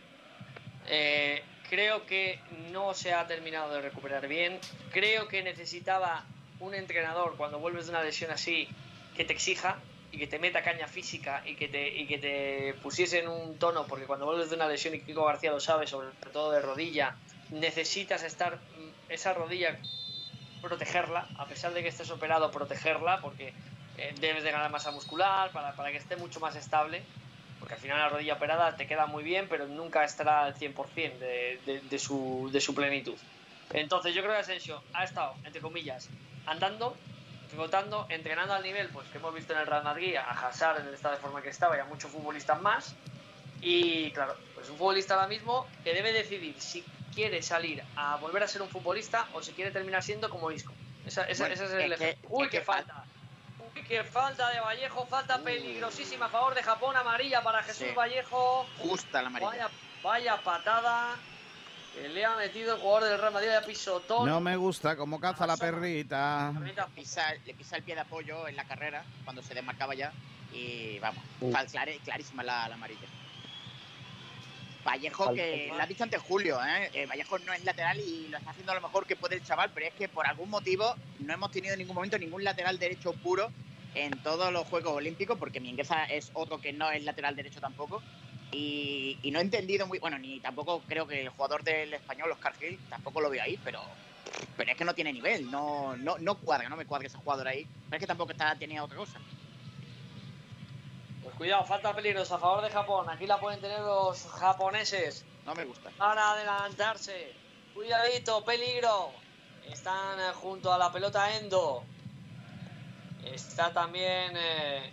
Eh, 0.87 1.43
creo 1.69 2.07
que 2.07 2.41
no 2.73 2.95
se 2.95 3.13
ha 3.13 3.27
terminado 3.27 3.75
de 3.75 3.83
recuperar 3.83 4.27
bien. 4.27 4.59
Creo 4.91 5.29
que 5.29 5.43
necesitaba 5.43 6.25
un 6.61 6.75
entrenador 6.75 7.37
cuando 7.37 7.59
vuelves 7.59 7.87
de 7.87 7.91
una 7.91 8.03
lesión 8.03 8.31
así 8.31 8.69
que 9.15 9.25
te 9.25 9.35
exija 9.35 9.79
y 10.11 10.19
que 10.19 10.27
te 10.27 10.39
meta 10.39 10.63
caña 10.63 10.89
física 10.89 11.43
y 11.45 11.57
que 11.57 11.69
te, 11.69 11.89
y 11.89 12.73
pusiese 12.75 13.19
en 13.19 13.29
un 13.29 13.59
tono, 13.59 13.87
porque 13.87 14.07
cuando 14.07 14.27
vuelves 14.27 14.49
de 14.49 14.57
una 14.57 14.69
lesión, 14.69 14.95
y 14.95 15.01
Kiko 15.01 15.25
García 15.25 15.51
lo 15.51 15.61
sabe, 15.61 15.87
sobre 15.87 16.09
todo 16.33 16.53
de 16.53 16.61
rodilla, 16.61 17.17
necesitas 17.51 18.23
estar 18.23 18.57
mm, 18.57 19.11
esa 19.11 19.35
rodilla 19.35 19.77
protegerla, 20.63 21.29
a 21.37 21.47
pesar 21.47 21.75
de 21.75 21.83
que 21.83 21.89
estés 21.89 22.11
operado, 22.11 22.51
protegerla, 22.51 23.21
porque 23.21 23.53
eh, 23.97 24.15
debes 24.19 24.43
de 24.45 24.51
ganar 24.51 24.71
masa 24.71 24.91
muscular 24.91 25.53
para, 25.53 25.75
para 25.77 25.91
que 25.91 25.99
esté 25.99 26.17
mucho 26.17 26.41
más 26.41 26.57
estable, 26.57 27.05
porque 27.59 27.75
al 27.75 27.81
final 27.81 27.99
la 27.99 28.09
rodilla 28.09 28.35
operada 28.35 28.77
te 28.77 28.87
queda 28.87 29.07
muy 29.07 29.23
bien, 29.23 29.49
pero 29.49 29.67
nunca 29.67 30.05
estará 30.05 30.45
al 30.45 30.55
100% 30.57 31.19
de, 31.19 31.61
de, 31.65 31.81
de 31.83 31.99
su, 31.99 32.49
de 32.53 32.61
su 32.61 32.75
plenitud. 32.75 33.19
Entonces 33.71 34.15
yo 34.15 34.23
creo 34.23 34.35
que 34.35 34.41
Asensio 34.41 34.83
ha 34.93 35.05
estado, 35.05 35.35
entre 35.45 35.61
comillas, 35.63 36.11
andando, 36.47 36.97
pivotando, 37.49 38.07
entrenando 38.11 38.55
al 38.55 38.63
nivel 38.63 38.91
pues 38.91 39.09
que 39.09 39.19
hemos 39.19 39.33
visto 39.35 39.53
en 39.53 39.61
el 39.61 39.67
Real 39.67 39.85
Madrid, 39.85 40.17
a 40.17 40.31
Hazard 40.31 40.81
en 40.81 40.89
el 40.89 40.95
estado 40.95 41.15
de 41.15 41.21
forma 41.21 41.43
que 41.43 41.49
estaba 41.49 41.77
y 41.77 41.81
a 41.81 41.85
muchos 41.85 42.11
futbolistas 42.11 42.61
más. 42.61 42.97
Y 43.61 44.11
claro, 44.13 44.37
pues 44.55 44.69
un 44.69 44.77
futbolista 44.77 45.15
ahora 45.15 45.27
mismo 45.29 45.67
que 45.83 45.95
debe 45.95 46.13
decidir 46.13 46.61
si 46.61 46.85
quiere 47.15 47.41
salir 47.43 47.83
a 47.97 48.17
volver 48.17 48.43
a 48.43 48.49
ser 48.49 48.61
un 48.61 48.69
futbolista 48.69 49.29
o 49.33 49.41
si 49.43 49.55
quiere 49.55 49.71
terminar 49.71 50.03
siendo 50.03 50.29
como 50.29 50.51
Isco. 50.51 50.75
Esa, 51.05 51.23
esa- 51.25 51.45
Bueno, 51.45 51.55
ese 51.55 51.65
es 51.65 51.73
el 51.73 51.93
es 51.93 51.99
que-. 51.99 52.19
Uy, 52.29 52.47
es 52.47 52.51
que 52.51 52.59
qué 52.59 52.65
falta. 52.65 53.07
Qué 53.83 54.03
falta 54.05 54.49
de 54.51 54.61
Vallejo, 54.61 55.07
falta 55.07 55.39
peligrosísima 55.43 56.27
a 56.27 56.29
favor 56.29 56.55
de 56.55 56.63
Japón, 56.63 56.97
amarilla 56.97 57.43
para 57.43 57.63
Jesús 57.63 57.89
Sí. 57.89 57.95
Vallejo. 57.95 58.67
Justa 58.79 59.21
la 59.21 59.29
amarilla. 59.29 59.51
Vaya, 59.51 59.69
vaya 60.03 60.37
patada 60.43 61.17
que 61.95 62.09
le 62.09 62.25
ha 62.25 62.35
metido 62.37 62.75
el 62.75 62.81
jugador 62.81 63.09
del 63.11 63.19
Real 63.21 63.33
Madrid 63.33 63.51
a 63.51 63.61
pisotón. 63.63 64.29
No 64.29 64.41
me 64.41 64.57
gusta 64.57 64.97
cómo 64.97 65.21
caza 65.21 65.47
la 65.47 65.57
perrita. 65.57 66.53
Pisa- 66.95 67.35
le 67.45 67.55
pisa 67.55 67.77
el 67.77 67.83
pie 67.83 67.95
de 67.95 68.01
apoyo 68.01 68.49
en 68.49 68.57
la 68.57 68.65
carrera 68.65 69.05
cuando 69.25 69.43
se 69.43 69.55
desmarcaba 69.55 69.95
ya. 69.95 70.13
Y 70.53 70.99
vamos, 71.01 71.23
Uh. 71.41 71.53
fal- 71.53 71.71
clare- 71.71 71.99
clarísima 72.05 72.43
la, 72.43 72.69
la 72.69 72.75
amarilla. 72.77 73.07
Vallejo, 74.85 75.33
que 75.33 75.73
lo 75.75 75.83
ha 75.83 75.87
dicho 75.87 76.05
antes 76.05 76.21
Julio, 76.21 76.59
¿eh? 76.63 76.91
Eh, 76.93 77.07
Vallejo 77.07 77.39
no 77.39 77.53
es 77.53 77.65
lateral 77.65 77.99
y 77.99 78.29
lo 78.29 78.37
está 78.37 78.51
haciendo 78.51 78.73
a 78.73 78.75
lo 78.75 78.81
mejor 78.83 79.07
que 79.07 79.17
puede 79.17 79.37
el 79.37 79.45
chaval, 79.45 79.71
pero 79.75 79.87
es 79.87 79.95
que 79.95 80.09
por 80.09 80.27
algún 80.27 80.51
motivo 80.51 80.95
no 81.21 81.33
hemos 81.33 81.51
tenido 81.51 81.73
en 81.73 81.79
ningún 81.79 81.95
momento 81.95 82.19
ningún 82.19 82.45
lateral 82.45 82.79
derecho 82.79 83.13
puro 83.15 83.51
en 83.95 84.11
todos 84.23 84.53
los 84.53 84.67
Juegos 84.67 84.93
Olímpicos, 84.93 85.39
porque 85.39 85.61
Mingueza 85.61 86.05
es 86.05 86.31
otro 86.35 86.61
que 86.61 86.73
no 86.73 86.91
es 86.91 87.03
lateral 87.05 87.35
derecho 87.35 87.61
tampoco. 87.61 88.03
Y, 88.53 89.19
y 89.23 89.31
no 89.31 89.39
he 89.41 89.43
entendido 89.43 89.87
muy. 89.87 89.99
Bueno, 89.99 90.19
ni 90.19 90.39
tampoco 90.41 90.83
creo 90.87 91.07
que 91.09 91.23
el 91.23 91.29
jugador 91.31 91.65
del 91.65 91.93
español, 91.95 92.31
Oscar 92.31 92.55
Gil, 92.55 92.79
tampoco 92.89 93.21
lo 93.21 93.31
veo 93.31 93.43
ahí, 93.43 93.59
pero. 93.65 93.81
Pero 94.57 94.71
es 94.71 94.77
que 94.77 94.85
no 94.85 94.95
tiene 94.95 95.13
nivel, 95.13 95.51
no, 95.51 95.97
no, 95.97 96.17
no 96.19 96.37
cuadra, 96.37 96.69
no 96.69 96.77
me 96.77 96.87
cuadra 96.87 97.09
ese 97.09 97.19
jugador 97.19 97.49
ahí. 97.49 97.67
Pero 97.87 97.97
es 97.97 98.01
que 98.01 98.07
tampoco 98.07 98.33
está, 98.33 98.55
tenía 98.55 98.85
otra 98.85 98.97
cosa. 98.97 99.19
Pues 101.25 101.37
cuidado, 101.37 101.65
falta 101.65 101.95
peligrosa 101.95 102.35
a 102.35 102.39
favor 102.39 102.63
de 102.63 102.71
Japón. 102.71 103.09
Aquí 103.09 103.27
la 103.27 103.41
pueden 103.41 103.59
tener 103.59 103.81
los 103.81 104.27
japoneses. 104.27 105.25
No 105.47 105.55
me 105.55 105.65
gusta. 105.65 105.91
Para 105.97 106.33
adelantarse. 106.33 107.35
Cuidadito, 107.73 108.45
peligro. 108.45 109.11
Están 109.67 110.21
eh, 110.21 110.33
junto 110.35 110.71
a 110.71 110.77
la 110.77 110.93
pelota 110.93 111.35
Endo. 111.37 111.83
Está 113.25 113.73
también 113.73 114.35
eh, 114.37 114.93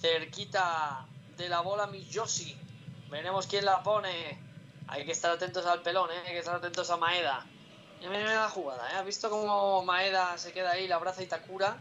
cerquita 0.00 1.06
de 1.36 1.48
la 1.48 1.60
bola 1.60 1.86
Miyoshi. 1.86 2.56
Veremos 3.08 3.46
quién 3.46 3.64
la 3.64 3.84
pone. 3.84 4.38
Hay 4.88 5.06
que 5.06 5.12
estar 5.12 5.30
atentos 5.30 5.64
al 5.64 5.80
pelón, 5.80 6.10
¿eh? 6.10 6.22
hay 6.26 6.32
que 6.32 6.38
estar 6.40 6.56
atentos 6.56 6.90
a 6.90 6.96
Maeda. 6.96 7.46
Mira 8.00 8.34
la 8.34 8.48
jugada, 8.48 8.90
¿eh? 8.90 8.96
¿Has 8.96 9.06
visto 9.06 9.30
cómo 9.30 9.84
Maeda 9.84 10.36
se 10.36 10.52
queda 10.52 10.72
ahí, 10.72 10.88
la 10.88 10.96
abraza 10.96 11.22
Itakura? 11.22 11.80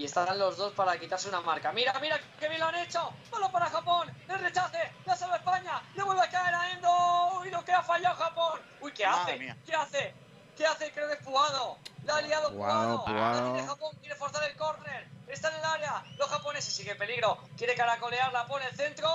Y 0.00 0.06
están 0.06 0.38
los 0.38 0.56
dos 0.56 0.72
para 0.72 0.98
quitarse 0.98 1.28
una 1.28 1.42
marca. 1.42 1.72
Mira, 1.72 1.92
mira, 2.00 2.18
qué 2.38 2.48
bien 2.48 2.58
lo 2.58 2.68
han 2.68 2.76
hecho. 2.76 3.12
Solo 3.28 3.52
para 3.52 3.66
Japón. 3.66 4.10
El 4.30 4.38
rechace. 4.38 4.78
La 5.04 5.14
salva 5.14 5.36
España. 5.36 5.82
Le 5.94 6.02
vuelve 6.02 6.22
a 6.22 6.30
caer 6.30 6.54
a 6.54 6.70
Endo. 6.70 7.38
Uy, 7.38 7.50
lo 7.50 7.62
que 7.62 7.72
ha 7.72 7.82
fallado 7.82 8.16
Japón. 8.16 8.62
Uy, 8.80 8.92
¿qué 8.92 9.04
hace? 9.04 9.54
¿Qué 9.66 9.74
hace? 9.74 10.14
¿Qué 10.60 10.66
hace? 10.66 10.92
Creo 10.92 11.08
que 11.08 11.14
es 11.14 11.22
Pugado. 11.22 11.78
La 12.04 12.16
ha 12.16 12.20
liado. 12.20 12.52
Pugado. 12.52 13.04
La 13.06 13.44
tiene 13.44 13.66
Japón. 13.66 13.96
Quiere 13.98 14.14
forzar 14.14 14.44
el 14.44 14.54
córner. 14.58 15.08
Está 15.26 15.48
en 15.48 15.54
el 15.54 15.64
área. 15.64 16.04
Los 16.18 16.28
japoneses 16.28 16.74
sigue 16.74 16.94
peligro. 16.96 17.38
Quiere 17.56 17.74
caracolear. 17.74 18.30
La 18.30 18.46
pone 18.46 18.66
el 18.66 18.76
centro. 18.76 19.08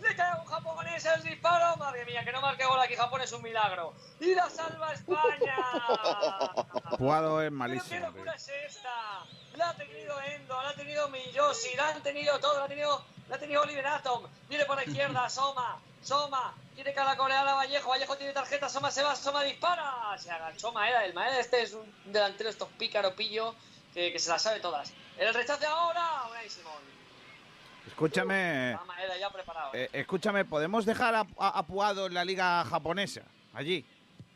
Le 0.00 0.16
cae 0.16 0.30
a 0.30 0.36
un 0.36 0.46
japonés 0.46 1.04
el 1.04 1.22
disparo. 1.22 1.76
Madre 1.76 2.06
mía, 2.06 2.24
que 2.24 2.32
no 2.32 2.40
marque 2.40 2.64
gol 2.64 2.80
aquí. 2.80 2.96
Japón 2.96 3.20
es 3.20 3.30
un 3.32 3.42
milagro. 3.42 3.92
Y 4.20 4.34
la 4.34 4.48
salva 4.48 4.94
España. 4.94 5.54
Puado 6.96 7.42
es 7.42 7.50
¿Pero 7.50 7.50
qué 7.50 7.50
malísimo. 7.50 7.98
tío. 7.98 8.06
locura 8.06 8.32
es 8.36 8.48
esta? 8.48 9.26
La 9.56 9.68
ha 9.68 9.74
tenido 9.74 10.18
Endo, 10.22 10.62
la 10.62 10.70
ha 10.70 10.74
tenido 10.74 11.10
Miyoshi, 11.10 11.76
la 11.76 11.88
han 11.90 12.02
tenido 12.02 12.40
todo, 12.40 12.58
la 12.58 12.64
ha 12.64 12.68
tenido, 12.68 13.04
la 13.28 13.36
ha 13.36 13.38
tenido 13.38 13.60
Oliver 13.60 13.86
Atom. 13.86 14.22
Viene 14.48 14.64
por 14.64 14.76
la 14.76 14.84
izquierda, 14.84 15.28
Soma, 16.02 16.24
Soma, 16.26 16.54
quiere 16.74 16.92
caracolear 16.94 17.46
a 17.46 17.54
Vallejo, 17.54 17.90
Vallejo 17.90 18.16
tiene 18.16 18.32
tarjeta, 18.32 18.68
Soma 18.68 18.90
se 18.90 19.02
va, 19.02 19.14
Soma 19.14 19.42
dispara. 19.42 20.16
Se 20.18 20.30
agachó 20.30 20.72
Maeda, 20.72 21.04
el 21.04 21.14
Maeda 21.14 21.38
este 21.40 21.62
es 21.62 21.72
un 21.74 21.92
delantero, 22.06 22.48
estos 22.50 22.68
pícaro 22.78 23.14
pillo, 23.14 23.54
que, 23.94 24.12
que 24.12 24.18
se 24.18 24.30
las 24.30 24.42
sabe 24.42 24.60
todas. 24.60 24.92
El 25.18 25.32
rechace 25.34 25.66
ahora, 25.66 26.28
Simón. 26.48 26.72
Escúchame, 27.86 28.72
Está 28.72 28.84
Maeda 28.84 29.16
ya 29.18 29.30
preparado. 29.30 29.70
eh, 29.74 29.88
escúchame, 29.92 30.44
¿podemos 30.44 30.84
dejar 30.86 31.14
a, 31.14 31.26
a- 31.38 31.58
a 31.58 31.66
Puado 31.66 32.06
en 32.06 32.14
la 32.14 32.24
liga 32.24 32.64
japonesa? 32.64 33.22
Allí. 33.52 33.84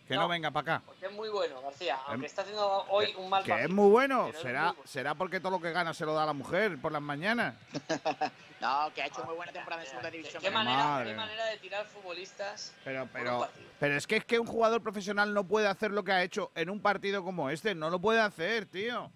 Que 0.07 0.15
no, 0.15 0.23
No. 0.23 0.28
venga 0.28 0.50
para 0.50 0.74
acá. 0.76 0.83
Porque 0.86 1.07
es 1.07 1.12
muy 1.12 1.28
bueno, 1.31 1.62
García, 1.62 1.97
aunque 2.07 2.15
Em, 2.15 2.24
está 2.26 2.42
haciendo 2.42 2.84
hoy 2.91 3.15
un 3.16 3.31
mal 3.31 3.42
Que 3.42 3.65
es 3.65 3.70
muy 3.70 3.89
bueno. 3.91 4.31
Será, 4.41 4.66
muy 4.66 4.73
bueno. 4.74 4.83
será 4.89 5.15
porque 5.15 5.41
todo 5.41 5.52
lo 5.52 5.60
que 5.60 5.73
gana 5.73 5.94
se 5.94 6.05
lo 6.05 6.12
da 6.15 6.24
a 6.24 6.26
la 6.26 6.33
mujer 6.34 6.78
por 6.81 6.92
las 6.92 7.02
mañanas. 7.02 7.55
No, 8.60 8.91
que 8.94 9.02
ha 9.02 9.07
hecho 9.08 9.23
muy 9.26 9.34
buena 9.34 9.52
temporada 9.52 9.83
en 9.83 9.89
segunda 9.89 10.10
división. 10.10 10.41
¿Qué 10.42 10.50
manera, 10.50 10.76
Madre. 10.84 11.10
qué 11.10 11.16
manera 11.16 11.44
de 11.47 11.58
tirar 11.58 11.84
futbolistas? 11.84 12.73
Pero, 12.83 13.07
pero, 13.12 13.47
pero 13.78 13.94
es 13.94 14.07
que 14.07 14.16
es 14.16 14.24
que 14.24 14.39
un 14.39 14.47
jugador 14.47 14.83
profesional 14.83 15.34
no 15.34 15.44
puede 15.44 15.66
hacer 15.68 15.91
lo 15.91 16.02
que 16.02 16.12
ha 16.12 16.23
hecho 16.23 16.50
en 16.55 16.70
un 16.70 16.81
partido 16.81 17.23
como 17.23 17.50
este. 17.50 17.74
No 17.74 17.91
lo 17.91 17.99
puede 17.99 18.20
hacer, 18.23 18.65
tío. 18.65 19.10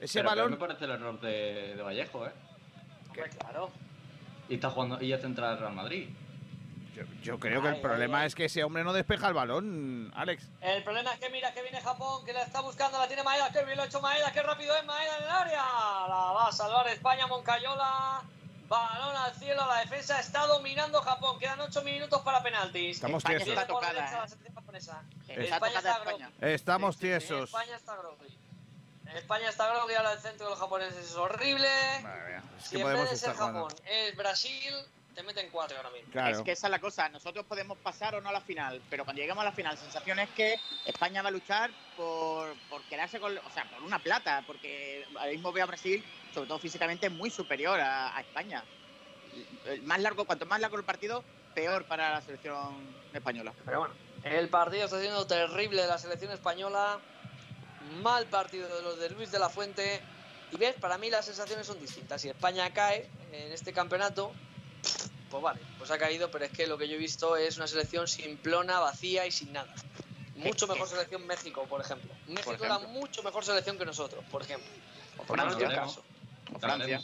Ese 0.00 0.18
Pero 0.20 0.30
balón. 0.30 0.50
me 0.52 0.56
parece 0.56 0.86
el 0.86 0.90
error 0.90 1.20
de, 1.20 1.74
de 1.76 1.82
Vallejo, 1.82 2.26
¿eh? 2.26 2.32
Hombre, 3.06 3.30
claro. 3.38 3.70
Y 4.48 4.54
está 4.54 4.70
jugando 4.70 5.00
y 5.04 5.12
es 5.12 5.20
central 5.20 5.50
del 5.50 5.58
Real 5.60 5.74
Madrid. 5.74 6.08
Yo, 6.98 7.04
yo 7.22 7.38
creo 7.38 7.62
que 7.62 7.68
el 7.68 7.74
Ay, 7.74 7.80
problema 7.80 8.20
ay, 8.20 8.26
es 8.26 8.34
que 8.34 8.46
ese 8.46 8.64
hombre 8.64 8.82
no 8.82 8.92
despeja 8.92 9.28
el 9.28 9.34
balón, 9.34 10.12
Alex. 10.16 10.48
El 10.60 10.82
problema 10.82 11.12
es 11.12 11.20
que 11.20 11.30
mira 11.30 11.52
que 11.54 11.62
viene 11.62 11.80
Japón, 11.80 12.24
que 12.24 12.32
la 12.32 12.42
está 12.42 12.60
buscando, 12.60 12.98
la 12.98 13.06
tiene 13.06 13.22
Maeda, 13.22 13.52
que 13.52 13.64
bien 13.64 13.76
lo 13.76 13.84
ha 13.84 13.86
hecho 13.86 14.00
Maeda, 14.00 14.32
qué 14.32 14.42
rápido 14.42 14.74
es 14.76 14.84
Maeda 14.84 15.16
en 15.18 15.22
el 15.22 15.30
área. 15.30 15.62
La 15.62 16.32
va 16.34 16.48
a 16.48 16.52
salvar 16.52 16.88
España, 16.88 17.26
Moncayola. 17.28 18.22
Balón 18.68 19.16
al 19.16 19.32
cielo, 19.34 19.64
la 19.66 19.80
defensa 19.80 20.18
está 20.20 20.46
dominando 20.46 21.00
Japón. 21.00 21.38
Quedan 21.38 21.60
8 21.60 21.82
minutos 21.84 22.20
para 22.22 22.42
penaltis. 22.42 22.96
Estamos 22.96 23.20
España 23.24 23.38
tiesos. 23.38 23.54
está 23.54 23.66
tocada, 23.66 23.92
¿eh? 23.92 24.12
la 24.12 24.28
selección 24.28 24.54
japonesa. 24.54 25.02
Está 25.28 25.54
España 25.54 25.78
está 25.78 25.92
España. 25.98 26.30
Estamos 26.40 26.94
Sí, 26.96 27.00
sí, 27.00 27.06
tiesos. 27.06 27.44
España 27.48 27.76
está 27.76 27.96
groggy. 27.96 28.38
España 29.14 29.48
está 29.48 29.68
groggy, 29.72 29.94
ahora 29.94 30.12
el 30.12 30.18
centro 30.18 30.44
de 30.46 30.50
los 30.50 30.58
japoneses 30.60 30.98
es 31.06 31.14
horrible. 31.16 31.68
Madre 32.02 32.26
mía, 32.28 32.42
es 32.58 32.64
Si 32.64 32.70
que 32.70 32.76
en 32.76 32.82
podemos 32.82 33.04
vez 33.04 33.10
de 33.12 33.26
ser. 33.26 33.34
Japón 33.36 33.72
es 33.86 34.16
Brasil, 34.16 34.74
te 35.18 35.24
meten 35.24 35.48
cuatro 35.50 35.76
ahora 35.76 35.90
mismo. 35.90 36.28
Es 36.28 36.42
que 36.42 36.52
esa 36.52 36.68
es 36.68 36.70
la 36.70 36.78
cosa. 36.78 37.08
Nosotros 37.08 37.44
podemos 37.44 37.76
pasar 37.78 38.14
o 38.14 38.20
no 38.20 38.28
a 38.28 38.32
la 38.32 38.40
final, 38.40 38.80
pero 38.88 39.04
cuando 39.04 39.20
lleguemos 39.20 39.42
a 39.42 39.46
la 39.46 39.52
final, 39.52 39.74
la 39.74 39.80
sensación 39.80 40.20
es 40.20 40.30
que 40.30 40.60
España 40.86 41.22
va 41.22 41.28
a 41.28 41.32
luchar 41.32 41.72
por, 41.96 42.54
por 42.70 42.82
quedarse 42.84 43.18
con, 43.18 43.36
o 43.36 43.50
sea, 43.50 43.68
por 43.68 43.82
una 43.82 43.98
plata, 43.98 44.44
porque 44.46 45.04
ahora 45.16 45.32
mismo 45.32 45.50
veo 45.50 45.64
a 45.64 45.66
Brasil, 45.66 46.04
sobre 46.32 46.46
todo 46.46 46.60
físicamente, 46.60 47.10
muy 47.10 47.30
superior 47.30 47.80
a, 47.80 48.16
a 48.16 48.20
España. 48.20 48.62
El 49.66 49.82
más 49.82 50.00
largo, 50.00 50.24
cuanto 50.24 50.46
más 50.46 50.60
largo 50.60 50.76
el 50.76 50.84
partido, 50.84 51.24
peor 51.52 51.84
para 51.86 52.10
la 52.12 52.20
selección 52.20 52.76
española. 53.12 53.52
Pero 53.64 53.80
bueno, 53.80 53.94
el 54.22 54.48
partido 54.48 54.84
está 54.84 55.00
siendo 55.00 55.26
terrible 55.26 55.82
de 55.82 55.88
la 55.88 55.98
selección 55.98 56.30
española. 56.30 57.00
Mal 58.02 58.26
partido 58.26 58.68
de 58.68 58.82
los 58.82 59.00
de 59.00 59.10
Luis 59.10 59.32
de 59.32 59.40
la 59.40 59.48
Fuente. 59.48 60.00
Y 60.52 60.56
ves, 60.58 60.76
para 60.76 60.96
mí 60.96 61.10
las 61.10 61.24
sensaciones 61.24 61.66
son 61.66 61.80
distintas. 61.80 62.22
Si 62.22 62.28
España 62.28 62.72
cae 62.72 63.10
en 63.32 63.52
este 63.52 63.72
campeonato, 63.72 64.32
pues 65.30 65.42
vale, 65.42 65.60
pues 65.78 65.90
ha 65.90 65.98
caído, 65.98 66.30
pero 66.30 66.44
es 66.44 66.50
que 66.52 66.66
lo 66.66 66.78
que 66.78 66.88
yo 66.88 66.94
he 66.94 66.98
visto 66.98 67.36
es 67.36 67.56
una 67.56 67.66
selección 67.66 68.08
simplona, 68.08 68.80
vacía 68.80 69.26
y 69.26 69.30
sin 69.30 69.52
nada. 69.52 69.72
Mucho 70.36 70.66
mejor 70.66 70.88
selección 70.88 71.26
México, 71.26 71.64
por 71.68 71.80
ejemplo. 71.80 72.10
México 72.28 72.52
era 72.64 72.76
ejemplo. 72.76 72.88
mucho 72.88 73.22
mejor 73.22 73.44
selección 73.44 73.76
que 73.76 73.84
nosotros, 73.84 74.24
por 74.30 74.42
ejemplo. 74.42 74.70
O 75.18 75.24
Por 75.24 75.38
un 75.38 75.46
Francia. 75.50 75.68
caso. 75.68 76.04
O 76.54 76.58
Francia. 76.60 77.00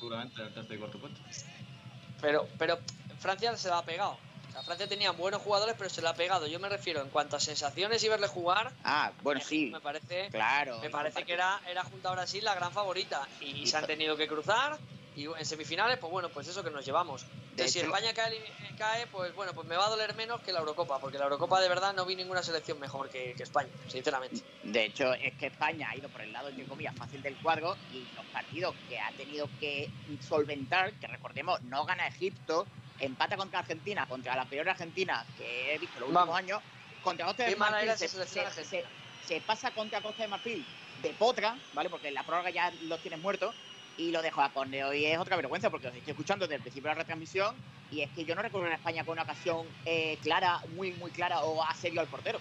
Pero, 2.21 2.49
pero 2.59 2.79
Francia 3.19 3.57
se 3.57 3.69
la 3.69 3.79
ha 3.79 3.85
pegado. 3.85 4.17
O 4.49 4.53
sea, 4.53 4.63
Francia 4.63 4.87
tenía 4.87 5.11
buenos 5.11 5.43
jugadores, 5.43 5.75
pero 5.77 5.91
se 5.91 6.01
la 6.01 6.11
ha 6.11 6.15
pegado. 6.15 6.47
Yo 6.47 6.61
me 6.61 6.69
refiero 6.69 7.03
en 7.03 7.09
cuanto 7.11 7.37
a 7.37 7.41
sensaciones 7.41 8.03
y 8.05 8.09
verle 8.09 8.29
jugar. 8.29 8.73
Ah, 8.85 9.11
bueno, 9.23 9.41
sí. 9.41 9.67
Me 9.73 9.81
parece, 9.81 10.29
Claro. 10.31 10.79
me 10.79 10.91
parece 10.91 11.25
que 11.25 11.33
era, 11.33 11.61
era 11.69 11.83
junto 11.83 12.09
a 12.09 12.13
Brasil 12.13 12.45
la 12.45 12.55
gran 12.55 12.73
favorita. 12.73 13.27
Y, 13.41 13.67
se 13.67 13.77
han 13.77 13.87
tenido 13.87 14.17
que 14.17 14.29
cruzar. 14.29 14.79
Y 15.15 15.27
en 15.27 15.45
semifinales, 15.47 15.99
pues 15.99 16.11
bueno, 16.11 16.31
pues 16.33 16.49
eso 16.49 16.65
que 16.65 16.71
nos 16.71 16.85
llevamos. 16.85 17.27
De 17.53 17.69
si 17.69 17.79
España 17.79 18.13
cae, 18.13 18.57
cae, 18.77 19.07
pues 19.07 19.33
bueno, 19.33 19.55
pues 19.55 19.65
me 19.67 19.77
va 19.77 19.87
a 19.87 19.91
doler 19.91 20.15
menos 20.17 20.41
que 20.41 20.53
la 20.53 20.59
Eurocopa. 20.59 20.99
Porque 21.01 21.19
la 21.19 21.25
Eurocopa 21.25 21.61
de 21.61 21.69
verdad 21.69 21.95
no 21.95 22.05
vi 22.05 22.17
ninguna 22.17 22.43
selección 22.43 22.81
mejor 22.81 23.09
que, 23.09 23.35
que 23.37 23.45
España, 23.45 23.71
sinceramente. 23.87 24.41
De 24.63 24.85
hecho, 24.87 25.15
es 25.15 25.37
que 25.37 25.47
España 25.47 25.89
ha 25.91 25.97
ido 25.97 26.11
por 26.11 26.23
el 26.23 26.33
lado, 26.33 26.49
entre 26.49 26.67
comillas, 26.67 26.95
fácil 26.97 27.23
del 27.23 27.39
cuadro 27.39 27.79
y 27.89 28.11
los 28.13 28.27
partidos 28.27 28.75
que 28.89 28.99
ha 28.99 29.13
tenido 29.15 29.53
que 29.57 29.93
solventar, 30.21 30.99
que 30.99 31.07
recordemos, 31.07 31.63
no 31.63 31.85
gana 31.85 32.09
Egipto, 32.09 32.67
empata 32.99 33.37
contra 33.37 33.61
Argentina, 33.61 34.07
contra 34.09 34.35
la 34.35 34.49
peor 34.49 34.69
Argentina 34.69 35.25
que 35.37 35.75
he 35.75 35.79
visto 35.79 36.01
los 36.01 36.09
últimos 36.09 36.27
Vamos. 36.27 36.39
años, 36.39 36.61
contra 37.01 37.27
Costa 37.27 37.45
de 37.45 37.55
Marfil 37.57 37.91
se, 37.97 38.09
se- 38.09 38.65
se- 38.65 38.85
se 39.21 39.41
pasa 39.43 39.71
contra 39.73 40.03
Costa 40.03 40.23
de 40.23 40.29
Marfil 40.29 40.67
de 40.97 41.15
potra, 41.15 41.61
¿vale? 41.73 41.89
Porque 41.89 42.09
en 42.09 42.15
la 42.15 42.25
prórroga 42.25 42.51
ya 42.51 42.73
los 42.81 43.01
tienes 43.01 43.21
muertos. 43.21 43.55
Y 43.97 44.11
lo 44.11 44.23
de 44.23 44.31
Japón 44.33 44.71
de 44.73 44.83
hoy 44.85 45.07
es 45.07 45.19
otra 45.19 45.37
vergüenza 45.37 45.71
porque 45.71 45.87
os 45.89 45.95
estoy 45.95 46.11
escuchando 46.11 46.47
desde 46.47 46.57
el 46.57 46.63
principio 46.63 46.89
de 46.91 46.95
la 46.97 47.01
retransmisión 47.03 47.55
y 47.93 48.01
es 48.03 48.11
que 48.11 48.25
yo 48.25 48.35
no 48.35 48.43
recuerdo 48.43 48.67
en 48.67 48.73
España 48.73 49.05
con 49.05 49.13
una 49.13 49.23
ocasión 49.23 49.69
eh, 49.85 50.19
clara, 50.21 50.61
muy, 50.75 50.93
muy 50.95 51.13
clara 51.13 51.41
o 51.43 51.63
a 51.63 51.73
serio 51.75 52.01
al 52.01 52.09
portero. 52.09 52.41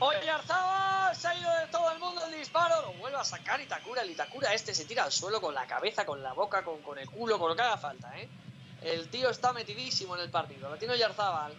Oye, 0.00 0.28
Arzabal, 0.28 1.14
se 1.16 1.28
ha 1.28 1.34
ido 1.38 1.50
de 1.60 1.66
todo 1.68 1.90
el 1.92 1.98
mundo 1.98 2.22
el 2.26 2.36
disparo. 2.38 2.82
Lo 2.82 2.92
vuelve 2.94 3.16
a 3.18 3.24
sacar 3.24 3.60
Itakura. 3.60 4.02
El 4.02 4.10
Itakura 4.10 4.52
este 4.52 4.74
se 4.74 4.84
tira 4.84 5.04
al 5.04 5.12
suelo 5.12 5.40
con 5.40 5.54
la 5.54 5.66
cabeza, 5.66 6.04
con 6.04 6.22
la 6.22 6.32
boca, 6.32 6.62
con, 6.64 6.82
con 6.82 6.98
el 6.98 7.08
culo, 7.08 7.38
con 7.38 7.48
lo 7.50 7.56
que 7.56 7.62
haga 7.62 7.78
falta, 7.78 8.12
¿eh? 8.18 8.28
El 8.82 9.08
tío 9.08 9.30
está 9.30 9.52
metidísimo 9.52 10.16
en 10.16 10.22
el 10.22 10.30
partido. 10.30 10.68
Lo 10.68 10.76
tiene 10.76 10.98
Yarzábal. 10.98 11.54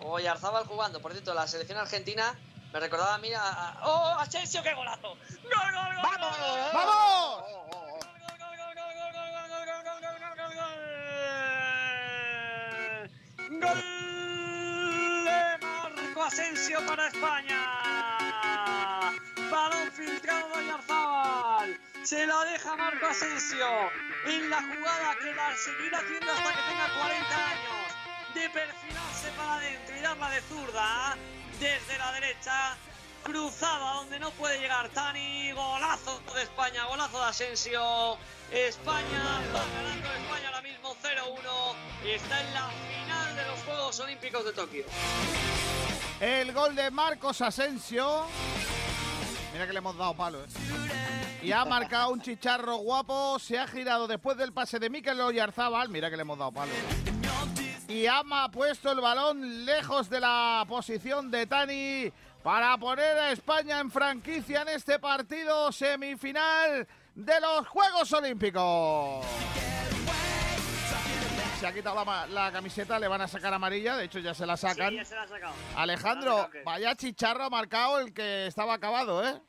O 0.00 0.18
Yarzábal 0.18 0.64
jugando. 0.66 1.00
Por 1.00 1.12
cierto, 1.12 1.34
la 1.34 1.46
selección 1.46 1.78
argentina 1.78 2.34
me 2.72 2.80
recordaba 2.80 3.14
a 3.14 3.18
mí 3.18 3.30
a... 3.34 3.42
a- 3.46 3.80
¡Oh, 3.86 4.18
Asensio, 4.18 4.62
qué 4.62 4.72
golazo! 4.72 5.08
¡Gol, 5.08 5.72
gol, 5.74 5.94
gol! 5.94 6.02
¡Vamos! 6.02 6.36
¡Vamos! 6.72 7.81
Gol 13.62 15.24
de 15.24 15.66
Marco 15.66 16.24
Asensio 16.24 16.84
para 16.84 17.06
España. 17.06 17.60
Balón 19.50 19.92
filtrado 19.92 20.48
de 20.48 20.54
Oyarzábal. 20.64 21.80
Se 22.02 22.26
la 22.26 22.44
deja 22.44 22.76
Marco 22.76 23.06
Asensio 23.06 23.66
en 24.26 24.50
la 24.50 24.60
jugada 24.62 25.16
que 25.22 25.32
la 25.32 25.56
seguirá 25.56 25.98
haciendo 25.98 26.32
hasta 26.32 26.50
que 26.50 26.62
tenga 26.70 27.00
40 27.00 27.48
años. 27.50 28.34
De 28.34 28.50
perfilarse 28.50 29.30
para 29.36 29.54
adentro 29.54 29.96
y 29.96 30.00
darla 30.00 30.30
de 30.30 30.40
zurda 30.40 31.16
desde 31.60 31.98
la 31.98 32.12
derecha. 32.14 32.76
Cruzada 33.22 33.94
donde 33.94 34.18
no 34.18 34.32
puede 34.32 34.58
llegar 34.58 34.88
Tani. 34.88 35.52
Golazo 35.52 36.20
de 36.34 36.42
España, 36.42 36.84
golazo 36.86 37.18
de 37.20 37.26
Asensio. 37.26 38.18
España 38.52 39.40
va 39.54 39.64
ganando 39.74 40.08
España 40.12 40.48
ahora 40.48 40.60
mismo 40.60 40.94
0-1 41.02 42.06
y 42.06 42.10
está 42.10 42.40
en 42.42 42.52
la 42.52 42.68
final 42.68 43.36
de 43.36 43.44
los 43.46 43.60
Juegos 43.60 44.00
Olímpicos 44.00 44.44
de 44.44 44.52
Tokio. 44.52 44.84
El 46.20 46.52
gol 46.52 46.74
de 46.74 46.90
Marcos 46.90 47.40
Asensio. 47.40 48.26
Mira 49.54 49.66
que 49.66 49.72
le 49.72 49.78
hemos 49.78 49.96
dado 49.96 50.14
palo, 50.14 50.44
¿eh? 50.44 50.48
Y 51.42 51.52
ha 51.52 51.64
marcado 51.64 52.10
un 52.10 52.20
chicharro 52.20 52.76
guapo. 52.76 53.38
Se 53.38 53.58
ha 53.58 53.66
girado 53.66 54.06
después 54.06 54.36
del 54.36 54.52
pase 54.52 54.78
de 54.78 54.90
Mikel 54.90 55.18
Oyarzábal. 55.20 55.88
Mira 55.88 56.10
que 56.10 56.16
le 56.16 56.22
hemos 56.22 56.38
dado 56.38 56.52
palo. 56.52 56.72
Y 57.88 58.06
Ama 58.06 58.44
ha 58.44 58.50
puesto 58.50 58.92
el 58.92 59.00
balón 59.00 59.64
lejos 59.64 60.10
de 60.10 60.20
la 60.20 60.64
posición 60.68 61.30
de 61.30 61.46
Tani 61.46 62.12
para 62.42 62.76
poner 62.76 63.18
a 63.18 63.32
España 63.32 63.80
en 63.80 63.90
franquicia 63.90 64.62
en 64.62 64.68
este 64.68 64.98
partido 64.98 65.72
semifinal 65.72 66.86
de 67.14 67.40
los 67.40 67.66
Juegos 67.68 68.12
Olímpicos. 68.12 69.24
Se 71.60 71.66
ha 71.68 71.72
quitado 71.72 72.04
la, 72.30 72.50
camiseta, 72.50 72.98
le 72.98 73.06
van 73.06 73.20
a 73.20 73.28
sacar 73.28 73.54
amarilla, 73.54 73.96
de 73.96 74.06
hecho 74.06 74.18
ya 74.18 74.34
se 74.34 74.44
la 74.44 74.56
sacan. 74.56 74.90
Sí, 74.90 74.96
ya 74.96 75.04
se 75.04 75.14
la 75.14 75.22
ha 75.22 75.28
sacado. 75.28 75.54
Alejandro, 75.76 76.34
La 76.36 76.42
ha 76.42 76.46
sacado, 76.46 76.64
vaya 76.64 76.94
chicharro 76.96 77.44
ha 77.44 77.50
marcado 77.50 78.00
el 78.00 78.12
que 78.12 78.46
estaba 78.48 78.74
acabado, 78.74 79.24
¿eh? 79.24 79.40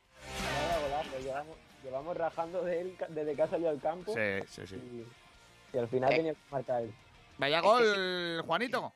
Llevamos, 1.22 1.58
llevamos 1.84 2.18
rajando 2.18 2.62
de 2.64 2.82
él 2.82 2.98
desde 3.10 3.36
que 3.36 3.42
ha 3.42 3.48
salido 3.48 3.70
al 3.70 3.82
campo. 3.82 4.14
Sí, 4.14 4.46
sí, 4.48 4.68
sí. 4.68 4.76
Y, 4.76 5.76
y 5.76 5.80
al 5.80 5.88
final 5.88 6.12
Eh. 6.12 6.16
tenía 6.18 6.34
que 6.34 6.40
marcar 6.52 6.82
él. 6.84 6.94
Vaya 7.40 7.62
gol, 7.62 8.44
Juanito. 8.46 8.94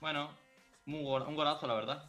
Bueno, 0.00 0.30
un, 0.86 1.04
gol- 1.04 1.22
un 1.26 1.36
golazo, 1.36 1.66
la 1.66 1.74
verdad. 1.74 2.04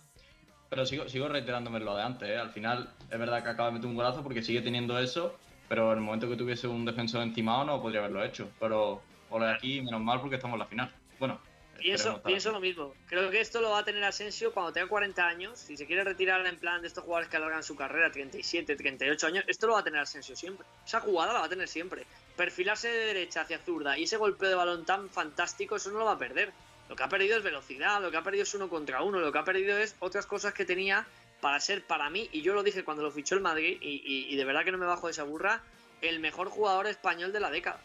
Pero 0.69 0.85
sigo, 0.85 1.07
sigo 1.07 1.29
reiterándome 1.29 1.79
lo 1.79 1.95
de 1.95 2.03
antes, 2.03 2.27
¿eh? 2.29 2.37
Al 2.37 2.51
final 2.51 2.93
es 3.09 3.17
verdad 3.19 3.41
que 3.43 3.49
acaba 3.49 3.69
de 3.69 3.75
meter 3.75 3.87
un 3.89 3.95
golazo 3.95 4.23
porque 4.23 4.41
sigue 4.43 4.61
teniendo 4.61 4.99
eso, 4.99 5.37
pero 5.67 5.91
en 5.91 5.99
el 5.99 6.03
momento 6.03 6.29
que 6.29 6.35
tuviese 6.35 6.67
un 6.67 6.85
defensor 6.85 7.21
encimado 7.21 7.65
no 7.65 7.81
podría 7.81 7.99
haberlo 7.99 8.23
hecho. 8.23 8.49
Pero 8.59 9.01
por 9.29 9.43
aquí, 9.43 9.81
menos 9.81 10.01
mal 10.01 10.19
porque 10.21 10.35
estamos 10.35 10.55
en 10.55 10.59
la 10.59 10.65
final. 10.65 10.91
Bueno, 11.19 11.39
Pienso, 11.77 12.21
pienso 12.23 12.51
lo 12.51 12.59
mismo. 12.59 12.93
Creo 13.07 13.29
que 13.29 13.39
esto 13.39 13.61
lo 13.61 13.71
va 13.71 13.79
a 13.79 13.85
tener 13.85 14.03
Asensio 14.03 14.51
cuando 14.51 14.73
tenga 14.73 14.87
40 14.87 15.25
años. 15.25 15.59
Si 15.59 15.77
se 15.77 15.85
quiere 15.85 16.03
retirar 16.03 16.45
en 16.45 16.57
plan 16.57 16.81
de 16.81 16.87
estos 16.87 17.03
jugadores 17.03 17.29
que 17.29 17.37
alargan 17.37 17.63
su 17.63 17.75
carrera, 17.75 18.11
37, 18.11 18.75
38 18.75 19.27
años, 19.27 19.43
esto 19.47 19.67
lo 19.67 19.73
va 19.73 19.79
a 19.79 19.83
tener 19.83 19.99
Asensio 19.99 20.35
siempre. 20.35 20.65
Esa 20.85 20.99
jugada 20.99 21.33
la 21.33 21.39
va 21.39 21.45
a 21.45 21.49
tener 21.49 21.67
siempre. 21.67 22.05
Perfilarse 22.35 22.89
de 22.89 23.05
derecha 23.07 23.41
hacia 23.41 23.59
zurda 23.59 23.97
y 23.97 24.03
ese 24.03 24.17
golpeo 24.17 24.49
de 24.49 24.55
balón 24.55 24.85
tan 24.85 25.09
fantástico, 25.09 25.75
eso 25.75 25.91
no 25.91 25.99
lo 25.99 26.05
va 26.05 26.13
a 26.13 26.17
perder. 26.17 26.51
Lo 26.89 26.95
que 26.95 27.03
ha 27.03 27.09
perdido 27.09 27.37
es 27.37 27.43
velocidad, 27.43 28.01
lo 28.01 28.11
que 28.11 28.17
ha 28.17 28.23
perdido 28.23 28.43
es 28.43 28.53
uno 28.53 28.69
contra 28.69 29.01
uno, 29.03 29.19
lo 29.19 29.31
que 29.31 29.37
ha 29.37 29.43
perdido 29.43 29.77
es 29.77 29.95
otras 29.99 30.25
cosas 30.25 30.53
que 30.53 30.65
tenía 30.65 31.05
para 31.41 31.59
ser 31.59 31.85
para 31.85 32.09
mí, 32.09 32.29
y 32.31 32.41
yo 32.41 32.53
lo 32.53 32.63
dije 32.63 32.83
cuando 32.83 33.03
lo 33.03 33.11
fichó 33.11 33.35
el 33.35 33.41
Madrid, 33.41 33.77
y, 33.81 34.01
y- 34.05 34.33
y 34.33 34.35
de 34.35 34.45
verdad 34.45 34.63
que 34.63 34.71
no 34.71 34.77
me 34.77 34.85
bajo 34.85 35.07
de 35.07 35.11
esa 35.11 35.23
burra, 35.23 35.61
el 36.01 36.19
mejor 36.19 36.49
jugador 36.49 36.87
español 36.87 37.31
de 37.33 37.39
la 37.39 37.49
década. 37.51 37.79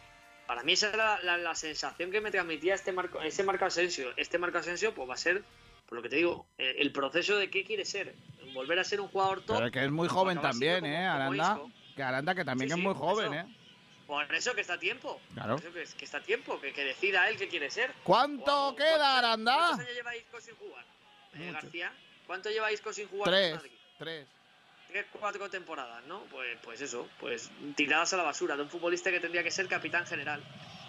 Para 0.47 0.63
mí 0.63 0.73
esa 0.73 0.89
era 0.89 0.97
la, 0.97 1.21
la- 1.23 1.37
la 1.37 1.55
sensación 1.55 2.11
que 2.11 2.19
me 2.21 2.31
transmitía 2.31 2.75
este 2.75 2.91
Marco, 2.91 3.21
ese 3.21 3.43
Marco 3.43 3.65
Asensio. 3.65 4.11
Este 4.17 4.37
Marco 4.37 4.57
Asensio 4.57 4.93
pues 4.93 5.09
va 5.09 5.13
a 5.13 5.17
ser, 5.17 5.43
por 5.87 5.95
lo 5.97 6.01
que 6.01 6.09
te 6.09 6.17
digo, 6.17 6.45
eh, 6.57 6.75
el 6.79 6.91
proceso 6.91 7.37
de 7.37 7.49
qué 7.49 7.63
quiere 7.63 7.85
ser. 7.85 8.15
Volver 8.53 8.77
a 8.79 8.83
ser 8.83 8.99
un 9.01 9.07
jugador 9.07 9.41
top. 9.45 9.57
Pero 9.57 9.71
que 9.71 9.83
es 9.85 9.91
muy 9.91 10.07
joven 10.07 10.39
también, 10.41 10.85
¿eh? 10.85 11.05
Aranda. 11.07 11.59
Que 11.95 12.03
Aranda 12.03 12.35
que 12.35 12.43
también 12.45 12.69
Sí, 12.69 12.75
es 12.77 12.83
muy 12.83 12.93
joven, 12.93 13.33
eso. 13.33 13.47
¿eh? 13.47 13.55
Por 14.05 14.35
eso 14.35 14.53
que 14.53 14.61
está 14.61 14.73
a 14.73 14.79
tiempo. 14.79 15.19
Claro. 15.33 15.55
Por 15.55 15.65
eso 15.65 15.73
que, 15.73 15.97
que 15.97 16.05
está 16.05 16.17
a 16.17 16.23
tiempo, 16.23 16.59
que, 16.59 16.73
que 16.73 16.83
decida 16.83 17.29
él 17.29 17.37
qué 17.37 17.47
quiere 17.47 17.71
ser. 17.71 17.91
¿Cuánto 18.03 18.75
queda, 18.75 19.17
Aranda? 19.19 19.55
¿Cuántos 19.55 19.79
años 19.79 19.93
lleva 19.95 20.15
Isco 20.15 20.41
sin 20.41 20.55
jugar? 20.55 20.85
Eh. 21.35 21.51
García, 21.51 21.91
¿cuánto 22.27 22.49
lleva 22.49 22.71
Isco 22.71 22.93
sin 22.93 23.07
jugar? 23.07 23.29
Tres, 23.29 23.59
tres. 23.97 24.27
Tres, 24.87 25.05
cuatro 25.11 25.49
temporadas, 25.49 26.03
¿no? 26.05 26.21
Pues, 26.25 26.57
pues 26.63 26.81
eso, 26.81 27.09
pues 27.19 27.49
tiradas 27.75 28.13
a 28.13 28.17
la 28.17 28.23
basura 28.23 28.55
de 28.55 28.61
un 28.61 28.69
futbolista 28.69 29.09
que 29.09 29.19
tendría 29.19 29.43
que 29.43 29.51
ser 29.51 29.67
capitán 29.67 30.05
general. 30.05 30.43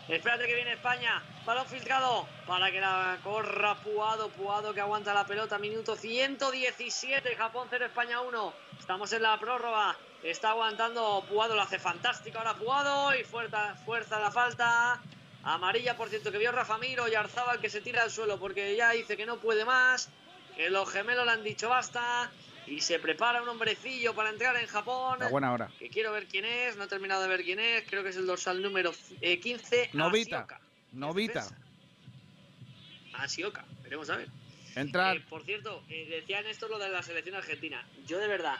Espérate 0.09 0.47
que 0.47 0.55
viene 0.55 0.75
España, 0.75 1.23
balón 1.47 1.67
filtrado 1.67 2.29
para 2.47 2.71
que 2.71 2.79
la 2.79 3.19
corra 3.25 3.77
Puado, 3.77 4.29
Puado 4.29 4.75
que 4.75 4.83
aguanta 4.83 5.15
la 5.15 5.27
pelota, 5.27 5.59
minuto 5.59 5.97
117, 5.97 7.35
Japón 7.35 7.69
0, 7.71 7.87
España 7.87 8.21
1. 8.21 8.55
Estamos 8.79 9.11
en 9.15 9.23
la 9.23 9.41
prórroga, 9.41 9.97
está 10.23 10.51
aguantando 10.51 11.25
Puado, 11.27 11.55
lo 11.55 11.63
hace 11.63 11.79
fantástico 11.79 12.37
ahora 12.37 12.53
Puado 12.53 13.19
y 13.19 13.25
fuerza, 13.25 13.77
fuerza 13.87 14.21
la 14.21 14.31
falta. 14.31 15.01
Amarilla, 15.43 15.97
por 15.97 16.11
cierto, 16.11 16.31
que 16.31 16.39
vio 16.39 16.53
Rafa 16.53 16.77
Miro 16.77 17.09
y 17.09 17.15
Arzabal 17.15 17.59
que 17.61 17.71
se 17.71 17.81
tira 17.81 18.03
al 18.03 18.11
suelo 18.11 18.39
porque 18.39 18.77
ya 18.77 18.91
dice 18.91 19.17
que 19.17 19.25
no 19.25 19.39
puede 19.39 19.65
más, 19.65 20.11
que 20.57 20.71
los 20.71 20.89
gemelos 20.91 21.25
le 21.27 21.33
han 21.33 21.45
dicho 21.45 21.69
basta 21.69 22.31
y 22.67 22.81
se 22.81 22.99
prepara 22.99 23.43
un 23.43 23.49
hombrecillo 23.49 24.15
para 24.15 24.31
entrar 24.31 24.57
en 24.57 24.67
Japón. 24.67 25.23
A 25.23 25.29
buena 25.29 25.53
hora. 25.53 25.71
Que 25.79 25.89
quiero 25.91 26.13
ver 26.13 26.27
quién 26.27 26.45
es, 26.45 26.77
no 26.77 26.85
he 26.85 26.89
terminado 26.89 27.23
de 27.23 27.29
ver 27.29 27.43
quién 27.43 27.61
es, 27.61 27.85
creo 27.89 28.03
que 28.03 28.11
es 28.11 28.17
el 28.17 28.27
dorsal 28.27 28.63
número 28.63 28.93
eh, 29.21 29.39
15. 29.41 29.91
Novita. 29.93 30.39
Asioka. 30.41 30.61
Novita. 30.93 31.47
a 33.15 33.29
Sioka. 33.29 33.65
Veremos 33.83 34.09
a 34.11 34.17
ver. 34.17 34.29
Entra. 34.77 35.13
Eh, 35.15 35.25
por 35.29 35.45
cierto, 35.45 35.83
eh, 35.89 36.07
decían 36.09 36.47
esto 36.47 36.69
lo 36.69 36.79
de 36.79 36.89
la 36.89 37.03
selección 37.03 37.37
argentina. 37.37 37.87
Yo 38.07 38.19
de 38.19 38.27
verdad, 38.27 38.57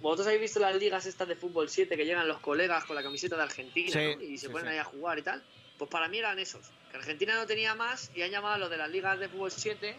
vosotros 0.00 0.26
habéis 0.26 0.42
visto 0.42 0.60
las 0.60 0.74
ligas 0.76 1.06
estas 1.06 1.28
de 1.28 1.36
fútbol 1.36 1.68
7 1.68 1.96
que 1.96 2.04
llegan 2.04 2.26
los 2.28 2.40
colegas 2.40 2.84
con 2.84 2.96
la 2.96 3.02
camiseta 3.02 3.36
de 3.36 3.42
Argentina 3.42 3.90
Sí, 3.92 4.16
¿no? 4.16 4.22
y 4.22 4.36
se 4.38 4.46
sí, 4.46 4.52
ponen 4.52 4.66
sí. 4.68 4.72
ahí 4.72 4.78
a 4.78 4.84
jugar 4.84 5.18
y 5.18 5.22
tal. 5.22 5.42
Pues 5.78 5.90
para 5.90 6.08
mí 6.08 6.18
eran 6.18 6.38
esos. 6.38 6.70
Que 6.90 6.98
Argentina 6.98 7.34
no 7.36 7.46
tenía 7.46 7.74
más 7.74 8.10
y 8.14 8.22
han 8.22 8.30
llamado 8.30 8.54
a 8.54 8.58
los 8.58 8.70
de 8.70 8.76
las 8.76 8.90
ligas 8.90 9.18
de 9.18 9.28
fútbol 9.28 9.50
7. 9.50 9.96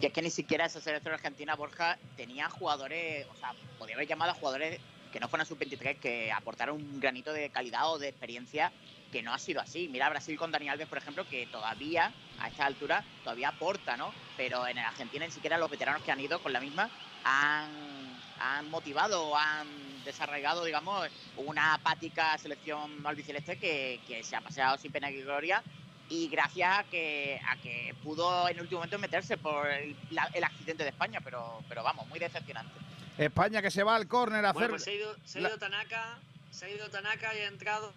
Y 0.00 0.06
es 0.06 0.12
que 0.12 0.22
ni 0.22 0.30
siquiera 0.30 0.66
esa 0.66 0.80
selección 0.80 1.14
argentina, 1.14 1.56
Borja, 1.56 1.98
tenía 2.16 2.48
jugadores, 2.48 3.26
o 3.32 3.36
sea, 3.36 3.52
podía 3.78 3.96
haber 3.96 4.06
llamado 4.06 4.30
a 4.30 4.34
jugadores 4.34 4.80
que 5.12 5.18
no 5.18 5.28
fueran 5.28 5.46
sub-23, 5.46 5.98
que 5.98 6.30
aportaran 6.30 6.76
un 6.76 7.00
granito 7.00 7.32
de 7.32 7.50
calidad 7.50 7.90
o 7.90 7.98
de 7.98 8.08
experiencia, 8.08 8.70
que 9.10 9.22
no 9.22 9.32
ha 9.32 9.38
sido 9.38 9.60
así. 9.60 9.88
Mira 9.88 10.08
Brasil 10.08 10.38
con 10.38 10.52
Dani 10.52 10.68
Alves, 10.68 10.86
por 10.86 10.98
ejemplo, 10.98 11.26
que 11.28 11.46
todavía, 11.46 12.12
a 12.38 12.48
esta 12.48 12.66
altura, 12.66 13.02
todavía 13.24 13.48
aporta, 13.48 13.96
¿no? 13.96 14.12
Pero 14.36 14.68
en 14.68 14.78
Argentina 14.78 15.24
ni 15.24 15.32
siquiera 15.32 15.58
los 15.58 15.70
veteranos 15.70 16.02
que 16.02 16.12
han 16.12 16.20
ido 16.20 16.40
con 16.40 16.52
la 16.52 16.60
misma 16.60 16.90
han, 17.24 18.20
han 18.38 18.70
motivado, 18.70 19.36
han 19.36 19.66
desarraigado, 20.04 20.64
digamos, 20.64 21.08
una 21.38 21.74
apática 21.74 22.38
selección 22.38 23.04
albiceleste 23.04 23.58
que, 23.58 24.00
que 24.06 24.22
se 24.22 24.36
ha 24.36 24.40
paseado 24.42 24.78
sin 24.78 24.92
pena 24.92 25.10
ni 25.10 25.22
gloria 25.22 25.62
y 26.10 26.28
gracias 26.28 26.78
a 26.78 26.84
que, 26.84 27.40
a 27.48 27.56
que 27.56 27.94
pudo 28.02 28.48
en 28.48 28.56
el 28.56 28.62
último 28.62 28.80
momento 28.80 28.98
meterse 28.98 29.36
por 29.36 29.66
el, 29.68 29.96
la- 30.10 30.28
el 30.34 30.44
accidente 30.44 30.82
de 30.84 30.90
España, 30.90 31.20
pero, 31.22 31.60
pero 31.68 31.82
vamos, 31.82 32.06
muy 32.08 32.18
decepcionante. 32.18 32.72
España 33.18 33.60
que 33.62 33.70
se 33.70 33.82
va 33.82 33.96
al 33.96 34.06
córner 34.08 34.44
a 34.44 34.52
Bueno, 34.52 34.66
hacer. 34.66 34.70
pues 34.70 34.84
se 34.84 34.90
ha 34.90 34.94
ido, 34.94 35.16
se 35.24 35.38
ha 35.38 35.42
la- 35.42 35.48
ido 35.48 35.58
Tanaka, 35.58 36.18
se 36.50 36.66
ha 36.66 36.70
ido 36.70 36.88
Tanaka 36.88 37.34
y 37.34 37.38
ha 37.40 37.46
entrado. 37.48 37.92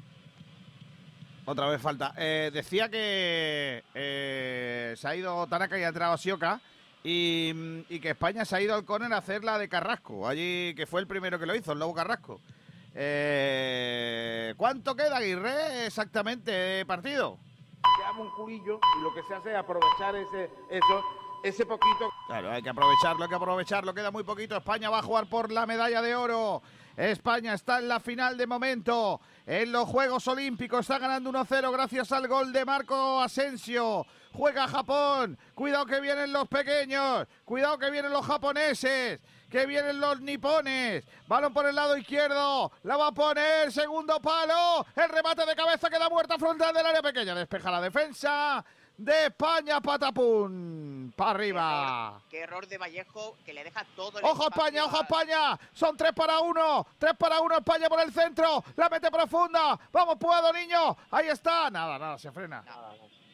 Otra 1.45 1.67
vez 1.67 1.81
falta. 1.81 2.13
Eh, 2.17 2.51
decía 2.53 2.89
que 2.89 3.83
eh, 3.95 4.93
se 4.97 5.07
ha 5.07 5.15
ido 5.15 5.47
Tanaka 5.47 5.77
y 5.79 5.83
ha 5.83 5.87
entrado 5.87 6.17
Sioka. 6.17 6.61
Y, 7.03 7.51
y 7.89 7.99
que 7.99 8.11
España 8.11 8.45
se 8.45 8.55
ha 8.55 8.61
ido 8.61 8.75
al 8.75 8.85
córner 8.85 9.11
a 9.13 9.17
hacer 9.17 9.43
la 9.43 9.57
de 9.57 9.67
Carrasco. 9.67 10.27
Allí 10.27 10.75
que 10.75 10.85
fue 10.85 11.01
el 11.01 11.07
primero 11.07 11.39
que 11.39 11.47
lo 11.47 11.55
hizo, 11.55 11.71
el 11.71 11.79
Lobo 11.79 11.95
Carrasco. 11.95 12.39
Eh, 12.93 14.53
¿Cuánto 14.55 14.95
queda, 14.95 15.17
Aguirre, 15.17 15.87
exactamente 15.87 16.51
de 16.51 16.85
partido? 16.85 17.39
Quedamos 17.97 18.27
un 18.27 18.31
culillo 18.33 18.79
y 18.99 19.03
lo 19.03 19.13
que 19.13 19.23
se 19.23 19.33
hace 19.33 19.51
es 19.51 19.57
aprovechar 19.57 20.15
ese, 20.15 20.51
eso, 20.69 21.03
ese 21.43 21.65
poquito. 21.65 22.11
Claro, 22.27 22.51
hay 22.51 22.61
que 22.61 22.69
aprovecharlo, 22.69 23.23
hay 23.23 23.29
que 23.29 23.35
aprovecharlo. 23.35 23.93
Queda 23.93 24.11
muy 24.11 24.23
poquito. 24.23 24.55
España 24.55 24.89
va 24.89 24.99
a 24.99 25.03
jugar 25.03 25.27
por 25.27 25.51
la 25.51 25.65
medalla 25.65 26.01
de 26.01 26.15
oro. 26.15 26.61
España 26.95 27.53
está 27.53 27.79
en 27.79 27.87
la 27.87 27.99
final 27.99 28.37
de 28.37 28.47
momento. 28.47 29.21
En 29.45 29.71
los 29.71 29.87
Juegos 29.87 30.27
Olímpicos 30.27 30.81
está 30.81 30.99
ganando 30.99 31.31
1-0 31.31 31.71
gracias 31.71 32.11
al 32.11 32.27
gol 32.27 32.51
de 32.51 32.65
Marco 32.65 33.21
Asensio. 33.21 34.05
Juega 34.33 34.67
Japón. 34.67 35.37
Cuidado 35.55 35.85
que 35.85 35.99
vienen 35.99 36.31
los 36.31 36.47
pequeños. 36.47 37.27
Cuidado 37.45 37.77
que 37.77 37.89
vienen 37.89 38.11
los 38.11 38.25
japoneses. 38.25 39.21
Que 39.51 39.65
vienen 39.65 39.99
los 39.99 40.21
nipones. 40.21 41.03
Balón 41.27 41.53
por 41.53 41.65
el 41.65 41.75
lado 41.75 41.97
izquierdo. 41.97 42.71
La 42.83 42.95
va 42.95 43.07
a 43.07 43.11
poner. 43.11 43.71
Segundo 43.71 44.21
palo. 44.21 44.85
El 44.95 45.09
remate 45.09 45.45
de 45.45 45.55
cabeza 45.55 45.89
queda 45.89 46.09
muerta 46.09 46.37
frontal 46.39 46.73
del 46.73 46.85
área 46.85 47.01
pequeña. 47.01 47.35
Despeja 47.35 47.69
la 47.69 47.81
defensa 47.81 48.63
de 48.97 49.25
España. 49.25 49.81
Patapún. 49.81 51.13
Para 51.17 51.31
arriba. 51.31 52.21
Qué 52.29 52.39
error 52.39 52.65
de 52.65 52.77
Vallejo 52.77 53.35
que 53.43 53.53
le 53.53 53.65
deja 53.65 53.85
todo 53.95 54.19
el 54.19 54.23
¡Ojo 54.25 54.47
España, 54.47 54.85
ojo 54.85 54.97
a- 54.97 55.01
España! 55.01 55.59
Son 55.73 55.97
tres 55.97 56.13
para 56.13 56.39
uno, 56.39 56.87
tres 56.97 57.13
para 57.17 57.41
uno 57.41 57.57
España 57.57 57.89
por 57.89 57.99
el 57.99 58.13
centro, 58.13 58.63
la 58.77 58.87
mete 58.87 59.11
profunda, 59.11 59.77
vamos 59.91 60.15
puedo 60.17 60.53
niño, 60.53 60.95
ahí 61.11 61.27
está, 61.27 61.69
nada, 61.69 61.99
nada, 61.99 62.17
se 62.17 62.31
frena, 62.31 62.63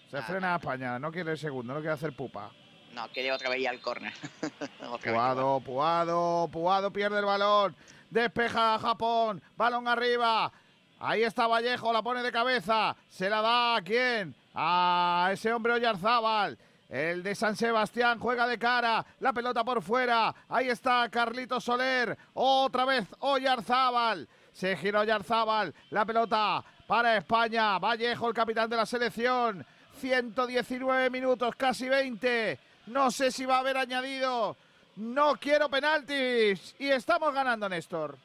se 0.10 0.22
frena 0.24 0.56
España, 0.56 0.98
no 0.98 1.12
quiere 1.12 1.32
el 1.34 1.38
segundo, 1.38 1.74
no 1.74 1.80
quiere 1.80 1.94
hacer 1.94 2.16
pupa. 2.16 2.50
No, 2.98 3.08
quiere 3.10 3.32
otra 3.32 3.52
vez 3.52 3.60
ir 3.60 3.70
al 3.70 3.80
córner. 3.80 4.12
Puado, 5.04 5.60
Puado, 5.60 6.50
Puado 6.52 6.92
pierde 6.92 7.20
el 7.20 7.26
balón, 7.26 7.76
despeja 8.10 8.74
a 8.74 8.80
Japón, 8.80 9.40
balón 9.56 9.88
arriba, 9.88 10.52
ahí 10.98 11.22
está 11.22 11.46
Vallejo, 11.46 11.94
la 11.94 12.02
pone 12.02 12.24
de 12.24 12.32
cabeza, 12.32 12.96
se 13.08 13.30
la 13.30 13.44
da 13.44 13.76
a 13.76 13.82
quién, 13.84 14.34
a 14.56 15.30
ese 15.32 15.54
hombre 15.54 15.74
Oyarzábal. 15.74 16.58
El 16.90 17.22
de 17.22 17.36
San 17.36 17.56
Sebastián 17.56 18.18
juega 18.18 18.48
de 18.48 18.58
cara, 18.58 19.06
la 19.20 19.32
pelota 19.32 19.64
por 19.64 19.84
fuera. 19.84 20.34
Ahí 20.50 20.70
está 20.70 21.08
Carlito 21.12 21.62
Soler, 21.62 22.18
otra 22.34 22.84
vez 22.86 23.06
Oyarzábal. 23.20 24.28
Se 24.54 24.76
gira 24.76 25.02
Oyarzábal, 25.02 25.76
la 25.92 26.04
pelota 26.04 26.64
para 26.88 27.16
España. 27.16 27.78
Vallejo, 27.78 28.28
el 28.28 28.34
capitán 28.34 28.68
de 28.72 28.78
la 28.78 28.88
selección. 28.88 29.64
119 30.00 31.10
minutos, 31.12 31.56
casi 31.56 31.90
20. 31.90 32.67
No 32.88 33.12
sé 33.12 33.32
si 33.32 33.46
va 33.46 33.58
a 33.58 33.60
haber 33.60 33.78
añadido. 33.78 34.56
No 34.96 35.36
quiero 35.38 35.70
penaltis. 35.70 36.76
Y 36.80 36.90
estamos 36.90 37.34
ganando, 37.34 37.70
Néstor. 37.70 38.18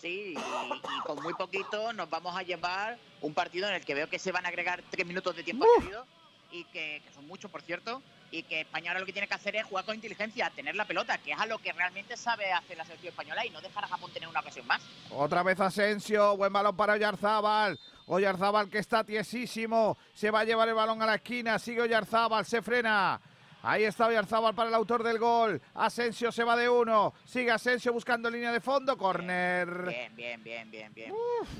Sí, 0.00 0.34
y, 0.36 0.38
y 0.38 1.00
con 1.06 1.22
muy 1.22 1.32
poquito 1.34 1.92
nos 1.92 2.10
vamos 2.10 2.36
a 2.36 2.42
llevar 2.42 2.98
un 3.22 3.32
partido 3.32 3.68
en 3.68 3.74
el 3.74 3.84
que 3.84 3.94
veo 3.94 4.08
que 4.08 4.18
se 4.18 4.32
van 4.32 4.44
a 4.44 4.48
agregar 4.48 4.82
tres 4.90 5.06
minutos 5.06 5.34
de 5.34 5.42
tiempo 5.42 5.64
añadido 5.78 6.06
y 6.52 6.64
que, 6.64 7.02
que 7.04 7.12
son 7.14 7.26
muchos, 7.26 7.50
por 7.50 7.62
cierto, 7.62 8.02
y 8.30 8.42
que 8.42 8.60
España 8.60 8.90
ahora 8.90 9.00
lo 9.00 9.06
que 9.06 9.12
tiene 9.12 9.26
que 9.26 9.34
hacer 9.34 9.56
es 9.56 9.64
jugar 9.64 9.84
con 9.86 9.94
inteligencia, 9.94 10.50
tener 10.50 10.76
la 10.76 10.84
pelota, 10.84 11.16
que 11.18 11.32
es 11.32 11.40
a 11.40 11.46
lo 11.46 11.58
que 11.58 11.72
realmente 11.72 12.16
sabe 12.16 12.52
hacer 12.52 12.76
la 12.76 12.84
selección 12.84 13.10
española 13.12 13.46
y 13.46 13.50
no 13.50 13.60
dejar 13.60 13.84
a 13.84 13.88
Japón 13.88 14.12
tener 14.12 14.28
una 14.28 14.40
ocasión 14.40 14.66
más. 14.66 14.82
Otra 15.10 15.42
vez 15.42 15.58
Asensio, 15.58 16.36
buen 16.36 16.52
balón 16.52 16.76
para 16.76 16.92
Oyarzábal. 16.92 17.78
Oyarzábal 18.06 18.68
que 18.68 18.78
está 18.78 19.02
tiesísimo, 19.04 19.96
se 20.12 20.30
va 20.30 20.40
a 20.40 20.44
llevar 20.44 20.68
el 20.68 20.74
balón 20.74 21.00
a 21.00 21.06
la 21.06 21.14
esquina, 21.14 21.58
sigue 21.58 21.80
Oyarzábal, 21.80 22.44
se 22.44 22.60
frena. 22.60 23.20
Ahí 23.66 23.84
está 23.84 24.06
Oyarzábal 24.08 24.54
para 24.54 24.68
el 24.68 24.74
autor 24.74 25.02
del 25.02 25.18
gol. 25.18 25.60
Asensio 25.74 26.30
se 26.30 26.44
va 26.44 26.54
de 26.54 26.68
uno, 26.68 27.14
sigue 27.24 27.50
Asensio 27.50 27.94
buscando 27.94 28.28
línea 28.28 28.52
de 28.52 28.60
fondo, 28.60 28.96
corner. 28.98 29.86
Bien, 29.86 30.14
bien, 30.14 30.42
bien, 30.44 30.70
bien, 30.70 30.92
bien. 30.92 31.12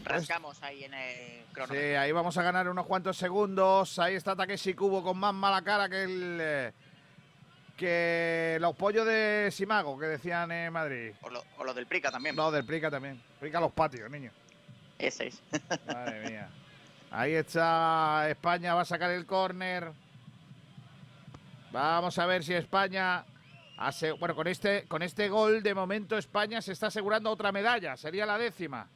Rascamos 0.05 0.63
ahí 0.63 0.85
en 0.85 0.93
el 0.93 1.15
Sí, 1.15 1.53
cronómetro. 1.55 2.01
ahí 2.01 2.13
vamos 2.13 2.37
a 2.37 2.43
ganar 2.43 2.69
unos 2.69 2.85
cuantos 2.87 3.17
segundos. 3.17 3.99
Ahí 3.99 4.17
está 4.17 4.37
Takeshi 4.37 4.75
Kubo 4.75 5.03
con 5.03 5.17
más 5.19 5.33
mala 5.33 5.63
cara 5.63 5.89
que 5.89 6.03
el 6.05 6.39
eh, 6.43 6.73
que 7.77 8.59
los 8.61 8.77
pollos 8.77 9.07
de 9.07 9.49
Simago 9.51 9.99
que 9.99 10.07
decían 10.07 10.53
en 10.53 10.73
Madrid. 10.75 11.13
O 11.23 11.31
lo, 11.31 11.43
o 11.57 11.65
lo 11.65 11.73
del 11.73 11.87
Prica 11.87 12.11
también. 12.11 12.37
No, 12.37 12.51
del 12.51 12.65
Prica 12.67 12.91
también. 12.91 13.21
Prica 13.41 13.61
los 13.61 13.73
patios, 13.73 14.11
niño. 14.11 14.31
Ese 14.99 15.29
es. 15.29 15.43
Madre 15.87 16.31
mía. 16.31 16.49
Ahí 17.11 17.33
está 17.33 18.29
España, 18.29 18.75
va 18.75 18.83
a 18.83 18.85
sacar 18.85 19.11
el 19.11 19.25
córner. 19.25 19.91
Vamos 21.75 22.17
a 22.21 22.27
ver 22.27 22.45
si 22.45 22.55
España. 22.55 23.25
ase- 23.77 24.13
Bueno, 24.13 24.37
con 24.37 24.47
este, 24.47 24.87
con 24.87 25.03
este 25.03 25.29
gol, 25.29 25.61
de 25.61 25.75
momento 25.75 26.17
España 26.17 26.63
se 26.63 26.71
está 26.71 26.87
asegurando 26.87 27.29
otra 27.33 27.51
medalla. 27.51 27.97
Sería 27.97 28.25
la 28.25 28.39
décima. 28.39 28.87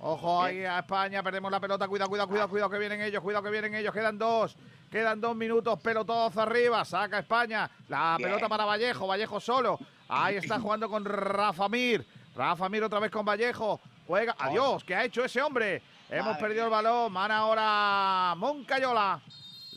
Ojo 0.00 0.42
ahí 0.42 0.64
a 0.64 0.78
España, 0.78 1.22
perdemos 1.22 1.50
la 1.50 1.60
pelota. 1.60 1.86
Cuidado, 1.86 2.08
cuidado, 2.08 2.28
cuidado, 2.30 2.48
cuidado 2.48 2.70
que 2.70 2.78
vienen 2.78 3.02
ellos, 3.02 3.22
cuidado 3.22 3.42
que 3.44 3.50
vienen 3.50 3.74
ellos. 3.74 3.92
Quedan 3.92 4.16
dos, 4.16 4.56
quedan 4.90 5.20
dos 5.20 5.36
minutos, 5.36 5.78
pelotazo 5.80 6.40
arriba. 6.40 6.82
Saca 6.86 7.18
España. 7.18 7.68
La 7.88 8.14
Bien. 8.16 8.30
pelota 8.30 8.48
para 8.48 8.64
Vallejo, 8.64 9.06
Vallejo 9.06 9.38
solo. 9.38 9.78
Ahí 10.08 10.36
está 10.36 10.58
jugando 10.60 10.88
con 10.88 11.04
Rafa 11.04 11.68
Mir. 11.68 12.06
Rafa 12.34 12.70
Mir 12.70 12.84
otra 12.84 13.00
vez 13.00 13.10
con 13.10 13.26
Vallejo. 13.26 13.80
Juega. 14.06 14.34
Adiós, 14.38 14.82
¿qué 14.84 14.94
ha 14.94 15.04
hecho 15.04 15.22
ese 15.24 15.42
hombre? 15.42 15.82
Hemos 16.08 16.26
Madre 16.28 16.40
perdido 16.40 16.64
el 16.64 16.70
balón. 16.70 17.12
Van 17.12 17.30
ahora 17.30 18.34
Moncayola. 18.38 19.20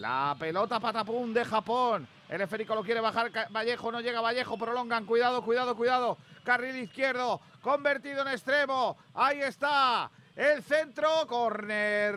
La 0.02 0.36
pelota 0.40 0.80
patapum 0.80 1.32
de 1.32 1.46
Japón. 1.46 2.08
El 2.28 2.42
esférico 2.42 2.74
lo 2.74 2.84
quiere 2.84 3.00
bajar. 3.02 3.32
Vallejo 3.52 3.92
no 3.92 4.02
llega. 4.02 4.20
Vallejo 4.20 4.58
prolongan. 4.58 5.06
Cuidado, 5.06 5.44
cuidado, 5.44 5.76
cuidado. 5.76 6.18
Carril 6.44 6.76
izquierdo. 6.78 7.40
Convertido 7.62 8.24
en 8.24 8.30
extremo. 8.30 8.98
Ahí 9.14 9.42
está. 9.42 10.10
El 10.36 10.64
centro. 10.64 11.28
Corner. 11.28 12.16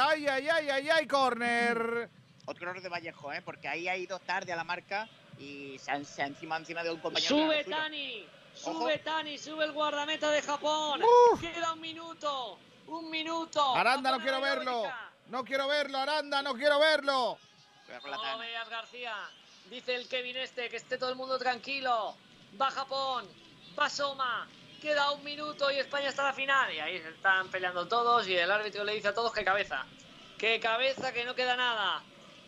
Ay, 0.00 0.26
ay, 0.26 0.48
ay, 0.48 0.68
ay, 0.70 0.88
ay. 0.88 1.06
Corner. 1.06 2.08
Otro 2.46 2.70
error 2.70 2.80
de 2.80 2.88
Vallejo, 2.88 3.30
¿eh? 3.30 3.42
Porque 3.44 3.68
ahí 3.68 3.88
ha 3.88 3.96
ido 3.98 4.18
tarde 4.20 4.54
a 4.54 4.56
la 4.56 4.64
marca 4.64 5.06
y 5.38 5.78
se 5.78 5.90
ha, 5.90 6.02
se 6.02 6.22
ha 6.22 6.26
encima 6.26 6.56
encima 6.56 6.82
de 6.82 6.92
un 6.92 7.00
compañero. 7.00 7.28
Sube. 7.28 7.62
Tani, 7.64 8.24
sube 8.54 8.98
Tani, 9.00 9.36
sube 9.36 9.66
el 9.66 9.72
guardameta 9.72 10.30
de 10.30 10.40
Japón. 10.40 11.02
Queda 11.42 11.74
un 11.74 11.80
minuto, 11.82 12.58
un 12.86 13.10
minuto. 13.10 13.76
Aranda, 13.76 14.12
no 14.12 14.18
quiero 14.18 14.40
verlo. 14.40 14.84
Iónica. 14.84 15.05
No 15.28 15.44
quiero 15.44 15.66
verlo, 15.66 15.98
Aranda, 15.98 16.42
no 16.42 16.54
quiero 16.54 16.78
verlo. 16.78 17.38
No 18.04 18.38
veas, 18.38 18.68
García. 18.68 19.14
Dice 19.70 19.96
el 19.96 20.08
Kevin 20.08 20.36
este, 20.36 20.68
que 20.68 20.76
esté 20.76 20.98
todo 20.98 21.10
el 21.10 21.16
mundo 21.16 21.38
tranquilo. 21.38 22.16
Va 22.60 22.70
Japón, 22.70 23.28
va 23.78 23.90
Soma. 23.90 24.48
Queda 24.80 25.10
un 25.10 25.24
minuto 25.24 25.70
y 25.70 25.78
España 25.78 26.08
está 26.08 26.22
en 26.22 26.28
la 26.28 26.34
final. 26.34 26.74
Y 26.74 26.78
ahí 26.78 27.00
se 27.00 27.08
están 27.08 27.48
peleando 27.48 27.88
todos 27.88 28.28
y 28.28 28.36
el 28.36 28.50
árbitro 28.50 28.84
le 28.84 28.94
dice 28.94 29.08
a 29.08 29.14
todos 29.14 29.32
que 29.32 29.44
cabeza. 29.44 29.84
Que 30.38 30.60
cabeza, 30.60 31.12
que 31.12 31.24
no 31.24 31.34
queda 31.34 31.56
nada. 31.56 32.02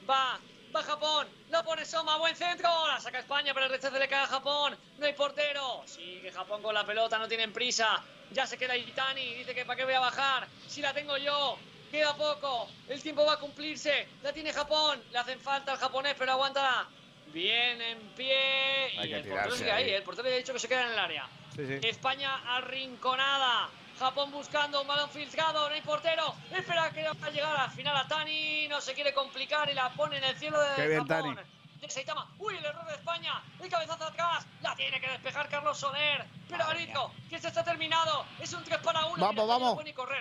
Va, 0.09 0.39
va 0.75 0.83
Japón. 0.83 1.27
Lo 1.51 1.65
pone 1.65 1.85
Soma, 1.85 2.17
buen 2.19 2.37
centro. 2.37 2.69
La 2.87 3.01
saca 3.01 3.19
España, 3.19 3.53
pero 3.55 3.67
el 3.67 3.73
rechace 3.73 3.99
le 3.99 4.09
cae 4.09 4.23
a 4.23 4.27
Japón. 4.29 4.79
No 4.99 5.07
hay 5.07 5.15
portero. 5.15 5.83
Sigue 5.87 6.31
Japón 6.31 6.63
con 6.63 6.75
la 6.75 6.87
pelota, 6.87 7.19
no 7.19 7.27
tienen 7.27 7.53
prisa. 7.53 8.05
Ya 8.31 8.47
se 8.47 8.57
queda 8.57 8.77
Itani. 8.77 9.35
Dice 9.35 9.55
que 9.55 9.65
para 9.65 9.77
qué 9.77 9.85
voy 9.85 9.95
a 9.95 10.01
bajar. 10.01 10.47
Si 10.69 10.81
la 10.81 10.95
tengo 10.95 11.17
yo. 11.17 11.59
Queda 11.91 12.15
poco. 12.15 12.69
El 12.89 13.03
tiempo 13.03 13.25
va 13.25 13.35
a 13.35 13.39
cumplirse. 13.39 14.07
La 14.23 14.33
tiene 14.33 14.53
Japón. 14.53 15.03
Le 15.11 15.19
hacen 15.19 15.41
falta 15.41 15.73
al 15.73 15.79
japonés, 15.79 16.15
pero 16.19 16.33
aguanta. 16.33 16.87
Bien 17.33 17.81
en 17.81 17.99
pie. 18.17 18.99
Hay 18.99 19.11
y 19.11 19.13
el 19.15 19.25
portero 19.25 19.57
sigue 19.57 19.71
ahí. 19.71 19.85
ahí. 19.85 19.91
El 19.93 20.03
portero 20.03 20.29
le 20.29 20.35
ha 20.35 20.39
dicho 20.39 20.53
que 20.53 20.59
se 20.59 20.69
queda 20.69 20.87
en 20.87 20.93
el 20.93 20.99
área. 20.99 21.29
Sí, 21.55 21.67
sí. 21.67 21.87
España 21.87 22.57
arrinconada. 22.57 23.69
Japón 23.99 24.31
buscando 24.31 24.81
un 24.81 24.87
balón 24.87 25.11
filtrado. 25.11 25.69
No 25.69 25.75
hay 25.75 25.81
portero. 25.81 26.35
Espera 26.53 26.91
que 26.91 27.03
va 27.03 27.27
a 27.27 27.31
llegar 27.31 27.57
al 27.57 27.71
final 27.71 27.97
a 27.97 28.07
Tani. 28.07 28.69
No 28.69 28.81
se 28.81 28.95
quiere 28.95 29.13
complicar 29.13 29.69
y 29.71 29.75
la 29.75 29.91
pone 29.91 30.19
en 30.19 30.25
el 30.25 30.37
cielo 30.37 30.61
de 30.61 30.75
Qué 30.77 30.87
bien, 30.89 31.07
Japón. 31.07 31.35
Tani. 31.35 31.49
De 31.81 31.89
Saitama. 31.89 32.29
Uy, 32.39 32.57
el 32.57 32.65
error 32.65 32.85
de 32.87 32.95
España. 32.95 33.43
El 33.61 33.69
cabezazo 33.71 34.05
atrás. 34.05 34.45
La 34.63 34.75
tiene 34.75 35.01
que 35.01 35.09
despejar 35.09 35.49
Carlos 35.49 35.79
Soler. 35.79 36.27
Pero 36.49 36.67
Garitzo, 36.67 37.13
que 37.31 37.39
se 37.39 37.49
está 37.49 37.63
terminado. 37.63 38.25
Es 38.41 38.53
un 38.53 38.65
3 38.65 38.79
para 38.79 39.05
1. 39.07 39.17
Vamos, 39.25 39.49
vamos. 39.49 39.79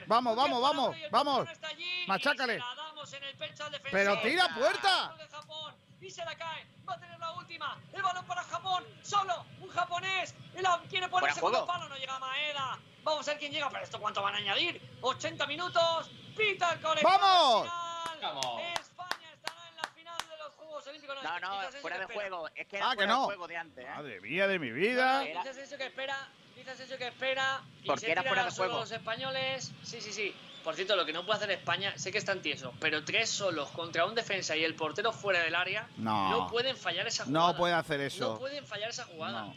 Vamos, 0.08 0.36
vamos, 0.36 0.62
vamos, 0.62 0.96
vamos. 1.12 1.48
Machácale. 2.08 2.60
La 2.60 2.76
damos 2.76 3.12
en 3.14 3.24
el 3.24 3.36
pecho 3.38 3.66
al 3.66 3.72
defensor. 3.72 3.92
Pero 3.92 4.22
tira 4.22 4.48
puerta. 4.56 5.08
Gol 5.08 5.18
de 5.18 5.28
Japón. 5.28 5.76
Y 6.00 6.12
se 6.12 6.24
la 6.24 6.36
cae. 6.38 6.68
Va 6.88 6.94
a 6.94 7.00
tener 7.00 7.20
la 7.20 7.32
última. 7.32 7.78
El 7.92 8.02
balón 8.04 8.26
para 8.26 8.44
Japón. 8.44 8.86
Solo 9.02 9.46
un 9.60 9.70
japonés. 9.70 10.36
La 10.62 10.80
quiere 10.90 11.08
poner 11.10 11.22
Fuera 11.22 11.34
segundo 11.34 11.66
juego. 11.66 11.74
palo. 11.74 11.90
No 11.90 11.96
llega 11.98 12.20
Maeda. 12.20 12.78
Vamos 13.04 13.28
a 13.28 13.32
ver 13.32 13.40
quién 13.40 13.52
llega. 13.52 13.70
Pero 13.70 13.84
esto 13.84 14.00
cuánto 14.00 14.22
van 14.22 14.36
a 14.36 14.38
añadir. 14.38 14.80
80 15.02 15.48
minutos. 15.48 16.12
Pita 16.36 16.74
el. 16.74 16.80
¡Vamos! 17.04 17.68
Vamos. 18.22 18.62
España 18.80 19.32
estará 19.34 19.68
en 19.70 19.76
la 19.78 19.84
final 19.96 20.18
de 20.30 20.38
los 20.38 20.54
Juegos 20.88 20.90
Olímpicos. 20.90 21.24
No, 21.24 21.40
no, 21.40 21.72
fuera 21.82 21.96
que 22.00 22.06
de 22.08 22.14
juego. 22.14 22.48
Es 22.56 22.68
que 22.68 22.78
Ah, 22.78 22.80
era 22.80 22.90
que 22.92 22.96
fuera 22.96 23.14
no. 23.14 23.20
de 23.22 23.26
juego 23.26 23.48
de 23.48 23.58
antes, 23.58 23.86
¿eh? 23.86 23.90
Madre 23.96 24.22
mía 24.22 24.48
de 24.48 24.60
mi 24.60 24.72
vida. 24.72 25.20
No, 25.34 25.44
dices 25.44 25.58
eso 25.58 25.78
que 25.78 25.86
espera, 25.86 26.28
dices 26.56 26.80
eso 26.80 26.98
que 26.98 27.08
espera. 27.08 27.62
Y 27.84 27.88
Porque 27.88 28.02
se 28.06 28.12
era 28.12 28.24
fuera 28.24 28.46
de 28.46 28.52
juego. 28.52 28.80
los 28.80 28.92
españoles. 28.92 29.72
Sí, 29.84 30.02
sí, 30.02 30.12
sí. 30.14 30.36
Por 30.64 30.76
cierto, 30.76 30.96
lo 30.98 31.06
que 31.06 31.14
no 31.14 31.26
puede 31.26 31.38
hacer 31.38 31.52
España, 31.52 31.94
sé 31.98 32.12
que 32.12 32.18
están 32.18 32.42
tiesos, 32.42 32.74
pero 32.82 33.04
tres 33.06 33.30
solos 33.30 33.70
contra 33.70 34.06
un 34.06 34.16
defensa 34.16 34.56
y 34.56 34.64
el 34.66 34.76
portero 34.76 35.14
fuera 35.14 35.40
del 35.42 35.56
área, 35.56 35.88
No. 35.96 36.48
pueden 36.52 36.76
fallar 36.76 37.08
esa 37.08 37.24
jugada. 37.26 37.48
No 37.52 37.58
puede 37.58 37.74
hacer 37.74 38.02
eso. 38.02 38.34
No 38.34 38.40
pueden 38.40 38.66
fallar 38.66 38.90
esa 38.90 39.06
jugada. 39.06 39.42
No. 39.46 39.56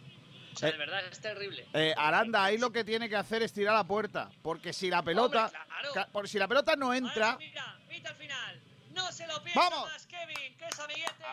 O 0.52 0.56
sea, 0.56 0.68
Eh, 0.68 0.72
de 0.72 0.78
verdad, 0.78 1.04
es 1.10 1.20
terrible. 1.20 1.66
Eh, 1.74 1.94
Aranda, 1.96 2.44
ahí 2.44 2.58
lo 2.58 2.70
que 2.70 2.84
tiene 2.84 3.08
que 3.08 3.16
hacer 3.16 3.42
es 3.42 3.52
tirar 3.52 3.74
la 3.74 3.84
puerta. 3.84 4.30
Porque 4.42 4.72
si 4.72 4.88
la 4.90 5.02
pelota. 5.02 5.46
Hombre, 5.46 5.60
claro. 5.66 5.92
ca- 5.94 6.06
por 6.12 6.28
si 6.28 6.38
la 6.38 6.46
pelota 6.48 6.76
no 6.76 6.92
entra. 6.94 7.36
Mira, 7.38 7.76
pita 7.88 8.10
al 8.10 8.16
final. 8.16 8.60
No 9.02 9.12
se 9.12 9.26
lo 9.26 9.42
pierda 9.42 9.60
¡Vamos! 9.70 9.92
más 9.92 10.06
Kevin, 10.06 10.56
que 10.56 10.64
es 10.66 10.78
amiguete. 10.78 11.24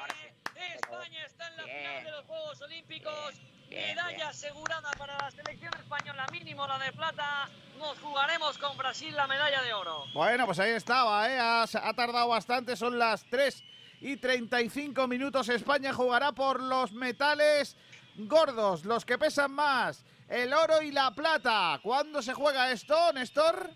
España 0.75 1.25
está 1.25 1.47
en 1.47 1.57
la 1.57 1.63
final 1.63 2.03
de 2.03 2.11
los 2.11 2.25
Juegos 2.25 2.61
Olímpicos. 2.61 3.33
Bien, 3.69 3.95
Medalla 3.95 4.15
bien. 4.15 4.27
asegurada 4.27 4.91
para 4.97 5.17
la 5.17 5.29
selección 5.31 5.73
española, 5.77 6.25
mínimo 6.31 6.65
la 6.65 6.79
de 6.79 6.91
plata. 6.93 7.49
Nos 7.77 7.99
jugaremos 7.99 8.57
con 8.57 8.77
Brasil 8.77 9.13
la 9.15 9.27
medalla 9.27 9.61
de 9.61 9.73
oro. 9.73 10.05
Bueno, 10.13 10.45
pues 10.45 10.59
ahí 10.59 10.71
estaba, 10.71 11.29
¿eh? 11.29 11.37
Ha, 11.37 11.63
ha 11.63 11.93
tardado 11.93 12.29
bastante, 12.29 12.75
son 12.77 12.97
las 12.97 13.25
3 13.29 13.63
y 14.01 14.17
35 14.17 15.07
minutos. 15.07 15.49
España 15.49 15.91
jugará 15.93 16.31
por 16.31 16.61
los 16.61 16.93
metales 16.93 17.75
gordos, 18.15 18.85
los 18.85 19.05
que 19.05 19.17
pesan 19.17 19.51
más, 19.51 20.05
el 20.29 20.53
oro 20.53 20.81
y 20.81 20.91
la 20.91 21.11
plata. 21.11 21.79
¿Cuándo 21.83 22.21
se 22.21 22.33
juega 22.33 22.71
esto, 22.71 23.11
Néstor? 23.13 23.69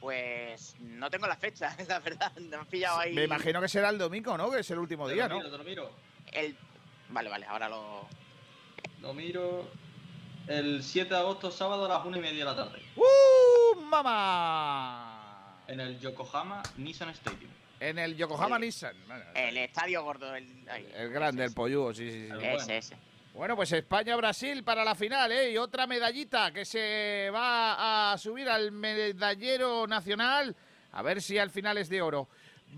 Pues 0.00 0.74
no 0.80 1.10
tengo 1.10 1.26
la 1.26 1.36
fecha, 1.36 1.76
la 1.88 1.98
verdad. 2.00 2.32
Me 2.36 2.56
han 2.56 2.66
pillado 2.66 2.98
ahí. 3.00 3.12
Me 3.14 3.24
imagino 3.24 3.60
que 3.60 3.68
será 3.68 3.90
el 3.90 3.98
domingo, 3.98 4.36
¿no? 4.36 4.50
Que 4.50 4.60
es 4.60 4.70
el 4.70 4.78
último 4.78 5.06
Te 5.06 5.14
día, 5.14 5.24
lo 5.28 5.34
¿no? 5.34 5.36
miro, 5.38 5.50
te 5.50 5.58
lo 5.58 5.64
miro. 5.64 5.90
El... 6.32 6.56
Vale, 7.10 7.28
vale, 7.28 7.46
ahora 7.46 7.68
lo. 7.68 8.08
Lo 9.02 9.12
miro. 9.14 9.68
El 10.46 10.82
7 10.82 11.08
de 11.14 11.16
agosto, 11.20 11.50
sábado 11.50 11.84
a 11.84 11.88
las 11.88 12.04
1 12.04 12.16
y 12.16 12.20
media 12.20 12.38
de 12.38 12.44
la 12.44 12.56
tarde. 12.56 12.82
¡Uh, 12.96 13.80
mamá! 13.82 15.62
En 15.68 15.80
el 15.80 16.00
Yokohama 16.00 16.62
Nissan 16.78 17.10
Stadium. 17.10 17.50
En 17.78 17.98
el 17.98 18.16
Yokohama 18.16 18.58
Nissan. 18.58 18.96
Bueno, 19.06 19.24
El 19.34 19.56
estadio 19.58 20.02
gordo. 20.02 20.34
El, 20.34 20.68
ahí. 20.68 20.88
el 20.94 21.10
grande, 21.10 21.44
el 21.44 21.52
pollugo, 21.54 21.92
sí, 21.94 22.10
sí, 22.10 22.28
sí. 22.28 22.46
Ese, 22.46 22.76
ese. 22.78 22.96
Bueno, 23.34 23.54
pues 23.56 23.72
España-Brasil 23.72 24.64
para 24.64 24.84
la 24.84 24.94
final, 24.94 25.30
¿eh? 25.32 25.52
Y 25.52 25.56
otra 25.56 25.86
medallita 25.86 26.52
que 26.52 26.64
se 26.64 27.30
va 27.32 28.12
a 28.12 28.18
subir 28.18 28.48
al 28.48 28.72
medallero 28.72 29.86
nacional. 29.86 30.54
A 30.92 31.02
ver 31.02 31.22
si 31.22 31.38
al 31.38 31.50
final 31.50 31.78
es 31.78 31.88
de 31.88 32.02
oro. 32.02 32.28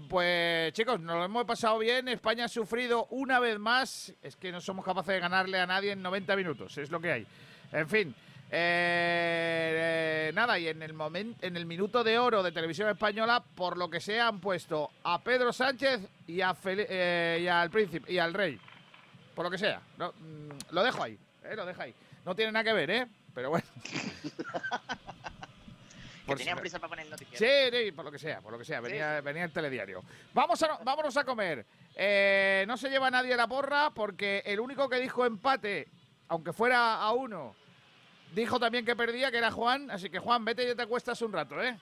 Pues 0.09 0.73
chicos, 0.75 1.01
nos 1.01 1.17
lo 1.17 1.25
hemos 1.25 1.45
pasado 1.47 1.79
bien. 1.79 2.07
España 2.09 2.45
ha 2.45 2.49
sufrido 2.49 3.07
una 3.11 3.41
vez 3.41 3.59
más. 3.59 4.13
Es 4.23 4.37
que 4.37 4.53
no 4.53 4.61
somos 4.61 4.85
capaces 4.85 5.15
de 5.15 5.21
ganarle 5.21 5.59
a 5.59 5.67
nadie 5.67 5.93
en 5.93 6.03
90 6.03 6.37
minutos. 6.37 6.77
Es 6.79 6.91
lo 6.91 7.01
que 7.01 7.13
hay. 7.13 7.27
En 7.73 7.89
fin. 7.89 8.15
eh, 8.51 10.29
eh, 10.29 10.33
nada, 10.35 10.59
y 10.59 10.69
en 10.69 10.83
el 10.83 10.93
momento, 10.93 11.45
en 11.47 11.57
el 11.57 11.65
minuto 11.65 12.05
de 12.05 12.19
oro 12.19 12.43
de 12.43 12.53
televisión 12.53 12.91
española, 12.91 13.43
por 13.55 13.79
lo 13.79 13.89
que 13.89 14.01
sea, 14.01 14.29
han 14.29 14.41
puesto 14.41 14.91
a 15.03 15.23
Pedro 15.23 15.53
Sánchez 15.55 16.01
y 16.27 16.43
a 16.43 16.55
eh, 16.67 17.41
y 17.43 17.49
al 17.49 17.71
príncipe 17.71 18.13
y 18.13 18.19
al 18.19 18.35
rey. 18.35 18.61
Por 19.35 19.45
lo 19.45 19.51
que 19.51 19.59
sea. 19.59 19.81
No, 19.97 20.13
mm, 20.13 20.51
lo 20.71 20.83
dejo 20.83 21.03
ahí, 21.03 21.19
¿eh? 21.45 21.57
Lo 21.57 21.65
dejo 21.67 21.83
ahí. 21.83 21.95
No 22.25 22.35
tiene 22.35 22.53
nada 22.53 22.65
que 22.65 22.73
ver, 22.73 22.91
¿eh? 22.91 23.07
Pero 23.35 23.51
bueno. 23.51 23.67
Que 26.27 26.37
tenían 26.37 26.59
prisa 26.59 26.79
para 26.79 26.89
poner 26.89 27.05
el 27.07 27.11
noticiero. 27.11 27.37
Sí, 27.37 27.77
sí, 27.77 27.93
por 27.93 28.05
lo 28.05 28.13
que 28.13 28.19
sea, 28.19 28.41
por 28.41 28.53
lo 28.53 28.59
que 28.59 28.65
sea. 28.65 28.81
Venía, 28.81 29.21
venía 29.21 29.45
el 29.45 29.53
telediario. 29.53 30.05
Vamos 30.33 30.63
a, 30.63 30.79
vámonos 30.85 31.17
a 31.17 31.25
comer. 31.25 31.67
Eh, 31.97 32.65
no 32.69 32.77
se 32.77 32.89
lleva 32.89 33.11
nadie 33.11 33.37
la 33.37 33.49
porra 33.49 33.91
porque 33.91 34.43
el 34.47 34.61
único 34.61 34.89
que 34.89 35.01
dijo 35.01 35.27
empate, 35.27 35.89
aunque 36.29 36.53
fuera 36.53 36.95
a 37.03 37.13
uno, 37.13 37.57
dijo 38.35 38.61
también 38.61 38.85
que 38.85 38.95
perdía, 38.95 39.31
que 39.31 39.39
era 39.39 39.51
Juan. 39.51 39.91
Así 39.91 40.11
que 40.11 40.21
Juan, 40.21 40.45
vete 40.45 40.63
y 40.63 40.69
ya 40.69 40.75
te 40.77 40.83
acuestas 40.83 41.21
un 41.23 41.33
rato, 41.33 41.61
¿eh? 41.61 41.77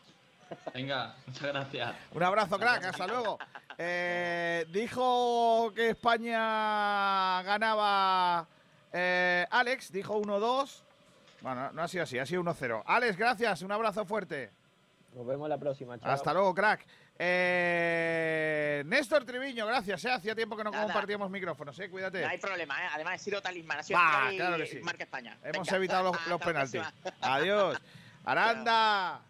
Venga, 0.75 1.15
muchas 1.27 1.43
gracias. 1.43 1.95
Un 2.13 2.23
abrazo, 2.23 2.59
crack, 2.59 2.85
hasta 2.85 3.07
luego. 3.07 3.39
Eh, 3.83 4.67
dijo 4.69 5.73
que 5.75 5.89
España 5.91 7.43
ganaba 7.43 8.47
eh, 8.93 9.47
Alex, 9.51 9.91
dijo 9.91 10.21
1-2. 10.21 10.83
Bueno, 11.41 11.73
no 11.73 11.83
ha 11.83 11.89
sido 11.89 12.03
así, 12.05 12.19
ha 12.19 12.27
sido 12.27 12.43
1-0. 12.43 12.83
Alex, 12.85 13.17
gracias, 13.17 13.63
un 13.63 13.73
abrazo 13.73 14.05
fuerte. 14.05 14.51
Nos 15.15 15.27
vemos 15.27 15.49
la 15.49 15.57
próxima, 15.57 15.99
chao. 15.99 16.11
Hasta 16.13 16.35
luego, 16.35 16.55
crack. 16.55 16.85
Eh, 17.19 18.83
Néstor 18.87 19.25
Triviño, 19.25 19.67
gracias. 19.67 20.05
eh, 20.05 20.11
Hacía 20.11 20.35
tiempo 20.35 20.57
que 20.59 20.65
no 20.65 20.71
Nada. 20.71 20.85
compartíamos 20.85 21.31
micrófonos, 21.31 21.79
eh, 21.79 21.89
cuídate. 21.89 22.21
No 22.21 22.29
hay 22.29 22.39
problema, 22.39 22.83
¿eh? 22.85 22.89
Además, 22.95 23.15
he 23.15 23.25
sido 23.25 23.41
talismán. 23.41 23.79
Ha 23.79 23.83
sido 23.83 23.99
y 24.33 24.37
claro 24.37 24.57
que 24.59 24.67
sí. 24.67 24.81
marca 24.81 25.05
España. 25.05 25.39
Hemos 25.43 25.67
Venga, 25.67 25.77
evitado 25.79 26.13
los, 26.13 26.27
los 26.27 26.41
penaltis. 26.43 26.83
próxima. 26.83 27.15
Adiós. 27.23 27.79
Aranda. 28.27 29.15
Ay, 29.17 29.21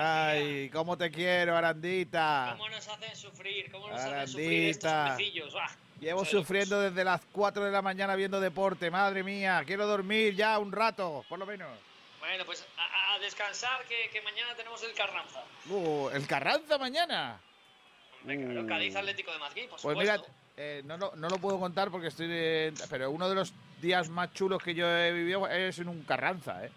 Ay, 0.00 0.70
cómo 0.70 0.96
te 0.96 1.10
quiero, 1.10 1.56
Arandita. 1.56 2.50
cómo 2.52 2.68
nos 2.68 2.86
hacen 2.86 3.16
sufrir, 3.16 3.68
cómo 3.72 3.88
nos 3.88 4.00
hacen 4.00 4.28
sufrir 4.28 4.68
estos 4.70 4.90
Arandita. 4.92 5.68
Llevo 6.00 6.24
sufriendo 6.24 6.80
desde 6.80 7.02
las 7.02 7.20
4 7.32 7.64
de 7.64 7.72
la 7.72 7.82
mañana 7.82 8.14
viendo 8.14 8.38
deporte. 8.40 8.88
Madre 8.92 9.24
mía, 9.24 9.62
quiero 9.66 9.86
dormir 9.88 10.36
ya 10.36 10.56
un 10.60 10.70
rato, 10.70 11.24
por 11.28 11.40
lo 11.40 11.46
menos. 11.46 11.68
Bueno, 12.20 12.44
pues 12.46 12.64
a, 12.76 13.14
a 13.14 13.18
descansar 13.18 13.84
que, 13.88 14.08
que 14.12 14.22
mañana 14.22 14.54
tenemos 14.56 14.80
el 14.84 14.92
Carranza. 14.94 15.42
Uh, 15.68 16.10
el 16.10 16.26
Carranza 16.28 16.78
mañana. 16.78 17.40
Venga, 18.22 18.46
Uh. 18.54 18.58
el 18.60 18.66
Cádiz 18.66 18.94
Atlético 18.94 19.32
de 19.32 19.38
Madrid, 19.38 19.62
por 19.68 19.80
Pues 19.80 19.98
supuesto. 19.98 20.22
mira, 20.22 20.34
eh, 20.56 20.82
no, 20.84 20.96
lo- 20.96 21.16
no 21.16 21.28
lo 21.28 21.38
puedo 21.38 21.58
contar 21.58 21.90
porque 21.90 22.08
estoy. 22.08 22.72
pero 22.88 23.10
uno 23.10 23.28
de 23.28 23.34
los 23.34 23.52
días 23.80 24.08
más 24.08 24.32
chulos 24.32 24.62
que 24.62 24.74
yo 24.74 24.86
he 24.88 25.10
vivido 25.12 25.48
es 25.48 25.76
en 25.80 25.88
un 25.88 26.04
Carranza, 26.04 26.64
¿eh? 26.64 26.70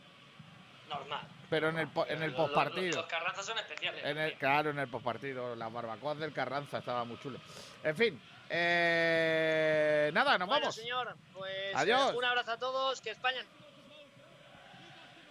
Normal. 0.89 1.27
Pero 1.51 1.69
en 1.69 1.77
el, 1.79 1.89
en 2.07 2.23
el 2.23 2.31
Los- 2.31 2.39
los- 2.39 2.47
postpartido. 2.47 3.01
Los 3.01 3.05
Carranzas 3.09 3.45
son 3.45 3.57
especiales. 3.59 4.03
En 4.05 4.17
el, 4.17 4.33
claro, 4.37 4.69
en 4.71 4.79
el 4.79 4.87
postpartido. 4.87 5.55
Las 5.55 5.71
barbacoas 5.71 6.17
del 6.17 6.33
Carranza 6.33 6.79
estaba 6.79 7.03
muy 7.03 7.19
chulo. 7.19 7.39
En 7.83 7.95
fin. 7.95 8.19
eh, 8.49 10.09
nada, 10.13 10.37
nos 10.37 10.47
bueno, 10.47 10.61
vamos. 10.63 10.75
señor, 10.75 11.15
pues 11.33 11.75
Adiós. 11.75 12.11
eh, 12.11 12.17
un 12.17 12.25
abrazo 12.25 12.51
a 12.53 12.57
todos, 12.57 12.99
que 13.01 13.11
España 13.11 13.41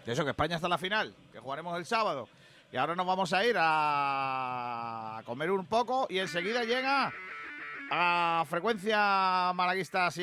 eso, 0.06 0.24
que 0.24 0.30
España 0.30 0.56
está 0.56 0.66
en 0.66 0.70
la 0.70 0.78
final, 0.78 1.14
que 1.32 1.38
jugaremos 1.38 1.76
el 1.78 1.86
sábado. 1.86 2.28
Y 2.72 2.76
ahora 2.76 2.94
nos 2.94 3.06
vamos 3.06 3.32
a 3.32 3.44
ir 3.44 3.56
a 3.58 5.22
comer 5.24 5.50
un 5.50 5.66
poco 5.66 6.06
y 6.10 6.18
enseguida 6.18 6.64
llega 6.64 7.12
a 7.90 8.44
frecuencia 8.48 9.52
malaguista 9.54 10.06
así 10.06 10.22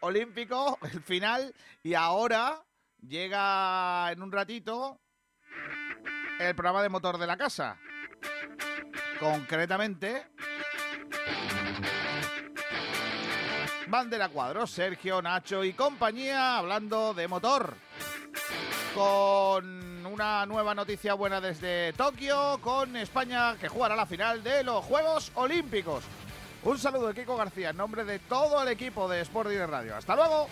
olímpico, 0.00 0.78
el 0.92 1.02
final. 1.02 1.54
Y 1.82 1.94
ahora 1.94 2.62
llega 3.06 4.10
en 4.12 4.22
un 4.22 4.32
ratito 4.32 5.00
el 6.38 6.54
programa 6.54 6.82
de 6.82 6.88
motor 6.88 7.18
de 7.18 7.26
la 7.26 7.36
casa. 7.36 7.76
Concretamente, 9.18 10.26
Bandera 13.86 14.28
Cuadros, 14.28 14.70
Sergio, 14.70 15.22
Nacho 15.22 15.62
y 15.64 15.72
compañía 15.72 16.58
hablando 16.58 17.14
de 17.14 17.28
motor 17.28 17.74
con 18.94 20.06
una 20.06 20.46
nueva 20.46 20.74
noticia 20.74 21.14
buena 21.14 21.40
desde 21.40 21.92
Tokio, 21.94 22.58
con 22.60 22.96
España 22.96 23.56
que 23.56 23.68
jugará 23.68 23.96
la 23.96 24.06
final 24.06 24.42
de 24.42 24.62
los 24.62 24.84
Juegos 24.84 25.32
Olímpicos. 25.34 26.04
Un 26.62 26.78
saludo 26.78 27.08
de 27.08 27.14
Kiko 27.14 27.36
García 27.36 27.70
en 27.70 27.76
nombre 27.76 28.04
de 28.04 28.20
todo 28.20 28.62
el 28.62 28.68
equipo 28.68 29.08
de 29.08 29.20
Sport 29.22 29.50
Direct 29.50 29.70
Radio. 29.70 29.96
Hasta 29.96 30.14
luego. 30.14 30.48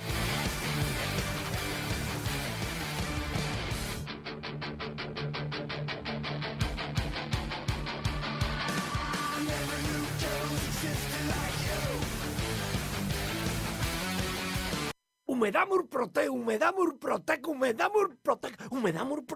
Humedamur 15.42 15.88
Protec, 15.88 16.28
Humedamur 16.30 16.98
Protec, 17.00 17.46
Humedamur 17.48 18.14
Protec, 18.22 18.52
Humedamur 18.70 19.26
Protec. 19.26 19.30